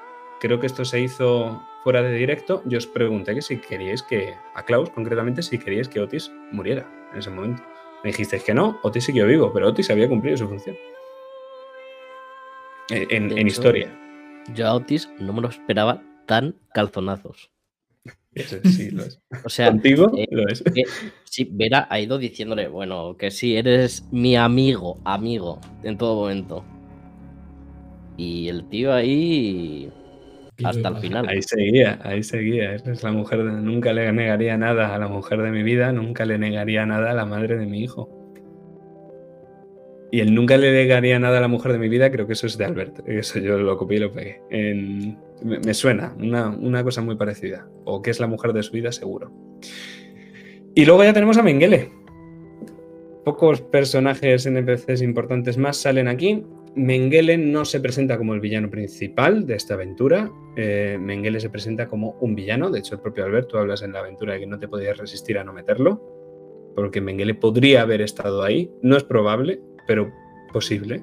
creo 0.41 0.61
que 0.61 0.67
esto 0.67 0.85
se 0.85 1.01
hizo 1.01 1.63
fuera 1.83 2.03
de 2.03 2.13
directo, 2.13 2.63
yo 2.65 2.79
os 2.79 2.87
pregunté 2.87 3.35
que 3.35 3.43
si 3.43 3.57
queríais 3.57 4.05
que, 4.05 4.35
a 4.55 4.65
Klaus 4.65 4.91
concretamente, 4.91 5.43
si 5.43 5.59
queríais 5.59 5.89
que 5.89 5.99
Otis 5.99 6.31
muriera 6.53 7.02
en 7.13 7.19
ese 7.19 7.31
momento. 7.31 7.63
Me 8.05 8.11
dijisteis 8.11 8.43
que 8.43 8.55
no, 8.55 8.79
Otis 8.83 9.05
siguió 9.05 9.27
vivo, 9.27 9.53
pero 9.53 9.69
Otis 9.69 9.91
había 9.91 10.09
cumplido 10.09 10.37
su 10.37 10.49
función. 10.49 10.77
En, 12.91 13.07
en- 13.11 13.29
De 13.29 13.35
en 13.35 13.47
hecho, 13.47 13.47
historia. 13.47 13.99
Yo 14.55 14.67
a 14.67 14.75
Otis 14.75 15.09
no 15.21 15.33
me 15.33 15.41
lo 15.41 15.49
esperaba 15.49 16.03
tan 16.27 16.57
calzonazos. 16.75 17.51
Eso 18.35 18.57
sí, 18.65 18.91
lo 18.91 19.05
es. 19.05 19.21
O 19.45 19.49
sea, 19.49 19.69
Contigo 19.69 20.11
eh, 20.17 20.27
lo 20.31 20.49
es. 20.49 20.63
que 20.63 20.83
sí, 21.25 21.49
Vera 21.53 21.87
ha 21.91 22.01
ido 22.01 22.19
diciéndole, 22.19 22.67
bueno, 22.69 23.17
que 23.17 23.31
sí, 23.31 23.57
eres 23.57 24.09
mi 24.11 24.37
amigo, 24.37 24.99
amigo, 25.05 25.61
en 25.83 25.97
todo 25.99 26.17
momento. 26.17 26.65
Y 28.17 28.49
el 28.49 28.69
tío 28.69 28.93
ahí 28.93 29.93
hasta 30.65 30.89
el 30.89 30.97
final. 30.97 31.29
Ahí 31.29 31.43
seguía, 31.43 31.99
ahí 32.03 32.23
seguía. 32.23 32.75
Esa 32.75 32.93
es 32.93 33.03
la 33.03 33.13
mujer 33.13 33.43
de... 33.45 33.51
Nunca 33.53 33.93
le 33.93 34.13
negaría 34.13 34.57
nada 34.57 34.95
a 34.95 34.99
la 34.99 35.09
mujer 35.09 35.43
de 35.43 35.51
mi 35.51 35.63
vida, 35.63 35.93
nunca 35.93 36.25
le 36.25 36.39
negaría 36.39 36.87
nada 36.87 37.11
a 37.11 37.15
la 37.15 37.25
madre 37.27 37.57
de 37.57 37.67
mi 37.67 37.81
hijo. 37.83 38.19
Y 40.11 40.21
el 40.21 40.35
nunca 40.35 40.59
le 40.59 40.71
negaría 40.73 41.19
nada 41.19 41.39
a 41.39 41.41
la 41.41 41.49
mujer 41.49 41.73
de 41.73 41.79
mi 41.79 41.89
vida, 41.89 42.11
creo 42.11 42.27
que 42.27 42.35
eso 42.35 42.47
es 42.47 42.59
de 42.59 42.67
Albert. 42.67 43.01
Eso 43.09 43.39
yo 43.39 43.57
lo 43.59 43.77
copié 43.79 43.97
y 43.97 44.01
lo 44.01 44.13
pegué. 44.13 44.41
En- 44.51 45.17
Me, 45.43 45.59
me 45.59 45.75
suena, 45.75 46.15
una, 46.21 46.51
una 46.51 46.85
cosa 46.85 47.01
muy 47.03 47.17
parecida. 47.17 47.67
O 47.85 48.03
que 48.03 48.11
es 48.11 48.21
la 48.21 48.27
mujer 48.27 48.53
de 48.53 48.63
su 48.63 48.73
vida, 48.73 48.93
seguro. 48.93 49.33
Y 50.75 50.85
luego 50.85 51.03
ya 51.03 51.13
tenemos 51.13 51.39
a 51.39 51.43
Mengele. 51.43 51.91
Pocos 53.25 53.61
personajes 53.63 54.47
NPCs 54.47 55.01
importantes 55.03 55.57
más 55.57 55.77
salen 55.79 56.09
aquí. 56.09 56.45
Mengele 56.75 57.37
no 57.37 57.65
se 57.65 57.81
presenta 57.81 58.17
como 58.17 58.35
el 58.35 58.41
villano 58.41 58.71
principal 58.71 59.47
de 59.47 59.55
esta 59.57 59.75
aventura. 59.75 60.31
Eh, 60.57 60.97
Mengele 60.99 61.39
se 61.41 61.51
presenta 61.51 61.87
como 61.87 62.13
un 62.21 62.35
villano. 62.35 62.71
De 62.71 62.79
hecho, 62.79 62.95
el 62.95 63.01
propio 63.01 63.25
Alberto 63.25 63.59
hablas 63.59 63.83
en 63.83 63.93
la 63.93 64.01
aventura 64.01 64.35
de 64.35 64.41
que 64.41 64.47
no 64.47 64.59
te 64.59 64.69
podías 64.69 64.97
resistir 64.97 65.39
a 65.39 65.45
no 65.45 65.53
meterlo. 65.53 66.01
Porque 66.75 67.03
Mengele 67.03 67.35
podría 67.35 67.83
haber 67.83 68.01
estado 68.01 68.43
ahí. 68.43 68.71
No 68.81 68.97
es 68.97 69.05
probable, 69.05 69.61
pero 69.87 70.11
posible. 70.53 71.03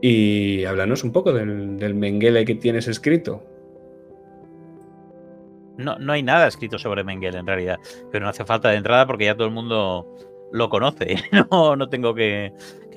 Y 0.00 0.64
háblanos 0.64 1.02
un 1.02 1.12
poco 1.12 1.32
del, 1.32 1.76
del 1.76 1.94
Mengele 1.94 2.44
que 2.44 2.54
tienes 2.54 2.86
escrito. 2.86 3.42
No, 5.76 5.98
no 5.98 6.12
hay 6.12 6.22
nada 6.22 6.46
escrito 6.46 6.78
sobre 6.78 7.02
Mengele 7.02 7.38
en 7.38 7.46
realidad, 7.46 7.78
pero 8.12 8.24
no 8.24 8.30
hace 8.30 8.44
falta 8.44 8.70
de 8.70 8.76
entrada 8.76 9.06
porque 9.06 9.24
ya 9.24 9.34
todo 9.34 9.48
el 9.48 9.54
mundo 9.54 10.14
lo 10.54 10.70
conoce. 10.70 11.16
No, 11.50 11.76
no 11.76 11.88
tengo 11.88 12.14
que, 12.14 12.52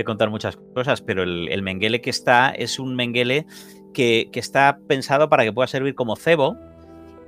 contar 0.06 0.30
muchas 0.30 0.58
cosas, 0.76 1.02
pero 1.02 1.24
el, 1.24 1.50
el 1.50 1.64
Mengele 1.64 2.02
que 2.02 2.12
está 2.12 2.52
es 2.52 2.78
un 2.78 2.96
Mengele 2.96 3.46
que, 3.94 4.30
está 4.34 4.78
pensado 4.88 5.28
para 5.28 5.44
que 5.44 5.52
pueda 5.52 5.68
servir 5.68 5.96
como 5.96 6.16
cebo, 6.16 6.56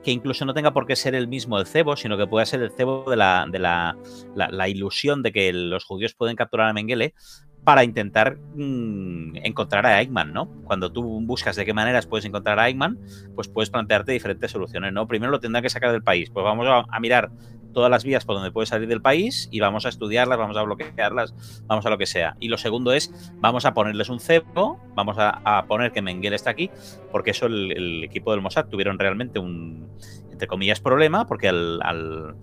que 0.04 0.12
incluso 0.12 0.46
no 0.46 0.54
tenga 0.54 0.72
por 0.72 0.86
qué 0.86 0.96
ser 0.96 1.16
el 1.16 1.28
mismo 1.28 1.58
el 1.58 1.66
cebo, 1.66 1.96
sino 1.96 2.16
que 2.16 2.28
pueda 2.28 2.46
ser 2.46 2.62
el 2.62 2.72
cebo 2.72 3.06
de 3.10 3.18
la, 3.18 3.48
de 3.52 3.58
la, 3.58 3.98
la- 4.36 4.70
ilusión 4.70 5.24
de 5.24 5.32
que 5.32 5.52
los 5.52 5.84
judíos 5.84 6.14
pueden 6.14 6.36
capturar 6.36 6.70
a 6.70 6.74
Mengele 6.74 7.16
para 7.64 7.84
intentar 7.84 8.38
mm, 8.56 9.38
encontrar 9.44 9.86
a 9.88 10.00
Eichmann, 10.00 10.32
¿no? 10.32 10.48
Cuando 10.64 10.92
tú 10.92 11.20
buscas 11.22 11.56
de 11.56 11.66
qué 11.66 11.74
maneras 11.74 12.06
puedes 12.06 12.26
encontrar 12.26 12.60
a 12.60 12.68
Eichmann, 12.68 13.00
pues 13.36 13.48
puedes 13.48 13.72
plantearte 13.72 14.12
diferentes 14.12 14.52
soluciones, 14.52 14.94
¿no? 14.94 15.08
Primero 15.08 15.32
lo 15.32 15.40
tendrán 15.40 15.64
que 15.64 15.70
sacar 15.70 15.92
del 15.92 16.04
país, 16.04 16.30
pues 16.30 16.44
vamos 16.44 16.68
a 16.88 17.00
mirar 17.00 17.32
todas 17.74 17.90
las 17.90 18.04
vías 18.04 18.26
por 18.26 18.36
donde 18.36 18.52
puede 18.52 18.68
salir 18.68 18.88
del 18.88 19.02
país 19.02 19.48
y 19.52 19.60
vamos 19.60 19.86
a 19.86 19.90
estudiarlas, 19.90 20.38
vamos 20.38 20.58
a 20.58 20.64
bloquearlas, 20.64 21.62
vamos 21.68 21.86
a 21.86 21.90
lo 21.90 21.98
que 21.98 22.06
sea. 22.06 22.36
Y 22.40 22.48
lo 22.48 22.58
segundo 22.58 22.94
es, 22.94 23.32
vamos 23.36 23.66
a 23.66 23.74
ponerles 23.74 24.10
un 24.10 24.20
cebo, 24.20 24.80
vamos 24.96 25.18
a, 25.20 25.66
poner 25.68 25.92
que 25.92 26.02
Mengele 26.02 26.36
está 26.36 26.50
aquí, 26.50 26.70
porque 27.12 27.32
eso 27.32 27.46
el, 27.46 28.04
equipo 28.04 28.32
del 28.32 28.42
Mossad 28.42 28.68
tuvieron 28.68 28.98
realmente 28.98 29.40
un, 29.40 29.90
entre 30.32 30.48
comillas, 30.48 30.80
problema, 30.80 31.28
porque 31.28 31.50
al, 31.50 32.36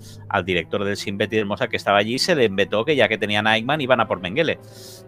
director 0.44 0.85
del 0.85 0.97
Shin 0.97 1.19
Bet 1.19 1.32
y 1.32 1.36
del 1.36 1.47
Mossad 1.47 1.69
que 1.69 1.77
estaba 1.77 1.98
allí 1.98 2.19
se 2.19 2.35
le 2.35 2.44
inventó 2.44 2.85
que 2.85 2.97
ya 2.97 3.09
que 3.09 3.19
tenían 3.19 3.47
a 3.47 3.57
Eichmann 3.57 3.81
iban 3.81 4.01
a 4.01 4.07
por 4.07 4.20
Mengele. 4.20 4.59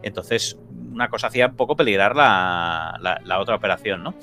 Entonces, 0.03 0.59
una 0.93 1.09
cosa 1.09 1.29
hacía 1.29 1.47
un 1.47 1.57
poco 1.57 1.77
peligrar 1.77 2.17
la- 2.17 3.21
la 3.25 3.39
otra 3.41 3.55
operación, 3.55 4.03
¿no? 4.03 4.15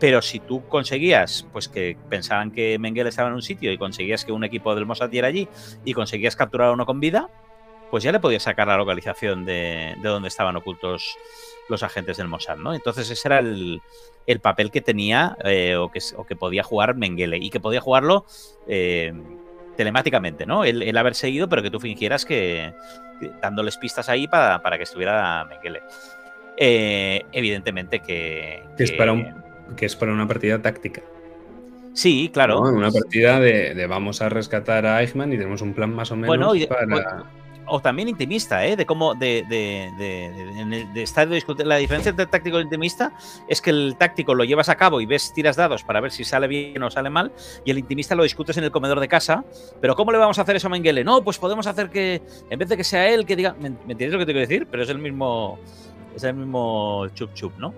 Pero 0.00 0.22
si 0.22 0.38
tú 0.40 0.66
conseguías, 0.68 1.46
pues 1.52 1.68
que 1.68 1.96
pensaban 2.08 2.52
que 2.52 2.78
Mengele 2.78 3.08
estaba 3.08 3.28
en 3.28 3.34
un 3.34 3.42
sitio 3.42 3.72
y 3.72 3.78
conseguías 3.78 4.24
que 4.24 4.30
un 4.32 4.44
equipo 4.44 4.74
del 4.74 4.86
Mossad 4.86 5.10
diera 5.10 5.28
allí 5.28 5.48
y 5.84 5.92
conseguías 5.92 6.36
capturar 6.36 6.68
a 6.68 6.72
uno 6.72 6.86
con 6.86 7.00
vida, 7.00 7.28
pues 7.90 8.04
ya 8.04 8.12
le 8.12 8.20
podías 8.20 8.42
sacar 8.44 8.68
la 8.68 8.76
localización 8.76 9.44
de, 9.44 9.94
de 10.00 10.08
donde 10.08 10.28
estaban 10.28 10.54
ocultos 10.56 11.16
los 11.68 11.82
agentes 11.82 12.16
del 12.16 12.28
Mossad, 12.28 12.56
¿no? 12.58 12.74
Entonces 12.74 13.10
ese 13.10 13.26
era 13.28 13.40
el, 13.40 13.80
el 14.26 14.40
papel 14.40 14.70
que 14.70 14.80
tenía 14.80 15.36
eh, 15.44 15.74
o, 15.76 15.90
que, 15.90 16.00
o 16.16 16.24
que 16.24 16.36
podía 16.36 16.62
jugar 16.62 16.94
Mengele 16.94 17.38
y 17.38 17.50
que 17.50 17.60
podía 17.60 17.80
jugarlo 17.80 18.24
eh, 18.68 19.12
telemáticamente, 19.76 20.46
¿no? 20.46 20.64
Él 20.64 20.96
haber 20.96 21.14
seguido, 21.14 21.48
pero 21.48 21.62
que 21.62 21.70
tú 21.70 21.80
fingieras 21.80 22.24
que, 22.24 22.72
que 23.20 23.30
dándoles 23.42 23.76
pistas 23.76 24.08
ahí 24.08 24.28
para, 24.28 24.62
para 24.62 24.76
que 24.76 24.84
estuviera 24.84 25.44
Mengele. 25.44 25.82
Eh, 26.56 27.22
evidentemente 27.32 28.00
que, 28.00 28.62
Que 28.76 28.84
es 28.84 28.92
para 28.92 29.12
un- 29.12 29.47
que 29.76 29.86
es 29.86 29.96
para 29.96 30.12
una 30.12 30.26
partida 30.26 30.60
táctica. 30.60 31.02
Sí, 31.94 32.30
claro. 32.32 32.60
una 32.60 32.90
partida 32.92 33.40
de, 33.40 33.74
de 33.74 33.86
vamos 33.86 34.22
a 34.22 34.28
rescatar 34.28 34.86
a 34.86 35.00
Eichmann 35.02 35.32
y 35.32 35.36
tenemos 35.36 35.62
un 35.62 35.74
plan 35.74 35.92
más 35.92 36.10
o 36.12 36.16
menos 36.16 36.28
Bueno, 36.28 36.54
y- 36.54 36.66
para. 36.66 37.24
o 37.66 37.80
también 37.80 38.08
intimista, 38.08 38.64
¿eh? 38.64 38.76
De 38.76 38.86
cómo, 38.86 39.14
de, 39.16 39.44
de, 39.48 39.90
de, 40.94 41.02
estar. 41.02 41.28
La 41.64 41.76
diferencia 41.76 42.10
entre 42.10 42.24
el 42.24 42.30
táctico 42.30 42.56
y 42.56 42.60
el 42.60 42.64
intimista 42.66 43.12
es 43.48 43.60
que 43.60 43.70
el 43.70 43.96
táctico 43.98 44.34
lo 44.36 44.44
llevas 44.44 44.68
a 44.68 44.76
cabo 44.76 45.00
y 45.00 45.06
ves, 45.06 45.32
tiras 45.34 45.56
dados 45.56 45.82
para 45.82 46.00
ver 46.00 46.12
si 46.12 46.22
sale 46.22 46.46
bien 46.46 46.80
o 46.84 46.90
sale 46.90 47.10
mal, 47.10 47.32
y 47.64 47.72
el 47.72 47.78
intimista 47.78 48.14
lo 48.14 48.22
discutes 48.22 48.56
en 48.58 48.64
el 48.64 48.70
comedor 48.70 49.00
de 49.00 49.08
casa. 49.08 49.44
Pero 49.80 49.96
¿cómo 49.96 50.12
le 50.12 50.18
vamos 50.18 50.38
a 50.38 50.42
hacer 50.42 50.54
eso 50.54 50.68
a 50.68 50.70
Mengele? 50.70 51.02
No, 51.02 51.24
pues 51.24 51.36
podemos 51.38 51.66
hacer 51.66 51.90
que, 51.90 52.22
en 52.48 52.58
vez 52.60 52.68
de 52.68 52.76
que 52.76 52.84
sea 52.84 53.08
él, 53.08 53.26
que 53.26 53.34
diga. 53.34 53.54
¿Me, 53.60 53.70
me 53.70 53.92
entiendes 53.92 54.12
lo 54.12 54.18
que 54.20 54.26
te 54.26 54.32
quiero 54.32 54.46
decir? 54.48 54.68
Pero 54.70 54.84
es 54.84 54.88
el 54.88 54.98
mismo. 54.98 55.58
Es 56.14 56.22
el 56.24 56.34
mismo 56.34 57.06
chup 57.14 57.34
chup, 57.34 57.52
¿no? 57.58 57.74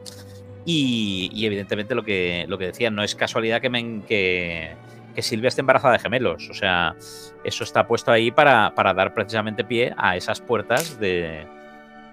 Y, 0.64 1.30
y 1.32 1.46
evidentemente 1.46 1.94
lo 1.94 2.02
que, 2.04 2.44
lo 2.48 2.58
que 2.58 2.66
decía, 2.66 2.90
no 2.90 3.02
es 3.02 3.14
casualidad 3.14 3.60
que, 3.60 3.70
Men- 3.70 4.02
que, 4.02 4.72
que 5.14 5.22
Silvia 5.22 5.48
esté 5.48 5.62
embarazada 5.62 5.94
de 5.94 6.00
gemelos. 6.00 6.48
O 6.50 6.54
sea, 6.54 6.94
eso 7.44 7.64
está 7.64 7.86
puesto 7.86 8.12
ahí 8.12 8.30
para, 8.30 8.74
para 8.74 8.92
dar 8.94 9.14
precisamente 9.14 9.64
pie 9.64 9.94
a 9.96 10.16
esas 10.16 10.40
puertas 10.40 11.00
de, 11.00 11.46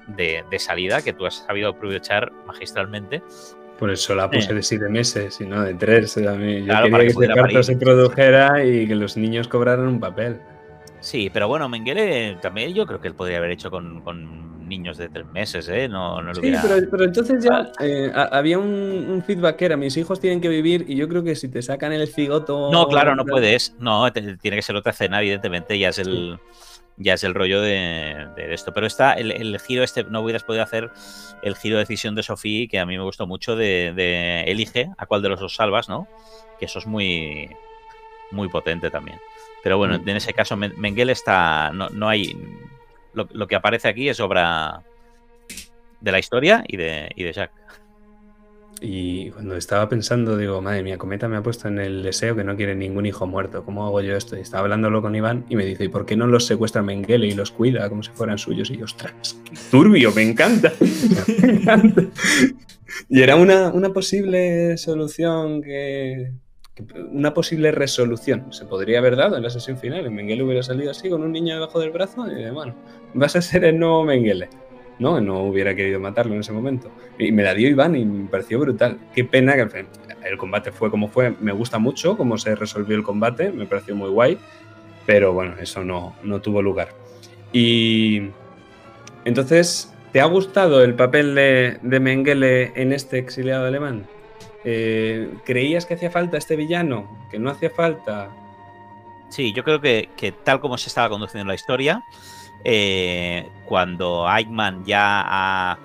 de, 0.07 0.43
de 0.49 0.59
salida 0.59 1.01
que 1.01 1.13
tú 1.13 1.25
has 1.25 1.45
sabido 1.45 1.69
aprovechar 1.71 2.31
magistralmente. 2.45 3.21
Por 3.77 3.91
eso 3.91 4.15
la 4.15 4.27
puse 4.31 4.47
Sí. 4.47 4.53
de 4.55 4.63
siete 4.63 4.89
meses 4.89 5.39
y 5.39 5.45
no 5.45 5.61
de 5.61 5.75
tres. 5.75 6.17
Mí- 6.17 6.59
yo 6.61 6.65
Claro, 6.65 6.85
quería 6.85 6.99
que 6.99 7.07
ese 7.07 7.27
parto 7.35 7.63
se 7.63 7.75
produjera 7.75 8.63
y 8.65 8.87
que 8.87 8.95
los 8.95 9.17
niños 9.17 9.47
cobraran 9.47 9.87
un 9.87 9.99
papel. 9.99 10.39
Sí, 10.99 11.29
pero 11.31 11.47
bueno, 11.47 11.69
Mengele 11.69 12.37
también 12.41 12.73
yo 12.73 12.87
creo 12.87 12.99
que 12.99 13.07
él 13.07 13.13
podría 13.13 13.37
haber 13.37 13.51
hecho 13.51 13.69
con, 13.69 14.01
con 14.01 14.56
niños 14.67 14.97
de 14.97 15.09
tres 15.09 15.25
meses, 15.27 15.67
¿eh? 15.69 15.87
No, 15.87 16.21
no 16.21 16.29
lo 16.33 16.35
Sí, 16.35 16.53
pero, 16.61 16.87
pero 16.91 17.03
entonces 17.05 17.43
ya 17.43 17.71
eh, 17.79 18.11
ha- 18.13 18.37
había 18.37 18.59
un, 18.59 18.65
un 19.09 19.23
feedback 19.23 19.55
que 19.57 19.65
era 19.65 19.77
mis 19.77 19.95
hijos 19.97 20.19
tienen 20.19 20.41
que 20.41 20.49
vivir 20.49 20.85
y 20.87 20.95
yo 20.95 21.07
creo 21.07 21.23
que 21.23 21.35
si 21.35 21.47
te 21.49 21.61
sacan 21.61 21.93
el 21.93 22.07
cigoto... 22.07 22.69
No, 22.71 22.87
claro, 22.87 23.15
no 23.15 23.25
puedes. 23.25 23.75
No, 23.79 24.11
te- 24.11 24.37
tiene 24.37 24.57
que 24.57 24.63
ser 24.63 24.75
otra 24.75 24.91
escena, 24.91 25.19
evidentemente, 25.21 25.77
ya 25.79 25.89
es 25.89 25.97
el, 25.99 26.37
ya 26.97 27.13
es 27.13 27.23
el 27.23 27.33
rollo 27.33 27.61
de, 27.61 28.27
de 28.35 28.53
esto. 28.53 28.73
Pero 28.73 28.87
está 28.87 29.13
el, 29.13 29.31
el 29.31 29.59
giro 29.59 29.83
este, 29.83 30.03
no 30.03 30.21
hubieras 30.21 30.43
podido 30.43 30.63
hacer 30.63 30.91
el 31.43 31.55
giro 31.55 31.77
de 31.77 31.83
decisión 31.83 32.15
de 32.15 32.23
Sofía, 32.23 32.67
que 32.67 32.79
a 32.79 32.85
mí 32.85 32.97
me 32.97 33.03
gustó 33.03 33.25
mucho, 33.27 33.55
de, 33.55 33.93
de 33.95 34.43
elige 34.43 34.89
a 34.97 35.05
cuál 35.05 35.21
de 35.21 35.29
los 35.29 35.39
dos 35.39 35.55
salvas, 35.55 35.87
¿no? 35.89 36.07
Que 36.59 36.65
eso 36.65 36.79
es 36.79 36.87
muy, 36.87 37.49
muy 38.31 38.49
potente 38.49 38.89
también. 38.89 39.19
Pero 39.63 39.77
bueno, 39.77 39.97
Mm. 39.99 40.09
en 40.09 40.15
ese 40.17 40.33
caso 40.33 40.55
Men- 40.55 40.73
Mengele 40.77 41.11
está, 41.11 41.71
no, 41.73 41.89
no 41.89 42.07
hay, 42.09 42.35
lo, 43.17 43.27
lo 43.33 43.47
que 43.47 43.55
aparece 43.55 43.87
aquí 43.89 44.07
es 44.07 44.19
obra 44.19 44.83
de 45.99 46.11
la 46.11 46.19
historia 46.19 46.63
y 46.67 46.77
de, 46.77 47.09
y 47.15 47.23
de 47.23 47.33
Jack. 47.33 47.51
Y 48.79 49.31
cuando 49.31 49.57
estaba 49.57 49.89
pensando, 49.89 50.37
digo, 50.37 50.61
madre 50.61 50.83
mía, 50.83 50.99
Cometa 50.99 51.27
me 51.27 51.35
ha 51.37 51.41
puesto 51.41 51.67
en 51.67 51.79
el 51.79 52.03
deseo 52.03 52.35
que 52.35 52.43
no 52.43 52.55
quiere 52.55 52.75
ningún 52.75 53.07
hijo 53.07 53.25
muerto. 53.25 53.63
¿Cómo 53.65 53.87
hago 53.87 54.01
yo 54.01 54.15
esto? 54.15 54.37
Y 54.37 54.41
estaba 54.41 54.61
hablándolo 54.65 55.01
con 55.01 55.15
Iván 55.15 55.45
y 55.49 55.55
me 55.55 55.65
dice, 55.65 55.85
¿y 55.85 55.87
por 55.87 56.05
qué 56.05 56.15
no 56.15 56.27
los 56.27 56.45
secuestra 56.45 56.83
Mengele 56.83 57.25
y 57.25 57.31
los 57.33 57.49
cuida 57.49 57.89
como 57.89 58.03
si 58.03 58.11
fueran 58.11 58.37
suyos? 58.37 58.69
Y 58.69 58.77
yo, 58.77 58.85
ostras, 58.85 59.35
qué 59.45 59.55
turbio, 59.71 60.11
me 60.11 60.21
encanta. 60.29 60.71
me 61.41 61.53
encanta. 61.53 62.03
Y 63.09 63.21
era 63.23 63.35
una, 63.35 63.69
una 63.69 63.89
posible 63.89 64.77
solución 64.77 65.63
que, 65.63 66.33
que- 66.45 66.46
Una 67.11 67.33
posible 67.33 67.71
resolución 67.71 68.51
se 68.53 68.65
podría 68.65 68.99
haber 68.99 69.15
dado 69.15 69.37
en 69.37 69.43
la 69.43 69.49
sesión 69.49 69.77
final. 69.77 70.09
Mengele 70.11 70.43
hubiera 70.43 70.63
salido 70.63 70.91
así 70.91 71.09
con 71.09 71.23
un 71.23 71.31
niño 71.31 71.55
debajo 71.55 71.79
del 71.79 71.91
brazo 71.91 72.25
y, 72.31 72.49
bueno, 72.51 72.75
vas 73.13 73.35
a 73.35 73.41
ser 73.41 73.63
el 73.65 73.79
nuevo 73.79 74.03
Mengele. 74.03 74.49
No, 74.99 75.21
no 75.21 75.43
hubiera 75.43 75.75
querido 75.75 75.99
matarlo 75.99 76.33
en 76.33 76.39
ese 76.39 76.51
momento. 76.51 76.91
Y 77.19 77.31
me 77.31 77.43
la 77.43 77.53
dio 77.53 77.69
Iván 77.69 77.95
y 77.95 78.05
me 78.05 78.29
pareció 78.29 78.59
brutal. 78.59 78.97
Qué 79.13 79.23
pena 79.23 79.55
que 79.55 79.85
el 80.25 80.37
combate 80.37 80.71
fue 80.71 80.89
como 80.89 81.07
fue. 81.07 81.35
Me 81.39 81.51
gusta 81.51 81.77
mucho 81.77 82.17
cómo 82.17 82.37
se 82.37 82.55
resolvió 82.55 82.95
el 82.95 83.03
combate, 83.03 83.51
me 83.51 83.65
pareció 83.65 83.95
muy 83.95 84.09
guay. 84.09 84.37
Pero 85.05 85.33
bueno, 85.33 85.55
eso 85.59 85.83
no, 85.83 86.15
no 86.23 86.41
tuvo 86.41 86.61
lugar. 86.61 86.89
Y 87.53 88.29
entonces, 89.23 89.93
¿te 90.11 90.19
ha 90.19 90.25
gustado 90.25 90.83
el 90.83 90.95
papel 90.95 91.35
de, 91.35 91.77
de 91.81 91.99
Mengele 91.99 92.71
en 92.75 92.91
este 92.91 93.19
exiliado 93.19 93.65
alemán? 93.67 94.07
Eh, 94.69 95.29
¿Creías 95.45 95.85
que 95.85 95.93
hacía 95.93 96.11
falta 96.11 96.37
este 96.37 96.57
villano? 96.57 97.07
¿Que 97.31 97.39
no 97.39 97.49
hacía 97.49 97.69
falta? 97.69 98.29
Sí, 99.29 99.53
yo 99.53 99.63
creo 99.63 99.79
que, 99.79 100.09
tal 100.43 100.59
como 100.59 100.77
se 100.77 100.89
estaba 100.89 101.07
conduciendo 101.07 101.47
la 101.47 101.55
historia, 101.55 102.03
eh, 102.65 103.47
cuando 103.63 104.27
Eichmann 104.29 104.83
ya 104.83 105.77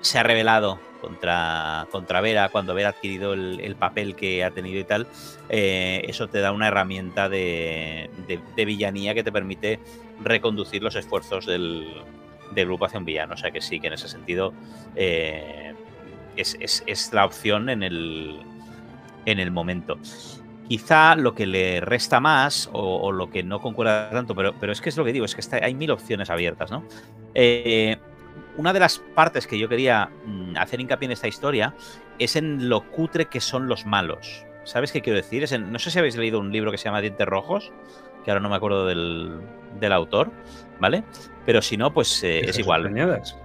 se 0.00 0.18
ha 0.18 0.24
revelado 0.24 0.80
contra, 1.00 1.86
contra 1.92 2.20
Vera, 2.20 2.48
cuando 2.48 2.74
Vera 2.74 2.88
ha 2.88 2.90
adquirido 2.92 3.32
el, 3.32 3.60
el 3.60 3.76
papel 3.76 4.16
que 4.16 4.42
ha 4.42 4.50
tenido 4.50 4.80
y 4.80 4.84
tal, 4.84 5.06
eh, 5.48 6.02
eso 6.08 6.26
te 6.26 6.40
da 6.40 6.50
una 6.50 6.66
herramienta 6.66 7.28
de, 7.28 8.10
de- 8.26 8.40
de 8.56 8.64
villanía 8.64 9.14
que 9.14 9.22
te 9.22 9.30
permite 9.30 9.78
reconducir 10.20 10.82
los 10.82 10.96
esfuerzos 10.96 11.46
del, 11.46 12.02
del 12.50 12.66
grupo 12.66 12.86
hacia 12.86 12.98
un 12.98 13.04
villano. 13.04 13.34
O 13.34 13.36
sea 13.36 13.52
que 13.52 13.60
sí, 13.60 13.78
que 13.78 13.86
en 13.86 13.92
ese 13.92 14.08
sentido 14.08 14.52
es, 16.36 16.56
es- 16.60 16.82
es 16.86 17.12
la 17.12 17.24
opción 17.24 17.68
en 17.68 17.82
el, 17.82 18.40
en 19.24 19.38
el 19.40 19.50
momento. 19.50 19.98
Quizá 20.68 21.14
lo 21.14 21.34
que 21.34 21.46
le 21.46 21.80
resta 21.80 22.18
más 22.18 22.68
o, 22.72 22.96
o 22.96 23.12
lo 23.12 23.30
que 23.30 23.42
no 23.44 23.60
concuerda 23.60 24.10
tanto, 24.10 24.34
pero, 24.34 24.54
pero 24.58 24.72
es 24.72 24.80
que 24.80 24.88
es 24.88 24.96
lo 24.96 25.04
que 25.04 25.12
digo, 25.12 25.24
es 25.24 25.34
que 25.34 25.40
está- 25.40 25.64
hay 25.64 25.74
mil 25.74 25.90
opciones 25.92 26.28
abiertas, 26.30 26.70
¿no? 26.70 26.82
Eh, 27.34 27.96
una 28.56 28.72
de 28.72 28.80
las 28.80 28.98
partes 29.14 29.46
que 29.46 29.58
yo 29.58 29.68
quería 29.68 30.10
mm, 30.24 30.56
hacer 30.56 30.80
hincapié 30.80 31.06
en 31.06 31.12
esta 31.12 31.28
historia 31.28 31.74
es 32.18 32.34
en 32.36 32.68
lo 32.68 32.82
cutre 32.90 33.26
que 33.26 33.40
son 33.40 33.68
los 33.68 33.84
malos. 33.86 34.44
¿Sabes 34.64 34.90
qué 34.90 35.02
quiero 35.02 35.16
decir? 35.18 35.44
Es 35.44 35.52
en- 35.52 35.70
no 35.70 35.78
sé 35.78 35.90
si 35.90 35.98
habéis 35.98 36.16
leído 36.16 36.40
un 36.40 36.50
libro 36.50 36.72
que 36.72 36.78
se 36.78 36.86
llama 36.86 37.00
Dientes 37.00 37.26
Rojos, 37.26 37.70
que 38.24 38.30
ahora 38.32 38.40
no 38.40 38.48
me 38.48 38.56
acuerdo 38.56 38.86
del, 38.86 39.38
del 39.78 39.92
autor, 39.92 40.32
¿vale? 40.80 41.04
Pero 41.44 41.62
si 41.62 41.76
no, 41.76 41.92
pues 41.92 42.24
eh, 42.24 42.40
es 42.40 42.58
igual. 42.58 42.82
Cañadas. 42.84 43.36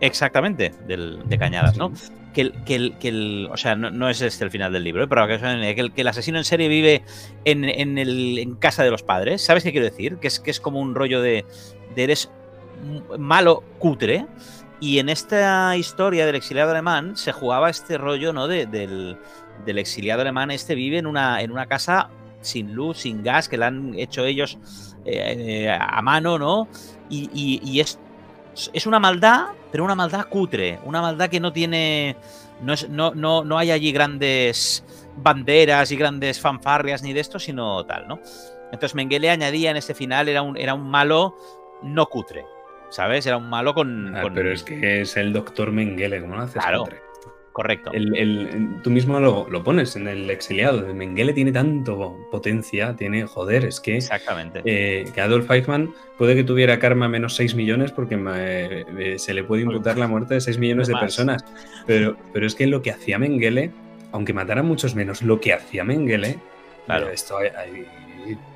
Exactamente, 0.00 0.72
del, 0.88 1.20
de 1.28 1.38
Cañadas, 1.38 1.76
¿no? 1.76 1.92
Que 2.34 2.40
el, 2.42 2.52
que 2.64 2.74
el, 2.74 2.98
que 2.98 3.08
el- 3.08 3.48
o 3.50 3.56
sea, 3.56 3.76
no, 3.76 3.90
no 3.90 4.08
es 4.10 4.20
este 4.20 4.44
el 4.44 4.50
final 4.50 4.72
del 4.72 4.82
libro, 4.84 5.04
¿eh? 5.04 5.06
pero 5.08 5.26
que, 5.28 5.38
que 5.38 5.80
el, 5.80 5.92
que 5.92 6.00
el 6.00 6.08
asesino 6.08 6.36
en 6.38 6.44
serie 6.44 6.68
vive 6.68 7.02
en, 7.44 7.64
en 7.64 7.96
el, 7.96 8.38
en 8.38 8.56
casa 8.56 8.82
de 8.82 8.90
los 8.90 9.02
padres. 9.04 9.40
¿Sabes 9.42 9.62
qué 9.62 9.70
quiero 9.70 9.86
decir? 9.86 10.16
Que 10.18 10.26
es, 10.28 10.40
que 10.40 10.50
es 10.50 10.60
como 10.60 10.80
un 10.80 10.94
rollo 10.96 11.22
de, 11.22 11.44
de 11.94 12.02
eres 12.04 12.30
malo, 13.18 13.62
cutre. 13.78 14.26
Y 14.80 14.98
en 14.98 15.08
esta 15.08 15.76
historia 15.76 16.26
del 16.26 16.34
exiliado 16.34 16.72
alemán 16.72 17.16
se 17.16 17.30
jugaba 17.32 17.70
este 17.70 17.96
rollo, 17.98 18.32
¿no? 18.32 18.48
De- 18.48 18.66
del, 18.66 19.16
del 19.64 19.78
exiliado 19.78 20.22
alemán. 20.22 20.50
Este 20.50 20.74
vive 20.74 20.98
en 20.98 21.06
una, 21.06 21.40
en 21.40 21.52
una 21.52 21.66
casa 21.66 22.10
sin 22.40 22.74
luz, 22.74 22.98
sin 22.98 23.22
gas, 23.22 23.48
que 23.48 23.56
la 23.56 23.68
han 23.68 23.94
hecho 23.96 24.24
ellos 24.26 24.58
eh, 25.06 25.68
a 25.80 26.02
mano, 26.02 26.38
¿no? 26.38 26.68
Y, 27.08 27.30
y- 27.32 27.60
y 27.64 27.80
es, 27.80 27.98
es 28.72 28.86
una 28.86 28.98
maldad, 28.98 29.46
pero 29.72 29.84
una 29.84 29.94
maldad 29.94 30.26
cutre, 30.28 30.78
una 30.84 31.00
maldad 31.00 31.28
que 31.28 31.40
no 31.40 31.52
tiene, 31.52 32.16
no, 32.62 32.72
es, 32.72 32.88
no, 32.88 33.14
no, 33.14 33.44
no 33.44 33.58
hay 33.58 33.70
allí 33.70 33.92
grandes 33.92 34.84
banderas 35.16 35.90
y 35.92 35.96
grandes 35.96 36.40
fanfarrias 36.40 37.02
ni 37.02 37.12
de 37.12 37.20
esto, 37.20 37.38
sino 37.38 37.84
tal, 37.84 38.06
¿no? 38.08 38.20
Entonces 38.72 38.94
Mengele 38.94 39.30
añadía 39.30 39.70
en 39.70 39.76
este 39.76 39.94
final, 39.94 40.28
era 40.28 40.42
un, 40.42 40.56
era 40.56 40.74
un 40.74 40.88
malo 40.90 41.36
no 41.82 42.06
cutre, 42.06 42.44
¿sabes? 42.90 43.26
Era 43.26 43.36
un 43.36 43.48
malo 43.48 43.74
con... 43.74 44.16
Ah, 44.16 44.22
con- 44.22 44.34
pero 44.34 44.52
es 44.52 44.62
que 44.64 45.02
es 45.02 45.16
el 45.16 45.32
doctor 45.32 45.70
Mengele, 45.70 46.20
¿cómo 46.20 46.36
lo 46.36 46.42
haces? 46.42 46.60
Claro. 46.62 46.84
cutre? 46.84 47.03
Correcto. 47.54 47.92
El- 47.92 48.16
el- 48.16 48.82
tú 48.82 48.90
mismo 48.90 49.20
lo, 49.20 49.46
lo 49.48 49.62
pones 49.62 49.94
en 49.94 50.08
el 50.08 50.28
exiliado. 50.28 50.84
El 50.88 50.94
Mengele 50.94 51.32
tiene 51.32 51.52
tanto 51.52 52.18
potencia, 52.28 52.96
tiene, 52.96 53.26
joder, 53.26 53.64
es 53.64 53.78
que, 53.80 53.96
Exactamente. 53.96 54.60
eh, 54.64 55.04
que 55.14 55.20
Adolf 55.20 55.48
Eichmann 55.52 55.94
puede 56.18 56.34
que 56.34 56.42
tuviera 56.42 56.80
karma 56.80 57.08
menos 57.08 57.36
6 57.36 57.54
millones 57.54 57.92
porque 57.92 58.16
eh, 58.34 58.84
eh, 58.98 59.18
se 59.20 59.34
le 59.34 59.44
puede 59.44 59.62
imputar 59.62 59.96
la 59.98 60.08
muerte 60.08 60.34
de 60.34 60.40
6 60.40 60.58
millones 60.58 60.88
de 60.88 60.94
personas. 60.96 61.44
Pero, 61.86 62.16
pero 62.32 62.44
es 62.44 62.56
que 62.56 62.66
lo 62.66 62.82
que 62.82 62.90
hacía 62.90 63.20
Mengele, 63.20 63.70
aunque 64.10 64.32
matara 64.32 64.64
muchos 64.64 64.96
menos, 64.96 65.22
lo 65.22 65.40
que 65.40 65.52
hacía 65.52 65.84
Mengele, 65.84 66.40
Claro. 66.86 67.08
esto, 67.08 67.38
hay- 67.38 67.50
hay- 67.56 67.86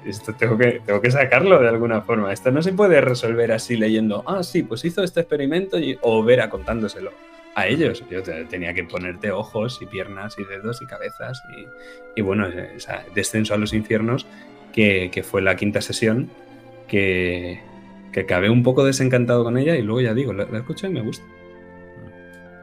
esto 0.06 0.32
tengo, 0.34 0.58
que, 0.58 0.80
tengo 0.84 1.00
que 1.00 1.12
sacarlo 1.12 1.60
de 1.60 1.68
alguna 1.68 2.00
forma. 2.00 2.32
Esto 2.32 2.50
no 2.50 2.62
se 2.62 2.72
puede 2.72 3.00
resolver 3.00 3.52
así 3.52 3.76
leyendo, 3.76 4.24
ah, 4.26 4.42
sí, 4.42 4.64
pues 4.64 4.84
hizo 4.84 5.04
este 5.04 5.20
experimento 5.20 5.78
y, 5.78 5.96
o 6.00 6.24
Vera 6.24 6.50
contándoselo 6.50 7.12
a 7.60 7.66
ellos. 7.66 8.02
Yo 8.10 8.22
te- 8.22 8.44
tenía 8.46 8.72
que 8.74 8.84
ponerte 8.84 9.30
ojos 9.30 9.78
y 9.82 9.86
piernas 9.86 10.36
y 10.38 10.44
dedos 10.44 10.80
y 10.82 10.86
cabezas 10.86 11.42
y, 11.56 11.66
y 12.18 12.22
bueno, 12.22 12.46
ese 12.48 12.92
descenso 13.14 13.54
a 13.54 13.56
los 13.58 13.72
infiernos 13.72 14.26
que, 14.72 15.10
que 15.12 15.22
fue 15.22 15.42
la 15.42 15.56
quinta 15.56 15.80
sesión 15.80 16.30
que, 16.86 17.60
que 18.12 18.20
acabé 18.20 18.50
un 18.50 18.62
poco 18.62 18.84
desencantado 18.84 19.44
con 19.44 19.58
ella 19.58 19.76
y 19.76 19.82
luego 19.82 20.00
ya 20.00 20.14
digo, 20.14 20.32
la, 20.32 20.44
la 20.46 20.58
escuché 20.58 20.86
y 20.86 20.90
me 20.90 21.00
gusta. 21.02 21.24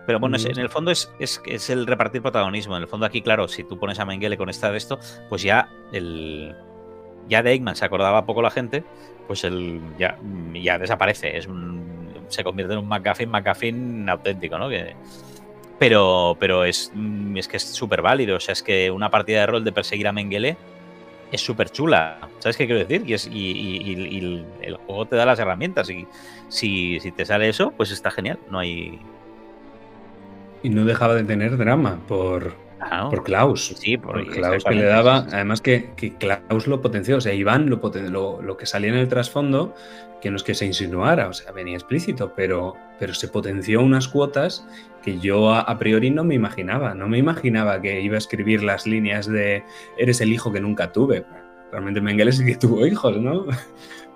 Pero 0.06 0.20
bueno, 0.20 0.36
es- 0.38 0.46
Mm. 0.46 0.52
en 0.52 0.60
el 0.60 0.70
fondo 0.70 0.92
es, 0.92 1.12
es, 1.20 1.42
es 1.48 1.70
el 1.70 1.88
repartir 1.88 2.22
protagonismo. 2.22 2.76
En 2.78 2.84
el 2.84 2.88
fondo 2.88 3.06
aquí, 3.08 3.22
claro, 3.22 3.48
si 3.48 3.64
tú 3.64 3.80
pones 3.80 4.00
a 4.00 4.06
Mengele 4.06 4.38
con 4.38 4.50
esta 4.50 4.72
de 4.72 4.78
esto, 4.78 5.00
pues 5.30 5.42
ya 5.42 5.70
el 5.92 6.56
ya 7.28 7.42
de 7.42 7.54
Eggman 7.54 7.76
se 7.76 7.86
acordaba 7.86 8.24
poco 8.28 8.44
la 8.44 8.52
gente, 8.52 8.84
pues 9.26 9.44
el 9.44 9.82
ya, 9.98 10.20
ya 10.54 10.78
desaparece. 10.78 11.36
Es 11.38 11.48
un, 11.48 12.05
se 12.30 12.44
convierte 12.44 12.74
en 12.74 12.80
un 12.80 12.88
McGuffin, 12.88 13.30
McGuffin 13.30 14.10
auténtico, 14.10 14.58
¿no? 14.58 14.70
Que, 14.70 14.94
Pero, 15.80 16.38
pero 16.40 16.64
es, 16.64 16.92
mm, 16.94 17.38
es 17.38 17.48
que 17.48 17.58
es 17.58 17.64
súper 17.64 18.02
válido. 18.02 18.38
O 18.38 18.40
sea, 18.40 18.54
es 18.54 18.64
que 18.64 18.90
una 18.92 19.10
partida 19.10 19.42
de 19.42 19.46
rol 19.48 19.64
de 19.64 19.72
perseguir 19.72 20.08
a 20.08 20.12
Mengele 20.14 20.56
es 21.32 21.42
súper 21.42 21.70
chula. 21.70 22.18
¿Sabes 22.40 22.56
qué 22.56 22.66
quiero 22.66 22.80
decir? 22.86 23.04
Y, 23.06 23.14
es, 23.14 23.28
y, 23.28 23.32
y- 23.32 23.78
y- 23.92 24.18
y 24.18 24.46
el, 24.62 24.78
juego 24.78 25.06
te 25.06 25.16
da 25.18 25.26
las 25.26 25.40
herramientas. 25.40 25.90
Y 25.90 26.08
si, 26.48 27.00
si 27.02 27.12
te 27.12 27.26
sale 27.26 27.50
eso, 27.50 27.72
pues 27.76 27.92
está 27.92 28.10
genial. 28.12 28.40
No 28.50 28.60
hay. 28.60 29.00
Y 30.64 30.70
no 30.70 30.86
dejaba 30.86 31.16
de 31.16 31.24
tener 31.24 31.58
drama 31.58 32.00
por, 32.08 32.54
Ah, 32.80 33.02
¿no? 33.04 33.10
por 33.10 33.24
Klaus. 33.24 33.74
Sí, 33.78 33.98
por, 33.98 34.14
Por 34.14 34.28
Klaus 34.34 34.64
que 34.64 34.76
le 34.76 34.84
daba, 34.84 35.28
además 35.32 35.62
que, 35.62 35.92
que 35.96 36.14
Klaus 36.16 36.68
lo 36.68 36.82
potenció, 36.82 37.18
o 37.18 37.22
sea, 37.22 37.34
Iván 37.34 37.70
lo, 37.70 37.82
poten- 37.82 38.10
lo, 38.10 38.42
lo 38.42 38.58
que 38.58 38.66
salía 38.66 38.90
en 38.90 38.96
el 38.98 39.08
trasfondo, 39.08 39.76
que 40.26 40.32
no 40.32 40.38
es 40.38 40.44
que 40.44 40.56
se 40.56 40.66
insinuara, 40.66 41.28
o 41.28 41.34
sea, 41.34 41.52
venía 41.52 41.76
explícito, 41.76 42.34
pero, 42.36 42.74
pero 42.98 43.14
se 43.14 43.28
potenció 43.28 43.80
unas 43.84 44.08
cuotas 44.08 44.68
que 45.04 45.20
yo 45.20 45.54
a, 45.54 45.78
priori 45.78 46.10
no 46.10 46.24
me 46.24 46.34
imaginaba, 46.34 46.96
no 46.96 47.08
me 47.08 47.20
imaginaba 47.20 47.80
que 47.80 48.02
iba 48.02 48.16
a 48.16 48.18
escribir 48.18 48.64
las 48.64 48.88
líneas 48.88 49.28
de 49.28 49.64
eres 50.00 50.22
el 50.22 50.34
hijo 50.34 50.52
que 50.52 50.60
nunca 50.60 50.92
tuve. 50.92 51.24
Realmente 51.72 52.02
Mengele 52.02 52.32
sí 52.32 52.44
que 52.44 52.56
tuvo 52.60 52.88
hijos, 52.88 53.18
¿no? 53.18 53.46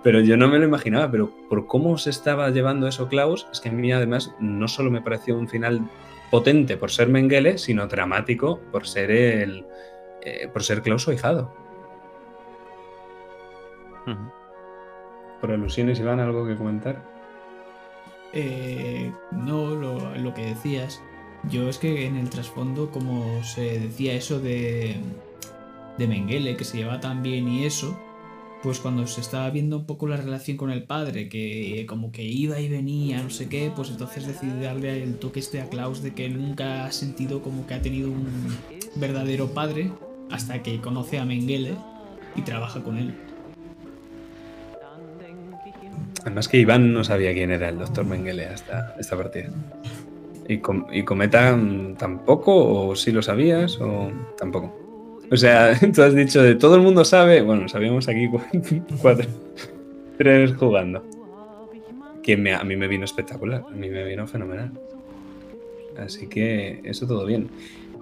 Pero 0.01 0.19
yo 0.21 0.35
no 0.35 0.47
me 0.47 0.57
lo 0.57 0.65
imaginaba, 0.65 1.11
pero 1.11 1.31
por 1.47 1.67
cómo 1.67 1.95
se 1.99 2.09
estaba 2.09 2.49
llevando 2.49 2.87
eso 2.87 3.07
Klaus, 3.07 3.45
es 3.51 3.61
que 3.61 3.69
a 3.69 3.71
mí 3.71 3.91
además 3.91 4.33
no 4.39 4.67
solo 4.67 4.89
me 4.89 5.03
pareció 5.03 5.37
un 5.37 5.47
final 5.47 5.87
potente 6.31 6.75
por 6.75 6.89
ser 6.89 7.09
Mengele, 7.09 7.59
sino 7.59 7.85
dramático 7.85 8.59
por 8.71 8.87
ser 8.87 9.11
el 9.11 9.63
eh, 10.23 10.49
por 10.51 10.63
ser 10.63 10.81
Klaus 10.81 11.03
su 11.03 11.11
ahijado. 11.11 11.53
Ujú. 14.07 14.38
Por 15.41 15.51
alusiones, 15.51 15.99
Iván, 15.99 16.19
¿algo 16.19 16.45
que 16.45 16.55
comentar? 16.55 17.03
Eh, 18.33 19.11
no, 19.31 19.75
lo, 19.75 20.15
lo 20.15 20.33
que 20.33 20.45
decías. 20.45 21.01
Yo 21.49 21.69
es 21.69 21.77
que 21.77 22.05
en 22.05 22.17
el 22.17 22.29
trasfondo, 22.29 22.91
como 22.91 23.43
se 23.43 23.79
decía 23.79 24.13
eso 24.13 24.39
de, 24.39 24.97
de 25.97 26.07
Mengele, 26.07 26.57
que 26.57 26.65
se 26.65 26.77
llevaba 26.77 26.99
tan 26.99 27.23
bien 27.23 27.47
y 27.47 27.65
eso, 27.65 27.97
pues 28.61 28.79
cuando 28.79 29.07
se 29.07 29.21
estaba 29.21 29.49
viendo 29.49 29.77
un 29.77 29.85
poco 29.85 30.07
la 30.07 30.17
relación 30.17 30.57
con 30.57 30.69
el 30.69 30.83
padre, 30.83 31.29
que 31.29 31.85
como 31.87 32.11
que 32.11 32.23
iba 32.23 32.59
y 32.59 32.67
venía, 32.67 33.23
no 33.23 33.29
sé 33.29 33.47
qué, 33.47 33.71
pues 33.73 33.89
entonces 33.89 34.27
decidí 34.27 34.61
darle 34.61 35.01
el 35.01 35.17
toque 35.17 35.39
este 35.39 35.61
a 35.61 35.69
Klaus 35.69 36.03
de 36.03 36.13
que 36.13 36.27
nunca 36.29 36.85
ha 36.85 36.91
sentido 36.91 37.41
como 37.41 37.65
que 37.65 37.75
ha 37.75 37.81
tenido 37.81 38.11
un 38.11 38.27
verdadero 38.95 39.47
padre 39.53 39.91
hasta 40.29 40.61
que 40.61 40.81
conoce 40.81 41.19
a 41.19 41.25
Mengele 41.25 41.75
y 42.35 42.41
trabaja 42.41 42.83
con 42.83 42.97
él. 42.97 43.28
Además 46.29 46.47
que 46.47 46.57
Iván 46.57 46.93
no 46.93 47.03
sabía 47.03 47.33
quién 47.33 47.49
era 47.49 47.69
el 47.69 47.79
doctor 47.79 48.05
Mengele 48.05 48.45
hasta 48.45 48.95
esta 48.99 49.17
partida. 49.17 49.49
¿Y, 50.47 50.61
y 50.91 51.03
Cometa 51.03 51.55
mm, 51.55 51.95
tampoco? 51.95 52.87
¿O 52.87 52.95
sí 52.95 53.11
lo 53.11 53.23
sabías? 53.23 53.79
¿O 53.81 54.11
tampoco? 54.37 54.71
O 55.31 55.35
sea, 55.37 55.73
tú 55.93 56.03
has 56.03 56.13
dicho 56.13 56.41
de 56.43 56.53
todo 56.55 56.75
el 56.75 56.81
mundo 56.81 57.03
sabe. 57.03 57.41
Bueno, 57.41 57.67
sabíamos 57.67 58.07
aquí 58.07 58.27
cu- 58.29 58.41
cuatro, 59.01 59.27
tres 60.17 60.53
jugando. 60.55 61.03
Que 62.21 62.37
me- 62.37 62.53
a 62.53 62.63
mí 62.63 62.75
me 62.75 62.87
vino 62.87 63.05
espectacular. 63.05 63.65
A 63.67 63.75
mí 63.75 63.89
me 63.89 64.03
vino 64.03 64.27
fenomenal. 64.27 64.71
Así 65.97 66.27
que 66.27 66.79
eso 66.83 67.07
todo 67.07 67.25
bien. 67.25 67.49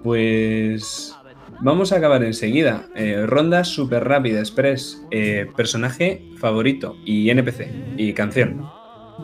Pues 0.02 1.17
vamos 1.60 1.92
a 1.92 1.96
acabar 1.96 2.22
enseguida. 2.22 2.86
Eh, 2.94 3.24
ronda 3.26 3.64
súper 3.64 4.04
rápida, 4.04 4.40
express. 4.40 5.04
Eh, 5.10 5.46
personaje 5.56 6.22
favorito 6.38 6.96
y 7.04 7.30
NPC 7.30 7.70
y 7.96 8.12
canción. 8.12 8.68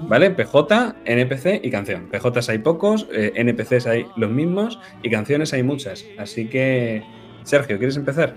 ¿Vale? 0.08 0.30
PJ, 0.30 0.96
NPC 1.04 1.60
y 1.62 1.70
canción. 1.70 2.08
PJs 2.10 2.48
hay 2.48 2.58
pocos, 2.58 3.06
eh, 3.12 3.32
NPCs 3.36 3.86
hay 3.86 4.06
los 4.16 4.30
mismos 4.30 4.80
y 5.02 5.10
canciones 5.10 5.52
hay 5.52 5.62
muchas. 5.62 6.04
Así 6.18 6.48
que, 6.48 7.04
Sergio, 7.44 7.78
¿quieres 7.78 7.96
empezar? 7.96 8.34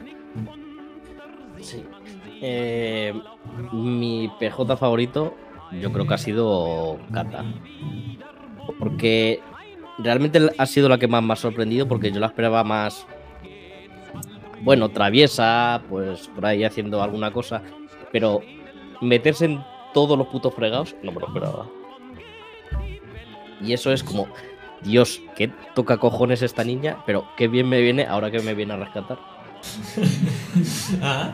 Sí. 1.59 1.83
Mi 3.73 4.29
PJ 4.39 4.77
favorito, 4.77 5.35
yo 5.81 5.91
creo 5.91 6.05
que 6.05 6.13
ha 6.13 6.19
sido 6.19 6.99
Kata. 7.11 7.43
Porque 8.77 9.39
realmente 9.97 10.39
ha 10.57 10.65
sido 10.65 10.89
la 10.89 10.97
que 10.97 11.07
más 11.07 11.23
me 11.23 11.33
ha 11.33 11.35
sorprendido, 11.35 11.87
porque 11.87 12.11
yo 12.11 12.19
la 12.19 12.27
esperaba 12.27 12.63
más. 12.63 13.07
Bueno, 14.61 14.89
traviesa, 14.89 15.81
pues 15.89 16.27
por 16.27 16.45
ahí 16.45 16.63
haciendo 16.63 17.01
alguna 17.01 17.31
cosa. 17.31 17.61
Pero 18.11 18.41
meterse 19.01 19.45
en 19.45 19.63
todos 19.93 20.17
los 20.17 20.27
putos 20.27 20.53
fregados, 20.53 20.95
no 21.03 21.11
me 21.11 21.19
lo. 21.19 21.71
Y 23.61 23.73
eso 23.73 23.91
es 23.91 24.03
como. 24.03 24.27
Dios, 24.83 25.21
qué 25.35 25.51
toca 25.73 25.97
cojones 25.97 26.43
esta 26.43 26.63
niña, 26.63 27.03
pero 27.07 27.27
qué 27.35 27.47
bien 27.47 27.67
me 27.67 27.81
viene 27.81 28.05
ahora 28.05 28.29
que 28.29 28.39
me 28.39 28.53
viene 28.53 28.73
a 28.73 28.77
rescatar. 28.77 29.17
Ah, 31.01 31.31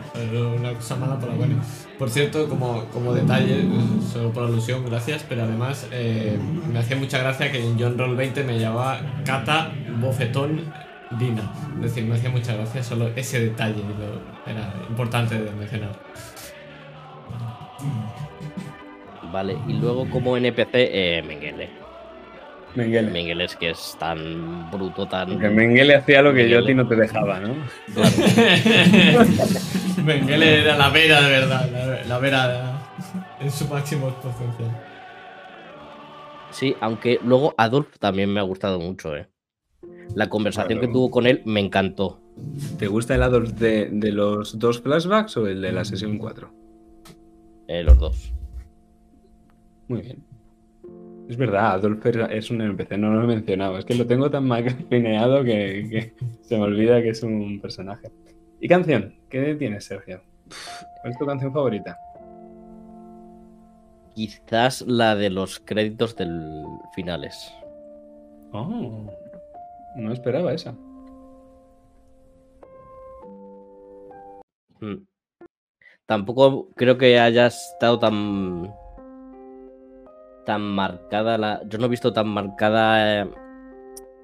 una 0.58 0.74
cosa 0.74 0.96
mala 0.96 1.18
por 1.18 1.28
la 1.30 1.34
buena. 1.36 1.62
Por 1.98 2.10
cierto, 2.10 2.48
como, 2.48 2.84
como 2.86 3.14
detalle, 3.14 3.64
solo 4.12 4.30
por 4.32 4.44
alusión, 4.44 4.84
gracias, 4.84 5.24
pero 5.28 5.44
además 5.44 5.86
eh, 5.92 6.38
me 6.70 6.78
hacía 6.78 6.96
mucha 6.96 7.18
gracia 7.18 7.50
que 7.50 7.64
en 7.64 7.78
John 7.78 7.96
Roll 7.96 8.16
20 8.16 8.44
me 8.44 8.58
llamaba 8.58 9.00
Cata 9.24 9.72
Bofetón 10.00 10.72
Dina. 11.12 11.42
Es 11.76 11.82
decir, 11.82 12.04
me 12.04 12.16
hacía 12.16 12.30
mucha 12.30 12.54
gracia 12.54 12.82
solo 12.82 13.08
ese 13.14 13.40
detalle, 13.40 13.82
lo- 13.82 14.50
era 14.50 14.72
importante 14.88 15.38
de 15.40 15.50
mencionar. 15.52 15.92
Vale, 19.32 19.56
y 19.68 19.72
luego 19.74 20.08
como 20.10 20.36
NPC, 20.36 20.70
eh, 20.74 21.22
Mengele. 21.26 21.68
Mengele. 22.74 23.10
Mengele 23.10 23.44
es 23.44 23.56
que 23.56 23.70
es 23.70 23.96
tan 23.98 24.70
bruto, 24.70 25.06
tan. 25.06 25.28
Porque 25.30 25.48
Mengele 25.50 25.94
hacía 25.96 26.22
lo 26.22 26.32
que 26.34 26.48
yo 26.48 26.58
a 26.60 26.66
ti 26.66 26.74
no 26.74 26.86
te 26.88 26.96
dejaba, 26.96 27.40
¿no? 27.40 27.54
Mengele 30.04 30.60
era 30.62 30.76
la 30.76 30.88
vera 30.90 31.20
de 31.22 31.30
verdad, 31.30 31.68
la, 31.70 32.04
la 32.04 32.18
vera 32.18 32.48
de- 32.48 33.44
en 33.44 33.50
su 33.50 33.66
máximo 33.68 34.10
potencial. 34.14 34.70
Sí, 36.50 36.76
aunque 36.80 37.18
luego 37.24 37.54
Adolf 37.56 37.98
también 37.98 38.32
me 38.32 38.40
ha 38.40 38.44
gustado 38.44 38.78
mucho, 38.78 39.16
eh. 39.16 39.26
La 40.14 40.28
conversación 40.28 40.78
Claro. 40.78 40.88
que 40.88 40.92
tuvo 40.92 41.10
con 41.10 41.26
él 41.26 41.42
me 41.44 41.60
encantó. 41.60 42.20
¿Te 42.78 42.86
gusta 42.88 43.14
el 43.14 43.22
Adolf 43.22 43.52
de, 43.52 43.88
de 43.90 44.12
los 44.12 44.58
dos 44.58 44.80
flashbacks 44.80 45.36
o 45.36 45.46
el 45.46 45.60
de 45.62 45.72
la 45.72 45.84
sesión 45.84 46.18
4? 46.18 46.50
eh, 47.68 47.82
los 47.82 47.98
dos. 47.98 48.32
Muy 49.88 50.02
bien. 50.02 50.22
Es 51.28 51.36
verdad, 51.38 51.72
Adolf 51.72 52.04
es 52.04 52.50
un 52.50 52.60
NPC, 52.60 52.98
no 52.98 53.12
lo 53.14 53.24
he 53.24 53.26
mencionado. 53.26 53.78
Es 53.78 53.84
que 53.86 53.94
lo 53.94 54.06
tengo 54.06 54.30
tan 54.30 54.46
mal 54.46 54.64
pineado 54.90 55.42
que, 55.42 55.86
que 55.90 56.14
se 56.42 56.56
me 56.58 56.64
olvida 56.64 57.00
que 57.02 57.10
es 57.10 57.22
un 57.22 57.60
personaje. 57.60 58.10
¿Y 58.60 58.68
canción? 58.68 59.14
¿Qué 59.30 59.54
tienes, 59.54 59.84
Sergio? 59.86 60.22
¿Cuál 61.00 61.12
es 61.12 61.18
tu 61.18 61.24
canción 61.26 61.52
favorita? 61.52 61.96
Quizás 64.14 64.82
la 64.86 65.16
de 65.16 65.30
los 65.30 65.58
créditos 65.60 66.14
del 66.16 66.62
finales. 66.94 67.52
Oh, 68.52 69.10
no 69.96 70.12
esperaba 70.12 70.52
esa. 70.52 70.74
Mm. 74.80 75.06
Tampoco 76.06 76.68
creo 76.74 76.98
que 76.98 77.18
haya 77.18 77.46
estado 77.46 77.98
tan. 77.98 78.74
tan 80.44 80.62
marcada 80.62 81.38
la. 81.38 81.62
Yo 81.68 81.78
no 81.78 81.86
he 81.86 81.88
visto 81.88 82.12
tan 82.12 82.28
marcada 82.28 83.22
eh, 83.22 83.30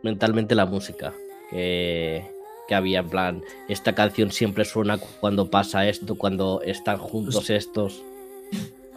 mentalmente 0.02 0.55
la 0.55 0.66
música 0.66 1.14
que, 1.51 2.30
que 2.68 2.74
había. 2.74 3.01
En 3.01 3.09
plan, 3.09 3.42
esta 3.68 3.94
canción 3.94 4.30
siempre 4.30 4.64
suena 4.64 4.98
cuando 5.20 5.51
pasa 5.51 5.88
esto, 5.88 6.16
cuando 6.16 6.60
están 6.62 6.98
juntos 6.98 7.48
estos. 7.51 8.02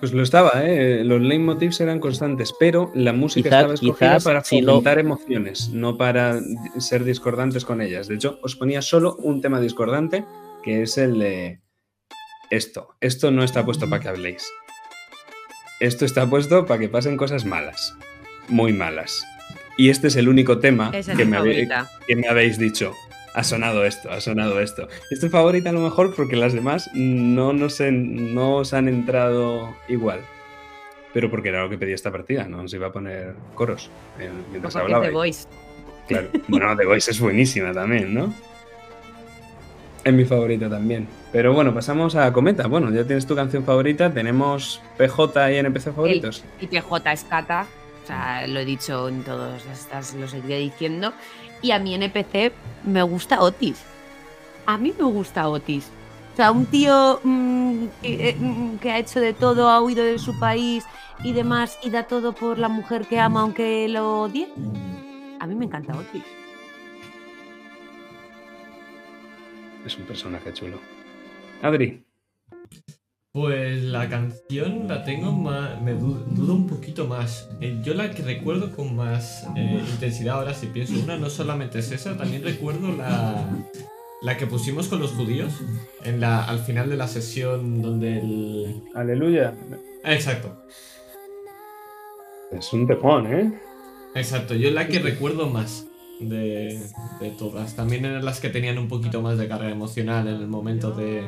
Pues 0.04 0.12
lo 0.12 0.22
estaba, 0.22 0.66
¿eh? 0.66 1.02
Los 1.06 1.22
leitmotivs 1.22 1.80
eran 1.80 2.02
constantes, 2.02 2.54
pero 2.60 2.92
la 2.94 3.14
música 3.14 3.48
Quizás- 3.48 3.58
estaba 3.62 3.74
escogida 3.76 4.10
quizás 4.10 4.24
para 4.26 4.44
si 4.44 4.60
lo- 4.60 4.74
fomentar 4.74 5.00
emociones, 5.00 5.70
no 5.70 5.96
para 5.98 6.42
ser 6.78 7.06
discordantes 7.06 7.64
con 7.64 7.80
ellas. 7.80 8.10
De 8.10 8.16
hecho, 8.16 8.38
os 8.44 8.58
ponía 8.58 8.82
solo 8.82 9.16
un 9.16 9.40
tema 9.40 9.62
discordante, 9.62 10.26
que 10.62 10.82
es 10.82 10.98
el 10.98 11.20
de 11.20 11.62
esto. 12.50 12.98
Esto 13.00 13.32
no 13.32 13.46
está 13.46 13.64
puesto 13.64 13.90
para 13.90 14.02
que 14.02 14.10
habléis. 14.10 14.46
Esto 15.80 16.04
está 16.04 16.30
puesto 16.30 16.66
para 16.66 16.82
que 16.82 16.90
pasen 16.90 17.16
cosas 17.16 17.46
malas, 17.46 17.96
muy 18.50 18.74
malas. 18.74 19.24
Y 19.78 19.88
este 19.90 20.08
es 20.08 20.18
el 20.18 20.28
único 20.28 20.60
tema 20.60 20.92
es 20.94 21.08
me, 21.08 21.16
que 21.16 22.16
me 22.18 22.28
habéis 22.28 22.58
dicho. 22.58 22.94
Ha 23.36 23.44
sonado 23.44 23.84
esto, 23.86 24.12
ha 24.12 24.22
sonado 24.22 24.60
esto. 24.60 24.88
Esta 25.10 25.26
es 25.26 25.32
favorita 25.32 25.70
a 25.70 25.74
lo 25.74 25.80
mejor 25.82 26.14
porque 26.16 26.36
las 26.36 26.54
demás 26.54 26.90
no, 26.94 27.52
nos 27.54 27.80
en- 27.80 28.36
no 28.36 28.58
os 28.58 28.74
han 28.74 28.88
entrado 28.88 29.76
igual. 29.88 30.20
Pero 31.14 31.30
porque 31.30 31.50
era 31.50 31.64
lo 31.64 31.70
que 31.70 31.78
pedía 31.78 31.96
esta 31.96 32.12
partida, 32.12 32.46
no 32.48 32.62
os 32.62 32.74
iba 32.74 32.88
a 32.88 32.92
poner 32.92 33.34
coros 33.56 33.90
eh, 34.20 34.30
mientras 34.52 34.76
hablaba. 34.76 35.06
The 35.06 35.12
Voice. 35.12 35.48
Claro. 36.08 36.28
Bueno, 36.48 36.76
The 36.76 36.86
Voice 36.86 37.12
es 37.12 37.20
buenísima 37.20 37.72
también, 37.72 38.14
¿no? 38.14 38.34
Es 40.04 40.14
mi 40.14 40.26
favorita 40.26 40.70
también. 40.70 41.08
Pero 41.32 41.54
bueno, 41.54 41.74
pasamos 41.74 42.16
a 42.16 42.32
Cometa. 42.34 42.68
Bueno, 42.68 42.92
ya 42.92 43.06
tienes 43.06 43.26
tu 43.26 43.36
canción 43.36 43.64
favorita, 43.64 44.12
tenemos 44.14 44.82
PJ 44.98 45.52
y 45.54 45.58
NPC 45.58 45.94
favoritos. 45.94 46.44
Y 46.60 46.68
PJ 46.68 47.12
es 47.14 47.24
Cata. 47.24 47.66
O 48.04 48.06
sea, 48.08 48.46
lo 48.48 48.60
he 48.60 48.66
dicho 48.66 49.08
en 49.08 49.24
todos 49.24 49.66
estas, 49.72 50.14
lo 50.16 50.28
seguiré 50.28 50.58
diciendo. 50.60 51.14
Y 51.64 51.72
a 51.72 51.80
mí 51.80 51.96
en 51.96 52.04
EPC 52.04 52.54
me 52.86 53.02
gusta 53.02 53.42
Otis. 53.42 53.82
A 54.68 54.78
mí 54.78 54.94
me 54.96 55.06
gusta 55.06 55.50
Otis. 55.50 55.90
O 56.34 56.36
sea, 56.36 56.52
un 56.52 56.66
tío 56.66 57.20
mm, 57.24 57.86
que, 58.02 58.30
eh, 58.30 58.36
mm, 58.38 58.78
que 58.78 58.92
ha 58.92 59.00
hecho 59.00 59.20
de 59.20 59.34
todo, 59.34 59.70
ha 59.70 59.82
huido 59.82 60.04
de 60.04 60.20
su 60.20 60.38
país 60.40 60.86
y 61.24 61.32
demás, 61.32 61.80
y 61.82 61.90
da 61.90 62.04
todo 62.04 62.34
por 62.34 62.60
la 62.60 62.70
mujer 62.70 63.06
que 63.08 63.20
ama 63.20 63.42
aunque 63.42 63.88
lo 63.88 64.22
odie. 64.22 64.50
A 65.40 65.48
mí 65.48 65.56
me 65.56 65.66
encanta 65.66 65.98
Otis. 65.98 66.24
Es 69.86 69.98
un 69.98 70.06
personaje 70.06 70.54
chulo. 70.54 70.80
Adri. 71.62 72.03
Pues 73.34 73.82
la 73.86 74.08
canción 74.10 74.88
la 74.88 75.04
tengo 75.04 75.32
más. 75.32 75.82
Me 75.82 75.94
du- 75.94 76.24
dudo 76.36 76.54
un 76.54 76.68
poquito 76.68 77.08
más. 77.08 77.50
Eh, 77.62 77.80
yo 77.84 77.96
la 77.96 78.12
que 78.12 78.22
recuerdo 78.22 78.72
con 78.76 78.96
más 78.96 79.48
eh, 79.56 79.84
intensidad 79.90 80.36
ahora, 80.36 80.54
si 80.54 80.68
pienso 80.68 80.94
una, 81.04 81.18
no 81.18 81.32
solamente 81.32 81.80
es 81.80 81.92
esa, 81.92 82.16
también 82.16 82.44
recuerdo 82.44 82.92
la. 82.96 83.48
La 84.22 84.38
que 84.38 84.46
pusimos 84.48 84.88
con 84.88 85.00
los 85.00 85.12
judíos 85.14 85.52
en 86.06 86.22
la, 86.22 86.46
al 86.46 86.60
final 86.60 86.90
de 86.90 86.96
la 86.96 87.08
sesión 87.08 87.82
donde 87.82 88.20
el. 88.20 88.84
Aleluya. 88.94 89.54
Exacto, 90.06 90.56
Es 92.52 92.72
un 92.72 92.86
tejón, 92.88 93.34
¿eh? 93.34 93.52
exacto. 94.16 94.54
Yo 94.54 94.70
la 94.70 94.88
que 94.88 95.00
recuerdo 95.00 95.50
más 95.50 95.88
de, 96.20 96.80
de 97.20 97.30
todas. 97.32 97.76
También 97.76 98.06
eran 98.06 98.24
las 98.24 98.40
que 98.40 98.50
tenían 98.50 98.78
un 98.78 98.88
poquito 98.88 99.22
más 99.24 99.38
de 99.40 99.48
carga 99.48 99.72
emocional 99.72 100.28
en 100.28 100.36
el 100.36 100.48
momento 100.48 100.92
de. 100.92 101.24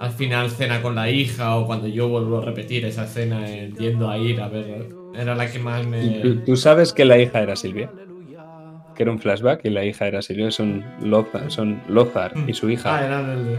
Al 0.00 0.10
final 0.10 0.50
cena 0.50 0.82
con 0.82 0.94
la 0.94 1.10
hija 1.10 1.56
o 1.56 1.66
cuando 1.66 1.86
yo 1.86 2.08
vuelvo 2.08 2.38
a 2.38 2.44
repetir 2.44 2.84
esa 2.84 3.04
escena 3.04 3.48
eh, 3.48 3.72
yendo 3.78 4.10
a 4.10 4.18
ir 4.18 4.40
a 4.40 4.48
ver. 4.48 4.88
Era 5.14 5.34
la 5.34 5.50
que 5.50 5.58
más 5.58 5.86
me. 5.86 6.20
¿Tú, 6.20 6.44
tú 6.44 6.56
sabes 6.56 6.92
que 6.92 7.04
la 7.04 7.18
hija 7.18 7.40
era 7.40 7.54
Silvia? 7.56 7.90
Que 8.94 9.02
era 9.04 9.12
un 9.12 9.18
flashback 9.18 9.64
y 9.64 9.70
la 9.70 9.84
hija 9.84 10.06
era 10.06 10.20
Silvia. 10.22 10.50
Son 10.50 10.84
Lothar, 11.00 11.50
son 11.50 11.80
Lothar 11.88 12.32
y 12.46 12.52
su 12.54 12.66
Ah, 12.68 12.72
hija. 12.72 13.06
era 13.06 13.20
el. 13.32 13.58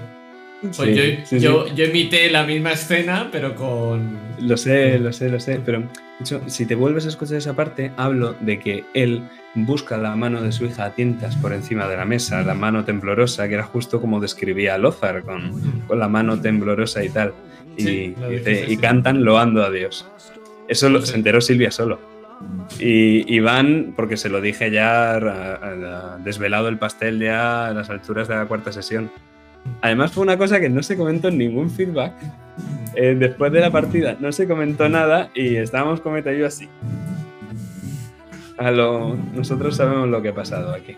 Pues 0.62 0.76
Sí, 0.76 0.96
yo, 0.96 1.26
sí, 1.26 1.40
yo, 1.40 1.68
sí. 1.68 1.74
yo 1.76 1.86
imité 1.86 2.30
la 2.30 2.44
misma 2.46 2.72
escena, 2.72 3.30
pero 3.32 3.56
con. 3.56 4.18
Lo 4.40 4.58
sé, 4.58 5.00
lo 5.00 5.12
sé, 5.14 5.30
lo 5.30 5.40
sé. 5.40 5.62
Pero 5.64 5.80
de 5.80 5.88
hecho, 6.22 6.42
si 6.48 6.66
te 6.66 6.76
vuelves 6.76 7.06
a 7.06 7.10
escuchar 7.10 7.38
esa 7.38 7.56
parte, 7.56 7.92
hablo 7.98 8.36
de 8.40 8.60
que 8.60 8.84
él 8.94 9.24
busca 9.54 9.98
la 9.98 10.16
mano 10.16 10.42
de 10.42 10.52
su 10.52 10.66
hija 10.66 10.86
a 10.86 10.96
tientas 10.96 11.36
por 11.36 11.54
encima 11.54 11.88
de 11.88 11.98
la 11.98 12.06
mesa, 12.06 12.42
la 12.44 12.54
mano 12.54 12.84
temblorosa, 12.84 13.48
que 13.48 13.54
era 13.56 13.64
justo 13.64 14.02
como 14.02 14.20
describía 14.20 14.78
Lothar, 14.78 15.24
con, 15.24 15.82
con 15.88 16.00
la 16.00 16.08
mano 16.08 16.40
temblorosa 16.40 17.04
y 17.04 17.10
tal. 17.10 17.34
Y, 17.78 18.78
cantan 18.78 19.24
loando 19.24 19.64
a 19.64 19.70
Dios. 19.70 20.08
Eso 20.68 20.90
lo, 20.90 21.02
se 21.02 21.16
enteró 21.16 21.42
Silvia 21.42 21.72
solo. 21.72 22.00
Y, 22.80 23.34
y 23.34 23.40
van, 23.40 23.94
porque 23.96 24.18
se 24.18 24.30
lo 24.30 24.42
dije 24.42 24.72
ya, 24.72 25.20
desvelado 26.24 26.68
el 26.68 26.78
pastel 26.78 27.20
ya 27.20 27.68
a 27.68 27.74
las 27.74 27.90
alturas 27.90 28.28
de 28.28 28.36
la 28.36 28.46
cuarta 28.46 28.72
sesión. 28.72 29.12
Además 29.82 30.12
fue 30.12 30.24
una 30.24 30.38
cosa 30.38 30.60
que 30.60 30.70
no 30.70 30.82
se 30.84 30.98
comentó 30.98 31.28
en 31.28 31.38
ningún 31.38 31.70
feedback. 31.70 32.14
Eh, 32.96 33.16
después 33.18 33.52
de 33.52 33.60
la 33.60 33.72
partida 33.72 34.16
no 34.20 34.32
se 34.32 34.48
comentó 34.48 34.88
nada 34.88 35.30
y 35.36 35.58
estábamos 35.58 36.00
Cometa 36.00 36.34
y 36.34 36.40
yo 36.40 36.48
así. 36.48 36.70
A 38.58 38.72
lo, 38.72 39.16
nosotros 39.34 39.76
sabemos 39.76 40.08
lo 40.08 40.22
que 40.22 40.30
ha 40.30 40.36
pasado 40.36 40.74
aquí. 40.74 40.96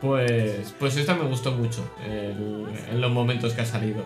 Pues, 0.00 0.74
pues 0.78 0.96
esta 0.96 1.14
me 1.14 1.24
gustó 1.24 1.52
mucho 1.52 1.88
en 2.06 3.00
los 3.00 3.10
momentos 3.10 3.52
que 3.54 3.62
ha 3.62 3.66
salido. 3.66 4.04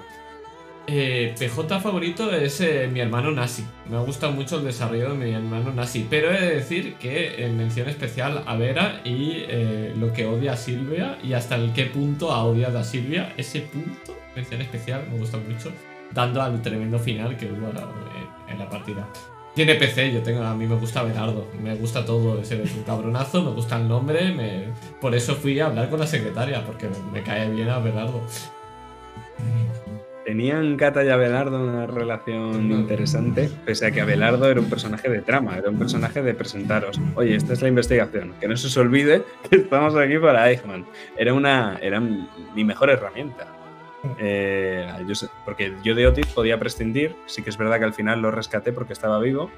Eh, 0.92 1.36
PJ 1.38 1.78
favorito 1.78 2.32
es 2.32 2.60
eh, 2.60 2.88
mi 2.92 2.98
hermano 2.98 3.30
Nasi. 3.30 3.64
Me 3.88 3.96
ha 3.96 4.00
gustado 4.00 4.32
mucho 4.32 4.58
el 4.58 4.64
desarrollo 4.64 5.10
de 5.10 5.14
mi 5.14 5.30
hermano 5.30 5.72
Nasi. 5.72 6.04
Pero 6.10 6.32
he 6.32 6.40
de 6.40 6.54
decir 6.56 6.94
que 6.94 7.44
en 7.44 7.56
mención 7.56 7.88
especial 7.88 8.42
a 8.44 8.56
Vera 8.56 9.00
y 9.04 9.44
eh, 9.48 9.94
lo 9.96 10.12
que 10.12 10.26
odia 10.26 10.54
a 10.54 10.56
Silvia 10.56 11.16
y 11.22 11.34
hasta 11.34 11.54
el 11.54 11.72
qué 11.72 11.84
punto 11.84 12.32
ha 12.32 12.44
odiado 12.44 12.80
a 12.80 12.82
Silvia. 12.82 13.32
Ese 13.36 13.60
punto, 13.60 14.16
mención 14.34 14.62
especial, 14.62 15.06
me 15.12 15.18
gusta 15.18 15.36
mucho. 15.36 15.70
Dando 16.12 16.42
al 16.42 16.60
tremendo 16.60 16.98
final 16.98 17.36
que 17.36 17.46
hubo 17.46 17.70
en 18.48 18.58
la 18.58 18.68
partida. 18.68 19.08
Tiene 19.54 19.76
PC, 19.76 20.12
yo 20.12 20.22
tengo, 20.22 20.42
a 20.42 20.56
mí 20.56 20.66
me 20.66 20.74
gusta 20.74 21.04
Berardo, 21.04 21.46
me 21.62 21.74
gusta 21.76 22.04
todo, 22.04 22.40
ese 22.40 22.62
es 22.62 22.74
un 22.74 22.84
cabronazo, 22.84 23.42
me 23.42 23.50
gusta 23.50 23.76
el 23.76 23.88
nombre, 23.88 24.68
por 25.00 25.12
eso 25.14 25.34
fui 25.34 25.58
a 25.58 25.66
hablar 25.66 25.90
con 25.90 25.98
la 25.98 26.06
secretaria, 26.06 26.64
porque 26.64 26.88
me, 26.88 26.96
me 27.12 27.22
cae 27.22 27.50
bien 27.50 27.68
a 27.68 27.80
Berardo. 27.80 28.22
Tenían 30.34 30.76
Cata 30.76 31.02
y 31.02 31.08
Abelardo 31.08 31.60
una 31.60 31.88
relación 31.88 32.70
interesante, 32.70 33.50
pese 33.66 33.86
a 33.86 33.90
que 33.90 34.00
Abelardo 34.00 34.48
era 34.48 34.60
un 34.60 34.70
personaje 34.70 35.08
de 35.10 35.22
trama, 35.22 35.58
era 35.58 35.68
un 35.70 35.76
personaje 35.76 36.22
de 36.22 36.34
presentaros. 36.34 37.00
Oye, 37.16 37.34
esta 37.34 37.52
es 37.52 37.62
la 37.62 37.66
investigación, 37.68 38.34
que 38.40 38.46
no 38.46 38.56
se 38.56 38.68
os 38.68 38.76
olvide 38.76 39.24
que 39.50 39.56
estamos 39.56 39.96
aquí 39.96 40.18
para 40.18 40.48
Eichmann. 40.48 40.86
Era 41.16 41.34
una, 41.34 41.80
era 41.82 41.98
mi 41.98 42.62
mejor 42.62 42.90
herramienta. 42.90 43.48
Eh, 44.20 44.86
yo 45.08 45.16
sé- 45.16 45.26
porque 45.44 45.72
yo 45.82 45.96
de 45.96 46.06
Otis 46.06 46.26
podía 46.26 46.60
prescindir, 46.60 47.16
sí 47.26 47.42
que 47.42 47.50
es 47.50 47.58
verdad 47.58 47.80
que 47.80 47.86
al 47.86 47.92
final 47.92 48.22
lo 48.22 48.30
rescaté 48.30 48.72
porque 48.72 48.92
estaba 48.92 49.18
vivo. 49.18 49.50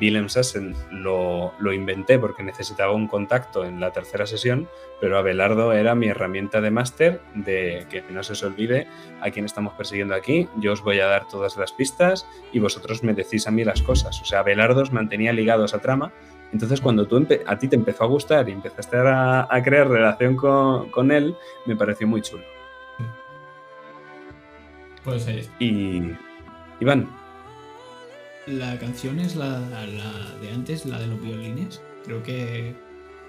Willem 0.00 0.28
Sassen 0.28 0.74
lo, 0.90 1.52
lo 1.58 1.72
inventé 1.72 2.18
porque 2.18 2.42
necesitaba 2.42 2.92
un 2.92 3.08
contacto 3.08 3.64
en 3.64 3.80
la 3.80 3.92
tercera 3.92 4.26
sesión, 4.26 4.68
pero 5.00 5.18
Abelardo 5.18 5.72
era 5.72 5.94
mi 5.94 6.08
herramienta 6.08 6.60
de 6.60 6.70
máster 6.70 7.20
de 7.34 7.86
que 7.90 8.02
no 8.10 8.22
se 8.22 8.32
os 8.32 8.42
olvide 8.42 8.86
a 9.20 9.30
quién 9.30 9.44
estamos 9.44 9.74
persiguiendo 9.74 10.14
aquí, 10.14 10.48
yo 10.56 10.72
os 10.72 10.82
voy 10.82 11.00
a 11.00 11.06
dar 11.06 11.28
todas 11.28 11.56
las 11.56 11.72
pistas 11.72 12.26
y 12.52 12.58
vosotros 12.58 13.02
me 13.02 13.14
decís 13.14 13.46
a 13.46 13.50
mí 13.50 13.64
las 13.64 13.82
cosas. 13.82 14.20
O 14.20 14.24
sea, 14.24 14.40
Abelardo 14.40 14.82
os 14.82 14.92
mantenía 14.92 15.32
ligado 15.32 15.62
a 15.62 15.66
esa 15.66 15.80
trama. 15.80 16.12
Entonces, 16.52 16.80
cuando 16.80 17.06
tú 17.06 17.26
a 17.46 17.58
ti 17.58 17.68
te 17.68 17.76
empezó 17.76 18.04
a 18.04 18.06
gustar 18.06 18.48
y 18.48 18.52
empezaste 18.52 18.96
a, 18.96 19.48
a 19.50 19.62
crear 19.62 19.88
relación 19.88 20.36
con, 20.36 20.90
con 20.90 21.10
él, 21.10 21.36
me 21.66 21.76
pareció 21.76 22.06
muy 22.06 22.22
chulo. 22.22 22.44
Pues 25.06 25.26
ahí. 25.28 25.48
Y. 25.60 26.16
Iván, 26.80 27.08
La 28.46 28.78
canción 28.78 29.18
es 29.18 29.34
la, 29.34 29.58
la 29.58 30.36
de 30.40 30.50
antes, 30.52 30.86
la 30.86 31.00
de 31.00 31.08
los 31.08 31.20
violines. 31.20 31.82
Creo 32.04 32.22
que 32.22 32.76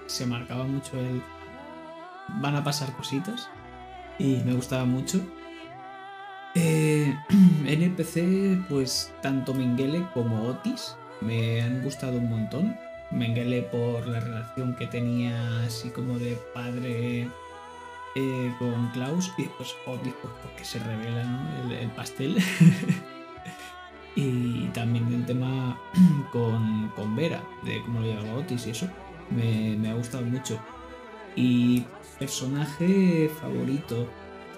se 0.06 0.26
marcaba 0.26 0.64
mucho 0.64 0.98
el. 0.98 1.20
Van 2.40 2.54
a 2.54 2.62
pasar 2.62 2.92
cositas. 2.96 3.48
Y 4.18 4.36
me 4.44 4.52
gustaba 4.52 4.84
mucho. 4.84 5.20
Eh, 6.54 7.12
NPC, 7.66 8.68
pues 8.68 9.12
tanto 9.20 9.54
Mengele 9.54 10.06
como 10.14 10.48
Otis 10.48 10.96
me 11.20 11.62
han 11.62 11.82
gustado 11.82 12.18
un 12.18 12.30
montón. 12.30 12.76
Mengele 13.10 13.62
por 13.62 14.06
la 14.06 14.20
relación 14.20 14.76
que 14.76 14.86
tenía 14.86 15.64
así 15.64 15.90
como 15.90 16.18
de 16.18 16.38
padre 16.54 17.28
eh, 18.14 18.54
con 18.58 18.90
Klaus 18.90 19.32
y 19.38 19.44
pues 19.44 19.74
Otis 19.86 20.14
pues 20.22 20.32
porque 20.42 20.64
se 20.64 20.78
revela 20.78 21.24
¿no? 21.24 21.64
el, 21.64 21.72
el 21.72 21.90
pastel. 21.90 22.38
y 24.14 24.66
también 24.74 25.12
el 25.12 25.24
tema 25.26 25.78
con, 26.32 26.88
con 26.96 27.14
Vera, 27.14 27.42
de 27.64 27.80
cómo 27.82 28.00
lo 28.00 28.06
llevaba 28.06 28.38
Otis 28.38 28.66
y 28.66 28.70
eso, 28.70 28.88
me, 29.30 29.76
me 29.76 29.90
ha 29.90 29.94
gustado 29.94 30.24
mucho. 30.24 30.58
Y 31.36 31.84
personaje 32.18 33.30
favorito. 33.40 34.08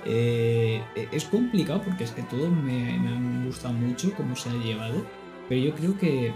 eh, 0.06 0.82
es 1.12 1.24
complicado 1.26 1.82
porque 1.82 2.04
es 2.04 2.12
que 2.12 2.22
todos 2.22 2.50
me, 2.50 2.98
me 2.98 3.08
han 3.08 3.44
gustado 3.44 3.74
mucho 3.74 4.12
cómo 4.16 4.34
se 4.34 4.48
ha 4.48 4.54
llevado. 4.54 5.04
Pero 5.48 5.60
yo 5.60 5.74
creo 5.74 5.98
que 5.98 6.32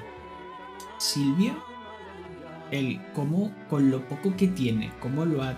Silvia, 0.99 1.57
el 2.71 3.01
cómo 3.15 3.53
con 3.71 3.91
lo 3.91 4.07
poco 4.09 4.37
que 4.37 4.49
tiene, 4.49 4.93
cómo 5.01 5.25
lo 5.25 5.43
ha 5.43 5.57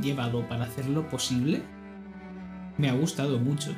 llevado 0.00 0.46
para 0.48 0.64
hacerlo 0.64 1.08
posible, 1.08 1.62
me 2.78 2.88
ha 2.88 2.94
gustado 2.94 3.38
mucho. 3.38 3.74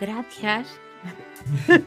Gracias. 0.00 0.78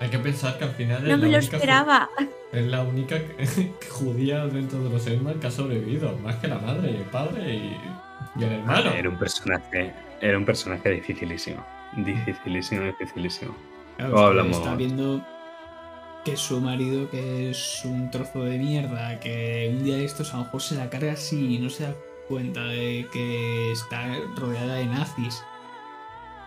Hay 0.00 0.10
que 0.10 0.18
pensar 0.18 0.58
que 0.58 0.64
al 0.64 0.70
final 0.72 1.06
No 1.06 1.14
es, 1.14 1.20
me 1.20 1.28
la 1.28 1.32
lo 1.32 1.38
única, 1.38 1.56
esperaba. 1.56 2.08
es 2.52 2.66
la 2.66 2.82
única 2.82 3.16
judía 3.90 4.46
dentro 4.46 4.82
de 4.84 4.90
los 4.90 5.06
Elman 5.06 5.40
que 5.40 5.46
ha 5.46 5.50
sobrevivido, 5.50 6.16
más 6.18 6.36
que 6.36 6.48
la 6.48 6.58
madre 6.58 6.90
y 6.92 6.96
el 6.96 7.04
padre 7.04 7.54
y, 7.54 7.76
y 8.38 8.44
el 8.44 8.52
hermano. 8.52 8.90
era 8.90 9.08
un 9.08 9.18
personaje. 9.18 9.92
Era 10.20 10.36
un 10.38 10.44
personaje 10.44 10.90
dificilísimo. 10.90 11.64
Dificilísimo, 11.96 12.82
dificilísimo. 12.82 13.54
Claro, 13.96 14.18
hablamos. 14.18 14.56
Está 14.58 14.74
viendo 14.74 15.24
que 16.24 16.36
su 16.36 16.60
marido, 16.60 17.08
que 17.10 17.50
es 17.50 17.82
un 17.84 18.10
trozo 18.10 18.44
de 18.44 18.58
mierda, 18.58 19.20
que 19.20 19.70
un 19.76 19.84
día 19.84 19.96
de 19.96 20.04
estos 20.04 20.32
a 20.34 20.38
lo 20.38 20.44
mejor 20.44 20.60
se 20.62 20.74
la 20.74 20.90
carga 20.90 21.12
así 21.12 21.54
y 21.56 21.58
no 21.58 21.70
se 21.70 21.84
da 21.84 21.94
cuenta 22.28 22.64
de 22.64 23.06
que 23.12 23.72
está 23.72 24.18
rodeada 24.36 24.74
de 24.76 24.86
nazis. 24.86 25.42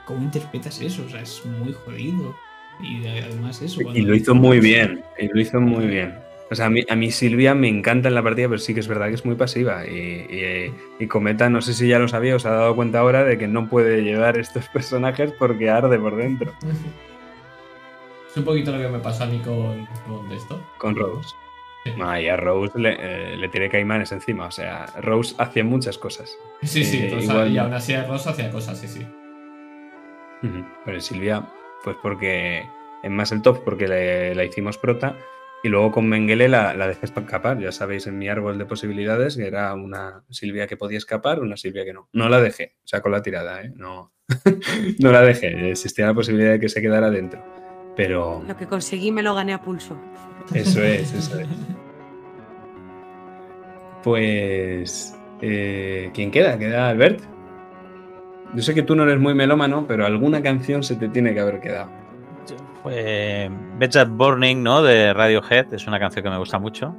¿Cómo 0.06 0.22
interpretas 0.24 0.80
eso? 0.82 1.04
O 1.06 1.10
sea, 1.10 1.22
es 1.22 1.46
muy 1.46 1.74
jodido. 1.74 2.36
Y 2.82 3.00
de- 3.02 3.22
además 3.24 3.62
eso. 3.62 3.82
Y 3.94 4.02
lo 4.02 4.16
hizo 4.16 4.36
muy 4.36 4.60
bien. 4.60 5.04
Y 5.20 5.28
lo 5.28 5.40
hizo 5.42 5.60
muy 5.60 5.86
bien. 5.88 6.18
O 6.50 6.56
sea, 6.56 6.68
a 6.68 6.70
mí, 6.70 6.82
a 6.90 6.96
mí 6.96 7.12
Silvia 7.12 7.54
me 7.54 7.68
encanta 7.68 8.08
en 8.08 8.16
la 8.16 8.24
partida, 8.24 8.48
pero 8.48 8.60
sí 8.60 8.74
que 8.74 8.80
es 8.80 8.88
verdad 8.88 9.08
que 9.10 9.16
es 9.16 9.26
muy 9.26 9.36
pasiva. 9.36 9.86
Y, 9.86 9.92
y- 9.98 10.74
y 11.04 11.08
Cometa, 11.08 11.50
no 11.50 11.62
sé 11.62 11.74
si 11.74 11.88
ya 11.90 12.00
lo 12.00 12.08
sabía, 12.08 12.36
os 12.38 12.46
ha 12.46 12.52
dado 12.52 12.74
cuenta 12.76 13.00
ahora 13.00 13.24
de 13.26 13.38
que 13.38 13.48
no 13.48 13.68
puede 13.68 14.02
llevar 14.04 14.38
estos 14.38 14.68
personajes 14.74 15.34
porque 15.38 15.70
arde 15.70 16.00
por 16.00 16.16
dentro. 16.16 16.54
Es 18.30 18.38
un 18.38 18.44
poquito 18.46 18.72
lo 18.72 18.78
que 18.78 18.88
me 18.90 19.00
pasó 19.00 19.24
a 19.24 19.28
mí 19.28 19.40
con, 19.40 19.88
con 20.06 20.32
esto. 20.32 20.62
Con 20.78 20.96
Rose. 20.96 21.34
Ah, 22.02 22.20
y 22.22 22.28
a 22.28 22.38
Rose 22.38 22.78
le, 22.78 22.96
eh, 23.00 23.38
le 23.38 23.50
tiré 23.50 23.70
caimanes 23.70 24.12
encima. 24.12 24.48
O 24.48 24.52
sea, 24.52 24.86
Rose 25.02 25.36
hacía 25.38 25.64
muchas 25.64 25.98
cosas. 25.98 26.38
Sí, 26.64 26.84
sí, 26.84 27.00
Eh, 27.04 27.10
pues, 27.12 27.24
igual- 27.26 27.52
y 27.52 27.58
aún 27.58 27.74
así 27.74 27.96
Ross 27.98 28.28
hacía 28.28 28.50
cosas, 28.52 28.80
sí, 28.80 28.88
sí. 28.88 29.06
Pero 30.86 31.02
Silvia, 31.02 31.44
pues 31.84 31.98
porque 32.02 32.64
en 33.04 33.16
más 33.16 33.32
el 33.32 33.42
top, 33.42 33.64
porque 33.64 33.88
le- 33.88 34.36
la 34.36 34.46
hicimos 34.46 34.78
prota. 34.78 35.16
Y 35.64 35.70
luego 35.70 35.92
con 35.92 36.08
Mengele 36.08 36.48
la, 36.48 36.76
la 36.76 36.88
dejé 36.88 37.08
escapar. 37.08 37.58
Ya 37.60 37.72
sabéis, 37.72 38.06
en 38.06 38.18
mi 38.18 38.30
árbol 38.30 38.60
de 38.60 38.66
posibilidades 38.66 39.36
que 39.36 39.48
era 39.48 39.74
una 39.74 40.24
Silvia 40.30 40.68
que 40.68 40.78
podía 40.78 41.00
escapar, 41.00 41.40
una 41.40 41.58
Silvia 41.58 41.84
que 41.84 41.94
no. 41.94 42.10
No 42.14 42.30
la 42.30 42.40
dejé, 42.40 42.76
sacó 42.84 43.10
la 43.10 43.24
tirada, 43.24 43.64
¿eh? 43.64 43.74
No, 43.76 44.14
no 45.00 45.12
la 45.12 45.22
dejé. 45.22 45.72
Existía 45.72 46.06
la 46.06 46.14
posibilidad 46.14 46.52
de 46.52 46.60
que 46.60 46.70
se 46.70 46.82
quedara 46.82 47.10
dentro. 47.10 47.44
Pero 47.96 48.44
Lo 48.48 48.56
que 48.56 48.68
conseguí 48.68 49.12
me 49.12 49.24
lo 49.24 49.34
gané 49.34 49.54
a 49.54 49.62
pulso. 49.62 49.98
Eso 50.54 50.82
es, 50.84 51.14
eso 51.14 51.40
es. 51.40 51.48
Pues. 54.04 55.16
eh, 55.42 56.12
¿Quién 56.14 56.32
queda? 56.32 56.58
¿Queda 56.58 56.90
Albert? 56.90 57.22
Yo 58.54 58.62
sé 58.62 58.74
que 58.74 58.84
tú 58.84 58.96
no 58.96 59.04
eres 59.04 59.20
muy 59.20 59.34
melómano, 59.34 59.86
pero 59.88 60.06
alguna 60.06 60.42
canción 60.42 60.84
se 60.84 60.96
te 60.96 61.10
tiene 61.10 61.34
que 61.34 61.40
haber 61.42 61.60
quedado. 61.60 61.90
Beds 62.86 63.98
at 63.98 64.08
Burning, 64.10 64.64
¿no? 64.64 64.82
De 64.82 65.14
Radiohead. 65.14 65.74
Es 65.74 65.86
una 65.88 66.00
canción 66.00 66.24
que 66.24 66.30
me 66.30 66.38
gusta 66.38 66.58
mucho. 66.58 66.96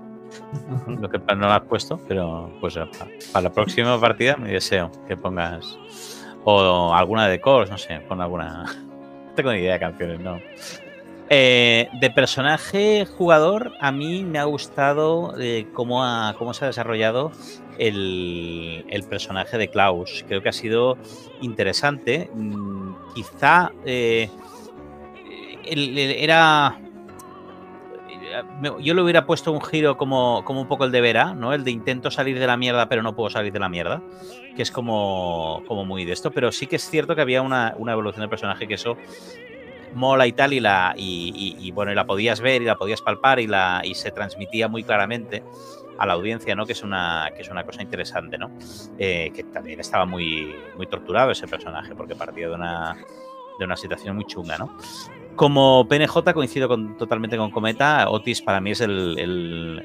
Lo 0.86 1.08
que 1.08 1.18
no 1.18 1.48
la 1.48 1.56
has 1.56 1.62
puesto, 1.62 1.98
pero 2.06 2.52
pues 2.60 2.76
pa- 2.76 3.08
para 3.32 3.44
la 3.44 3.50
próxima 3.50 3.98
partida 3.98 4.36
me 4.36 4.52
deseo 4.52 4.90
que 5.08 5.16
pongas. 5.16 5.78
O 6.44 6.92
alguna 6.94 7.26
de 7.28 7.40
Cores, 7.40 7.70
no 7.70 7.78
sé, 7.78 8.00
pon 8.06 8.20
alguna. 8.20 8.64
No 9.38 9.42
tengo 9.42 9.52
ni 9.52 9.60
idea 9.60 9.74
de 9.74 9.78
canciones, 9.78 10.18
no. 10.18 10.40
Eh, 11.30 11.90
de 12.00 12.10
personaje 12.10 13.05
jugador, 13.05 13.72
a 13.80 13.92
mí 13.92 14.24
me 14.24 14.38
ha 14.38 14.44
gustado 14.44 15.34
eh, 15.38 15.66
cómo, 15.74 16.02
ha- 16.02 16.34
cómo 16.38 16.55
se 16.55 16.64
ha 16.64 16.68
desarrollado 16.68 17.32
el, 17.78 18.84
personaje 19.10 19.59
de 19.59 19.68
Klaus. 19.68 20.24
Creo 20.26 20.42
que 20.42 20.48
ha 20.48 20.52
sido 20.52 20.96
interesante. 21.42 22.30
Mm, 22.34 22.94
quizá 23.14 23.72
eh, 23.84 24.30
era. 25.64 26.80
Yo 28.80 28.94
le 28.94 29.02
hubiera 29.02 29.26
puesto 29.26 29.52
un 29.52 29.60
giro 29.60 29.96
como, 29.96 30.44
como 30.44 30.60
un 30.62 30.68
poco 30.68 30.84
el 30.84 30.92
de 30.92 31.00
Vera, 31.00 31.34
¿no? 31.34 31.52
El 31.52 31.64
de 31.64 31.70
intento 31.70 32.10
salir 32.10 32.38
de 32.38 32.46
la 32.46 32.56
mierda, 32.56 32.88
pero 32.88 33.02
no 33.02 33.14
puedo 33.14 33.30
salir 33.30 33.52
de 33.52 33.59
la 33.59 33.68
mierda. 33.68 34.02
Que 34.56 34.62
es 34.62 34.70
como, 34.70 35.62
como 35.66 35.84
muy 35.84 36.05
de 36.05 36.12
esto. 36.12 36.30
Pero 36.30 36.52
sí 36.52 36.66
que 36.66 36.76
es 36.76 36.88
cierto 36.88 37.14
que 37.14 37.20
había 37.20 37.42
una, 37.42 37.74
una 37.76 37.92
evolución 37.92 38.20
del 38.20 38.30
personaje 38.30 38.66
que 38.66 38.74
eso 38.74 38.96
mola 39.94 40.27
y 40.27 40.32
tal, 40.32 40.52
y 40.52 40.60
la. 40.60 40.94
Y, 40.97 41.32
y- 41.60 41.66
y, 41.66 41.70
bueno, 41.70 41.93
la 41.94 42.05
podías 42.06 42.40
ver 42.40 42.62
y 42.62 42.65
la 42.65 42.77
podías 42.77 43.02
palpar 43.02 43.40
y 43.40 43.47
la. 43.47 43.81
y 43.85 43.94
se 43.94 44.10
transmitía 44.10 44.69
muy 44.69 44.82
claramente 44.85 45.43
a 45.98 46.06
la 46.06 46.12
audiencia, 46.12 46.55
¿no? 46.55 46.65
Que 46.65 46.73
es 46.73 46.82
una, 46.82 47.31
que 47.35 47.43
es 47.43 47.48
una 47.51 47.65
cosa 47.65 47.82
interesante, 47.82 48.39
¿no? 48.39 48.51
Eh, 48.98 49.32
que 49.35 49.43
también 49.44 49.81
estaba 49.81 50.06
muy, 50.06 50.55
muy 50.77 50.86
torturado 50.86 51.31
ese 51.32 51.48
personaje, 51.48 51.94
porque 51.97 52.15
partía 52.15 52.48
de 52.48 52.55
una, 52.55 52.97
de 53.59 53.65
una 53.65 53.77
situación 53.77 54.15
muy 54.15 54.24
chunga, 54.24 54.56
¿no? 54.59 54.77
Como 55.35 55.86
PNJ 55.89 56.32
coincido 56.35 56.66
con, 56.69 56.97
totalmente 56.97 57.36
con 57.36 57.51
Cometa, 57.52 58.10
Otis 58.10 58.43
para 58.43 58.60
mí 58.60 58.73
es 58.73 58.81
el, 58.81 59.16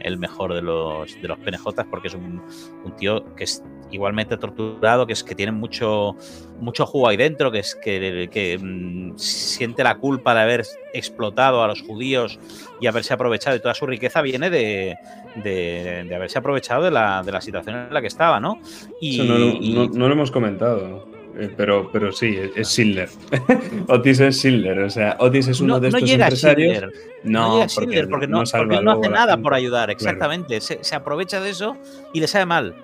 el- 0.02 0.18
mejor 0.20 0.54
de 0.54 0.62
los, 0.64 1.20
de 1.22 1.28
los 1.28 1.38
PNJ 1.40 1.84
porque 1.90 2.08
es 2.08 2.14
un, 2.16 2.42
un 2.84 2.96
tío 2.96 3.36
que 3.36 3.44
es 3.44 3.64
igualmente 3.94 4.38
torturado, 4.38 5.06
que 5.08 5.14
es 5.14 5.24
que 5.24 5.36
tiene 5.36 5.52
mucho, 5.52 6.16
mucho 6.60 6.86
jugo 6.86 7.08
ahí 7.08 7.18
dentro, 7.18 7.52
que 7.52 7.60
es 7.60 7.76
que, 7.76 8.30
que, 8.32 8.58
mm, 8.62 9.14
siente 9.18 9.84
la 9.84 9.96
culpa 9.96 10.34
de 10.36 10.42
haber 10.42 10.66
explotado 10.94 11.64
a 11.64 11.68
los 11.68 11.82
judíos 11.82 12.40
y 12.82 12.88
haberse 12.88 13.14
aprovechado 13.14 13.56
y 13.56 13.60
toda 13.60 13.74
su 13.74 13.86
riqueza 13.86 14.22
viene 14.22 14.50
de, 14.50 14.98
de- 15.44 16.06
de 16.08 16.16
haberse 16.16 16.38
aprovechado 16.40 16.84
de 16.84 16.92
la, 16.92 17.24
de 17.24 17.32
la 17.32 17.42
situación 17.42 17.76
en 17.88 17.94
la 17.94 18.02
que 18.02 18.08
estaba, 18.08 18.40
¿no? 18.40 18.60
Y, 19.00 19.16
Eso 19.22 19.24
no, 19.26 19.38
lo- 19.38 19.60
no- 19.88 19.94
no 19.94 20.08
lo 20.08 20.14
hemos 20.14 20.32
comentado. 20.32 21.08
eh, 21.38 21.50
Pero, 21.58 21.90
pero 21.92 22.12
sí, 22.12 22.38
es, 22.56 22.68
Schindler. 22.70 23.10
Otis 23.88 24.20
es 24.20 24.38
Schindler. 24.40 24.80
O 24.80 24.90
sea, 24.90 25.16
Otis 25.20 25.48
es 25.48 25.60
uno 25.62 25.76
no, 25.76 25.80
de 25.80 25.90
no 25.90 25.98
estos 25.98 26.10
llega 26.10 26.26
empresarios. 26.26 26.78
Schindler. 26.78 27.00
No, 27.24 27.42
llega 27.56 27.60
porque, 27.60 27.70
Schindler, 27.70 28.10
porque 28.10 28.28
no, 28.28 28.44
porque 28.52 28.82
no 28.84 28.92
hace 28.92 29.10
nada 29.10 29.38
por 29.38 29.54
ayudar, 29.56 29.90
exactamente. 29.90 30.62
Se, 30.62 30.84
se 30.84 30.96
aprovecha 30.96 31.40
de 31.42 31.50
eso 31.50 31.76
y 32.14 32.20
le 32.20 32.28
sabe 32.28 32.46
mal. 32.46 32.76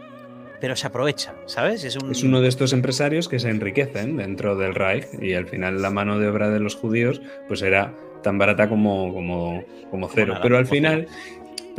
Pero 0.60 0.76
se 0.76 0.88
aprovecha, 0.88 1.34
¿sabes? 1.45 1.84
Es, 1.84 1.95
un, 1.95 2.11
Es 2.11 2.23
uno 2.23 2.41
de 2.41 2.49
estos 2.49 2.73
empresarios 2.73 3.27
que 3.27 3.40
se 3.40 3.49
enriquecen 3.49 4.18
dentro 4.18 4.56
del 4.56 4.76
Reich 4.76 5.07
y 5.22 5.34
al 5.34 5.48
final 5.48 5.81
la 5.81 5.90
mano 5.90 6.19
de 6.19 6.27
obra 6.27 6.49
de 6.49 6.60
los 6.60 6.76
judíos 6.76 7.22
pues 7.48 7.61
era 7.61 7.94
tan 8.22 8.38
barata 8.38 8.68
como, 8.68 9.14
como, 9.14 9.64
como 9.90 10.10
cero. 10.10 10.34
nada, 10.34 10.44
pero 10.44 10.57
al 10.57 10.68
final, 10.68 11.07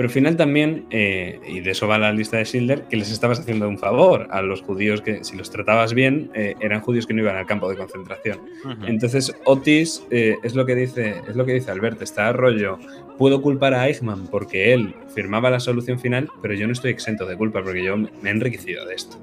pero 0.01 0.09
al 0.09 0.14
final 0.14 0.35
también, 0.39 0.86
eh, 0.89 1.39
y 1.47 1.60
de 1.60 1.72
eso 1.72 1.86
va 1.86 1.98
la 1.98 2.10
lista 2.10 2.39
de 2.39 2.47
Schindler, 2.47 2.85
que 2.85 2.97
les 2.97 3.10
estabas 3.10 3.39
haciendo 3.39 3.68
un 3.68 3.77
favor 3.77 4.28
a 4.31 4.40
los 4.40 4.62
judíos 4.62 5.02
que 5.02 5.24
si 5.24 5.36
los 5.36 5.51
tratabas 5.51 5.93
bien 5.93 6.31
eh, 6.32 6.55
eran 6.59 6.81
judíos 6.81 7.06
que 7.06 7.12
no 7.12 7.20
iban 7.20 7.36
al 7.36 7.44
campo 7.44 7.68
de 7.68 7.77
concentración. 7.77 8.39
Ujú. 8.64 8.86
Entonces 8.86 9.31
Otis 9.44 10.02
eh, 10.10 10.36
es 10.43 10.55
lo 10.55 10.64
que 10.64 10.74
dice 10.74 11.16
es 11.28 11.36
lo 11.36 11.44
que 11.44 11.52
dice 11.52 11.70
Albert, 11.70 12.01
está 12.01 12.32
rollo. 12.32 12.78
Puedo 13.18 13.43
culpar 13.43 13.74
a 13.74 13.89
Eichmann 13.89 14.27
porque 14.28 14.72
él 14.72 14.94
firmaba 15.14 15.51
la 15.51 15.60
solución 15.60 16.01
final, 16.01 16.31
pero 16.40 16.55
yo 16.55 16.66
no 16.66 16.72
estoy 16.72 16.93
exento 16.93 17.27
de 17.27 17.36
culpa 17.36 17.62
porque 17.62 17.85
yo 17.85 17.98
me 17.98 18.09
he 18.24 18.31
enriquecido 18.31 18.86
de 18.86 18.94
esto 18.94 19.18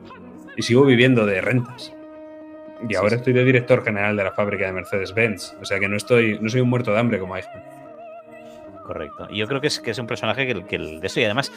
y 0.58 0.62
sigo 0.62 0.86
viviendo 0.86 1.26
de 1.26 1.42
rentas. 1.42 1.92
Y 2.88 2.94
ahora 2.94 3.16
estoy 3.16 3.34
de 3.34 3.44
director 3.44 3.84
general 3.84 4.16
de 4.16 4.26
la 4.26 4.32
fábrica 4.32 4.68
de 4.68 4.74
Mercedes-Benz, 4.74 5.56
o 5.60 5.66
sea 5.66 5.80
que 5.80 5.88
no 5.88 5.98
estoy 5.98 6.38
no 6.40 6.50
soy 6.50 6.62
un 6.62 6.70
muerto 6.70 6.94
de 6.94 7.00
hambre 7.00 7.18
como 7.18 7.36
Eichmann. 7.36 7.77
Correcto. 8.88 9.28
Y 9.30 9.38
yo 9.38 9.48
creo 9.48 9.62
que 9.62 9.68
es, 9.68 9.80
que 9.80 9.92
es 9.92 10.00
un 10.00 10.08
personaje 10.08 10.48
que, 10.48 10.66
que 10.66 10.76
el 10.78 11.00
de 11.02 11.08
esto 11.08 11.20
y 11.20 11.26
además 11.26 11.52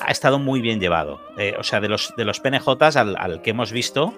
ha 0.00 0.10
estado 0.10 0.38
muy 0.40 0.60
bien 0.60 0.80
llevado. 0.80 1.20
Eh, 1.38 1.54
o 1.58 1.62
sea, 1.62 1.80
de 1.80 1.88
los, 1.88 2.12
de 2.16 2.24
los 2.24 2.40
PNJs 2.40 2.96
al, 2.96 3.16
al 3.16 3.42
que 3.42 3.50
hemos 3.50 3.70
visto, 3.70 4.14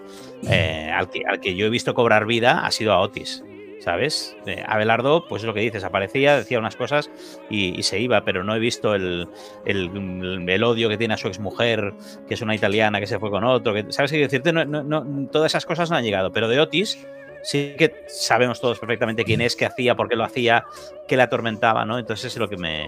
eh, 0.48 0.90
al, 0.94 1.10
que, 1.10 1.22
al 1.28 1.40
que 1.40 1.54
yo 1.56 1.66
he 1.66 1.70
visto 1.70 1.92
cobrar 1.94 2.24
vida, 2.26 2.64
ha 2.64 2.70
sido 2.70 2.92
a 2.92 3.00
Otis. 3.00 3.44
¿Sabes? 3.80 4.36
Eh, 4.46 4.62
Abelardo, 4.66 5.24
pues 5.28 5.42
es 5.42 5.46
lo 5.46 5.54
que 5.54 5.60
dices, 5.60 5.84
aparecía, 5.84 6.36
decía 6.36 6.58
unas 6.58 6.74
cosas 6.74 7.10
y, 7.48 7.80
se 7.84 8.00
iba, 8.00 8.22
pero 8.24 8.42
no 8.44 8.54
he 8.54 8.58
visto 8.58 8.94
el, 8.94 9.28
el- 9.64 10.44
el 10.48 10.64
odio 10.64 10.88
que 10.88 10.98
tiene 10.98 11.14
a 11.14 11.16
su 11.16 11.28
exmujer, 11.28 11.94
que 12.26 12.34
es 12.34 12.42
una 12.42 12.54
italiana 12.56 12.98
que 13.00 13.06
se 13.06 13.18
fue 13.20 13.30
con 13.30 13.44
otro. 13.44 13.72
Que, 13.74 13.86
¿Sabes 13.90 14.10
qué 14.10 14.18
decirte? 14.18 14.52
No, 14.52 14.64
no- 14.64 14.82
no- 14.82 15.28
todas 15.30 15.52
esas 15.52 15.64
cosas 15.64 15.90
no 15.90 15.96
han 15.96 16.02
llegado, 16.04 16.32
pero 16.32 16.48
de 16.48 16.58
Otis 16.60 17.06
sí 17.48 17.74
que 17.78 18.04
sabemos 18.08 18.60
todos 18.60 18.78
perfectamente 18.78 19.24
quién 19.24 19.40
es, 19.40 19.56
qué 19.56 19.64
hacía, 19.64 19.94
por 19.94 20.06
qué 20.06 20.16
lo 20.16 20.24
hacía, 20.24 20.66
qué 21.06 21.16
le 21.16 21.22
atormentaba, 21.22 21.86
¿no? 21.86 21.98
Entonces 21.98 22.32
es 22.34 22.38
lo 22.38 22.46
que 22.46 22.58
me, 22.58 22.86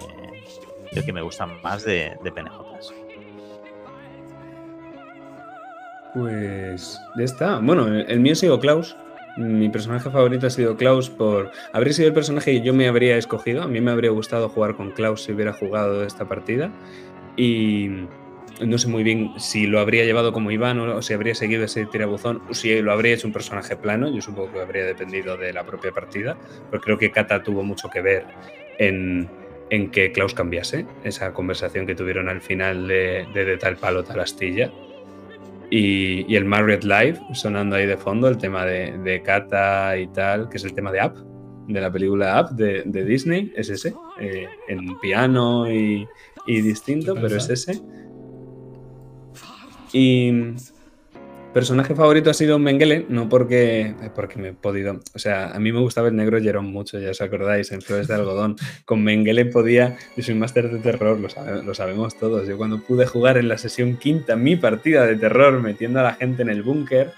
lo 0.92 1.02
que 1.02 1.14
me 1.14 1.22
gusta 1.22 1.46
más 1.46 1.82
de, 1.82 2.12
de 2.22 2.30
PNJs. 2.30 2.92
Pues 6.12 7.00
ya 7.16 7.24
está. 7.24 7.58
Bueno, 7.60 7.86
el, 7.86 8.04
el 8.06 8.20
mío 8.20 8.34
ha 8.34 8.36
sido 8.36 8.60
Klaus. 8.60 8.94
Mi 9.38 9.70
personaje 9.70 10.10
favorito 10.10 10.46
ha 10.46 10.50
sido 10.50 10.76
Klaus 10.76 11.08
por... 11.08 11.50
Habría 11.72 11.94
sido 11.94 12.08
el 12.08 12.14
personaje 12.14 12.52
que 12.52 12.60
yo 12.60 12.74
me 12.74 12.86
habría 12.86 13.16
escogido. 13.16 13.62
A 13.62 13.66
mí 13.66 13.80
me 13.80 13.92
habría 13.92 14.10
gustado 14.10 14.50
jugar 14.50 14.76
con 14.76 14.90
Klaus 14.90 15.22
si 15.22 15.32
hubiera 15.32 15.54
jugado 15.54 16.04
esta 16.04 16.26
partida. 16.26 16.70
Y 17.34 17.88
no 18.66 18.78
sé 18.78 18.88
muy 18.88 19.02
bien 19.02 19.32
si 19.38 19.66
lo 19.66 19.80
habría 19.80 20.04
llevado 20.04 20.32
como 20.32 20.50
Iván 20.50 20.78
o, 20.78 21.02
si 21.02 21.14
habría 21.14 21.34
seguido 21.34 21.64
ese 21.64 21.86
tirabuzón 21.86 22.42
o 22.48 22.54
si 22.54 22.80
lo 22.80 22.92
habría 22.92 23.14
hecho 23.14 23.26
un 23.26 23.32
personaje 23.32 23.76
plano. 23.76 24.12
Yo 24.14 24.20
supongo 24.20 24.52
que 24.52 24.60
habría 24.60 24.84
dependido 24.84 25.36
de 25.36 25.52
la 25.52 25.64
propia 25.64 25.92
partida. 25.92 26.36
Pero 26.70 26.82
creo 26.82 26.98
que 26.98 27.10
Kata 27.10 27.42
tuvo 27.42 27.62
mucho 27.62 27.88
que 27.88 28.00
ver 28.00 28.24
en, 28.78 29.28
en 29.70 29.90
que 29.90 30.12
Klaus 30.12 30.34
cambiase. 30.34 30.86
Esa 31.04 31.32
conversación 31.32 31.86
que 31.86 31.94
tuvieron 31.94 32.28
al 32.28 32.40
final 32.40 32.88
de, 32.88 33.26
de, 33.32 33.44
de 33.44 33.56
tal 33.56 33.76
palo, 33.76 34.04
tal 34.04 34.20
astilla. 34.20 34.70
Y, 35.70 36.24
y, 36.32 36.36
el 36.36 36.44
Marriott 36.44 36.82
Live 36.82 37.20
sonando 37.32 37.76
ahí 37.76 37.86
de 37.86 37.96
fondo, 37.96 38.26
el 38.28 38.38
tema 38.38 38.66
de, 38.66 38.98
de 38.98 39.22
Kata 39.22 39.96
y 39.98 40.08
tal, 40.08 40.48
que 40.48 40.56
es 40.56 40.64
el 40.64 40.74
tema 40.74 40.90
de 40.90 41.04
Up, 41.04 41.14
de 41.68 41.80
la 41.80 41.92
película 41.92 42.40
Up 42.40 42.56
de, 42.56 42.82
de 42.84 43.04
Disney, 43.04 43.52
es 43.54 43.70
ese, 43.70 43.94
eh, 44.18 44.48
en 44.66 44.98
piano 44.98 45.70
y, 45.70 46.08
y 46.46 46.60
distinto, 46.60 47.14
pero 47.14 47.36
es 47.36 47.48
ese. 47.48 47.80
Y 49.92 50.54
personaje 51.52 51.94
favorito 51.94 52.30
ha 52.30 52.34
sido 52.34 52.58
Mengele, 52.58 53.06
no 53.08 53.28
porque, 53.28 53.94
porque 54.14 54.38
me 54.38 54.48
he 54.48 54.52
podido. 54.52 55.00
O 55.14 55.18
sea, 55.18 55.50
a 55.50 55.58
mí 55.58 55.72
me 55.72 55.80
gustaba 55.80 56.08
el 56.08 56.16
negro 56.16 56.40
Jerón 56.40 56.66
mucho, 56.66 56.98
ya 56.98 57.10
os 57.10 57.20
acordáis, 57.20 57.72
en 57.72 57.82
Flores 57.82 58.08
de 58.08 58.14
Algodón. 58.14 58.56
Con 58.84 59.02
Mengele 59.02 59.46
podía. 59.46 59.96
Yo 60.16 60.22
soy 60.22 60.34
máster 60.34 60.70
de 60.70 60.78
terror, 60.78 61.18
lo, 61.18 61.28
sabe, 61.28 61.62
lo, 61.62 61.74
sabemos 61.74 62.16
todos. 62.16 62.46
Yo 62.46 62.56
cuando 62.56 62.80
pude 62.80 63.06
jugar 63.06 63.36
en 63.36 63.48
la 63.48 63.58
sesión 63.58 63.96
quinta 63.96 64.36
mi 64.36 64.56
partida 64.56 65.06
de 65.06 65.16
terror, 65.16 65.60
metiendo 65.60 66.00
a 66.00 66.04
la 66.04 66.14
gente 66.14 66.42
en 66.42 66.50
el 66.50 66.62
búnker, 66.62 67.12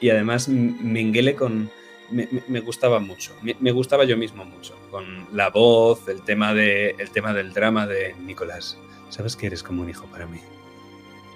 y 0.00 0.10
además 0.10 0.48
Mengele 0.48 1.34
con, 1.34 1.70
me 2.10 2.60
gustaba 2.60 2.98
mucho. 2.98 3.32
Me, 3.42 3.56
me 3.60 3.72
gustaba 3.72 4.04
yo 4.04 4.16
mismo 4.16 4.44
mucho. 4.44 4.74
Con 4.90 5.26
la 5.32 5.50
voz, 5.50 6.08
el 6.08 6.22
tema, 6.22 6.54
de, 6.54 6.90
el 6.98 7.10
tema 7.10 7.32
del 7.32 7.52
drama 7.52 7.86
de 7.86 8.14
Nicolás. 8.24 8.78
Sabes 9.08 9.36
que 9.36 9.46
eres 9.46 9.62
como 9.62 9.82
un 9.82 9.90
hijo 9.90 10.06
para 10.06 10.26
mí. 10.26 10.40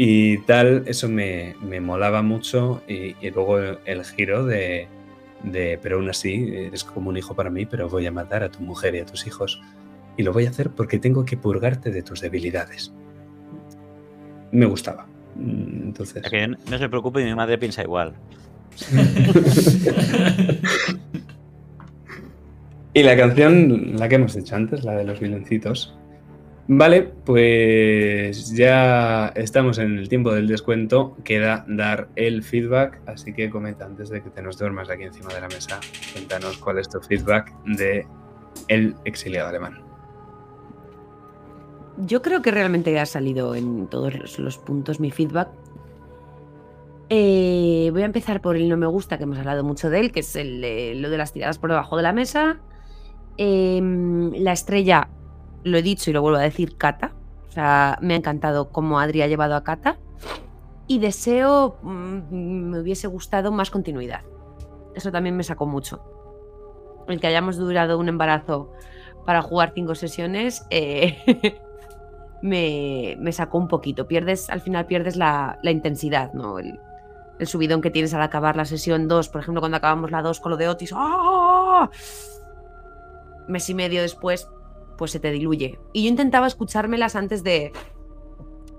Y 0.03 0.39
tal, 0.39 0.85
eso 0.87 1.11
me, 1.11 1.55
me 1.61 1.79
molaba 1.79 2.23
mucho. 2.23 2.83
Y, 2.89 3.17
y 3.21 3.31
luego 3.35 3.59
el, 3.59 3.79
el 3.85 4.03
giro 4.03 4.47
de, 4.47 4.89
de, 5.43 5.79
pero 5.83 5.97
aún 5.97 6.09
así, 6.09 6.55
eres 6.57 6.85
como 6.85 7.11
un 7.11 7.19
hijo 7.19 7.35
para 7.35 7.51
mí, 7.51 7.67
pero 7.67 7.87
voy 7.87 8.07
a 8.07 8.11
matar 8.11 8.43
a 8.43 8.51
tu 8.51 8.61
mujer 8.61 8.95
y 8.95 9.01
a 9.01 9.05
tus 9.05 9.27
hijos. 9.27 9.61
Y 10.17 10.23
lo 10.23 10.33
voy 10.33 10.47
a 10.47 10.49
hacer 10.49 10.71
porque 10.71 10.99
tengo 10.99 11.27
que 11.27 11.37
purgarte 11.37 11.91
de 11.91 12.03
tus 12.03 12.23
debilidades. 12.23 12.95
Me 14.53 14.65
gustaba. 14.65 15.07
Mm, 15.37 15.89
Entonces. 15.89 16.23
Que 16.31 16.49
no 16.49 16.79
se 16.79 16.89
preocupe, 16.89 17.23
mi 17.23 17.35
madre 17.35 17.59
piensa 17.59 17.83
igual. 17.83 18.15
Y 22.93 23.05
la 23.05 23.17
canción, 23.17 23.97
la 23.97 24.09
que 24.09 24.17
hemos 24.17 24.35
dicho 24.35 24.57
antes, 24.57 24.83
la 24.83 24.95
de 24.97 25.05
los 25.05 25.21
villancitos. 25.21 25.95
Vale, 26.73 27.03
pues 27.03 28.55
ya 28.55 29.33
estamos 29.35 29.79
en 29.79 29.99
el 29.99 30.09
tiempo 30.09 30.33
del 30.33 30.47
descuento. 30.47 31.17
Queda 31.25 31.65
dar 31.67 32.11
el 32.15 32.45
feedback, 32.45 33.01
así 33.07 33.33
que 33.33 33.51
comenta 33.51 33.87
antes 33.87 34.09
de 34.09 34.23
que 34.23 34.31
te 34.31 34.41
nos 34.41 34.57
duermas 34.57 34.89
aquí 34.89 35.03
encima 35.03 35.35
de 35.35 35.41
la 35.41 35.49
mesa. 35.49 35.81
Cuéntanos 36.13 36.59
cuál 36.59 36.79
es 36.79 36.89
tu 36.89 37.01
feedback 37.01 37.53
de 37.65 38.07
El 38.69 38.95
exiliado 39.05 39.49
alemán. 39.49 39.83
Yo 42.07 42.23
creo 42.23 42.41
que 42.41 42.53
realmente 42.53 42.97
ha 43.01 43.07
salido 43.07 43.57
en 43.57 43.89
todos 43.89 44.39
los, 44.39 44.59
puntos 44.59 45.01
mi 45.01 45.11
feedback. 45.11 45.49
Eh, 47.09 47.89
voy 47.91 48.03
a 48.03 48.07
empezar 48.07 48.41
por 48.41 48.55
el 48.55 48.69
no 48.69 48.77
me 48.77 48.87
gusta, 48.87 49.19
que 49.19 49.25
hemos 49.25 49.39
hablado 49.39 49.65
mucho 49.65 49.91
de 49.91 49.99
él, 49.99 50.13
que 50.13 50.21
es 50.21 50.33
de- 50.35 50.95
lo 50.95 51.11
de 51.11 51.19
las 51.19 51.33
tiradas 51.33 51.59
por 51.59 51.71
debajo 51.71 51.97
de 51.97 52.05
la 52.05 52.13
mesa. 52.13 52.61
Em, 53.39 54.31
la 54.35 54.53
estrella, 54.53 55.09
lo 55.65 55.79
he 55.79 55.83
dicho 55.83 56.11
y 56.11 56.13
lo 56.13 56.23
vuelvo 56.23 56.39
a 56.39 56.43
decir, 56.43 56.77
Kata. 56.77 57.13
O 57.49 57.53
sea, 57.53 57.99
me 58.01 58.15
ha 58.15 58.17
encantado 58.17 58.71
cómo 58.71 59.01
Adri 59.01 59.23
ha 59.23 59.27
llevado 59.27 59.55
a 59.57 59.65
Kata. 59.65 59.99
Y 60.87 60.99
deseo, 60.99 61.79
mm, 61.83 62.71
me 62.71 62.81
hubiese 62.81 63.07
gustado 63.07 63.53
más 63.53 63.71
continuidad. 63.71 64.23
Eso 64.95 65.13
también 65.13 65.37
me 65.37 65.45
sacó 65.45 65.67
mucho. 65.67 66.03
El 67.09 67.21
que 67.21 67.27
hayamos 67.27 67.57
durado 67.57 67.99
un 67.99 68.09
embarazo 68.09 68.73
para 69.25 69.43
jugar 69.43 69.73
cinco 69.75 69.95
sesiones 69.95 70.67
eh, 70.71 71.17
me, 72.43 73.17
me 73.19 73.33
sacó 73.33 73.59
un 73.59 73.69
poquito. 73.69 74.07
Pierdes, 74.07 74.51
al 74.51 74.61
final 74.61 74.87
pierdes 74.87 75.17
la, 75.17 75.59
intensidad, 75.63 76.33
¿no? 76.33 76.59
El, 76.59 76.79
subidón 77.43 77.81
que 77.81 77.91
tienes 77.91 78.13
al 78.13 78.21
acabar 78.21 78.55
la 78.55 78.67
sesión 78.67 79.09
2, 79.09 79.31
por 79.31 79.41
ejemplo, 79.41 79.61
cuando 79.61 79.79
acabamos 79.79 80.11
la 80.11 80.21
2 80.21 80.41
con 80.41 80.51
lo 80.51 80.59
de 80.59 80.69
Otis, 80.69 80.93
¡ah! 80.95 81.89
mes 83.49 83.71
y 83.71 83.75
medio 83.75 84.03
después, 84.03 84.47
pues 85.01 85.13
se 85.13 85.19
te 85.19 85.33
diluye. 85.33 85.79
Y 85.95 86.03
yo 86.03 86.11
intentaba 86.11 86.47
escuchármelas 86.47 87.17
antes 87.17 87.43
de, 87.43 87.73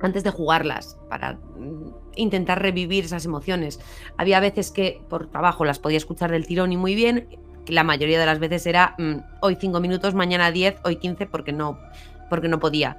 antes 0.02 0.24
de 0.24 0.30
jugarlas, 0.30 1.00
para 1.10 1.34
mm, 1.34 1.96
intentar 2.16 2.62
revivir 2.62 3.06
esas 3.06 3.26
emociones. 3.26 3.80
Había 4.18 4.40
veces 4.40 4.70
que 4.70 5.02
por 5.10 5.32
trabajo 5.32 5.66
las 5.66 5.80
podía 5.80 5.98
escuchar 5.98 6.30
del 6.30 6.46
tirón 6.46 6.72
y 6.72 6.78
muy 6.78 6.94
bien, 6.94 7.28
que 7.66 7.74
la 7.74 7.84
mayoría 7.84 8.20
de 8.20 8.28
las 8.28 8.38
veces 8.38 8.68
era 8.68 8.94
mm, 9.00 9.16
hoy 9.42 9.58
5 9.60 9.80
minutos, 9.80 10.14
mañana 10.14 10.52
10, 10.52 10.82
hoy 10.84 10.98
15, 10.98 11.26
porque 11.26 11.54
no, 11.54 11.80
porque 12.30 12.50
no 12.50 12.60
podía. 12.60 12.98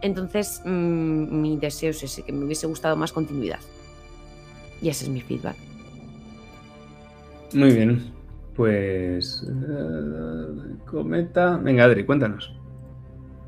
Entonces, 0.00 0.62
mm, 0.64 1.40
mi 1.40 1.56
deseo 1.56 1.90
es 1.90 2.04
ese, 2.04 2.22
que 2.22 2.30
me 2.30 2.44
hubiese 2.44 2.68
gustado 2.68 2.94
más 2.94 3.10
continuidad. 3.10 3.58
Y 4.80 4.90
ese 4.90 5.06
es 5.06 5.10
mi 5.10 5.22
feedback. 5.22 5.56
Muy 7.52 7.72
bien, 7.72 8.13
pues. 8.54 9.46
eh, 9.48 10.76
cometa. 10.86 11.56
Venga, 11.58 11.84
Adri, 11.84 12.04
cuéntanos. 12.04 12.54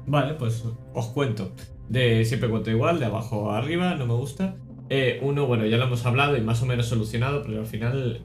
Vale, 0.07 0.35
pues 0.35 0.65
os 0.95 1.07
cuento. 1.09 1.53
De 1.89 2.25
siempre 2.25 2.49
cuento 2.49 2.71
igual, 2.71 2.99
de 2.99 3.07
abajo 3.07 3.51
a 3.51 3.59
arriba, 3.59 3.95
no 3.95 4.07
me 4.07 4.15
gusta. 4.15 4.57
Eh, 4.89 5.19
uno, 5.23 5.47
bueno, 5.47 5.67
ya 5.67 5.79
lo 5.79 5.85
hemos 5.85 6.07
hablado 6.07 6.37
y 6.37 6.41
más 6.41 6.63
o 6.63 6.67
menos 6.67 6.87
solucionado, 6.87 7.43
pero 7.43 7.59
al 7.61 7.67
final 7.67 8.23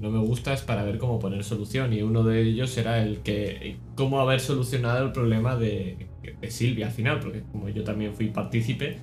no 0.00 0.10
me 0.10 0.18
gusta 0.20 0.54
es 0.54 0.62
para 0.62 0.82
ver 0.84 0.98
cómo 0.98 1.18
poner 1.18 1.44
solución. 1.44 1.92
Y 1.92 2.02
uno 2.02 2.22
de 2.24 2.42
ellos 2.42 2.76
era 2.78 3.02
el 3.02 3.20
que. 3.20 3.78
cómo 3.94 4.20
haber 4.20 4.40
solucionado 4.40 5.04
el 5.06 5.12
problema 5.12 5.56
de, 5.56 6.08
de 6.40 6.50
Silvia 6.50 6.86
al 6.86 6.92
final, 6.92 7.20
porque 7.20 7.42
como 7.52 7.68
yo 7.68 7.84
también 7.84 8.14
fui 8.14 8.28
partícipe 8.30 8.98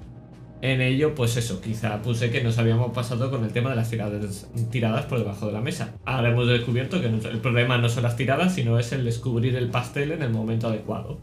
en 0.62 0.82
ello, 0.82 1.14
pues 1.16 1.38
eso, 1.38 1.62
quizá 1.62 2.02
puse 2.02 2.32
que 2.32 2.44
nos 2.44 2.58
habíamos 2.58 2.92
pasado 2.92 3.30
con 3.30 3.44
el 3.44 3.52
tema 3.52 3.70
de 3.72 3.76
las 3.76 3.90
tiradas, 3.90 4.48
tiradas 4.72 5.06
por 5.06 5.20
debajo 5.20 5.48
de 5.48 5.54
la 5.54 5.62
mesa. 5.62 5.94
Ahora 6.06 6.30
hemos 6.30 6.48
descubierto 6.48 7.02
que 7.02 7.08
el 7.08 7.40
problema 7.40 7.78
no 7.78 7.90
son 7.90 8.04
las 8.04 8.16
tiradas, 8.16 8.56
sino 8.56 8.80
es 8.80 8.92
el 8.92 9.06
descubrir 9.06 9.56
el 9.56 9.70
pastel 9.70 10.12
en 10.12 10.24
el 10.24 10.32
momento 10.32 10.68
adecuado. 10.68 11.20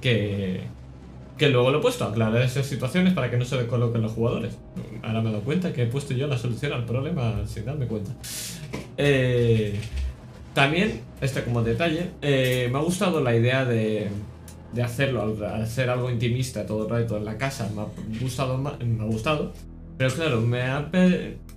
Que, 0.00 0.64
que 1.38 1.48
luego 1.48 1.70
lo 1.70 1.78
he 1.78 1.80
puesto 1.80 2.04
a 2.04 2.08
aclarar 2.08 2.42
esas 2.42 2.66
situaciones 2.66 3.14
para 3.14 3.30
que 3.30 3.36
no 3.36 3.44
se 3.44 3.56
descoloquen 3.56 4.02
los 4.02 4.12
jugadores. 4.12 4.58
Ahora 5.02 5.22
me 5.22 5.30
he 5.30 5.32
dado 5.32 5.44
cuenta 5.44 5.72
que 5.72 5.84
he 5.84 5.86
puesto 5.86 6.12
yo 6.14 6.26
la 6.26 6.36
solución 6.36 6.72
al 6.72 6.84
problema 6.84 7.46
sin 7.46 7.64
darme 7.64 7.86
cuenta. 7.86 8.10
Eh, 8.96 9.74
también, 10.52 11.00
este 11.20 11.42
como 11.42 11.62
detalle, 11.62 12.10
eh, 12.22 12.68
me 12.70 12.78
ha 12.78 12.82
gustado 12.82 13.20
la 13.20 13.34
idea 13.34 13.64
de, 13.64 14.08
de 14.74 14.82
hacerlo, 14.82 15.22
al 15.22 15.62
hacer 15.62 15.88
algo 15.90 16.10
intimista 16.10 16.66
todo 16.66 16.84
el 16.84 16.90
rato 16.90 17.16
en 17.16 17.24
la 17.24 17.38
casa. 17.38 17.70
Me 17.74 17.82
ha 17.82 18.20
gustado, 18.20 18.58
me 18.58 18.70
ha 19.02 19.06
gustado 19.06 19.52
pero 19.96 20.10
claro, 20.10 20.40
me 20.40 20.62
ha 20.62 20.90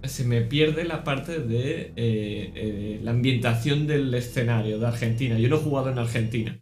se 0.03 0.23
me 0.23 0.41
pierde 0.41 0.83
la 0.83 1.03
parte 1.03 1.39
de 1.39 1.91
eh, 1.95 2.51
eh, 2.55 2.99
la 3.01 3.11
ambientación 3.11 3.87
del 3.87 4.13
escenario 4.13 4.77
de 4.79 4.85
Argentina. 4.87 5.39
Yo 5.39 5.49
no 5.49 5.55
he 5.55 5.59
jugado 5.59 5.89
en 5.89 5.97
Argentina. 5.97 6.59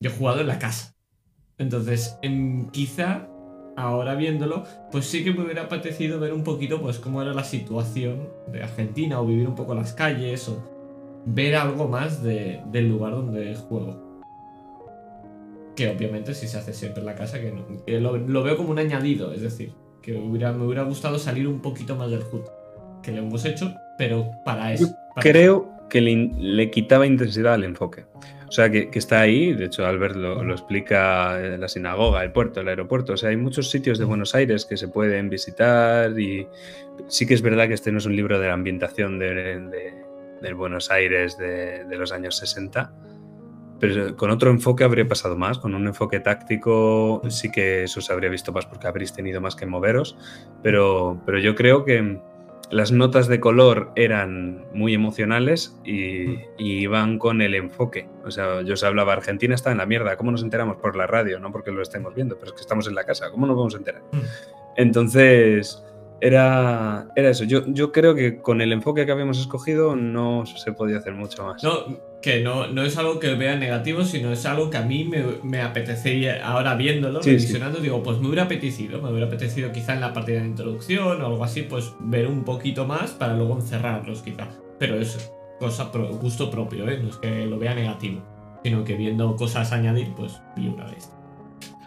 Yo 0.00 0.10
he 0.10 0.12
jugado 0.12 0.42
en 0.42 0.48
la 0.48 0.58
casa. 0.58 0.94
Entonces, 1.56 2.18
em, 2.22 2.68
quizá 2.70 3.28
ahora 3.76 4.14
viéndolo, 4.14 4.64
pues 4.92 5.06
sí 5.06 5.24
que 5.24 5.32
me 5.32 5.42
hubiera 5.42 5.62
apetecido 5.62 6.20
ver 6.20 6.32
un 6.32 6.44
poquito 6.44 6.80
pues 6.80 6.98
cómo 6.98 7.22
era 7.22 7.32
la 7.32 7.44
situación 7.44 8.28
de 8.52 8.62
Argentina 8.62 9.20
o 9.20 9.26
vivir 9.26 9.48
un 9.48 9.54
poco 9.54 9.74
las 9.74 9.94
calles 9.94 10.48
o 10.48 10.62
ver 11.26 11.56
algo 11.56 11.88
más 11.88 12.22
de- 12.22 12.60
del 12.70 12.88
lugar 12.90 13.12
donde 13.12 13.54
juego. 13.54 14.03
Que 15.76 15.88
obviamente 15.88 16.34
si 16.34 16.46
se 16.46 16.58
hace 16.58 16.72
siempre 16.72 17.00
en 17.00 17.06
la 17.06 17.14
casa, 17.14 17.40
que, 17.40 17.50
no- 17.50 17.84
que 17.84 18.00
lo, 18.00 18.16
lo 18.16 18.42
veo 18.42 18.56
como 18.56 18.70
un 18.70 18.78
añadido, 18.78 19.32
es 19.32 19.40
decir, 19.42 19.72
que 20.02 20.14
hubiera, 20.16 20.52
me 20.52 20.64
hubiera 20.64 20.82
gustado 20.82 21.18
salir 21.18 21.48
un 21.48 21.60
poquito 21.60 21.96
más 21.96 22.10
del 22.10 22.20
HUD. 22.20 22.42
Que 23.02 23.12
lo 23.12 23.18
hemos 23.18 23.44
hecho, 23.44 23.74
pero 23.98 24.30
para 24.44 24.72
eso. 24.72 24.88
para- 25.14 25.22
Creo 25.30 25.70
que 25.90 26.00
le, 26.00 26.30
le 26.38 26.70
quitaba 26.70 27.06
intensidad 27.06 27.54
al 27.54 27.64
enfoque. 27.64 28.04
O 28.48 28.52
sea, 28.52 28.70
que, 28.70 28.88
que 28.88 28.98
está 29.00 29.20
ahí, 29.20 29.52
de 29.52 29.64
hecho 29.64 29.84
Albert 29.84 30.14
lo, 30.14 30.44
lo 30.44 30.52
explica, 30.52 31.40
eh, 31.44 31.58
la 31.58 31.66
sinagoga, 31.66 32.22
el 32.22 32.30
puerto, 32.30 32.60
el 32.60 32.68
aeropuerto, 32.68 33.14
o 33.14 33.16
sea, 33.16 33.30
hay 33.30 33.36
muchos 33.36 33.68
sitios 33.70 33.98
de 33.98 34.04
Buenos 34.04 34.34
Aires 34.36 34.64
que 34.64 34.76
se 34.76 34.86
pueden 34.86 35.28
visitar 35.28 36.18
y 36.20 36.46
sí 37.08 37.26
que 37.26 37.34
es 37.34 37.42
verdad 37.42 37.66
que 37.66 37.74
este 37.74 37.90
no 37.90 37.98
es 37.98 38.06
un 38.06 38.14
libro 38.14 38.38
de 38.38 38.46
la 38.46 38.52
ambientación 38.54 39.18
de, 39.18 39.34
de- 39.60 40.04
del 40.40 40.54
Buenos 40.54 40.90
Aires 40.90 41.36
de, 41.36 41.84
de 41.84 41.96
los 41.96 42.12
años 42.12 42.36
60, 42.36 42.92
pero 43.80 44.16
con 44.16 44.30
otro 44.30 44.50
enfoque 44.50 44.84
habría 44.84 45.06
pasado 45.06 45.36
más, 45.36 45.58
con 45.58 45.74
un 45.74 45.86
enfoque 45.86 46.20
táctico 46.20 47.22
sí 47.28 47.50
que 47.50 47.84
eso 47.84 48.00
se 48.00 48.12
habría 48.12 48.30
visto 48.30 48.52
más 48.52 48.66
porque 48.66 48.86
habréis 48.86 49.12
tenido 49.12 49.40
más 49.40 49.56
que 49.56 49.66
moveros, 49.66 50.16
pero, 50.62 51.20
pero 51.26 51.38
yo 51.38 51.54
creo 51.54 51.84
que 51.84 52.20
las 52.70 52.92
notas 52.92 53.28
de 53.28 53.40
color 53.40 53.92
eran 53.94 54.64
muy 54.72 54.94
emocionales 54.94 55.78
y, 55.84 56.38
y 56.58 56.78
iban 56.80 57.18
con 57.18 57.42
el 57.42 57.54
enfoque. 57.54 58.08
O 58.24 58.30
sea, 58.30 58.62
yo 58.62 58.74
os 58.74 58.82
hablaba, 58.82 59.12
Argentina 59.12 59.54
está 59.54 59.70
en 59.70 59.78
la 59.78 59.86
mierda, 59.86 60.16
¿cómo 60.16 60.30
nos 60.30 60.42
enteramos? 60.42 60.78
Por 60.78 60.96
la 60.96 61.06
radio, 61.06 61.38
no 61.38 61.52
porque 61.52 61.70
lo 61.70 61.82
estemos 61.82 62.14
viendo, 62.14 62.36
pero 62.38 62.50
es 62.50 62.54
que 62.54 62.62
estamos 62.62 62.88
en 62.88 62.94
la 62.94 63.04
casa, 63.04 63.30
¿cómo 63.30 63.46
nos 63.46 63.56
vamos 63.56 63.74
a 63.74 63.78
enterar? 63.78 64.02
Mm. 64.12 64.18
Entonces, 64.76 65.84
era, 66.26 67.08
era 67.14 67.30
eso. 67.30 67.44
Yo, 67.44 67.62
yo 67.66 67.92
creo 67.92 68.14
que 68.14 68.38
con 68.40 68.60
el 68.60 68.72
enfoque 68.72 69.04
que 69.06 69.12
habíamos 69.12 69.38
escogido 69.38 69.94
no 69.94 70.44
se 70.46 70.72
podía 70.72 70.98
hacer 70.98 71.12
mucho 71.14 71.44
más. 71.44 71.62
No, 71.62 71.98
que 72.22 72.40
no, 72.42 72.66
no 72.68 72.82
es 72.82 72.96
algo 72.96 73.20
que 73.20 73.34
vea 73.34 73.56
negativo, 73.56 74.02
sino 74.04 74.32
es 74.32 74.46
algo 74.46 74.70
que 74.70 74.78
a 74.78 74.82
mí 74.82 75.04
me, 75.04 75.22
me 75.42 75.60
apetecería, 75.60 76.44
ahora 76.46 76.74
viéndolo, 76.76 77.22
Sí, 77.22 77.30
sí. 77.30 77.36
revisionando, 77.36 77.80
digo, 77.80 78.02
pues 78.02 78.18
me 78.18 78.26
hubiera 78.28 78.44
apetecido, 78.44 79.02
me 79.02 79.10
hubiera 79.10 79.26
apetecido 79.26 79.70
quizá 79.72 79.92
en 79.94 80.00
la 80.00 80.12
partida 80.14 80.40
de 80.40 80.46
introducción 80.46 81.20
o 81.20 81.26
algo 81.26 81.44
así, 81.44 81.62
pues 81.62 81.92
ver 82.00 82.26
un 82.26 82.42
poquito 82.44 82.86
más 82.86 83.10
para 83.12 83.34
luego 83.36 83.56
encerrarlos 83.56 84.22
quizá. 84.22 84.48
Pero 84.78 84.96
es 84.98 85.30
cosa 85.60 85.92
pro- 85.92 86.08
gusto 86.16 86.50
propio, 86.50 86.88
¿eh? 86.88 86.98
no 87.02 87.10
es 87.10 87.16
que 87.16 87.44
lo 87.46 87.58
vea 87.58 87.74
negativo, 87.74 88.22
sino 88.64 88.82
que 88.84 88.94
viendo 88.96 89.36
cosas 89.36 89.70
a 89.72 89.76
añadir, 89.76 90.14
pues 90.16 90.40
vi 90.56 90.68
una 90.68 90.86
vez. 90.86 91.10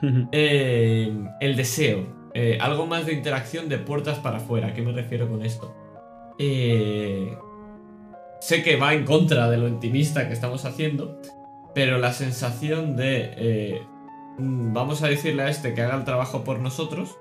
Eh, 0.31 1.11
el 1.39 1.55
deseo. 1.55 2.16
Eh, 2.39 2.59
algo 2.61 2.85
más 2.85 3.07
de 3.07 3.13
interacción 3.13 3.67
de 3.67 3.79
puertas 3.79 4.19
para 4.19 4.37
afuera. 4.37 4.67
¿A 4.67 4.73
qué 4.75 4.83
me 4.83 4.91
refiero 4.91 5.27
con 5.27 5.43
esto? 5.43 5.73
Eh, 6.37 7.35
sé 8.39 8.61
que 8.61 8.75
va 8.75 8.93
en 8.93 9.05
contra 9.05 9.49
de 9.49 9.57
lo 9.57 9.67
intimista 9.67 10.27
que 10.27 10.35
estamos 10.35 10.63
haciendo, 10.63 11.19
pero 11.73 11.97
la 11.97 12.13
sensación 12.13 12.95
de 12.95 13.33
eh, 13.37 13.81
mm, 14.37 14.71
vamos 14.71 15.01
a 15.01 15.07
decirle 15.07 15.41
a 15.41 15.49
este 15.49 15.73
que 15.73 15.81
haga 15.81 15.95
el 15.95 16.03
trabajo 16.03 16.43
por 16.43 16.59
nosotros 16.59 17.17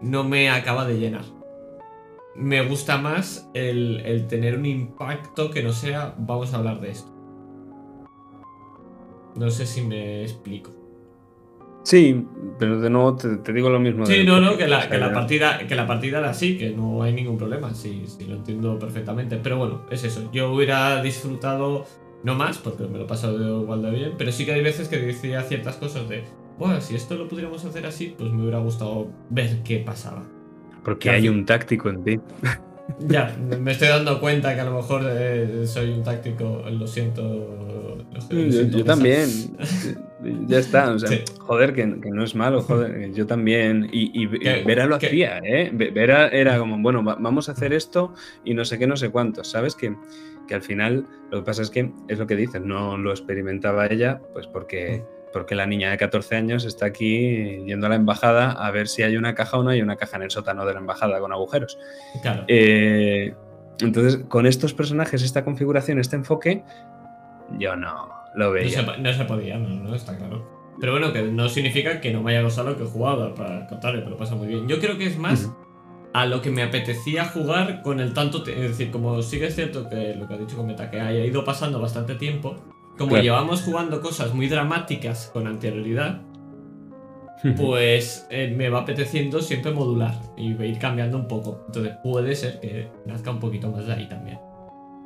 no 0.00 0.24
me 0.24 0.50
acaba 0.50 0.88
de 0.88 0.98
llenar. 0.98 1.24
me 2.34 2.66
gusta 2.66 2.98
más 2.98 3.48
el, 3.54 4.00
el 4.04 4.26
tener 4.26 4.58
un 4.58 4.66
impacto 4.66 5.52
que 5.52 5.62
no 5.62 5.72
sea 5.72 6.16
vamos 6.18 6.52
a 6.52 6.56
hablar 6.56 6.80
de 6.80 6.90
esto. 6.90 7.12
No 9.36 9.52
sé 9.52 9.66
si 9.66 9.82
me 9.82 10.22
explico. 10.22 10.81
Sí, 11.82 12.24
pero 12.58 12.80
de 12.80 12.90
nuevo 12.90 13.16
te, 13.16 13.36
te 13.38 13.52
digo 13.52 13.68
lo 13.68 13.80
mismo. 13.80 14.06
Sí, 14.06 14.24
no, 14.24 14.40
no, 14.40 14.52
la, 14.56 14.88
que 14.88 14.98
la 14.98 15.12
partida, 15.12 15.66
que 15.66 15.74
la 15.74 15.86
partida 15.86 16.18
era 16.18 16.30
así, 16.30 16.56
que 16.56 16.70
no 16.70 17.02
hay 17.02 17.12
ningún 17.12 17.36
problema, 17.36 17.74
sí, 17.74 18.04
sí, 18.06 18.24
lo 18.24 18.36
entiendo 18.36 18.78
perfectamente. 18.78 19.36
Pero 19.42 19.58
bueno, 19.58 19.82
es 19.90 20.04
eso. 20.04 20.30
Yo 20.32 20.52
hubiera 20.52 21.02
disfrutado, 21.02 21.86
no 22.22 22.34
más, 22.34 22.58
porque 22.58 22.84
me 22.84 22.98
lo 22.98 23.04
he 23.04 23.08
pasado 23.08 23.62
igual 23.62 23.82
de 23.82 23.90
bien, 23.90 24.12
pero 24.16 24.30
sí 24.30 24.44
que 24.44 24.52
hay 24.52 24.62
veces 24.62 24.88
que 24.88 24.98
decía 24.98 25.42
ciertas 25.42 25.76
cosas 25.76 26.08
de, 26.08 26.24
bueno, 26.58 26.80
si 26.80 26.94
esto 26.94 27.16
lo 27.16 27.28
pudiéramos 27.28 27.64
hacer 27.64 27.84
así, 27.86 28.14
pues 28.16 28.32
me 28.32 28.42
hubiera 28.42 28.58
gustado 28.58 29.10
ver 29.30 29.62
qué 29.64 29.78
pasaba. 29.78 30.22
Porque 30.84 31.10
hay 31.10 31.28
un 31.28 31.44
táctico 31.44 31.88
en 31.88 32.04
ti. 32.04 32.20
Ya, 33.08 33.34
me 33.60 33.72
estoy 33.72 33.88
dando 33.88 34.20
cuenta 34.20 34.54
que 34.54 34.60
a 34.60 34.64
lo 34.64 34.74
mejor 34.76 35.02
eh, 35.08 35.64
soy 35.66 35.90
un 35.90 36.02
táctico, 36.02 36.62
lo 36.70 36.86
siento. 36.86 37.22
lo 37.22 38.20
Yo, 38.28 38.52
siento, 38.52 38.78
yo 38.78 38.84
Mesa. 38.84 38.84
también. 38.84 39.28
ya 40.48 40.58
está. 40.58 40.90
O 40.92 40.98
sea, 40.98 41.08
Sí. 41.08 41.22
joder, 41.40 41.72
que, 41.72 42.00
que 42.00 42.10
no 42.10 42.22
es 42.24 42.34
malo, 42.34 42.62
joder. 42.62 43.12
Yo 43.12 43.26
también. 43.26 43.88
Y, 43.92 44.10
y- 44.22 44.24
y 44.24 44.38
Que- 44.38 44.62
Vera 44.64 44.86
lo 44.86 44.98
que- 44.98 45.06
hacía, 45.06 45.38
¿eh? 45.38 45.70
Ve- 45.72 45.90
Vera 45.90 46.28
era 46.28 46.58
como, 46.58 46.78
bueno, 46.78 47.04
va- 47.04 47.16
vamos 47.18 47.48
a 47.48 47.52
hacer 47.52 47.72
esto 47.72 48.14
y 48.44 48.54
no 48.54 48.64
sé 48.64 48.78
qué, 48.78 48.86
no 48.86 48.96
sé 48.96 49.10
cuánto. 49.10 49.42
¿Sabes? 49.44 49.74
Que, 49.74 49.94
que 50.48 50.54
al 50.54 50.62
final 50.62 51.06
lo 51.30 51.38
que 51.40 51.44
pasa 51.46 51.62
es 51.62 51.70
que 51.70 51.90
es 52.08 52.18
lo 52.18 52.26
que 52.26 52.36
dices, 52.36 52.60
no 52.62 52.96
lo 52.98 53.10
experimentaba 53.10 53.86
ella, 53.86 54.20
pues 54.32 54.46
porque. 54.46 55.04
Porque 55.32 55.54
la 55.54 55.66
niña 55.66 55.90
de 55.90 55.96
14 55.96 56.36
años 56.36 56.64
está 56.64 56.86
aquí 56.86 57.62
yendo 57.64 57.86
a 57.86 57.88
la 57.90 57.96
embajada 57.96 58.52
a 58.52 58.70
ver 58.70 58.86
si 58.88 59.02
hay 59.02 59.16
una 59.16 59.34
caja 59.34 59.56
o 59.58 59.62
no 59.62 59.70
hay 59.70 59.80
una 59.82 59.96
caja 59.96 60.16
en 60.16 60.24
el 60.24 60.30
sótano 60.30 60.66
de 60.66 60.74
la 60.74 60.80
embajada 60.80 61.18
con 61.20 61.32
agujeros. 61.32 61.78
Claro. 62.20 62.44
Eh, 62.48 63.34
entonces, 63.80 64.24
con 64.28 64.46
estos 64.46 64.74
personajes, 64.74 65.22
esta 65.22 65.44
configuración, 65.44 65.98
este 65.98 66.16
enfoque, 66.16 66.62
yo 67.58 67.74
no 67.76 68.10
lo 68.34 68.46
No 68.46 68.52
veía. 68.52 68.84
se, 68.84 68.98
no 69.00 69.12
se 69.12 69.24
podía, 69.24 69.58
no, 69.58 69.68
no, 69.68 69.94
está 69.94 70.16
claro. 70.16 70.46
Pero 70.80 70.92
bueno, 70.92 71.12
que 71.12 71.22
no 71.22 71.48
significa 71.48 72.00
que 72.00 72.12
no 72.12 72.22
me 72.22 72.32
haya 72.32 72.42
gustado 72.42 72.70
lo 72.70 72.76
que 72.76 72.84
he 72.84 72.86
jugado, 72.86 73.34
para 73.34 73.66
contarle, 73.66 74.02
pero 74.02 74.16
pasa 74.16 74.34
muy 74.34 74.48
bien. 74.48 74.68
Yo 74.68 74.78
creo 74.80 74.96
que 74.98 75.06
es 75.06 75.18
más 75.18 75.44
Ujú. 75.44 75.56
a 76.14 76.26
lo 76.26 76.40
que 76.42 76.50
me 76.50 76.62
apetecía 76.62 77.24
jugar 77.26 77.82
con 77.82 78.00
el 78.00 78.12
tanto. 78.14 78.38
Es 78.46 78.60
decir, 78.70 78.90
como 78.90 79.18
es 79.18 79.28
cierto 79.28 79.88
que 79.88 80.14
lo 80.14 80.26
que 80.28 80.34
ha 80.34 80.38
dicho 80.38 80.56
Cometa, 80.56 80.90
que 80.90 81.00
haya 81.00 81.24
ido 81.24 81.44
pasando 81.44 81.78
bastante 81.80 82.14
tiempo, 82.14 82.56
como 83.02 83.10
Claro. 83.12 83.22
llevamos 83.24 83.62
jugando 83.62 84.00
cosas 84.00 84.34
muy 84.34 84.48
dramáticas 84.48 85.30
con 85.32 85.46
anterioridad, 85.46 86.20
pues 87.56 88.26
eh, 88.30 88.52
me 88.56 88.68
va 88.68 88.80
apeteciendo 88.80 89.40
siempre 89.40 89.72
modular 89.72 90.14
y 90.36 90.52
ir 90.52 90.78
cambiando 90.78 91.16
un 91.18 91.26
poco. 91.26 91.64
Entonces 91.66 91.94
puede 92.02 92.34
ser 92.36 92.60
que 92.60 92.88
nazca 93.06 93.30
un 93.30 93.40
poquito 93.40 93.68
más 93.70 93.86
de 93.86 93.92
ahí 93.94 94.08
también. 94.08 94.38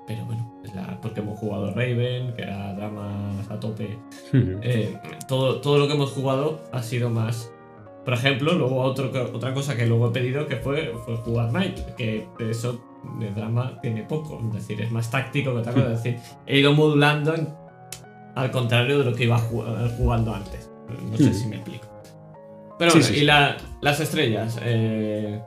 Pero 0.07 0.25
bueno, 0.27 0.61
es 0.65 0.75
la, 0.75 1.01
porque 1.01 1.21
hemos 1.21 1.39
jugado 1.39 1.71
Raven, 1.73 2.35
que 2.35 2.43
era 2.43 2.75
dramas 2.75 3.51
a 3.51 3.59
tope. 3.59 3.99
Eh, 4.33 4.97
todo, 5.27 5.61
todo 5.61 5.79
lo 5.79 5.89
que 5.89 5.95
hemos 5.95 6.11
jugado 6.13 6.61
ha 6.73 6.83
sido 6.83 7.11
más. 7.11 7.51
Por 8.05 8.15
ejemplo, 8.15 8.53
luego 8.53 8.83
otro, 8.83 9.11
otra 9.35 9.53
cosa 9.53 9.77
que 9.77 9.85
luego 9.87 10.09
he 10.09 10.13
pedido 10.13 10.47
que 10.47 10.57
fue, 10.57 10.93
fue 11.05 11.17
jugar 11.17 11.53
Night, 11.53 11.79
que 11.97 12.29
eso 12.39 12.85
de 13.19 13.31
drama 13.33 13.81
tiene 13.83 14.03
poco. 14.05 14.39
Es 14.47 14.53
decir, 14.53 14.81
es 14.81 14.93
más 14.93 15.11
táctico 15.11 15.53
que 15.55 15.59
otra 15.59 15.73
cosa. 15.73 15.93
Es 15.93 16.03
decir, 16.05 16.21
he 16.47 16.59
ido 16.61 16.73
modulando 16.73 17.35
en- 17.35 17.49
al 18.37 18.51
contrario 18.53 18.99
de 19.01 19.05
lo 19.05 19.15
que 19.15 19.25
iba 19.25 19.39
ju- 19.39 19.97
jugando 19.97 20.33
antes. 20.35 20.71
No 21.11 21.17
sé 21.17 21.31
Hmm. 21.31 21.35
si 21.35 21.47
me 21.49 21.57
explico. 21.57 21.87
Pero 22.79 22.91
Sí, 22.93 22.99
bueno, 22.99 23.15
sí, 23.15 23.21
y 23.21 23.25
la- 23.25 23.57
las 23.81 23.99
estrellas. 24.01 24.59
eh, 24.63 25.41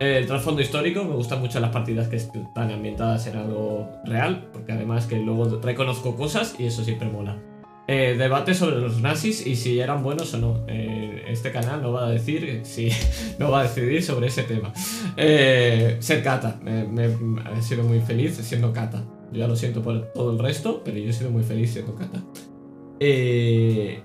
el 0.00 0.26
trasfondo 0.26 0.60
histórico, 0.60 1.04
me 1.04 1.14
gustan 1.14 1.40
mucho 1.40 1.60
las 1.60 1.70
partidas 1.70 2.08
que 2.08 2.16
están 2.16 2.72
ambientadas 2.72 3.26
en 3.28 3.36
algo 3.36 3.88
real, 4.04 4.48
porque 4.52 4.72
además 4.72 5.06
que 5.06 5.16
luego 5.20 5.60
reconozco 5.62 6.16
cosas 6.16 6.56
y 6.58 6.66
eso 6.66 6.82
siempre 6.82 7.08
mola. 7.08 7.36
Eh, 7.86 8.16
debate 8.18 8.54
sobre 8.54 8.76
los 8.80 9.00
nazis 9.02 9.46
y 9.46 9.56
si 9.56 9.78
eran 9.78 10.02
buenos 10.02 10.32
o 10.34 10.38
no. 10.38 10.64
Eh, 10.68 11.24
este 11.28 11.52
canal 11.52 11.82
no 11.82 11.92
va 11.92 12.06
a 12.06 12.10
decir 12.10 12.60
si 12.64 12.88
no 13.38 13.50
va 13.50 13.60
a 13.60 13.62
decidir 13.64 14.02
sobre 14.02 14.28
ese 14.28 14.42
tema. 14.44 14.72
Eh, 15.18 15.98
ser 16.00 16.22
Kata, 16.22 16.58
me, 16.62 16.86
he 17.56 17.62
sido 17.62 17.84
muy 17.84 18.00
feliz 18.00 18.36
siendo 18.38 18.72
Kata. 18.72 19.04
Yo 19.34 19.40
ya 19.40 19.48
lo 19.48 19.56
siento 19.56 19.82
por 19.82 20.12
todo 20.12 20.32
el 20.32 20.38
resto, 20.38 20.80
pero 20.84 20.96
yo 20.96 21.10
he 21.10 21.12
sido 21.12 21.30
muy 21.30 21.42
feliz 21.42 21.72
siendo 21.72 21.94
Kata. 21.96 22.22
Eh, 23.00 24.00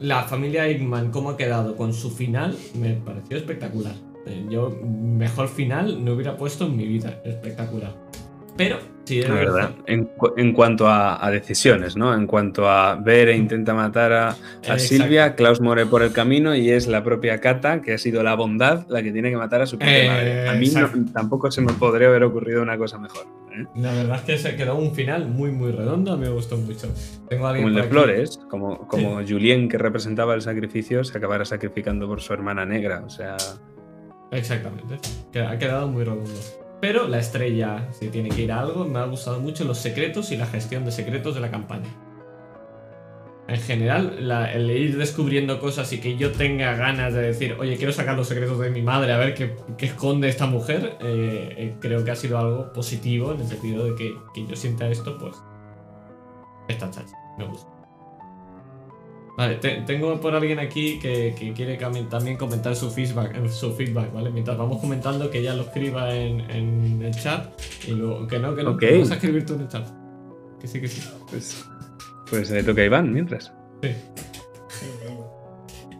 la 0.00 0.24
familia 0.24 0.66
Eggman, 0.68 1.10
cómo 1.10 1.30
ha 1.30 1.36
quedado 1.36 1.74
con 1.76 1.92
su 1.94 2.10
final, 2.10 2.54
me 2.78 2.92
pareció 2.94 3.36
espectacular. 3.38 3.94
Eh, 4.26 4.44
yo, 4.50 4.70
mejor 4.70 5.48
final 5.48 6.04
no 6.04 6.12
hubiera 6.12 6.36
puesto 6.36 6.66
en 6.66 6.76
mi 6.76 6.86
vida. 6.86 7.20
Espectacular. 7.24 7.94
Pero, 8.56 8.78
sí, 9.04 9.18
es 9.18 9.28
verdad, 9.28 9.72
en, 9.86 10.08
en 10.36 10.52
cuanto 10.52 10.86
a, 10.86 11.24
a 11.26 11.30
decisiones, 11.32 11.96
¿no? 11.96 12.14
En 12.14 12.26
cuanto 12.28 12.68
a 12.68 12.94
ver 12.94 13.28
e 13.30 13.36
intenta 13.36 13.74
matar 13.74 14.12
a, 14.12 14.28
a. 14.68 14.78
Silvia, 14.78 15.34
Klaus 15.34 15.60
muere 15.60 15.86
por 15.86 16.02
el 16.02 16.12
camino 16.12 16.54
y 16.54 16.70
es 16.70 16.86
la 16.86 17.02
propia 17.02 17.40
Kata, 17.40 17.82
que 17.82 17.94
ha 17.94 17.98
sido 17.98 18.22
la 18.22 18.34
bondad, 18.36 18.86
la 18.88 19.02
que 19.02 19.10
tiene 19.10 19.30
que 19.30 19.36
matar 19.36 19.62
a 19.62 19.66
su 19.66 19.76
propia 19.76 20.04
Eh, 20.04 20.08
madre. 20.08 20.48
A 20.50 20.52
mí 20.54 20.68
no- 20.68 20.80
exacto. 20.82 20.98
tampoco 21.12 21.50
se 21.50 21.62
me 21.62 21.72
podría 21.72 22.06
haber 22.06 22.22
ocurrido 22.22 22.62
una 22.62 22.78
cosa 22.78 22.96
mejor. 22.98 23.26
La 23.76 23.92
verdad 23.92 24.16
es 24.16 24.22
que 24.22 24.38
se 24.38 24.56
quedó 24.56 24.76
un 24.76 24.94
final 24.94 25.28
muy, 25.28 25.50
muy 25.52 25.70
redondo. 25.72 26.12
A 26.12 26.16
mí 26.16 26.22
me 26.22 26.30
gustó 26.32 26.56
mucho. 26.56 26.88
Tengo 27.28 27.44
Como 27.48 27.68
el 27.68 27.74
de 27.74 27.80
aquí- 27.80 27.90
Flores, 27.90 28.38
como, 28.50 28.86
como 28.88 29.20
Julien, 29.26 29.68
que 29.68 29.78
representaba 29.78 30.34
el 30.34 30.42
sacrificio, 30.42 31.02
se 31.04 31.16
acabara 31.16 31.44
sacrificando 31.44 32.06
por 32.08 32.20
su 32.20 32.32
hermana 32.32 32.64
negra. 32.64 33.02
O 33.06 33.10
sea, 33.10 33.36
Exactamente. 34.30 34.98
Ha 35.40 35.58
quedado 35.58 35.88
muy 35.88 36.04
redondo. 36.04 36.30
Pero 36.80 37.06
la 37.08 37.18
estrella, 37.18 37.88
si 37.92 38.08
tiene 38.08 38.28
que 38.30 38.42
ir 38.42 38.52
a 38.52 38.60
algo, 38.60 38.84
me 38.84 38.98
ha 38.98 39.04
gustado 39.06 39.40
mucho 39.40 39.64
los 39.64 39.78
secretos 39.78 40.32
y 40.32 40.36
la 40.36 40.46
gestión 40.46 40.84
de 40.84 40.90
secretos 40.92 41.34
de 41.34 41.40
la 41.40 41.50
campaña. 41.50 41.88
En 43.46 43.60
general, 43.60 44.26
la- 44.26 44.50
el 44.52 44.70
ir 44.70 44.96
descubriendo 44.96 45.60
cosas 45.60 45.92
y 45.92 46.00
que 46.00 46.16
yo 46.16 46.32
tenga 46.32 46.74
ganas 46.76 47.12
de 47.12 47.20
decir, 47.20 47.56
oye, 47.58 47.76
quiero 47.76 47.92
sacar 47.92 48.16
los 48.16 48.26
secretos 48.26 48.58
de 48.58 48.70
mi 48.70 48.80
madre 48.80 49.12
a 49.12 49.18
ver 49.18 49.34
qué, 49.34 49.54
qué 49.76 49.86
esconde 49.86 50.28
esta 50.30 50.46
mujer, 50.46 50.96
eh, 51.02 51.54
eh, 51.58 51.74
creo 51.78 52.02
que 52.04 52.10
ha 52.10 52.16
sido 52.16 52.38
algo 52.38 52.72
positivo 52.72 53.32
en 53.32 53.40
el 53.40 53.46
sentido 53.46 53.84
de 53.84 53.94
que, 53.96 54.14
que 54.32 54.46
yo 54.46 54.56
sienta 54.56 54.88
esto, 54.88 55.18
pues. 55.18 55.36
Esta 56.68 56.90
chacha, 56.90 57.14
me 57.36 57.44
gusta. 57.46 57.68
Vale, 59.36 59.56
te- 59.56 59.82
tengo 59.82 60.18
por 60.20 60.34
alguien 60.34 60.58
aquí 60.60 60.98
que, 61.00 61.34
que 61.38 61.52
quiere 61.52 61.76
también 62.08 62.36
comentar 62.38 62.74
su 62.76 62.90
feedback, 62.90 63.36
eh, 63.36 63.48
su 63.50 63.74
feedback, 63.74 64.12
¿vale? 64.12 64.30
Mientras 64.30 64.56
vamos 64.56 64.80
comentando 64.80 65.28
que 65.28 65.40
ella 65.40 65.54
lo 65.54 65.64
escriba 65.64 66.14
en, 66.14 66.40
en 66.50 67.02
el 67.02 67.14
chat 67.14 67.48
y 67.86 67.90
luego 67.90 68.26
que 68.28 68.38
no, 68.38 68.54
que 68.54 68.62
no, 68.62 68.70
Ok. 68.70 68.78
que 68.80 68.98
vas 69.00 69.10
a 69.10 69.14
escribir 69.14 69.44
tú 69.44 69.54
en 69.54 69.60
el 69.62 69.68
chat. 69.68 69.86
Que 70.60 70.66
sí, 70.68 70.80
que 70.80 70.88
sí. 70.88 71.02
pues, 71.28 71.66
pues 72.30 72.50
le 72.50 72.62
toca 72.62 72.82
a 72.82 72.84
Iván 72.86 73.12
mientras. 73.12 73.52
Sí. 73.82 73.90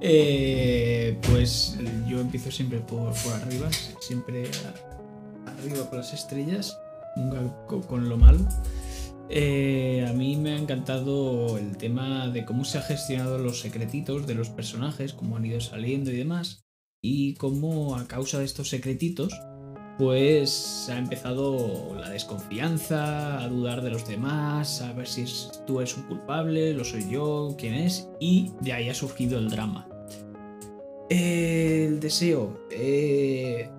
Eh, 0.01 1.19
pues 1.31 1.79
yo 2.07 2.21
empiezo 2.21 2.51
siempre 2.51 2.81
por, 2.81 3.15
por 3.23 3.33
arriba, 3.33 3.71
siempre 4.01 4.45
arriba 5.47 5.89
con 5.89 5.99
las 5.99 6.13
estrellas, 6.13 6.79
nunca 7.17 7.67
co- 7.67 7.81
con, 7.81 8.09
lo 8.09 8.17
malo. 8.19 8.47
Eh, 9.31 10.05
a 10.07 10.13
mí 10.13 10.37
me 10.37 10.53
ha 10.53 10.59
encantado 10.59 11.57
el 11.57 11.79
tema 11.79 12.29
de 12.29 12.45
cómo 12.45 12.65
se 12.67 12.77
ha 12.79 12.83
gestionado 12.83 13.39
los 13.39 13.61
secretitos 13.61 14.27
de 14.27 14.35
los 14.35 14.51
personajes, 14.51 15.15
cómo 15.15 15.39
han 15.39 15.47
ido 15.47 15.61
saliendo 15.61 16.11
y 16.11 16.17
demás, 16.17 16.65
y 17.03 17.35
cómo 17.37 17.97
a 17.97 18.07
causa 18.07 18.39
de 18.39 18.45
estos 18.45 18.69
secretitos, 18.69 19.33
pues 19.99 20.89
ha 20.91 20.99
empezado 20.99 21.95
la 21.95 22.11
desconfianza, 22.11 23.43
a 23.43 23.49
dudar 23.49 23.83
de 23.83 23.91
los 23.91 24.07
demás, 24.07 24.83
a 24.83 24.93
ver 24.93 25.07
si 25.07 25.25
tú 25.67 25.81
eres 25.81 25.97
un 25.97 26.05
culpable, 26.05 26.75
lo 26.75 26.85
soy 26.85 27.09
yo, 27.09 27.55
quién 27.57 27.75
es, 27.75 28.09
y 28.19 28.53
de 28.61 28.73
ahí 28.73 28.89
ha 28.89 28.95
surgido 28.95 29.39
el 29.39 29.51
drama. 29.51 29.89
El 31.11 32.01
deseo. 32.01 32.59
eh, 32.71 33.71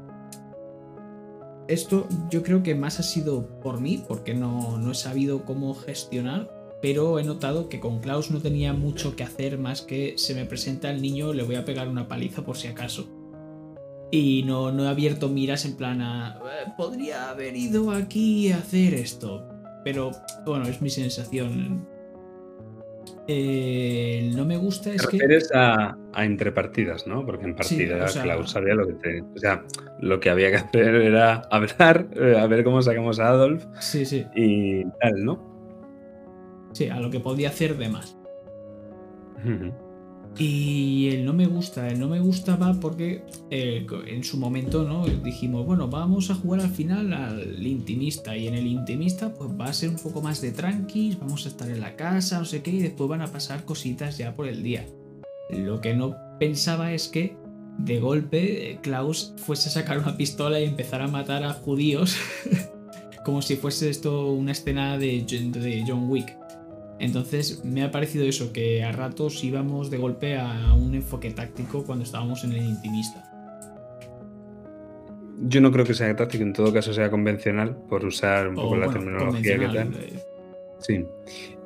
esto 1.68 2.08
yo 2.30 2.44
creo 2.44 2.62
que 2.62 2.76
más 2.76 3.00
ha 3.00 3.04
sido 3.04 3.60
por 3.60 3.82
mí, 3.82 4.04
porque 4.08 4.34
no, 4.34 4.78
no 4.78 4.92
he 4.92 4.96
sabido 4.96 5.46
cómo 5.46 5.74
gestionar, 5.74 6.52
pero 6.82 7.18
he 7.18 7.24
notado 7.24 7.70
que 7.70 7.80
con 7.80 8.00
Klaus 8.00 8.30
no 8.30 8.40
tenía 8.40 8.74
mucho 8.74 9.16
que 9.16 9.24
hacer 9.24 9.58
más 9.58 9.82
que 9.82 10.14
se 10.18 10.36
me 10.36 10.46
presenta 10.46 10.92
el 10.92 11.02
niño, 11.02 11.34
le 11.34 11.44
voy 11.44 11.56
a 11.56 11.66
pegar 11.66 11.88
una 11.88 12.08
paliza 12.08 12.44
por 12.46 12.58
si 12.58 12.68
acaso. 12.68 13.10
Y 14.16 14.44
no, 14.44 14.72
no 14.72 14.86
he 14.86 14.88
abierto 14.88 15.28
miras 15.30 15.66
en 15.66 15.76
plan 15.76 16.02
a... 16.02 16.40
"Eh, 16.40 16.72
Podría 16.78 17.30
haber 17.32 17.56
ido 17.56 17.92
aquí 17.92 18.52
a 18.52 18.58
hacer 18.58 18.94
esto. 18.94 19.48
Pero 19.84 20.12
bueno, 20.46 20.66
es 20.66 20.82
mi 20.82 20.90
sensación. 20.90 21.86
Eh, 23.28 24.32
no 24.36 24.46
me 24.46 24.56
gusta 24.58 24.92
Te 24.92 24.96
es 24.98 25.08
que... 25.08 25.20
a, 25.54 25.98
a 26.14 26.26
entre 26.26 26.52
partidas, 26.52 27.08
¿no? 27.08 27.26
Porque 27.26 27.46
en 27.46 27.52
Sí, 27.64 27.76
partida 27.86 28.06
o 28.06 28.08
sea- 28.08 28.24
Klaus 28.24 28.52
sabía 28.52 28.76
lo 28.76 28.86
que 28.88 28.94
te- 28.94 29.22
O 29.22 29.38
sea, 29.38 29.64
lo 30.00 30.20
que 30.20 30.30
había 30.30 30.50
que 30.52 30.58
hacer 30.58 30.96
era 30.96 31.42
hablar, 31.52 32.08
eh, 32.16 32.38
a 32.40 32.46
ver 32.48 32.64
cómo 32.64 32.82
sacamos 32.82 33.20
a 33.20 33.30
Adolf 33.30 33.66
Sí, 33.80 34.06
sí. 34.06 34.26
y 34.36 34.84
tal, 35.02 35.26
¿no? 35.26 35.44
Sí, 36.74 36.88
a 36.90 37.00
lo 37.00 37.10
que 37.10 37.20
podía 37.20 37.50
hacer 37.50 37.78
de 37.78 37.90
más. 37.90 38.16
Y 40.38 41.10
el 41.10 41.26
no 41.26 41.34
me 41.34 41.46
gusta, 41.46 41.88
el 41.88 42.00
no 42.00 42.10
me 42.10 42.20
gusta 42.20 42.58
va 42.58 42.74
porque 42.74 43.24
eh, 43.50 43.86
en 44.08 44.24
su 44.24 44.38
momento 44.38 44.84
no 44.84 45.06
dijimos, 45.06 45.66
bueno, 45.66 45.88
vamos 45.88 46.30
a 46.30 46.36
jugar 46.36 46.60
al 46.60 46.70
final 46.70 47.14
al 47.14 47.66
intimista 47.66 48.36
y 48.36 48.48
en 48.48 48.56
el 48.56 48.68
intimista 48.68 49.34
pues 49.34 49.50
va 49.52 49.66
a 49.66 49.74
ser 49.74 49.90
un 49.90 49.96
poco 49.96 50.22
más 50.22 50.42
de 50.42 50.52
tranquis, 50.52 51.18
vamos 51.18 51.46
a 51.46 51.50
estar 51.50 51.70
en 51.70 51.80
la 51.80 51.96
casa, 51.96 52.38
no 52.40 52.46
sé 52.46 52.62
qué, 52.62 52.72
y 52.72 52.80
después 52.80 53.10
van 53.10 53.22
a 53.22 53.28
pasar 53.28 53.64
cositas 53.64 54.18
ya 54.18 54.36
por 54.36 54.48
el 54.48 54.62
día. 54.62 54.86
Lo 55.52 55.80
que 55.80 55.96
no 55.96 56.18
pensaba 56.38 56.92
es 56.92 57.08
que 57.08 57.38
de 57.78 58.00
golpe 58.00 58.72
eh, 58.72 58.80
Klaus 58.82 59.34
fuese 59.38 59.70
a 59.70 59.72
sacar 59.72 60.00
una 60.00 60.18
pistola 60.18 60.60
y 60.60 60.66
empezar 60.66 61.02
a 61.02 61.08
matar 61.08 61.44
a 61.44 61.54
judíos 61.54 62.18
como 63.26 63.42
si 63.42 63.56
fuese 63.56 63.90
esto 63.90 64.32
una 64.32 64.52
escena 64.52 64.98
de, 64.98 65.26
de 65.26 65.84
John 65.86 66.10
Wick. 66.10 66.38
Entonces 67.00 67.64
me 67.66 67.84
ha 67.84 67.92
parecido 67.92 68.26
eso, 68.26 68.54
que 68.54 68.84
a 68.84 68.92
ratos 68.92 69.44
íbamos 69.44 69.90
de 69.92 69.98
golpe 69.98 70.38
a 70.38 70.74
un 70.74 70.96
enfoque 70.96 71.30
táctico 71.32 71.84
cuando 71.84 72.04
estábamos 72.06 72.44
en 72.44 72.54
el 72.54 72.64
intimista. 72.64 73.32
Yo 75.42 75.60
no 75.60 75.72
creo 75.72 75.84
que 75.86 75.94
sea 75.94 76.16
táctico, 76.16 76.44
en 76.44 76.54
todo 76.54 76.72
caso 76.74 76.94
sea 76.94 77.10
convencional, 77.12 77.76
por 77.90 78.06
usar 78.06 78.48
un 78.48 78.58
O, 78.58 78.62
poco 78.64 78.78
la 78.78 78.90
terminología 78.90 79.60
que 79.60 79.66
tal. 79.68 79.94
eh, 79.96 80.14
Sí. 80.80 81.06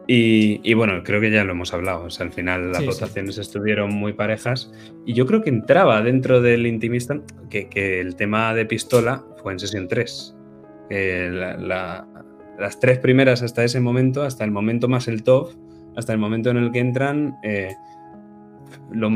Y, 0.08 0.60
y 0.64 0.74
bueno, 0.74 1.04
creo 1.04 1.22
que 1.22 1.30
ya 1.30 1.44
lo 1.44 1.52
hemos 1.52 1.72
hablado. 1.72 2.06
O 2.06 2.10
sea, 2.10 2.26
al 2.26 2.32
final 2.32 2.70
las 2.72 2.78
Sí, 2.78 2.84
sí. 2.84 2.90
votaciones 2.90 3.38
estuvieron 3.38 3.94
muy 3.94 4.14
parejas. 4.14 4.72
Y 5.06 5.14
yo 5.14 5.28
creo 5.28 5.44
que 5.44 5.50
entraba 5.52 6.02
dentro 6.02 6.42
del 6.42 6.66
intimista 6.66 7.20
que, 7.52 7.70
que 7.70 8.00
el 8.00 8.16
tema 8.16 8.56
de 8.56 8.66
pistola 8.66 9.24
fue 9.44 9.54
en 9.54 9.60
sesión 9.60 9.88
3. 9.88 10.36
Eh, 10.90 11.30
la- 11.32 11.58
la- 11.58 12.08
las 12.60 12.80
tres 12.80 13.00
primeras 13.00 13.42
hasta 13.42 13.64
ese 13.64 13.80
momento, 13.80 14.24
hasta 14.24 14.44
el 14.44 14.52
momento 14.52 14.88
más 14.88 15.08
el 15.08 15.24
top, 15.24 15.52
hasta 15.96 16.14
el 16.14 16.20
momento 16.20 16.50
en 16.50 16.58
el 16.58 16.72
que 16.72 16.80
entran, 16.80 17.38
eh, 17.44 17.76
lo, 18.92 19.10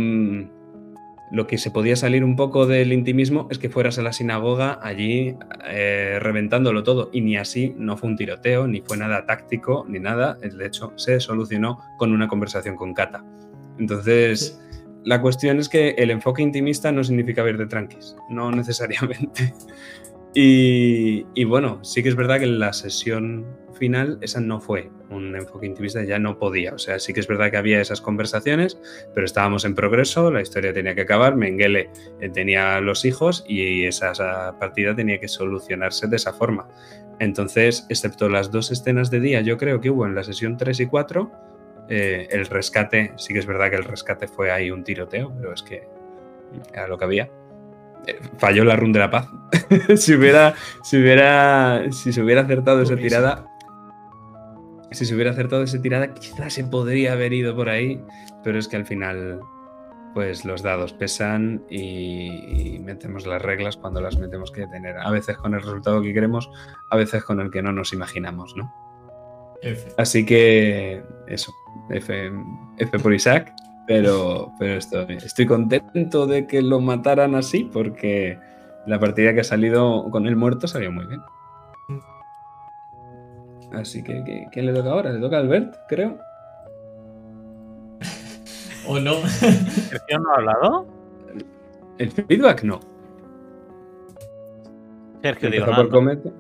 lo 1.32 1.48
que 1.48 1.58
se 1.58 1.72
podía 1.72 1.96
salir 1.96 2.24
un 2.24 2.36
poco 2.36 2.68
del 2.68 2.94
intimismo 2.94 3.48
es 3.50 3.58
que 3.58 3.70
fueras 3.70 3.98
a 3.98 4.04
la 4.04 4.14
sinagoga 4.14 4.80
allí 4.82 5.36
eh, 5.66 6.20
reventándolo 6.22 6.84
todo. 6.84 7.10
Y 7.12 7.22
ni 7.22 7.38
así 7.38 7.74
no 7.78 7.98
fue 7.98 8.10
un 8.10 8.16
tiroteo, 8.16 8.68
ni 8.68 8.82
fue 8.82 8.98
nada 8.98 9.26
táctico, 9.26 9.86
ni 9.90 10.00
nada. 10.00 10.36
De 10.36 10.66
hecho, 10.66 10.94
se 10.96 11.20
solucionó 11.20 11.80
con 11.98 12.12
una 12.12 12.28
conversación 12.28 12.76
con 12.76 12.94
Kata. 12.94 13.26
Entonces, 13.80 14.62
la 15.06 15.22
cuestión 15.22 15.58
es 15.58 15.70
que 15.70 15.96
el 15.98 16.12
enfoque 16.12 16.44
intimista 16.44 16.92
no 16.92 17.04
significa 17.04 17.42
ver 17.42 17.58
de 17.58 17.66
tranquis, 17.66 18.16
no 18.30 18.52
necesariamente. 18.52 19.54
Y, 20.36 21.44
bueno, 21.44 21.80
sí 21.84 22.02
que 22.02 22.10
es 22.10 22.16
verdad 22.16 22.40
que 22.40 22.46
en 22.46 22.60
la 22.60 22.74
sesión 22.74 23.46
final 23.74 24.18
esa 24.22 24.40
no 24.40 24.60
fue 24.60 24.90
un 25.10 25.36
enfoque 25.36 25.68
intimista, 25.68 26.04
ya 26.04 26.18
no 26.18 26.40
podía. 26.40 26.74
O 26.74 26.78
sea, 26.78 27.00
sí 27.00 27.14
que 27.14 27.20
es 27.20 27.28
verdad 27.28 27.52
que 27.52 27.58
había 27.58 27.82
esas 27.82 28.02
conversaciones, 28.02 28.80
pero 29.14 29.26
estábamos 29.26 29.66
en 29.66 29.76
progreso, 29.76 30.32
la 30.32 30.42
historia 30.42 30.74
tenía 30.74 30.96
que 30.96 31.02
acabar, 31.02 31.36
Mengele 31.36 31.90
eh, 32.20 32.30
tenía 32.30 32.80
los 32.82 33.06
hijos 33.06 33.44
y 33.48 33.86
esa, 33.86 34.12
esa 34.12 34.58
partida 34.60 34.96
tenía 34.96 35.20
que 35.20 35.28
solucionarse 35.28 36.08
de 36.08 36.16
esa 36.16 36.34
forma. 36.34 36.68
Entonces, 37.20 37.86
excepto 37.90 38.30
las 38.30 38.52
dos 38.52 38.72
escenas 38.72 39.12
de 39.12 39.20
día, 39.20 39.42
yo 39.42 39.58
creo 39.58 39.82
que 39.82 39.90
hubo 39.90 40.06
en 40.06 40.16
la 40.16 40.24
sesión 40.24 40.58
3 40.58 40.80
y 40.80 40.86
4, 40.88 41.32
eh, 41.90 42.28
el 42.32 42.46
rescate, 42.46 43.12
sí 43.18 43.34
que 43.34 43.40
es 43.40 43.46
verdad 43.46 43.70
que 43.70 43.76
el 43.76 43.84
rescate 43.84 44.28
fue 44.28 44.52
ahí 44.52 44.72
un 44.72 44.84
tiroteo, 44.84 45.34
pero 45.36 45.54
es 45.54 45.62
que 45.62 45.84
era 46.74 46.88
lo 46.88 46.98
que 46.98 47.06
había. 47.06 47.30
Eh, 48.08 48.20
Falló 48.38 48.64
la 48.64 48.76
run 48.76 48.92
de 48.92 49.00
la 49.00 49.10
paz. 49.10 49.30
si 49.98 50.14
hubiera, 50.14 50.56
si 50.84 50.98
hubiera, 50.98 51.92
si 51.92 52.12
se 52.14 52.22
hubiera 52.22 52.42
acertado 52.42 52.82
esa 52.82 52.96
tirada, 52.96 53.48
si 54.92 55.06
se 55.06 55.16
hubiera 55.16 55.32
acertado 55.32 55.64
esa 55.64 55.82
tirada, 55.82 56.14
quizás 56.14 56.54
se 56.54 56.64
podría 56.64 57.14
haber 57.14 57.34
ido 57.34 57.56
por 57.56 57.70
ahí, 57.70 58.02
pero 58.44 58.60
es 58.60 58.68
que 58.68 58.76
al 58.76 58.86
final, 58.86 59.40
pues 60.14 60.46
los 60.46 60.62
dados 60.62 60.94
pesan 60.94 61.64
y, 61.70 62.76
y 62.76 62.80
metemos 62.80 63.26
las 63.26 63.42
reglas 63.42 63.78
cuando 63.78 64.02
las 64.02 64.18
metemos 64.18 64.52
que 64.52 64.68
tener. 64.68 64.98
A 64.98 65.10
veces 65.12 65.38
con 65.38 65.54
el 65.54 65.62
resultado 65.62 66.02
que 66.02 66.14
queremos, 66.14 66.50
a 66.90 66.98
veces 66.98 67.24
con 67.24 67.40
el 67.40 67.50
que 67.50 67.62
no 67.62 67.72
nos 67.72 67.94
imaginamos, 67.94 68.56
¿no? 68.56 68.74
F. 69.64 69.94
Así 69.98 70.26
que 70.26 71.02
eso, 71.28 71.54
F, 71.90 72.32
F 72.78 73.00
por 73.00 73.14
Isaac, 73.14 73.54
pero, 73.88 74.52
pero 74.60 74.74
estoy, 74.76 75.18
estoy 75.18 75.46
contento 75.46 76.28
de 76.28 76.48
que 76.48 76.62
lo 76.62 76.80
mataran 76.80 77.36
así 77.36 77.64
porque 77.72 78.38
la 78.86 79.00
partida 79.00 79.34
que 79.34 79.42
ha 79.42 79.46
salido 79.46 80.10
con 80.12 80.28
el 80.28 80.36
muerto 80.36 80.68
salió 80.68 80.92
muy 80.92 81.06
bien. 81.08 81.22
Así 83.74 84.04
que, 84.04 84.24
¿qué- 84.24 84.46
¿quién 84.52 84.66
le 84.68 84.74
toca 84.74 84.92
ahora? 84.92 85.12
Le 85.12 85.20
toca 85.20 85.38
a 85.38 85.40
Albert, 85.40 85.76
creo. 85.90 86.18
¿O 88.88 89.00
no? 89.00 89.16
¿Sergio 89.28 90.20
no 90.20 90.32
ha 90.32 90.36
hablado? 90.36 90.88
El 91.98 92.12
feedback 92.12 92.64
no. 92.64 92.80
Sergio, 95.22 95.50
digo, 95.50 95.66
no, 95.68 95.76
por 95.76 95.86
no. 95.86 95.92
Comete. 95.92 96.32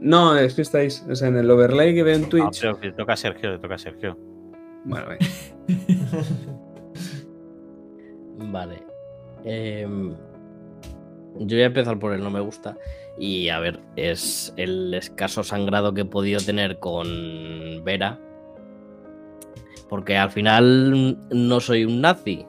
No, 0.00 0.36
es 0.36 0.54
que 0.54 0.62
estáis 0.62 1.06
o 1.08 1.14
sea, 1.14 1.28
en 1.28 1.36
el 1.36 1.50
overlay 1.50 1.94
que 1.94 2.02
veo 2.02 2.16
en 2.16 2.22
No, 2.22 2.28
Twitch. 2.28 2.60
pero 2.60 2.78
le 2.82 2.92
toca 2.92 3.12
a 3.12 3.16
Sergio, 3.16 3.50
le 3.52 3.58
toca 3.58 3.76
a 3.76 3.78
Sergio. 3.78 4.18
Bueno, 4.84 5.06
venga. 5.08 5.24
Vale. 8.52 8.82
Em, 9.44 10.14
yo 11.36 11.56
voy 11.56 11.62
a 11.62 11.66
empezar 11.66 11.98
por 11.98 12.12
el 12.12 12.22
no 12.22 12.30
me 12.30 12.40
gusta. 12.40 12.76
Y 13.18 13.48
a 13.48 13.58
ver, 13.60 13.80
es 13.96 14.52
el 14.56 14.92
escaso 14.94 15.44
sangrado 15.44 15.94
que 15.94 16.02
he 16.02 16.06
podido 16.06 16.40
tener 16.40 16.78
con 16.78 17.82
Vera. 17.84 18.18
Porque 19.88 20.16
al 20.16 20.30
final 20.30 21.18
no 21.30 21.60
soy 21.60 21.84
un 21.84 22.00
nazi. 22.00 22.46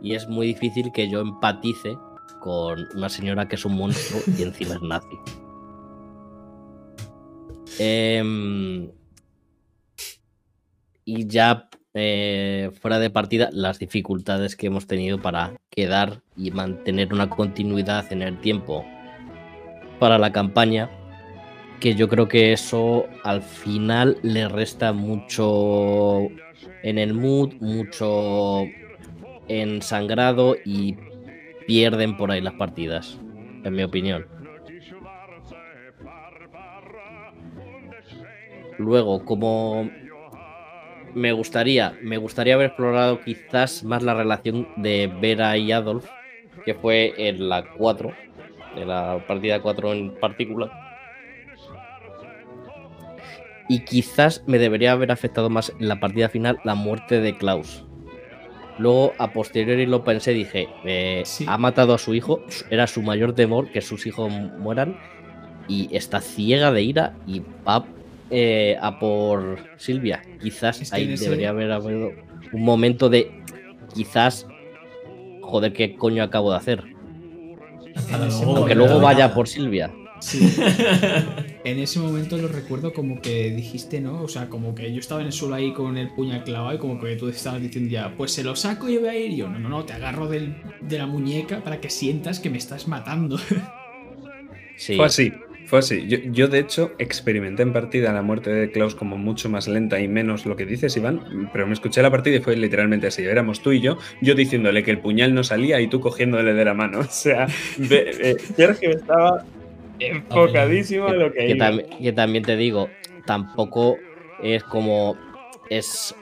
Y 0.00 0.14
es 0.14 0.28
muy 0.28 0.48
difícil 0.48 0.90
que 0.92 1.08
yo 1.08 1.20
empatice 1.20 1.96
con 2.40 2.88
una 2.96 3.08
señora 3.08 3.46
que 3.46 3.54
es 3.54 3.64
un 3.64 3.76
monstruo 3.76 4.20
y 4.36 4.42
encima 4.42 4.74
es 4.74 4.82
nazi. 4.82 5.18
Em, 7.78 8.90
y 11.04 11.26
ya 11.26 11.68
eh, 11.94 12.70
fuera 12.80 12.98
de 12.98 13.10
partida, 13.10 13.50
las 13.52 13.78
dificultades 13.78 14.56
que 14.56 14.68
hemos 14.68 14.86
tenido 14.86 15.20
para 15.20 15.52
quedar 15.70 16.22
y 16.36 16.50
mantener 16.50 17.12
una 17.12 17.28
continuidad 17.28 18.10
en 18.12 18.22
el 18.22 18.38
tiempo 18.40 18.84
para 19.98 20.18
la 20.18 20.32
campaña, 20.32 20.90
que 21.80 21.94
yo 21.94 22.08
creo 22.08 22.28
que 22.28 22.52
eso 22.52 23.06
al 23.24 23.42
final 23.42 24.18
le 24.22 24.48
resta 24.48 24.92
mucho 24.92 26.28
en 26.82 26.98
el 26.98 27.12
mood, 27.12 27.54
mucho 27.60 28.64
en 29.48 29.82
sangrado 29.82 30.56
y 30.64 30.96
pierden 31.66 32.16
por 32.16 32.30
ahí 32.30 32.40
las 32.40 32.54
partidas, 32.54 33.18
en 33.64 33.74
mi 33.74 33.82
opinión. 33.82 34.26
Luego, 38.78 39.24
como 39.24 39.90
me 41.14 41.32
gustaría, 41.32 41.94
me 42.02 42.16
gustaría 42.16 42.54
haber 42.54 42.68
explorado 42.68 43.20
quizás 43.20 43.84
más 43.84 44.02
la 44.02 44.14
relación 44.14 44.68
de 44.76 45.10
Vera 45.20 45.56
y 45.56 45.72
Adolf, 45.72 46.06
que 46.64 46.74
fue 46.74 47.14
en 47.16 47.48
la 47.48 47.64
4, 47.76 48.12
de 48.76 48.84
la 48.86 49.24
partida 49.26 49.60
4 49.60 49.92
en 49.92 50.14
particular. 50.14 50.70
Y 53.68 53.84
quizás 53.84 54.42
me 54.46 54.58
debería 54.58 54.92
haber 54.92 55.12
afectado 55.12 55.48
más 55.48 55.72
en 55.78 55.88
la 55.88 56.00
partida 56.00 56.28
final 56.28 56.58
la 56.64 56.74
muerte 56.74 57.20
de 57.20 57.36
Klaus. 57.36 57.84
Luego, 58.78 59.12
a 59.18 59.32
posteriori 59.32 59.86
lo 59.86 60.02
pensé, 60.02 60.32
dije, 60.32 60.68
eh, 60.84 61.22
Sí. 61.24 61.44
ha 61.48 61.58
matado 61.58 61.94
a 61.94 61.98
su 61.98 62.14
hijo, 62.14 62.42
era 62.70 62.86
su 62.86 63.02
mayor 63.02 63.34
temor 63.34 63.70
que 63.70 63.80
sus 63.82 64.06
hijos 64.06 64.32
mueran, 64.32 64.96
y 65.68 65.94
está 65.94 66.20
ciega 66.20 66.72
de 66.72 66.82
ira 66.82 67.14
y 67.26 67.42
va 67.66 67.84
eh, 68.32 68.76
a 68.80 68.98
por 68.98 69.58
Silvia. 69.76 70.22
Quizás 70.40 70.80
Es 70.80 70.90
que 70.90 70.96
ahí 70.96 71.12
ese- 71.12 71.24
debería 71.24 71.50
haber 71.50 71.70
habido 71.70 72.12
un 72.52 72.62
momento 72.64 73.08
de 73.10 73.30
quizás 73.94 74.46
joder, 75.42 75.72
¿qué 75.74 75.94
coño 75.96 76.22
acabo 76.22 76.50
de 76.50 76.56
hacer? 76.56 76.82
Luego 78.42 78.66
luego 78.74 79.00
vaya 79.00 79.34
por 79.34 79.46
Silvia. 79.48 79.92
Sí. 80.20 80.38
en 81.64 81.78
ese 81.80 81.98
momento 81.98 82.36
lo 82.38 82.46
recuerdo 82.48 82.92
como 82.92 83.20
que 83.20 83.50
dijiste, 83.50 84.00
¿no? 84.00 84.22
O 84.22 84.28
sea, 84.28 84.48
como 84.48 84.72
que 84.74 84.92
yo 84.92 85.00
estaba 85.00 85.20
en 85.20 85.26
el 85.26 85.32
suelo 85.32 85.56
ahí 85.56 85.72
con 85.72 85.98
el 85.98 86.08
puñal 86.14 86.44
clavado 86.44 86.74
y 86.74 86.78
como 86.78 86.98
que 87.00 87.16
tú 87.16 87.28
estabas 87.28 87.60
diciendo 87.60 87.90
ya, 87.90 88.14
pues 88.16 88.32
se 88.32 88.44
lo 88.44 88.54
saco 88.54 88.88
y 88.88 88.98
voy 88.98 89.08
a 89.08 89.18
ir. 89.18 89.32
Y 89.32 89.36
yo, 89.38 89.48
no, 89.48 89.58
no, 89.58 89.68
no, 89.68 89.84
te 89.84 89.92
agarro 89.94 90.28
del- 90.28 90.54
de 90.80 90.96
la 90.98 91.06
muñeca 91.06 91.62
para 91.64 91.80
que 91.80 91.90
sientas 91.90 92.38
que 92.40 92.50
me 92.50 92.58
estás 92.58 92.88
matando. 92.88 93.36
Sí. 94.76 94.96
Fue 94.96 95.04
así, 95.06 95.32
fue 95.72 95.78
así. 95.78 96.06
Yo, 96.06 96.18
yo, 96.32 96.48
de 96.48 96.58
hecho, 96.58 96.92
experimenté 96.98 97.62
en 97.62 97.72
partida 97.72 98.12
la 98.12 98.20
muerte 98.20 98.50
de 98.50 98.70
Klaus 98.70 98.94
como 98.94 99.16
mucho 99.16 99.48
más 99.48 99.68
lenta 99.68 99.98
y 100.00 100.06
menos 100.06 100.44
lo 100.44 100.54
que 100.54 100.66
dices, 100.66 100.94
Iván, 100.98 101.48
pero 101.50 101.66
me 101.66 101.72
escuché 101.72 102.02
la 102.02 102.10
partida 102.10 102.36
y 102.36 102.40
fue 102.40 102.54
literalmente 102.58 103.06
así. 103.06 103.24
Éramos 103.24 103.62
tú 103.62 103.72
y 103.72 103.80
yo, 103.80 103.96
yo 104.20 104.34
diciéndole 104.34 104.82
que 104.82 104.90
el 104.90 104.98
puñal 104.98 105.32
no 105.34 105.42
salía 105.44 105.80
y 105.80 105.86
tú 105.88 105.98
cogiéndole 106.00 106.52
de 106.52 106.64
la 106.66 106.74
mano. 106.74 107.00
O 107.00 107.04
sea, 107.04 107.46
de- 107.78 108.10
eh, 108.20 108.36
Sergio 108.38 108.90
estaba 108.90 109.46
enfocadísimo 109.98 111.08
en 111.08 111.18
lo 111.20 111.32
que, 111.32 111.46
que, 111.46 111.52
iba. 111.54 111.70
tam- 111.70 111.98
que 111.98 112.12
también 112.12 112.44
te 112.44 112.56
digo, 112.58 112.90
tampoco 113.24 113.98
es 114.42 114.62
como. 114.64 115.16
Es 115.70 116.14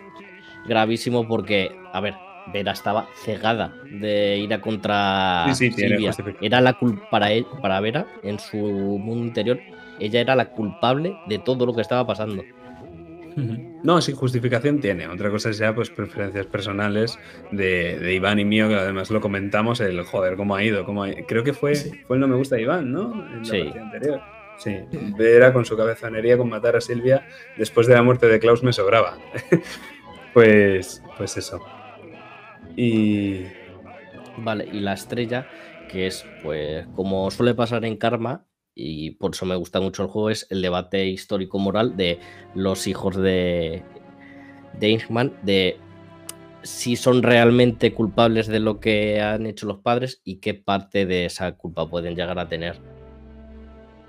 gravísimo 0.69 1.27
porque, 1.27 1.73
a 1.93 2.01
ver, 2.01 2.15
Vera 2.53 2.73
estaba 2.73 3.09
cegada 3.25 3.75
de 3.91 4.39
ir 4.39 4.53
a 4.55 4.61
contra 4.61 5.47
Sí, 5.55 5.71
sí, 5.71 5.77
tiene 5.77 5.91
Silvia. 5.97 6.09
justificación. 6.11 6.45
Era 6.45 6.61
la 6.61 6.75
culpa 6.75 7.09
para, 7.11 7.33
él, 7.33 7.47
para 7.63 7.81
Vera, 7.81 8.07
en 8.23 8.39
su 8.39 8.57
mundo 8.59 9.25
interior, 9.27 9.59
ella 9.99 10.21
era 10.21 10.35
la 10.37 10.47
culpable 10.51 11.17
de 11.29 11.39
todo 11.39 11.67
lo 11.67 11.75
que 11.75 11.83
estaba 11.83 12.07
pasando. 12.07 12.43
No, 13.83 14.01
sí, 14.03 14.13
justificación 14.13 14.81
tiene. 14.81 15.07
Otra 15.09 15.31
cosa 15.31 15.51
es 15.51 15.59
ya 15.59 15.75
pues 15.75 15.89
preferencias 15.89 16.47
personales 16.47 17.19
de, 17.53 17.99
de 17.99 18.15
Iván 18.15 18.39
y 18.39 18.45
mío, 18.45 18.69
que 18.69 18.75
además 18.75 19.11
lo 19.11 19.21
comentamos, 19.21 19.81
el 19.81 20.03
joder, 20.03 20.37
cómo 20.37 20.57
ha 20.57 20.63
ido. 20.65 20.85
Cómo 20.85 21.05
ha- 21.05 21.11
Creo 21.27 21.43
que 21.45 21.53
fue, 21.55 21.75
Sí. 21.77 21.91
fue 22.07 22.17
el 22.17 22.21
no 22.21 22.29
me 22.29 22.35
gusta 22.37 22.57
de 22.57 22.63
Iván, 22.63 22.91
¿no? 22.93 23.13
En 23.33 23.39
la 23.39 23.45
Sí. 23.45 23.63
partida 23.63 23.83
anterior. 23.85 24.21
Sí, 24.59 24.77
Vera 25.17 25.55
con 25.55 25.65
su 25.65 25.75
cabezonería 25.75 26.37
con 26.37 26.51
matar 26.51 26.77
a 26.77 26.83
Silvia 26.83 27.27
después 27.57 27.87
de 27.87 27.95
la 27.95 28.03
muerte 28.03 28.27
de 28.27 28.39
Klaus 28.41 28.63
me 28.63 28.75
sobraba. 28.75 29.17
pues, 30.35 31.03
pues 31.17 31.37
eso. 31.39 31.61
Y 32.83 33.45
Vale, 34.39 34.69
y 34.73 34.81
la 34.81 34.95
estrella, 34.95 35.47
que 35.91 36.07
es, 36.07 36.25
pues, 36.43 36.87
como 36.95 37.31
suele 37.31 37.55
pasar 37.55 37.85
en 37.85 37.97
Karma, 37.97 38.47
y 38.75 39.13
por 39.13 39.33
eso 39.35 39.45
me 39.45 39.57
gusta 39.57 39.81
mucho 39.81 40.03
el 40.03 40.09
juego, 40.09 40.31
es 40.31 40.47
el 40.51 40.63
debate 40.63 41.07
histórico-moral 41.07 41.97
de 41.97 42.21
los 42.55 42.87
hijos 42.87 43.17
de, 43.17 43.83
de 44.79 44.89
Ingman, 44.89 45.37
de 45.43 45.79
si 46.63 46.97
son 46.97 47.23
realmente 47.23 47.93
culpables 47.93 48.47
de 48.47 48.61
lo 48.61 48.81
que 48.81 49.21
han 49.21 49.47
hecho 49.47 49.67
los 49.67 49.79
padres 49.79 50.21
y 50.25 50.37
qué 50.37 50.55
parte 50.55 51.07
de 51.07 51.27
esa 51.27 51.53
culpa 51.57 51.89
pueden 51.89 52.15
llegar 52.15 52.39
a 52.39 52.49
tener. 52.49 52.79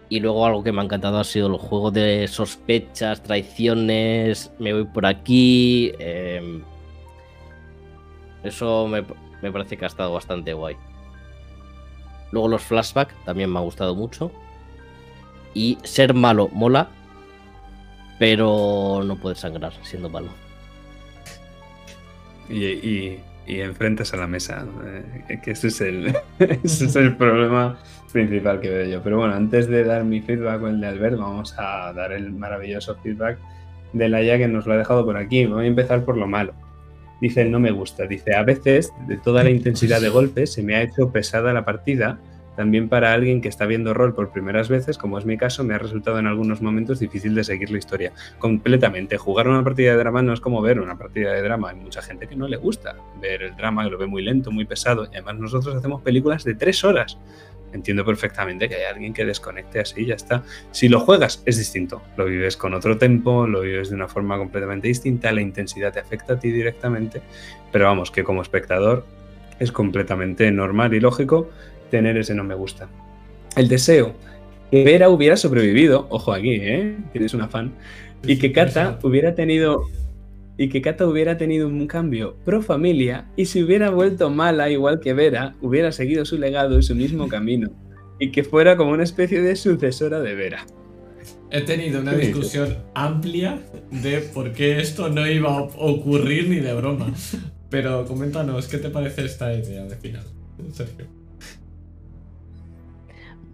Y 0.10 0.20
luego 0.20 0.46
algo 0.46 0.64
que 0.64 0.72
me 0.72 0.82
ha 0.82 0.84
encantado 0.84 1.20
ha 1.20 1.24
sido 1.24 1.48
el 1.48 1.58
juego 1.58 1.92
de 1.92 2.28
sospechas, 2.28 3.24
traiciones, 3.24 4.54
me 4.60 4.74
voy 4.74 4.86
por 4.86 5.06
aquí. 5.06 5.94
em, 6.00 6.64
eso 8.44 8.88
me, 8.88 9.04
me 9.42 9.52
parece 9.52 9.78
que 9.78 9.86
ha 9.86 9.88
estado 9.88 10.14
bastante 10.14 10.54
guay. 10.54 10.76
Luego 12.32 12.48
los 12.48 12.62
flashbacks 12.64 13.14
también 13.26 13.52
me 13.52 13.60
ha 13.60 13.62
gustado 13.62 13.96
mucho. 13.96 14.32
Y 15.54 15.78
ser 15.84 16.14
malo 16.14 16.48
mola, 16.54 16.88
pero 18.20 19.02
no 19.06 19.18
puedes 19.18 19.40
sangrar 19.40 19.74
siendo 19.84 20.10
malo. 20.10 20.30
y, 22.50 23.20
y, 23.48 23.62
enfrentas 23.62 24.14
a 24.14 24.18
la 24.18 24.28
mesa. 24.28 24.66
eh, 25.28 25.40
que 25.44 25.52
ese 25.52 25.68
es, 25.68 25.82
el, 25.82 26.16
ese 26.40 26.86
es 26.86 26.96
el 26.96 27.18
problema 27.18 27.78
principal 28.14 28.62
que 28.62 28.70
veo 28.70 28.88
yo. 28.88 29.04
Pero 29.04 29.18
bueno, 29.18 29.34
antes 29.34 29.68
de 29.68 29.84
dar 29.84 30.06
mi 30.06 30.22
feedback 30.22 30.62
o 30.62 30.68
el 30.68 30.80
de 30.80 30.88
Albert, 30.88 31.18
vamos 31.18 31.54
a 31.58 31.92
dar 31.94 32.14
el 32.14 32.32
maravilloso 32.32 32.96
feedback 33.04 33.38
de 33.94 34.08
Laia 34.08 34.38
que 34.38 34.48
nos 34.48 34.66
lo 34.66 34.74
ha 34.74 34.78
dejado 34.78 35.06
por 35.06 35.18
aquí. 35.18 35.46
Voy 35.46 35.66
a 35.66 35.68
empezar 35.68 36.06
por 36.06 36.16
lo 36.18 36.28
malo. 36.28 36.54
Dice, 37.22 37.46
no 37.46 37.60
me 37.60 37.72
gusta. 37.72 38.08
Dice, 38.08 38.36
a 38.36 38.44
veces, 38.44 38.92
de 39.08 39.16
toda 39.16 39.44
la 39.44 39.52
intensidad 39.52 40.02
de 40.02 40.10
golpes, 40.10 40.52
se 40.54 40.64
me 40.64 40.76
ha 40.76 40.82
hecho 40.82 41.12
pesada 41.12 41.54
la 41.54 41.64
partida. 41.64 42.20
También 42.56 42.90
para 42.90 43.14
alguien 43.14 43.42
que 43.42 43.48
está 43.48 43.66
viendo 43.66 43.94
rol 43.94 44.14
por 44.14 44.32
primeras 44.32 44.68
veces, 44.68 44.98
como 44.98 45.18
es 45.18 45.26
mi 45.26 45.38
caso, 45.38 45.64
me 45.64 45.74
ha 45.74 45.78
resultado 45.78 46.20
en 46.20 46.28
algunos 46.28 46.62
momentos 46.62 47.00
difícil 47.00 47.34
de 47.34 47.44
seguir 47.44 47.72
la 47.72 47.78
historia 47.78 48.12
completamente. 48.40 49.18
Jugar 49.18 49.48
una 49.48 49.64
partida 49.64 49.92
de 49.92 49.98
drama 49.98 50.22
no 50.22 50.34
es 50.34 50.42
como 50.42 50.62
ver 50.62 50.82
una 50.82 50.98
partida 50.98 51.32
de 51.32 51.42
drama. 51.42 51.70
Hay 51.70 51.78
mucha 51.78 52.02
gente 52.02 52.28
que 52.28 52.36
no 52.36 52.48
le 52.48 52.58
gusta 52.58 52.96
ver 53.22 53.44
el 53.44 53.56
drama, 53.56 53.86
que 53.86 53.92
lo 53.92 53.98
ve 53.98 54.08
muy 54.08 54.22
lento, 54.22 54.52
muy 54.52 54.66
pesado. 54.66 55.06
Y 55.06 55.16
además 55.16 55.38
nosotros 55.38 55.76
hacemos 55.76 56.02
películas 56.02 56.44
de 56.44 56.56
tres 56.56 56.84
horas. 56.84 57.18
Entiendo 57.74 58.06
perfectamente 58.06 58.68
que 58.68 58.76
hay 58.76 58.84
alguien 58.84 59.14
que 59.14 59.26
desconecte 59.26 59.80
así 59.80 60.02
y 60.02 60.06
ya 60.08 60.16
está. 60.16 60.44
Si 60.72 60.90
lo 60.90 61.00
juegas 61.00 61.42
es 61.46 61.58
distinto. 61.58 62.02
Lo 62.18 62.26
vives 62.26 62.58
con 62.58 62.74
otro 62.74 62.98
tempo, 62.98 63.48
lo 63.48 63.62
vives 63.62 63.90
de 63.90 63.96
una 63.96 64.08
forma 64.08 64.38
completamente 64.38 64.88
distinta, 64.88 65.32
la 65.32 65.42
intensidad 65.42 65.94
te 65.94 66.00
afecta 66.00 66.34
a 66.34 66.40
ti 66.40 66.52
directamente. 66.52 67.22
Pero 67.72 67.86
vamos, 67.86 68.12
que 68.12 68.24
como 68.24 68.42
espectador 68.42 69.06
es 69.60 69.72
completamente 69.72 70.52
normal 70.52 70.94
y 70.94 71.00
lógico 71.00 71.50
tener 71.90 72.18
ese 72.18 72.34
no 72.34 72.44
me 72.44 72.56
gusta. 72.56 72.88
El 73.56 73.68
deseo 73.68 74.16
que 74.72 74.84
Vera 74.84 75.10
hubiera 75.10 75.36
sobrevivido, 75.36 76.08
ojo 76.10 76.32
aquí, 76.34 76.56
¿eh? 76.56 76.96
Tienes 77.12 77.34
una 77.34 77.50
fan, 77.50 77.74
y 78.24 78.38
que 78.38 78.52
Kata 78.52 79.00
hubiera 79.04 79.36
tenido 79.36 79.84
y 80.58 80.70
que 80.70 80.82
Kata 80.82 81.08
hubiera 81.08 81.38
tenido 81.38 81.68
un 81.68 81.88
cambio 81.88 82.36
pro 82.46 82.62
familia 82.62 83.30
y 83.36 83.46
si 83.46 83.64
hubiera 83.64 83.90
vuelto 83.90 84.30
mala 84.30 84.70
igual 84.70 85.00
que 85.00 85.14
Vera, 85.14 85.56
hubiera 85.62 85.92
seguido 85.92 86.26
su 86.26 86.38
legado 86.38 86.78
y 86.78 86.84
su 86.84 86.96
mismo 86.96 87.28
camino 87.30 87.72
y 88.20 88.32
que 88.32 88.44
fuera 88.44 88.78
como 88.78 88.92
una 88.92 89.04
especie 89.04 89.42
de 89.42 89.56
sucesora 89.56 90.20
de 90.20 90.36
Vera. 90.36 90.66
He 91.50 91.62
tenido 91.62 92.00
una 92.00 92.14
discusión 92.14 92.78
amplia 92.94 93.60
de 93.90 94.20
por 94.20 94.54
qué 94.54 94.80
esto 94.80 95.10
no 95.10 95.28
iba 95.28 95.58
a 95.58 95.62
ocurrir 95.62 96.50
ni 96.50 96.58
de 96.58 96.74
broma. 96.74 97.12
Pero 97.70 98.06
coméntanos, 98.06 98.68
¿qué 98.68 98.78
te 98.78 98.90
parece 98.90 99.26
esta 99.26 99.54
idea 99.54 99.84
de 99.84 99.96
final, 99.98 100.24
Sergio? 100.72 101.08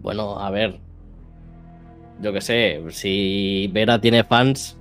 Bueno, 0.00 0.38
a 0.38 0.50
ver. 0.50 0.78
Yo 2.20 2.32
qué 2.32 2.40
sé, 2.40 2.82
si 2.90 3.68
Vera 3.72 4.00
tiene 4.00 4.22
fans. 4.22 4.77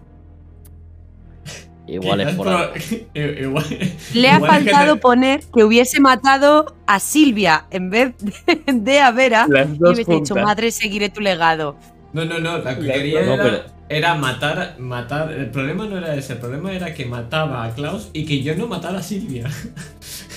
Igual 1.88 2.22
es 2.22 2.36
por 2.36 2.48
igual- 3.14 3.66
Le 4.14 4.30
ha 4.30 4.40
que 4.42 4.46
faltado 4.46 4.96
te- 4.96 5.02
poner 5.02 5.40
que 5.56 5.64
hubiese 5.64 6.00
matado 6.02 6.76
a 6.86 7.00
Silvia 7.00 7.66
en 7.72 7.90
vez 7.90 8.14
de, 8.20 8.74
de 8.74 9.00
a 9.00 9.12
Vera 9.12 9.48
y 9.48 9.84
hubiese 9.84 10.12
dicho, 10.16 10.36
madre, 10.36 10.72
seguiré 10.72 11.10
tu 11.10 11.22
legado. 11.22 11.78
No, 12.14 12.26
no, 12.26 12.40
no, 12.40 12.58
la 12.60 12.76
que 12.76 12.82
La- 12.84 12.94
quería 12.94 13.22
no, 13.26 13.34
era, 13.36 13.44
pero- 13.44 13.64
era 13.90 14.16
matar, 14.16 14.76
matar. 14.80 15.32
El 15.32 15.50
problema 15.50 15.86
no 15.86 15.98
era 15.98 16.14
ese, 16.16 16.34
el 16.34 16.40
problema 16.40 16.74
era 16.74 16.94
que 16.94 17.06
mataba 17.06 17.64
a 17.64 17.74
Klaus 17.74 18.10
y 18.12 18.26
que 18.26 18.44
yo 18.44 18.54
no 18.56 18.68
matara 18.68 19.00
a 19.00 19.04
Silvia. 19.04 19.46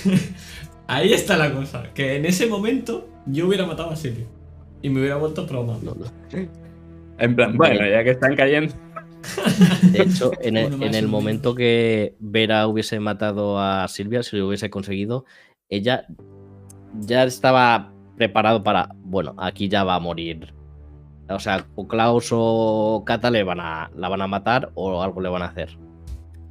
Ahí 0.87 1.13
está 1.13 1.37
la 1.37 1.53
cosa, 1.53 1.85
que 1.95 2.17
en 2.17 2.27
ese 2.27 2.47
momento 2.47 3.09
yo 3.27 3.47
hubiera 3.47 3.67
matado 3.67 3.91
a 3.91 3.97
Silvia. 3.97 4.25
Y 4.83 4.89
me 4.91 5.01
hubiera 5.01 5.17
vuelto 5.17 5.47
pro 5.47 5.65
no. 5.65 5.79
En 7.19 7.37
plan, 7.37 7.57
bueno, 7.57 7.87
ya 7.87 8.03
que 8.03 8.11
están 8.11 8.35
cayendo. 8.35 8.73
De 9.93 10.03
hecho, 10.03 10.33
en 10.41 10.57
el, 10.57 10.83
en 10.83 11.09
momento 11.09 11.55
que 11.55 12.17
Vera 12.19 12.67
hubiese 12.67 13.01
matado 13.01 13.59
a 13.59 13.87
Silvia, 13.89 14.23
si 14.23 14.37
lo 14.37 14.49
hubiese 14.49 14.71
conseguido, 14.71 15.25
ella 15.69 16.07
ya 17.01 17.25
estaba 17.25 17.93
preparado 18.17 18.63
para, 18.63 18.91
bueno, 19.03 19.35
aquí 19.39 19.69
ya 19.69 19.85
va 19.85 19.97
a 19.97 20.01
morir. 20.01 20.53
O 21.29 21.39
sea, 21.39 21.67
o 21.77 21.87
Klaus 21.87 22.31
o 22.33 23.03
Kata 23.07 23.31
le 23.31 23.45
van 23.45 23.61
a, 23.61 23.91
la 23.95 24.09
van 24.09 24.23
a 24.23 24.27
matar 24.27 24.73
o 24.75 25.03
algo 25.03 25.21
le 25.21 25.29
van 25.29 25.43
a 25.43 25.47
hacer. 25.47 25.79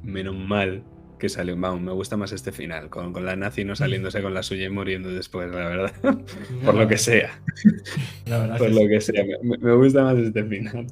Menos 0.02 0.34
mal 0.34 0.82
que 1.18 1.28
salió. 1.28 1.54
Vamos, 1.56 1.82
me 1.82 1.92
gusta 1.92 2.16
más 2.16 2.32
este 2.32 2.50
final, 2.50 2.88
con, 2.88 3.12
con 3.12 3.26
la 3.26 3.36
nazi 3.36 3.64
no 3.64 3.76
saliéndose 3.76 4.22
con 4.22 4.32
la 4.32 4.42
suya 4.42 4.66
y 4.66 4.70
muriendo 4.70 5.10
después, 5.10 5.50
la 5.50 5.68
verdad. 5.68 5.92
Por 6.64 6.74
lo 6.74 6.88
que 6.88 6.96
sea. 6.96 7.40
La 8.26 8.38
verdad 8.38 8.58
Por 8.58 8.68
que 8.68 8.72
lo 8.72 8.80
sí. 8.80 8.88
que 8.88 9.00
sea. 9.00 9.24
Me, 9.42 9.58
me 9.58 9.74
gusta 9.74 10.02
más 10.02 10.16
este 10.16 10.42
final. 10.44 10.86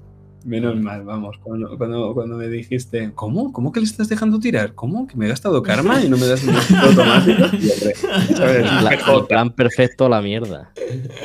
Menos 0.49 0.81
mal, 0.81 1.05
vamos. 1.05 1.37
Cuando, 1.43 1.77
cuando, 1.77 2.15
cuando 2.15 2.37
me 2.37 2.49
dijiste, 2.49 3.13
¿cómo? 3.15 3.53
¿Cómo 3.53 3.71
que 3.71 3.81
le 3.81 3.87
estás 3.87 4.09
dejando 4.09 4.41
tirar? 4.41 4.75
¿Cómo? 4.75 5.07
¿Que 5.07 5.15
me 5.15 5.27
he 5.27 5.29
gastado 5.29 5.63
karma 5.63 6.03
y 6.03 6.09
no 6.09 6.17
me 6.17 6.27
das 6.27 6.43
un 6.43 6.55
automático? 6.55 7.45
El 8.29 8.35
plan, 8.35 8.93
el 8.93 8.99
PJ. 8.99 9.29
plan 9.29 9.51
perfecto 9.55 10.07
a 10.07 10.09
la 10.09 10.23
mierda. 10.23 10.73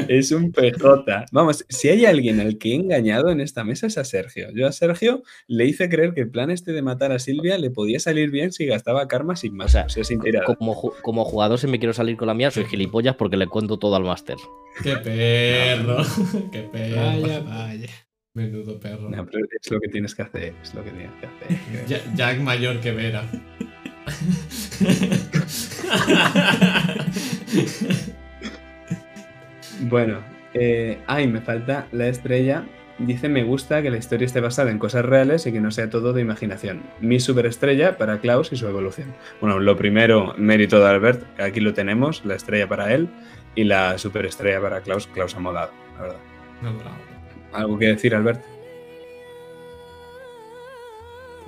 Es 0.10 0.34
un 0.34 0.52
PJ. 0.52 1.26
Vamos, 1.32 1.66
si 1.70 1.88
hay 1.88 2.04
alguien 2.06 2.42
al 2.42 2.58
que 2.58 2.74
he 2.74 2.76
engañado 2.76 3.30
en 3.30 3.40
esta 3.40 3.64
mesa 3.64 3.88
es 3.88 3.98
a 3.98 4.04
Sergio. 4.04 4.50
Yo 4.54 4.68
a 4.68 4.74
Sergio 4.74 5.24
le 5.48 5.68
hice 5.68 5.88
creer 5.88 6.14
que 6.14 6.22
el 6.22 6.30
plan 6.30 6.52
este 6.52 6.74
de 6.74 6.82
matar 6.82 7.14
a 7.14 7.20
Silvia 7.20 7.58
le 7.58 7.72
podía 7.72 8.02
salir 8.02 8.30
bien 8.30 8.52
si 8.52 8.66
gastaba 8.66 9.08
karma 9.08 9.38
sin 9.38 9.56
más. 9.56 9.68
O 9.68 9.70
sea, 9.70 9.86
o 9.86 9.90
sea, 9.90 10.04
sin 10.04 10.20
tirada. 10.20 10.46
Como, 10.46 10.76
como 11.02 11.24
jugador, 11.24 11.60
si 11.60 11.68
me 11.68 11.80
quiero 11.80 11.94
salir 11.94 12.18
con 12.18 12.28
la 12.28 12.34
mía, 12.34 12.52
soy 12.52 12.66
gilipollas 12.66 13.16
porque 13.16 13.38
le 13.38 13.48
cuento 13.48 13.80
todo 13.80 13.96
al 13.96 14.04
máster. 14.04 14.36
Qué 14.84 14.98
perro. 14.98 16.04
Qué 16.52 16.64
perro. 16.64 17.02
Vaya, 17.02 17.40
vaya. 17.40 17.90
Menudo 18.36 18.80
perro. 18.80 19.10
No, 19.10 19.26
pero 19.26 19.46
es 19.62 19.70
lo 19.72 19.80
que 19.80 19.88
tienes 19.90 20.16
que 20.16 20.24
hacer. 20.24 20.54
Es 20.64 20.74
lo 20.74 20.84
que 20.84 20.90
tienes 20.92 21.12
que 21.20 21.28
hacer. 21.28 21.58
Ja- 21.88 22.16
Jack 22.16 22.40
mayor 22.40 22.80
que 22.82 22.92
Vera. 22.92 23.24
Bueno, 29.82 30.20
eh, 30.54 31.00
ay, 31.08 31.28
me 31.28 31.42
falta 31.42 31.88
la 31.92 32.08
estrella. 32.08 32.66
Dice, 33.00 33.28
me 33.28 33.44
gusta 33.44 33.82
que 33.82 33.90
la 33.90 33.98
historia 33.98 34.26
esté 34.26 34.40
basada 34.40 34.70
en 34.72 34.78
cosas 34.78 35.04
reales 35.04 35.46
y 35.48 35.52
que 35.52 35.60
no 35.60 35.72
sea 35.72 35.90
todo 35.90 36.14
de 36.14 36.22
imaginación. 36.22 36.84
Mi 37.02 37.20
superestrella 37.20 37.98
para 37.98 38.20
Klaus 38.20 38.52
y 38.54 38.56
su 38.56 38.68
evolución. 38.68 39.14
Bueno, 39.42 39.60
lo 39.60 39.76
primero, 39.76 40.36
mérito 40.38 40.80
de 40.80 40.88
Albert, 40.90 41.40
aquí 41.40 41.60
lo 41.60 41.74
tenemos, 41.74 42.24
la 42.24 42.36
estrella 42.36 42.68
para 42.68 42.94
él, 42.94 43.10
y 43.56 43.64
la 43.64 43.98
superestrella 43.98 44.62
para 44.62 44.82
Klaus, 44.82 45.08
Klaus 45.08 45.36
ha 45.36 45.40
molado, 45.40 45.72
la 45.96 46.02
verdad. 46.04 46.18
No, 46.62 46.74
bravo. 46.76 47.13
¿Algo 47.54 47.78
que 47.78 47.88
decir, 47.88 48.16
Albert? 48.16 48.42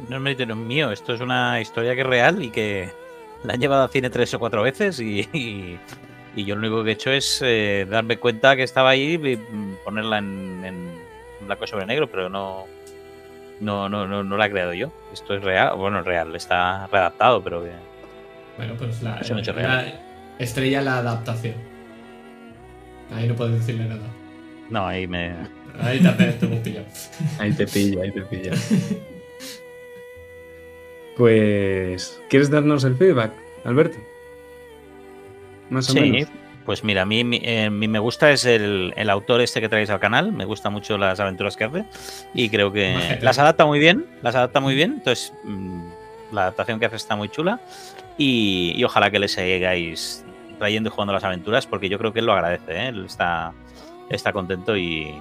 No 0.10 0.18
es 0.18 0.22
mérito 0.22 0.56
mío, 0.56 0.92
esto 0.92 1.14
es 1.14 1.22
una 1.22 1.60
historia 1.62 1.96
que 1.96 2.02
es 2.02 2.08
real 2.08 2.44
y 2.44 2.50
que 2.52 2.90
la 3.44 3.54
han 3.54 3.60
llevado 3.60 3.84
a 3.84 3.88
cine 3.88 4.10
tres 4.10 4.34
o 4.34 4.40
cuatro 4.40 4.62
veces 4.62 5.00
y, 5.00 5.22
y- 5.34 5.80
y 6.36 6.44
yo 6.44 6.56
lo 6.56 6.60
único 6.68 6.84
que 6.84 6.90
he 6.90 6.94
hecho 6.94 7.12
es 7.12 7.42
eh, 7.46 7.88
darme 7.90 8.18
cuenta 8.18 8.58
que 8.58 8.64
estaba 8.64 8.90
ahí 8.90 9.14
y 9.24 9.38
ponerla 9.86 10.18
en, 10.18 10.66
en 10.66 10.92
blanco 11.48 11.66
sobre 11.66 11.86
negro, 11.86 12.08
pero 12.12 12.28
no, 12.30 12.66
no, 13.62 13.88
no, 13.88 14.06
no, 14.06 14.22
no 14.22 14.36
la 14.38 14.48
he 14.48 14.52
creado 14.52 14.74
yo. 14.74 14.92
Esto 15.14 15.34
es 15.36 15.42
real, 15.42 15.78
bueno, 15.78 16.00
es 16.02 16.06
real, 16.06 16.36
está 16.36 16.88
redactado, 16.88 17.42
pero 17.42 17.64
que 17.64 17.72
Bueno, 18.58 18.74
pues 18.78 19.02
la, 19.02 19.16
Es 19.20 19.30
un 19.30 19.40
hecho 19.40 19.54
la 19.54 19.94
estrella 20.38 20.82
la 20.82 20.98
adaptación. 20.98 21.56
Ahí 23.16 23.30
no 23.30 23.36
puedes 23.36 23.54
decirle 23.60 23.86
nada. 23.86 24.08
No, 24.70 24.86
ahí 24.88 25.08
me. 25.08 25.34
Ahí 25.82 26.00
te, 26.00 26.10
te 26.34 26.46
hemos 26.46 26.60
pillado. 26.60 26.86
Ahí 27.40 27.52
te 27.54 27.68
pilla, 27.68 28.04
ahí 28.04 28.12
te 28.12 28.22
pilla. 28.22 28.52
Pues, 31.18 32.22
¿quieres 32.30 32.50
darnos 32.50 32.84
el 32.84 32.96
feedback, 32.96 33.32
Alberto? 33.64 33.98
Más 35.70 35.90
o 35.90 35.94
Sí, 35.94 36.00
menos. 36.02 36.30
pues 36.66 36.84
mira, 36.84 37.04
a 37.04 37.06
mí 37.06 37.24
mi, 37.24 37.40
eh, 37.44 37.70
mi 37.70 37.88
me 37.88 38.00
gusta 38.00 38.32
es 38.32 38.46
el, 38.46 38.94
el 38.98 39.10
autor 39.10 39.42
este 39.42 39.62
que 39.62 39.70
traéis 39.70 39.90
al 39.90 40.00
canal. 40.00 40.32
Me 40.34 40.46
gusta 40.46 40.70
mucho 40.70 40.98
las 40.98 41.20
aventuras 41.20 41.56
que 41.56 41.64
hace. 41.64 41.86
Y 42.34 42.50
creo 42.50 42.72
que 42.72 43.18
las 43.22 43.40
adapta 43.40 43.66
muy 43.66 43.80
bien. 43.80 44.06
Las 44.22 44.36
adapta 44.36 44.60
muy 44.60 44.76
bien. 44.76 44.94
Entonces, 44.96 45.34
mm, 45.46 45.88
la 46.34 46.42
adaptación 46.44 46.80
que 46.80 46.86
hace 46.88 46.98
está 46.98 47.16
muy 47.16 47.30
chula. 47.30 47.62
Y, 48.18 48.74
y 48.76 48.84
ojalá 48.84 49.10
que 49.10 49.20
le 49.20 49.28
sigáis 49.28 50.24
trayendo 50.60 50.90
y 50.90 50.92
jugando 50.92 51.14
las 51.14 51.24
aventuras, 51.24 51.66
porque 51.68 51.90
yo 51.90 51.98
creo 51.98 52.12
que 52.14 52.20
él 52.20 52.26
lo 52.26 52.34
agradece. 52.34 52.72
¿eh? 52.74 52.88
Él 52.90 53.06
está, 53.06 53.54
está 54.10 54.32
contento 54.34 54.76
y, 54.78 55.14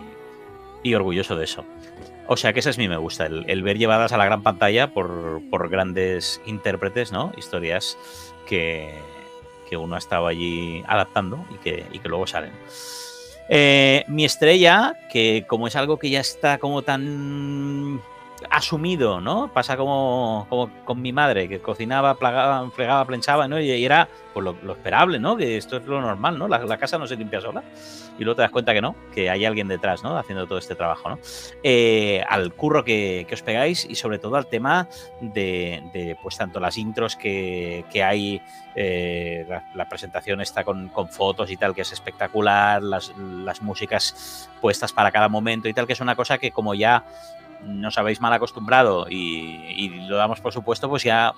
y 0.85 0.95
orgulloso 0.95 1.35
de 1.35 1.45
eso. 1.45 1.65
O 2.29 2.37
sea 2.37 2.53
que 2.53 2.61
ese 2.61 2.71
es 2.71 2.79
mi 2.79 2.89
me 2.89 2.97
gusta, 2.97 3.27
el, 3.27 3.45
el 3.49 3.63
ver 3.65 3.77
llevadas 3.77 4.13
a 4.13 4.17
la 4.17 4.25
gran 4.25 4.43
pantalla 4.43 4.93
por, 4.93 5.43
por 5.51 5.69
grandes 5.69 6.41
intérpretes, 6.47 7.11
¿no? 7.11 7.33
Historias 7.37 7.99
que, 8.47 8.95
que 9.69 9.77
uno 9.77 9.97
ha 9.97 9.99
estado 9.99 10.29
allí 10.29 10.85
adaptando 10.87 11.45
y 11.53 11.59
que, 11.59 11.85
y 11.93 11.99
que 11.99 12.09
luego 12.09 12.27
salen. 12.27 12.53
Eh, 13.49 14.05
mi 14.09 14.25
estrella, 14.25 14.97
que 15.11 15.45
como 15.47 15.67
es 15.67 15.77
algo 15.77 15.99
que 15.99 16.09
ya 16.09 16.21
está 16.21 16.59
como 16.59 16.83
tan 16.83 18.01
asumido, 18.51 19.21
¿no? 19.21 19.53
Pasa 19.53 19.77
como, 19.77 20.47
como 20.49 20.71
con 20.85 21.01
mi 21.03 21.13
madre, 21.13 21.49
que 21.49 21.61
cocinaba, 21.61 22.15
plagaba, 22.15 22.71
fregaba, 22.71 23.05
planchaba, 23.05 23.49
¿no? 23.49 23.61
Y, 23.61 23.85
era 23.85 24.09
pues, 24.33 24.45
lo, 24.45 24.73
esperable, 24.73 25.19
¿no? 25.19 25.37
Que 25.37 25.57
esto 25.57 25.77
es 25.77 25.87
lo 25.87 26.01
normal, 26.01 26.39
¿no? 26.39 26.49
La, 26.49 26.59
la 26.59 26.79
casa 26.79 26.99
no 26.99 27.07
se 27.07 27.17
limpia 27.17 27.41
sola. 27.41 27.63
Y 28.17 28.23
luego 28.23 28.37
te 28.37 28.43
das 28.43 28.51
cuenta 28.53 28.73
que 28.73 28.81
no, 28.81 28.95
que 29.13 29.29
hay 29.29 29.45
alguien 29.45 29.67
detrás, 29.67 30.05
¿no? 30.05 30.17
Haciendo 30.17 30.47
todo 30.47 30.59
este 30.59 30.77
trabajo, 30.77 31.09
¿no? 31.09 31.19
Eh, 31.65 32.23
al 32.29 32.53
curro 32.55 32.85
que, 32.85 33.27
que 33.29 33.35
os 33.35 33.43
pegáis 33.43 33.85
y 33.85 33.97
sobre 33.97 34.19
todo 34.19 34.37
al 34.37 34.47
tema 34.47 34.89
de, 35.21 35.83
de, 35.93 36.17
pues 36.23 36.37
tanto 36.37 36.61
las 36.61 36.79
intros 36.79 37.17
que, 37.17 37.85
que 37.91 38.05
hay, 38.05 38.41
eh, 38.77 39.45
la, 39.49 39.65
la 39.75 39.89
presentación 39.89 40.41
está 40.41 40.63
con, 40.63 40.89
con 40.89 41.09
fotos 41.09 41.51
y 41.51 41.57
tal, 41.57 41.75
que 41.75 41.83
es 41.83 41.93
espectacular, 41.93 42.83
las, 42.83 43.13
las 43.19 43.63
músicas 43.63 44.49
puestas 44.61 44.93
para 44.93 45.11
cada 45.11 45.29
momento 45.29 45.69
y 45.69 45.75
tal, 45.75 45.87
que 45.87 45.95
es 45.95 46.01
una 46.01 46.15
cosa 46.15 46.39
que 46.39 46.53
como 46.53 46.75
ya 46.75 47.05
nos 47.67 47.99
habéis 47.99 48.21
mal 48.21 48.33
acostumbrado 48.33 49.07
y, 49.09 49.89
lo 50.09 50.17
damos 50.17 50.41
por 50.41 50.53
supuesto, 50.53 50.89
pues 50.89 51.03
ya 51.03 51.33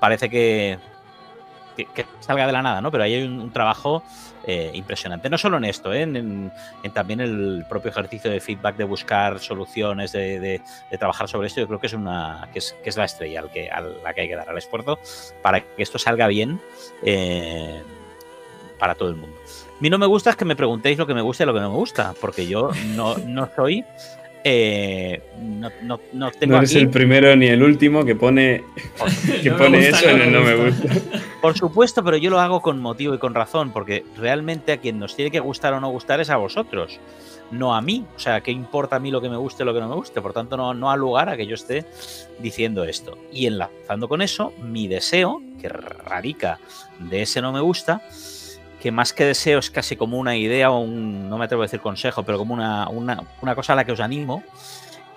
parece 0.00 0.28
que, 0.28 0.78
que, 1.76 2.06
salga 2.20 2.46
de 2.46 2.52
la 2.52 2.62
nada, 2.62 2.80
¿no? 2.80 2.90
Pero 2.90 3.04
ahí 3.04 3.14
hay 3.14 3.22
un, 3.22 3.50
trabajo 3.52 4.02
eh, 4.46 4.70
impresionante. 4.74 5.28
No 5.30 5.38
solo 5.38 5.58
en 5.58 5.64
esto, 5.64 5.92
¿eh? 5.92 6.02
en, 6.02 6.16
en, 6.82 6.92
también 6.92 7.20
el 7.20 7.64
propio 7.68 7.90
ejercicio 7.90 8.30
de 8.30 8.40
feedback, 8.40 8.76
de 8.76 8.84
buscar 8.84 9.38
soluciones, 9.38 10.12
de, 10.12 10.40
de, 10.40 10.62
de, 10.90 10.98
trabajar 10.98 11.28
sobre 11.28 11.48
esto, 11.48 11.60
yo 11.60 11.66
creo 11.66 11.80
que 11.80 11.86
es 11.86 11.92
una 11.92 12.48
que 12.52 12.58
es, 12.58 12.74
que 12.82 12.90
es 12.90 12.96
la 12.96 13.04
estrella 13.04 13.40
al 13.40 13.50
que, 13.50 13.70
a 13.70 13.80
la 13.80 14.14
que 14.14 14.22
hay 14.22 14.28
que 14.28 14.36
dar 14.36 14.48
al 14.48 14.58
esfuerzo 14.58 14.98
para 15.42 15.60
que 15.60 15.82
esto 15.82 15.98
salga 15.98 16.26
bien 16.26 16.60
eh, 17.02 17.82
para 18.78 18.94
todo 18.94 19.08
el 19.08 19.16
mundo. 19.16 19.36
A 19.78 19.80
mí 19.80 19.90
no 19.90 19.98
me 19.98 20.06
gusta 20.06 20.30
es 20.30 20.36
que 20.36 20.44
me 20.44 20.56
preguntéis 20.56 20.98
lo 20.98 21.06
que 21.06 21.14
me 21.14 21.22
gusta 21.22 21.44
y 21.44 21.46
lo 21.46 21.54
que 21.54 21.60
no 21.60 21.70
me 21.70 21.76
gusta, 21.76 22.14
porque 22.20 22.46
yo 22.46 22.70
no, 22.96 23.16
no 23.18 23.48
soy 23.54 23.84
eh, 24.44 25.22
no, 25.40 25.70
no, 25.82 26.00
no, 26.12 26.30
tengo 26.30 26.52
no 26.52 26.58
eres 26.58 26.70
aquí... 26.70 26.80
el 26.80 26.90
primero 26.90 27.34
ni 27.36 27.46
el 27.46 27.62
último 27.62 28.04
que 28.04 28.14
pone, 28.14 28.64
que 29.42 29.50
pone 29.52 29.90
gusta, 29.90 29.98
eso 29.98 30.16
no 30.16 30.22
en 30.22 30.22
el 30.22 30.30
me 30.30 30.38
no 30.38 30.44
me 30.44 30.70
gusta. 30.70 30.94
gusta. 30.94 31.20
Por 31.42 31.56
supuesto, 31.56 32.02
pero 32.04 32.16
yo 32.16 32.30
lo 32.30 32.40
hago 32.40 32.60
con 32.60 32.80
motivo 32.80 33.14
y 33.14 33.18
con 33.18 33.34
razón, 33.34 33.72
porque 33.72 34.04
realmente 34.16 34.72
a 34.72 34.78
quien 34.78 34.98
nos 34.98 35.14
tiene 35.14 35.30
que 35.30 35.40
gustar 35.40 35.72
o 35.74 35.80
no 35.80 35.90
gustar 35.90 36.20
es 36.20 36.30
a 36.30 36.36
vosotros, 36.36 36.98
no 37.50 37.74
a 37.74 37.80
mí. 37.80 38.04
O 38.16 38.18
sea, 38.18 38.40
¿qué 38.40 38.50
importa 38.50 38.96
a 38.96 39.00
mí 39.00 39.10
lo 39.10 39.20
que 39.20 39.28
me 39.28 39.36
guste 39.36 39.62
o 39.62 39.66
lo 39.66 39.74
que 39.74 39.80
no 39.80 39.88
me 39.88 39.94
guste? 39.94 40.20
Por 40.20 40.32
tanto, 40.32 40.56
no, 40.56 40.74
no 40.74 40.90
ha 40.90 40.96
lugar 40.96 41.28
a 41.28 41.36
que 41.36 41.46
yo 41.46 41.54
esté 41.54 41.84
diciendo 42.40 42.84
esto. 42.84 43.16
Y 43.32 43.46
enlazando 43.46 44.08
con 44.08 44.22
eso, 44.22 44.52
mi 44.62 44.88
deseo, 44.88 45.40
que 45.60 45.68
radica 45.68 46.58
de 46.98 47.22
ese 47.22 47.40
no 47.40 47.52
me 47.52 47.60
gusta, 47.60 48.02
que 48.80 48.90
más 48.92 49.12
que 49.12 49.24
deseo 49.24 49.58
es 49.58 49.70
casi 49.70 49.96
como 49.96 50.18
una 50.18 50.36
idea 50.36 50.70
o 50.70 50.78
un, 50.78 51.28
no 51.28 51.38
me 51.38 51.44
atrevo 51.44 51.62
a 51.62 51.66
decir 51.66 51.80
consejo, 51.80 52.22
pero 52.22 52.38
como 52.38 52.54
una, 52.54 52.88
una, 52.88 53.22
una 53.42 53.54
cosa 53.54 53.72
a 53.72 53.76
la 53.76 53.84
que 53.84 53.92
os 53.92 54.00
animo, 54.00 54.42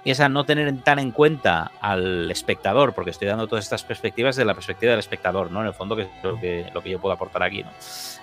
es 0.04 0.20
a 0.20 0.30
no 0.30 0.46
tener 0.46 0.76
tan 0.82 1.00
en 1.00 1.12
cuenta 1.12 1.72
al 1.80 2.30
espectador, 2.32 2.94
porque 2.94 3.12
estoy 3.12 3.28
dando 3.28 3.48
todas 3.48 3.66
estas 3.66 3.84
perspectivas 3.84 4.36
de 4.36 4.46
la 4.46 4.54
perspectiva 4.54 4.92
del 4.92 5.00
espectador, 5.00 5.52
¿no? 5.52 5.62
En 5.62 5.68
el 5.68 5.74
fondo, 5.74 5.96
que 5.96 6.04
es 6.04 6.10
lo 6.24 6.40
que, 6.40 6.70
lo 6.74 6.82
que 6.82 6.90
yo 6.90 7.00
puedo 7.00 7.14
aportar 7.14 7.44
aquí, 7.44 7.64
¿no? 7.64 7.70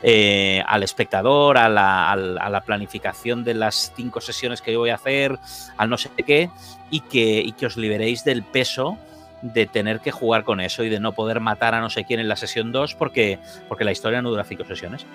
Eh, 0.03 0.63
al 0.67 0.83
espectador, 0.83 1.57
a, 1.57 1.69
la, 1.69 2.11
a 2.11 2.17
la, 2.51 2.61
planificación 2.63 3.45
de 3.45 3.55
las 3.55 3.93
cinco 3.95 4.21
sesiones 4.21 4.61
que 4.61 4.73
yo 4.73 4.81
voy 4.81 4.91
a 4.91 4.97
hacer, 4.97 5.39
al 5.77 5.89
no 5.89 5.99
sé 5.99 6.11
qué, 6.27 6.51
y 6.91 7.01
que, 7.01 7.41
y 7.41 7.53
que 7.53 7.67
os 7.67 7.77
liberéis 7.77 8.25
del 8.25 8.43
peso 8.43 8.99
de 9.43 9.67
tener 9.67 10.01
que 10.01 10.11
jugar 10.11 10.45
con 10.45 10.61
eso 10.61 10.85
y 10.85 10.89
de 10.89 11.01
no 11.01 11.13
poder 11.13 11.41
matar 11.41 11.75
a 11.75 11.81
no 11.81 11.91
sé 11.91 12.05
quién 12.05 12.21
en 12.21 12.29
la 12.29 12.37
sesión 12.37 12.73
2 12.73 12.95
porque, 12.95 13.39
porque 13.69 13.85
la 13.85 13.93
historia 13.93 14.23
no 14.23 14.31
dura 14.31 14.45
cinco 14.45 14.65
sesiones. 14.65 15.07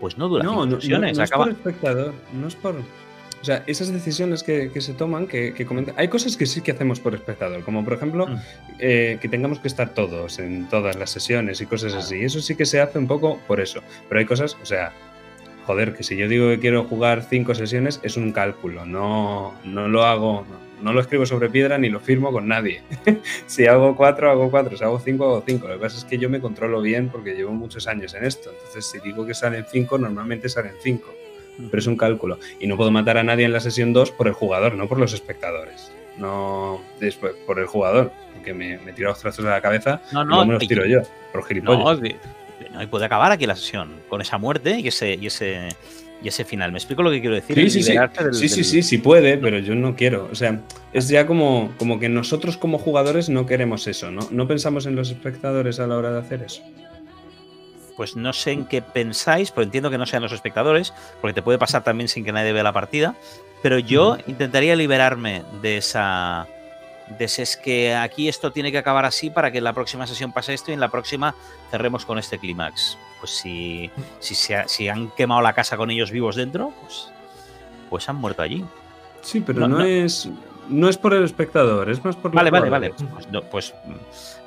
Pues 0.00 0.18
no 0.18 0.28
dura 0.28 0.44
no, 0.44 0.50
cinco 0.50 0.66
no, 0.66 0.80
sesiones. 0.80 1.12
No, 1.12 1.18
no 1.18 1.24
acaba... 1.24 1.44
es 1.44 1.50
por 1.50 1.58
espectador, 1.58 2.14
no 2.32 2.48
es 2.48 2.54
por. 2.56 2.76
O 3.42 3.44
sea, 3.44 3.64
esas 3.66 3.92
decisiones 3.92 4.44
que, 4.44 4.70
que 4.70 4.80
se 4.80 4.94
toman, 4.94 5.26
que, 5.26 5.52
que, 5.52 5.66
comentan. 5.66 5.96
Hay 5.98 6.06
cosas 6.06 6.36
que 6.36 6.46
sí 6.46 6.60
que 6.60 6.70
hacemos 6.70 7.00
por 7.00 7.12
espectador, 7.12 7.64
como 7.64 7.84
por 7.84 7.94
ejemplo 7.94 8.28
mm. 8.28 8.36
eh, 8.78 9.18
que 9.20 9.28
tengamos 9.28 9.58
que 9.58 9.66
estar 9.66 9.90
todos 9.90 10.38
en 10.38 10.68
todas 10.68 10.94
las 10.94 11.10
sesiones 11.10 11.60
y 11.60 11.66
cosas 11.66 11.92
así. 11.94 12.22
Eso 12.22 12.40
sí 12.40 12.54
que 12.54 12.64
se 12.64 12.80
hace 12.80 13.00
un 13.00 13.08
poco 13.08 13.40
por 13.48 13.60
eso. 13.60 13.80
Pero 14.08 14.20
hay 14.20 14.26
cosas, 14.26 14.56
o 14.62 14.64
sea, 14.64 14.92
joder, 15.66 15.92
que 15.94 16.04
si 16.04 16.16
yo 16.16 16.28
digo 16.28 16.48
que 16.50 16.60
quiero 16.60 16.84
jugar 16.84 17.26
cinco 17.28 17.54
sesiones 17.56 17.98
es 18.04 18.16
un 18.16 18.30
cálculo. 18.30 18.86
No, 18.86 19.54
no 19.64 19.88
lo 19.88 20.04
hago, 20.04 20.46
no, 20.48 20.71
no 20.82 20.92
lo 20.92 21.00
escribo 21.00 21.24
sobre 21.26 21.48
piedra 21.48 21.78
ni 21.78 21.88
lo 21.88 22.00
firmo 22.00 22.32
con 22.32 22.48
nadie. 22.48 22.82
si 23.46 23.66
hago 23.66 23.96
cuatro, 23.96 24.30
hago 24.30 24.50
cuatro. 24.50 24.76
Si 24.76 24.84
hago 24.84 24.98
cinco, 24.98 25.24
hago 25.24 25.44
cinco. 25.46 25.68
Lo 25.68 25.74
que 25.74 25.80
pasa 25.80 25.98
es 25.98 26.04
que 26.04 26.18
yo 26.18 26.28
me 26.28 26.40
controlo 26.40 26.80
bien 26.82 27.08
porque 27.08 27.34
llevo 27.34 27.52
muchos 27.52 27.86
años 27.86 28.14
en 28.14 28.24
esto. 28.24 28.50
Entonces, 28.50 28.86
si 28.86 29.00
digo 29.00 29.24
que 29.26 29.34
salen 29.34 29.64
cinco, 29.70 29.98
normalmente 29.98 30.48
salen 30.48 30.72
cinco 30.82 31.14
pero 31.70 31.78
es 31.78 31.86
un 31.86 31.96
cálculo. 31.96 32.38
Y 32.60 32.66
no 32.66 32.76
puedo 32.76 32.90
matar 32.90 33.18
a 33.18 33.22
nadie 33.22 33.44
en 33.44 33.52
la 33.52 33.60
sesión 33.60 33.92
2 33.92 34.12
por 34.12 34.26
el 34.26 34.32
jugador, 34.32 34.74
no 34.74 34.88
por 34.88 34.98
los 34.98 35.12
espectadores. 35.12 35.92
No 36.16 36.80
después 37.00 37.34
por 37.46 37.58
el 37.58 37.66
jugador, 37.66 38.12
porque 38.34 38.52
me, 38.52 38.78
me 38.78 38.92
tira 38.92 39.08
los 39.08 39.18
trazos 39.18 39.44
de 39.44 39.50
la 39.50 39.60
cabeza 39.60 40.02
no, 40.12 40.24
no, 40.24 40.24
y 40.24 40.28
luego 40.28 40.46
me 40.46 40.52
los 40.54 40.68
tiro 40.68 40.86
yo, 40.86 41.02
por 41.32 41.44
gilipollas. 41.44 42.00
No, 42.00 42.08
no, 42.74 42.82
y 42.82 42.86
puede 42.86 43.06
acabar 43.06 43.32
aquí 43.32 43.46
la 43.46 43.56
sesión, 43.56 44.00
con 44.08 44.20
esa 44.20 44.38
muerte 44.38 44.78
y 44.78 44.88
ese, 44.88 45.14
y 45.14 45.26
ese, 45.26 45.68
y 46.22 46.28
ese 46.28 46.44
final. 46.44 46.72
¿Me 46.72 46.78
explico 46.78 47.02
lo 47.02 47.10
que 47.10 47.20
quiero 47.20 47.34
decir? 47.34 47.56
Sí, 47.56 47.70
sí, 47.70 47.82
sí. 47.82 47.92
Del, 47.92 48.34
sí, 48.34 48.48
sí, 48.48 48.64
sí, 48.64 48.82
sí, 48.82 48.98
puede, 48.98 49.38
pero 49.38 49.58
yo 49.58 49.74
no 49.74 49.96
quiero. 49.96 50.28
O 50.30 50.34
sea, 50.34 50.60
es 50.92 51.08
ya 51.08 51.26
como, 51.26 51.72
como 51.78 51.98
que 51.98 52.08
nosotros 52.08 52.56
como 52.56 52.78
jugadores 52.78 53.28
no 53.28 53.46
queremos 53.46 53.86
eso, 53.86 54.10
¿no? 54.10 54.28
No 54.30 54.46
pensamos 54.46 54.86
en 54.86 54.96
los 54.96 55.10
espectadores 55.10 55.80
a 55.80 55.86
la 55.86 55.96
hora 55.96 56.12
de 56.12 56.18
hacer 56.20 56.42
eso 56.42 56.62
pues 57.96 58.16
no 58.16 58.32
sé 58.32 58.52
en 58.52 58.64
qué 58.64 58.82
pensáis, 58.82 59.50
pero 59.50 59.62
entiendo 59.62 59.90
que 59.90 59.98
no 59.98 60.06
sean 60.06 60.22
los 60.22 60.32
espectadores, 60.32 60.92
porque 61.20 61.34
te 61.34 61.42
puede 61.42 61.58
pasar 61.58 61.84
también 61.84 62.08
sin 62.08 62.24
que 62.24 62.32
nadie 62.32 62.52
vea 62.52 62.62
la 62.62 62.72
partida. 62.72 63.14
Pero 63.62 63.78
yo 63.78 64.16
mm. 64.16 64.30
intentaría 64.30 64.76
liberarme 64.76 65.44
de 65.60 65.76
esa. 65.76 66.48
De 67.18 67.26
ese 67.26 67.42
es 67.42 67.56
que 67.56 67.94
aquí 67.94 68.28
esto 68.28 68.52
tiene 68.52 68.72
que 68.72 68.78
acabar 68.78 69.04
así 69.04 69.30
para 69.30 69.52
que 69.52 69.58
en 69.58 69.64
la 69.64 69.72
próxima 69.72 70.06
sesión 70.06 70.32
pase 70.32 70.54
esto 70.54 70.70
y 70.70 70.74
en 70.74 70.80
la 70.80 70.88
próxima 70.88 71.34
cerremos 71.70 72.06
con 72.06 72.18
este 72.18 72.38
clímax. 72.38 72.96
Pues 73.22 73.30
si, 73.30 73.88
si, 74.18 74.34
se, 74.34 74.64
si 74.66 74.88
han 74.88 75.10
quemado 75.12 75.40
la 75.42 75.52
casa 75.52 75.76
con 75.76 75.90
ellos 75.90 76.10
vivos 76.10 76.34
dentro, 76.34 76.72
pues, 76.80 77.08
pues 77.88 78.08
han 78.08 78.16
muerto 78.16 78.42
allí. 78.42 78.64
Sí, 79.20 79.40
pero 79.40 79.60
no, 79.60 79.68
no, 79.68 79.78
no, 79.78 79.84
es. 79.84 80.28
No 80.68 80.88
es 80.88 80.96
por 80.96 81.14
el 81.14 81.22
espectador, 81.22 81.88
es 81.88 82.04
más 82.04 82.16
por 82.16 82.32
Vale, 82.32 82.50
vale, 82.50 82.68
vale. 82.68 82.94
Pues, 83.14 83.26
pues, 83.50 83.74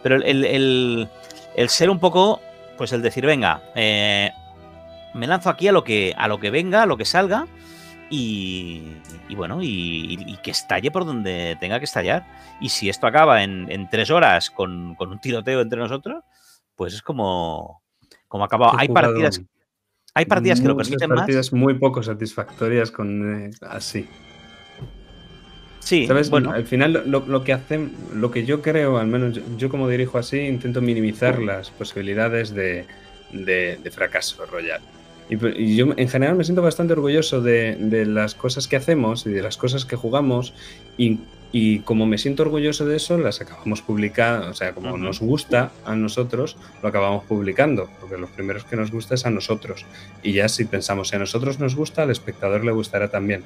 pero 0.04 0.16
el, 0.16 0.44
el, 0.44 1.10
el 1.56 1.70
ser 1.70 1.90
un 1.90 2.00
poco 2.00 2.42
pues 2.78 2.92
el 2.94 3.02
decir, 3.02 3.26
venga, 3.26 3.62
eh, 3.76 4.32
me 5.14 5.28
lanzo 5.28 5.50
aquí 5.50 5.68
a 5.68 5.72
lo 5.72 5.84
que, 5.84 6.14
a 6.18 6.28
lo 6.28 6.40
que 6.40 6.50
venga, 6.50 6.84
a 6.84 6.86
lo 6.86 6.98
que 6.98 7.06
salga, 7.06 7.48
y, 8.10 8.84
y 9.30 9.36
bueno, 9.36 9.62
y, 9.62 10.18
y, 10.28 10.38
que 10.38 10.52
estalle 10.52 10.92
por 10.92 11.06
donde 11.06 11.58
tenga 11.60 11.80
que 11.80 11.86
estallar. 11.86 12.26
Y 12.62 12.70
si 12.70 12.90
esto 12.90 13.08
acaba 13.08 13.44
en, 13.44 13.72
en 13.72 13.90
tres 13.90 14.12
horas 14.12 14.52
con, 14.52 14.96
con, 14.96 15.12
un 15.12 15.20
tiroteo 15.20 15.62
entre 15.62 15.80
nosotros, 15.80 16.24
pues 16.76 16.94
es 16.94 17.02
como, 17.02 17.82
como 18.36 18.44
ha 18.44 18.48
acabado. 18.48 18.78
Hay 18.78 18.90
partidas, 18.90 19.42
hay 20.14 20.26
partidas 20.26 20.60
que 20.60 20.68
lo 20.68 20.76
permiten 20.76 21.10
partidas 21.10 21.54
más. 21.54 21.60
muy 21.60 21.76
poco 21.76 22.04
satisfactorias 22.04 22.92
con 22.92 23.46
eh, 23.46 23.52
así. 23.62 24.06
Sí, 25.80 26.06
¿Sabes? 26.06 26.30
bueno. 26.30 26.52
Al 26.52 26.66
final 26.66 27.04
lo, 27.06 27.26
lo, 27.26 27.44
que 27.46 27.54
hacen, 27.54 27.94
lo 28.14 28.32
que 28.32 28.46
yo 28.46 28.62
creo, 28.62 28.98
al 28.98 29.08
menos 29.08 29.36
yo, 29.36 29.42
yo, 29.56 29.70
como 29.70 29.88
dirijo 29.88 30.18
así, 30.18 30.40
intento 30.40 30.82
minimizar 30.82 31.40
las 31.40 31.70
posibilidades 31.70 32.54
de, 32.54 32.86
de, 33.32 33.80
de 33.82 33.92
fracaso 33.92 34.46
royal. 34.48 34.82
Y, 35.30 35.36
y, 35.58 35.78
yo 35.78 35.94
en 35.96 36.10
general 36.10 36.36
me 36.36 36.44
siento 36.44 36.62
bastante 36.62 36.92
orgulloso 36.92 37.40
de, 37.40 37.78
de, 37.80 38.06
las 38.06 38.36
cosas 38.36 38.68
que 38.68 38.76
hacemos 38.76 39.26
y 39.26 39.30
de 39.32 39.42
las 39.44 39.56
cosas 39.56 39.86
que 39.86 39.96
jugamos. 39.96 40.54
Y 40.98 41.20
Y 41.52 41.80
como 41.80 42.06
me 42.06 42.18
siento 42.18 42.44
orgulloso 42.44 42.86
de 42.86 42.98
eso, 42.98 43.18
las 43.18 43.40
acabamos 43.40 43.82
publicando, 43.82 44.50
o 44.50 44.54
sea, 44.54 44.74
como 44.74 44.98
nos 44.98 45.22
gusta 45.22 45.72
a 45.86 45.96
nosotros, 45.96 46.58
lo 46.84 46.90
acabamos 46.90 47.24
publicando, 47.26 47.90
porque 48.00 48.18
los 48.18 48.30
primeros 48.30 48.66
que 48.66 48.76
nos 48.76 48.92
gusta 48.92 49.16
es 49.16 49.26
a 49.26 49.30
nosotros. 49.30 49.86
Y 50.22 50.34
ya 50.34 50.50
si 50.50 50.66
pensamos, 50.66 51.10
si 51.10 51.16
a 51.16 51.20
nosotros 51.20 51.60
nos 51.60 51.76
gusta, 51.76 52.04
al 52.04 52.12
espectador 52.12 52.66
le 52.66 52.72
gustará 52.72 53.10
también. 53.10 53.44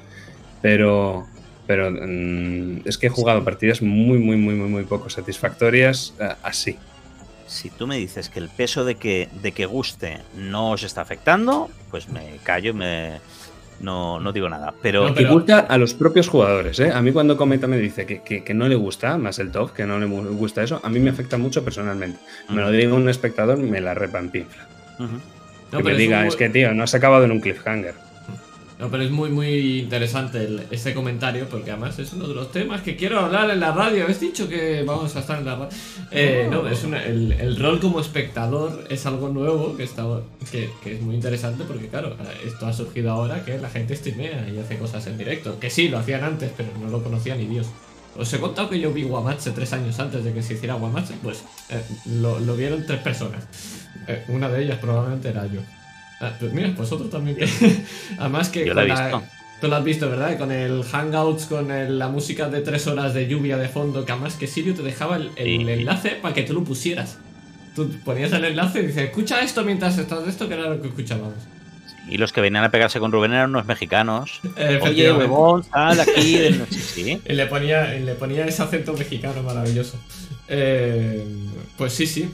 Pero, 0.60 1.26
pero 1.66 1.90
mm, 1.90 2.82
es 2.84 2.98
que 2.98 3.06
he 3.06 3.10
jugado 3.10 3.44
partidas 3.44 3.80
muy, 3.80 4.18
muy, 4.18 4.36
muy, 4.36 4.54
muy, 4.54 4.68
muy 4.68 4.84
poco 4.84 5.08
satisfactorias 5.08 6.14
eh, 6.18 6.34
así. 6.42 6.76
Si 7.46 7.68
tú 7.68 7.86
me 7.86 7.96
dices 7.96 8.28
que 8.28 8.38
el 8.38 8.48
peso 8.48 8.84
de 8.84 8.94
que, 8.94 9.28
de 9.42 9.52
que 9.52 9.66
guste 9.66 10.18
no 10.36 10.70
os 10.70 10.84
está 10.84 11.00
afectando, 11.00 11.68
pues 11.90 12.08
me 12.08 12.38
callo 12.44 12.70
y 12.70 12.74
me, 12.74 13.20
no, 13.80 14.20
no 14.20 14.32
digo 14.32 14.48
nada. 14.48 14.72
Pero, 14.82 15.08
No, 15.08 15.14
Que 15.14 15.22
Pero- 15.22 15.32
gusta 15.34 15.58
a 15.60 15.78
los 15.78 15.94
propios 15.94 16.28
jugadores, 16.28 16.78
¿eh? 16.80 16.90
A 16.92 17.00
mí 17.02 17.12
cuando 17.12 17.36
Cometa 17.36 17.66
me 17.66 17.78
dice 17.78 18.06
que, 18.06 18.22
que- 18.22 18.44
que 18.44 18.54
no 18.54 18.68
le 18.68 18.74
gusta 18.76 19.16
más 19.18 19.38
el 19.38 19.50
top, 19.50 19.72
que 19.72 19.86
no 19.86 19.98
le 19.98 20.06
gusta 20.06 20.62
eso, 20.62 20.80
a 20.82 20.88
mí 20.88 21.00
me 21.00 21.10
afecta 21.10 21.36
mucho 21.38 21.64
personalmente. 21.64 22.18
Me 22.50 22.60
lo 22.62 22.70
diga 22.70 22.94
un 22.94 23.08
espectador, 23.08 23.58
me 23.58 23.80
la 23.80 23.94
repampinfla. 23.94 24.66
No, 24.98 25.08
que 25.08 25.20
pero 25.70 25.84
me 25.84 25.92
es 25.92 25.98
diga, 25.98 26.20
un 26.20 26.26
es 26.26 26.36
que 26.36 26.48
tío, 26.50 26.74
no 26.74 26.82
has 26.84 26.94
acabado 26.94 27.24
en 27.24 27.30
un 27.32 27.40
cliffhanger. 27.40 27.94
No, 28.80 28.90
pero 28.90 29.02
es 29.02 29.10
muy, 29.10 29.28
muy 29.28 29.80
interesante 29.80 30.38
el- 30.42 30.62
este 30.70 30.94
comentario 30.94 31.46
porque 31.50 31.70
además 31.70 31.98
es 31.98 32.14
uno 32.14 32.26
de 32.26 32.34
los 32.34 32.50
temas 32.50 32.80
que 32.80 32.96
quiero 32.96 33.20
hablar 33.20 33.50
en 33.50 33.60
la 33.60 33.72
radio. 33.72 34.06
¿Has 34.08 34.18
dicho 34.20 34.48
que 34.48 34.82
vamos 34.86 35.14
a 35.16 35.20
estar 35.20 35.38
en 35.38 35.44
la 35.44 35.56
radio? 35.56 35.68
Eh, 36.10 36.48
no, 36.50 36.66
es 36.66 36.82
una- 36.84 37.04
el, 37.04 37.32
el 37.32 37.56
rol 37.58 37.78
como 37.78 38.00
espectador 38.00 38.86
es 38.88 39.04
algo 39.04 39.28
nuevo 39.28 39.76
que, 39.76 39.84
está, 39.84 40.04
que, 40.50 40.70
que 40.82 40.94
es 40.94 41.02
muy 41.02 41.14
interesante 41.14 41.64
porque, 41.64 41.88
claro, 41.88 42.16
esto 42.46 42.66
ha 42.66 42.72
surgido 42.72 43.10
ahora 43.10 43.44
que 43.44 43.58
la 43.58 43.68
gente 43.68 43.94
streamea 43.94 44.48
y 44.48 44.58
hace 44.58 44.78
cosas 44.78 45.06
en 45.08 45.18
directo. 45.18 45.58
Que 45.60 45.68
sí, 45.68 45.88
lo 45.90 45.98
hacían 45.98 46.24
antes, 46.24 46.50
pero 46.56 46.70
no 46.80 46.88
lo 46.88 47.02
conocía 47.04 47.36
ni 47.36 47.44
Dios. 47.44 47.66
Os 48.16 48.32
he 48.32 48.38
contado 48.40 48.70
que 48.70 48.80
yo 48.80 48.92
vi 48.92 49.02
Guamache 49.02 49.50
tres 49.50 49.72
años 49.74 49.98
antes 50.00 50.24
de 50.24 50.32
que 50.32 50.42
se 50.42 50.54
hiciera 50.54 50.74
Guamache. 50.74 51.14
Pues 51.22 51.44
eh, 51.68 51.82
lo, 52.06 52.40
lo 52.40 52.56
vieron 52.56 52.86
tres 52.86 53.00
personas. 53.00 53.44
Eh, 54.08 54.24
una 54.28 54.48
de 54.48 54.62
ellas 54.64 54.78
probablemente 54.78 55.28
era 55.28 55.46
yo. 55.46 55.60
Ah, 56.20 56.32
pues 56.38 56.52
mira, 56.52 56.70
vosotros 56.76 57.10
también. 57.10 57.36
que- 57.36 57.48
Además 58.18 58.48
que 58.50 58.66
Yo 58.66 58.74
la 58.74 58.84
he 58.84 58.88
con 58.88 58.96
la- 58.96 59.04
visto. 59.04 59.22
Tú 59.60 59.68
lo 59.68 59.76
has 59.76 59.84
visto, 59.84 60.08
¿verdad? 60.08 60.38
Con 60.38 60.52
el 60.52 60.82
Hangouts, 60.84 61.44
con 61.46 61.70
el- 61.70 61.98
la 61.98 62.08
música 62.08 62.48
de 62.48 62.60
tres 62.62 62.86
horas 62.86 63.12
de 63.12 63.26
lluvia 63.28 63.56
de 63.58 63.68
fondo, 63.68 64.04
que 64.06 64.12
además 64.12 64.34
que 64.34 64.46
Sirio 64.46 64.74
te 64.74 64.82
dejaba 64.82 65.16
el, 65.16 65.30
el 65.36 65.44
Sí. 65.66 65.70
enlace 65.70 66.10
para 66.22 66.32
que 66.34 66.42
tú 66.42 66.54
lo 66.54 66.64
pusieras. 66.64 67.18
Tú 67.76 67.90
ponías 68.04 68.32
el 68.32 68.44
enlace 68.44 68.80
y 68.82 68.86
dices, 68.86 69.04
escucha 69.04 69.40
esto 69.42 69.62
mientras 69.64 69.96
estás 69.98 70.24
de 70.24 70.30
esto, 70.30 70.48
que 70.48 70.54
era 70.54 70.68
lo 70.70 70.80
que 70.80 70.88
escuchábamos. 70.88 71.34
Y 72.08 72.16
los 72.16 72.32
que 72.32 72.40
venían 72.40 72.64
a 72.64 72.70
pegarse 72.70 72.98
con 72.98 73.12
Rubén 73.12 73.32
eran 73.32 73.50
unos 73.50 73.66
mexicanos. 73.66 74.40
Oye, 74.82 75.12
huevón, 75.12 75.62
sal 75.64 76.00
aquí. 76.00 76.36
del- 76.38 76.66
Sí, 76.70 76.80
sí. 76.80 77.20
Y 77.28 77.32
le 77.34 77.46
ponía, 77.46 77.96
y 77.96 78.02
le 78.02 78.14
ponía 78.14 78.46
ese 78.46 78.62
acento 78.62 78.94
mexicano 78.94 79.42
maravilloso. 79.42 80.00
Eh, 80.48 81.22
pues 81.76 81.92
sí, 81.92 82.06
sí. 82.06 82.30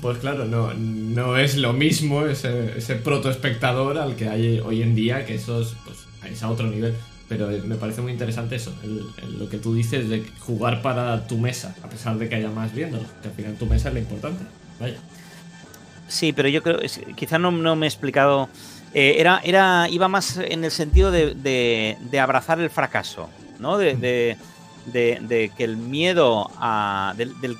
Pues 0.00 0.18
claro, 0.18 0.44
no, 0.46 0.72
no 0.74 1.36
es 1.36 1.56
lo 1.56 1.72
mismo 1.72 2.24
ese, 2.26 2.78
ese 2.78 2.96
protoespectador 2.96 3.98
al 3.98 4.16
que 4.16 4.28
hay 4.28 4.58
hoy 4.60 4.82
en 4.82 4.94
día, 4.94 5.26
que 5.26 5.34
eso 5.34 5.60
es, 5.60 5.74
pues, 5.84 5.98
es 6.32 6.42
a 6.42 6.48
otro 6.50 6.66
nivel. 6.68 6.94
Pero 7.28 7.50
eh, 7.50 7.62
me 7.64 7.76
parece 7.76 8.00
muy 8.02 8.12
interesante 8.12 8.56
eso, 8.56 8.74
lo 9.38 9.48
que 9.48 9.56
tú 9.58 9.74
dices 9.74 10.08
de 10.08 10.24
jugar 10.40 10.82
para 10.82 11.26
tu 11.26 11.38
mesa, 11.38 11.74
a 11.82 11.88
pesar 11.88 12.18
de 12.18 12.28
que 12.28 12.34
haya 12.34 12.50
más 12.50 12.74
viéndolo, 12.74 13.04
que 13.22 13.28
al 13.28 13.34
final 13.34 13.54
tu 13.54 13.66
mesa 13.66 13.88
es 13.88 13.94
lo 13.94 14.00
importante. 14.00 14.44
Vaya. 14.80 14.96
Sí, 16.08 16.32
pero 16.32 16.48
yo 16.48 16.62
creo, 16.62 16.80
es- 16.80 17.00
quizá 17.16 17.38
no, 17.38 17.50
no 17.50 17.74
me 17.76 17.86
he 17.86 17.88
explicado. 17.88 18.48
Eh, 18.92 19.14
era, 19.18 19.40
era, 19.44 19.88
iba 19.88 20.08
más 20.08 20.36
en 20.36 20.64
el 20.64 20.70
sentido 20.70 21.10
de, 21.10 21.34
de- 21.34 21.96
de 22.10 22.20
abrazar 22.20 22.60
el 22.60 22.68
fracaso, 22.68 23.30
¿no? 23.58 23.78
De, 23.78 23.94
de- 23.96 24.36
de- 24.86 25.50
que 25.56 25.64
el 25.64 25.76
miedo 25.76 26.50
a. 26.56 27.14
de 27.16 27.56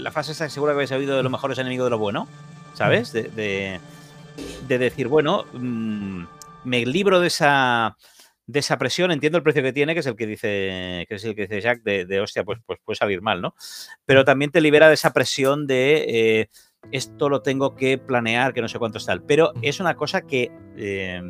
la 0.00 0.10
frase 0.10 0.32
esa 0.32 0.44
que 0.46 0.50
seguro 0.50 0.72
que 0.72 0.76
habéis 0.76 0.92
oído 0.92 1.16
de 1.16 1.22
lo 1.22 1.30
mejor 1.30 1.52
es 1.52 1.58
enemigo 1.58 1.84
de 1.84 1.90
lo 1.90 1.98
bueno, 1.98 2.28
¿sabes? 2.74 3.12
De, 3.12 3.24
de- 3.24 3.80
de 4.68 4.78
decir, 4.78 5.08
bueno, 5.08 5.44
mm, 5.52 6.24
me 6.64 6.84
libro 6.86 7.20
de 7.20 7.28
esa. 7.28 7.96
De 8.48 8.60
esa 8.60 8.78
presión, 8.78 9.10
entiendo 9.10 9.38
el 9.38 9.42
precio 9.42 9.60
que 9.60 9.72
tiene, 9.72 9.92
que 9.92 9.98
es 9.98 10.06
el 10.06 10.14
que 10.14 10.24
dice, 10.24 11.04
que 11.08 11.16
es 11.16 11.24
el 11.24 11.34
que 11.34 11.42
dice 11.48 11.60
Jack, 11.60 11.82
de, 11.82 12.20
hostia, 12.20 12.44
pues, 12.44 12.60
pues 12.64 12.78
puede 12.84 12.96
salir 12.96 13.20
mal, 13.20 13.42
¿no? 13.42 13.56
Pero 14.04 14.24
también 14.24 14.52
te 14.52 14.60
libera 14.60 14.86
de 14.86 14.94
esa 14.94 15.12
presión 15.12 15.66
de 15.66 16.04
eh, 16.42 16.48
esto 16.92 17.28
lo 17.28 17.42
tengo 17.42 17.74
que 17.74 17.98
planear, 17.98 18.54
que 18.54 18.60
no 18.62 18.68
sé 18.68 18.78
cuánto 18.78 19.00
tal. 19.04 19.20
Pero 19.24 19.52
es 19.62 19.80
una 19.80 19.96
cosa 19.96 20.20
que 20.22 20.52
eh, 20.76 21.20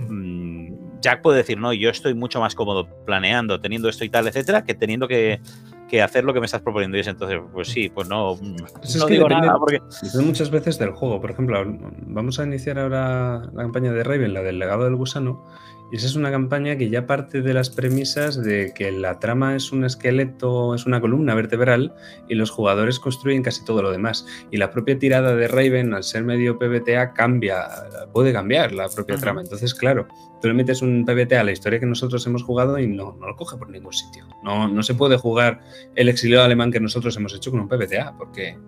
mm, 0.00 0.74
Jack 1.00 1.22
puede 1.22 1.38
decir, 1.38 1.58
no, 1.58 1.72
yo 1.72 1.90
estoy 1.90 2.14
mucho 2.14 2.40
más 2.40 2.54
cómodo 2.54 2.86
planeando, 3.04 3.60
teniendo 3.60 3.88
esto 3.88 4.04
y 4.04 4.08
tal, 4.08 4.26
etcétera, 4.28 4.64
que 4.64 4.74
teniendo 4.74 5.06
que, 5.08 5.40
que 5.88 6.02
hacer 6.02 6.24
lo 6.24 6.34
que 6.34 6.40
me 6.40 6.46
estás 6.46 6.60
proponiendo. 6.62 6.96
Y 6.96 7.00
es 7.00 7.06
entonces, 7.06 7.40
pues 7.52 7.68
sí, 7.68 7.88
pues 7.88 8.08
no, 8.08 8.36
Pues 8.80 8.94
es 8.96 9.04
que 9.04 9.12
digo 9.14 9.28
depende- 9.28 9.46
nada 9.46 9.58
porque. 9.58 9.80
Depende 10.02 10.26
muchas 10.26 10.50
veces 10.50 10.78
del 10.78 10.90
juego. 10.90 11.20
Por 11.20 11.30
ejemplo, 11.30 11.62
vamos 12.06 12.38
a 12.40 12.44
iniciar 12.44 12.78
ahora 12.78 13.42
la 13.52 13.62
campaña 13.62 13.92
de 13.92 14.02
Raven, 14.04 14.34
la 14.34 14.42
del 14.42 14.58
legado 14.58 14.84
del 14.84 14.96
gusano. 14.96 15.44
Y 15.90 15.96
esa 15.96 16.06
es 16.06 16.16
una 16.16 16.30
campaña 16.30 16.76
que 16.76 16.90
ya 16.90 17.06
parte 17.06 17.40
de 17.40 17.54
las 17.54 17.70
premisas 17.70 18.42
de 18.42 18.72
que 18.74 18.92
la 18.92 19.18
trama 19.18 19.56
es 19.56 19.72
un 19.72 19.84
esqueleto, 19.84 20.74
es 20.74 20.84
una 20.84 21.00
columna 21.00 21.34
vertebral 21.34 21.94
y 22.28 22.34
los 22.34 22.50
jugadores 22.50 22.98
construyen 22.98 23.42
casi 23.42 23.64
todo 23.64 23.82
lo 23.82 23.90
demás. 23.90 24.26
Y 24.50 24.58
la 24.58 24.70
propia 24.70 24.98
tirada 24.98 25.34
de 25.34 25.48
Raven, 25.48 25.94
al 25.94 26.04
ser 26.04 26.24
medio 26.24 26.58
PBTA, 26.58 27.14
cambia, 27.14 27.64
puede 28.12 28.32
cambiar 28.32 28.72
la 28.72 28.88
propia 28.88 29.16
trama. 29.16 29.40
Entonces, 29.40 29.74
claro, 29.74 30.06
tú 30.42 30.48
le 30.48 30.54
metes 30.54 30.82
un 30.82 31.06
PBTA 31.06 31.40
a 31.40 31.44
la 31.44 31.52
historia 31.52 31.80
que 31.80 31.86
nosotros 31.86 32.26
hemos 32.26 32.42
jugado 32.42 32.78
y 32.78 32.86
no, 32.86 33.16
no 33.18 33.26
lo 33.26 33.36
coge 33.36 33.56
por 33.56 33.70
ningún 33.70 33.92
sitio. 33.92 34.26
No, 34.42 34.68
no 34.68 34.82
se 34.82 34.94
puede 34.94 35.16
jugar 35.16 35.60
el 35.94 36.10
exiliado 36.10 36.44
alemán 36.44 36.70
que 36.70 36.80
nosotros 36.80 37.16
hemos 37.16 37.34
hecho 37.34 37.50
con 37.50 37.60
un 37.60 37.68
PBTA, 37.68 38.14
porque, 38.18 38.58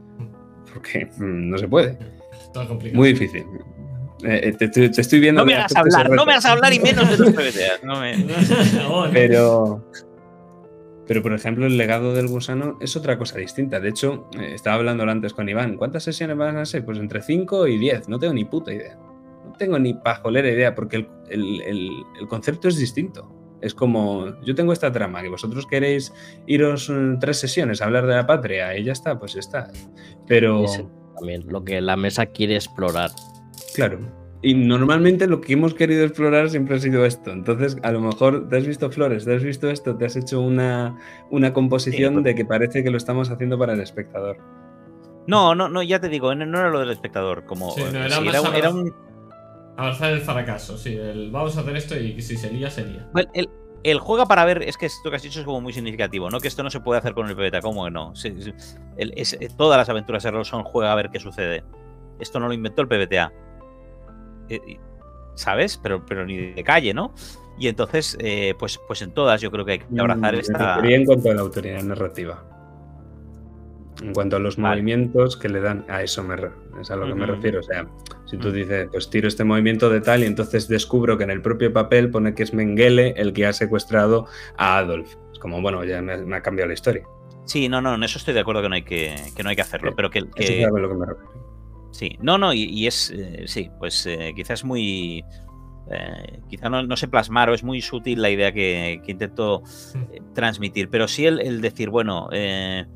porque 0.73 1.07
mm, 1.19 1.51
no 1.51 1.59
se 1.59 1.69
puede. 1.69 1.99
Muy 2.95 3.13
difícil. 3.13 3.45
Eh, 4.25 4.41
eh, 4.49 4.53
te, 4.53 4.69
te- 4.69 4.89
te 4.91 5.01
estoy 5.01 5.21
viendo. 5.21 5.41
No 5.41 5.47
me 5.47 5.55
hagas 5.55 5.75
hablar, 5.77 6.11
no 6.11 6.27
me 6.27 6.33
hagas 6.33 6.45
hablar 6.47 6.73
y 6.73 6.81
menos 6.81 7.09
de 7.11 7.17
los 7.19 7.31
PBTAs. 7.33 7.81
No 7.83 8.01
me... 8.01 8.17
No. 8.19 9.11
Pero, 9.13 9.85
pero, 11.07 11.23
por 11.23 11.33
ejemplo, 11.33 11.67
el 11.67 11.77
legado 11.77 12.15
del 12.15 12.29
gusano 12.29 12.79
es 12.81 12.95
otra 12.97 13.19
cosa 13.19 13.39
distinta. 13.39 13.81
De 13.81 13.89
hecho, 13.89 14.29
eh, 14.39 14.53
estaba 14.55 14.77
hablando 14.77 15.03
antes 15.05 15.33
con 15.33 15.49
Iván. 15.49 15.77
¿Cuántas 15.77 16.05
sesiones 16.05 16.37
van 16.37 16.57
a 16.57 16.65
ser? 16.67 16.85
Pues 16.85 16.99
entre 16.99 17.23
5 17.23 17.67
y 17.67 17.79
10. 17.79 18.09
No 18.09 18.19
tengo 18.19 18.35
ni 18.35 18.45
puta 18.45 18.73
idea. 18.73 18.97
No 19.45 19.53
tengo 19.59 19.79
ni 19.79 19.95
pajolera 19.95 20.49
idea, 20.49 20.75
porque 20.75 20.97
el, 20.99 21.09
el- 21.31 21.63
el- 21.63 21.91
el 22.21 22.29
concepto 22.29 22.69
es 22.69 22.77
distinto. 22.77 23.37
Es 23.61 23.75
como, 23.75 24.41
yo 24.43 24.55
tengo 24.55 24.73
esta 24.73 24.91
trama, 24.91 25.21
que 25.21 25.29
vosotros 25.29 25.67
queréis 25.67 26.15
iros 26.47 26.91
tres 27.21 27.39
sesiones 27.39 27.83
a 27.83 27.85
hablar 27.85 28.07
de 28.07 28.15
la 28.15 28.27
patria 28.27 28.75
y 28.79 28.85
ya 28.85 28.93
está, 28.93 29.19
pues 29.19 29.35
ya 29.35 29.41
está. 29.41 29.71
Pero, 30.27 30.65
También, 31.17 31.45
lo 31.47 31.63
que 31.63 31.81
la 31.83 31.97
mesa 31.97 32.25
quiere 32.27 32.55
explorar. 32.55 33.11
Claro. 33.75 33.99
Y 34.43 34.55
normalmente 34.55 35.27
lo 35.27 35.43
que 35.43 35.53
hemos 35.53 35.75
querido 35.75 36.03
explorar 36.05 36.49
siempre 36.49 36.77
ha 36.77 36.79
sido 36.81 37.05
esto. 37.05 37.31
Entonces, 37.31 37.77
a 37.83 37.93
lo 37.93 38.01
mejor 38.01 38.49
te 38.49 38.57
has 38.57 38.67
visto 38.67 38.91
flores, 38.91 39.27
te 39.27 39.35
has 39.37 39.43
visto 39.43 39.69
esto, 39.69 39.97
te 39.97 40.07
has 40.07 40.17
hecho 40.17 40.41
una, 40.41 40.97
una 41.31 41.53
composición 41.53 42.15
pues- 42.15 42.25
de 42.25 42.35
que 42.35 42.45
parece 42.47 42.83
que 42.83 42.91
lo 42.91 42.97
estamos 42.97 43.29
haciendo 43.31 43.59
para 43.59 43.75
el 43.75 43.81
espectador. 43.81 44.39
No, 45.27 45.55
no, 45.55 45.69
no, 45.69 45.83
ya 45.83 46.01
te 46.01 46.09
digo, 46.09 46.35
no, 46.35 46.47
no 46.47 46.59
era 46.59 46.71
lo 46.71 46.81
del 46.81 46.91
espectador. 46.91 47.45
Como, 47.45 47.71
Sí, 47.73 47.83
no, 47.93 47.99
eh, 48.03 48.07
era 48.07 48.17
sí, 48.17 48.29
era 48.29 48.41
un- 48.41 48.55
era 48.55 48.71
un, 48.71 48.95
Avanzar 49.77 50.13
el 50.13 50.21
fracaso, 50.21 50.77
sí. 50.79 50.95
El, 50.97 51.31
vamos 51.31 51.57
a 51.57 51.61
hacer 51.61 51.77
esto 51.77 51.99
y 51.99 52.21
si 52.23 52.37
se 52.37 52.51
lía, 52.51 52.71
se 52.71 52.85
lía. 52.87 53.09
Bueno, 53.13 53.31
el, 53.35 53.49
el 53.83 53.99
juega 53.99 54.25
para 54.27 54.45
ver, 54.47 54.63
es 54.63 54.77
que 54.79 54.87
esto 54.87 55.09
que 55.11 55.17
has 55.17 55.23
dicho 55.23 55.41
es 55.41 55.45
como 55.47 55.61
muy 55.61 55.73
significativo, 55.75 56.31
¿no? 56.31 56.41
Que 56.41 56.49
esto 56.49 56.63
no 56.63 56.71
se 56.71 56.81
puede 56.81 56.99
hacer 56.99 57.13
con 57.15 57.29
el 57.29 57.37
PBTA, 57.37 57.61
¿cómo 57.61 57.85
que 57.85 57.91
no? 57.91 58.15
Sí, 58.15 58.35
sí. 58.41 58.53
El- 58.97 59.13
es- 59.17 59.35
eh, 59.35 59.49
todas 59.57 59.77
las 59.79 59.89
aventuras 59.91 60.23
de 60.23 60.31
rol 60.31 60.45
son 60.47 60.65
juega 60.65 60.93
a 60.93 60.95
ver 60.97 61.11
qué 61.11 61.21
sucede. 61.21 61.63
Esto 62.19 62.41
no 62.41 62.49
lo 62.49 62.55
inventó 62.55 62.81
el 62.83 62.89
PBTA. 62.89 63.33
Eh, 64.51 64.79
¿Sabes? 65.35 65.79
Pero, 65.83 66.05
pero 66.05 66.27
ni 66.27 66.37
de 66.53 66.65
calle, 66.65 66.93
¿no? 66.93 67.15
Y 67.59 67.69
entonces, 67.69 68.17
eh, 68.21 68.55
pues, 68.59 68.79
pues 68.87 69.01
en 69.03 69.13
todas 69.13 69.41
yo 69.41 69.51
creo 69.51 69.65
que 69.65 69.73
hay 69.73 69.79
que 69.79 69.87
abrazar 69.99 70.33
Mm, 70.33 70.37
me 70.37 70.41
esta. 70.41 70.81
en 70.83 71.05
cuanto 71.07 71.31
a 71.31 71.35
la 71.35 71.41
autoridad 71.41 71.83
narrativa. 71.83 72.45
En 74.03 74.13
cuanto 74.13 74.37
a 74.37 74.39
los 74.39 74.57
Vale. 74.57 74.77
movimientos 74.77 75.37
que 75.37 75.49
le 75.49 75.61
dan, 75.61 75.85
a 75.89 76.03
eso 76.03 76.23
me 76.23 76.35
es 76.81 76.91
a 76.91 76.97
lo 76.97 77.07
que 77.07 77.15
me 77.15 77.27
refiero. 77.27 77.61
O 77.61 77.63
sea, 77.63 77.87
si 78.25 78.39
tú 78.39 78.49
Ujú. 78.49 78.57
dices, 78.57 78.89
pues 78.91 79.11
tiro 79.11 79.29
este 79.29 79.45
movimiento 79.45 79.91
de 79.91 80.01
tal 80.01 80.23
y 80.23 80.27
entonces 80.27 80.69
descubro 80.69 81.19
que 81.19 81.25
en 81.25 81.31
el 81.31 81.43
propio 81.43 81.73
papel 81.73 82.11
pone 82.11 82.35
que 82.35 82.43
es 82.43 82.55
Mengele 82.55 83.11
el 83.17 83.33
que 83.35 83.47
ha 83.47 83.53
secuestrado 83.53 84.27
a 84.57 84.79
Adolf. 84.79 85.15
Es 85.33 85.39
como, 85.39 85.61
bueno, 85.61 85.85
ya 85.85 86.01
me, 86.01 86.17
me 86.19 86.37
ha 86.37 86.43
cambiado 86.43 86.69
la 86.69 86.75
historia. 86.75 87.03
Sí, 87.45 87.69
no, 87.69 87.81
no, 87.83 87.95
en 87.95 88.03
eso 88.03 88.19
estoy 88.19 88.33
de 88.33 88.41
acuerdo 88.41 88.63
que 88.63 88.69
no 88.69 88.75
hay 88.75 88.83
que, 88.85 89.15
que, 89.37 89.43
no 89.43 89.51
hay 89.51 89.57
que 89.57 89.63
hacerlo, 89.63 89.91
Sí, 89.91 89.95
pero 89.97 90.11
que, 90.11 90.21
Eso 90.37 90.53
es 90.53 90.65
a 90.67 90.71
lo 90.71 90.89
que 90.89 90.95
me 90.95 91.07
refiero. 91.07 91.50
Sí, 91.93 92.17
no, 92.21 92.39
no, 92.39 92.53
y, 92.53 92.65
y 92.65 92.87
es, 92.87 93.11
eh, 93.11 93.45
sí, 93.47 93.71
pues 93.79 94.07
eh, 94.07 94.33
quizás 94.35 94.65
muy, 94.65 95.25
eh, 95.91 96.41
quizá 96.49 96.69
no, 96.69 96.85
no 96.85 96.97
sé 96.97 97.09
plasmar 97.09 97.51
o 97.51 97.55
es 97.55 97.65
muy 97.65 97.81
sutil 97.83 98.23
la 98.23 98.31
idea 98.31 98.53
que, 98.53 99.03
que 99.05 99.13
intento 99.13 99.63
eh, 100.13 100.21
transmitir, 100.35 100.89
pero 100.89 101.09
sí 101.09 101.27
el, 101.27 101.41
el 101.41 101.61
decir, 101.61 101.91
bueno, 101.91 102.29
eh, 102.33 102.87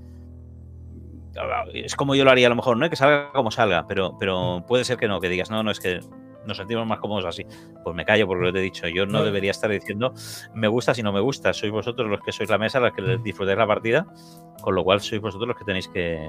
es 1.73 1.97
como 1.97 2.15
yo 2.15 2.25
lo 2.25 2.31
haría 2.31 2.47
a 2.47 2.51
lo 2.51 2.57
mejor, 2.57 2.77
¿no? 2.77 2.89
Que 2.89 2.95
salga 2.95 3.33
como 3.33 3.51
salga, 3.51 3.87
pero, 3.89 4.17
pero 4.19 4.65
puede 4.69 4.85
ser 4.85 4.97
que 4.97 5.09
no, 5.09 5.21
que 5.21 5.29
digas, 5.29 5.51
no, 5.51 5.65
no, 5.65 5.73
es 5.73 5.81
que 5.81 5.99
nos 6.47 6.57
sentimos 6.57 6.87
más 6.87 7.01
cómodos 7.01 7.25
así. 7.25 7.45
Pues 7.83 7.97
me 7.97 8.05
callo 8.05 8.27
porque 8.29 8.45
lo 8.45 8.53
te 8.53 8.61
he 8.61 8.63
dicho. 8.63 8.87
Yo 8.87 9.07
no 9.07 9.25
debería 9.25 9.51
estar 9.51 9.71
diciendo 9.71 10.13
me 10.55 10.69
gusta 10.69 10.95
si 10.95 11.03
no 11.03 11.13
me 11.13 11.21
gusta. 11.21 11.53
Sois 11.53 11.73
vosotros 11.73 12.09
los 12.09 12.21
que 12.21 12.33
sois 12.33 12.51
la 12.51 12.59
mesa, 12.59 12.81
los 12.81 12.93
que 12.93 13.19
disfrutáis 13.25 13.59
la 13.59 13.67
partida, 13.67 14.07
con 14.61 14.75
lo 14.75 14.85
cual 14.85 15.01
sois 15.01 15.21
vosotros 15.21 15.49
los 15.49 15.57
que 15.57 15.65
tenéis 15.65 15.89
que, 15.89 16.29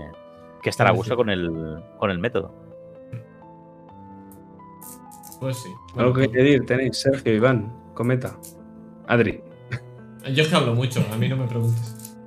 que 0.62 0.70
estar 0.70 0.86
a 0.88 0.90
Claro, 0.90 0.98
gusto 0.98 1.14
sí. 1.14 1.18
con 1.18 1.30
el, 1.30 1.84
con 1.98 2.12
el 2.12 2.20
método. 2.20 2.54
Pues 5.40 5.58
sí. 5.58 5.70
Algo 5.96 6.14
que 6.14 6.24
añadir 6.24 6.66
tenéis, 6.66 6.98
Sergio, 6.98 7.34
Iván, 7.34 7.72
Cometa, 7.94 8.38
Adri. 9.08 9.42
Yo 10.34 10.44
es 10.44 10.50
que 10.50 10.56
hablo 10.56 10.74
mucho, 10.74 11.06
a 11.12 11.18
mí 11.18 11.30
no 11.30 11.38
me 11.38 11.46
preguntes. 11.48 12.18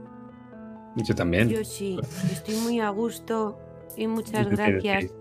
Y 0.94 1.02
yo 1.02 1.14
también. 1.14 1.48
Yo 1.48 1.64
sí, 1.64 1.98
estoy 2.30 2.56
muy 2.56 2.80
a 2.80 2.90
gusto 2.90 3.58
y 3.96 4.06
muchas 4.06 4.46
¿Y 4.46 4.50
tú 4.50 4.56
qué 4.56 4.56
gracias 4.56 5.12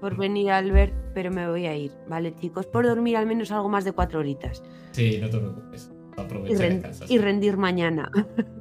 por 0.00 0.16
venir, 0.16 0.50
Albert, 0.50 0.94
pero 1.14 1.30
me 1.30 1.48
voy 1.48 1.66
a 1.66 1.76
ir, 1.76 1.92
¿vale, 2.08 2.34
chicos? 2.36 2.66
Por 2.66 2.86
dormir 2.86 3.16
al 3.16 3.26
menos 3.26 3.50
algo 3.52 3.68
más 3.68 3.84
de 3.84 3.92
cuatro 3.92 4.20
horitas 4.20 4.62
Sí, 4.92 5.18
no 5.20 5.28
te 5.28 5.38
preocupes. 5.38 5.90
Aprovecha 6.16 6.90
y 7.08 7.18
rendir 7.18 7.56
mañana. 7.56 8.10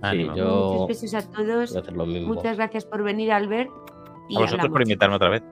Sí, 0.00 0.06
Ánimo. 0.06 0.36
yo 0.36 0.72
Muchos 0.80 0.88
besos 1.02 1.14
a 1.14 1.22
todos. 1.30 1.70
voy 1.70 1.78
a 1.78 1.80
hacer 1.80 1.94
lo 1.96 2.06
mismo. 2.06 2.34
Muchas 2.34 2.56
gracias 2.56 2.84
por 2.84 3.02
venir, 3.02 3.32
Albert. 3.32 3.70
Y 4.28 4.36
A 4.36 4.40
vosotros 4.40 4.52
hablamos. 4.52 4.70
por 4.72 4.82
invitarme 4.82 5.16
otra 5.16 5.28
vez. 5.30 5.42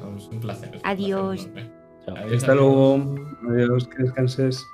Vamos, 0.00 0.28
un 0.32 0.40
placer. 0.40 0.74
es 0.74 0.80
un 0.82 0.88
Adiós. 0.88 1.44
placer 1.46 1.58
enorme. 1.62 1.78
Chao. 2.06 2.16
Adiós, 2.16 2.32
Hasta 2.42 2.54
luego. 2.54 3.14
Adiós, 3.50 3.88
que 3.88 4.02
descanses. 4.02 4.66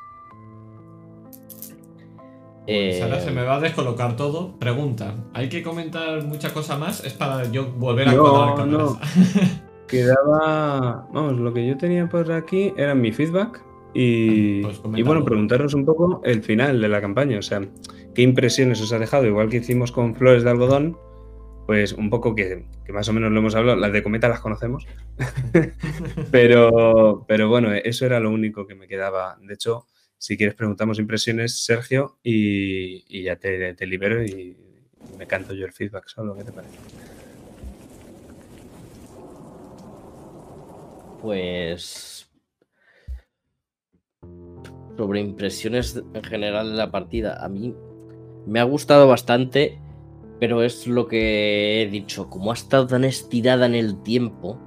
Pues 2.66 3.02
ahora 3.02 3.18
Eh, 3.18 3.20
se 3.20 3.30
me 3.30 3.42
va 3.42 3.56
a 3.56 3.60
descolocar 3.60 4.16
todo. 4.16 4.58
Pregunta, 4.58 5.14
¿hay 5.34 5.48
que 5.50 5.62
comentar 5.62 6.24
mucha 6.24 6.52
cosa 6.54 6.78
más? 6.78 7.04
Es 7.04 7.12
para 7.12 7.44
yo 7.50 7.70
volver 7.72 8.08
a 8.08 8.12
No, 8.14 8.64
no. 8.66 8.98
Quedaba. 9.88 11.06
Vamos, 11.12 11.34
lo 11.38 11.52
que 11.52 11.66
yo 11.66 11.76
tenía 11.76 12.08
por 12.08 12.32
aquí 12.32 12.72
era 12.76 12.94
mi 12.94 13.12
feedback. 13.12 13.62
Y, 13.92 14.62
Pues 14.62 14.80
y 14.96 15.02
bueno, 15.02 15.24
preguntaros 15.24 15.74
un 15.74 15.84
poco 15.84 16.20
el 16.24 16.42
final 16.42 16.80
de 16.80 16.88
la 16.88 17.00
campaña. 17.02 17.38
O 17.38 17.42
sea, 17.42 17.60
¿qué 18.14 18.22
impresiones 18.22 18.80
os 18.80 18.92
ha 18.92 18.98
dejado? 18.98 19.26
Igual 19.26 19.48
que 19.48 19.58
hicimos 19.58 19.92
con 19.92 20.14
Flores 20.14 20.44
de 20.44 20.50
Algodón, 20.50 20.96
pues 21.66 21.92
un 21.92 22.10
poco 22.10 22.34
que, 22.34 22.66
que 22.84 22.92
más 22.92 23.08
o 23.08 23.12
menos 23.12 23.32
lo 23.32 23.40
hemos 23.40 23.54
hablado. 23.54 23.78
Las 23.78 23.92
de 23.92 24.02
Cometa 24.02 24.28
las 24.28 24.40
conocemos. 24.40 24.86
pero, 26.30 27.24
pero 27.26 27.48
bueno, 27.48 27.72
eso 27.72 28.06
era 28.06 28.20
lo 28.20 28.30
único 28.30 28.66
que 28.66 28.74
me 28.74 28.86
quedaba. 28.86 29.38
De 29.40 29.54
hecho, 29.54 29.86
si 30.18 30.36
quieres 30.36 30.54
preguntamos 30.54 30.98
impresiones, 30.98 31.64
Sergio, 31.64 32.18
y, 32.22 33.04
y 33.08 33.24
ya 33.24 33.36
te, 33.36 33.74
te 33.74 33.86
libero 33.86 34.24
y 34.24 34.56
me 35.18 35.26
canto 35.26 35.54
yo 35.54 35.66
el 35.66 35.72
feedback 35.72 36.08
solo. 36.08 36.34
¿Qué 36.34 36.44
te 36.44 36.52
parece? 36.52 36.78
Pues. 41.20 42.30
Sobre 44.96 45.20
impresiones 45.20 45.96
en 45.96 46.22
general 46.22 46.70
de 46.70 46.76
la 46.76 46.90
partida. 46.90 47.44
A 47.44 47.48
mí 47.48 47.74
me 48.46 48.60
ha 48.60 48.64
gustado 48.64 49.08
bastante, 49.08 49.78
pero 50.40 50.62
es 50.62 50.86
lo 50.86 51.06
que 51.06 51.82
he 51.82 51.86
dicho. 51.88 52.28
Como 52.28 52.50
ha 52.50 52.54
estado 52.54 52.86
tan 52.86 53.04
estirada 53.04 53.66
en 53.66 53.74
el 53.74 54.02
tiempo, 54.02 54.58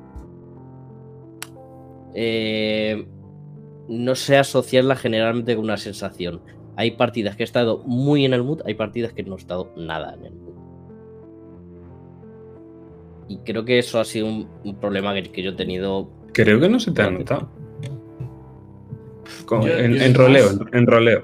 eh, 2.13 3.05
no 3.87 4.15
sé 4.15 4.37
asociarla 4.37 4.95
generalmente 4.95 5.55
con 5.55 5.65
una 5.65 5.77
sensación. 5.77 6.41
Hay 6.75 6.91
partidas 6.91 7.35
que 7.35 7.43
he 7.43 7.45
estado 7.45 7.83
muy 7.85 8.25
en 8.25 8.33
el 8.33 8.43
mood, 8.43 8.61
hay 8.65 8.73
partidas 8.75 9.13
que 9.13 9.23
no 9.23 9.35
he 9.35 9.37
estado 9.39 9.71
nada 9.77 10.13
en 10.15 10.25
el 10.25 10.33
mood. 10.33 10.47
Y 13.29 13.37
creo 13.39 13.65
que 13.65 13.77
eso 13.79 13.99
ha 13.99 14.05
sido 14.05 14.27
un, 14.27 14.47
un 14.63 14.75
problema 14.75 15.13
que, 15.13 15.23
que 15.23 15.43
yo 15.43 15.51
he 15.51 15.55
tenido 15.55 16.09
Creo 16.33 16.59
que 16.59 16.69
no 16.69 16.79
se 16.79 16.91
te 16.91 17.01
ha 17.01 17.09
notado. 17.11 17.49
Yo- 19.67 19.77
en, 19.77 19.93
yo 19.95 20.01
en 20.03 20.13
roleo, 20.13 20.45
más- 20.45 20.61
en, 20.71 20.77
en 20.77 20.87
roleo. 20.87 21.21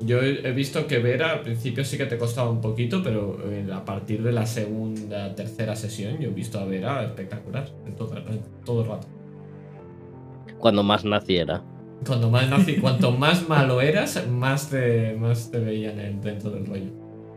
Yo 0.00 0.22
he 0.22 0.52
visto 0.52 0.86
que 0.86 0.98
Vera 0.98 1.30
al 1.32 1.42
principio 1.42 1.84
sí 1.84 1.98
que 1.98 2.06
te 2.06 2.16
costaba 2.16 2.48
un 2.50 2.60
poquito, 2.62 3.02
pero 3.02 3.38
eh, 3.50 3.66
a 3.72 3.84
partir 3.84 4.22
de 4.22 4.32
la 4.32 4.46
segunda, 4.46 5.34
tercera 5.34 5.76
sesión 5.76 6.18
yo 6.18 6.30
he 6.30 6.32
visto 6.32 6.58
a 6.58 6.64
Vera 6.64 7.04
espectacular 7.04 7.68
en 7.86 7.94
todo, 7.96 8.16
en 8.16 8.40
todo 8.64 8.82
el 8.82 8.88
rato. 8.88 9.08
cuando 10.58 10.82
más 10.82 11.04
naciera. 11.04 11.62
Cuando 12.06 12.30
más 12.30 12.48
nazi, 12.48 12.76
cuanto 12.80 13.12
más 13.12 13.46
malo 13.48 13.80
eras, 13.82 14.26
más 14.28 14.70
te, 14.70 15.14
más 15.16 15.50
te 15.50 15.58
veían 15.58 15.98
en- 16.00 16.20
dentro 16.22 16.50
del 16.50 16.66
rollo. 16.66 16.90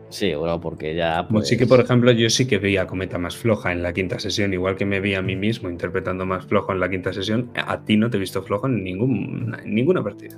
Sí, 0.08 0.34
bueno, 0.34 0.60
porque 0.60 0.94
ya. 0.94 1.26
Pues, 1.28 1.48
sí 1.48 1.56
que, 1.58 1.66
por 1.66 1.80
ejemplo, 1.80 2.12
yo 2.12 2.30
sí 2.30 2.46
que 2.46 2.58
veía 2.58 2.82
a 2.82 2.86
Cometa 2.86 3.18
más 3.18 3.36
floja 3.36 3.72
en 3.72 3.82
la 3.82 3.92
quinta 3.92 4.18
sesión, 4.20 4.52
igual 4.54 4.76
que 4.76 4.86
me 4.86 5.00
vi 5.00 5.14
a 5.14 5.22
mí 5.22 5.34
mismo 5.36 5.68
interpretando 5.68 6.24
más 6.24 6.46
flojo 6.46 6.72
en 6.72 6.80
la 6.80 6.88
quinta 6.88 7.12
sesión. 7.12 7.50
A 7.54 7.84
ti 7.84 7.96
no 7.96 8.08
te 8.10 8.16
he 8.16 8.20
visto 8.20 8.42
flojo 8.42 8.66
en, 8.68 8.84
ningún, 8.84 9.54
en 9.62 9.74
ninguna 9.74 10.02
partida. 10.04 10.36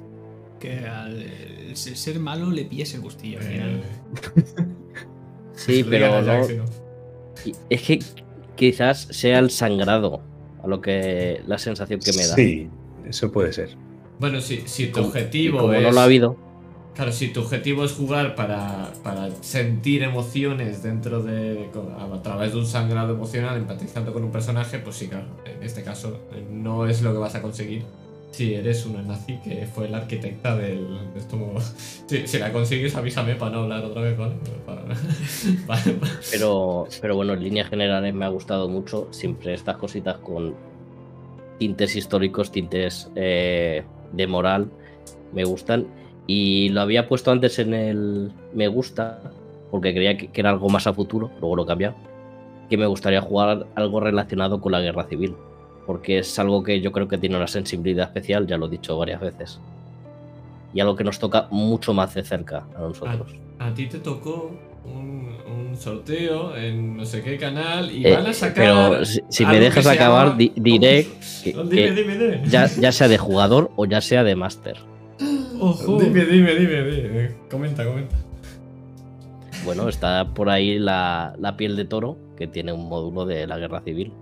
Que 0.59 0.79
al 0.87 1.23
ser 1.77 1.97
ser 1.97 2.19
malo 2.21 2.51
le 2.51 2.65
pilles 2.65 2.95
el 2.95 3.01
gustillo 3.01 3.39
al 3.39 3.45
final. 3.45 3.71
Eh, 3.71 4.65
Sí, 5.55 5.77
se 5.79 5.83
lo 5.85 5.91
pero 5.91 6.23
no- 6.23 6.47
es 7.71 7.83
que 7.83 7.99
quizás 8.57 9.09
sea 9.11 9.39
el 9.39 9.51
sangrado 9.51 10.21
a 10.63 10.67
lo 10.67 10.81
que 10.81 11.41
la 11.47 11.59
sensación 11.59 12.01
que 12.01 12.13
me 12.13 12.27
da. 12.27 12.35
Sí, 12.35 12.69
eso 13.09 13.33
puede 13.33 13.53
ser. 13.53 13.71
Bueno, 14.19 14.41
si, 14.41 14.63
si 14.67 14.89
tu 14.89 15.01
objetivo 15.01 15.59
como 15.61 15.73
es. 15.75 15.83
no 15.83 15.93
lo 15.93 16.01
ha 16.01 16.05
habido, 16.05 16.37
Claro, 16.95 17.13
si 17.13 17.29
tu 17.29 17.41
objetivo 17.41 17.85
es 17.85 17.93
jugar 17.93 18.35
para, 18.35 18.91
para 19.03 19.31
sentir 19.43 20.03
emociones 20.03 20.83
dentro 20.83 21.23
de. 21.23 21.69
a 21.99 22.23
través 22.23 22.53
de 22.53 22.59
un 22.59 22.67
sangrado 22.67 23.13
emocional, 23.15 23.57
empatizando 23.59 24.15
con 24.15 24.25
un 24.25 24.31
personaje, 24.31 24.79
pues 24.79 24.97
sí, 24.97 25.09
claro. 25.09 25.27
En 25.45 25.63
este 25.63 25.83
caso, 25.83 26.21
eh, 26.33 26.43
no 26.51 26.87
es 26.87 27.03
lo 27.03 27.13
que 27.13 27.19
vas 27.19 27.35
a 27.35 27.43
conseguir 27.43 27.83
si 28.37 28.55
eres 28.55 28.85
una 28.85 29.01
nazi 29.01 29.39
que 29.39 29.67
fue 29.67 29.89
la 29.89 29.99
arquitecta 29.99 30.55
del. 30.57 30.87
de 31.15 31.19
esto 31.19 31.39
si, 32.07 32.27
si 32.27 32.39
la 32.39 32.53
consigues, 32.53 32.95
avísame 32.95 33.35
para 33.35 33.53
no 33.53 33.63
hablar 33.63 33.85
otra 33.85 34.03
vez, 34.03 34.19
¿vale? 34.19 34.35
Pero, 36.31 36.87
pero 37.01 37.17
bueno, 37.17 37.33
en 37.33 37.43
líneas 37.43 37.69
generales 37.69 38.15
me 38.15 38.25
ha 38.25 38.29
gustado 38.29 38.69
mucho. 38.69 39.09
Siempre 39.11 39.55
estas 39.55 39.77
cositas 39.77 40.19
con 40.19 40.55
tintes 41.59 41.97
históricos, 41.97 42.53
tintes 42.53 43.11
eh, 43.15 43.83
de 44.13 44.27
moral, 44.27 44.71
me 45.33 45.45
gustan. 45.45 45.87
Y 46.27 46.69
lo 46.71 46.83
había 46.83 47.09
puesto 47.09 47.31
antes 47.31 47.59
en 47.59 47.73
el 47.73 48.33
me 48.53 48.69
gusta, 48.69 49.33
porque 49.71 49.95
creía 49.95 50.17
que, 50.17 50.29
que 50.29 50.41
era 50.41 50.51
algo 50.51 50.69
más 50.69 50.87
a 50.87 50.93
futuro, 50.93 51.31
luego 51.41 51.57
lo 51.57 51.63
he 51.63 51.67
cambiado. 51.67 51.95
Que 52.69 52.77
me 52.77 52.87
gustaría 52.87 53.21
jugar 53.21 53.67
algo 53.75 54.01
relacionado 54.01 54.61
con 54.61 54.73
la 54.73 54.81
guerra 54.81 55.05
civil, 55.05 55.35
porque 55.87 56.19
es 56.19 56.39
algo 56.39 56.63
que 56.63 56.81
yo 56.81 56.91
creo 56.93 57.09
que 57.09 57.19
tiene 57.19 57.37
una 57.37 57.47
sensibilidad 57.47 58.07
especial, 58.07 58.47
ya 58.47 58.57
lo 58.59 58.67
he 58.67 58.71
dicho 58.71 58.97
varias 58.99 59.21
veces. 59.21 59.61
Y 60.75 60.81
algo 60.81 60.97
que 60.97 61.05
nos 61.05 61.19
toca 61.19 61.47
mucho 61.51 61.95
más 61.95 62.13
de 62.15 62.23
cerca 62.25 62.67
a 62.77 62.81
nosotros. 62.81 63.35
A 63.59 63.73
ti 63.73 63.87
te 63.87 63.99
tocó 64.01 64.53
un, 64.85 65.35
un 65.47 65.77
sorteo 65.77 66.55
en 66.57 66.97
no 66.99 67.05
sé 67.05 67.23
qué 67.23 67.39
canal 67.39 67.91
y 67.91 68.07
Eh, 68.07 68.13
van 68.15 68.27
a 68.27 68.33
sacar. 68.33 68.55
pero 68.55 69.05
si, 69.05 69.21
si 69.29 69.47
me 69.47 69.59
dejas 69.59 69.87
acabar, 69.87 70.27
llama- 70.29 70.39
di- 70.39 70.53
diré 70.57 71.07
que, 71.43 71.53
No, 71.55 71.69
que 71.69 71.91
dime, 71.93 71.93
dime, 71.93 72.19
dime. 72.19 72.43
ya, 72.49 72.67
ya 72.79 72.93
sea 72.93 73.09
de 73.09 73.17
jugador 73.19 73.71
o 73.77 73.87
ya 73.87 74.01
sea 74.01 74.23
de 74.25 74.37
máster. 74.37 74.77
Ojo. 75.59 75.99
Dime, 75.99 76.25
dime, 76.27 76.55
dime, 76.55 76.83
dime. 76.85 77.31
Comenta, 77.51 77.85
comenta. 77.85 78.15
Bueno, 79.65 79.89
está 79.89 80.27
por 80.35 80.51
ahí 80.51 80.79
la, 80.79 81.35
la 81.39 81.57
piel 81.57 81.75
de 81.77 81.87
toro, 81.87 82.19
que 82.37 82.47
tiene 82.47 82.73
un 82.73 82.89
módulo 82.89 83.25
de 83.25 83.47
la 83.47 83.57
guerra 83.59 83.81
civil. 83.81 84.13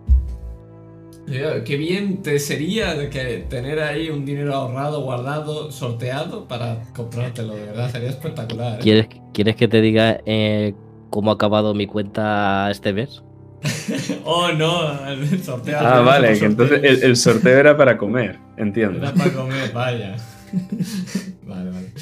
Qué 1.27 1.77
bien 1.77 2.23
te 2.23 2.39
sería 2.39 2.95
de 2.95 3.09
que 3.09 3.47
tener 3.49 3.81
ahí 3.81 4.11
un 4.11 4.27
dinero 4.27 4.55
ahorrado, 4.55 5.03
guardado, 5.03 5.73
sorteado 5.73 6.47
para 6.47 6.83
comprártelo, 6.95 7.55
de 7.55 7.67
verdad, 7.67 7.91
sería 7.91 8.11
espectacular. 8.11 8.75
¿eh? 8.75 8.83
¿Quieres, 8.83 9.09
¿quieres 9.33 9.57
que 9.57 9.67
te 9.67 9.81
diga 9.81 10.21
eh, 10.27 10.75
cómo 11.11 11.31
ha 11.31 11.35
acabado 11.35 11.75
mi 11.75 11.87
cuenta 11.87 12.71
este 12.71 12.93
mes? 12.93 13.23
Oh, 14.27 14.51
no, 14.53 15.07
el 15.07 15.43
sorteo. 15.43 15.79
Ah, 15.79 15.99
el 15.99 16.05
vale, 16.05 16.39
que 16.39 16.47
entonces 16.47 16.81
el, 16.83 17.03
el 17.03 17.17
sorteo 17.17 17.59
era 17.59 17.77
para 17.77 17.99
comer, 17.99 18.39
entiendo. 18.57 18.99
Era 18.99 19.13
para 19.13 19.33
comer, 19.33 19.73
vaya. 19.73 20.17
Vale, 21.47 21.71
vale. 21.71 21.93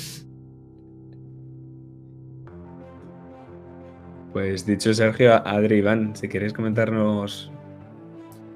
Pues 4.33 4.65
dicho 4.65 4.95
Sergio, 4.95 5.35
Adri, 5.47 5.79
Iván, 5.79 6.15
si 6.15 6.29
queréis 6.29 6.53
comentarnos 6.53 7.51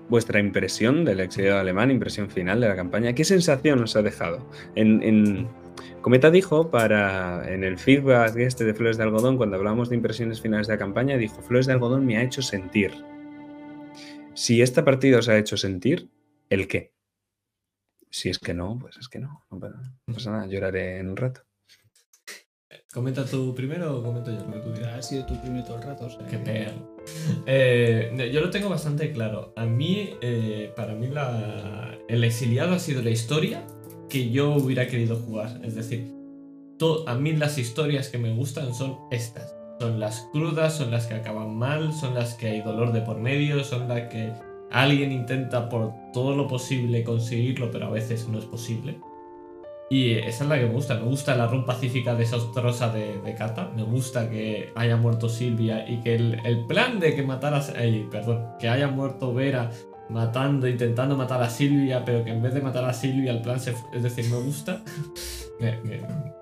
vuestra 0.08 0.38
impresión 0.40 1.04
del 1.04 1.20
exilio 1.20 1.58
alemán, 1.58 1.90
impresión 1.90 2.30
final 2.30 2.60
de 2.60 2.68
la 2.68 2.76
campaña, 2.76 3.12
¿qué 3.14 3.24
sensación 3.24 3.82
os 3.82 3.96
ha 3.96 4.02
dejado? 4.02 4.48
En, 4.74 5.02
en- 5.02 5.48
Cometa 6.00 6.30
dijo 6.30 6.70
para 6.70 7.52
en 7.52 7.64
el 7.64 7.78
feedback 7.78 8.36
este 8.36 8.64
de 8.64 8.74
Flores 8.74 8.96
de 8.96 9.02
Algodón, 9.02 9.36
cuando 9.36 9.56
hablamos 9.56 9.88
de 9.88 9.96
impresiones 9.96 10.40
finales 10.40 10.68
de 10.68 10.74
la 10.74 10.78
campaña, 10.78 11.16
dijo, 11.16 11.42
Flores 11.42 11.66
de 11.66 11.72
Algodón 11.72 12.06
me 12.06 12.16
ha 12.16 12.22
hecho 12.22 12.42
sentir. 12.42 12.92
Si 14.34 14.62
esta 14.62 14.84
partida 14.84 15.18
os 15.18 15.28
ha 15.28 15.36
hecho 15.36 15.56
sentir, 15.56 16.10
¿el 16.48 16.68
qué? 16.68 16.94
Si 18.08 18.28
es 18.28 18.38
que 18.38 18.54
no, 18.54 18.78
pues 18.78 18.96
es 18.98 19.08
que 19.08 19.18
no. 19.18 19.44
No 19.50 19.58
pasa, 19.58 19.80
no 20.06 20.14
pasa 20.14 20.30
nada, 20.30 20.46
lloraré 20.46 20.98
en 20.98 21.08
un 21.10 21.16
rato. 21.16 21.42
¿Comenta 22.94 23.24
tú 23.26 23.52
primero 23.54 23.98
o 23.98 24.02
comento 24.02 24.30
yo 24.30 24.46
lo 24.46 24.52
que 24.52 24.60
tú 24.60 24.72
dirás? 24.72 24.94
Ha 24.98 25.02
sido 25.02 25.26
tu 25.26 25.38
primero 25.40 25.64
todo 25.64 25.76
el 25.78 25.82
rato. 25.82 26.06
o 26.06 26.10
sea 26.10 26.26
Qué 26.26 26.38
perro. 26.38 26.95
Eh, 27.48 28.30
yo 28.32 28.40
lo 28.40 28.50
tengo 28.50 28.68
bastante 28.68 29.12
claro. 29.12 29.52
A 29.56 29.66
mí, 29.66 30.10
eh, 30.20 30.72
para 30.76 30.94
mí, 30.94 31.06
la... 31.06 31.96
el 32.08 32.24
exiliado 32.24 32.74
ha 32.74 32.78
sido 32.78 33.02
la 33.02 33.10
historia 33.10 33.64
que 34.08 34.30
yo 34.30 34.54
hubiera 34.54 34.88
querido 34.88 35.16
jugar. 35.16 35.60
Es 35.62 35.74
decir, 35.76 36.16
a 37.06 37.14
mí 37.14 37.32
las 37.32 37.58
historias 37.58 38.08
que 38.08 38.18
me 38.18 38.32
gustan 38.34 38.74
son 38.74 38.98
estas. 39.10 39.54
Son 39.80 40.00
las 40.00 40.28
crudas, 40.32 40.76
son 40.76 40.90
las 40.90 41.06
que 41.06 41.14
acaban 41.14 41.54
mal, 41.54 41.92
son 41.92 42.14
las 42.14 42.34
que 42.34 42.48
hay 42.48 42.62
dolor 42.62 42.92
de 42.92 43.02
por 43.02 43.18
medio, 43.18 43.62
son 43.64 43.88
las 43.88 44.08
que 44.08 44.32
alguien 44.70 45.12
intenta 45.12 45.68
por 45.68 45.92
todo 46.12 46.34
lo 46.34 46.48
posible 46.48 47.04
conseguirlo, 47.04 47.70
pero 47.70 47.86
a 47.86 47.90
veces 47.90 48.28
no 48.28 48.38
es 48.38 48.44
posible. 48.44 48.98
Y 49.88 50.12
esa 50.14 50.44
es 50.44 50.50
la 50.50 50.58
que 50.58 50.66
me 50.66 50.72
gusta. 50.72 50.94
Me 50.94 51.04
gusta 51.04 51.36
la 51.36 51.46
run 51.46 51.64
pacífica 51.64 52.14
desastrosa 52.14 52.92
de, 52.92 53.20
de 53.20 53.34
Kata. 53.34 53.70
Me 53.74 53.82
gusta 53.82 54.28
que 54.28 54.70
haya 54.74 54.96
muerto 54.96 55.28
Silvia 55.28 55.88
y 55.88 56.00
que 56.00 56.16
el, 56.16 56.40
el 56.44 56.66
plan 56.66 56.98
de 56.98 57.14
que 57.14 57.22
matara. 57.22 57.62
ay, 57.76 58.06
perdón. 58.10 58.46
Que 58.58 58.68
haya 58.68 58.88
muerto 58.88 59.32
Vera 59.32 59.70
matando, 60.08 60.68
intentando 60.68 61.16
matar 61.16 61.42
a 61.42 61.50
Silvia, 61.50 62.04
pero 62.04 62.24
que 62.24 62.30
en 62.30 62.42
vez 62.42 62.54
de 62.54 62.60
matar 62.60 62.84
a 62.84 62.92
Silvia, 62.92 63.32
el 63.32 63.42
plan 63.42 63.60
se. 63.60 63.74
Es 63.92 64.02
decir, 64.02 64.28
me 64.30 64.38
gusta. 64.38 64.82
me, 65.60 65.76
me, 65.84 66.00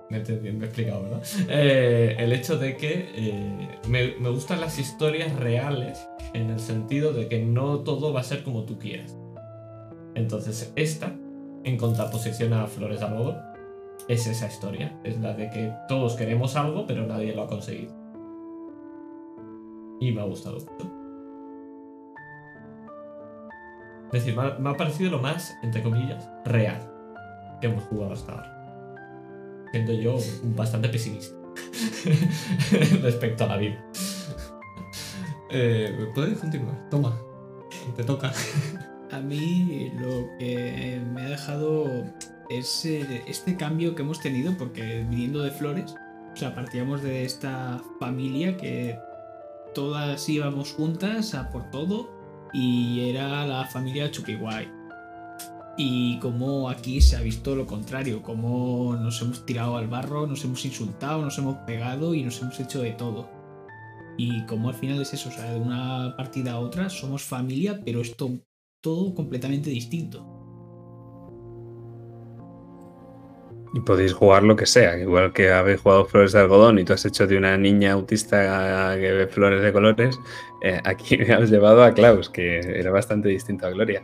me 0.09 0.19
me 0.19 0.19
he 0.19 0.65
explicado, 0.65 1.03
¿verdad? 1.03 1.21
Eh, 1.49 2.15
el 2.17 2.31
hecho 2.31 2.57
de 2.57 2.77
que 2.77 3.11
eh, 3.15 3.79
me, 3.87 4.15
me 4.19 4.29
gustan 4.29 4.59
las 4.61 4.79
historias 4.79 5.35
reales 5.35 6.07
en 6.33 6.49
el 6.49 6.59
sentido 6.59 7.13
de 7.13 7.27
que 7.27 7.43
no 7.43 7.79
todo 7.79 8.13
va 8.13 8.21
a 8.21 8.23
ser 8.23 8.43
como 8.43 8.63
tú 8.63 8.79
quieras. 8.79 9.15
Entonces, 10.15 10.71
esta, 10.75 11.13
en 11.65 11.77
contraposición 11.77 12.53
a 12.53 12.67
Flores 12.67 12.99
de 12.99 13.05
Algodón, 13.07 13.37
es 14.07 14.27
esa 14.27 14.47
historia. 14.47 14.97
Es 15.03 15.19
la 15.19 15.33
de 15.33 15.49
que 15.49 15.73
todos 15.87 16.13
queremos 16.15 16.55
algo, 16.55 16.85
pero 16.85 17.05
nadie 17.05 17.35
lo 17.35 17.41
ha 17.41 17.47
conseguido. 17.47 17.93
Y 19.99 20.11
me 20.11 20.21
ha 20.21 20.25
gustado 20.25 20.59
mucho. 20.59 20.91
Es 24.13 24.23
decir, 24.23 24.35
me 24.35 24.43
ha, 24.43 24.59
me 24.59 24.69
ha 24.69 24.77
parecido 24.77 25.11
lo 25.11 25.19
más, 25.19 25.55
entre 25.63 25.81
comillas, 25.81 26.29
real 26.45 26.79
que 27.59 27.67
hemos 27.67 27.83
jugado 27.85 28.13
hasta 28.13 28.31
ahora. 28.31 29.65
Siendo 29.71 29.93
yo 29.93 30.17
bastante 30.55 30.87
pesimista 30.87 31.35
respecto 33.01 33.43
a 33.43 33.47
la 33.47 33.57
vida. 33.57 33.83
Eh, 35.49 36.11
¿Puedes 36.13 36.37
continuar? 36.37 36.89
Toma, 36.89 37.17
te 37.95 38.03
toca. 38.03 38.31
A 39.15 39.21
mí 39.21 39.93
lo 39.97 40.27
que 40.37 41.01
me 41.13 41.21
ha 41.21 41.29
dejado 41.29 42.03
es 42.49 42.83
eh, 42.83 43.23
este 43.25 43.55
cambio 43.55 43.95
que 43.95 44.01
hemos 44.01 44.19
tenido, 44.19 44.57
porque 44.57 45.05
viniendo 45.09 45.41
de 45.41 45.51
Flores, 45.51 45.95
o 46.33 46.35
sea, 46.35 46.53
partíamos 46.53 47.01
de 47.01 47.23
esta 47.23 47.81
familia 47.97 48.57
que 48.57 48.99
todas 49.73 50.27
íbamos 50.27 50.73
juntas 50.73 51.33
a 51.33 51.49
por 51.49 51.71
todo 51.71 52.11
y 52.51 53.09
era 53.09 53.47
la 53.47 53.63
familia 53.67 54.11
Chupiguay. 54.11 54.69
Y 55.77 56.19
como 56.19 56.69
aquí 56.69 56.99
se 56.99 57.15
ha 57.15 57.21
visto 57.21 57.55
lo 57.55 57.65
contrario, 57.65 58.21
como 58.21 58.97
nos 58.97 59.21
hemos 59.21 59.45
tirado 59.45 59.77
al 59.77 59.87
barro, 59.87 60.27
nos 60.27 60.43
hemos 60.43 60.65
insultado, 60.65 61.21
nos 61.21 61.37
hemos 61.37 61.55
pegado 61.59 62.13
y 62.13 62.21
nos 62.21 62.41
hemos 62.41 62.59
hecho 62.59 62.81
de 62.81 62.91
todo. 62.91 63.29
Y 64.17 64.45
como 64.45 64.67
al 64.67 64.75
final 64.75 65.01
es 65.01 65.13
eso, 65.13 65.29
o 65.29 65.31
sea, 65.31 65.53
de 65.53 65.59
una 65.61 66.17
partida 66.17 66.51
a 66.51 66.59
otra 66.59 66.89
somos 66.89 67.23
familia, 67.23 67.79
pero 67.85 68.01
esto 68.01 68.41
todo 68.85 69.15
completamente 69.15 69.71
distinto. 69.71 70.23
Y 73.73 73.79
podéis 73.79 74.13
jugar 74.13 74.43
lo 74.43 74.55
que 74.55 74.67
sea, 74.67 74.95
igual 74.99 75.33
que 75.33 75.51
habéis 75.51 75.81
jugado 75.81 76.05
flores 76.05 76.33
de 76.33 76.39
algodón 76.41 76.77
y 76.77 76.83
tú 76.83 76.93
has 76.93 77.03
hecho 77.03 77.25
de 77.25 77.35
una 77.35 77.57
niña 77.57 77.93
autista 77.93 78.95
que 78.95 79.11
ve 79.11 79.27
flores 79.27 79.63
de 79.63 79.73
colores, 79.73 80.19
eh, 80.61 80.79
aquí 80.83 81.17
me 81.17 81.33
has 81.33 81.49
llevado 81.49 81.83
a 81.83 81.95
Klaus, 81.95 82.29
que 82.29 82.59
era 82.59 82.91
bastante 82.91 83.27
distinto 83.27 83.65
a 83.65 83.71
Gloria. 83.71 84.03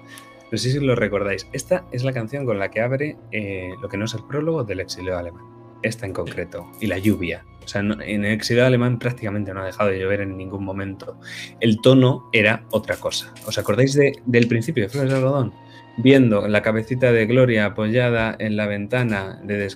No 0.51 0.57
sé 0.57 0.71
si 0.71 0.79
lo 0.79 0.95
recordáis, 0.95 1.47
esta 1.53 1.85
es 1.91 2.03
la 2.03 2.11
canción 2.11 2.47
con 2.47 2.57
la 2.57 2.71
que 2.71 2.81
abre 2.81 3.17
eh, 3.31 3.69
lo 3.83 3.87
que 3.87 3.97
no 3.97 4.05
es 4.05 4.15
el 4.15 4.23
prólogo 4.23 4.63
del 4.63 4.79
exilio 4.79 5.15
alemán, 5.15 5.45
esta 5.83 6.05
en 6.05 6.13
concreto, 6.13 6.71
y 6.79 6.87
la 6.87 6.97
lluvia. 6.97 7.45
O 7.63 7.67
sea, 7.67 7.81
en 7.81 8.25
el 8.25 8.33
exilio 8.33 8.65
alemán 8.65 8.97
prácticamente 8.97 9.53
no 9.53 9.61
ha 9.61 9.65
dejado 9.65 9.91
de 9.91 9.99
llover 9.99 10.21
en 10.21 10.35
ningún 10.35 10.63
momento. 10.63 11.19
El 11.59 11.79
tono 11.79 12.27
era 12.33 12.65
otra 12.71 12.97
cosa. 12.97 13.33
¿Os 13.45 13.57
acordáis 13.57 13.93
de- 13.93 14.13
del 14.25 14.47
principio 14.47 14.83
de 14.83 14.89
Flores 14.89 15.11
de 15.11 15.17
Algodón? 15.17 15.53
viendo 15.97 16.47
la 16.47 16.61
cabecita 16.61 17.11
de 17.11 17.25
Gloria 17.25 17.65
apoyada 17.65 18.35
en 18.39 18.55
la 18.55 18.65
ventana 18.65 19.39
de 19.43 19.69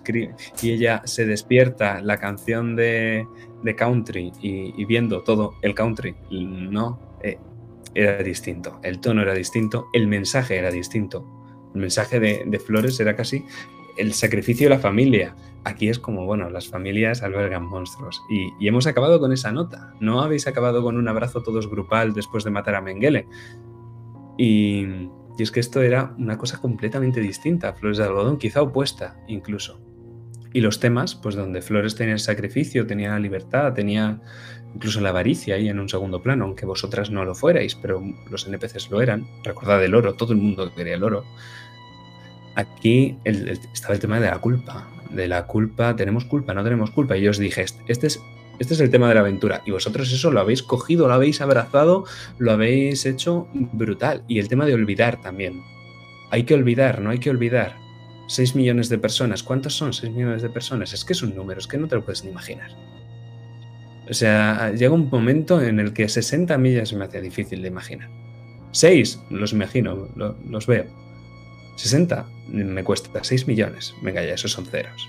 y 0.62 0.72
ella 0.72 1.02
se 1.06 1.26
despierta 1.26 2.02
la 2.02 2.18
canción 2.18 2.76
de, 2.76 3.28
de 3.64 3.76
country 3.76 4.32
y, 4.42 4.86
viendo 4.86 5.24
todo 5.24 5.56
el 5.62 5.76
country, 5.76 6.16
no, 6.32 7.00
eh, 7.22 7.38
era 7.94 8.24
distinto, 8.24 8.80
el 8.84 9.00
tono 9.00 9.22
era 9.22 9.34
distinto, 9.34 9.88
el 9.94 10.08
mensaje 10.08 10.58
era 10.58 10.72
distinto, 10.72 11.26
el 11.74 11.82
mensaje 11.82 12.20
de 12.20 12.60
Flores 12.60 13.00
era 13.00 13.16
casi 13.16 13.44
el 13.98 14.14
sacrificio 14.14 14.70
de 14.70 14.76
la 14.76 14.82
familia. 14.82 15.36
Aquí 15.66 15.90
es 15.90 16.00
como, 16.00 16.26
bueno, 16.26 16.50
las 16.50 16.70
familias 16.70 17.24
albergan 17.24 17.66
monstruos. 17.66 18.22
Y, 18.30 18.50
y 18.60 18.68
hemos 18.68 18.86
acabado 18.88 19.20
con 19.20 19.34
esa 19.34 19.52
nota. 19.52 19.94
No 20.00 20.22
habéis 20.22 20.48
acabado 20.48 20.84
con 20.84 20.96
un 20.96 21.08
abrazo 21.08 21.42
todos 21.42 21.68
grupal 21.70 22.14
después 22.14 22.44
de 22.44 22.52
matar 22.52 22.76
a 22.76 22.82
Mengele. 22.82 23.28
Y, 24.38 24.86
y 25.38 25.44
es 25.44 25.52
que 25.52 25.60
esto 25.60 25.82
era 25.82 26.14
una 26.18 26.38
cosa 26.38 26.60
completamente 26.62 27.20
distinta, 27.20 27.74
Flores 27.74 27.98
de 27.98 28.04
algodón, 28.04 28.38
quizá 28.38 28.62
opuesta 28.62 29.18
incluso. 29.28 29.80
Y 30.54 30.62
los 30.62 30.80
temas, 30.80 31.16
pues 31.16 31.36
donde 31.36 31.62
Flores 31.62 31.96
tenía 31.96 32.14
el 32.14 32.20
sacrificio, 32.20 32.86
tenía 32.88 33.10
la 33.10 33.20
libertad, 33.20 33.74
tenía 33.74 34.22
incluso 34.74 35.02
la 35.02 35.10
avaricia 35.10 35.56
ahí 35.56 35.68
en 35.68 35.80
un 35.80 35.90
segundo 35.90 36.22
plano, 36.22 36.46
aunque 36.46 36.66
vosotras 36.66 37.10
no 37.10 37.26
lo 37.26 37.34
fuerais, 37.36 37.76
pero 37.76 38.02
los 38.30 38.48
NPCs 38.48 38.90
lo 38.92 39.02
eran. 39.02 39.26
Recordad 39.44 39.84
el 39.84 39.96
oro, 39.96 40.14
todo 40.14 40.32
el 40.34 40.40
mundo 40.40 40.72
quería 40.76 40.94
el 40.96 41.04
oro. 41.04 41.24
Aquí 42.56 43.18
el- 43.26 43.50
el- 43.50 43.60
estaba 43.74 43.94
el 43.96 44.00
tema 44.00 44.20
de 44.20 44.28
la 44.28 44.40
culpa, 44.40 44.88
de 45.12 45.28
la 45.28 45.46
culpa, 45.48 45.96
tenemos 45.96 46.26
culpa, 46.26 46.54
no 46.54 46.64
tenemos 46.64 46.92
culpa. 46.92 47.18
Y 47.18 47.22
yo 47.22 47.32
os 47.32 47.38
dije, 47.38 47.62
este, 47.62 47.82
este 47.88 48.08
es, 48.08 48.22
este 48.60 48.74
es 48.74 48.80
el 48.80 48.90
tema 48.90 49.08
de 49.10 49.16
la 49.16 49.22
aventura. 49.22 49.62
Y 49.66 49.72
vosotros 49.72 50.12
eso 50.12 50.32
lo 50.32 50.40
habéis 50.40 50.64
cogido, 50.64 51.08
lo 51.08 51.14
habéis 51.14 51.42
abrazado, 51.42 52.06
lo 52.38 52.52
habéis 52.52 53.06
hecho 53.06 53.48
brutal. 53.54 54.24
Y 54.28 54.40
el 54.40 54.48
tema 54.48 54.66
de 54.66 54.74
olvidar 54.74 55.22
también. 55.22 55.62
Hay 56.32 56.44
que 56.44 56.54
olvidar, 56.56 57.02
no 57.02 57.10
hay 57.12 57.20
que 57.20 57.30
olvidar. 57.30 57.76
6 58.28 58.56
millones 58.56 58.90
de 58.90 58.98
personas. 58.98 59.44
¿Cuántos 59.44 59.74
son 59.76 59.94
6 59.94 60.12
millones 60.12 60.42
de 60.42 60.50
personas? 60.50 60.94
Es 60.94 61.06
que 61.06 61.14
es 61.14 61.22
un 61.22 61.36
número, 61.36 61.60
es 61.60 61.68
que 61.68 61.78
no 61.78 61.88
te 61.88 61.96
lo 61.96 62.04
puedes 62.04 62.24
ni 62.24 62.32
imaginar. 62.32 62.72
O 64.10 64.14
sea, 64.14 64.72
llega 64.72 64.94
un 64.94 65.10
momento 65.10 65.62
en 65.62 65.80
el 65.80 65.94
que 65.94 66.08
60 66.10 66.58
millas 66.58 66.94
me 66.94 67.06
hace 67.06 67.22
difícil 67.22 67.62
de 67.62 67.68
imaginar. 67.68 68.10
6, 68.72 69.20
los 69.30 69.54
imagino, 69.54 70.10
lo- 70.16 70.36
los 70.50 70.68
veo. 70.68 70.86
60 71.76 72.28
me 72.50 72.84
cuesta 72.84 73.24
6 73.24 73.48
millones. 73.48 73.94
Venga, 74.02 74.24
ya, 74.24 74.34
esos 74.34 74.52
son 74.52 74.66
ceros. 74.66 75.08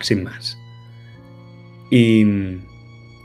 Sin 0.00 0.24
más. 0.24 0.58
Y, 1.90 2.22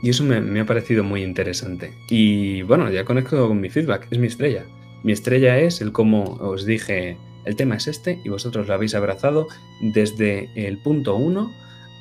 y 0.02 0.10
eso 0.10 0.24
me, 0.24 0.40
me 0.40 0.60
ha 0.60 0.66
parecido 0.66 1.04
muy 1.04 1.22
interesante. 1.22 1.92
Y 2.08 2.62
bueno, 2.62 2.90
ya 2.90 3.04
conecto 3.04 3.48
con 3.48 3.60
mi 3.60 3.70
feedback, 3.70 4.06
es 4.10 4.18
mi 4.18 4.26
estrella. 4.28 4.64
Mi 5.02 5.12
estrella 5.12 5.58
es 5.58 5.80
el 5.80 5.92
cómo 5.92 6.22
os 6.40 6.64
dije, 6.64 7.16
el 7.44 7.56
tema 7.56 7.76
es 7.76 7.88
este 7.88 8.20
y 8.24 8.28
vosotros 8.28 8.68
lo 8.68 8.74
habéis 8.74 8.94
abrazado 8.94 9.48
desde 9.80 10.48
el 10.54 10.78
punto 10.78 11.16
1 11.16 11.50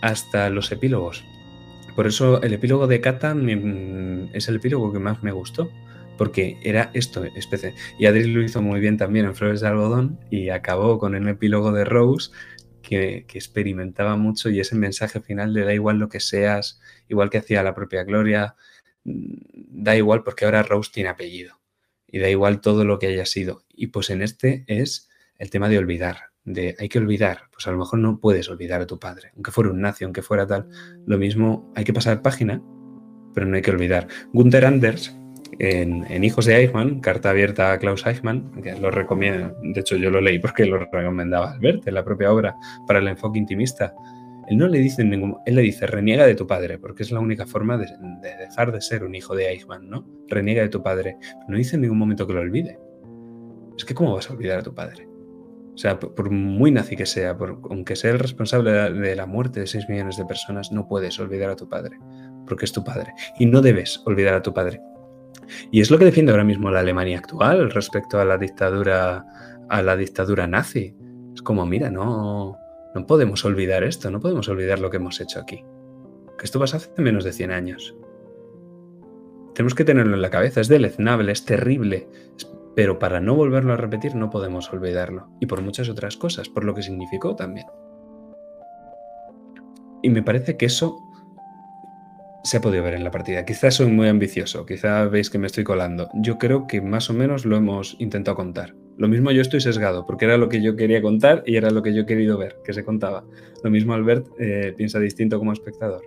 hasta 0.01 0.49
los 0.49 0.71
epílogos. 0.71 1.23
Por 1.95 2.07
eso 2.07 2.41
el 2.41 2.53
epílogo 2.53 2.87
de 2.87 3.01
Kata 3.01 3.33
me- 3.33 4.29
es 4.33 4.47
el 4.47 4.57
epílogo 4.57 4.93
que 4.93 4.99
más 4.99 5.23
me 5.23 5.31
gustó, 5.31 5.71
porque 6.21 6.59
era 6.61 6.91
esto, 6.93 7.23
especie. 7.35 7.73
Y 7.97 8.05
Adri 8.05 8.25
lo 8.25 8.43
hizo 8.43 8.61
muy 8.61 8.79
bien 8.79 8.95
también 8.95 9.25
en 9.25 9.33
Flores 9.33 9.59
de 9.59 9.69
Algodón 9.69 10.19
y 10.29 10.49
acabó 10.49 10.99
con 10.99 11.15
el 11.15 11.27
epílogo 11.27 11.71
de 11.71 11.83
Rose 11.83 12.29
que, 12.83 13.25
que 13.27 13.39
experimentaba 13.39 14.15
mucho 14.17 14.51
y 14.51 14.59
ese 14.59 14.75
mensaje 14.75 15.19
final 15.19 15.51
de 15.51 15.63
da 15.63 15.73
igual 15.73 15.97
lo 15.97 16.09
que 16.09 16.19
seas, 16.19 16.79
igual 17.07 17.31
que 17.31 17.39
hacía 17.39 17.63
la 17.63 17.73
propia 17.73 18.03
Gloria, 18.03 18.55
mm, 19.03 19.33
da 19.83 19.95
igual 19.95 20.21
porque 20.21 20.45
ahora 20.45 20.61
Rose 20.61 20.91
tiene 20.93 21.09
apellido 21.09 21.59
y 22.05 22.19
da 22.19 22.29
igual 22.29 22.61
todo 22.61 22.85
lo 22.85 22.99
que 22.99 23.07
haya 23.07 23.25
sido. 23.25 23.63
Y 23.73 23.87
pues 23.87 24.11
en 24.11 24.21
este 24.21 24.63
es 24.67 25.09
el 25.39 25.49
tema 25.49 25.69
de 25.69 25.79
olvidar, 25.79 26.17
de 26.43 26.75
hay 26.77 26.87
que 26.87 26.99
olvidar, 26.99 27.49
pues 27.51 27.65
a 27.65 27.71
lo 27.71 27.79
mejor 27.79 27.97
no 27.97 28.19
puedes 28.19 28.47
olvidar 28.47 28.79
a 28.79 28.85
tu 28.85 28.99
padre, 28.99 29.31
aunque 29.33 29.49
fuera 29.49 29.71
un 29.71 29.81
nazi, 29.81 30.03
aunque 30.03 30.21
fuera 30.21 30.45
tal, 30.45 30.69
lo 31.03 31.17
mismo 31.17 31.73
hay 31.75 31.83
que 31.83 31.93
pasar 31.93 32.21
página, 32.21 32.61
pero 33.33 33.47
no 33.47 33.55
hay 33.55 33.63
que 33.63 33.71
olvidar. 33.71 34.07
Gunther 34.33 34.65
Anders, 34.65 35.15
en, 35.59 36.05
en 36.09 36.23
Hijos 36.23 36.45
de 36.45 36.55
Eichmann, 36.57 36.99
carta 37.01 37.29
abierta 37.29 37.71
a 37.73 37.77
Klaus 37.79 38.05
Eichmann, 38.05 38.51
que 38.61 38.73
lo 38.79 38.89
recomiendo, 38.91 39.55
de 39.61 39.79
hecho 39.79 39.95
yo 39.97 40.09
lo 40.09 40.21
leí 40.21 40.39
porque 40.39 40.65
lo 40.65 40.77
recomendaba 40.79 41.51
Albert 41.51 41.87
en 41.87 41.93
la 41.93 42.03
propia 42.03 42.31
obra 42.31 42.55
para 42.87 42.99
el 42.99 43.07
enfoque 43.07 43.39
intimista. 43.39 43.93
Él 44.47 44.57
no 44.57 44.67
le 44.67 44.79
dice 44.79 45.03
ningún, 45.03 45.37
él 45.45 45.55
le 45.55 45.61
dice 45.61 45.87
reniega 45.87 46.25
de 46.25 46.35
tu 46.35 46.47
padre, 46.47 46.77
porque 46.79 47.03
es 47.03 47.11
la 47.11 47.19
única 47.19 47.45
forma 47.45 47.77
de, 47.77 47.85
de 48.21 48.37
dejar 48.37 48.71
de 48.71 48.81
ser 48.81 49.03
un 49.03 49.15
hijo 49.15 49.35
de 49.35 49.49
Eichmann, 49.49 49.89
¿no? 49.89 50.05
Reniega 50.27 50.61
de 50.61 50.69
tu 50.69 50.81
padre. 50.81 51.17
No 51.47 51.57
dice 51.57 51.75
en 51.75 51.83
ningún 51.83 51.99
momento 51.99 52.27
que 52.27 52.33
lo 52.33 52.41
olvide. 52.41 52.77
Es 53.77 53.85
que 53.85 53.93
¿cómo 53.93 54.13
vas 54.15 54.29
a 54.29 54.33
olvidar 54.33 54.59
a 54.59 54.63
tu 54.63 54.73
padre? 54.73 55.07
O 55.73 55.77
sea, 55.77 55.97
por, 55.97 56.29
muy 56.31 56.69
nazi 56.69 56.97
que 56.97 57.05
sea, 57.05 57.37
por- 57.37 57.61
aunque 57.69 57.95
sea 57.95 58.11
el 58.11 58.19
responsable 58.19 58.71
de 58.71 58.91
de 58.91 59.15
la 59.15 59.25
muerte 59.25 59.61
de 59.61 59.67
6 59.67 59.87
millones 59.87 60.17
de 60.17 60.25
personas, 60.25 60.71
no 60.71 60.85
puedes 60.87 61.17
olvidar 61.19 61.49
a 61.49 61.55
tu 61.55 61.69
padre, 61.69 61.97
porque 62.45 62.65
es 62.65 62.73
tu 62.73 62.83
padre. 62.83 63.13
Y 63.39 63.45
no 63.45 63.61
debes 63.61 64.01
olvidar 64.05 64.33
a 64.33 64.41
tu 64.41 64.53
padre. 64.53 64.81
Y 65.71 65.81
es 65.81 65.91
lo 65.91 65.97
que 65.97 66.05
defiende 66.05 66.31
ahora 66.31 66.43
mismo 66.43 66.71
la 66.71 66.79
Alemania 66.79 67.17
actual 67.17 67.71
respecto 67.71 68.19
a 68.19 68.25
la 68.25 68.37
dictadura, 68.37 69.25
a 69.69 69.81
la 69.81 69.95
dictadura 69.95 70.47
nazi. 70.47 70.95
Es 71.33 71.41
como, 71.41 71.65
mira, 71.65 71.89
no, 71.89 72.57
no 72.93 73.07
podemos 73.07 73.45
olvidar 73.45 73.83
esto, 73.83 74.11
no 74.11 74.19
podemos 74.19 74.49
olvidar 74.49 74.79
lo 74.79 74.89
que 74.89 74.97
hemos 74.97 75.19
hecho 75.21 75.39
aquí. 75.39 75.63
Que 76.37 76.45
esto 76.45 76.59
pasó 76.59 76.77
hace 76.77 77.01
menos 77.01 77.23
de 77.23 77.33
100 77.33 77.51
años. 77.51 77.95
Tenemos 79.53 79.75
que 79.75 79.85
tenerlo 79.85 80.15
en 80.15 80.21
la 80.21 80.29
cabeza, 80.29 80.61
es 80.61 80.67
deleznable, 80.67 81.31
es 81.31 81.45
terrible, 81.45 82.07
pero 82.75 82.99
para 82.99 83.19
no 83.19 83.35
volverlo 83.35 83.73
a 83.73 83.77
repetir 83.77 84.15
no 84.15 84.29
podemos 84.29 84.71
olvidarlo. 84.71 85.27
Y 85.39 85.45
por 85.45 85.61
muchas 85.61 85.89
otras 85.89 86.17
cosas, 86.17 86.49
por 86.49 86.63
lo 86.63 86.73
que 86.73 86.83
significó 86.83 87.35
también. 87.35 87.67
Y 90.01 90.09
me 90.09 90.23
parece 90.23 90.57
que 90.57 90.65
eso 90.65 90.97
se 92.43 92.57
ha 92.57 92.61
podido 92.61 92.83
ver 92.83 92.95
en 92.95 93.03
la 93.03 93.11
partida. 93.11 93.45
Quizás 93.45 93.75
soy 93.75 93.87
muy 93.87 94.07
ambicioso, 94.07 94.65
quizás 94.65 95.09
veis 95.11 95.29
que 95.29 95.37
me 95.37 95.47
estoy 95.47 95.63
colando. 95.63 96.09
Yo 96.15 96.37
creo 96.37 96.67
que 96.67 96.81
más 96.81 97.09
o 97.09 97.13
menos 97.13 97.45
lo 97.45 97.55
hemos 97.55 97.95
intentado 97.99 98.35
contar. 98.35 98.73
Lo 98.97 99.07
mismo 99.07 99.31
yo 99.31 99.41
estoy 99.41 99.61
sesgado, 99.61 100.05
porque 100.05 100.25
era 100.25 100.37
lo 100.37 100.49
que 100.49 100.61
yo 100.61 100.75
quería 100.75 101.01
contar 101.01 101.43
y 101.45 101.55
era 101.55 101.69
lo 101.71 101.81
que 101.81 101.93
yo 101.93 102.03
he 102.03 102.05
querido 102.05 102.37
ver, 102.37 102.57
que 102.63 102.73
se 102.73 102.83
contaba. 102.83 103.23
Lo 103.63 103.69
mismo 103.69 103.93
Albert 103.93 104.27
eh, 104.39 104.73
piensa 104.75 104.99
distinto 104.99 105.39
como 105.39 105.53
espectador. 105.53 106.01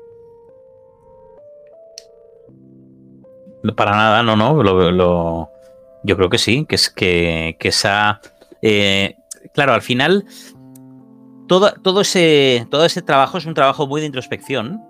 Para 3.77 3.93
nada, 3.93 4.23
no, 4.23 4.37
no. 4.37 5.51
Yo 6.05 6.17
creo 6.17 6.29
que 6.29 6.39
sí, 6.39 6.67
que 6.67 6.75
es 6.75 6.91
que, 6.91 7.57
que 7.59 7.69
esa. 7.69 8.21
eh, 8.61 9.15
claro, 9.55 9.73
al 9.73 9.83
final, 9.83 10.27
todo, 11.49 11.73
todo, 11.83 12.03
ese, 12.03 12.67
todo 12.71 12.85
ese 12.85 13.01
trabajo 13.01 13.39
es 13.39 13.47
un 13.47 13.55
trabajo 13.55 13.87
muy 13.87 14.01
de 14.03 14.09
introspección 14.09 14.83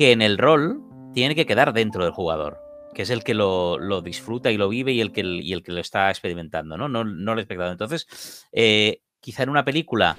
que 0.00 0.12
en 0.12 0.22
el 0.22 0.38
rol 0.38 0.80
tiene 1.12 1.34
que 1.34 1.44
quedar 1.44 1.74
dentro 1.74 2.04
del 2.04 2.14
jugador, 2.14 2.58
que 2.94 3.02
es 3.02 3.10
el 3.10 3.22
que 3.22 3.34
lo, 3.34 3.76
disfruta 4.02 4.50
y 4.50 4.56
lo 4.56 4.70
vive 4.70 4.92
y 4.92 5.02
el 5.02 5.12
que, 5.12 5.20
y 5.20 5.52
el 5.52 5.62
que 5.62 5.72
lo 5.72 5.80
está 5.82 6.08
experimentando, 6.08 6.78
¿no? 6.78 6.88
No, 6.88 7.04
no 7.04 7.34
el 7.34 7.38
espectador. 7.40 7.72
Entonces, 7.72 8.48
eh, 8.50 9.02
quizá 9.20 9.42
en 9.42 9.50
una 9.50 9.62
película 9.66 10.16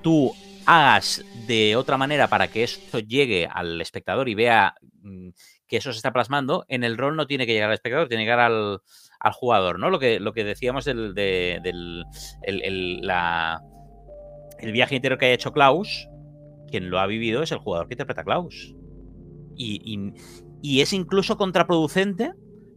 tú 0.00 0.32
hagas 0.64 1.24
de 1.48 1.74
otra 1.74 1.96
manera 1.98 2.28
para 2.28 2.46
que 2.46 2.62
esto 2.62 3.00
llegue 3.00 3.48
al 3.52 3.80
espectador 3.80 4.28
y 4.28 4.36
vea 4.36 4.76
mm, 5.02 5.30
que 5.66 5.78
eso 5.78 5.90
se 5.90 5.96
está 5.96 6.12
plasmando, 6.12 6.64
en 6.68 6.84
el 6.84 6.96
rol 6.96 7.16
no 7.16 7.26
tiene 7.26 7.46
que 7.46 7.52
llegar 7.52 7.70
al 7.70 7.74
espectador, 7.74 8.06
tiene 8.06 8.22
que 8.22 8.26
llegar 8.30 8.38
al, 8.52 8.78
al 9.18 9.32
jugador, 9.32 9.80
¿no? 9.80 9.90
Lo 9.90 9.98
que, 9.98 10.20
lo 10.20 10.34
que 10.34 10.44
decíamos 10.44 10.84
del, 10.84 11.14
de- 11.14 11.58
del 11.64 12.04
el, 12.42 12.62
el- 12.62 13.10
el 14.60 14.70
viaje 14.72 14.94
interior 14.94 15.18
que 15.18 15.26
haya 15.26 15.34
hecho 15.34 15.52
Klaus, 15.52 16.08
quien 16.70 16.90
lo 16.90 17.00
ha 17.00 17.08
vivido 17.08 17.42
es 17.42 17.50
el 17.50 17.58
jugador 17.58 17.88
que 17.88 17.94
interpreta 17.94 18.20
a 18.20 18.24
Klaus. 18.24 18.75
Y, 19.56 20.12
y- 20.62 20.80
es 20.80 20.92
incluso 20.92 21.36
contraproducente, 21.36 22.32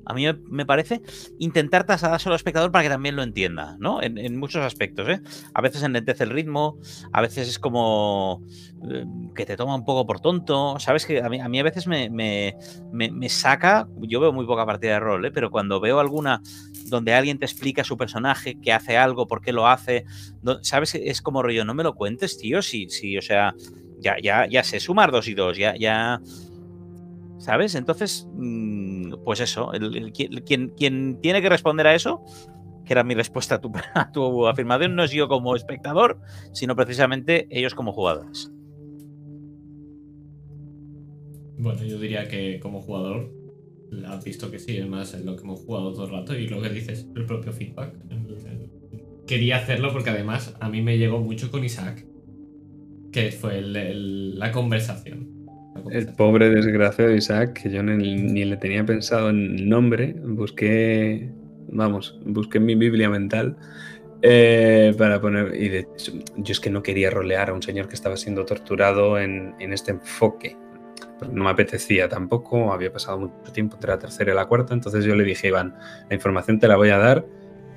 a 0.05 0.13
mí 0.13 0.25
me, 0.45 0.65
parece, 0.65 1.01
intentar 1.37 1.85
trasladárselo 1.85 2.33
al 2.33 2.37
espectador 2.37 2.71
para 2.71 2.83
que 2.83 2.89
también 2.89 3.15
lo 3.15 3.21
entienda, 3.21 3.75
¿no? 3.79 4.01
En, 4.01 4.37
muchos 4.37 4.63
aspectos, 4.63 5.07
¿eh? 5.09 5.21
A 5.53 5.61
veces 5.61 5.83
enlentece 5.83 6.23
el 6.23 6.31
ritmo, 6.31 6.77
a 7.11 7.21
veces 7.21 7.47
es 7.47 7.59
como 7.59 8.41
eh, 8.89 9.05
que 9.35 9.45
te 9.45 9.55
toma 9.55 9.75
un 9.75 9.85
poco 9.85 10.07
por 10.07 10.19
tonto, 10.19 10.79
¿sabes? 10.79 11.05
Que 11.05 11.21
a 11.21 11.29
mí 11.29 11.39
a, 11.39 11.47
mí 11.49 11.59
a 11.59 11.63
veces 11.63 11.85
me, 11.85 12.09
me- 12.09 12.55
me, 12.91 13.11
me 13.11 13.29
saca, 13.29 13.87
yo 13.97 14.19
veo 14.19 14.33
muy 14.33 14.45
poca 14.47 14.65
partida 14.65 14.93
de 14.93 14.99
rol, 14.99 15.25
¿eh? 15.25 15.31
pero 15.31 15.51
cuando 15.51 15.79
veo 15.79 15.99
alguna 15.99 16.41
donde 16.87 17.13
alguien 17.13 17.37
te 17.37 17.45
explica 17.45 17.83
su 17.83 17.97
personaje, 17.97 18.57
que 18.59 18.73
hace 18.73 18.97
algo, 18.97 19.27
por 19.27 19.41
qué 19.41 19.53
lo 19.53 19.67
hace, 19.67 20.05
¿sabes? 20.61 20.95
Es 20.95 21.21
como 21.21 21.43
rollo, 21.43 21.65
no 21.65 21.73
me 21.75 21.83
lo 21.83 21.93
cuentes, 21.93 22.37
tío, 22.37 22.61
sí, 22.61 22.87
sí, 22.89 23.17
o 23.17 23.21
sea, 23.21 23.53
ya, 23.99 24.15
ya, 24.21 24.47
ya 24.47 24.63
sé 24.63 24.79
sumar 24.79 25.11
dos 25.11 25.27
y 25.27 25.33
dos, 25.35 25.57
ya, 25.57 25.75
ya, 25.77 26.19
¿sabes? 27.39 27.75
Entonces, 27.75 28.27
mm, 28.33 29.15
pues 29.25 29.39
eso, 29.39 29.73
el- 29.73 30.11
quien, 30.13 30.73
tiene 31.19 31.41
que 31.41 31.49
responder 31.49 31.87
a 31.87 31.95
eso, 31.95 32.23
que 32.85 32.93
era 32.93 33.03
mi 33.03 33.15
respuesta 33.15 33.55
a 33.55 33.61
tu, 33.61 33.71
a 33.95 34.11
tu 34.11 34.47
afirmación, 34.47 34.95
no 34.95 35.03
es 35.03 35.11
yo 35.11 35.27
como 35.27 35.55
espectador, 35.55 36.19
sino 36.53 36.75
precisamente 36.75 37.47
ellos 37.49 37.73
como 37.73 37.91
jugadores. 37.93 38.51
Bueno, 41.57 41.83
yo 41.83 41.99
diría 41.99 42.27
que 42.27 42.59
como 42.61 42.81
jugador 42.81 43.33
has 44.07 44.23
visto 44.23 44.49
que 44.51 44.59
sí, 44.59 44.77
es 44.77 44.87
más 44.87 45.13
en 45.13 45.25
lo 45.25 45.35
que 45.35 45.43
hemos 45.43 45.59
jugado 45.61 45.91
todo 45.93 46.05
el 46.05 46.11
rato 46.11 46.37
y 46.37 46.47
lo 46.47 46.61
que 46.61 46.69
dices, 46.69 47.07
el 47.15 47.25
propio 47.25 47.51
feedback. 47.51 47.95
Quería 49.27 49.57
hacerlo 49.57 49.91
porque 49.91 50.09
además 50.09 50.55
a 50.59 50.69
mí 50.69 50.81
me 50.81 50.97
llegó 50.97 51.19
mucho 51.19 51.51
con 51.51 51.63
Isaac, 51.63 52.05
que 53.11 53.31
fue 53.31 53.61
la 53.61 54.51
conversación. 54.51 55.38
El 55.91 56.07
pobre 56.13 56.49
desgraciado 56.49 57.11
de 57.11 57.17
Isaac, 57.17 57.61
que 57.61 57.69
yo 57.69 57.83
ni, 57.83 58.15
ni 58.15 58.45
le 58.45 58.57
tenía 58.57 58.85
pensado 58.85 59.29
en 59.29 59.57
el 59.57 59.69
nombre, 59.69 60.15
busqué, 60.23 61.29
vamos, 61.69 62.19
busqué 62.25 62.59
mi 62.59 62.75
Biblia 62.75 63.09
mental 63.09 63.57
eh, 64.21 64.93
para 64.97 65.21
poner, 65.21 65.55
y 65.55 65.69
de 65.69 65.79
hecho, 65.79 66.11
yo 66.37 66.51
es 66.51 66.59
que 66.59 66.69
no 66.69 66.83
quería 66.83 67.09
rolear 67.09 67.49
a 67.49 67.53
un 67.53 67.63
señor 67.63 67.87
que 67.87 67.95
estaba 67.95 68.17
siendo 68.17 68.45
torturado 68.45 69.19
en, 69.19 69.55
en 69.59 69.73
este 69.73 69.91
enfoque, 69.91 70.57
no 71.31 71.43
me 71.43 71.49
apetecía 71.49 72.07
tampoco, 72.07 72.71
había 72.71 72.91
pasado 72.91 73.19
mucho 73.19 73.51
tiempo 73.51 73.75
entre 73.75 73.91
la 73.91 73.99
tercera 73.99 74.31
y 74.31 74.35
la 74.35 74.45
cuarta, 74.45 74.73
entonces 74.73 75.05
yo 75.05 75.15
le 75.15 75.23
dije, 75.23 75.47
Iván, 75.47 75.75
la 76.09 76.15
información 76.15 76.59
te 76.59 76.67
la 76.67 76.77
voy 76.77 76.89
a 76.89 76.97
dar. 76.97 77.25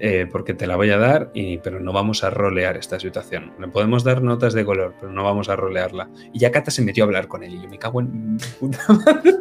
Eh, 0.04 0.26
porque 0.28 0.52
te 0.52 0.66
la 0.66 0.74
voy 0.74 0.90
a 0.90 0.98
dar, 0.98 1.30
y, 1.32 1.58
pero 1.58 1.78
no 1.78 1.92
vamos 1.92 2.24
a 2.24 2.30
rolear 2.30 2.76
esta 2.76 2.98
situación. 2.98 3.52
Le 3.60 3.68
podemos 3.68 4.02
dar 4.02 4.20
notas 4.20 4.52
de 4.52 4.64
color, 4.64 4.96
pero 4.98 5.12
no 5.12 5.22
vamos 5.22 5.48
a 5.48 5.54
rolearla. 5.54 6.10
Y 6.32 6.40
ya 6.40 6.50
Cata 6.50 6.72
se 6.72 6.82
metió 6.82 7.04
a 7.04 7.06
hablar 7.06 7.28
con 7.28 7.44
él 7.44 7.54
y 7.54 7.62
yo 7.62 7.68
me 7.68 7.78
cago 7.78 8.00
en 8.00 8.36
puta 8.58 8.80
madre. 8.88 9.34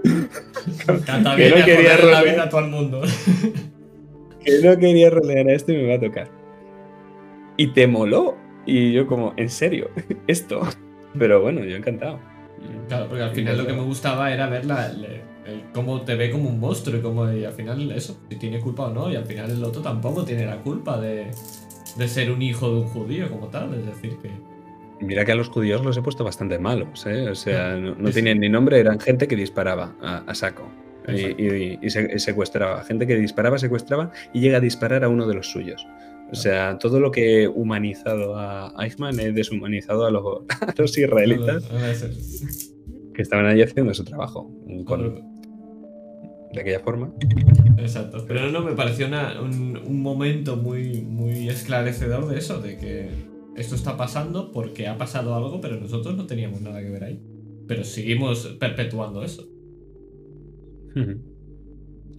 Cata 1.03 1.35
que 1.35 1.49
no 1.49 1.65
quería 1.65 1.95
joder 1.95 2.03
la 2.03 2.19
rolear. 2.19 2.23
vida 2.25 2.43
a 2.43 2.49
todo 2.49 2.61
el 2.61 2.67
mundo. 2.69 3.01
que 4.45 4.59
no 4.63 4.77
quería 4.77 5.09
rolear 5.09 5.47
a 5.47 5.53
esto 5.53 5.71
y 5.71 5.77
me 5.77 5.87
va 5.87 5.95
a 5.95 5.99
tocar. 5.99 6.29
Y 7.57 7.73
te 7.73 7.87
moló. 7.87 8.37
Y 8.67 8.91
yo 8.93 9.07
como, 9.07 9.33
¿en 9.37 9.49
serio? 9.49 9.89
Esto. 10.27 10.61
Pero 11.17 11.41
bueno, 11.41 11.65
yo 11.65 11.75
encantado. 11.75 12.19
Claro, 12.87 13.07
porque 13.07 13.23
al 13.23 13.31
final 13.31 13.57
lo 13.57 13.65
que 13.65 13.73
me 13.73 13.81
gustaba 13.81 14.31
era 14.31 14.47
ver 14.47 14.65
la, 14.65 14.91
el 15.45 15.63
cómo 15.73 16.01
te 16.01 16.15
ve 16.15 16.29
como 16.31 16.49
un 16.49 16.59
monstruo 16.59 16.97
y 16.99 17.01
cómo 17.01 17.31
y 17.31 17.43
al 17.45 17.53
final 17.53 17.91
eso, 17.91 18.17
si 18.29 18.35
tiene 18.37 18.59
culpa 18.59 18.87
o 18.87 18.93
no, 18.93 19.11
y 19.11 19.15
al 19.15 19.25
final 19.25 19.49
el 19.51 19.63
otro 19.63 19.81
tampoco 19.81 20.23
tiene 20.23 20.45
la 20.45 20.57
culpa 20.61 20.99
de, 20.99 21.27
de 21.97 22.07
ser 22.07 22.31
un 22.31 22.41
hijo 22.41 22.69
de 22.69 22.81
un 22.81 22.87
judío 22.87 23.29
como 23.29 23.47
tal, 23.47 23.73
es 23.73 23.85
decir 23.85 24.17
que... 24.21 24.29
Mira 25.03 25.25
que 25.25 25.31
a 25.31 25.35
los 25.35 25.49
judíos 25.49 25.83
los 25.83 25.97
he 25.97 26.01
puesto 26.03 26.23
bastante 26.23 26.59
malos, 26.59 27.07
¿eh? 27.07 27.27
O 27.29 27.33
sea, 27.35 27.75
no, 27.75 27.95
no 27.95 28.07
Sí. 28.09 28.13
tenían 28.13 28.39
ni 28.39 28.49
nombre, 28.49 28.79
eran 28.79 28.99
gente 28.99 29.27
que 29.27 29.35
disparaba 29.35 29.95
a, 29.99 30.17
a 30.27 30.35
saco. 30.35 30.69
Y, 31.07 31.43
y- 31.43 31.79
y 31.81 31.89
se- 31.89 32.11
y 32.15 32.19
secuestraba. 32.19 32.83
Gente 32.83 33.07
que 33.07 33.15
disparaba, 33.15 33.57
secuestraba 33.57 34.11
y 34.31 34.41
llega 34.41 34.57
a 34.57 34.59
disparar 34.61 35.03
a 35.03 35.09
uno 35.09 35.25
de 35.27 35.33
los 35.33 35.47
suyos. 35.49 35.87
O 36.31 36.35
sea, 36.35 36.77
todo 36.77 36.99
lo 36.99 37.09
que 37.11 37.41
he 37.43 37.47
humanizado 37.47 38.37
a 38.37 38.71
Eichmann 38.79 39.19
he 39.19 39.31
deshumanizado 39.31 40.05
a 40.05 40.11
los, 40.11 40.23
a 40.61 40.73
los 40.77 40.95
israelitas 40.95 41.63
que 43.21 43.23
estaban 43.23 43.45
ahí 43.45 43.61
haciendo 43.61 43.93
su 43.93 44.03
trabajo. 44.03 44.51
Con, 44.85 45.21
de 46.53 46.59
aquella 46.61 46.79
forma. 46.79 47.13
Exacto. 47.77 48.25
Pero 48.27 48.51
no, 48.51 48.61
me 48.61 48.73
pareció 48.73 49.07
una- 49.07 49.39
un, 49.41 49.77
un 49.85 50.01
momento 50.01 50.57
muy, 50.57 51.01
muy 51.01 51.47
esclarecedor 51.47 52.27
de 52.27 52.37
eso, 52.39 52.59
de 52.59 52.77
que 52.77 53.09
esto 53.55 53.75
está 53.75 53.95
pasando 53.95 54.51
porque 54.51 54.87
ha 54.87 54.97
pasado 54.97 55.35
algo, 55.35 55.61
pero 55.61 55.79
nosotros 55.79 56.17
no 56.17 56.25
teníamos 56.25 56.61
nada 56.61 56.81
que 56.81 56.89
ver 56.89 57.03
ahí. 57.03 57.21
Pero 57.67 57.83
seguimos 57.83 58.47
perpetuando 58.59 59.23
eso. 59.23 59.47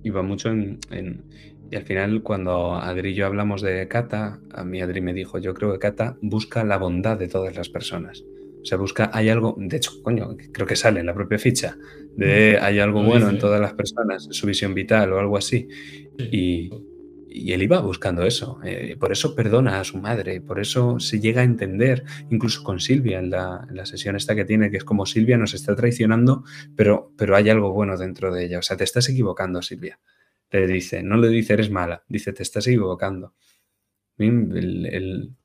Y 0.03 0.11
va 0.11 0.23
mucho 0.23 0.51
en, 0.51 0.79
en- 0.91 1.25
Y 1.71 1.77
al 1.77 1.83
final, 1.85 2.23
cuando 2.23 2.75
Adri 2.75 3.11
y 3.11 3.15
yo 3.15 3.27
hablamos 3.27 3.61
de 3.63 3.87
Kata, 3.89 4.41
a 4.53 4.65
mí 4.65 4.81
Adri 4.81 5.01
me 5.01 5.13
dijo, 5.15 5.39
yo 5.39 5.55
creo 5.55 5.73
que 5.73 5.79
Kata 5.79 6.17
busca 6.23 6.65
la 6.65 6.79
bondad 6.79 7.19
de 7.19 7.29
todas 7.29 7.55
las 7.57 7.69
personas. 7.69 8.25
O 8.63 8.65
sea, 8.65 8.79
busca, 8.79 9.11
hay 9.13 9.29
algo, 9.29 9.55
de 9.59 9.77
hecho, 9.77 9.93
coño, 10.03 10.37
creo 10.53 10.67
que 10.67 10.77
sale 10.77 11.01
en 11.01 11.07
la 11.07 11.15
propia 11.15 11.39
ficha, 11.39 11.77
de 12.17 12.59
hay 12.61 12.79
algo 12.79 13.03
bueno 13.03 13.29
en 13.29 13.39
todas 13.39 13.61
las 13.61 13.75
personas, 13.75 14.29
su 14.31 14.47
visión 14.47 14.73
vital 14.75 15.13
o 15.13 15.19
algo 15.19 15.37
así. 15.37 15.69
Y, 16.31 16.71
y 17.27 17.53
él 17.53 17.63
iba 17.63 17.81
buscando 17.81 18.23
eso. 18.25 18.59
eh, 18.65 18.97
por 19.01 19.11
eso 19.13 19.35
perdona 19.35 19.81
a 19.81 19.85
su 19.85 19.99
madre, 19.99 20.41
por 20.41 20.61
eso 20.61 21.01
se 21.01 21.19
llega 21.21 21.41
a 21.41 21.45
entender, 21.45 22.05
incluso 22.31 22.63
con 22.63 22.79
Silvia 22.81 23.19
en 23.19 23.31
la, 23.31 23.67
en 23.69 23.77
la 23.77 23.87
sesión 23.87 24.15
esta 24.17 24.35
que 24.37 24.45
tiene, 24.45 24.71
que 24.71 24.77
es 24.77 24.85
como 24.85 25.07
Silvia 25.07 25.39
nos 25.39 25.55
está 25.55 25.75
traicionando, 25.75 26.45
pero, 26.77 27.13
pero 27.17 27.35
hay 27.35 27.49
algo 27.51 27.73
bueno 27.73 27.97
dentro 27.97 28.33
de 28.33 28.45
ella. 28.45 28.59
O 28.59 28.63
sea, 28.63 28.77
te 28.77 28.85
estás 28.85 29.09
equivocando, 29.09 29.61
Silvia. 29.63 29.99
Le 30.51 30.67
dice, 30.67 31.03
no 31.03 31.17
le 31.17 31.29
dice 31.29 31.55
eres 31.55 31.71
mala, 31.71 32.05
dice 32.09 32.33
te 32.35 32.43
estás 32.43 32.67
equivocando. 32.67 33.35
El, 34.19 34.87
el- 34.87 35.37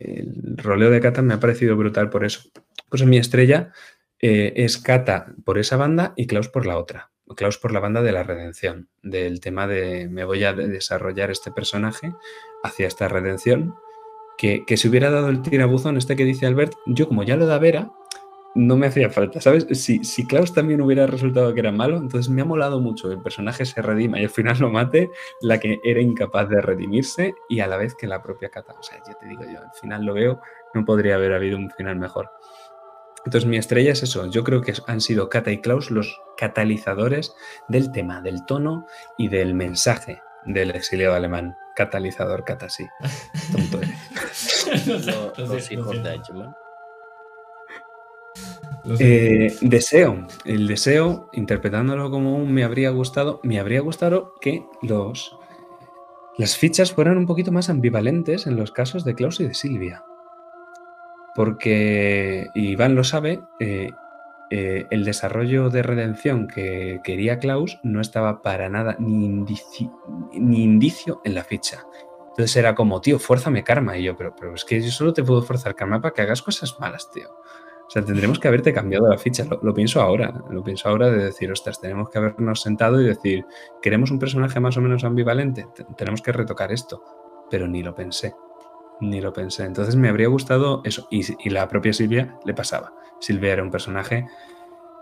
el 0.00 0.56
roleo 0.56 0.90
de 0.90 1.00
Kata 1.00 1.22
me 1.22 1.34
ha 1.34 1.40
parecido 1.40 1.76
brutal 1.76 2.10
por 2.10 2.24
eso. 2.24 2.50
Pues 2.88 3.04
mi 3.04 3.18
estrella 3.18 3.72
eh, 4.18 4.52
es 4.56 4.78
Kata 4.78 5.34
por 5.44 5.58
esa 5.58 5.76
banda 5.76 6.12
y 6.16 6.26
Klaus 6.26 6.48
por 6.48 6.66
la 6.66 6.78
otra. 6.78 7.10
Klaus 7.36 7.58
por 7.58 7.70
la 7.70 7.78
banda 7.78 8.02
de 8.02 8.10
la 8.10 8.24
redención, 8.24 8.88
del 9.02 9.40
tema 9.40 9.68
de 9.68 10.08
me 10.08 10.24
voy 10.24 10.42
a 10.42 10.52
de- 10.52 10.66
desarrollar 10.66 11.30
este 11.30 11.52
personaje 11.52 12.12
hacia 12.64 12.88
esta 12.88 13.06
redención 13.06 13.74
que, 14.36 14.64
que 14.66 14.76
si 14.76 14.88
hubiera 14.88 15.10
dado 15.10 15.28
el 15.28 15.40
tirabuzón 15.42 15.96
este 15.96 16.16
que 16.16 16.24
dice 16.24 16.46
Albert, 16.46 16.72
yo 16.86 17.06
como 17.06 17.22
ya 17.22 17.36
lo 17.36 17.46
da 17.46 17.58
Vera, 17.58 17.92
no 18.54 18.76
me 18.76 18.86
hacía 18.86 19.10
falta, 19.10 19.40
¿sabes? 19.40 19.66
Si, 19.72 20.02
si 20.04 20.26
Klaus 20.26 20.52
también 20.52 20.80
hubiera 20.80 21.06
resultado 21.06 21.54
que 21.54 21.60
era 21.60 21.72
malo, 21.72 21.96
entonces 21.96 22.28
me 22.30 22.42
ha 22.42 22.44
molado 22.44 22.80
mucho 22.80 23.08
que 23.08 23.14
el 23.14 23.22
personaje 23.22 23.64
se 23.64 23.80
redima 23.80 24.18
y 24.18 24.24
al 24.24 24.30
final 24.30 24.58
lo 24.58 24.70
mate, 24.70 25.10
la 25.40 25.60
que 25.60 25.80
era 25.84 26.00
incapaz 26.00 26.48
de 26.48 26.60
redimirse 26.60 27.34
y 27.48 27.60
a 27.60 27.66
la 27.66 27.76
vez 27.76 27.94
que 27.94 28.06
la 28.06 28.22
propia 28.22 28.48
Kata. 28.48 28.74
O 28.78 28.82
sea, 28.82 28.98
ya 29.06 29.14
te 29.14 29.26
digo 29.26 29.42
yo, 29.44 29.60
al 29.60 29.72
final 29.80 30.04
lo 30.04 30.14
veo, 30.14 30.40
no 30.74 30.84
podría 30.84 31.14
haber 31.14 31.32
habido 31.32 31.56
un 31.56 31.70
final 31.70 31.96
mejor. 31.96 32.30
Entonces 33.24 33.48
mi 33.48 33.58
estrella 33.58 33.92
es 33.92 34.02
eso, 34.02 34.26
yo 34.26 34.42
creo 34.44 34.62
que 34.62 34.72
han 34.86 35.00
sido 35.00 35.28
Kata 35.28 35.52
y 35.52 35.60
Klaus 35.60 35.90
los 35.90 36.20
catalizadores 36.36 37.34
del 37.68 37.92
tema, 37.92 38.22
del 38.22 38.46
tono 38.46 38.86
y 39.18 39.28
del 39.28 39.54
mensaje 39.54 40.22
del 40.44 40.70
exiliado 40.70 41.14
alemán. 41.14 41.56
Catalizador, 41.76 42.44
Kata 42.44 42.68
sí. 42.68 42.86
Tonto 43.52 43.78
eres. 43.78 44.86
Los, 44.86 45.06
lo 45.06 45.32
los 45.36 45.70
hijos 45.70 46.02
de. 46.02 46.12
Eichmann. 46.12 46.54
Eh, 48.98 49.54
deseo, 49.60 50.26
el 50.44 50.66
deseo, 50.66 51.28
interpretándolo 51.32 52.10
como 52.10 52.36
un 52.36 52.52
me 52.52 52.64
habría 52.64 52.90
gustado, 52.90 53.40
me 53.42 53.58
habría 53.60 53.80
gustado 53.80 54.34
que 54.40 54.64
los 54.82 55.36
las 56.38 56.56
fichas 56.56 56.92
fueran 56.92 57.18
un 57.18 57.26
poquito 57.26 57.52
más 57.52 57.68
ambivalentes 57.68 58.46
en 58.46 58.56
los 58.56 58.72
casos 58.72 59.04
de 59.04 59.14
Klaus 59.14 59.40
y 59.40 59.48
de 59.48 59.54
Silvia. 59.54 60.04
Porque 61.34 62.48
Iván 62.54 62.94
lo 62.94 63.04
sabe, 63.04 63.40
eh, 63.60 63.90
eh, 64.50 64.86
el 64.90 65.04
desarrollo 65.04 65.70
de 65.70 65.82
redención 65.82 66.48
que 66.48 67.00
quería 67.04 67.38
Klaus 67.38 67.78
no 67.82 68.00
estaba 68.00 68.42
para 68.42 68.68
nada 68.68 68.96
ni, 68.98 69.28
indici- 69.28 69.92
ni 70.32 70.64
indicio 70.64 71.20
en 71.24 71.34
la 71.34 71.44
ficha. 71.44 71.84
Entonces 72.30 72.56
era 72.56 72.74
como, 72.74 73.00
tío, 73.00 73.18
fuérzame 73.18 73.62
karma. 73.62 73.96
Y 73.96 74.04
yo, 74.04 74.16
pero, 74.16 74.34
pero 74.34 74.54
es 74.54 74.64
que 74.64 74.80
yo 74.80 74.90
solo 74.90 75.12
te 75.12 75.22
puedo 75.22 75.42
forzar 75.42 75.74
karma 75.76 76.00
para 76.00 76.14
que 76.14 76.22
hagas 76.22 76.42
cosas 76.42 76.76
malas, 76.80 77.10
tío. 77.12 77.28
O 77.90 77.92
sea, 77.92 78.04
tendremos 78.04 78.38
que 78.38 78.46
haberte 78.46 78.72
cambiado 78.72 79.08
la 79.08 79.18
ficha. 79.18 79.44
Lo, 79.62 79.74
pienso 79.74 80.00
ahora. 80.00 80.32
Lo 80.48 80.62
pienso 80.62 80.88
ahora 80.88 81.10
de 81.10 81.24
decir, 81.24 81.50
ostras, 81.50 81.80
tenemos 81.80 82.08
que 82.08 82.18
habernos 82.18 82.60
sentado 82.60 83.00
y 83.00 83.04
decir, 83.04 83.44
queremos 83.82 84.12
un 84.12 84.20
personaje 84.20 84.60
más 84.60 84.76
o 84.76 84.80
menos 84.80 85.02
ambivalente. 85.02 85.66
Te- 85.74 85.82
tenemos 85.96 86.22
que 86.22 86.30
retocar 86.30 86.70
esto. 86.70 87.02
Pero 87.50 87.66
ni 87.66 87.82
lo 87.82 87.92
pensé. 87.92 88.36
Ni 89.00 89.20
lo 89.20 89.32
pensé. 89.32 89.64
Entonces 89.64 89.96
me 89.96 90.08
habría 90.08 90.28
gustado 90.28 90.82
eso. 90.84 91.08
Y, 91.10 91.50
la 91.50 91.66
propia 91.66 91.92
Silvia 91.92 92.38
le 92.44 92.54
pasaba. 92.54 92.92
Silvia 93.18 93.54
era 93.54 93.64
un 93.64 93.72
personaje 93.72 94.24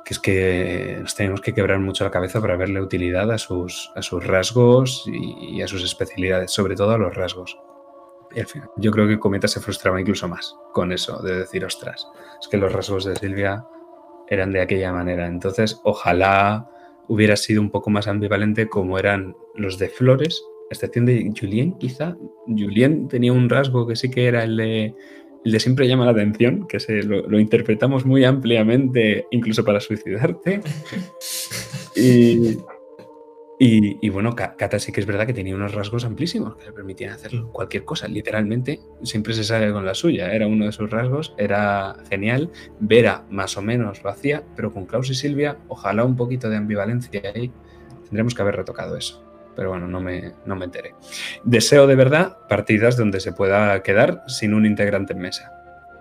que 0.07 0.15
es 0.15 0.19
que 0.19 0.97
nos 1.03 1.15
teníamos 1.15 1.43
que 1.43 1.53
quebrar 1.53 1.81
mucho 1.81 2.05
la 2.05 2.11
cabeza 2.11 2.41
para 2.41 2.57
verle 2.57 2.81
utilidad 2.81 3.31
a 3.31 3.37
sus, 3.37 3.93
a 3.97 4.01
sus 4.01 4.27
rasgos 4.27 5.05
y, 5.07 5.57
y 5.59 5.61
a 5.61 5.69
sus 5.69 5.85
especialidades, 5.85 6.53
sobre 6.53 6.75
todo 6.75 6.93
a 6.93 6.97
los 6.99 7.15
rasgos. 7.15 7.59
Y 8.35 8.41
al 8.41 8.47
final, 8.47 8.69
yo 8.77 8.91
creo 8.91 9.09
que 9.09 9.19
Cometa 9.19 9.49
se 9.49 9.61
frustraba 9.61 10.01
incluso 10.01 10.29
más 10.29 10.55
con 10.73 10.93
eso, 10.93 11.21
de 11.23 11.41
decir, 11.41 11.65
ostras, 11.65 12.07
es 12.41 12.49
que 12.49 12.57
los 12.57 12.73
rasgos 12.73 13.05
de 13.05 13.17
Silvia 13.17 13.65
eran 14.29 14.53
de 14.53 14.61
aquella 14.61 14.93
manera. 14.93 15.27
Entonces, 15.27 15.81
ojalá 15.85 16.69
hubiera 17.09 17.37
sido 17.37 17.61
un 17.61 17.71
poco 17.71 17.91
más 17.91 18.07
ambivalente 18.07 18.69
como 18.69 18.99
eran 18.99 19.35
los 19.55 19.79
de 19.79 19.89
Flores, 19.89 20.43
a 20.71 20.75
excepción 20.75 21.07
de 21.07 21.33
Julien, 21.39 21.73
quizá. 21.79 22.17
Julien 22.47 23.09
tenía 23.09 23.33
un 23.33 23.49
rasgo 23.49 23.87
que 23.87 23.97
sí 23.97 24.11
que 24.11 24.27
era 24.27 24.45
el 24.45 24.57
de, 24.57 24.95
el 25.45 25.53
de 25.53 25.61
siempre 25.61 25.89
llama 25.89 26.05
la 26.05 26.11
atención, 26.11 26.67
que 26.69 26.79
se 26.79 27.03
lo, 27.03 27.27
lo 27.27 27.41
interpretamos 27.41 28.05
muy 28.05 28.25
ampliamente, 28.25 29.27
incluso 29.31 29.65
para 29.65 29.81
suicidarte. 29.81 30.61
Y, 32.01 32.59
y, 33.59 33.99
y 34.07 34.09
bueno, 34.11 34.35
Ka- 34.37 34.55
Kata 34.57 34.79
sí 34.79 34.93
que 34.93 35.01
es 35.01 35.07
verdad 35.07 35.27
que 35.27 35.35
tenía 35.35 35.55
unos 35.55 35.75
rasgos 35.75 36.05
amplísimos 36.05 36.57
que 36.57 36.67
le 36.67 36.73
permitían 36.73 37.11
hacer 37.13 37.33
cualquier 37.53 37.85
cosa. 37.85 38.07
Literalmente, 38.07 38.81
siempre 39.03 39.35
se 39.35 39.43
sale 39.45 39.73
con 39.73 39.85
la 39.85 39.95
suya. 39.95 40.33
Era 40.33 40.47
uno 40.47 40.67
de 40.67 40.73
sus 40.73 40.89
rasgos, 40.91 41.35
era 41.39 41.97
genial. 42.09 42.51
Vera 42.79 43.25
más 43.31 43.57
o 43.57 43.63
menos 43.63 44.03
lo 44.05 44.11
hacía, 44.11 44.43
pero 44.55 44.73
con 44.73 44.87
Klaus 44.87 45.11
y 45.11 45.15
Silvia, 45.15 45.59
ojalá 45.69 46.05
un 46.05 46.17
poquito 46.17 46.49
de 46.49 46.57
ambivalencia 46.57 47.21
ahí. 47.35 47.51
Tendremos 48.05 48.35
que 48.35 48.43
haber 48.43 48.57
retocado 48.57 48.97
eso. 48.97 49.25
Pero 49.57 49.71
bueno, 49.71 49.89
no 49.89 50.01
me, 50.01 50.35
no 50.47 50.55
me 50.55 50.65
enteré. 50.67 50.95
Deseo 51.43 51.89
de 51.89 51.97
verdad 51.97 52.37
partidas 52.49 52.97
donde 52.97 53.19
se 53.19 53.33
pueda 53.33 53.83
quedar 53.83 54.23
sin 54.29 54.55
un 54.55 54.67
integrante 54.67 55.15
en 55.15 55.19
mesa. 55.19 55.53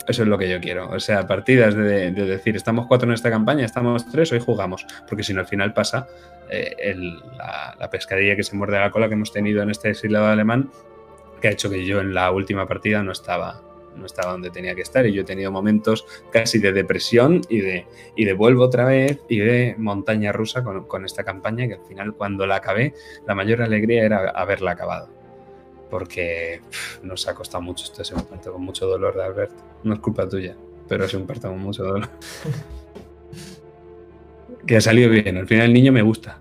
Eso 0.08 0.22
es 0.22 0.30
lo 0.30 0.38
que 0.38 0.48
yo 0.48 0.62
quiero. 0.62 0.90
O 0.92 1.00
sea, 1.00 1.26
partidas 1.26 1.74
de, 1.74 2.12
de 2.12 2.26
decir, 2.26 2.56
estamos 2.56 2.86
cuatro 2.86 3.10
en 3.10 3.16
esta 3.16 3.32
campaña, 3.32 3.66
estamos 3.66 4.10
tres, 4.12 4.32
hoy 4.32 4.40
jugamos. 4.40 4.86
Porque 5.10 5.24
si 5.24 5.34
no, 5.34 5.40
al 5.42 5.48
final 5.48 5.74
pasa 5.74 6.08
eh, 6.50 6.76
el- 6.80 7.20
la, 7.38 7.76
la 7.80 7.90
pescadilla 7.90 8.36
que 8.36 8.44
se 8.44 8.56
muerde 8.56 8.80
la 8.80 8.92
cola 8.92 9.08
que 9.08 9.14
hemos 9.16 9.32
tenido 9.32 9.62
en 9.62 9.70
este 9.70 9.90
exiliado 9.90 10.26
alemán, 10.28 10.70
que 11.42 11.48
ha 11.50 11.52
hecho 11.52 11.70
que 11.70 11.86
yo 11.86 12.00
en 12.02 12.14
la 12.14 12.32
última 12.32 12.68
partida 12.68 13.04
no 13.04 13.12
estaba, 13.12 13.62
no 13.96 14.06
estaba 14.06 14.32
donde 14.32 14.50
tenía 14.50 14.74
que 14.76 14.82
estar. 14.82 15.06
Y 15.06 15.14
yo 15.14 15.22
he 15.22 15.26
tenido 15.26 15.52
momentos 15.52 16.06
casi 16.32 16.60
de 16.60 16.72
depresión 16.74 17.42
y 17.50 17.62
de, 17.62 17.86
y 18.16 18.26
de 18.26 18.34
vuelvo 18.34 18.64
otra 18.64 18.86
vez 18.86 19.20
y 19.30 19.40
de 19.40 19.76
montaña 19.78 20.32
rusa 20.32 20.64
con, 20.64 20.86
con 20.86 21.06
esta 21.06 21.24
campaña, 21.24 21.68
que 21.68 21.76
al 21.76 21.86
final 21.86 22.14
cuando 22.16 22.46
la 22.48 22.56
acabé, 22.58 22.94
la 23.28 23.36
mayor 23.36 23.62
alegría 23.62 24.04
era 24.06 24.30
haberla 24.32 24.72
acabado. 24.72 25.10
Porque 25.90 26.62
pff, 26.70 27.02
nos 27.04 27.28
ha 27.28 27.34
costado 27.34 27.62
mucho 27.62 27.86
esto, 27.86 28.02
es 28.02 28.12
con 28.12 28.62
mucho 28.62 28.88
dolor 28.88 29.16
de 29.16 29.24
Albert. 29.24 29.54
No 29.84 29.94
es 29.94 30.00
culpa 30.00 30.28
tuya, 30.28 30.56
pero 30.88 31.06
es 31.06 31.14
un 31.14 31.26
parto 31.26 31.48
con 31.50 31.60
mucho 31.60 31.84
dolor. 31.84 32.10
que 34.68 34.78
ha 34.78 34.82
salido 34.82 35.10
bien. 35.10 35.38
Al 35.38 35.48
final 35.48 35.66
el 35.68 35.74
niño 35.74 35.92
me 35.92 36.02
gusta. 36.02 36.40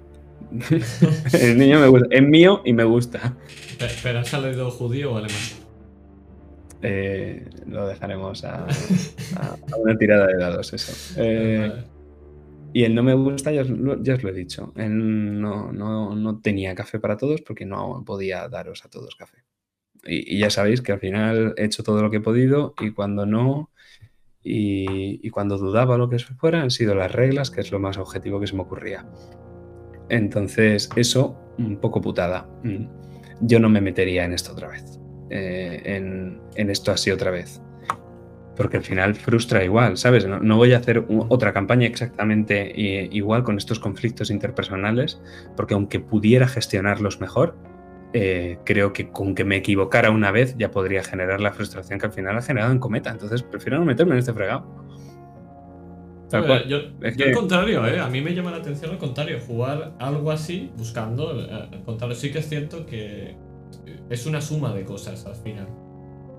el 1.41 1.59
niño 1.59 1.81
me 1.81 1.89
gusta. 1.89 2.09
Es 2.11 2.23
mío 2.23 2.63
y 2.65 2.73
me 2.73 2.85
gusta. 2.85 3.37
Pe- 3.79 3.89
¿Pero 4.03 4.19
ha 4.21 4.25
salido 4.25 4.71
judío 4.71 5.13
o 5.13 5.17
alemán? 5.19 5.37
Eh, 6.83 7.49
lo 7.67 7.87
dejaremos 7.89 8.45
a, 8.45 8.67
a- 9.37 9.57
a 9.73 9.77
una 9.79 9.97
tirada 9.97 10.27
de 10.27 10.37
dados, 10.37 10.73
eso. 10.73 10.93
Eh, 11.21 11.69
Vale. 11.71 11.85
Y 12.73 12.85
el 12.85 12.95
no 12.95 13.03
me 13.03 13.15
gusta, 13.15 13.51
ya 13.53 13.63
os, 13.63 13.71
lo- 13.71 14.03
ya 14.03 14.15
os 14.15 14.23
lo 14.23 14.29
he 14.29 14.35
dicho. 14.35 14.73
Él 14.77 15.41
no, 15.41 15.73
no- 15.73 16.15
no 16.15 16.41
tenía 16.41 16.75
café 16.75 16.99
para 17.01 17.17
todos 17.17 17.41
porque 17.43 17.65
no 17.65 18.03
podía 18.05 18.49
daros 18.49 18.85
a 18.85 18.91
todos 18.91 19.17
café. 19.17 19.39
Y, 20.05 20.37
y 20.37 20.39
ya 20.39 20.51
sabéis 20.51 20.83
que 20.83 20.93
al 20.93 21.01
final 21.01 21.55
he 21.57 21.65
hecho 21.65 21.83
todo 21.83 22.03
lo 22.03 22.11
que 22.11 22.19
he 22.19 22.21
podido 22.21 22.75
y 22.81 22.91
cuando 22.91 23.25
no, 23.25 23.71
y, 24.47 25.29
cuando 25.31 25.59
dudaba 25.59 25.99
lo 25.99 26.09
que 26.09 26.19
fuera, 26.19 26.63
han 26.63 26.71
sido 26.71 26.95
las 26.95 27.13
reglas, 27.13 27.51
que 27.51 27.61
es 27.61 27.73
lo 27.73 27.79
más 27.81 27.99
objetivo 27.99 28.41
que 28.41 28.47
se 28.47 28.55
me 28.55 28.63
ocurría. 28.63 29.05
Entonces, 30.09 30.89
eso, 30.97 31.37
un 31.59 31.79
poco 31.79 32.01
putada. 32.01 32.49
Mm. 32.63 32.87
Yo 33.41 33.59
no 33.61 33.69
me 33.69 33.81
metería 33.81 34.25
en 34.25 34.33
esto 34.33 34.53
otra 34.53 34.69
vez. 34.69 35.01
eh, 35.29 35.83
en, 35.85 36.71
esto 36.71 36.93
así 36.93 37.11
otra 37.11 37.31
vez 37.33 37.61
porque 38.57 38.79
al 38.79 38.85
final 38.85 39.15
frustra 39.15 39.63
igual, 39.65 39.99
¿sabes? 39.99 40.27
No, 40.27 40.57
voy 40.57 40.73
a 40.73 40.79
hacer 40.79 41.05
otra 41.29 41.53
campaña 41.53 41.87
exactamente 41.87 42.73
i- 42.75 43.09
igual 43.15 43.43
con 43.45 43.59
estos 43.59 43.79
conflictos 43.79 44.31
interpersonales, 44.31 45.21
porque 45.57 45.75
aunque 45.75 46.01
pudiera 46.01 46.49
gestionarlos 46.49 47.21
mejor, 47.21 47.55
eh, 48.13 48.59
creo 48.65 48.93
que 48.93 49.11
con 49.11 49.35
que 49.35 49.45
me 49.45 49.57
equivocara 49.57 50.11
una 50.11 50.31
vez 50.31 50.57
ya 50.57 50.71
podría 50.71 51.03
generar 51.03 51.41
la 51.41 51.53
frustración 51.53 51.99
que 51.99 52.07
al 52.07 52.13
final 52.13 52.37
ha 52.37 52.43
generado 52.43 52.73
en 52.73 52.79
Cometa. 52.79 53.11
Entonces 53.11 53.43
prefiero 53.43 53.79
no 53.79 53.85
meterme 53.85 54.13
en 54.13 54.19
este 54.19 54.33
fregado. 54.33 54.65
Tal 56.31 56.45
cual. 56.47 56.67
Yo, 56.67 56.79
Es 57.03 57.17
yo 57.17 57.25
que- 57.25 57.31
al 57.31 57.37
contrario, 57.37 57.87
¿eh? 57.87 58.01
a 58.01 58.09
mí 58.09 58.21
me 58.21 58.35
llama 58.35 58.51
la 58.51 58.57
atención 58.59 58.91
al 58.91 58.99
contrario, 58.99 59.39
jugar 59.47 59.95
algo 60.01 60.31
así 60.33 60.73
buscando, 60.77 61.41
eh, 61.41 61.69
al 61.73 61.83
contrario, 61.85 62.17
sí 62.17 62.33
que 62.33 62.39
es 62.41 62.49
cierto 62.49 62.85
que 62.87 63.37
es 64.11 64.27
una 64.27 64.41
suma 64.41 64.73
de 64.75 64.85
cosas 64.85 65.25
al 65.27 65.37
final. 65.37 65.69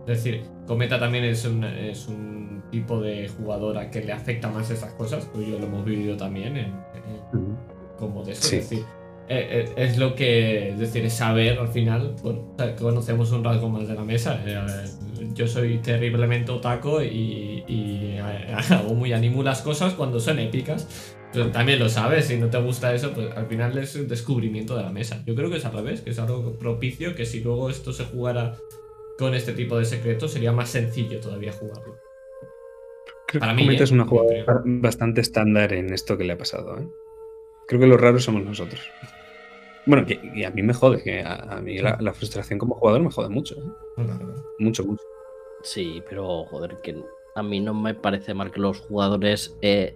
Es 0.08 0.24
decir, 0.24 0.44
Cometa 0.66 1.00
también 1.00 1.24
es 1.26 1.46
un, 1.46 1.64
es 1.64 2.08
un 2.08 2.64
tipo 2.72 3.00
de 3.02 3.30
jugadora 3.30 3.90
que 3.90 4.02
le 4.02 4.12
afecta 4.12 4.50
más 4.50 4.70
esas 4.70 4.92
cosas, 4.94 5.32
tú 5.32 5.42
y 5.42 5.52
yo 5.52 5.60
lo 5.60 5.66
hemos 5.68 5.86
vivido 5.86 6.18
también 6.18 6.58
en, 6.58 6.66
en- 7.36 7.58
como 7.98 8.24
de 8.24 8.34
eso. 8.34 8.44
Sí. 8.44 8.56
Es 8.58 8.70
decir, 8.70 8.86
eh, 9.30 9.66
eh, 9.68 9.74
es 9.76 9.98
lo 9.98 10.16
que, 10.16 10.70
es 10.70 10.80
decir, 10.80 11.06
es 11.06 11.14
saber 11.14 11.60
al 11.60 11.68
final, 11.68 12.16
bueno, 12.24 12.56
conocemos 12.80 13.32
un 13.32 13.44
rasgo 13.44 13.70
más 13.70 13.88
de 13.88 13.94
la 13.96 14.04
mesa. 14.04 14.42
eh, 14.46 14.86
yo 15.34 15.48
soy 15.48 15.80
terriblemente 15.80 16.52
otaco 16.52 17.02
y, 17.04 17.64
y, 17.68 18.16
eh, 18.18 18.22
hago 18.70 18.94
muy 18.94 19.14
animu 19.14 19.44
las 19.44 19.62
cosas 19.62 19.94
cuando 19.94 20.20
son 20.20 20.40
épicas. 20.40 21.14
Pero 21.34 21.52
también 21.52 21.78
lo 21.80 21.90
sabes, 21.90 22.26
si 22.28 22.38
no 22.38 22.50
te 22.50 22.58
gusta 22.58 22.96
eso, 22.96 23.12
pues 23.14 23.30
al 23.36 23.48
final 23.48 23.78
es 23.78 23.96
un 23.96 24.08
descubrimiento 24.08 24.78
de 24.78 24.84
la 24.84 24.92
mesa. 24.92 25.22
Yo 25.26 25.36
creo 25.36 25.50
que 25.50 25.58
es 25.58 25.66
al 25.66 25.74
revés, 25.74 26.02
que 26.02 26.12
es 26.12 26.20
algo 26.20 26.58
propicio, 26.58 27.16
que 27.16 27.26
si 27.26 27.42
luego 27.42 27.70
esto 27.70 27.92
se 27.92 28.06
jugara 28.06 28.56
con 29.18 29.34
este 29.36 29.52
tipo 29.52 29.78
de 29.78 29.84
secretos 29.86 30.32
sería 30.32 30.54
más 30.54 30.70
sencillo 30.70 31.20
todavía 31.20 31.52
jugarlo. 31.52 31.98
Creo 33.28 33.42
Para 33.42 33.56
que 33.56 33.64
mí, 33.64 33.76
es 33.76 33.92
una 33.92 34.06
Yo 34.06 34.10
jugadora 34.10 34.64
bastante 34.66 35.20
estándar 35.20 35.74
en 35.74 35.92
esto 35.92 36.18
que 36.18 36.24
le 36.24 36.34
ha 36.34 36.38
pasado. 36.38 36.78
¿eh? 36.80 36.88
Creo 37.68 37.82
que 37.82 37.88
los 37.88 38.00
raros 38.00 38.24
somos 38.24 38.44
nosotros. 38.44 38.82
Bueno, 39.88 40.06
que, 40.06 40.20
y 40.36 40.44
a 40.44 40.52
mí 40.52 40.62
me 40.62 40.74
jode, 40.74 41.02
que 41.02 41.22
a, 41.22 41.36
a 41.36 41.62
mí 41.62 41.78
la, 41.80 41.98
la 42.00 42.14
frustración 42.14 42.60
como 42.60 42.76
jugador 42.76 43.02
me 43.02 43.10
jode 43.12 43.30
mucho. 43.30 43.56
¿eh? 43.56 44.04
Mucho, 44.60 44.86
mucho. 44.86 45.04
Sí, 45.64 46.04
pero 46.10 46.46
joder, 46.46 46.78
que 46.84 46.96
a 47.36 47.44
mí 47.44 47.60
no 47.60 47.74
me 47.74 47.94
parece 47.96 48.34
mal 48.34 48.52
que 48.52 48.60
los 48.60 48.80
jugadores 48.82 49.56
eh, 49.62 49.96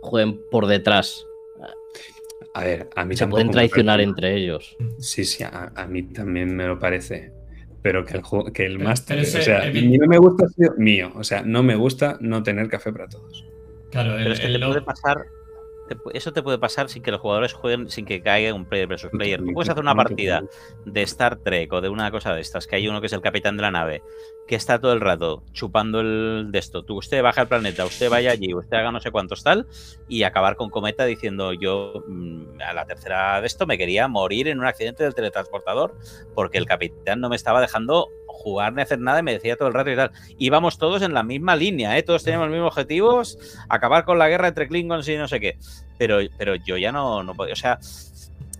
jueguen 0.00 0.40
por 0.50 0.66
detrás. 0.66 1.26
A 2.54 2.64
ver, 2.64 2.88
a 2.96 3.04
mí 3.04 3.14
Se 3.14 3.20
tampoco 3.20 3.36
pueden 3.36 3.50
traicionar 3.52 4.00
entre 4.00 4.36
ellos. 4.36 4.76
Sí, 4.98 5.24
sí, 5.24 5.44
a, 5.44 5.72
a 5.74 5.86
mí 5.86 6.02
también 6.04 6.54
me 6.56 6.66
lo 6.66 6.78
parece. 6.78 7.32
pero 7.82 8.04
que 8.04 8.18
el, 8.18 8.52
que 8.52 8.66
el 8.66 8.78
máster, 8.78 9.20
o 9.20 9.24
sea, 9.24 9.64
el- 9.64 9.88
ni 9.88 9.98
no 9.98 10.06
me 10.06 10.18
gusta 10.18 10.44
mío, 10.76 11.12
o 11.14 11.22
sea, 11.24 11.42
no 11.42 11.62
me 11.62 11.76
gusta 11.76 12.18
no 12.20 12.42
tener 12.42 12.68
café 12.68 12.92
para 12.92 13.08
todos. 13.08 13.44
Claro, 13.90 14.16
el, 14.16 14.22
Pero 14.24 14.34
es 14.34 14.40
que 14.40 14.46
el 14.46 14.60
te 14.60 14.66
puede 14.66 14.82
pasar. 14.82 15.26
Te 15.88 15.96
Eso 16.12 16.32
te 16.32 16.42
puede 16.42 16.58
pasar 16.58 16.88
sin 16.88 17.02
que 17.02 17.10
los 17.10 17.20
jugadores 17.20 17.52
jueguen, 17.52 17.90
sin 17.90 18.04
que 18.04 18.22
caiga 18.22 18.54
un 18.54 18.64
player 18.64 18.86
versus 18.86 19.10
player. 19.10 19.40
Tú 19.40 19.52
puedes 19.52 19.70
hacer 19.70 19.82
una 19.82 19.94
partida 19.94 20.44
de 20.84 21.02
Star 21.02 21.36
Trek 21.36 21.72
o 21.72 21.80
de 21.80 21.88
una 21.88 22.10
cosa 22.10 22.34
de 22.34 22.40
estas, 22.40 22.66
que 22.66 22.76
hay 22.76 22.86
uno 22.86 23.00
que 23.00 23.06
es 23.08 23.12
el 23.12 23.20
capitán 23.20 23.56
de 23.56 23.62
la 23.62 23.70
nave, 23.70 24.02
que 24.46 24.54
está 24.54 24.80
todo 24.80 24.92
el 24.92 25.00
rato 25.00 25.42
chupando 25.52 26.00
el 26.00 26.48
de 26.50 26.58
esto. 26.58 26.84
Tú, 26.84 26.98
usted 26.98 27.22
baja 27.22 27.40
al 27.40 27.48
planeta, 27.48 27.84
usted 27.84 28.08
vaya 28.08 28.30
allí, 28.30 28.54
usted 28.54 28.76
haga 28.76 28.92
no 28.92 29.00
sé 29.00 29.10
cuántos 29.10 29.42
tal, 29.42 29.66
y 30.08 30.22
acabar 30.22 30.56
con 30.56 30.70
Cometa 30.70 31.04
diciendo 31.04 31.52
yo 31.52 32.04
mm, 32.06 32.60
a 32.60 32.72
la 32.72 32.86
tercera 32.86 33.40
de 33.40 33.46
esto 33.46 33.66
me 33.66 33.78
quería 33.78 34.06
morir 34.08 34.48
en 34.48 34.60
un 34.60 34.66
accidente 34.66 35.02
del 35.02 35.14
teletransportador 35.14 35.96
porque 36.34 36.58
el 36.58 36.66
capitán 36.66 37.20
no 37.20 37.28
me 37.28 37.36
estaba 37.36 37.60
dejando 37.60 38.08
jugar 38.38 38.72
ni 38.72 38.82
hacer 38.82 38.98
nada 39.00 39.18
y 39.20 39.22
me 39.22 39.32
decía 39.32 39.56
todo 39.56 39.68
el 39.68 39.74
rato 39.74 39.90
y 39.90 39.96
tal. 39.96 40.12
Íbamos 40.38 40.78
todos 40.78 41.02
en 41.02 41.12
la 41.14 41.22
misma 41.22 41.56
línea, 41.56 41.98
¿eh? 41.98 42.02
todos 42.02 42.22
teníamos 42.24 42.48
los 42.48 42.54
mismos 42.54 42.68
objetivos, 42.72 43.38
acabar 43.68 44.04
con 44.04 44.18
la 44.18 44.28
guerra 44.28 44.48
entre 44.48 44.68
Klingons 44.68 45.08
y 45.08 45.16
no 45.16 45.28
sé 45.28 45.40
qué. 45.40 45.58
Pero, 45.98 46.18
pero 46.38 46.54
yo 46.54 46.76
ya 46.76 46.92
no, 46.92 47.22
no 47.22 47.34
podía. 47.34 47.52
O 47.52 47.56
sea, 47.56 47.78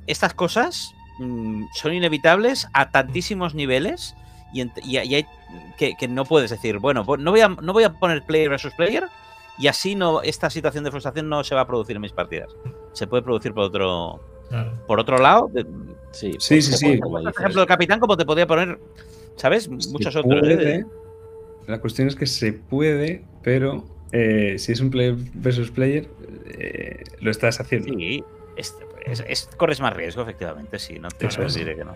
estas 0.07 0.35
cosas 0.35 0.93
mm, 1.19 1.65
son 1.75 1.95
inevitables 1.95 2.67
a 2.73 2.91
tantísimos 2.91 3.55
niveles 3.55 4.15
y, 4.53 4.63
ent- 4.63 4.81
y- 4.85 4.99
y 4.99 5.15
hay 5.15 5.27
que, 5.77 5.95
que 5.99 6.09
no 6.09 6.25
puedes 6.25 6.51
decir, 6.51 6.79
bueno, 6.79 7.05
pues 7.05 7.21
no 7.21 7.31
voy, 7.31 7.41
a, 7.41 7.49
no 7.49 7.73
voy 7.73 7.85
a 7.85 7.93
poner 7.93 8.23
player 8.25 8.49
versus 8.49 8.73
player 8.75 9.05
y 9.59 9.67
así 9.69 9.95
no 9.95 10.23
esta 10.23 10.51
situación 10.51 10.85
de 10.85 10.91
frustración 10.91 11.29
no 11.29 11.43
se 11.45 11.55
va 11.55 11.63
a 11.63 11.67
producir 11.67 11.97
en 11.97 12.03
mis 12.03 12.13
partidas. 12.13 12.49
Se 12.93 13.07
puede 13.07 13.23
producir 13.23 13.53
por 13.55 13.65
otro, 13.65 14.21
claro. 14.49 14.73
por 14.87 14.99
otro 15.01 15.19
lado. 15.19 15.51
Sí, 16.11 16.33
Sí, 16.39 16.55
por- 16.55 16.63
sí, 16.63 16.71
por- 16.71 16.79
sí. 16.79 16.97
por 16.99 17.29
ejemplo, 17.39 17.63
el 17.63 17.69
capitán, 17.69 18.01
como 18.01 18.17
te 18.17 18.25
podría 18.25 18.47
poner, 18.47 18.79
¿sabes? 19.39 19.69
Muchos 19.69 20.13
Se 20.13 20.19
otros. 20.21 20.47
¿eh? 20.49 20.85
La 21.67 21.81
cuestión 21.81 22.09
es 22.09 22.15
que 22.17 22.27
se 22.27 22.53
puede, 22.53 23.25
pero 23.43 23.87
eh, 24.13 24.57
si 24.59 24.73
es 24.73 24.81
un 24.81 24.91
player 24.91 25.17
versus 25.35 25.71
player, 25.71 26.09
eh, 26.47 27.03
lo 27.21 27.31
estás 27.31 27.61
haciendo. 27.61 27.89
Sí, 27.95 28.23
es- 28.57 28.75
es- 29.07 29.25
es- 29.29 29.51
corres 29.57 29.81
más 29.81 29.95
riesgo, 29.95 30.23
efectivamente, 30.23 30.79
sí. 30.79 30.99
No 30.99 31.09
te 31.09 31.31
sí. 31.31 31.59
diré 31.59 31.77
que 31.77 31.85
no. 31.85 31.95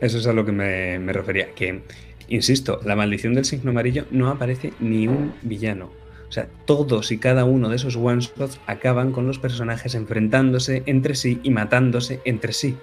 Eso 0.00 0.18
es 0.18 0.26
a 0.26 0.32
lo 0.32 0.44
que 0.44 0.52
me, 0.52 0.98
me 0.98 1.12
refería. 1.12 1.52
Que, 1.54 1.82
insisto, 2.28 2.80
la 2.84 2.96
maldición 2.96 3.34
del 3.34 3.44
signo 3.44 3.70
amarillo 3.70 4.04
no 4.10 4.28
aparece 4.30 4.72
ni 4.80 5.06
un 5.06 5.34
villano. 5.42 5.90
O 6.28 6.32
sea, 6.32 6.48
todos 6.64 7.12
y 7.12 7.18
cada 7.18 7.44
uno 7.44 7.68
de 7.68 7.76
esos 7.76 7.94
one-shots 7.94 8.58
acaban 8.66 9.12
con 9.12 9.26
los 9.26 9.38
personajes 9.38 9.94
enfrentándose 9.94 10.82
entre 10.86 11.14
sí 11.14 11.38
y 11.42 11.50
matándose 11.50 12.20
entre 12.24 12.52
sí. 12.54 12.76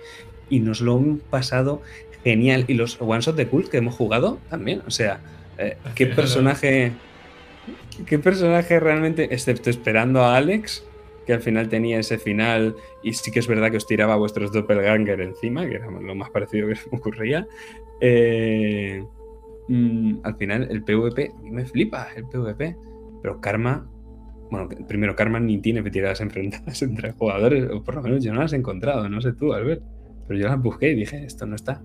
Y 0.50 0.60
nos 0.60 0.82
lo 0.82 0.98
han 0.98 1.18
pasado 1.18 1.82
genial. 2.24 2.66
Y 2.68 2.74
los 2.74 2.98
one-shots 3.00 3.38
de 3.38 3.48
cult 3.48 3.70
que 3.70 3.78
hemos 3.78 3.96
jugado 3.96 4.40
también. 4.50 4.82
O 4.88 4.92
sea, 4.92 5.20
eh, 5.58 5.78
¿qué 5.96 6.08
personaje... 6.08 6.94
¿Qué 8.06 8.18
personaje 8.18 8.80
realmente, 8.80 9.34
excepto 9.34 9.70
esperando 9.70 10.22
a 10.22 10.38
Alex, 10.38 10.86
que 11.30 11.34
al 11.34 11.42
final 11.42 11.70
tenía 11.70 12.00
ese 12.00 12.18
final 12.18 12.76
y 13.04 13.14
sí 13.14 13.30
que 13.30 13.38
es 13.38 13.48
verdad 13.48 13.70
que 13.70 13.78
os 13.78 13.86
tiraba 13.86 14.16
a 14.16 14.18
vuestros 14.18 14.52
doppelganger 14.52 15.22
encima, 15.22 15.68
que 15.68 15.76
era 15.76 15.86
lo 15.92 16.16
más 16.16 16.32
parecido 16.32 16.68
que 16.68 16.76
se 16.76 16.90
me 16.92 16.98
ocurría. 16.98 17.48
eh, 18.02 19.06
mm, 19.68 20.22
al 20.24 20.36
final 20.38 20.68
el 20.72 20.84
PvP, 20.84 21.32
a 21.38 21.42
mí 21.44 21.52
me 21.52 21.68
flipa 21.68 22.08
el 22.16 22.26
PvP, 22.26 22.76
pero 23.22 23.40
Karma, 23.40 23.88
bueno, 24.50 24.70
primero 24.88 25.16
Karma 25.16 25.40
ni 25.40 25.60
tiene 25.60 25.84
tiradas 25.92 26.20
enfrentadas 26.22 26.82
entre 26.82 27.12
jugadores, 27.12 27.70
o 27.70 27.84
por 27.84 27.94
lo 27.94 28.02
menos 28.02 28.24
yo 28.24 28.34
no 28.34 28.42
las 28.42 28.54
he 28.54 28.56
encontrado, 28.56 29.08
no 29.08 29.22
sé 29.22 29.34
tú, 29.34 29.54
Albert, 29.54 29.84
pero 30.30 30.40
yo 30.40 30.48
las 30.48 30.62
busqué 30.62 30.92
y 30.92 30.96
dije, 30.96 31.26
esto 31.26 31.48
no 31.48 31.58
está. 31.58 31.84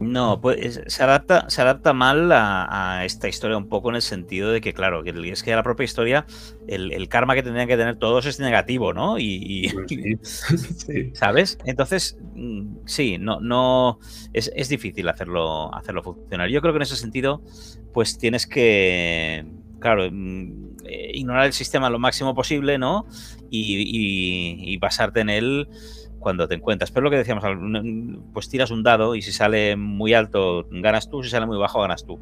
No, 0.00 0.40
pues 0.40 0.80
se 0.88 1.02
adapta, 1.04 1.48
se 1.48 1.62
adapta 1.62 1.92
mal 1.92 2.32
a, 2.32 2.96
a 2.98 3.04
esta 3.04 3.28
historia 3.28 3.56
un 3.56 3.68
poco 3.68 3.90
en 3.90 3.94
el 3.96 4.02
sentido 4.02 4.50
de 4.50 4.60
que, 4.60 4.74
claro, 4.74 5.04
que 5.04 5.10
es 5.30 5.42
que 5.44 5.54
la 5.54 5.62
propia 5.62 5.84
historia, 5.84 6.26
el, 6.66 6.92
el 6.92 7.08
karma 7.08 7.36
que 7.36 7.44
tendrían 7.44 7.68
que 7.68 7.76
tener 7.76 7.96
todos 7.96 8.26
es 8.26 8.40
negativo, 8.40 8.92
¿no? 8.92 9.18
Y, 9.20 9.38
y- 9.40 9.68
Pues 9.72 9.86
sí, 9.88 10.16
sí. 10.24 11.12
¿sabes? 11.14 11.58
Entonces, 11.64 12.18
mm, 12.34 12.78
sí, 12.86 13.18
no, 13.18 13.38
no 13.40 14.00
es, 14.32 14.50
es 14.56 14.68
difícil 14.68 15.08
hacerlo, 15.08 15.72
hacerlo 15.74 16.02
funcionar. 16.02 16.48
Yo 16.50 16.60
creo 16.60 16.72
que 16.72 16.78
en 16.78 16.82
ese 16.82 16.96
sentido, 16.96 17.42
pues 17.92 18.18
tienes 18.18 18.48
que, 18.48 19.46
claro, 19.78 20.08
mm, 20.10 20.76
eh, 20.86 21.10
ignorar 21.14 21.46
el 21.46 21.52
sistema 21.52 21.88
lo 21.90 22.00
máximo 22.00 22.34
posible, 22.34 22.78
¿no? 22.78 23.06
Y, 23.50 23.76
y- 23.76 24.72
y 24.74 24.76
basarte 24.78 25.20
en 25.20 25.30
él 25.30 25.68
cuando 26.24 26.48
te 26.48 26.56
encuentras. 26.56 26.90
Pero 26.90 27.04
lo 27.04 27.10
que 27.10 27.18
decíamos, 27.18 27.44
pues 28.32 28.48
tiras 28.48 28.72
un 28.72 28.82
dado 28.82 29.14
y 29.14 29.22
si 29.22 29.30
sale 29.30 29.76
muy 29.76 30.12
alto 30.14 30.66
ganas 30.72 31.08
tú, 31.08 31.22
si 31.22 31.30
sale 31.30 31.46
muy 31.46 31.56
bajo 31.58 31.80
ganas 31.80 32.04
tú. 32.04 32.18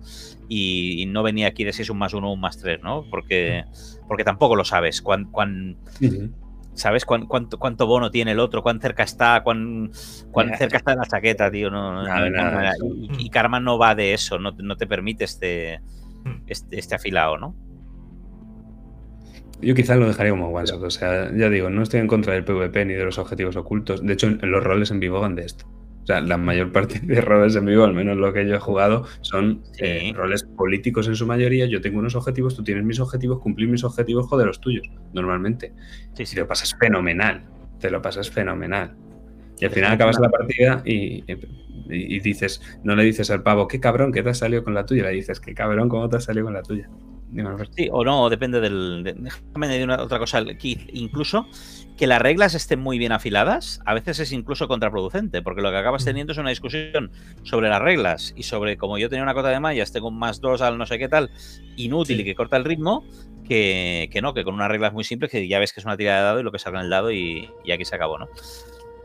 Y, 0.48 1.00
y 1.02 1.06
no 1.06 1.22
venía 1.22 1.46
aquí 1.46 1.64
de 1.64 1.72
si 1.72 1.80
es 1.80 1.88
un 1.88 1.96
más 1.96 2.12
uno 2.12 2.28
o 2.28 2.34
un 2.34 2.40
más 2.40 2.58
tres, 2.58 2.82
¿no? 2.82 3.06
Porque, 3.10 3.64
porque 4.06 4.24
tampoco 4.24 4.54
lo 4.56 4.64
sabes. 4.66 5.00
Cuán, 5.00 5.24
cuán. 5.30 5.76
¿Sabes 6.74 7.04
cuán- 7.04 7.26
cuánto, 7.26 7.58
cuánto 7.58 7.86
bono 7.86 8.10
tiene 8.10 8.32
el 8.32 8.40
otro? 8.40 8.62
¿Cuán 8.62 8.80
cerca 8.80 9.02
está? 9.02 9.42
¿Cuán, 9.42 9.90
cuán 10.30 10.56
cerca 10.56 10.78
está 10.78 10.94
la 10.94 11.04
chaqueta, 11.04 11.50
tío? 11.50 11.70
No, 11.70 11.92
no- 11.92 12.02
Nada, 12.02 12.30
no- 12.30 12.36
nada, 12.36 12.72
no- 12.80 12.94
y, 12.94 13.26
y 13.26 13.30
Karma 13.30 13.60
no 13.60 13.76
va 13.78 13.94
de 13.94 14.14
eso, 14.14 14.38
no, 14.38 14.52
no 14.52 14.76
te 14.76 14.86
permite 14.86 15.24
este, 15.24 15.80
Mm. 16.24 16.42
este, 16.46 16.78
este 16.78 16.94
afilado, 16.94 17.36
¿no? 17.36 17.54
Yo 19.62 19.74
quizás 19.74 19.96
lo 19.98 20.06
dejaría 20.06 20.32
como 20.32 20.48
one 20.48 20.66
shot. 20.66 20.82
O 20.82 20.90
sea, 20.90 21.30
ya 21.34 21.48
digo, 21.48 21.70
no 21.70 21.82
estoy 21.82 22.00
en 22.00 22.08
contra 22.08 22.34
del 22.34 22.44
PvP 22.44 22.84
ni 22.84 22.94
de 22.94 23.04
los 23.04 23.18
objetivos 23.18 23.56
ocultos. 23.56 24.04
De 24.04 24.12
hecho, 24.12 24.28
los 24.30 24.62
roles 24.64 24.90
en 24.90 25.00
vivo 25.00 25.20
van 25.20 25.34
de 25.36 25.44
esto. 25.44 25.66
O 26.02 26.06
sea, 26.06 26.20
la 26.20 26.36
mayor 26.36 26.72
parte 26.72 26.98
de 27.00 27.20
roles 27.20 27.54
en 27.54 27.64
vivo, 27.66 27.84
al 27.84 27.94
menos 27.94 28.16
lo 28.16 28.32
que 28.32 28.44
yo 28.46 28.56
he 28.56 28.58
jugado, 28.58 29.04
son 29.20 29.62
Sí. 29.72 29.84
eh, 29.84 30.12
roles 30.16 30.42
políticos 30.42 31.06
en 31.06 31.14
su 31.14 31.26
mayoría. 31.28 31.66
Yo 31.66 31.80
tengo 31.80 32.00
unos 32.00 32.16
objetivos, 32.16 32.56
tú 32.56 32.64
tienes 32.64 32.84
mis 32.84 32.98
objetivos, 32.98 33.38
cumplir 33.38 33.68
mis 33.68 33.84
objetivos, 33.84 34.26
joder 34.26 34.48
los 34.48 34.60
tuyos, 34.60 34.90
normalmente. 35.12 35.72
Sí, 36.14 36.24
Y 36.24 36.26
sí. 36.26 36.34
te 36.34 36.40
lo 36.40 36.48
pasas 36.48 36.74
fenomenal. 36.78 37.44
Te 37.78 37.90
lo 37.90 38.02
pasas 38.02 38.30
fenomenal. 38.30 38.96
Y 39.60 39.64
al 39.64 39.70
final 39.70 39.92
acabas 39.92 40.18
la 40.18 40.28
partida 40.28 40.82
y, 40.84 41.22
y- 41.32 41.36
y 41.88 42.18
dices, 42.20 42.60
no 42.82 42.96
le 42.96 43.04
dices 43.04 43.30
al 43.30 43.42
pavo, 43.44 43.68
qué 43.68 43.78
cabrón 43.78 44.10
que 44.12 44.22
te 44.24 44.30
has 44.30 44.38
salido 44.38 44.64
con 44.64 44.74
la 44.74 44.84
tuya. 44.86 45.04
Le 45.04 45.10
dices, 45.10 45.38
qué 45.38 45.54
cabrón, 45.54 45.88
cómo 45.88 46.08
te 46.08 46.16
has 46.16 46.24
salido 46.24 46.46
con 46.46 46.54
la 46.54 46.62
tuya. 46.62 46.88
Sí, 47.76 47.88
o 47.90 48.04
no, 48.04 48.28
depende 48.28 48.60
del. 48.60 49.02
de- 49.04 49.14
déjame 49.14 49.66
añadir 49.66 49.84
una, 49.84 50.02
otra 50.02 50.18
cosa. 50.18 50.44
Keith. 50.44 50.88
incluso 50.92 51.46
que 51.96 52.06
las 52.06 52.20
reglas 52.20 52.54
estén 52.54 52.80
muy 52.80 52.98
bien 52.98 53.12
afiladas, 53.12 53.80
a 53.86 53.94
veces 53.94 54.18
es 54.18 54.32
incluso 54.32 54.66
contraproducente, 54.68 55.40
porque 55.42 55.62
lo 55.62 55.70
que 55.70 55.76
acabas 55.76 56.04
teniendo 56.04 56.32
es 56.32 56.38
una 56.38 56.50
discusión 56.50 57.10
sobre 57.42 57.68
las 57.68 57.80
reglas 57.80 58.32
y 58.36 58.42
sobre 58.42 58.76
como 58.76 58.98
yo 58.98 59.08
tenía 59.08 59.22
una 59.22 59.34
cota 59.34 59.48
de 59.50 59.60
mallas, 59.60 59.92
tengo 59.92 60.08
un 60.08 60.18
más 60.18 60.40
dos 60.40 60.62
al 60.62 60.78
no 60.78 60.86
sé 60.86 60.98
qué 60.98 61.08
tal, 61.08 61.30
inútil 61.76 62.16
Sí. 62.16 62.22
y 62.22 62.24
que 62.24 62.34
corta 62.34 62.56
el 62.56 62.64
ritmo, 62.64 63.04
que, 63.46 64.08
que 64.12 64.20
no, 64.22 64.34
que 64.34 64.42
con 64.44 64.54
unas 64.54 64.68
reglas 64.68 64.92
muy 64.92 65.04
simples, 65.04 65.30
que 65.30 65.46
ya 65.46 65.58
ves 65.58 65.72
que 65.72 65.80
es 65.80 65.86
una 65.86 65.96
tirada 65.96 66.18
de 66.18 66.24
dado 66.24 66.40
y 66.40 66.42
lo 66.42 66.50
que 66.52 66.58
salga 66.58 66.80
en 66.80 66.84
el 66.86 66.90
dado 66.90 67.12
y, 67.12 67.48
y 67.64 67.72
aquí 67.72 67.84
se 67.84 67.94
acabó, 67.94 68.18
¿no? 68.18 68.26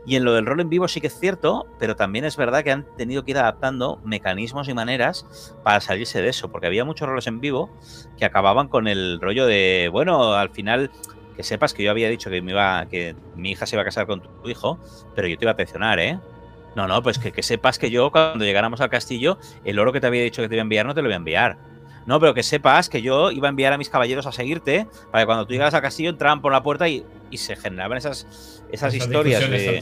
Y 0.08 0.16
en 0.16 0.24
lo 0.24 0.32
del 0.32 0.46
rol 0.46 0.58
en 0.60 0.70
vivo 0.70 0.88
sí 0.88 1.02
que 1.02 1.08
es 1.08 1.20
cierto, 1.20 1.66
pero 1.78 1.94
también 1.94 2.24
es 2.24 2.38
verdad 2.38 2.64
que 2.64 2.72
han 2.72 2.86
tenido 2.96 3.24
que 3.24 3.32
ir 3.32 3.36
adaptando 3.36 4.00
mecanismos 4.04 4.66
y 4.66 4.72
maneras 4.72 5.54
para 5.62 5.82
salirse 5.82 6.22
de 6.22 6.30
eso, 6.30 6.50
porque 6.50 6.66
había 6.66 6.86
muchos 6.86 7.06
roles 7.06 7.26
en 7.26 7.40
vivo 7.40 7.68
que 8.16 8.24
acababan 8.24 8.68
con 8.68 8.88
el 8.88 9.20
rollo 9.20 9.44
de, 9.44 9.90
bueno, 9.92 10.32
al 10.32 10.48
final 10.48 10.90
que 11.36 11.42
sepas 11.42 11.74
que 11.74 11.82
yo 11.82 11.90
había 11.90 12.08
dicho 12.08 12.30
que 12.30 12.40
me 12.40 12.52
iba 12.52 12.86
que 12.86 13.16
mi 13.36 13.50
hija 13.50 13.66
se 13.66 13.76
iba 13.76 13.82
a 13.82 13.84
casar 13.84 14.06
con 14.06 14.22
tu 14.22 14.48
hijo, 14.48 14.78
pero 15.14 15.28
yo 15.28 15.36
te 15.36 15.44
iba 15.44 15.52
a 15.52 15.56
traicionar, 15.56 15.98
¿eh? 15.98 16.18
No, 16.74 16.88
no, 16.88 17.02
pues 17.02 17.18
que, 17.18 17.30
que 17.30 17.42
sepas 17.42 17.78
que 17.78 17.90
yo 17.90 18.10
cuando 18.10 18.46
llegáramos 18.46 18.80
al 18.80 18.88
castillo, 18.88 19.38
el 19.62 19.78
oro 19.78 19.92
que 19.92 20.00
te 20.00 20.06
había 20.06 20.22
dicho 20.22 20.40
que 20.40 20.48
te 20.48 20.54
iba 20.54 20.62
a 20.62 20.64
enviar 20.64 20.86
no 20.86 20.94
te 20.94 21.02
lo 21.02 21.08
voy 21.08 21.12
a 21.12 21.16
enviar. 21.16 21.58
No, 22.08 22.18
pero 22.18 22.32
que 22.32 22.42
sepas 22.42 22.88
que 22.88 23.02
yo 23.02 23.30
iba 23.30 23.48
a 23.48 23.50
enviar 23.50 23.74
a 23.74 23.76
mis 23.76 23.90
caballeros 23.90 24.24
a 24.26 24.32
seguirte 24.32 24.86
para 25.10 25.22
que 25.22 25.26
cuando 25.26 25.46
tú 25.46 25.52
llegaras 25.52 25.74
al 25.74 25.82
castillo 25.82 26.08
entraban 26.08 26.40
por 26.40 26.52
la 26.52 26.62
puerta 26.62 26.88
y, 26.88 27.04
y 27.30 27.36
se 27.36 27.54
generaban 27.54 27.98
esas, 27.98 28.64
esas 28.72 28.94
historias 28.94 29.40
de, 29.50 29.80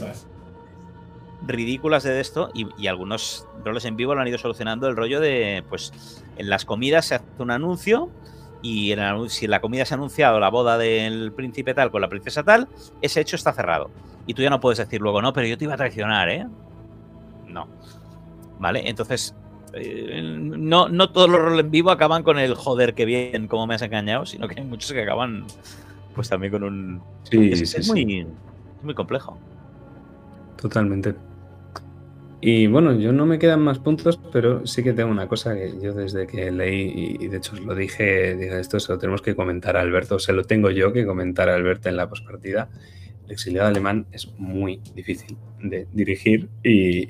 ridículas 1.45 2.03
de 2.03 2.19
esto 2.19 2.49
y, 2.53 2.67
y 2.77 2.87
algunos 2.87 3.47
roles 3.63 3.85
en 3.85 3.95
vivo 3.95 4.13
lo 4.13 4.19
han 4.19 4.27
ido 4.27 4.37
solucionando 4.37 4.89
el 4.89 4.97
rollo 4.97 5.21
de, 5.21 5.63
pues, 5.69 6.21
en 6.35 6.49
las 6.49 6.65
comidas 6.65 7.05
se 7.05 7.15
hace 7.15 7.25
un 7.39 7.49
anuncio 7.49 8.09
y 8.61 8.91
en 8.91 8.99
el 8.99 9.05
anun- 9.05 9.29
si 9.29 9.45
en 9.45 9.51
la 9.51 9.61
comida 9.61 9.85
se 9.85 9.93
ha 9.93 9.95
anunciado 9.97 10.37
la 10.41 10.49
boda 10.49 10.77
del 10.77 11.31
príncipe 11.31 11.73
tal 11.73 11.91
con 11.91 12.01
la 12.01 12.09
princesa 12.09 12.43
tal, 12.43 12.67
ese 13.01 13.21
hecho 13.21 13.37
está 13.37 13.53
cerrado. 13.53 13.89
Y 14.25 14.33
tú 14.33 14.41
ya 14.41 14.49
no 14.49 14.59
puedes 14.59 14.79
decir 14.79 14.99
luego, 14.99 15.21
no, 15.21 15.31
pero 15.31 15.47
yo 15.47 15.57
te 15.57 15.63
iba 15.63 15.75
a 15.75 15.77
traicionar, 15.77 16.27
¿eh? 16.27 16.45
No. 17.45 17.69
¿Vale? 18.59 18.89
Entonces, 18.89 19.33
eh, 19.73 20.21
no, 20.23 20.89
no 20.89 21.09
todos 21.11 21.29
los 21.29 21.39
roles 21.39 21.65
en 21.65 21.71
vivo 21.71 21.91
acaban 21.91 22.23
con 22.23 22.39
el 22.39 22.55
joder 22.55 22.93
que 22.93 23.05
bien, 23.05 23.47
como 23.47 23.67
me 23.67 23.75
has 23.75 23.81
engañado, 23.81 24.25
sino 24.25 24.47
que 24.47 24.59
hay 24.59 24.65
muchos 24.65 24.91
que 24.91 25.01
acaban 25.01 25.45
pues 26.15 26.29
también 26.29 26.51
con 26.51 26.63
un... 26.63 27.01
Sí, 27.23 27.51
es, 27.51 27.69
sí, 27.69 27.77
es 27.77 27.87
muy, 27.89 28.21
es 28.21 28.83
muy 28.83 28.93
complejo. 28.93 29.37
Totalmente. 30.59 31.13
Y 32.39 32.67
bueno, 32.67 32.93
yo 32.93 33.11
no 33.13 33.25
me 33.25 33.39
quedan 33.39 33.61
más 33.61 33.79
puntos, 33.79 34.19
pero 34.31 34.65
sí 34.67 34.83
que 34.83 34.93
tengo 34.93 35.09
una 35.09 35.27
cosa 35.27 35.55
que 35.55 35.73
yo 35.81 35.93
desde 35.93 36.27
que 36.27 36.51
leí, 36.51 37.17
y 37.19 37.25
y 37.25 37.27
de 37.29 37.37
hecho 37.37 37.53
os 37.53 37.61
lo 37.61 37.73
dije, 37.73 38.35
dije 38.35 38.59
esto 38.59 38.79
se 38.79 38.91
lo 38.91 38.99
tenemos 38.99 39.23
que 39.23 39.35
comentar 39.35 39.75
a 39.75 39.81
Alberto, 39.81 40.19
se 40.19 40.33
lo 40.33 40.43
tengo 40.43 40.69
yo 40.69 40.93
que 40.93 41.05
comentar 41.05 41.49
a 41.49 41.55
Alberto 41.55 41.89
en 41.89 41.97
la 41.97 42.07
pospartida. 42.07 42.69
El 43.27 43.33
exiliado 43.33 43.67
alemán 43.67 44.07
es 44.11 44.31
muy 44.37 44.81
difícil 44.95 45.37
de 45.61 45.87
dirigir 45.91 46.49
y, 46.63 47.03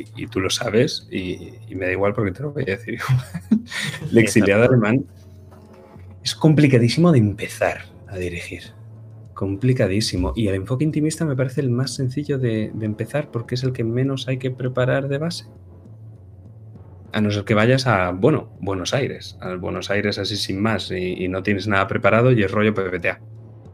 y- 0.00 0.04
y 0.16 0.26
tú 0.28 0.40
lo 0.40 0.48
sabes 0.48 1.06
y, 1.10 1.50
y 1.68 1.74
me 1.74 1.86
da 1.86 1.92
igual 1.92 2.14
porque 2.14 2.32
te 2.32 2.42
lo 2.42 2.52
voy 2.52 2.62
a 2.62 2.76
decir. 2.76 2.98
el 4.10 4.18
exiliado 4.18 4.64
alemán 4.64 5.04
es 6.22 6.34
complicadísimo 6.34 7.12
de 7.12 7.18
empezar 7.18 7.80
a 8.08 8.16
dirigir. 8.16 8.62
Complicadísimo. 9.34 10.32
Y 10.34 10.48
el 10.48 10.54
enfoque 10.54 10.84
intimista 10.84 11.24
me 11.24 11.36
parece 11.36 11.60
el 11.60 11.70
más 11.70 11.94
sencillo 11.94 12.38
de, 12.38 12.70
de 12.72 12.86
empezar 12.86 13.30
porque 13.30 13.54
es 13.56 13.64
el 13.64 13.72
que 13.72 13.84
menos 13.84 14.28
hay 14.28 14.38
que 14.38 14.50
preparar 14.50 15.08
de 15.08 15.18
base. 15.18 15.44
A 17.12 17.20
no 17.20 17.30
ser 17.30 17.44
que 17.44 17.54
vayas 17.54 17.86
a, 17.86 18.10
bueno, 18.12 18.50
Buenos 18.60 18.94
Aires. 18.94 19.36
Al 19.40 19.58
Buenos 19.58 19.90
Aires 19.90 20.18
así 20.18 20.36
sin 20.36 20.60
más 20.60 20.90
y 20.90 21.28
no 21.28 21.42
tienes 21.42 21.66
nada 21.66 21.86
preparado 21.86 22.32
y 22.32 22.42
es 22.42 22.50
rollo 22.50 22.72
PPTA. 22.74 23.20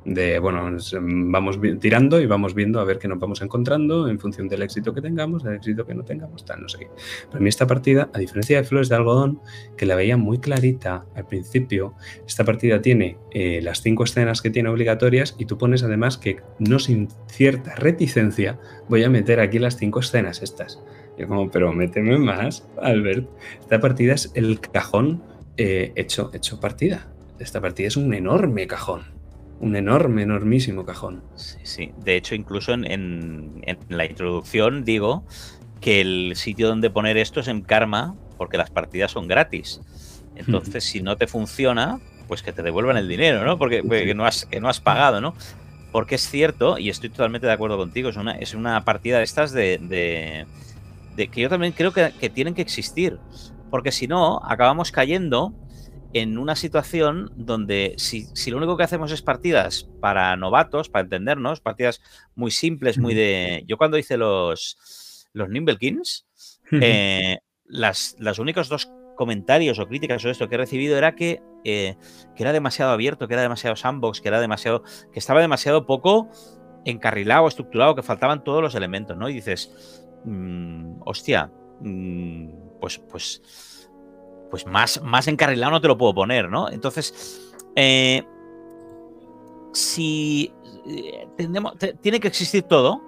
De, 0.04 0.38
bueno, 0.38 0.76
es, 0.76 0.94
mm, 0.94 1.30
vamos 1.30 1.60
tirando 1.80 2.20
y 2.20 2.26
vamos 2.26 2.54
viendo 2.54 2.80
a 2.80 2.84
ver 2.84 2.98
qué 2.98 3.08
nos 3.08 3.18
vamos 3.18 3.40
encontrando 3.42 4.08
en 4.08 4.18
función 4.18 4.48
del 4.48 4.62
éxito 4.62 4.92
que 4.92 5.00
tengamos, 5.00 5.44
del 5.44 5.54
éxito 5.54 5.86
que 5.86 5.94
no 5.94 6.04
tengamos, 6.04 6.44
tal, 6.44 6.62
no 6.62 6.68
sé 6.68 6.78
qué. 6.80 6.88
Para 7.28 7.40
mí 7.40 7.48
esta 7.48 7.66
partida, 7.66 8.10
a 8.12 8.18
diferencia 8.18 8.58
de 8.58 8.64
Flores 8.64 8.88
de 8.88 8.96
Algodón, 8.96 9.40
que 9.76 9.86
la 9.86 9.94
veía 9.94 10.16
muy 10.16 10.38
clarita 10.38 11.06
al 11.14 11.26
principio, 11.26 11.94
esta 12.26 12.44
partida 12.44 12.82
tiene 12.82 13.18
eh, 13.30 13.60
las 13.62 13.82
cinco 13.82 14.04
escenas 14.04 14.42
que 14.42 14.50
tiene 14.50 14.68
obligatorias 14.68 15.36
y 15.38 15.46
tú 15.46 15.58
pones 15.58 15.82
además 15.82 16.18
que 16.18 16.38
no 16.58 16.78
sin 16.78 17.08
cierta 17.28 17.74
reticencia 17.74 18.58
voy 18.88 19.04
a 19.04 19.10
meter 19.10 19.40
aquí 19.40 19.58
las 19.58 19.76
cinco 19.76 20.00
escenas 20.00 20.42
estas. 20.42 20.82
Yo 21.18 21.28
como, 21.28 21.50
pero 21.50 21.72
méteme 21.72 22.18
más, 22.18 22.66
Albert. 22.80 23.28
Esta 23.60 23.80
partida 23.80 24.14
es 24.14 24.32
el 24.34 24.60
cajón 24.60 25.22
eh, 25.56 25.92
hecho, 25.96 26.30
hecho 26.32 26.60
partida. 26.60 27.08
Esta 27.38 27.60
partida 27.60 27.88
es 27.88 27.96
un 27.96 28.14
enorme 28.14 28.66
cajón. 28.66 29.11
Un 29.62 29.76
enorme, 29.76 30.22
enormísimo 30.22 30.84
cajón. 30.84 31.22
Sí, 31.36 31.58
sí. 31.62 31.92
De 31.96 32.16
hecho, 32.16 32.34
incluso 32.34 32.72
en, 32.72 32.84
en- 32.90 33.62
en 33.64 33.78
la 33.88 34.04
introducción 34.06 34.84
digo 34.84 35.24
que 35.80 36.00
el 36.00 36.32
sitio 36.34 36.66
donde 36.68 36.90
poner 36.90 37.16
esto 37.16 37.40
es 37.40 37.48
en 37.48 37.62
Karma, 37.62 38.16
porque 38.36 38.58
las 38.58 38.70
partidas 38.70 39.12
son 39.12 39.28
gratis. 39.28 39.80
Entonces, 40.34 40.82
si 40.90 41.00
no 41.00 41.16
te 41.16 41.28
funciona, 41.28 42.00
pues 42.26 42.42
que 42.42 42.52
te 42.52 42.62
devuelvan 42.62 42.96
el 42.96 43.06
dinero, 43.08 43.44
¿no? 43.44 43.56
Porque, 43.56 43.82
porque 43.84 44.04
que 44.04 44.14
no, 44.14 44.26
has, 44.26 44.46
que 44.46 44.60
no 44.60 44.68
has 44.68 44.80
pagado, 44.80 45.20
¿no? 45.20 45.34
Porque 45.92 46.16
es 46.16 46.28
cierto, 46.28 46.78
y 46.78 46.88
estoy 46.88 47.10
totalmente 47.10 47.46
de 47.46 47.52
acuerdo 47.52 47.76
contigo, 47.76 48.08
es 48.08 48.16
una, 48.16 48.32
es 48.32 48.54
una 48.54 48.84
partida 48.84 49.18
de 49.18 49.24
estas 49.24 49.52
de, 49.52 49.78
de- 49.78 50.46
de 51.14 51.28
que 51.28 51.40
yo 51.42 51.48
también 51.48 51.72
creo 51.74 51.92
que, 51.92 52.12
que 52.18 52.30
tienen 52.30 52.54
que 52.54 52.62
existir. 52.62 53.18
Porque 53.70 53.92
si 53.92 54.08
no, 54.08 54.40
acabamos 54.44 54.90
cayendo 54.90 55.54
en 56.14 56.38
una 56.38 56.56
situación 56.56 57.32
donde 57.36 57.94
si, 57.96 58.26
si 58.34 58.50
lo 58.50 58.58
único 58.58 58.76
que 58.76 58.84
hacemos 58.84 59.12
es 59.12 59.22
partidas 59.22 59.88
para 60.00 60.36
novatos, 60.36 60.88
para 60.88 61.04
entendernos, 61.04 61.60
partidas 61.60 62.02
muy 62.34 62.50
simples, 62.50 62.98
muy 62.98 63.14
de... 63.14 63.64
Yo 63.66 63.78
cuando 63.78 63.98
hice 63.98 64.16
los, 64.16 65.28
los 65.32 65.48
Nimblekins, 65.48 66.26
eh, 66.72 67.38
las, 67.64 68.16
los 68.18 68.38
únicos 68.38 68.68
dos 68.68 68.90
comentarios 69.16 69.78
o 69.78 69.86
críticas 69.86 70.24
o 70.24 70.30
esto 70.30 70.48
que 70.48 70.56
he 70.56 70.58
recibido 70.58 70.96
era 70.96 71.14
que, 71.14 71.42
eh, 71.64 71.96
que 72.34 72.42
era 72.42 72.52
demasiado 72.52 72.92
abierto, 72.92 73.28
que 73.28 73.34
era 73.34 73.42
demasiado 73.42 73.76
sandbox, 73.76 74.20
que 74.20 74.28
era 74.28 74.40
demasiado. 74.40 74.82
que 75.12 75.18
estaba 75.18 75.40
demasiado 75.40 75.86
poco 75.86 76.28
encarrilado, 76.84 77.46
estructurado, 77.46 77.94
que 77.94 78.02
faltaban 78.02 78.44
todos 78.44 78.62
los 78.62 78.74
elementos, 78.74 79.16
¿no? 79.16 79.28
Y 79.28 79.34
dices, 79.34 80.04
mm, 80.24 81.02
hostia, 81.04 81.50
mm, 81.80 82.78
pues, 82.80 82.98
pues, 82.98 83.42
pues 84.52 84.66
más, 84.66 85.00
más 85.02 85.28
encarrilado 85.28 85.72
no 85.72 85.80
te 85.80 85.88
lo 85.88 85.96
puedo 85.96 86.14
poner, 86.14 86.50
¿no? 86.50 86.70
Entonces, 86.70 87.54
eh, 87.74 88.22
si 89.72 90.52
eh, 90.86 91.26
tiene 92.02 92.20
que 92.20 92.28
existir 92.28 92.64
todo, 92.64 93.00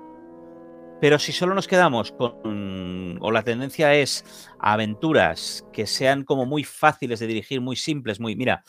pero 1.03 1.19
si 1.19 1.33
solo 1.33 1.55
nos 1.55 1.69
quedamos 1.69 2.13
con, 2.13 3.19
o 3.21 3.31
la 3.31 3.43
tendencia 3.43 3.95
es 3.95 4.25
aventuras 4.59 5.67
que 5.71 5.87
sean 5.87 6.25
como 6.25 6.47
muy 6.47 6.65
fáciles 6.65 7.21
de 7.21 7.27
dirigir, 7.27 7.61
muy 7.61 7.77
simples, 7.77 8.21
muy, 8.21 8.37
mira, 8.37 8.65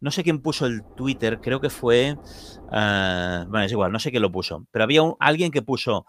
no 0.00 0.10
sé 0.10 0.24
quién 0.24 0.42
puso 0.42 0.66
el 0.66 0.82
Twitter, 0.96 1.38
creo 1.40 1.60
que 1.60 1.70
fue, 1.70 2.16
ah, 2.72 3.46
bueno, 3.48 3.66
es 3.66 3.70
igual, 3.70 3.92
no 3.92 4.00
sé 4.00 4.10
quién 4.10 4.22
lo 4.22 4.32
puso, 4.32 4.66
pero 4.72 4.82
había 4.82 5.02
alguien 5.20 5.52
que 5.52 5.62
puso, 5.62 6.06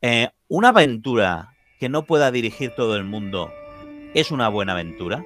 eh, 0.00 0.30
una 0.48 0.70
aventura 0.70 1.50
que 1.78 1.90
no 1.90 2.06
pueda 2.06 2.30
dirigir 2.30 2.74
todo 2.74 2.96
el 2.96 3.04
mundo 3.04 3.52
es 4.14 4.30
una 4.30 4.48
buena 4.48 4.72
aventura. 4.72 5.22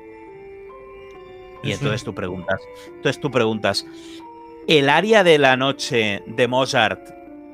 Y 1.62 1.72
entonces 1.72 2.04
tú 2.04 2.14
preguntas, 2.14 2.60
entonces 2.86 3.20
tú 3.20 3.30
preguntas, 3.30 3.86
¿el 4.66 4.88
área 4.88 5.22
de 5.22 5.38
la 5.38 5.56
noche 5.56 6.22
de 6.26 6.48
Mozart 6.48 7.00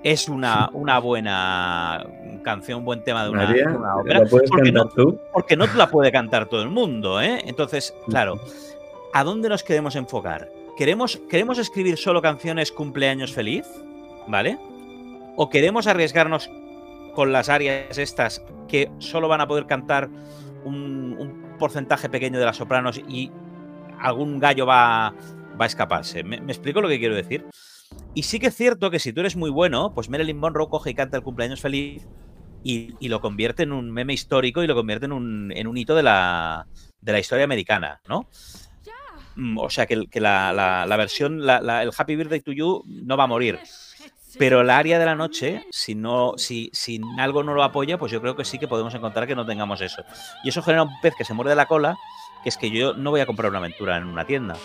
es 0.03 0.29
una, 0.29 0.71
una 0.73 0.99
buena 0.99 2.07
canción, 2.43 2.79
un 2.79 2.85
buen 2.85 3.05
tema 3.05 3.25
de 3.25 3.31
una, 3.31 3.45
María, 3.45 3.69
de 3.69 3.77
una 3.77 3.97
ópera? 3.97 4.21
¿la 4.21 4.27
puedes 4.27 4.51
Porque 4.51 4.73
cantar 4.73 4.87
no, 4.87 4.91
tú? 4.91 5.21
porque 5.33 5.57
no 5.57 5.67
la 5.77 5.91
puede 5.91 6.11
cantar 6.13 6.47
todo 6.47 6.63
el 6.63 6.71
mundo, 6.71 7.21
¿eh? 7.21 7.43
Entonces, 7.45 7.95
claro, 8.07 8.41
¿a 9.13 9.25
dónde 9.25 9.49
nos 9.49 9.63
queremos 9.63 9.97
enfocar? 9.97 10.49
¿Queremos, 10.77 11.21
¿Queremos 11.29 11.59
escribir 11.59 11.99
solo 11.99 12.23
canciones 12.23 12.73
cumpleaños 12.73 13.33
feliz? 13.33 13.67
¿Vale? 14.29 14.59
¿O 15.37 15.51
queremos 15.51 15.87
arriesgarnos 15.87 16.51
con 17.15 17.33
las 17.33 17.49
áreas 17.49 17.99
estas 17.99 18.43
que 18.69 18.91
solo 18.99 19.27
van 19.29 19.41
a 19.41 19.49
poder 19.49 19.67
cantar 19.67 20.09
un, 20.65 21.17
un 21.19 21.57
porcentaje 21.59 22.09
pequeño 22.09 22.39
de 22.39 22.45
las 22.45 22.57
sopranos 22.57 22.99
y 23.09 23.33
algún 24.01 24.39
gallo 24.39 24.67
va, 24.67 25.15
va 25.61 25.65
a 25.65 25.67
escaparse? 25.67 26.23
¿Me, 26.25 26.41
me 26.41 26.53
explico 26.53 26.81
lo 26.81 26.89
que 26.89 26.99
quiero 26.99 27.15
decir? 27.15 27.45
Y 28.15 28.23
sí 28.25 28.39
que 28.39 28.49
es 28.49 28.55
cierto 28.57 28.91
que 28.91 28.99
si 28.99 29.13
tú 29.13 29.21
eres 29.21 29.37
muy 29.37 29.51
bueno, 29.51 29.93
pues 29.95 30.09
Marilyn 30.09 30.39
Monroe 30.39 30.69
coge 30.69 30.91
y 30.91 30.95
canta 30.95 31.17
el 31.17 31.23
cumpleaños 31.23 31.61
feliz 31.61 32.07
y, 32.63 32.95
y 32.99 33.09
lo 33.09 33.21
convierte 33.21 33.63
en 33.63 33.73
un 33.73 33.91
meme 33.91 34.13
histórico 34.13 34.63
y 34.63 34.67
lo 34.67 34.75
convierte 34.75 35.07
en 35.07 35.13
un, 35.13 35.53
en 35.55 35.67
un 35.67 35.77
hito 35.77 35.95
de 35.95 36.03
la, 36.03 36.67
de 37.01 37.13
la 37.13 37.19
historia 37.19 37.45
americana, 37.45 38.01
¿no? 38.09 38.29
Mm, 39.37 39.59
O 39.59 39.71
sea 39.71 39.87
que, 39.87 40.07
que 40.11 40.21
la, 40.21 40.53
la- 40.53 40.87
la 40.87 40.97
versión, 40.97 41.45
la- 41.47 41.83
el 41.83 41.91
Happy 41.97 42.17
Birthday 42.17 42.41
to 42.41 42.53
You 42.53 42.83
no 42.87 43.17
va 43.17 43.25
a 43.25 43.29
morir. 43.29 43.59
Pero 44.39 44.61
el 44.61 44.71
área 44.71 44.99
de 44.99 45.07
la 45.07 45.15
noche, 45.17 45.65
si 45.71 45.95
no, 45.95 46.35
si, 46.37 46.71
si 46.75 47.01
algo 47.19 47.43
no 47.43 47.55
lo 47.55 47.63
apoya, 47.63 47.97
pues 47.99 48.13
yo 48.13 48.21
creo 48.21 48.37
que 48.37 48.45
sí 48.45 48.59
que 48.59 48.69
podemos 48.69 48.95
encontrar 48.95 49.27
que 49.27 49.35
no 49.35 49.47
tengamos 49.47 49.81
eso. 49.81 50.05
Y 50.45 50.51
eso 50.51 50.63
genera 50.63 50.83
un 50.83 50.91
pez 51.01 51.15
que 51.17 51.25
se 51.25 51.33
muerde 51.35 51.55
la 51.55 51.67
cola, 51.67 51.97
que 52.43 52.49
es 52.49 52.57
que 52.57 52.71
yo 52.71 52.95
no 52.95 53.11
voy 53.11 53.21
a 53.21 53.27
comprar 53.27 53.51
una 53.51 53.59
aventura 53.59 53.97
en 53.97 54.05
una 54.07 54.25
tienda. 54.25 54.57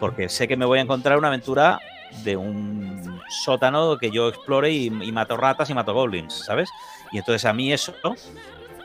Porque 0.00 0.28
sé 0.28 0.48
que 0.48 0.56
me 0.56 0.64
voy 0.66 0.78
a 0.78 0.82
encontrar 0.82 1.18
una 1.18 1.28
aventura 1.28 1.80
de 2.24 2.36
un 2.36 3.20
sótano 3.28 3.96
que 3.98 4.10
yo 4.10 4.28
explore 4.28 4.70
y, 4.70 4.90
mato 4.90 5.36
ratas 5.36 5.70
y 5.70 5.74
mato 5.74 5.94
goblins, 5.94 6.34
¿sabes? 6.34 6.70
Y 7.12 7.18
entonces 7.18 7.44
a 7.44 7.52
mí 7.52 7.72
eso, 7.72 7.94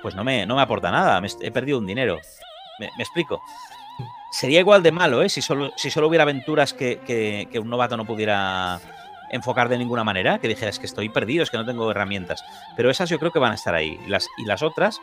pues 0.01 0.15
no 0.15 0.23
me, 0.23 0.45
no 0.45 0.55
me 0.55 0.61
aporta 0.61 0.91
nada. 0.91 1.19
me 1.19 1.27
he 1.41 1.51
perdido 1.51 1.79
un 1.79 1.87
dinero. 1.87 2.19
¿Me, 2.79 2.87
explico? 2.99 3.41
Sería 4.31 4.59
igual 4.59 4.83
de 4.83 4.91
malo, 4.91 5.23
¿eh? 5.23 5.29
Si 5.29 5.41
solo, 5.41 5.71
si 5.75 5.89
solo 5.89 6.07
hubiera 6.07 6.23
aventuras 6.23 6.73
que, 6.73 6.99
que- 6.99 7.47
que 7.51 7.59
un 7.59 7.69
novato 7.69 7.97
no 7.97 8.05
pudiera 8.05 8.79
enfocar 9.31 9.67
de 9.69 9.77
ninguna 9.77 10.03
manera, 10.03 10.39
que 10.39 10.47
dijera 10.47 10.69
es 10.69 10.79
que 10.79 10.85
estoy 10.85 11.09
perdido, 11.09 11.43
es 11.43 11.49
que 11.49 11.57
no 11.57 11.65
tengo 11.65 11.89
herramientas. 11.89 12.43
Pero 12.75 12.89
esas 12.89 13.09
yo 13.09 13.19
creo 13.19 13.31
que 13.31 13.39
van 13.39 13.53
a 13.53 13.55
estar 13.55 13.73
ahí. 13.73 13.99
Y 14.05 14.09
las, 14.09 14.27
y 14.37 14.45
las 14.45 14.61
otras, 14.61 14.99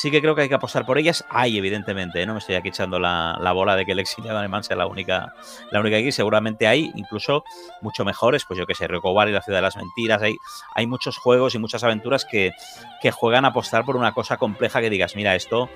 sí 0.00 0.12
que 0.12 0.20
creo 0.20 0.36
que 0.36 0.42
hay 0.42 0.48
que 0.48 0.54
apostar 0.54 0.86
por 0.86 0.96
ellas. 0.96 1.24
Hay, 1.28 1.58
evidentemente, 1.58 2.22
¿eh? 2.22 2.26
no 2.26 2.34
me 2.34 2.38
estoy 2.38 2.54
aquí 2.54 2.68
echando 2.68 3.00
la, 3.00 3.36
la 3.40 3.50
bola 3.50 3.74
de 3.74 3.84
que 3.84 3.92
el 3.92 3.98
exiliado 3.98 4.38
alemán 4.38 4.62
sea 4.62 4.76
la 4.76 4.86
única, 4.86 5.34
la 5.72 5.80
única 5.80 5.96
aquí. 5.96 6.12
Seguramente 6.12 6.68
hay 6.68 6.92
incluso 6.94 7.42
mucho 7.80 8.04
mejores, 8.04 8.44
pues 8.46 8.58
yo 8.58 8.64
que 8.66 8.76
sé, 8.76 8.86
Recobar 8.86 9.28
y 9.28 9.32
la 9.32 9.42
ciudad 9.42 9.58
de 9.58 9.62
las 9.62 9.76
mentiras. 9.76 10.22
Hay, 10.22 10.36
hay 10.76 10.86
muchos 10.86 11.18
juegos 11.18 11.56
y 11.56 11.58
muchas 11.58 11.82
aventuras 11.82 12.24
que, 12.24 12.52
que 13.02 13.10
juegan 13.10 13.44
a 13.44 13.48
apostar 13.48 13.84
por 13.84 13.96
una 13.96 14.12
cosa 14.12 14.36
compleja 14.36 14.80
que 14.80 14.88
digas, 14.88 15.16
mira, 15.16 15.34
esto, 15.34 15.68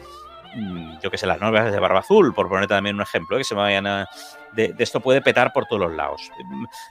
mm, 0.55 1.01
yo 1.03 1.11
que 1.11 1.19
sé, 1.19 1.27
las 1.27 1.41
novelas 1.41 1.73
de 1.73 1.81
Barba 1.81 1.99
Azul, 1.99 2.33
por 2.33 2.49
poner 2.49 2.69
también 2.69 2.95
un 2.95 3.03
ejemplo, 3.03 3.37
¿eh? 3.37 3.41
que 3.41 3.45
se 3.45 3.57
me 3.57 3.63
vayan 3.63 3.87
a- 3.89 4.09
de, 4.53 4.73
esto 4.79 5.01
puede 5.01 5.21
petar 5.21 5.53
por 5.53 5.67
todos 5.67 5.83
los 5.83 5.93
lados. 5.93 6.31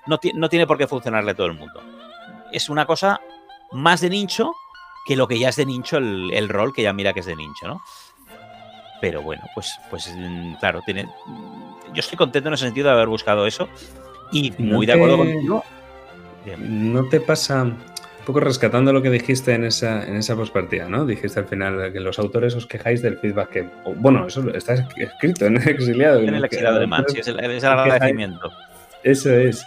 No, 0.06 0.20
no 0.34 0.50
tiene 0.50 0.68
por 0.68 0.78
qué 0.78 0.86
funcionarle 0.86 1.34
todo 1.34 1.48
el 1.48 1.54
mundo. 1.54 1.82
Es 2.52 2.70
una 2.70 2.86
cosa 2.86 3.22
más 3.72 4.02
de 4.02 4.10
nicho 4.10 4.52
que 5.06 5.16
lo 5.16 5.28
que 5.28 5.40
ya 5.40 5.50
es 5.50 5.56
de 5.56 5.66
nicho 5.66 5.98
el, 5.98 6.32
el 6.34 6.50
rol, 6.50 6.74
que 6.74 6.84
ya 6.84 6.94
mira 6.94 7.14
que 7.14 7.22
es 7.22 7.26
de 7.26 7.36
nicho, 7.36 7.68
¿no? 7.68 7.82
Pero 9.02 9.22
bueno, 9.22 9.42
pues, 9.56 9.74
pues 9.90 10.14
mm, 10.16 10.56
claro, 10.56 10.82
tiene. 10.86 11.08
Yo 11.94 12.00
estoy 12.00 12.18
contento 12.18 12.50
en 12.50 12.54
ese 12.54 12.66
sentido 12.66 12.88
de 12.88 12.94
haber 12.94 13.08
buscado 13.08 13.48
eso. 13.48 13.68
Y 14.32 14.52
¿No 14.60 14.76
muy 14.76 14.86
de 14.86 14.94
acuerdo 14.94 15.18
te- 15.18 15.34
contigo. 15.34 15.64
¿No 16.58 17.10
te 17.10 17.20
pasa 17.20 17.64
un 17.64 17.78
poco 18.26 18.40
rescatando 18.40 18.94
lo 18.94 19.02
que 19.02 19.10
dijiste 19.10 19.54
en 19.54 19.64
esa, 19.64 20.06
en 20.08 20.16
esa 20.16 20.36
postpartida, 20.36 20.88
¿no? 20.88 21.06
Dijiste 21.06 21.40
al 21.40 21.48
final 21.48 21.92
que 21.92 22.00
los 22.00 22.18
autores 22.20 22.56
os 22.56 22.68
quejáis 22.68 23.02
del 23.02 23.18
feedback 23.18 23.50
que... 23.50 23.70
Bueno, 23.96 24.28
eso 24.28 24.48
está 24.52 24.76
escrito 24.96 25.48
en 25.48 25.58
el 25.58 25.68
exiliado. 25.68 26.20
En 26.22 26.36
el 26.36 26.46
exiliado 26.46 26.80
autores- 26.86 27.12
sí, 27.12 27.20
es 27.20 27.28
el, 27.28 27.40
es 27.40 27.64
el 27.64 27.70
agradecimiento. 27.72 28.52
Eso 29.04 29.32
es. 29.34 29.66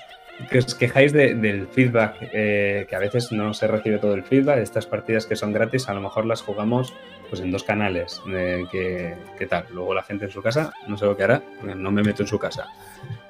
Que 0.50 0.58
os 0.58 0.74
quejáis 0.74 1.12
de- 1.12 1.34
del 1.34 1.68
feedback, 1.68 2.16
eh, 2.32 2.86
que 2.88 2.96
a 2.96 2.98
veces 2.98 3.30
no 3.32 3.54
se 3.54 3.66
recibe 3.68 3.98
todo 3.98 4.14
el 4.14 4.24
feedback. 4.24 4.58
Estas 4.58 4.84
partidas 4.86 5.26
que 5.26 5.36
son 5.36 5.52
gratis, 5.52 5.88
a 5.88 5.94
lo 5.94 6.00
mejor 6.00 6.26
las 6.26 6.42
jugamos 6.42 6.92
pues 7.30 7.40
en 7.40 7.50
dos 7.52 7.62
canales. 7.64 8.20
eh, 8.32 8.64
que, 8.70 9.14
que 9.38 9.46
tal. 9.46 9.66
Luego 9.72 9.94
la 9.94 10.02
gente 10.02 10.24
en 10.26 10.30
su 10.30 10.42
casa, 10.42 10.72
no 10.88 10.96
sé 10.98 11.04
lo 11.06 11.16
que 11.16 11.22
hará, 11.24 11.42
no 11.62 11.90
me 11.92 12.02
meto 12.02 12.22
en 12.22 12.28
su 12.28 12.38
casa. 12.38 12.66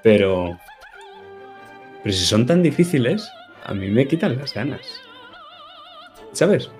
Pero, 0.02 0.58
pero 2.02 2.12
si 2.14 2.24
son 2.24 2.46
tan 2.46 2.62
difíciles, 2.62 3.30
a 3.64 3.74
mí 3.74 3.88
me 3.90 4.06
quitan 4.08 4.36
las 4.38 4.52
ganas. 4.54 4.80
¿Sabes? 6.32 6.70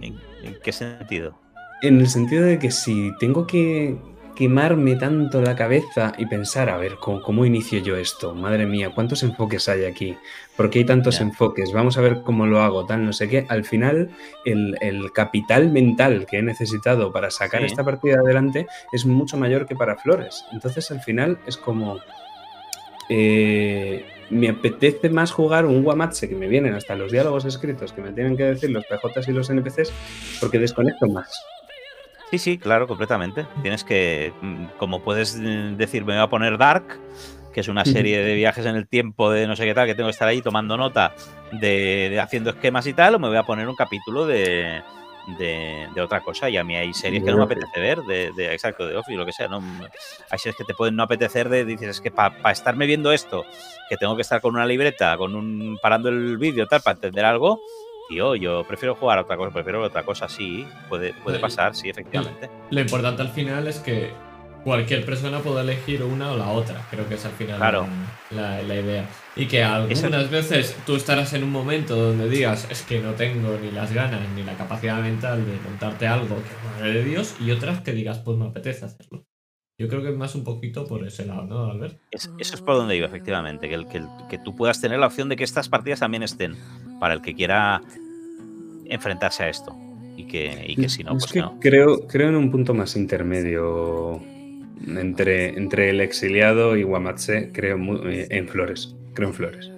¿En, 0.00 0.18
en 0.42 0.58
qué 0.62 0.72
sentido? 0.72 1.38
En 1.82 2.00
el 2.00 2.08
sentido 2.08 2.44
de 2.44 2.58
que 2.58 2.70
si 2.70 3.12
tengo 3.20 3.46
que 3.46 3.96
quemarme 4.40 4.96
tanto 4.96 5.42
la 5.42 5.54
cabeza 5.54 6.14
y 6.16 6.24
pensar, 6.24 6.70
a 6.70 6.78
ver, 6.78 6.94
¿cómo, 6.98 7.20
cómo 7.20 7.44
inicio 7.44 7.78
yo 7.80 7.98
esto? 7.98 8.34
Madre 8.34 8.64
mía, 8.64 8.90
¿cuántos 8.94 9.22
enfoques 9.22 9.68
hay 9.68 9.84
aquí? 9.84 10.16
¿Por 10.56 10.70
qué 10.70 10.78
hay 10.78 10.86
tantos 10.86 11.20
enfoques? 11.20 11.72
Vamos 11.74 11.98
a 11.98 12.00
ver 12.00 12.22
cómo 12.22 12.46
lo 12.46 12.62
hago, 12.62 12.86
tal, 12.86 13.04
no 13.04 13.12
sé 13.12 13.28
qué. 13.28 13.44
Al 13.50 13.64
final, 13.64 14.08
el, 14.46 14.78
el 14.80 15.12
capital 15.12 15.70
mental 15.70 16.24
que 16.24 16.38
he 16.38 16.42
necesitado 16.42 17.12
para 17.12 17.30
sacar 17.30 17.60
Sí. 17.60 17.66
esta 17.66 17.84
partida 17.84 18.20
adelante 18.20 18.66
es 18.94 19.04
mucho 19.04 19.36
mayor 19.36 19.66
que 19.66 19.76
para 19.76 19.96
Flores. 19.98 20.42
Entonces, 20.52 20.90
al 20.90 21.02
final, 21.02 21.38
es 21.46 21.58
como... 21.58 21.98
eh, 23.10 24.06
me 24.30 24.48
apetece 24.48 25.10
más 25.10 25.32
jugar 25.32 25.66
un 25.66 25.82
Guamatse 25.82 26.28
que 26.30 26.34
me 26.36 26.46
vienen 26.48 26.72
hasta 26.74 26.94
los 26.94 27.12
diálogos 27.12 27.44
escritos 27.44 27.92
que 27.92 28.00
me 28.00 28.12
tienen 28.12 28.36
que 28.38 28.44
decir 28.44 28.70
los 28.70 28.84
PJs 28.86 29.28
y 29.28 29.32
los 29.32 29.50
NPCs 29.50 29.92
porque 30.40 30.58
desconecto 30.58 31.06
más. 31.08 31.30
Sí, 32.30 32.38
sí, 32.38 32.58
claro, 32.58 32.86
completamente. 32.86 33.46
Tienes 33.62 33.82
que, 33.84 34.32
mm, 34.40 34.64
como 34.78 35.00
puedes 35.02 35.36
mm, 35.36 35.76
decir, 35.76 36.04
me 36.04 36.14
voy 36.14 36.22
a 36.22 36.28
poner 36.28 36.58
Dark, 36.58 36.84
que 37.52 37.60
es 37.60 37.68
una 37.68 37.84
serie 37.84 38.18
de 38.22 38.34
viajes 38.36 38.64
en 38.66 38.76
el 38.76 38.86
tiempo 38.86 39.30
de 39.32 39.46
no 39.48 39.56
sé 39.56 39.64
qué 39.64 39.74
tal, 39.74 39.86
que 39.86 39.94
tengo 39.96 40.06
que 40.08 40.12
estar 40.12 40.28
ahí 40.28 40.40
tomando 40.40 40.76
nota 40.76 41.12
de, 41.52 42.08
de 42.10 42.20
haciendo 42.20 42.50
esquemas 42.50 42.86
y 42.86 42.92
tal, 42.94 43.16
o 43.16 43.18
me 43.18 43.26
voy 43.28 43.36
a 43.36 43.42
poner 43.42 43.68
un 43.68 43.74
capítulo 43.74 44.26
de, 44.26 44.80
de, 45.38 45.88
de 45.92 46.00
otra 46.00 46.20
cosa. 46.20 46.48
Y 46.48 46.56
a 46.56 46.62
mí 46.62 46.76
hay 46.76 46.94
series 46.94 47.24
que 47.24 47.32
no 47.32 47.38
me 47.38 47.42
apetece 47.46 47.80
ver, 47.80 47.98
de, 48.02 48.30
de- 48.36 48.52
exacto, 48.52 48.86
de 48.86 48.94
Office, 48.96 49.18
lo 49.18 49.26
que 49.26 49.32
sea. 49.32 49.48
¿no? 49.48 49.60
Hay 50.30 50.38
series 50.38 50.54
que 50.56 50.62
te 50.64 50.74
pueden 50.74 50.94
no 50.94 51.02
apetecer 51.02 51.48
de, 51.48 51.64
dices, 51.64 51.88
es 51.88 52.00
que 52.00 52.12
para 52.12 52.52
estarme 52.52 52.86
viendo 52.86 53.10
esto, 53.10 53.44
que 53.88 53.96
tengo 53.96 54.14
que 54.14 54.22
estar 54.22 54.40
con 54.40 54.54
una 54.54 54.64
libreta, 54.66 55.16
con 55.16 55.34
un 55.34 55.76
parando 55.82 56.08
el 56.10 56.38
vídeo, 56.38 56.68
tal, 56.68 56.80
para 56.82 56.94
entender 56.94 57.24
algo. 57.24 57.60
Tío, 58.10 58.34
yo 58.34 58.64
prefiero 58.66 58.96
jugar 58.96 59.18
a 59.18 59.22
otra 59.22 59.36
cosa, 59.36 59.52
prefiero 59.52 59.80
otra 59.84 60.02
cosa, 60.02 60.28
sí, 60.28 60.66
puede, 60.88 61.14
puede 61.14 61.38
pasar, 61.38 61.76
sí, 61.76 61.88
efectivamente. 61.88 62.50
Lo 62.72 62.80
importante 62.80 63.22
al 63.22 63.28
final 63.28 63.68
es 63.68 63.78
que 63.78 64.10
cualquier 64.64 65.04
persona 65.06 65.38
pueda 65.38 65.60
elegir 65.60 66.02
una 66.02 66.32
o 66.32 66.36
la 66.36 66.48
otra. 66.48 66.84
Creo 66.90 67.08
que 67.08 67.14
es 67.14 67.24
al 67.24 67.30
final 67.30 67.58
Claro. 67.58 67.86
la, 68.32 68.60
la 68.62 68.74
idea. 68.74 69.06
Y 69.36 69.46
que 69.46 69.62
algunas 69.62 70.28
veces 70.28 70.76
tú 70.84 70.96
estarás 70.96 71.32
en 71.34 71.44
un 71.44 71.52
momento 71.52 71.94
donde 71.94 72.28
digas, 72.28 72.66
es 72.68 72.82
que 72.82 72.98
no 73.00 73.12
tengo 73.12 73.56
ni 73.62 73.70
las 73.70 73.92
ganas 73.94 74.20
ni 74.34 74.42
la 74.42 74.54
capacidad 74.54 75.00
mental 75.00 75.46
de 75.46 75.56
contarte 75.58 76.08
algo 76.08 76.34
que 76.34 76.68
madre 76.80 76.92
de 76.94 77.04
Dios, 77.04 77.36
y 77.40 77.52
otras 77.52 77.80
que 77.82 77.92
digas, 77.92 78.18
pues 78.18 78.36
me 78.36 78.46
apetece 78.48 78.86
hacerlo. 78.86 79.24
Yo 79.78 79.88
creo 79.88 80.02
que 80.02 80.10
es 80.10 80.16
más 80.16 80.34
un 80.34 80.42
poquito 80.42 80.84
por 80.84 81.06
ese 81.06 81.24
lado, 81.26 81.44
¿no, 81.44 81.64
Albert? 81.70 81.98
Es- 82.10 82.28
eso 82.38 82.54
es 82.56 82.60
por 82.60 82.74
donde 82.74 82.96
iba, 82.96 83.06
efectivamente, 83.06 83.68
que, 83.68 83.74
el, 83.74 83.86
que, 83.86 83.98
el- 83.98 84.08
que 84.28 84.36
tú 84.36 84.54
puedas 84.56 84.80
tener 84.80 84.98
la 84.98 85.06
opción 85.06 85.28
de 85.28 85.36
que 85.36 85.44
estas 85.44 85.68
partidas 85.70 86.00
también 86.00 86.22
estén 86.24 86.56
para 87.00 87.14
el 87.14 87.22
que 87.22 87.34
quiera 87.34 87.80
enfrentarse 88.84 89.42
a 89.44 89.48
esto. 89.48 89.74
Y 90.16 90.24
que, 90.26 90.64
y 90.68 90.76
que 90.76 90.88
si 90.88 91.02
no, 91.02 91.16
Es 91.16 91.24
pues 91.24 91.32
que 91.32 91.40
no. 91.40 91.58
creo, 91.60 92.06
creo 92.06 92.28
en 92.28 92.36
un 92.36 92.50
punto 92.50 92.74
más 92.74 92.94
intermedio 92.94 94.20
entre, 94.86 95.56
entre 95.58 95.90
el 95.90 96.00
exiliado 96.00 96.76
y 96.76 96.82
Guamatse, 96.82 97.50
creo 97.52 97.78
eh, 98.06 98.26
en 98.30 98.46
Flores. 98.48 98.94
Creo 99.14 99.28
en 99.28 99.34
Flores. 99.34 99.70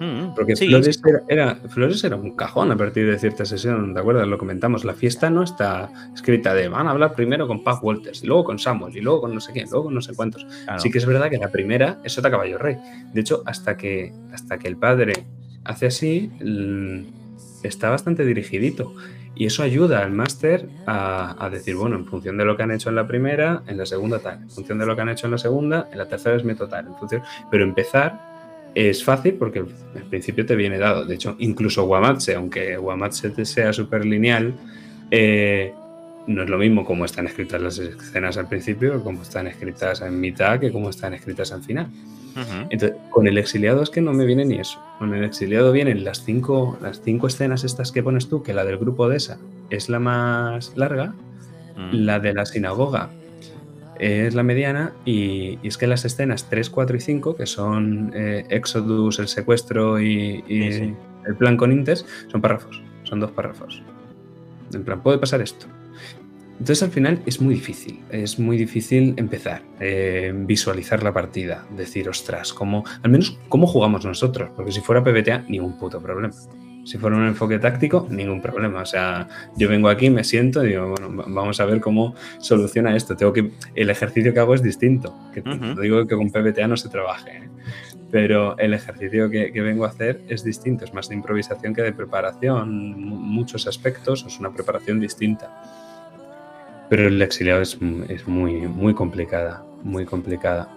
Mm, 0.00 0.34
Porque 0.36 0.54
sí, 0.54 0.68
Flores, 0.68 1.00
era, 1.04 1.22
era- 1.28 1.54
Flores 1.70 2.04
era 2.04 2.14
un 2.16 2.36
cajón 2.36 2.70
a 2.70 2.76
partir 2.76 3.10
de 3.10 3.18
cierta 3.18 3.44
sesión, 3.44 3.94
¿te 3.94 4.00
acuerdas? 4.00 4.28
Lo 4.28 4.38
comentamos. 4.38 4.84
La 4.84 4.92
fiesta 4.94 5.28
no 5.30 5.42
está 5.42 5.90
escrita 6.14 6.54
de 6.54 6.68
van 6.68 6.86
a 6.86 6.90
hablar 6.90 7.14
primero 7.14 7.48
con 7.48 7.64
Paz 7.64 7.78
Walters, 7.82 8.22
y 8.22 8.26
luego 8.26 8.44
con 8.44 8.58
Samuel, 8.58 8.96
y 8.96 9.00
luego 9.00 9.22
con 9.22 9.34
no 9.34 9.40
sé 9.40 9.52
quién, 9.52 9.68
luego 9.70 9.86
con 9.86 9.94
no 9.94 10.02
sé 10.02 10.14
cuántos. 10.14 10.44
claro. 10.64 10.78
Sí 10.80 10.90
que 10.90 10.98
es 10.98 11.06
verdad 11.06 11.30
que 11.30 11.38
la 11.38 11.48
primera 11.50 11.98
es 12.04 12.12
Sota 12.12 12.30
Caballo 12.30 12.58
Rey. 12.58 12.76
De 13.12 13.20
hecho, 13.22 13.42
hasta 13.46 13.76
que, 13.76 14.12
hasta 14.32 14.58
que 14.58 14.68
el 14.68 14.76
padre 14.76 15.14
hace 15.64 15.86
así, 15.86 16.30
l- 16.40 17.04
está 17.62 17.90
bastante 17.90 18.24
dirigidito. 18.24 18.94
Y 19.34 19.46
eso 19.46 19.62
ayuda 19.62 20.02
al 20.02 20.10
máster 20.10 20.68
a, 20.86 21.48
decir, 21.52 21.76
bueno, 21.76 21.94
en 21.94 22.06
función 22.06 22.36
de 22.38 22.44
lo 22.44 22.56
que 22.56 22.64
han 22.64 22.72
hecho 22.72 22.88
en 22.88 22.96
la 22.96 23.06
primera, 23.06 23.62
en 23.68 23.76
la 23.76 23.86
segunda 23.86 24.18
tal. 24.18 24.42
En 24.42 24.50
función 24.50 24.78
de 24.78 24.86
lo 24.86 24.96
que 24.96 25.02
han 25.02 25.10
hecho 25.10 25.26
en 25.28 25.30
la 25.30 25.38
segunda, 25.38 25.88
en 25.92 25.98
la 25.98 26.08
tercera 26.08 26.34
es 26.34 26.44
meto 26.44 26.66
tal. 26.66 26.88
En 26.88 26.96
función... 26.96 27.22
Pero 27.48 27.62
empezar 27.62 28.20
es 28.74 29.04
fácil 29.04 29.34
porque 29.34 29.60
al 29.60 30.02
principio 30.10 30.44
te 30.44 30.56
viene 30.56 30.78
dado. 30.78 31.04
De 31.04 31.14
hecho, 31.14 31.36
incluso 31.38 31.84
Guamatse, 31.84 32.34
aunque 32.34 32.76
Guamatse 32.78 33.44
sea 33.44 33.72
súper 33.72 34.04
lineal, 34.04 34.54
eh, 35.12 35.72
no 36.28 36.42
es 36.44 36.48
lo 36.48 36.58
mismo 36.58 36.84
como 36.84 37.04
están 37.04 37.26
escritas 37.26 37.60
las 37.60 37.78
escenas 37.78 38.36
al 38.36 38.48
principio, 38.48 39.02
como 39.02 39.22
están 39.22 39.46
escritas 39.48 40.00
en 40.02 40.20
mitad, 40.20 40.60
que 40.60 40.70
como 40.70 40.90
están 40.90 41.14
escritas 41.14 41.50
al 41.52 41.62
final. 41.64 41.88
Entonces, 42.70 42.96
con 43.10 43.26
el 43.26 43.36
exiliado 43.36 43.82
es 43.82 43.90
que 43.90 44.00
no 44.00 44.12
me 44.12 44.24
viene 44.24 44.44
ni 44.44 44.60
eso. 44.60 44.80
Con 45.00 45.12
el 45.12 45.24
exiliado 45.24 45.72
vienen 45.72 46.04
las 46.04 46.22
cinco, 46.24 46.78
las 46.80 47.00
cinco 47.02 47.26
escenas 47.26 47.64
estas 47.64 47.90
que 47.90 48.00
pones 48.04 48.28
tú, 48.28 48.44
que 48.44 48.54
la 48.54 48.64
del 48.64 48.78
grupo 48.78 49.08
de 49.08 49.16
esa 49.16 49.38
es 49.70 49.88
la 49.88 49.98
más 49.98 50.76
larga, 50.76 51.14
Mm. 51.76 51.90
la 51.92 52.18
de 52.20 52.34
la 52.34 52.44
sinagoga 52.44 53.10
es 54.00 54.34
la 54.34 54.42
mediana, 54.44 54.92
y, 55.04 55.58
y 55.62 55.68
es 55.68 55.78
que 55.78 55.86
las 55.88 56.04
escenas 56.04 56.48
3, 56.48 56.70
4 56.70 56.96
y 56.96 57.00
5, 57.00 57.36
que 57.36 57.46
son 57.46 58.12
eh, 58.14 58.44
Exodus, 58.50 59.18
el 59.20 59.28
secuestro 59.28 60.00
y, 60.00 60.44
y 60.48 60.72
Sí, 60.72 60.78
sí. 60.78 60.94
el 61.26 61.36
plan 61.36 61.56
con 61.56 61.70
Intes, 61.72 62.04
son 62.30 62.40
párrafos, 62.40 62.80
son 63.04 63.18
dos 63.20 63.30
párrafos. 63.32 63.82
En 64.74 64.84
plan, 64.84 65.00
puede 65.02 65.18
pasar 65.18 65.40
esto. 65.40 65.66
Entonces 66.58 66.82
al 66.82 66.90
final 66.90 67.22
es 67.24 67.40
muy 67.40 67.54
difícil, 67.54 68.00
es 68.10 68.38
muy 68.38 68.56
difícil 68.56 69.14
empezar, 69.16 69.62
eh, 69.80 70.32
visualizar 70.34 71.02
la 71.04 71.12
partida, 71.12 71.64
decir, 71.76 72.08
ostras, 72.08 72.52
¿cómo, 72.52 72.84
al 73.02 73.10
menos 73.10 73.38
cómo 73.48 73.66
jugamos 73.66 74.04
nosotros, 74.04 74.50
porque 74.56 74.72
si 74.72 74.80
fuera 74.80 75.02
PBTA, 75.04 75.44
ningún 75.48 75.78
puto 75.78 76.00
problema. 76.00 76.34
Si 76.84 76.96
fuera 76.96 77.16
un 77.16 77.26
enfoque 77.26 77.58
táctico, 77.58 78.06
ningún 78.10 78.40
problema. 78.40 78.80
O 78.80 78.86
sea, 78.86 79.28
yo 79.56 79.68
vengo 79.68 79.88
aquí, 79.90 80.08
me 80.08 80.24
siento 80.24 80.64
y 80.64 80.68
digo, 80.70 80.88
bueno, 80.96 81.14
va- 81.16 81.26
vamos 81.28 81.60
a 81.60 81.66
ver 81.66 81.80
cómo 81.80 82.14
soluciona 82.38 82.96
esto. 82.96 83.14
Tengo 83.14 83.32
que, 83.32 83.50
el 83.74 83.90
ejercicio 83.90 84.32
que 84.32 84.40
hago 84.40 84.54
es 84.54 84.62
distinto. 84.62 85.14
Que 85.34 85.42
te- 85.42 85.50
Ujú. 85.50 85.74
te 85.74 85.82
digo 85.82 86.06
que 86.06 86.16
con 86.16 86.30
PBTA 86.30 86.66
no 86.66 86.78
se 86.78 86.88
trabaje, 86.88 87.30
¿eh? 87.44 87.48
pero 88.10 88.56
el 88.58 88.72
ejercicio 88.72 89.28
que, 89.28 89.52
que 89.52 89.60
vengo 89.60 89.84
a 89.84 89.88
hacer 89.88 90.22
es 90.28 90.42
distinto, 90.42 90.86
es 90.86 90.94
más 90.94 91.10
de 91.10 91.14
improvisación 91.16 91.74
que 91.74 91.82
de 91.82 91.92
preparación. 91.92 92.98
Mu- 92.98 93.16
Muchos 93.18 93.66
aspectos 93.66 94.24
es 94.26 94.40
una 94.40 94.50
preparación 94.50 94.98
distinta. 94.98 95.62
Pero 96.90 97.08
el 97.08 97.20
exiliado 97.22 97.60
es, 97.62 97.78
es 98.08 98.26
muy, 98.26 98.52
muy 98.66 98.94
complicada, 98.94 99.62
muy 99.82 100.04
complicada. 100.04 100.68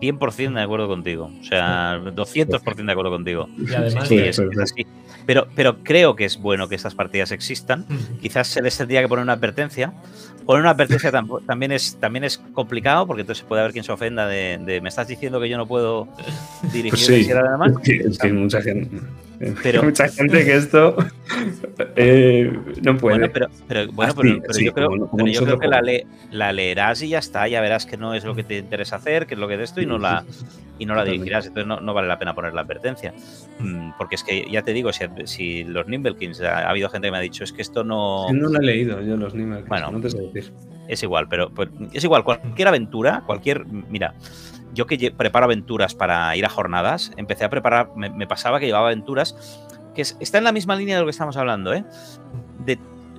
100% 0.00 0.54
de 0.54 0.62
acuerdo 0.62 0.88
contigo. 0.88 1.30
O 1.40 1.44
sea, 1.44 1.98
200% 1.98 2.84
de 2.84 2.92
acuerdo 2.92 3.10
contigo. 3.10 3.48
Y 3.56 3.72
además 3.72 4.08
Sí, 4.08 4.16
de- 4.18 4.28
es, 4.28 4.38
es 4.38 4.58
así. 4.58 4.86
Pero, 5.24 5.48
pero 5.56 5.78
creo 5.82 6.14
que 6.14 6.24
es 6.26 6.38
bueno 6.38 6.68
que 6.68 6.74
estas 6.74 6.94
partidas 6.94 7.32
existan. 7.32 7.86
Quizás 8.20 8.46
se 8.48 8.60
les 8.62 8.76
tendría 8.76 9.00
que 9.00 9.08
poner 9.08 9.22
una 9.22 9.32
advertencia. 9.32 9.94
Poner 10.44 10.60
una 10.60 10.70
advertencia 10.70 11.10
también 11.46 11.72
es, 11.72 11.96
también 11.98 12.24
es 12.24 12.38
complicado 12.52 13.06
porque 13.06 13.22
entonces 13.22 13.44
puede 13.44 13.62
haber 13.62 13.72
quien 13.72 13.84
se 13.84 13.90
ofenda 13.92 14.26
de, 14.28 14.58
de, 14.64 14.80
me 14.82 14.90
estás 14.90 15.08
diciendo 15.08 15.40
que 15.40 15.48
yo 15.48 15.56
no 15.56 15.66
puedo 15.66 16.08
dirigir 16.72 16.90
Pues 16.90 17.06
sí, 17.06 17.24
de 17.24 17.34
Mar?". 17.58 17.70
es 17.70 17.78
que, 17.78 17.96
es 17.96 18.18
que 18.18 18.32
mucha 18.32 18.60
gente, 18.60 18.90
Pero- 19.62 19.82
mucha 19.82 20.08
gente 20.08 20.44
que 20.44 20.56
esto 20.56 20.96
eh, 21.96 22.52
no 22.82 22.96
puede. 22.96 23.18
Bueno, 23.18 23.32
pero, 23.32 23.46
pero, 23.68 23.92
bueno, 23.92 24.12
Así, 24.12 24.40
pero, 24.46 24.58
yo 24.60 24.72
creo, 24.72 24.88
como- 24.88 25.08
como 25.08 25.24
pero 25.24 25.32
yo 25.32 25.40
creo 25.42 25.56
nosotros 25.56 25.60
que 25.60 25.68
la, 25.68 25.82
le- 25.82 26.06
la 26.30 26.52
leerás 26.52 27.02
y 27.02 27.08
ya 27.08 27.18
está, 27.18 27.46
ya 27.48 27.60
verás 27.60 27.86
que 27.86 27.96
no 27.96 28.14
es 28.14 28.24
lo 28.24 28.34
que 28.34 28.44
te 28.44 28.58
interesa 28.58 28.96
hacer, 28.96 29.26
que 29.26 29.34
es 29.34 29.40
lo 29.40 29.48
que 29.48 29.56
de 29.56 29.64
esto, 29.64 29.80
y 29.80 29.86
no 29.86 29.98
la, 29.98 30.24
y 30.78 30.86
no 30.86 30.94
la 30.94 31.04
dirigirás. 31.04 31.46
Entonces 31.46 31.66
no, 31.66 31.80
no 31.80 31.94
vale 31.94 32.08
la 32.08 32.18
pena 32.18 32.34
poner 32.34 32.54
la 32.54 32.62
advertencia. 32.62 33.12
Mm, 33.58 33.90
Porque 33.98 34.14
es 34.14 34.24
que 34.24 34.46
ya 34.50 34.62
te 34.62 34.72
digo, 34.72 34.92
si, 34.92 35.04
si 35.24 35.64
los 35.64 35.86
Nimblekins, 35.86 36.40
ha, 36.42 36.60
ha 36.66 36.70
habido 36.70 36.88
gente 36.88 37.08
que 37.08 37.12
me 37.12 37.18
ha 37.18 37.22
dicho, 37.22 37.44
es 37.44 37.52
que 37.52 37.62
esto 37.62 37.84
no. 37.84 38.32
No 38.32 38.48
lo 38.48 38.58
he 38.60 38.62
leído 38.64 39.00
yo 39.02 39.16
los 39.16 39.34
Nimble, 39.34 39.62
Bueno. 39.68 39.90
no 39.90 40.00
te 40.00 40.10
sé 40.10 40.18
decir. 40.32 40.52
Es 40.88 41.02
igual, 41.02 41.26
pero 41.28 41.50
pues, 41.50 41.68
es 41.92 42.04
igual, 42.04 42.22
cualquier 42.24 42.68
aventura, 42.68 43.22
cualquier. 43.26 43.66
Mira, 43.66 44.14
yo 44.76 44.86
que 44.86 45.10
preparo 45.10 45.46
aventuras 45.46 45.94
para 45.94 46.36
ir 46.36 46.44
a 46.44 46.48
jornadas, 46.48 47.10
empecé 47.16 47.44
a 47.44 47.50
preparar, 47.50 47.90
me, 47.96 48.26
pasaba 48.26 48.60
que 48.60 48.66
llevaba 48.66 48.88
aventuras 48.88 49.64
que 49.94 50.02
es- 50.02 50.16
está 50.20 50.38
en 50.38 50.44
la 50.44 50.52
misma 50.52 50.76
línea 50.76 50.96
de 50.96 51.00
lo 51.00 51.06
que 51.06 51.10
estamos 51.10 51.36
hablando, 51.36 51.72
¿eh? 51.72 51.84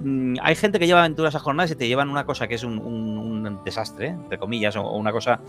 Mm, 0.02 0.36
hay 0.42 0.56
gente 0.56 0.80
que 0.80 0.86
lleva 0.86 1.00
aventuras 1.00 1.34
a 1.36 1.40
jornadas 1.40 1.72
y 1.72 1.76
te 1.76 1.88
llevan 1.88 2.10
una 2.10 2.26
cosa 2.26 2.48
que 2.48 2.56
es 2.56 2.64
un, 2.64 3.60
desastre, 3.66 4.08
¿eh? 4.08 4.10
entre 4.10 4.38
comillas, 4.38 4.76
o, 4.76 4.92
una 4.92 5.12
cosa 5.12 5.40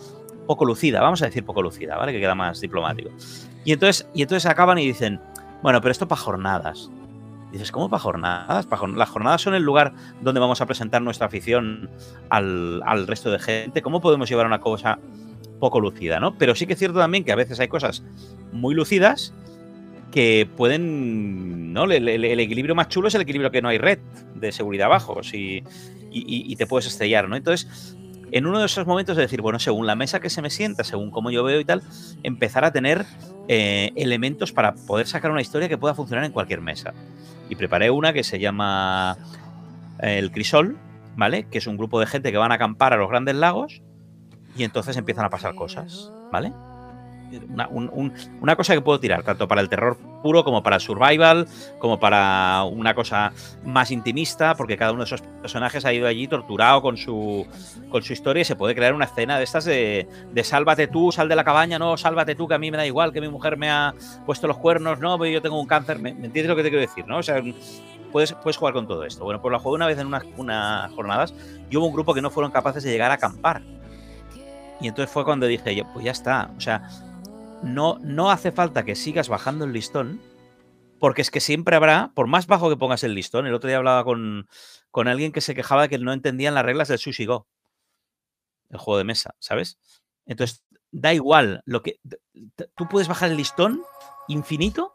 poco 0.47 0.65
lucida, 0.65 1.01
vamos 1.01 1.21
a 1.23 1.27
decir 1.27 1.45
poco 1.45 1.63
lucida, 1.63 1.97
¿vale? 1.97 2.13
Que 2.13 2.21
queda 2.21 2.35
más 2.35 2.61
diplomático. 2.61 3.11
Y 3.65 3.73
entonces, 3.73 4.09
y 4.15 4.23
entonces 4.23 4.47
acaban 4.51 4.79
y 4.79 4.87
dicen, 4.87 5.21
bueno, 5.63 5.81
pero 5.81 5.93
esto 5.93 6.09
para 6.09 6.21
jornadas. 6.21 6.91
Dices, 7.53 7.73
¿cómo 7.73 7.89
para 7.89 8.01
jornadas? 8.01 8.67
Pa' 8.67 8.87
Las 8.89 9.09
jornadas 9.09 9.43
son 9.43 9.55
el 9.55 9.63
lugar 9.63 9.93
donde 10.21 10.41
vamos 10.41 10.61
a 10.61 10.67
presentar 10.67 11.03
nuestra 11.03 11.27
afición 11.27 11.91
al, 12.31 12.83
al 12.85 13.07
resto 13.07 13.31
de 13.31 13.39
gente. 13.39 13.83
¿Cómo 13.83 14.01
podemos 14.01 14.29
llevar 14.29 14.47
una 14.47 14.61
cosa 14.61 14.99
poco 15.59 15.81
lucida, 15.81 16.21
no? 16.21 16.37
Pero 16.39 16.55
sí 16.55 16.67
que 16.67 16.73
es 16.75 16.79
cierto 16.79 16.99
también 16.99 17.25
que 17.25 17.33
a 17.33 17.37
veces 17.37 17.61
hay 17.61 17.69
cosas 17.69 18.03
muy 18.53 18.75
lucidas 18.75 19.33
que 20.13 20.49
pueden, 20.57 21.73
¿no? 21.73 21.85
El, 21.85 22.09
equilibrio 22.41 22.75
más 22.75 22.89
chulo 22.89 23.09
es 23.09 23.15
el 23.15 23.21
equilibrio 23.23 23.51
que 23.51 23.61
no 23.63 23.69
hay 23.69 23.79
red 23.79 23.99
de 24.35 24.53
seguridad 24.53 24.87
abajo 24.87 25.21
y- 25.33 25.63
y 26.11 26.57
te 26.57 26.67
puedes 26.67 26.87
estrellar, 26.87 27.29
¿no? 27.29 27.37
Entonces, 27.37 27.97
en 28.33 28.47
uno 28.47 28.59
de 28.59 28.67
esos 28.67 28.87
momentos 28.87 29.17
de 29.17 29.23
decir, 29.23 29.41
bueno, 29.41 29.59
según 29.59 29.87
la 29.87 29.95
mesa 29.95 30.21
que 30.21 30.31
se 30.31 30.43
me 30.43 30.51
sienta, 30.51 30.85
según 30.85 31.11
cómo 31.11 31.31
yo 31.31 31.45
veo 31.45 31.61
y 31.61 31.65
tal, 31.65 31.83
empezar 32.23 32.65
a 32.65 32.73
tener 32.73 33.05
eh, 33.49 33.93
elementos 33.97 34.53
para 34.53 34.75
poder 34.75 35.07
sacar 35.07 35.31
una 35.31 35.41
historia 35.41 35.69
que 35.69 35.79
pueda 35.79 35.95
funcionar 35.95 36.25
en 36.25 36.33
cualquier 36.33 36.61
mesa. 36.61 36.93
Y 37.49 37.57
preparé 37.57 37.91
una 37.91 38.13
que 38.13 38.25
se 38.25 38.39
llama 38.39 39.17
eh, 40.03 40.19
El 40.19 40.31
Crisol, 40.31 40.77
¿vale? 41.17 41.45
Que 41.45 41.59
es 41.59 41.67
un 41.67 41.77
grupo 41.77 42.01
de 42.01 42.07
gente 42.07 42.31
que 42.31 42.39
van 42.39 42.53
a 42.53 42.57
acampar 42.57 42.93
a 42.93 42.97
los 42.97 43.09
grandes 43.09 43.35
lagos 43.37 43.83
y 44.59 44.65
entonces 44.65 44.97
empiezan 44.97 45.25
a 45.25 45.31
pasar 45.31 45.55
cosas, 45.55 46.13
¿vale? 46.33 46.53
Una, 47.51 47.69
un- 47.69 47.91
un- 47.93 48.13
una 48.41 48.57
cosa 48.57 48.73
que 48.73 48.81
puedo 48.81 48.99
tirar, 48.99 49.23
tanto 49.23 49.47
para 49.47 49.61
el 49.61 49.69
terror 49.69 49.99
puro 50.23 50.45
como 50.45 50.63
para 50.63 50.77
el 50.77 50.81
survival, 50.83 51.47
como 51.79 52.01
para 52.01 52.65
una 52.65 52.95
cosa 52.95 53.33
más 53.67 53.91
intimista, 53.91 54.55
porque 54.55 54.79
cada 54.79 54.93
uno 54.93 55.01
de 55.01 55.05
esos 55.05 55.21
personajes 55.21 55.85
ha 55.85 55.93
ido 55.93 56.07
allí 56.07 56.27
torturado 56.27 56.81
con 56.81 56.97
su, 56.97 57.47
con 57.91 58.03
su 58.03 58.15
historia 58.15 58.41
y 58.41 58.45
se 58.47 58.57
puede 58.57 58.75
crear 58.75 58.95
una 58.95 59.05
escena 59.05 59.37
de 59.37 59.45
estas 59.45 59.67
de, 59.67 60.09
de 60.33 60.43
sálvate 60.45 60.87
tú, 60.87 61.13
sal 61.13 61.29
de 61.29 61.37
la 61.37 61.45
cabaña, 61.45 61.79
no, 61.79 61.99
sálvate 61.99 62.35
tú, 62.35 62.49
que 62.49 62.55
a 62.55 62.59
mí 62.59 62.71
me 62.71 62.79
da 62.79 62.87
igual, 62.87 63.13
que 63.13 63.21
mi 63.21 63.29
mujer 63.29 63.59
me 63.59 63.71
ha 63.71 63.95
puesto 64.25 64.47
los 64.47 64.57
cuernos, 64.57 64.99
no, 64.99 65.23
yo 65.27 65.43
tengo 65.43 65.61
un 65.61 65.67
cáncer, 65.67 65.99
¿me, 65.99 66.15
me 66.15 66.27
entiendes 66.29 66.49
lo 66.49 66.57
que 66.57 66.63
te 66.63 66.71
quiero 66.71 66.81
decir? 66.81 67.07
¿no? 67.07 67.19
O 67.19 67.23
sea, 67.23 67.43
puedes, 68.11 68.33
puedes 68.33 68.57
jugar 68.57 68.73
con 68.73 68.89
todo 68.89 69.05
esto. 69.05 69.23
Bueno, 69.25 69.43
pues 69.43 69.53
la 69.53 69.59
jugué 69.59 69.75
una 69.77 69.87
vez 69.87 69.99
en 69.99 70.07
unas, 70.07 70.25
unas 70.39 70.91
jornadas 70.93 71.35
y 71.69 71.77
hubo 71.77 71.85
un 71.87 71.93
grupo 71.93 72.15
que 72.15 72.23
no 72.23 72.31
fueron 72.31 72.51
capaces 72.51 72.83
de 72.85 72.91
llegar 72.91 73.11
a 73.11 73.15
acampar. 73.15 73.61
Y 74.81 74.89
entonces 74.89 75.13
fue 75.13 75.25
cuando 75.25 75.47
dije, 75.47 75.75
yo, 75.75 75.85
pues 75.93 76.05
ya 76.05 76.13
está, 76.13 76.51
o 76.57 76.61
sea, 76.61 76.89
no, 77.63 77.99
no 78.01 78.31
hace 78.31 78.53
falta 78.53 78.85
que 78.85 78.95
sigas 78.95 79.29
bajando 79.29 79.65
el 79.65 79.73
listón, 79.73 80.21
porque 81.01 81.23
es 81.23 81.31
que 81.31 81.41
siempre 81.41 81.77
habrá, 81.77 82.13
por 82.15 82.27
más 82.29 82.47
bajo 82.47 82.69
que 82.71 82.77
pongas 82.77 83.03
el 83.05 83.15
listón, 83.15 83.47
el 83.47 83.55
otro 83.55 83.69
día 83.69 83.79
hablaba 83.79 84.05
con, 84.05 84.49
con 84.91 85.09
alguien 85.09 85.33
que 85.33 85.41
se 85.41 85.55
quejaba 85.55 85.83
de 85.83 85.89
que 85.89 85.99
no 85.99 86.13
entendían 86.13 86.55
las 86.55 86.65
reglas 86.65 86.89
del 86.89 86.99
Sushi 86.99 87.27
Go, 87.27 87.47
el 88.71 88.79
juego 88.79 88.99
de 88.99 89.05
mesa, 89.05 89.35
¿sabes? 89.41 89.79
Entonces, 90.27 90.63
da 90.91 91.13
igual, 91.15 91.63
lo 91.65 91.83
que 91.83 91.99
tú 92.75 92.87
puedes 92.89 93.09
bajar 93.09 93.31
el 93.31 93.37
listón 93.37 93.83
infinito, 94.29 94.93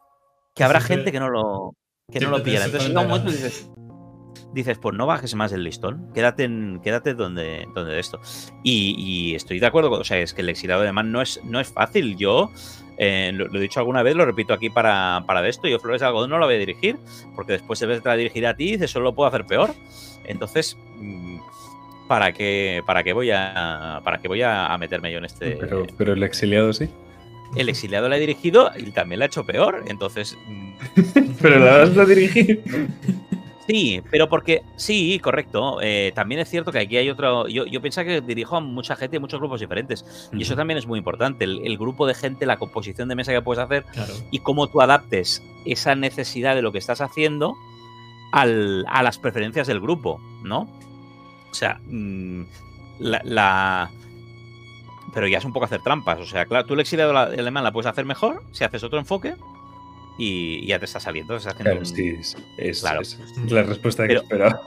que 0.56 0.64
habrá 0.64 0.80
Siempre- 0.80 0.96
gente 0.98 1.12
que 1.12 1.20
no 1.20 1.30
lo, 1.30 1.76
que 2.12 2.20
no 2.20 2.30
lo 2.30 2.38
te 2.38 2.44
pillará. 2.44 2.66
Entonces, 2.66 2.90
llega 2.90 3.02
un 3.02 3.08
momento 3.08 3.30
y 3.32 3.34
sorprenderá. 3.34 3.60
dices, 3.60 3.83
dices, 4.54 4.78
pues 4.78 4.96
no 4.96 5.06
bajes 5.06 5.34
más 5.36 5.52
el 5.52 5.64
listón, 5.64 6.10
quédate, 6.14 6.44
en- 6.44 6.80
quédate 6.84 7.14
donde, 7.14 7.68
donde 7.74 7.94
de 7.94 8.00
esto. 8.00 8.20
Y, 8.64 8.96
y 8.98 9.36
estoy 9.36 9.60
de 9.60 9.66
acuerdo, 9.66 9.90
con, 9.90 10.02
o 10.02 10.04
sea, 10.04 10.20
es 10.20 10.34
que 10.34 10.42
el 10.42 10.50
exilado 10.50 10.84
de 10.84 10.92
Man 10.92 11.12
no 11.12 11.22
es, 11.22 11.42
no 11.44 11.60
es 11.60 11.68
fácil. 11.68 12.16
Yo 12.18 12.52
eh, 12.98 13.32
lo, 13.34 13.48
lo 13.48 13.58
he 13.58 13.62
dicho 13.62 13.80
alguna 13.80 14.04
vez, 14.04 14.16
lo 14.16 14.26
repito 14.26 14.54
aquí 14.54 14.70
para, 14.70 15.24
para 15.26 15.42
de 15.42 15.50
esto, 15.50 15.68
yo 15.68 15.80
Flores 15.80 16.02
Algodón 16.02 16.30
no 16.30 16.38
la 16.38 16.46
voy 16.46 16.56
a 16.56 16.60
dirigir, 16.60 16.98
porque 17.36 17.54
después 17.54 17.80
de 17.80 17.88
vez 17.88 18.04
de 18.04 18.18
dirigir 18.18 18.46
a 18.46 18.56
ti, 18.56 18.72
dices, 18.74 18.92
solo 18.92 19.06
lo 19.06 19.16
puedo 19.16 19.28
hacer 19.28 19.46
peor. 19.46 19.74
Entonces, 20.26 20.78
mm, 20.98 21.38
¿para 22.08 22.32
qué, 22.32 22.82
para 22.86 23.04
qué 23.04 23.14
voy 23.14 23.32
a 23.32 24.02
para 24.04 24.20
qué 24.20 24.28
voy 24.28 24.42
a, 24.44 24.78
meterme 24.78 25.12
yo 25.12 25.18
en 25.18 25.26
este? 25.26 25.58
Pero, 25.60 25.86
pero 25.98 26.14
el 26.14 26.24
exiliado 26.24 26.72
sí. 26.74 26.88
El 27.56 27.70
exiliado 27.70 28.10
la 28.10 28.18
he 28.18 28.20
dirigido 28.20 28.72
y 28.76 28.90
también 28.92 29.20
la 29.20 29.26
he 29.26 29.28
hecho 29.28 29.46
peor. 29.46 29.84
Entonces, 29.88 30.38
mm, 30.48 30.74
Pero 31.42 31.60
la 31.60 31.78
vas 31.80 31.98
a 31.98 32.06
dirigir. 32.06 32.64
Sí, 33.68 34.02
pero 34.12 34.28
porque 34.28 34.62
sí, 34.76 35.20
correcto. 35.20 35.80
eh, 35.82 36.12
también 36.14 36.42
es 36.42 36.50
cierto 36.50 36.72
que 36.72 36.80
aquí 36.80 36.98
hay 36.98 37.10
otro. 37.10 37.48
Yo, 37.48 37.66
yo 37.66 37.82
pienso 37.82 38.04
que 38.04 38.20
dirijo 38.22 38.58
a 38.58 38.60
mucha 38.60 38.96
gente 38.96 39.16
y 39.18 39.20
muchos 39.20 39.40
grupos 39.40 39.62
diferentes. 39.62 40.30
Y 40.34 40.42
eso 40.42 40.56
también 40.56 40.78
es 40.78 40.86
muy 40.86 40.98
importante. 41.00 41.46
El, 41.46 41.62
el 41.66 41.78
grupo 41.78 42.06
de 42.06 42.14
gente, 42.14 42.46
la 42.46 42.58
composición 42.58 43.08
de 43.08 43.16
mesa 43.16 43.32
que 43.32 43.42
puedes 43.42 43.64
hacer 43.64 43.84
Claro. 43.94 44.14
y 44.32 44.40
cómo 44.40 44.68
tú 44.68 44.82
adaptes 44.82 45.42
esa 45.66 45.96
necesidad 45.96 46.56
de 46.56 46.62
lo 46.62 46.72
que 46.74 46.78
estás 46.80 47.00
haciendo 47.00 47.54
al- 48.34 48.86
a 48.90 49.02
las 49.04 49.18
preferencias 49.18 49.68
del 49.68 49.80
grupo, 49.80 50.20
¿no? 50.44 50.68
O 51.50 51.54
sea, 51.54 51.80
mm, 51.88 52.44
la, 53.00 53.22
la- 53.24 53.92
Pero 55.14 55.28
ya 55.28 55.38
es 55.38 55.46
un 55.46 55.54
poco 55.54 55.66
hacer 55.66 55.82
trampas. 55.82 56.20
O 56.20 56.26
sea, 56.26 56.46
claro, 56.48 56.66
tú 56.66 56.74
el 56.74 56.80
exiliado 56.80 57.14
la- 57.14 57.24
alemán 57.24 57.64
la 57.64 57.72
puedes 57.72 57.86
hacer 57.90 58.04
mejor 58.04 58.42
si 58.52 58.64
haces 58.64 58.84
otro 58.84 58.98
enfoque 59.00 59.36
y 60.18 60.66
ya 60.68 60.80
te 60.80 60.86
está 60.86 61.00
saliendo. 61.00 61.36
estás 61.36 61.54
haciendo 61.54 61.72
Claro, 61.72 61.80
un- 61.80 61.96
sí, 61.96 62.08
es, 62.20 62.38
es- 62.58 62.82
Claro. 62.82 63.02
es 63.02 63.20
la 63.52 63.64
respuesta 63.64 64.08
que 64.08 64.14
esperaba. 64.16 64.62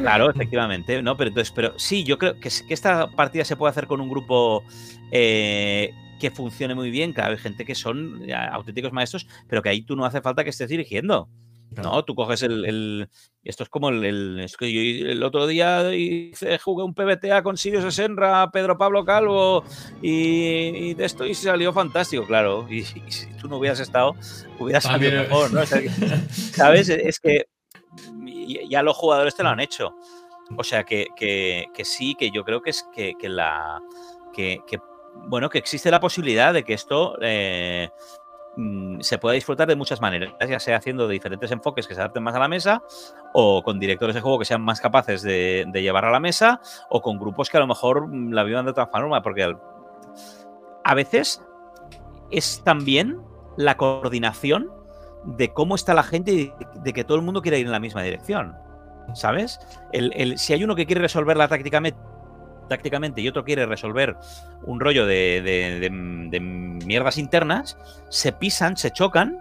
Claro, 0.00 0.30
efectivamente, 0.34 1.02
¿no? 1.02 1.16
Pero 1.16 1.28
entonces, 1.28 1.52
pero 1.54 1.78
sí, 1.78 2.04
yo 2.04 2.18
creo 2.18 2.34
que, 2.34 2.48
que 2.66 2.74
esta 2.74 3.08
partida 3.10 3.44
se 3.44 3.56
puede 3.56 3.70
hacer 3.70 3.86
con 3.86 4.00
un 4.00 4.08
grupo 4.10 4.64
eh, 5.10 5.92
que 6.20 6.30
funcione 6.30 6.74
muy 6.74 6.90
bien, 6.90 7.12
claro, 7.12 7.32
hay 7.32 7.38
gente 7.38 7.64
que 7.64 7.74
son 7.74 8.22
auténticos 8.52 8.92
maestros, 8.92 9.26
pero 9.48 9.62
que 9.62 9.68
ahí 9.70 9.82
tú 9.82 9.96
no 9.96 10.04
hace 10.04 10.20
falta 10.20 10.44
que 10.44 10.50
estés 10.50 10.68
dirigiendo. 10.68 11.28
No, 11.76 12.04
tú 12.04 12.14
coges 12.14 12.42
el, 12.42 12.64
el- 12.64 13.08
Esto 13.44 13.62
es 13.62 13.68
como 13.68 13.88
el. 13.88 14.04
el- 14.04 14.40
es 14.40 14.56
que 14.56 14.72
yo 14.72 15.06
el 15.08 15.22
otro 15.22 15.46
día 15.46 15.94
hice, 15.94 16.58
jugué 16.58 16.84
un 16.84 16.94
PBTA 16.94 17.42
con 17.42 17.56
Sirius 17.56 17.94
Senra, 17.94 18.50
Pedro 18.50 18.76
Pablo 18.76 19.04
Calvo 19.04 19.64
y, 20.02 20.10
y 20.90 20.94
de 20.94 21.04
esto 21.04 21.24
y 21.24 21.34
salió 21.34 21.72
fantástico, 21.72 22.26
claro. 22.26 22.66
Y, 22.68 22.78
y 23.06 23.10
si 23.10 23.26
tú 23.34 23.48
no 23.48 23.56
hubieras 23.58 23.80
estado, 23.80 24.14
hubiera 24.58 24.80
salido 24.80 25.10
También- 25.10 25.28
mejor, 25.30 25.52
¿no? 25.52 25.60
O 25.62 25.66
sea, 25.66 25.80
que- 25.80 25.88
¿Sabes? 26.30 26.88
Es 26.88 27.18
que 27.20 27.46
ya 28.68 28.82
los 28.82 28.96
jugadores 28.96 29.34
te 29.34 29.42
lo 29.42 29.48
han 29.50 29.60
hecho. 29.60 29.94
O 30.56 30.64
sea 30.64 30.84
que, 30.84 31.06
que- 31.16 31.66
que 31.74 31.84
sí, 31.84 32.14
que 32.18 32.30
yo 32.30 32.44
creo 32.44 32.60
que 32.62 32.70
es 32.70 32.84
que, 32.94 33.14
la. 33.28 33.80
Que, 34.34 34.60
que, 34.66 34.78
bueno, 35.28 35.48
que 35.48 35.58
existe 35.58 35.90
la 35.90 36.00
posibilidad 36.00 36.52
de 36.54 36.62
que 36.64 36.72
esto 36.74 37.16
eh, 37.20 37.90
mm, 38.56 39.00
se 39.00 39.18
pueda 39.18 39.34
disfrutar 39.34 39.68
de 39.68 39.76
muchas 39.76 40.00
maneras, 40.00 40.32
ya 40.48 40.58
sea 40.60 40.76
haciendo 40.76 41.06
de 41.06 41.14
diferentes 41.14 41.50
enfoques 41.50 41.86
que 41.86 41.94
se 41.94 42.00
adapten 42.00 42.22
más 42.22 42.34
a 42.34 42.38
la 42.38 42.48
mesa, 42.48 42.82
o 43.32 43.62
con 43.62 43.78
directores 43.78 44.14
de 44.14 44.20
juego 44.20 44.38
que 44.38 44.44
sean 44.44 44.62
más 44.62 44.80
capaces 44.80 45.22
de, 45.22 45.66
llevar 45.74 46.04
a 46.04 46.10
la 46.10 46.20
mesa, 46.20 46.60
o 46.90 47.00
con 47.02 47.18
grupos 47.18 47.50
que 47.50 47.56
a 47.56 47.60
lo 47.60 47.66
mejor 47.66 48.08
mm, 48.08 48.32
la 48.32 48.44
vivan 48.44 48.64
de 48.64 48.70
otra 48.72 48.86
forma, 48.86 49.22
porque 49.22 49.54
a 50.84 50.94
veces 50.94 51.42
es 52.30 52.62
también 52.64 53.20
la 53.56 53.76
coordinación 53.76 54.70
de 55.24 55.52
cómo 55.52 55.74
está 55.74 55.94
la 55.94 56.02
gente 56.02 56.32
y 56.32 56.52
de 56.82 56.92
que 56.92 57.04
todo 57.04 57.16
el 57.16 57.22
mundo 57.22 57.42
quiere 57.42 57.58
ir 57.58 57.66
en 57.66 57.72
la 57.72 57.80
misma 57.80 58.02
dirección. 58.02 58.56
¿Sabes? 59.14 59.58
El, 59.92 60.12
el- 60.14 60.38
si 60.38 60.52
hay 60.52 60.64
uno 60.64 60.74
que 60.76 60.86
quiere 60.86 61.02
resolverla 61.02 61.48
tácticamente, 61.48 61.98
tácticamente 62.76 63.20
y 63.20 63.28
otro 63.28 63.44
quiere 63.44 63.66
resolver 63.66 64.16
un 64.64 64.80
rollo 64.80 65.06
de, 65.06 65.42
de- 65.42 65.88
de- 66.30 66.40
mierdas 66.40 67.18
internas, 67.18 67.76
se 68.08 68.32
pisan, 68.32 68.76
se 68.76 68.90
chocan 68.90 69.38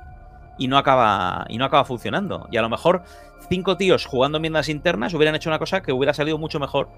y 0.57 0.67
no 0.67 0.77
acaba 0.77 1.45
y 1.49 1.57
no 1.57 1.65
acaba 1.65 1.85
funcionando. 1.85 2.47
Y 2.51 2.57
a 2.57 2.61
lo 2.61 2.69
mejor 2.69 3.03
cinco 3.49 3.75
tíos 3.77 4.05
jugando 4.05 4.39
mierdas 4.39 4.69
internas 4.69 5.13
hubieran 5.13 5.35
hecho 5.35 5.49
una 5.49 5.59
cosa 5.59 5.81
que 5.81 5.91
hubiera 5.91 6.13
salido 6.13 6.37
mucho 6.37 6.59
mejor. 6.59 6.89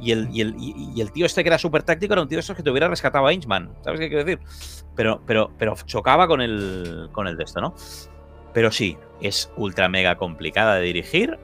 Y 0.00 0.10
el, 0.12 0.28
y 0.32 0.40
el, 0.40 0.54
y- 0.58 1.00
el 1.00 1.12
tío 1.12 1.26
este 1.26 1.42
que 1.42 1.48
era 1.48 1.58
súper 1.58 1.82
táctico 1.82 2.14
era 2.14 2.22
un 2.22 2.28
tío 2.28 2.40
de 2.40 2.54
que 2.54 2.62
te 2.62 2.70
hubiera 2.70 2.88
rescatado 2.88 3.26
a 3.26 3.32
Inchman. 3.32 3.70
¿Sabes 3.82 4.00
qué 4.00 4.08
quiero 4.08 4.24
decir? 4.24 4.40
Pero, 4.96 5.22
pero, 5.26 5.50
pero 5.58 5.74
chocaba 5.86 6.26
con 6.26 6.40
el, 6.40 7.08
con 7.12 7.26
el 7.28 7.36
de 7.36 7.44
esto, 7.44 7.60
¿no? 7.60 7.74
Pero 8.52 8.70
sí, 8.70 8.98
es 9.20 9.50
ultra 9.56 9.88
mega 9.88 10.16
complicada 10.16 10.74
de 10.76 10.82
dirigir 10.82 11.38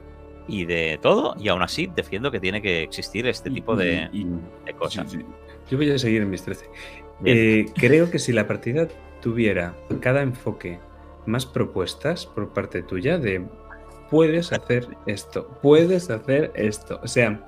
y 0.49 0.65
de 0.65 0.99
todo, 1.01 1.35
y 1.39 1.47
aún 1.49 1.61
así 1.61 1.89
defiendo 1.95 2.31
que 2.31 2.39
tiene 2.39 2.61
que 2.61 2.81
existir 2.83 3.27
este 3.27 3.49
tipo 3.49 3.75
de, 3.75 4.09
Y- 4.11 4.21
y- 4.21 4.27
de 4.65 4.73
cosas. 4.73 5.11
sí, 5.11 5.19
sí. 5.19 5.25
Yo 5.69 5.77
voy 5.77 5.91
a 5.91 5.99
seguir 5.99 6.21
en 6.23 6.29
mis 6.29 6.43
13. 6.43 6.65
Bien. 7.21 7.37
Eh, 7.37 7.65
creo 7.75 8.09
que 8.09 8.17
si 8.19 8.31
la 8.33 8.47
partida 8.47 8.87
tuviera 9.21 9.75
cada 10.01 10.21
enfoque 10.21 10.79
más 11.25 11.45
propuestas 11.45 12.25
por 12.25 12.53
parte 12.53 12.81
tuya 12.81 13.17
de 13.19 13.45
puedes 14.09 14.51
hacer 14.51 14.87
esto, 15.05 15.47
puedes 15.61 16.09
hacer 16.09 16.51
esto. 16.55 16.99
O 17.03 17.07
sea, 17.07 17.45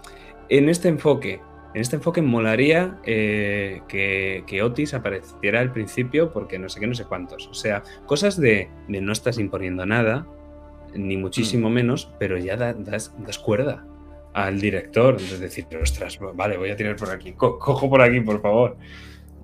en 0.50 0.70
este 0.70 0.90
enfoque, 0.90 1.40
en 1.74 1.82
este 1.82 1.96
enfoque 1.96 2.22
molaría 2.22 3.00
eh, 3.06 3.82
que, 3.88 4.44
que 4.46 4.62
Otis 4.62 4.94
apareciera 4.94 5.62
al 5.62 5.72
principio 5.72 6.32
porque 6.34 6.60
no 6.60 6.70
sé 6.70 6.80
qué, 6.82 6.86
no 6.88 6.94
sé 6.94 7.06
cuántos. 7.06 7.48
O 7.48 7.54
sea, 7.56 7.82
cosas 8.06 8.40
de, 8.40 8.70
de 8.90 9.02
no 9.02 9.14
estás 9.14 9.40
imponiendo 9.40 9.86
nada, 9.86 10.28
ni 10.94 11.18
muchísimo 11.18 11.70
menos, 11.70 12.12
pero 12.20 12.38
ya 12.38 12.56
da- 12.58 12.74
das, 12.74 13.14
das 13.26 13.38
cuerda 13.40 13.86
al 14.34 14.60
director. 14.62 15.16
Es 15.18 15.40
decir, 15.40 15.66
ostras, 15.82 16.18
vale, 16.36 16.58
voy 16.58 16.70
a 16.70 16.76
tirar 16.76 16.96
por 16.96 17.10
aquí, 17.10 17.34
co- 17.34 17.60
cojo 17.60 17.90
por 17.90 18.02
aquí, 18.02 18.22
por 18.22 18.42
favor. 18.42 18.78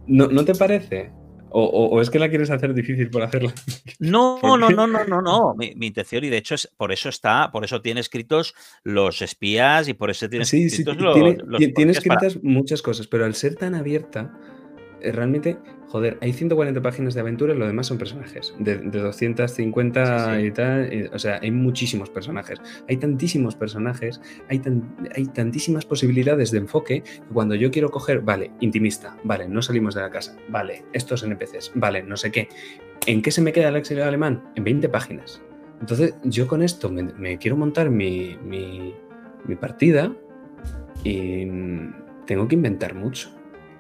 ¿No, 0.06 0.28
¿no 0.28 0.46
te 0.46 0.56
parece? 0.56 1.12
O, 1.50 1.64
o- 1.64 1.88
o 1.90 2.02
es 2.02 2.10
que 2.10 2.20
la 2.20 2.30
quieres 2.30 2.50
hacer 2.52 2.74
difícil 2.74 3.10
por 3.10 3.24
hacerla? 3.24 3.54
No, 4.00 4.38
¿Por 4.42 4.60
no, 4.60 4.70
no, 4.70 4.86
no, 4.86 5.04
no, 5.06 5.22
no. 5.22 5.56
Mi, 5.58 5.74
mi 5.76 5.88
intención, 5.88 6.24
y 6.24 6.30
de 6.30 6.38
hecho 6.38 6.56
es 6.56 6.72
por 6.78 6.92
eso 6.92 7.10
está, 7.10 7.50
por 7.52 7.64
eso 7.64 7.82
tiene 7.82 8.00
escritos 8.02 8.54
los 8.84 9.22
espías 9.22 9.88
y 9.88 9.94
por 9.94 10.10
eso 10.12 10.30
tiene 10.30 10.46
Sí, 10.46 10.70
sí, 10.70 10.82
escritos 10.84 10.98
los, 11.02 11.14
tiene, 11.16 11.38
los 11.46 11.60
ti- 11.60 11.74
tiene 11.74 11.94
para- 11.94 12.18
escritas 12.18 12.44
muchas 12.44 12.82
cosas, 12.82 13.08
pero 13.08 13.26
al 13.26 13.34
ser 13.34 13.56
tan 13.56 13.76
abierta, 13.76 14.38
realmente, 15.02 15.58
joder, 15.90 16.18
hay 16.22 16.34
140 16.34 16.82
páginas 16.82 17.14
de 17.14 17.22
aventura 17.22 17.54
y 17.54 17.58
lo 17.58 17.68
demás 17.68 17.88
son 17.88 17.98
personajes. 17.98 18.54
De, 18.60 18.78
de 18.78 19.00
250 19.00 20.34
Sí, 20.36 20.42
sí. 20.42 20.48
y 20.48 20.52
tal, 20.52 20.94
y- 20.94 21.04
o 21.14 21.20
sea, 21.20 21.40
hay 21.42 21.52
muchísimos 21.52 22.10
personajes. 22.10 22.60
Hay 22.90 22.98
tantísimos 22.98 23.56
personajes, 23.56 24.22
hay, 24.50 24.60
tan- 24.60 24.96
hay 25.16 25.26
tantísimas 25.28 25.86
posibilidades 25.86 26.52
de 26.52 26.58
enfoque 26.60 27.04
que 27.04 27.34
cuando 27.34 27.56
yo 27.56 27.72
quiero 27.72 27.90
coger, 27.92 28.22
vale, 28.22 28.52
intimista, 28.60 29.18
vale, 29.24 29.48
no 29.48 29.62
salimos 29.62 29.96
de 29.96 30.02
la 30.02 30.10
casa, 30.10 30.36
vale, 30.50 30.84
estos 30.94 31.24
NPCs, 31.24 31.72
vale, 31.76 32.04
no 32.04 32.18
sé 32.18 32.32
qué. 32.32 32.48
¿En 33.06 33.22
qué 33.22 33.32
se 33.32 33.42
me 33.42 33.54
queda 33.54 33.70
el 33.70 33.76
exilio 33.76 34.06
alemán? 34.06 34.44
En 34.56 34.64
20 34.64 34.90
páginas. 34.90 35.42
Entonces, 35.80 36.16
yo 36.24 36.48
con 36.48 36.64
esto 36.64 36.90
me, 36.90 37.04
me 37.04 37.38
quiero 37.38 37.56
montar 37.56 37.90
mi, 37.90 38.38
mi, 38.44 38.94
mi 39.46 39.56
partida 39.56 40.12
y, 41.04 41.46
tengo 42.26 42.48
que 42.48 42.56
inventar 42.56 42.94
mucho. 42.96 43.30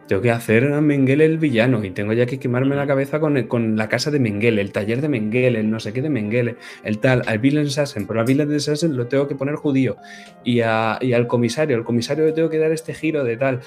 Tengo 0.07 0.21
que 0.21 0.31
hacer 0.31 0.71
a 0.71 0.79
Mengele 0.79 1.25
el 1.25 1.37
villano 1.37 1.83
y 1.83 1.91
tengo 1.91 2.13
ya 2.13 2.25
que 2.25 2.39
quemarme 2.39 2.75
la 2.77 2.87
cabeza 2.87 3.19
con, 3.19 3.35
el- 3.35 3.47
con 3.49 3.75
la 3.75 3.89
casa 3.89 4.09
de 4.09 4.19
Mengele, 4.19 4.61
el 4.61 4.71
taller 4.71 5.01
de 5.01 5.09
Mengele, 5.09 5.59
el 5.59 5.69
no 5.69 5.79
sé 5.81 5.91
qué 5.91 6.01
de 6.01 6.09
Mengele, 6.09 6.55
el 6.83 6.99
tal, 6.99 7.23
al 7.27 7.39
Villain 7.39 7.67
Assassin, 7.67 8.07
pero 8.07 8.21
al 8.21 8.25
Villain 8.25 8.53
Assassin 8.53 8.95
lo 8.95 9.07
tengo 9.07 9.27
que 9.27 9.35
poner 9.35 9.55
judío 9.55 9.97
y, 10.45 10.61
a- 10.61 10.97
y 11.01 11.11
al 11.13 11.27
comisario, 11.27 11.75
al 11.75 11.83
comisario 11.83 12.25
le 12.25 12.31
tengo 12.31 12.49
que 12.49 12.57
dar 12.57 12.71
este 12.71 12.93
giro 12.93 13.23
de 13.25 13.35
tal. 13.35 13.59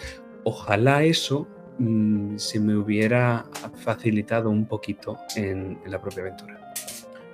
Ojalá 0.45 1.05
eso 1.05 1.47
mm, 1.79 2.37
se 2.39 2.59
me 2.59 2.75
hubiera 2.77 3.45
facilitado 3.75 4.49
un 4.51 4.67
poquito 4.67 5.19
en, 5.37 5.79
en 5.85 5.91
la 5.91 6.01
propia 6.01 6.23
aventura. 6.23 6.60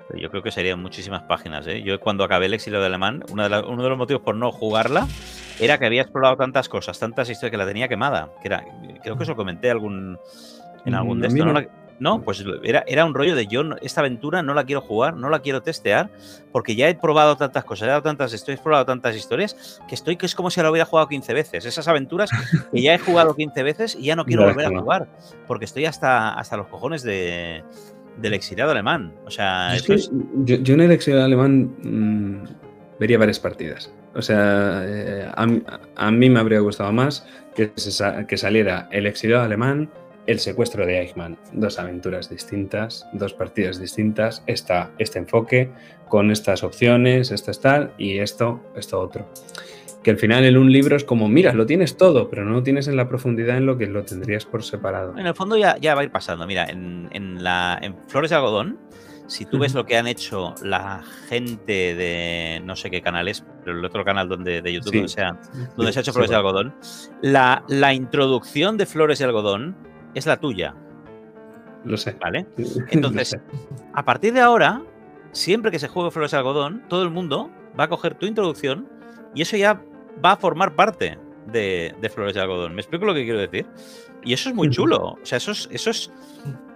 Pero 0.09 0.21
Yo 0.21 0.31
creo 0.31 0.43
que 0.43 0.51
serían 0.51 0.81
muchísimas 0.81 1.23
páginas. 1.25 1.67
¿eh? 1.67 1.83
Yo 1.83 1.99
cuando 2.01 2.23
acabé 2.25 2.47
el 2.47 2.55
exilio 2.55 2.81
de 2.81 2.87
alemán, 2.87 3.25
una 3.31 3.45
de 3.45 3.49
la- 3.51 3.61
uno 3.67 3.83
de 3.83 3.89
los 3.89 3.99
motivos 3.99 4.23
por 4.23 4.37
no 4.37 4.53
jugarla 4.53 5.07
era 5.59 5.79
que 5.79 5.87
había 5.87 6.03
explorado 6.03 6.37
tantas 6.37 6.69
cosas, 6.69 6.99
tantas 6.99 7.29
historias 7.29 7.51
que 7.51 7.57
la 7.57 7.67
tenía 7.67 7.89
quemada. 7.89 8.31
Que 8.41 8.49
era, 8.49 8.65
creo 9.03 9.17
que 9.17 9.25
eso 9.25 9.35
comenté 9.35 9.71
algún, 9.71 10.19
en 10.85 10.95
algún 10.95 11.19
Mm, 11.19 11.21
de 11.23 11.27
a 11.27 11.31
mí 11.31 11.39
estos. 11.41 11.47
¿no? 11.47 11.53
no. 11.55 11.61
La- 11.61 11.69
no, 11.99 12.21
pues 12.23 12.45
era, 12.63 12.85
era 12.87 13.07
un 13.07 13.15
rollo 13.15 13.35
de 13.35 13.47
yo 13.47 13.63
esta 13.81 14.03
aventura 14.03 14.43
no 14.43 14.53
la 14.53 14.65
quiero 14.65 14.83
jugar, 14.83 15.17
no 15.17 15.31
la 15.31 15.39
quiero 15.39 15.63
testear, 15.63 16.11
porque 16.53 16.77
ya 16.77 16.91
he 16.91 16.95
probado 16.95 17.39
tantas 17.39 17.65
cosas, 17.65 17.87
he 17.87 17.89
dado 17.89 18.03
tantas 18.03 18.35
he 18.35 18.53
explorado 18.53 18.85
tantas 18.85 19.17
historias, 19.17 19.81
que 19.89 19.95
estoy 19.95 20.19
que 20.19 20.27
es 20.27 20.35
como 20.35 20.51
si 20.51 20.61
la 20.61 20.71
hubiera 20.71 20.85
jugado 20.85 21.09
15 21.09 21.33
veces. 21.33 21.65
Esas 21.65 21.89
aventuras 21.89 22.29
que 22.71 22.83
ya 22.83 22.93
he 22.95 22.99
jugado 22.99 23.35
15 23.35 23.63
veces 23.63 23.97
y 23.99 24.03
ya 24.05 24.15
no 24.15 24.27
quiero 24.27 24.43
volver 24.45 24.67
a 24.67 24.79
jugar, 24.79 25.09
porque 25.47 25.65
estoy 25.65 25.87
hasta, 25.87 26.35
hasta 26.35 26.59
los 26.59 26.67
cojones 26.67 27.03
de, 27.03 27.65
del 28.19 28.35
exiliado 28.35 28.71
alemán. 28.71 29.13
O 29.25 29.31
sea, 29.31 29.71
Yo, 29.71 29.77
es 29.77 29.83
eso 29.83 29.89
que 29.89 29.95
es- 29.95 30.11
yo- 30.45 30.57
yo 30.63 30.75
en 30.75 30.81
el 30.81 30.91
exilio 30.93 31.23
alemán 31.23 31.75
mm, 31.83 32.45
vería 32.99 33.19
varias 33.19 33.39
partidas. 33.41 33.93
O 34.15 34.23
sea, 34.23 34.83
eh, 34.87 35.29
a, 35.35 35.47
mí- 35.47 35.63
a 35.97 36.11
mí 36.11 36.31
me 36.31 36.41
habría 36.41 36.61
gustado 36.61 36.93
más 36.93 37.27
que, 37.55 37.73
se 37.77 37.91
sa- 37.91 38.27
que 38.27 38.37
saliera 38.39 38.89
el 38.91 39.07
exilio 39.07 39.41
alemán, 39.43 39.91
el 40.27 40.39
secuestro 40.41 40.87
de 40.87 41.01
Eichmann. 41.01 41.37
Dos 41.53 41.79
aventuras 41.79 42.29
distintas, 42.31 43.07
dos 43.13 43.33
partidas 43.35 43.79
distintas. 43.81 44.43
Esta, 44.47 44.91
este 44.99 45.19
enfoque 45.19 45.71
con 46.09 46.31
estas 46.31 46.63
opciones, 46.65 47.31
esto 47.31 47.51
es 47.51 47.61
tal 47.61 47.93
y 47.99 48.19
esto, 48.19 48.61
esto 48.77 48.99
otro. 49.01 49.29
Que 50.07 50.13
al 50.13 50.19
final 50.19 50.45
en 50.45 50.57
un 50.57 50.71
libro 50.71 50.95
es 50.95 51.03
como, 51.03 51.27
mira, 51.29 51.53
lo 51.53 51.67
tienes 51.67 51.97
todo, 51.97 52.31
pero 52.31 52.45
no 52.45 52.53
lo 52.53 52.63
tienes 52.63 52.87
en 52.87 52.95
la 52.97 53.09
profundidad 53.09 53.57
en 53.57 53.67
lo 53.67 53.77
que 53.77 53.89
lo 53.89 54.05
tendrías 54.05 54.45
por 54.45 54.63
separado. 54.63 55.19
En 55.19 55.27
el 55.27 55.35
fondo 55.35 55.57
ya, 55.57 55.77
ya 55.79 55.97
va 55.97 56.03
a 56.03 56.05
ir 56.05 56.13
pasando. 56.13 56.47
Mira, 56.47 56.65
en, 56.67 57.09
en 57.11 57.43
la, 57.43 57.77
en 57.83 57.97
Flores 58.07 58.31
de 58.31 58.37
Algodón, 58.37 58.79
si 59.27 59.47
tú 59.47 59.59
ves 59.59 59.75
lo 59.75 59.85
que 59.85 59.97
han 59.97 60.07
hecho 60.07 60.55
la 60.63 61.03
gente 61.29 61.97
de 61.97 62.63
no 62.65 62.77
sé 62.77 62.89
qué 62.89 63.03
canal 63.03 63.27
es, 63.27 63.45
pero 63.65 63.77
el 63.81 63.85
otro 63.85 64.05
canal 64.05 64.29
donde, 64.29 64.63
de 64.63 64.73
YouTube 64.75 64.93
Sí. 64.93 64.97
donde, 64.99 65.09
sea, 65.09 65.41
donde 65.77 65.93
se 65.93 65.99
ha 65.99 66.03
hecho 66.03 66.13
Sí, 66.13 66.15
Flores 66.19 66.31
de 66.31 66.37
bueno. 66.41 66.49
Algodón, 66.61 66.75
la, 67.23 67.65
la 67.67 67.93
introducción 67.93 68.77
de 68.77 68.87
Flores 68.87 69.19
de 69.19 69.25
Algodón 69.25 69.77
es 70.15 70.25
la 70.27 70.37
tuya, 70.37 70.77
Lo 71.85 71.97
sé. 71.97 72.17
¿vale? 72.21 72.47
Entonces, 72.93 73.31
sé. 73.31 73.41
a 73.93 74.05
partir 74.05 74.35
de 74.35 74.41
ahora, 74.41 74.83
siempre 75.33 75.73
que 75.73 75.81
se 75.81 75.89
juegue 75.89 76.13
Flores 76.13 76.31
de 76.31 76.37
Algodón, 76.37 76.85
todo 76.89 77.03
el 77.03 77.11
mundo 77.11 77.51
va 77.77 77.85
a 77.85 77.89
coger 77.89 78.15
tu 78.15 78.27
introducción 78.27 78.89
y 79.35 79.43
eso 79.43 79.57
ya 79.57 79.83
va 80.25 80.33
a 80.33 80.37
formar 80.37 80.75
parte 80.75 81.19
de, 81.47 81.95
de 82.01 82.09
Flores 82.09 82.35
de 82.35 82.41
Algodón. 82.41 82.75
¿Me 82.75 82.81
explico 82.81 83.05
lo 83.05 83.15
que 83.15 83.25
quiero 83.25 83.39
decir? 83.39 83.67
Y 84.25 84.33
eso 84.33 84.49
es 84.49 84.55
muy 84.55 84.71
chulo. 84.71 85.19
O 85.23 85.25
sea, 85.25 85.39
eso 85.39 85.53
es 85.53 85.69
eso 85.71 85.91
es 85.91 86.11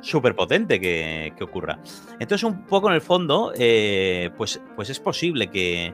súper 0.01 0.35
potente 0.35 0.81
que, 0.81 1.33
que 1.37 1.45
ocurra. 1.45 1.81
Entonces, 2.21 2.45
un 2.45 2.65
poco 2.65 2.89
en 2.89 2.95
el 2.95 3.01
fondo, 3.01 3.53
eh, 3.57 4.31
pues, 4.37 4.61
pues 4.77 4.89
es 4.89 5.01
posible 5.01 5.49
que, 5.49 5.93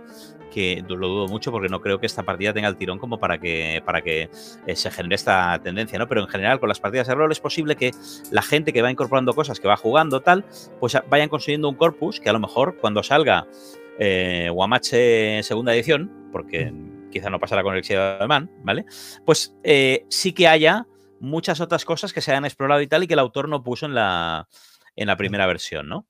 que 0.52 0.84
lo 0.86 1.08
dudo 1.08 1.28
mucho 1.28 1.50
porque 1.50 1.68
no 1.68 1.80
creo 1.80 1.98
que 1.98 2.06
esta 2.06 2.22
partida 2.22 2.52
tenga 2.52 2.68
el 2.68 2.76
tirón 2.76 2.98
como 2.98 3.18
para 3.18 3.38
que, 3.38 3.82
para 3.84 4.02
que 4.02 4.28
eh, 4.66 4.76
se 4.76 4.90
genere 4.90 5.14
esta 5.14 5.58
tendencia, 5.62 5.98
¿no? 5.98 6.06
Pero 6.08 6.20
en 6.20 6.28
general, 6.28 6.60
con 6.60 6.68
las 6.68 6.78
partidas 6.78 7.06
de 7.06 7.14
rol 7.14 7.32
es 7.32 7.40
posible 7.40 7.76
que 7.76 7.90
la 8.30 8.42
gente 8.42 8.72
que 8.72 8.82
va 8.82 8.90
incorporando 8.90 9.34
cosas, 9.34 9.58
que 9.58 9.68
va 9.68 9.76
jugando, 9.76 10.20
tal, 10.20 10.44
pues 10.78 10.96
vayan 11.08 11.28
consiguiendo 11.28 11.68
un 11.68 11.74
corpus 11.74 12.20
que 12.20 12.28
a 12.28 12.32
lo 12.32 12.40
mejor 12.40 12.76
cuando 12.76 13.02
salga 13.02 13.46
eh, 13.98 14.50
Guamache 14.52 15.42
segunda 15.42 15.74
edición, 15.74 16.10
porque 16.32 16.72
quizá 17.10 17.30
no 17.30 17.38
pasará 17.40 17.62
con 17.62 17.72
el 17.74 17.80
exilio 17.80 18.02
alemán, 18.02 18.50
¿vale? 18.64 18.84
Pues 19.24 19.54
eh, 19.64 20.04
sí 20.08 20.32
que 20.32 20.48
haya 20.48 20.86
muchas 21.20 21.60
otras 21.60 21.84
cosas 21.84 22.12
que 22.12 22.20
se 22.20 22.30
hayan 22.32 22.44
explorado 22.44 22.80
y 22.82 22.86
tal 22.86 23.02
y 23.02 23.06
que 23.06 23.14
el 23.14 23.20
autor 23.20 23.48
no 23.48 23.62
puso 23.62 23.86
en 23.86 23.94
la, 23.94 24.48
en 24.96 25.06
la 25.06 25.16
primera 25.16 25.46
versión, 25.46 25.88
¿no? 25.88 26.06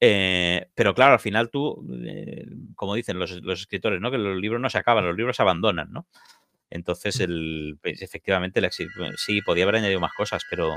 Eh, 0.00 0.68
pero 0.74 0.94
claro, 0.94 1.14
al 1.14 1.20
final 1.20 1.50
tú, 1.50 1.84
eh, 2.06 2.46
como 2.76 2.94
dicen 2.94 3.18
los, 3.18 3.32
los 3.42 3.60
escritores, 3.60 4.00
¿no? 4.00 4.10
Que 4.10 4.18
los 4.18 4.38
libros 4.40 4.60
no 4.60 4.70
se 4.70 4.78
acaban, 4.78 5.04
los 5.06 5.16
libros 5.16 5.36
se 5.36 5.42
abandonan, 5.42 5.90
¿no? 5.92 6.06
Entonces, 6.70 7.18
el, 7.20 7.78
pues, 7.82 8.00
efectivamente, 8.02 8.60
el 8.60 8.66
exi- 8.66 8.88
sí, 9.16 9.40
podía 9.42 9.64
haber 9.64 9.76
añadido 9.76 10.00
más 10.00 10.12
cosas, 10.12 10.42
pero 10.50 10.76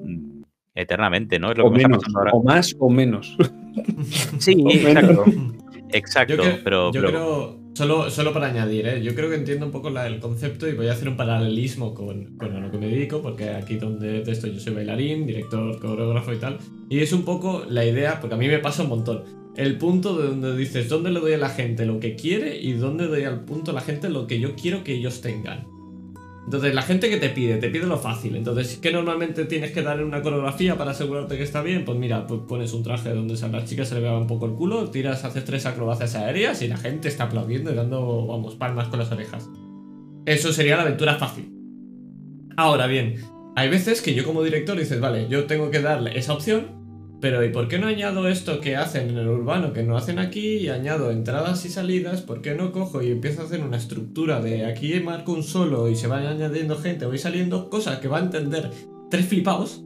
mm, 0.00 0.42
eternamente, 0.74 1.38
¿no? 1.38 1.52
Es 1.52 1.58
lo 1.58 1.66
O 1.66 1.70
que 1.72 1.76
me 1.76 1.78
está 1.78 1.88
menos, 1.88 2.02
pasando 2.02 2.18
ahora. 2.18 2.30
o 2.34 2.42
más 2.42 2.76
o 2.78 2.90
menos. 2.90 3.36
Sí, 4.38 4.56
o 4.64 4.70
exacto. 4.70 5.24
menos. 5.26 5.54
Exacto, 5.94 6.36
Yo, 6.36 6.64
pero, 6.64 6.92
yo 6.92 7.00
pero- 7.00 7.08
creo, 7.08 7.61
solo, 7.74 8.10
solo 8.10 8.32
para 8.32 8.48
añadir, 8.48 8.86
¿eh? 8.86 9.02
yo 9.02 9.14
creo 9.14 9.28
que 9.30 9.36
entiendo 9.36 9.66
un 9.66 9.72
poco 9.72 9.88
el 9.88 10.20
concepto 10.20 10.68
y 10.68 10.74
voy 10.74 10.88
a 10.88 10.92
hacer 10.92 11.08
un 11.08 11.16
paralelismo 11.16 11.94
con, 11.94 12.36
con 12.36 12.60
lo 12.60 12.70
que 12.70 12.78
me 12.78 12.86
dedico, 12.86 13.22
porque 13.22 13.50
aquí 13.50 13.76
donde 13.76 14.22
de 14.22 14.32
esto 14.32 14.46
yo 14.46 14.60
soy 14.60 14.74
bailarín, 14.74 15.26
director, 15.26 15.78
coreógrafo 15.78 16.32
y 16.32 16.36
tal, 16.38 16.58
y 16.88 17.00
es 17.00 17.12
un 17.12 17.24
poco 17.24 17.64
la 17.68 17.84
idea, 17.84 18.20
porque 18.20 18.34
a 18.34 18.38
mí 18.38 18.48
me 18.48 18.58
pasa 18.58 18.82
un 18.82 18.90
montón, 18.90 19.22
el 19.56 19.76
punto 19.78 20.16
de 20.18 20.28
donde 20.28 20.56
dices 20.56 20.88
dónde 20.88 21.10
le 21.10 21.20
doy 21.20 21.34
a 21.34 21.38
la 21.38 21.50
gente 21.50 21.84
lo 21.84 22.00
que 22.00 22.16
quiere 22.16 22.56
y 22.60 22.72
dónde 22.72 23.06
doy 23.06 23.24
al 23.24 23.44
punto 23.44 23.70
a 23.72 23.74
la 23.74 23.82
gente 23.82 24.08
lo 24.08 24.26
que 24.26 24.40
yo 24.40 24.54
quiero 24.54 24.82
que 24.82 24.94
ellos 24.94 25.20
tengan. 25.20 25.66
Entonces, 26.44 26.74
la 26.74 26.82
gente 26.82 27.08
que 27.08 27.18
te 27.18 27.28
pide, 27.28 27.56
te 27.56 27.70
pide 27.70 27.86
lo 27.86 27.98
fácil. 27.98 28.34
Entonces, 28.34 28.78
¿qué 28.82 28.92
normalmente 28.92 29.44
tienes 29.44 29.70
que 29.70 29.82
dar 29.82 30.00
en 30.00 30.06
una 30.06 30.22
coreografía 30.22 30.76
para 30.76 30.90
asegurarte 30.90 31.36
que 31.36 31.44
está 31.44 31.62
bien? 31.62 31.84
Pues 31.84 31.96
mira, 31.96 32.26
pues 32.26 32.40
pones 32.48 32.72
un 32.72 32.82
traje 32.82 33.10
donde 33.10 33.38
a 33.40 33.48
las 33.48 33.64
chicas 33.64 33.88
se 33.88 33.94
le 33.94 34.00
vea 34.00 34.16
un 34.16 34.26
poco 34.26 34.46
el 34.46 34.52
culo, 34.52 34.90
tiras, 34.90 35.24
haces 35.24 35.44
tres 35.44 35.66
acrobacias 35.66 36.14
aéreas 36.16 36.60
y 36.62 36.68
la 36.68 36.76
gente 36.76 37.08
está 37.08 37.24
aplaudiendo 37.24 37.70
y 37.70 37.74
dando, 37.74 38.26
vamos, 38.26 38.56
palmas 38.56 38.88
con 38.88 38.98
las 38.98 39.12
orejas. 39.12 39.48
Eso 40.26 40.52
sería 40.52 40.76
la 40.76 40.82
aventura 40.82 41.14
fácil. 41.14 41.52
Ahora 42.56 42.86
bien, 42.86 43.16
hay 43.54 43.68
veces 43.68 44.02
que 44.02 44.14
yo 44.14 44.24
como 44.24 44.42
director 44.42 44.78
dices, 44.78 45.00
vale, 45.00 45.28
yo 45.28 45.44
tengo 45.44 45.70
que 45.70 45.80
darle 45.80 46.18
esa 46.18 46.32
opción, 46.32 46.81
pero 47.22 47.42
¿y 47.44 47.50
por 47.50 47.68
qué 47.68 47.78
no 47.78 47.86
añado 47.86 48.26
esto 48.28 48.60
que 48.60 48.74
hacen 48.76 49.10
en 49.10 49.16
el 49.16 49.28
urbano 49.28 49.72
que 49.72 49.84
no 49.84 49.96
hacen 49.96 50.18
aquí 50.18 50.56
y 50.56 50.68
añado 50.68 51.12
entradas 51.12 51.64
y 51.64 51.68
salidas? 51.70 52.20
¿Por 52.20 52.42
qué 52.42 52.54
no 52.56 52.72
cojo 52.72 53.00
y 53.00 53.10
empiezo 53.12 53.40
a 53.40 53.44
hacer 53.44 53.62
una 53.62 53.76
estructura 53.76 54.42
de 54.42 54.66
aquí 54.66 54.98
marco 54.98 55.32
un 55.32 55.44
solo 55.44 55.88
y 55.88 55.94
se 55.94 56.08
van 56.08 56.26
añadiendo 56.26 56.76
gente, 56.76 57.06
voy 57.06 57.18
saliendo 57.18 57.70
cosas 57.70 58.00
que 58.00 58.08
va 58.08 58.18
a 58.18 58.22
entender 58.22 58.70
tres 59.08 59.26
flipados, 59.26 59.82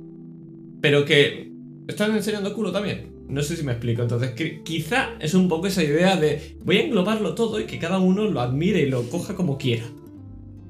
pero 0.80 1.04
que 1.04 1.52
están 1.86 2.16
enseñando 2.16 2.54
culo 2.54 2.72
también? 2.72 3.14
No 3.28 3.42
sé 3.42 3.56
si 3.56 3.64
me 3.64 3.72
explico. 3.72 4.00
Entonces, 4.02 4.32
quizá 4.64 5.10
es 5.20 5.34
un 5.34 5.48
poco 5.48 5.66
esa 5.66 5.82
idea 5.84 6.16
de 6.16 6.56
voy 6.64 6.78
a 6.78 6.84
englobarlo 6.84 7.34
todo 7.34 7.60
y 7.60 7.64
que 7.64 7.78
cada 7.78 7.98
uno 7.98 8.24
lo 8.24 8.40
admire 8.40 8.80
y 8.80 8.88
lo 8.88 9.02
coja 9.10 9.34
como 9.34 9.58
quiera. 9.58 9.84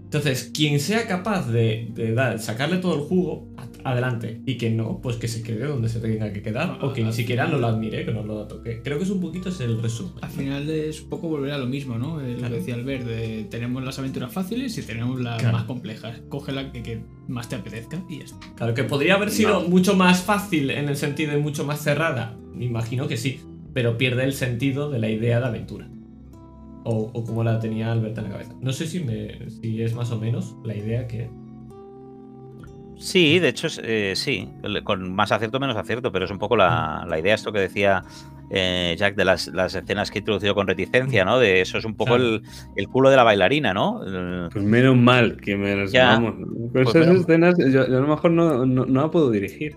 Entonces, 0.05 0.51
quien 0.53 0.81
sea 0.81 1.07
capaz 1.07 1.49
de, 1.51 1.89
de 1.95 2.13
dar- 2.13 2.41
sacarle 2.41 2.79
todo 2.79 2.95
el 2.95 3.01
jugo, 3.03 3.47
adelante. 3.91 4.41
Y 4.47 4.57
que 4.57 4.71
no, 4.71 5.01
pues 5.03 5.17
que 5.17 5.29
se 5.29 5.43
quede 5.43 5.67
donde 5.67 5.89
se 5.89 6.01
tenga 6.01 6.33
que 6.33 6.43
quedar. 6.43 6.79
O 6.83 6.93
que 6.93 7.03
ni 7.05 7.13
siquiera 7.13 7.47
no 7.47 7.59
lo 7.59 7.67
admire, 7.67 8.05
que 8.05 8.13
no 8.13 8.23
lo 8.25 8.47
toque. 8.47 8.81
Creo 8.83 8.99
que 8.99 9.05
es 9.05 9.11
un 9.11 9.21
poquito 9.21 9.49
ese 9.49 9.65
el 9.65 9.81
resumen. 9.83 10.13
Al 10.23 10.31
final 10.31 10.69
es 10.71 11.03
un 11.03 11.09
poco 11.09 11.29
volver 11.29 11.53
a 11.53 11.59
lo 11.59 11.67
mismo, 11.67 11.99
¿no? 11.99 12.21
Eh, 12.21 12.37
Lo 12.41 12.49
que 12.49 12.55
decía 12.57 12.75
Albert, 12.75 13.05
de 13.07 13.47
tenemos 13.51 13.83
las 13.85 13.99
aventuras 13.99 14.33
fáciles 14.33 14.77
y 14.79 14.83
tenemos 14.83 15.21
las 15.21 15.39
Claro. 15.41 15.57
más 15.59 15.65
complejas. 15.67 16.21
Coge 16.29 16.53
la 16.53 16.73
que, 16.73 16.83
que 16.83 17.01
más 17.29 17.49
te 17.49 17.57
apetezca 17.57 18.03
y 18.09 18.19
ya 18.19 18.25
está. 18.25 18.37
Claro, 18.57 18.75
que 18.75 18.85
podría 18.85 19.15
haber 19.15 19.31
sido 19.31 19.63
mucho 19.69 19.95
más 19.97 20.21
fácil 20.23 20.71
en 20.71 20.89
el 20.89 20.97
sentido 20.97 21.33
de 21.33 21.39
mucho 21.39 21.65
más 21.65 21.81
cerrada. 21.83 22.37
Me 22.55 22.65
imagino 22.65 23.09
que 23.09 23.17
sí. 23.17 23.41
Pero 23.75 23.99
pierde 23.99 24.25
el 24.25 24.33
sentido 24.33 24.91
de 24.91 24.99
la 24.99 25.11
idea 25.11 25.39
de 25.41 25.47
aventura. 25.47 25.89
O, 26.85 27.11
o 27.13 27.25
como 27.25 27.43
la 27.45 27.59
tenía 27.59 27.91
Albert 27.93 28.17
en 28.19 28.25
la 28.25 28.31
cabeza. 28.31 28.55
No 28.61 28.73
sé 28.73 28.87
si, 28.87 29.01
me, 29.01 29.51
si 29.51 29.83
es 29.83 29.93
más 29.95 30.11
o 30.13 30.19
menos 30.21 30.55
la 30.65 30.75
idea 30.77 31.07
que. 31.09 31.29
Sí, 32.99 33.39
de 33.39 33.49
hecho, 33.49 33.69
eh, 33.83 34.15
sí, 34.17 34.49
con 34.85 35.15
más 35.15 35.31
acierto 35.31 35.61
menos 35.61 35.77
acierto, 35.77 36.11
pero 36.11 36.25
es 36.25 36.31
un 36.31 36.39
poco 36.39 36.57
la, 36.57 37.05
la 37.09 37.19
idea, 37.19 37.35
esto 37.35 37.53
que 37.53 37.59
decía 37.61 38.03
eh, 38.51 38.95
Jack 38.99 39.17
de 39.17 39.25
las, 39.27 39.49
las 39.49 39.75
escenas 39.75 40.11
que 40.11 40.19
he 40.19 40.21
introducido 40.21 40.55
con 40.55 40.67
reticencia, 40.67 41.25
¿no? 41.25 41.39
De 41.39 41.61
eso 41.61 41.77
es 41.77 41.85
un 41.85 41.95
poco 41.95 42.17
el, 42.17 42.43
el 42.75 42.89
culo 42.89 43.11
de 43.11 43.17
la 43.17 43.23
bailarina, 43.23 43.75
¿no? 43.75 44.01
Pues 44.51 44.65
menos 44.65 44.97
mal 44.97 45.37
que 45.37 45.57
me 45.57 45.77
las 45.77 45.93
Ya. 45.93 46.07
vamos. 46.15 46.37
Con 46.37 46.71
Pues 46.73 46.89
esas 46.89 47.07
menos- 47.07 47.21
escenas, 47.23 47.55
yo, 47.59 47.69
yo 47.87 47.99
a 47.99 48.01
lo 48.01 48.09
mejor 48.09 48.31
no, 48.31 48.65
no, 48.65 48.87
no 48.87 49.01
la 49.03 49.11
puedo 49.11 49.31
dirigir. 49.31 49.75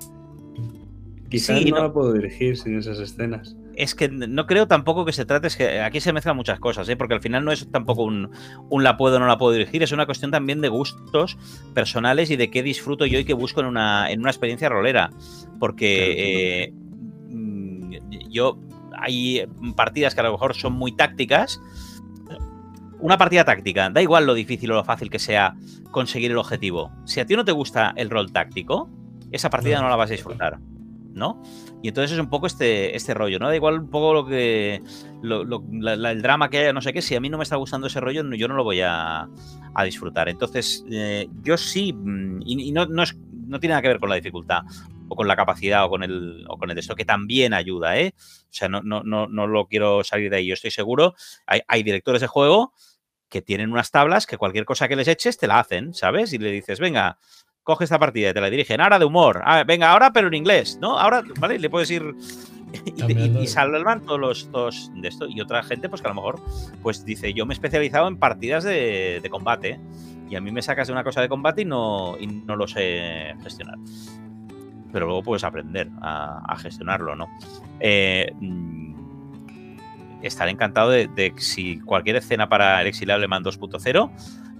Quizás 1.29 1.59
Sí, 1.59 1.69
no, 1.71 1.77
no. 1.77 1.83
la 1.83 1.93
puedo 1.93 2.13
dirigir 2.13 2.57
sin 2.57 2.77
esas 2.77 2.99
escenas. 2.99 3.55
Es 3.79 3.95
que 3.95 4.09
no 4.09 4.45
creo 4.45 4.67
tampoco 4.67 5.05
que 5.05 5.13
se 5.13 5.23
trate, 5.23 5.47
es 5.47 5.55
que 5.55 5.79
aquí 5.79 6.01
se 6.01 6.11
mezclan 6.11 6.35
muchas 6.35 6.59
cosas, 6.59 6.89
¿eh? 6.89 6.97
porque 6.97 7.13
al 7.13 7.21
final 7.21 7.45
no 7.45 7.53
es 7.53 7.71
tampoco 7.71 8.03
un, 8.03 8.29
un 8.69 8.83
la 8.83 8.97
puedo 8.97 9.15
o 9.15 9.19
no 9.19 9.25
la 9.25 9.37
puedo 9.37 9.53
dirigir, 9.53 9.81
es 9.81 9.93
una 9.93 10.05
cuestión 10.05 10.31
también 10.31 10.59
de 10.59 10.67
gustos 10.67 11.37
personales 11.73 12.29
y 12.29 12.35
de 12.35 12.51
qué 12.51 12.61
disfruto 12.61 13.05
yo 13.05 13.19
y 13.19 13.23
qué 13.23 13.33
busco 13.33 13.61
en 13.61 13.67
una, 13.67 14.11
en 14.11 14.19
una 14.19 14.31
experiencia 14.31 14.67
rolera. 14.67 15.11
Porque 15.61 16.65
eh, 16.65 16.73
mm, 17.29 17.93
yo 18.29 18.59
hay 18.97 19.45
partidas 19.77 20.13
que 20.13 20.19
a 20.19 20.25
lo 20.25 20.33
mejor 20.33 20.55
son 20.55 20.73
muy 20.73 20.91
tácticas 20.91 21.61
una 22.99 23.17
partida 23.17 23.45
táctica, 23.45 23.89
da 23.89 24.01
igual 24.01 24.25
lo 24.25 24.33
difícil 24.33 24.71
o 24.71 24.75
lo 24.75 24.83
fácil 24.83 25.09
que 25.09 25.19
sea 25.19 25.55
conseguir 25.91 26.31
el 26.31 26.37
objetivo. 26.37 26.91
Si 27.05 27.21
a 27.21 27.25
ti 27.25 27.33
no 27.33 27.45
te 27.45 27.53
gusta 27.53 27.93
el 27.95 28.09
rol 28.09 28.33
táctico, 28.33 28.89
esa 29.31 29.49
partida 29.49 29.81
no 29.81 29.87
la 29.87 29.95
vas 29.95 30.09
a 30.09 30.13
disfrutar. 30.15 30.59
¿no? 31.13 31.41
Y 31.81 31.87
entonces 31.87 32.11
es 32.11 32.19
un 32.19 32.29
poco 32.29 32.45
este, 32.47 32.95
este 32.95 33.13
rollo, 33.13 33.39
¿no? 33.39 33.47
Da 33.47 33.55
igual 33.55 33.79
un 33.79 33.89
poco 33.89 34.13
lo 34.13 34.25
que. 34.25 34.81
lo- 35.21 35.43
el 36.01 36.21
drama 36.21 36.49
que 36.49 36.57
haya, 36.59 36.73
no 36.73 36.81
sé 36.81 36.91
qué. 36.91 37.01
Si 37.01 37.15
a 37.15 37.21
mí 37.21 37.29
no 37.29 37.37
me 37.37 37.43
está 37.43 37.55
gustando 37.55 37.87
ese 37.87 37.99
rollo, 38.01 38.23
yo 38.35 38.47
no 38.49 38.55
lo 38.55 38.63
voy 38.65 38.81
a, 38.81 39.27
a 39.73 39.83
disfrutar. 39.85 40.27
Entonces, 40.29 40.83
eh, 40.91 41.27
yo 41.41 41.55
sí. 41.57 41.93
mm, 41.93 42.41
Y, 42.45 42.71
no, 42.73 42.85
no, 42.85 43.03
no 43.47 43.59
tiene 43.59 43.71
nada 43.73 43.81
que 43.81 43.87
ver 43.87 43.99
con 43.99 44.09
la 44.09 44.15
dificultad, 44.15 44.61
o 45.07 45.15
con 45.15 45.27
la 45.27 45.35
capacidad, 45.37 45.85
o 45.85 45.89
con 45.89 46.03
el, 46.03 46.45
o 46.49 46.57
con 46.57 46.69
el 46.69 46.77
esto, 46.77 46.95
que 46.95 47.05
también 47.05 47.53
ayuda, 47.53 47.97
¿eh? 47.97 48.13
O 48.17 48.47
sea, 48.53 48.67
no, 48.67 48.81
no, 48.81 49.03
no, 49.03 49.27
no 49.27 49.47
lo 49.47 49.67
quiero 49.67 50.03
salir 50.03 50.29
de 50.29 50.37
ahí. 50.37 50.47
Yo 50.47 50.55
estoy 50.55 50.71
seguro. 50.71 51.15
Hay, 51.47 51.61
hay 51.67 51.83
directores 51.83 52.19
de 52.21 52.27
juego 52.27 52.73
que 53.29 53.41
tienen 53.41 53.71
unas 53.71 53.91
tablas 53.91 54.25
que 54.25 54.37
cualquier 54.37 54.65
cosa 54.65 54.87
que 54.87 54.95
les 54.95 55.07
eches 55.07 55.37
te 55.37 55.47
la 55.47 55.59
hacen, 55.59 55.93
¿sabes? 55.93 56.33
Y 56.33 56.39
le 56.39 56.51
dices, 56.51 56.79
venga, 56.79 57.19
coge 57.69 57.83
esta 57.85 57.99
partida 57.99 58.29
y 58.31 58.33
te 58.33 58.41
la 58.41 58.49
dirigen. 58.49 58.81
Ahora 58.81 58.97
de 58.99 59.05
humor. 59.05 59.41
Ah, 59.45 59.63
venga, 59.63 59.91
ahora 59.91 60.11
pero 60.11 60.27
en 60.27 60.33
inglés, 60.33 60.79
¿no? 60.81 60.97
Ahora, 60.99 61.23
¿vale? 61.39 61.59
Le 61.59 61.69
puedes 61.69 61.89
ir. 61.91 62.15
Y, 62.85 63.11
y- 63.13 63.37
y 63.43 63.47
salvan 63.47 64.01
todos 64.01 64.19
los 64.19 64.51
todos 64.51 64.91
de 64.95 65.07
esto. 65.07 65.25
Y 65.27 65.41
otra 65.41 65.63
gente, 65.63 65.89
pues 65.89 66.01
que 66.01 66.07
a 66.07 66.11
lo 66.11 66.15
mejor, 66.15 66.39
pues 66.83 67.03
dice, 67.05 67.33
yo 67.33 67.45
me 67.45 67.53
he 67.53 67.55
especializado 67.55 68.07
en 68.07 68.17
partidas 68.17 68.63
de, 68.63 69.19
de 69.23 69.29
combate. 69.29 69.79
Y 70.29 70.35
a 70.35 70.41
mí 70.41 70.51
me 70.51 70.61
sacas 70.61 70.87
de 70.87 70.93
una 70.93 71.03
cosa 71.03 71.21
de 71.21 71.29
combate 71.29 71.61
y 71.61 71.65
no, 71.65 72.15
y 72.19 72.27
no 72.27 72.55
lo 72.55 72.67
sé 72.67 73.33
gestionar. 73.41 73.77
Pero 74.91 75.05
luego 75.07 75.23
puedes 75.23 75.43
aprender 75.43 75.89
a, 76.01 76.43
a 76.47 76.57
gestionarlo, 76.57 77.15
¿no? 77.15 77.27
Eh, 77.79 78.31
mm, 78.39 78.93
estaré 80.21 80.51
encantado 80.51 80.89
de, 80.91 81.07
de 81.07 81.33
si 81.37 81.79
cualquier 81.79 82.17
escena 82.17 82.49
para 82.49 82.81
el 82.81 82.87
exiliable 82.87 83.27
Man 83.27 83.43
2.0 83.43 84.11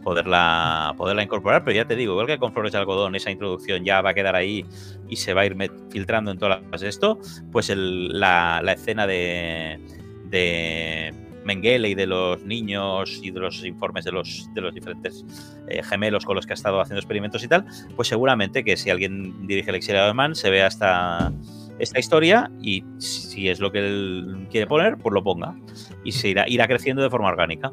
poderla, 0.03 0.93
poderla 0.97 1.23
incorporar, 1.23 1.63
pero 1.63 1.75
ya 1.75 1.85
te 1.85 1.95
digo, 1.95 2.13
igual 2.13 2.27
que 2.27 2.37
con 2.37 2.53
Flores 2.53 2.71
de 2.71 2.77
Algodón, 2.77 3.15
esa 3.15 3.31
introducción 3.31 3.83
ya 3.83 4.01
va 4.01 4.11
a 4.11 4.13
quedar 4.13 4.35
ahí 4.35 4.65
y 5.07 5.15
se 5.15 5.33
va 5.33 5.41
a 5.41 5.45
ir 5.45 5.55
filtrando 5.89 6.31
en 6.31 6.37
todas 6.37 6.61
las 6.71 6.81
esto, 6.81 7.19
pues 7.51 7.69
el- 7.69 8.19
la, 8.19 8.61
la 8.63 8.73
escena 8.73 9.05
de, 9.07 9.79
de 10.25 11.13
Mengele 11.45 11.89
y 11.89 11.95
de 11.95 12.05
los 12.07 12.43
niños 12.43 13.19
y 13.23 13.31
de 13.31 13.39
los 13.39 13.63
informes 13.65 14.05
de 14.05 14.11
los, 14.11 14.49
de 14.53 14.61
los 14.61 14.73
diferentes 14.73 15.25
eh, 15.67 15.81
gemelos 15.83 16.25
con 16.25 16.35
los 16.35 16.45
que 16.45 16.53
ha 16.53 16.55
estado 16.55 16.79
haciendo 16.81 16.99
experimentos 16.99 17.43
y 17.43 17.47
tal, 17.47 17.65
pues 17.95 18.07
seguramente 18.07 18.63
que 18.63 18.77
si 18.77 18.89
alguien 18.89 19.47
dirige 19.47 19.69
el 19.69 19.75
exiliado 19.77 20.07
de 20.07 20.13
Man 20.13 20.35
se 20.35 20.49
vea 20.49 20.67
esta, 20.67 21.31
esta 21.79 21.99
historia 21.99 22.51
y 22.61 22.83
si 22.99 23.49
es 23.49 23.59
lo 23.59 23.71
que 23.71 23.79
él 23.79 24.47
quiere 24.51 24.67
poner, 24.67 24.97
pues 24.97 25.13
lo 25.13 25.23
ponga. 25.23 25.55
Y 26.03 26.11
se 26.11 26.29
irá, 26.29 26.47
irá 26.47 26.67
creciendo 26.67 27.01
de 27.01 27.09
forma 27.09 27.29
orgánica. 27.29 27.71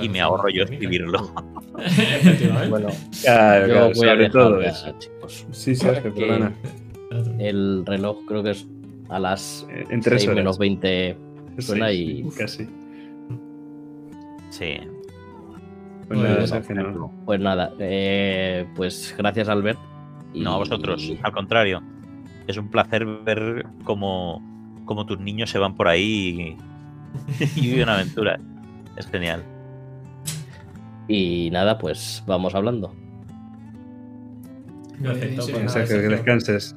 Y 0.00 0.08
me 0.08 0.20
ahorro 0.20 0.48
yo 0.48 0.64
escribirlo. 0.64 1.32
Bueno, 2.68 2.88
Claro, 3.22 3.66
yo 3.66 3.72
claro, 3.72 3.84
voy 3.84 3.90
a 3.90 3.94
sobre 3.94 4.16
dejar 4.16 4.30
todo 4.32 4.60
eso. 4.60 4.94
chicos. 4.98 5.46
Sí, 5.50 5.74
Sergio, 5.74 6.14
Que- 6.14 6.20
perdona. 6.20 6.52
El 7.38 7.84
reloj 7.86 8.18
creo 8.26 8.42
que 8.42 8.50
es 8.50 8.66
a 9.08 9.18
las 9.18 9.66
Eh, 9.70 9.84
En 9.90 10.00
tres 10.00 10.22
6 10.22 10.28
horas. 10.28 10.36
menos 10.36 10.58
20 10.58 11.16
suena 11.58 11.88
Sí, 11.90 12.24
y- 12.26 12.30
Casi. 12.30 12.68
Sí. 14.50 14.74
Pues 16.08 16.18
nada, 16.20 16.82
no. 16.92 17.12
Pues 17.24 17.40
nada, 17.40 17.72
eh, 17.78 18.66
pues 18.74 19.14
gracias 19.16 19.48
Albert. 19.48 19.78
Y- 20.34 20.40
No 20.40 20.54
a 20.54 20.58
vosotros, 20.58 21.12
al 21.22 21.32
contrario. 21.32 21.82
Es 22.46 22.56
un 22.56 22.68
placer 22.68 23.04
ver 23.06 23.66
cómo, 23.84 24.42
cómo 24.84 25.06
tus 25.06 25.20
niños 25.20 25.50
se 25.50 25.58
van 25.58 25.76
por 25.76 25.86
ahí 25.88 26.56
y, 27.36 27.50
y 27.56 27.60
viven 27.62 27.84
una 27.84 27.94
aventura. 27.94 28.40
Es 29.00 29.06
genial. 29.06 29.42
Y 31.08 31.48
nada, 31.50 31.78
pues 31.78 32.22
vamos 32.26 32.54
hablando. 32.54 32.92
Sí, 34.98 35.04
pues 35.04 35.20
Bien, 35.20 35.36
nada, 35.36 35.68
Sergio, 35.70 35.72
que 35.72 35.86
Sergio. 35.86 36.10
descanses. 36.10 36.76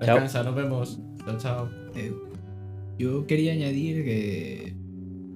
Descansa, 0.00 0.42
nos 0.44 0.54
vemos. 0.54 1.00
Chao, 1.26 1.38
chao. 1.38 1.68
Eh, 1.94 2.12
yo 2.98 3.26
quería 3.26 3.52
añadir 3.52 4.02
que, 4.02 4.74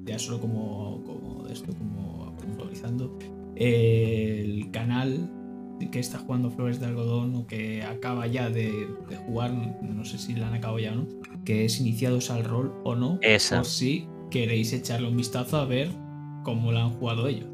ya 0.07 0.19
solo 0.19 0.41
como, 0.41 1.05
como 1.05 1.45
de 1.47 1.53
esto, 1.53 1.73
como 1.77 2.35
puntualizando, 2.37 3.19
eh, 3.55 4.43
el 4.43 4.71
canal 4.71 5.31
que 5.93 5.99
está 6.01 6.19
jugando 6.19 6.51
Flores 6.51 6.81
de 6.81 6.87
Algodón 6.87 7.35
o 7.35 7.47
que 7.47 7.83
acaba 7.83 8.27
ya 8.27 8.49
de, 8.49 8.89
de 9.11 9.17
jugar, 9.17 9.53
no 9.83 10.05
sé 10.07 10.17
si 10.17 10.35
la 10.35 10.49
han 10.49 10.55
acabado 10.55 10.79
ya 10.79 10.93
o 10.93 10.97
no, 10.97 11.07
que 11.45 11.67
es 11.67 11.79
Iniciados 11.79 12.31
al 12.31 12.45
Rol 12.45 12.73
o 12.85 12.97
no, 12.97 13.19
Esa. 13.21 13.57
por 13.59 13.67
si 13.67 14.09
queréis 14.31 14.73
echarle 14.73 15.09
un 15.09 15.19
vistazo 15.19 15.59
a 15.59 15.67
ver 15.67 15.91
cómo 16.47 16.71
la 16.71 16.85
han 16.85 16.91
jugado 16.91 17.27
ellos. 17.27 17.49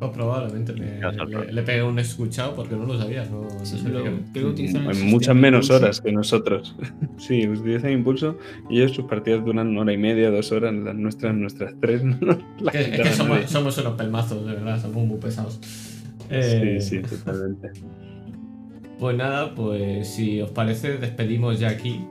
Pues 0.00 0.10
probablemente 0.12 0.72
me- 0.72 0.98
le, 1.26 1.52
le 1.52 1.62
pegué 1.62 1.82
un 1.82 1.98
escuchado 1.98 2.54
porque 2.56 2.74
no 2.74 2.84
lo 2.86 2.98
sabía. 2.98 3.24
No, 3.26 3.42
no 3.42 3.64
Sí, 3.66 3.78
sabía 3.78 3.98
lo- 3.98 4.04
que- 4.04 4.22
creo 4.32 4.54
que 4.54 4.66
En 4.66 5.06
muchas 5.10 5.36
menos 5.36 5.66
Impulso. 5.66 5.84
horas 5.84 6.00
que 6.00 6.12
nosotros. 6.12 6.74
Sí, 7.18 7.46
utilizan 7.46 7.92
impulso 7.92 8.36
y 8.70 8.78
ellos 8.80 8.92
sus 8.92 9.04
partidas 9.04 9.44
duran 9.44 9.68
una 9.68 9.82
hora 9.82 9.92
y 9.92 9.98
media, 9.98 10.30
dos 10.30 10.50
horas, 10.52 10.74
las 10.74 10.94
nuestras, 10.96 11.34
nuestras 11.34 11.74
tres. 11.80 12.02
es 12.72 12.88
que 12.88 13.04
somos, 13.12 13.38
somos 13.50 13.78
unos 13.78 13.92
pelmazos, 13.94 14.44
de 14.46 14.52
verdad, 14.54 14.80
somos 14.82 15.06
muy 15.06 15.18
pesados. 15.18 15.60
Eh, 16.30 16.78
Sí, 16.80 17.02
sí, 17.02 17.02
totalmente. 17.02 17.70
Pues 18.98 19.16
nada, 19.16 19.54
pues 19.56 20.08
si 20.08 20.40
os 20.40 20.50
parece, 20.52 20.98
despedimos 20.98 21.58
ya 21.58 21.68
aquí 21.68 22.06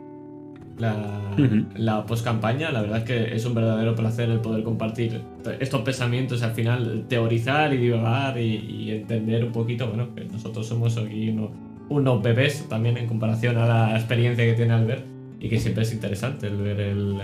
la, 0.77 2.05
post-campaña. 2.05 2.71
La 2.71 2.81
verdad 2.81 2.99
es 2.99 3.03
que 3.03 3.35
es 3.35 3.45
un 3.45 3.55
verdadero 3.55 3.95
placer 3.95 4.29
el 4.29 4.39
poder 4.39 4.63
compartir 4.63 5.21
estos 5.59 5.81
pensamientos, 5.81 6.43
al 6.43 6.51
final 6.51 7.05
teorizar 7.07 7.73
y 7.73 7.77
divagar 7.77 8.37
y, 8.39 8.55
y 8.55 8.91
entender 8.91 9.45
un 9.45 9.51
poquito, 9.51 9.87
bueno, 9.87 10.13
que 10.15 10.25
nosotros 10.25 10.67
somos 10.67 10.97
aquí 10.97 11.29
unos, 11.29 11.51
unos 11.89 12.21
bebés 12.21 12.67
también 12.69 12.97
en 12.97 13.07
comparación 13.07 13.57
a 13.57 13.65
la 13.65 13.95
experiencia 13.95 14.45
que 14.45 14.53
tiene 14.53 14.73
Albert 14.73 15.05
y 15.39 15.49
que 15.49 15.59
siempre 15.59 15.83
es 15.83 15.93
interesante 15.93 16.47
el 16.47 16.57
ver 16.57 16.79
el, 16.79 17.21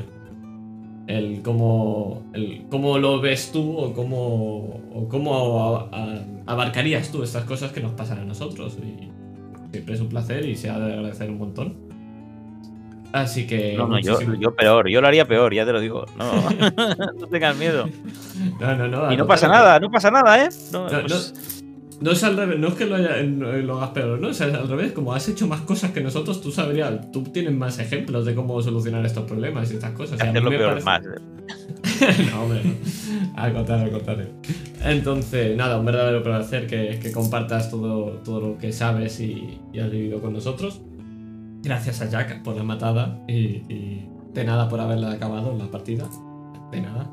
el 1.07 1.41
cómo, 1.41 2.23
el 2.33 2.65
cómo 2.69 2.99
lo 2.99 3.19
ves 3.19 3.51
tú 3.51 3.77
o 3.77 3.93
cómo, 3.93 4.81
o 4.93 5.07
cómo 5.09 5.89
abarcarías 6.45 7.11
tú 7.11 7.23
estas 7.23 7.45
cosas 7.45 7.71
que 7.71 7.81
nos 7.81 7.93
pasan 7.93 8.19
a 8.19 8.25
nosotros. 8.25 8.77
Y 8.77 9.09
siempre 9.71 9.95
es 9.95 10.01
un 10.01 10.09
placer 10.09 10.45
y 10.45 10.55
se 10.55 10.69
ha 10.69 10.77
de 10.77 10.93
agradecer 10.93 11.29
un 11.31 11.39
montón. 11.39 11.88
Así 13.11 13.47
que. 13.47 13.75
No, 13.75 13.87
no, 13.87 13.99
yo, 13.99 14.19
yo 14.35 14.53
peor, 14.55 14.87
yo 14.89 15.01
lo 15.01 15.07
haría 15.07 15.25
peor, 15.25 15.53
ya 15.53 15.65
te 15.65 15.71
lo 15.73 15.79
digo. 15.79 16.05
No, 16.17 16.31
no 17.19 17.27
tengas 17.27 17.55
miedo. 17.57 17.89
No, 18.59 18.75
no, 18.75 18.87
no, 18.87 19.11
Y 19.11 19.17
no 19.17 19.25
pasa 19.25 19.47
nada, 19.47 19.79
no 19.79 19.89
pasa 19.89 20.11
nada, 20.11 20.43
¿eh? 20.45 20.49
No, 20.71 20.89
No, 20.89 21.01
pues- 21.01 21.63
No 22.01 22.11
es 22.11 22.23
al 22.23 22.37
revés, 22.37 22.57
no 22.59 22.67
es 22.69 22.73
que 22.75 22.85
lo, 22.85 22.95
haya- 22.95 23.17
lo 23.21 23.77
hagas 23.77 23.89
peor, 23.89 24.19
¿no? 24.21 24.29
O 24.29 24.33
sea, 24.33 24.47
es 24.47 24.53
al 24.53 24.67
revés, 24.69 24.91
como 24.93 25.13
has 25.13 25.27
hecho 25.27 25.47
más 25.47 25.61
cosas 25.61 25.91
que 25.91 26.01
nosotros, 26.01 26.39
tú 26.41 26.49
sabrías, 26.51 27.11
tú 27.11 27.23
tienes 27.23 27.53
más 27.53 27.77
ejemplos 27.79 28.25
de 28.25 28.35
cómo 28.35 28.61
solucionar 28.61 29.05
estos 29.05 29.25
problemas 29.25 29.69
y 29.71 29.73
estas 29.75 29.91
cosas. 29.91 30.13
O 30.13 30.17
sea, 30.17 30.29
a 30.29 30.31
mí 30.31 30.37
hacerlo 30.37 30.51
me 30.51 30.57
peor 30.57 30.79
parece- 30.81 30.85
más. 30.85 31.01
no, 32.31 32.43
hombre. 32.43 32.61
Al 33.35 33.53
contrario, 33.53 33.85
al 33.85 33.91
contrario. 33.91 34.25
Entonces, 34.83 35.57
nada, 35.57 35.77
un 35.77 35.85
verdadero 35.85 36.23
placer 36.23 36.67
que, 36.67 36.99
que 37.01 37.11
compartas 37.11 37.69
todo, 37.69 38.11
todo 38.23 38.39
lo 38.39 38.57
que 38.57 38.71
sabes 38.71 39.19
y, 39.19 39.57
y 39.73 39.79
has 39.79 39.89
vivido 39.91 40.21
con 40.21 40.31
nosotros. 40.33 40.81
Gracias 41.61 42.01
a 42.01 42.09
Jack 42.09 42.41
por 42.43 42.55
la 42.55 42.63
matada 42.63 43.19
y, 43.27 43.33
y 43.67 44.09
de 44.33 44.43
nada 44.45 44.69
por 44.69 44.79
haberla 44.79 45.11
acabado 45.11 45.55
la 45.57 45.69
partida. 45.69 46.07
De 46.71 46.81
nada. 46.81 47.09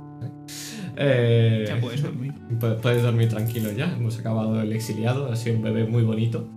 Eh, 0.96 1.64
Ya 1.68 1.80
puedes 1.80 2.02
dormir. 2.02 2.32
pu- 2.60 2.76
Puedes 2.80 3.02
dormir 3.02 3.28
tranquilo 3.28 3.70
ya. 3.72 3.92
Hemos 3.96 4.18
acabado 4.18 4.60
el 4.60 4.72
exiliado. 4.72 5.30
Ha 5.32 5.36
sido 5.36 5.56
un 5.56 5.62
bebé 5.62 5.86
muy 5.86 6.02
bonito. 6.02 6.48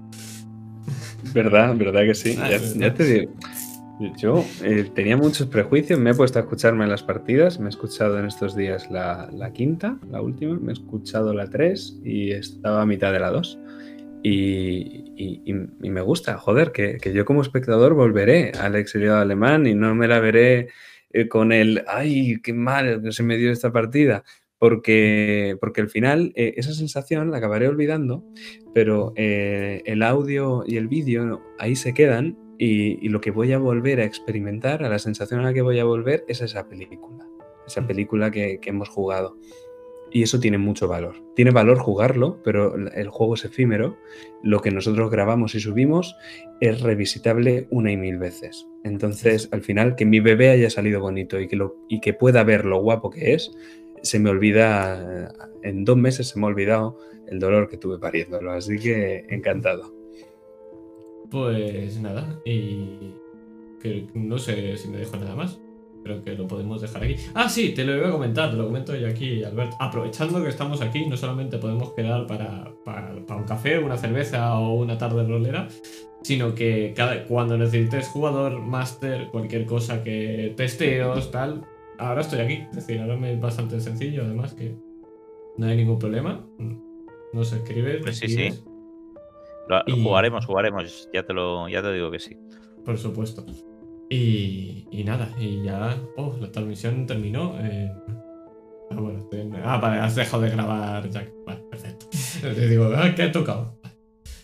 ¿Verdad? 1.34 1.76
¿Verdad 1.76 2.02
que 2.04 2.14
sí? 2.16 2.38
Ah, 2.40 2.50
Ya, 2.76 2.94
te 2.94 3.04
digo. 3.04 3.32
Yo 4.18 4.46
eh, 4.64 4.90
tenía 4.96 5.18
muchos 5.18 5.48
prejuicios, 5.48 6.00
me 6.00 6.12
he 6.12 6.14
puesto 6.14 6.40
a 6.40 6.44
escucharme 6.44 6.88
las 6.88 7.04
partidas, 7.04 7.60
me 7.60 7.66
he 7.66 7.70
escuchado 7.70 8.18
en 8.18 8.28
estos 8.28 8.56
días 8.56 8.90
la, 8.90 9.30
la 9.34 9.52
quinta, 9.52 9.98
la 10.10 10.22
última, 10.22 10.58
me 10.58 10.70
he 10.70 10.74
escuchado 10.74 11.34
la 11.34 11.50
3 11.50 11.98
y 12.06 12.32
estaba 12.32 12.82
a 12.84 12.86
mitad 12.86 13.12
de 13.12 13.20
la 13.20 13.30
2. 13.30 13.60
Y, 14.22 15.14
y- 15.16 15.42
y- 15.46 15.68
y 15.82 15.90
me 15.90 16.02
gusta, 16.02 16.38
joder, 16.38 16.72
que, 16.72 16.98
que 16.98 17.14
yo 17.14 17.24
como 17.26 17.42
espectador 17.42 17.94
volveré 17.94 18.52
al 18.60 18.76
exiliado 18.76 19.18
alemán 19.20 19.66
y 19.66 19.74
no 19.76 19.96
me 19.96 20.08
la 20.08 20.20
veré 20.20 20.68
eh, 21.12 21.28
con 21.30 21.52
el, 21.52 21.84
ay, 21.88 22.40
qué 22.44 22.54
mal 22.54 23.02
que 23.02 23.12
se 23.14 23.24
me 23.24 23.38
dio 23.38 23.52
esta 23.52 23.72
partida, 23.72 24.24
porque, 24.58 25.56
porque 25.62 25.80
al 25.82 25.90
final 25.90 26.34
eh, 26.36 26.54
esa 26.58 26.74
sensación 26.74 27.32
la 27.32 27.38
acabaré 27.38 27.68
olvidando, 27.70 28.24
pero 28.74 29.14
eh, 29.16 29.82
el 29.86 30.04
audio 30.04 30.64
y 30.68 30.76
el 30.78 30.88
vídeo 30.90 31.42
ahí 31.58 31.76
se 31.78 31.94
quedan 31.94 32.38
y, 32.58 33.04
y 33.06 33.08
lo 33.10 33.22
que 33.22 33.32
voy 33.32 33.54
a 33.54 33.58
volver 33.58 34.02
a 34.02 34.06
experimentar, 34.06 34.84
a 34.84 34.90
la 34.90 35.00
sensación 35.00 35.40
a 35.40 35.44
la 35.44 35.54
que 35.54 35.62
voy 35.62 35.80
a 35.80 35.86
volver, 35.86 36.26
es 36.28 36.42
esa 36.42 36.68
película, 36.68 37.26
esa 37.66 37.88
película 37.88 38.32
que, 38.32 38.60
que 38.62 38.70
hemos 38.72 38.90
jugado. 38.90 39.38
Y 40.12 40.24
eso 40.24 40.40
tiene 40.40 40.58
mucho 40.58 40.88
valor. 40.88 41.16
Tiene 41.36 41.52
valor 41.52 41.78
jugarlo, 41.78 42.42
pero 42.44 42.76
el 42.76 43.10
juego 43.10 43.36
es 43.36 43.46
efímero. 43.46 43.98
Lo 44.44 44.62
que 44.62 44.72
nosotros 44.72 45.12
grabamos 45.12 45.56
y 45.56 45.60
subimos 45.60 46.16
es 46.62 46.82
revisitable 46.82 47.68
una 47.70 47.92
y 47.92 47.98
mil 47.98 48.18
veces. 48.18 48.68
Entonces, 48.84 49.50
al 49.52 49.62
final, 49.62 49.96
que 49.96 50.06
mi 50.06 50.20
bebé 50.20 50.50
haya 50.50 50.70
salido 50.70 51.00
bonito 51.00 51.40
y 51.40 51.48
que, 51.48 51.56
lo, 51.56 51.78
y 51.88 52.02
que 52.02 52.14
pueda 52.14 52.44
ver 52.44 52.66
lo 52.66 52.82
guapo 52.82 53.10
que 53.10 53.34
es, 53.34 53.52
se 54.02 54.20
me 54.20 54.30
olvida, 54.30 55.34
en 55.64 55.86
dos 55.86 55.98
meses 55.98 56.30
se 56.30 56.40
me 56.40 56.46
ha 56.46 56.50
olvidado 56.50 56.98
el 57.28 57.40
dolor 57.40 57.70
que 57.70 57.78
tuve 57.78 58.00
pariéndolo, 58.00 58.52
así 58.52 58.78
que 58.80 59.26
encantado. 59.30 59.94
Pues 61.30 62.02
nada, 62.02 62.42
y 62.44 63.14
que 63.82 64.08
no 64.16 64.40
sé 64.40 64.76
si 64.78 64.88
me 64.90 64.98
dejo 64.98 65.18
nada 65.18 65.36
más. 65.36 65.60
Creo 66.04 66.24
que 66.24 66.34
lo 66.34 66.48
podemos 66.48 66.82
dejar 66.82 67.04
aquí. 67.04 67.16
Ah, 67.34 67.50
sí, 67.50 67.74
te 67.74 67.84
lo 67.84 67.96
iba 67.96 68.08
a 68.08 68.12
comentar, 68.12 68.50
te 68.52 68.58
lo 68.58 68.66
comento 68.66 68.96
yo 68.96 69.08
aquí, 69.08 69.44
Albert. 69.44 69.74
Aprovechando 69.80 70.42
que 70.42 70.50
estamos 70.50 70.82
aquí, 70.82 71.06
no 71.06 71.18
solamente 71.18 71.58
podemos 71.58 71.94
quedar 71.94 72.26
para, 72.26 72.72
para, 72.86 73.14
para 73.26 73.40
un 73.42 73.46
café, 73.46 73.78
una 73.80 73.98
cerveza 73.98 74.58
o 74.58 74.76
una 74.76 74.98
tarde 74.98 75.24
rolera, 75.28 75.68
sino 76.24 76.56
que 76.56 76.94
cada, 76.96 77.26
cuando 77.26 77.58
necesites 77.58 78.08
jugador, 78.08 78.60
máster, 78.62 79.28
cualquier 79.30 79.66
cosa 79.66 80.02
que 80.04 80.54
testeos, 80.56 81.32
tal, 81.32 81.66
ahora 81.98 82.22
estoy 82.22 82.40
aquí. 82.40 82.64
Es 82.70 82.76
decir, 82.78 83.02
ahora 83.02 83.18
me 83.18 83.34
es 83.34 83.40
bastante 83.42 83.80
sencillo, 83.82 84.24
además 84.24 84.54
que 84.54 84.76
no 85.58 85.66
hay 85.68 85.76
ningún 85.78 86.00
problema. 86.00 86.46
Nos 87.34 87.52
escribes. 87.54 88.02
Pues 88.02 88.18
sí, 88.18 88.26
escribes, 88.26 88.56
sí. 88.56 88.64
Lo, 89.68 89.82
Y- 89.86 90.02
Jugaremos, 90.04 90.46
jugaremos. 90.46 91.10
Ya 91.14 91.24
te, 91.24 91.34
lo, 91.34 91.68
ya 91.70 91.82
te 91.82 91.92
digo 91.94 92.10
que 92.10 92.20
sí. 92.20 92.38
Por 92.86 92.98
supuesto. 92.98 93.46
Y, 94.10 94.88
y 94.92 95.04
nada, 95.04 95.30
y 95.40 95.64
ya. 95.64 96.02
Oh, 96.18 96.36
la 96.40 96.52
transmisión 96.52 97.06
terminó. 97.06 97.56
eh, 97.60 97.92
Ah, 98.92 99.00
bueno, 99.00 99.20
estoy 99.20 99.42
en- 99.42 99.56
ah, 99.56 99.78
vale, 99.78 100.00
has 100.02 100.16
dejado 100.16 100.42
de 100.42 100.50
grabar, 100.50 101.08
Jack. 101.12 101.32
Vale, 101.46 101.62
perfecto. 101.70 102.08
Te 102.42 102.68
digo, 102.68 102.90
ah, 102.96 103.14
¿qué 103.16 103.26
he 103.26 103.30
tocado? 103.30 103.80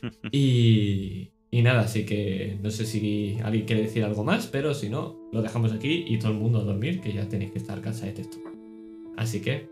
Y, 0.31 1.31
y 1.49 1.61
nada, 1.63 1.81
así 1.81 2.05
que 2.05 2.59
no 2.61 2.69
sé 2.69 2.85
si 2.85 3.37
alguien 3.43 3.65
quiere 3.65 3.81
decir 3.83 4.03
algo 4.03 4.23
más, 4.23 4.45
pero 4.45 4.75
si 4.75 4.87
no, 4.87 5.17
lo 5.33 5.41
dejamos 5.41 5.73
aquí 5.73 6.05
y 6.07 6.19
todo 6.19 6.31
el 6.33 6.37
mundo 6.37 6.59
a 6.59 6.63
dormir, 6.63 7.01
que 7.01 7.11
ya 7.11 7.27
tenéis 7.27 7.51
que 7.53 7.57
estar 7.57 7.81
cansados 7.81 8.13
de 8.15 8.21
esto. 8.21 8.37
Así 9.17 9.41
que, 9.41 9.67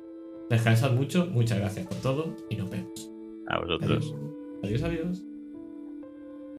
descansad 0.49 0.93
mucho, 0.93 1.27
muchas 1.27 1.59
gracias 1.59 1.85
por 1.85 1.97
todo 1.97 2.35
y 2.49 2.55
nos 2.55 2.69
vemos. 2.71 3.11
A 3.47 3.59
vosotros. 3.59 4.15
Adiós, 4.63 4.81
adiós. 4.81 5.01
adiós. 5.05 5.23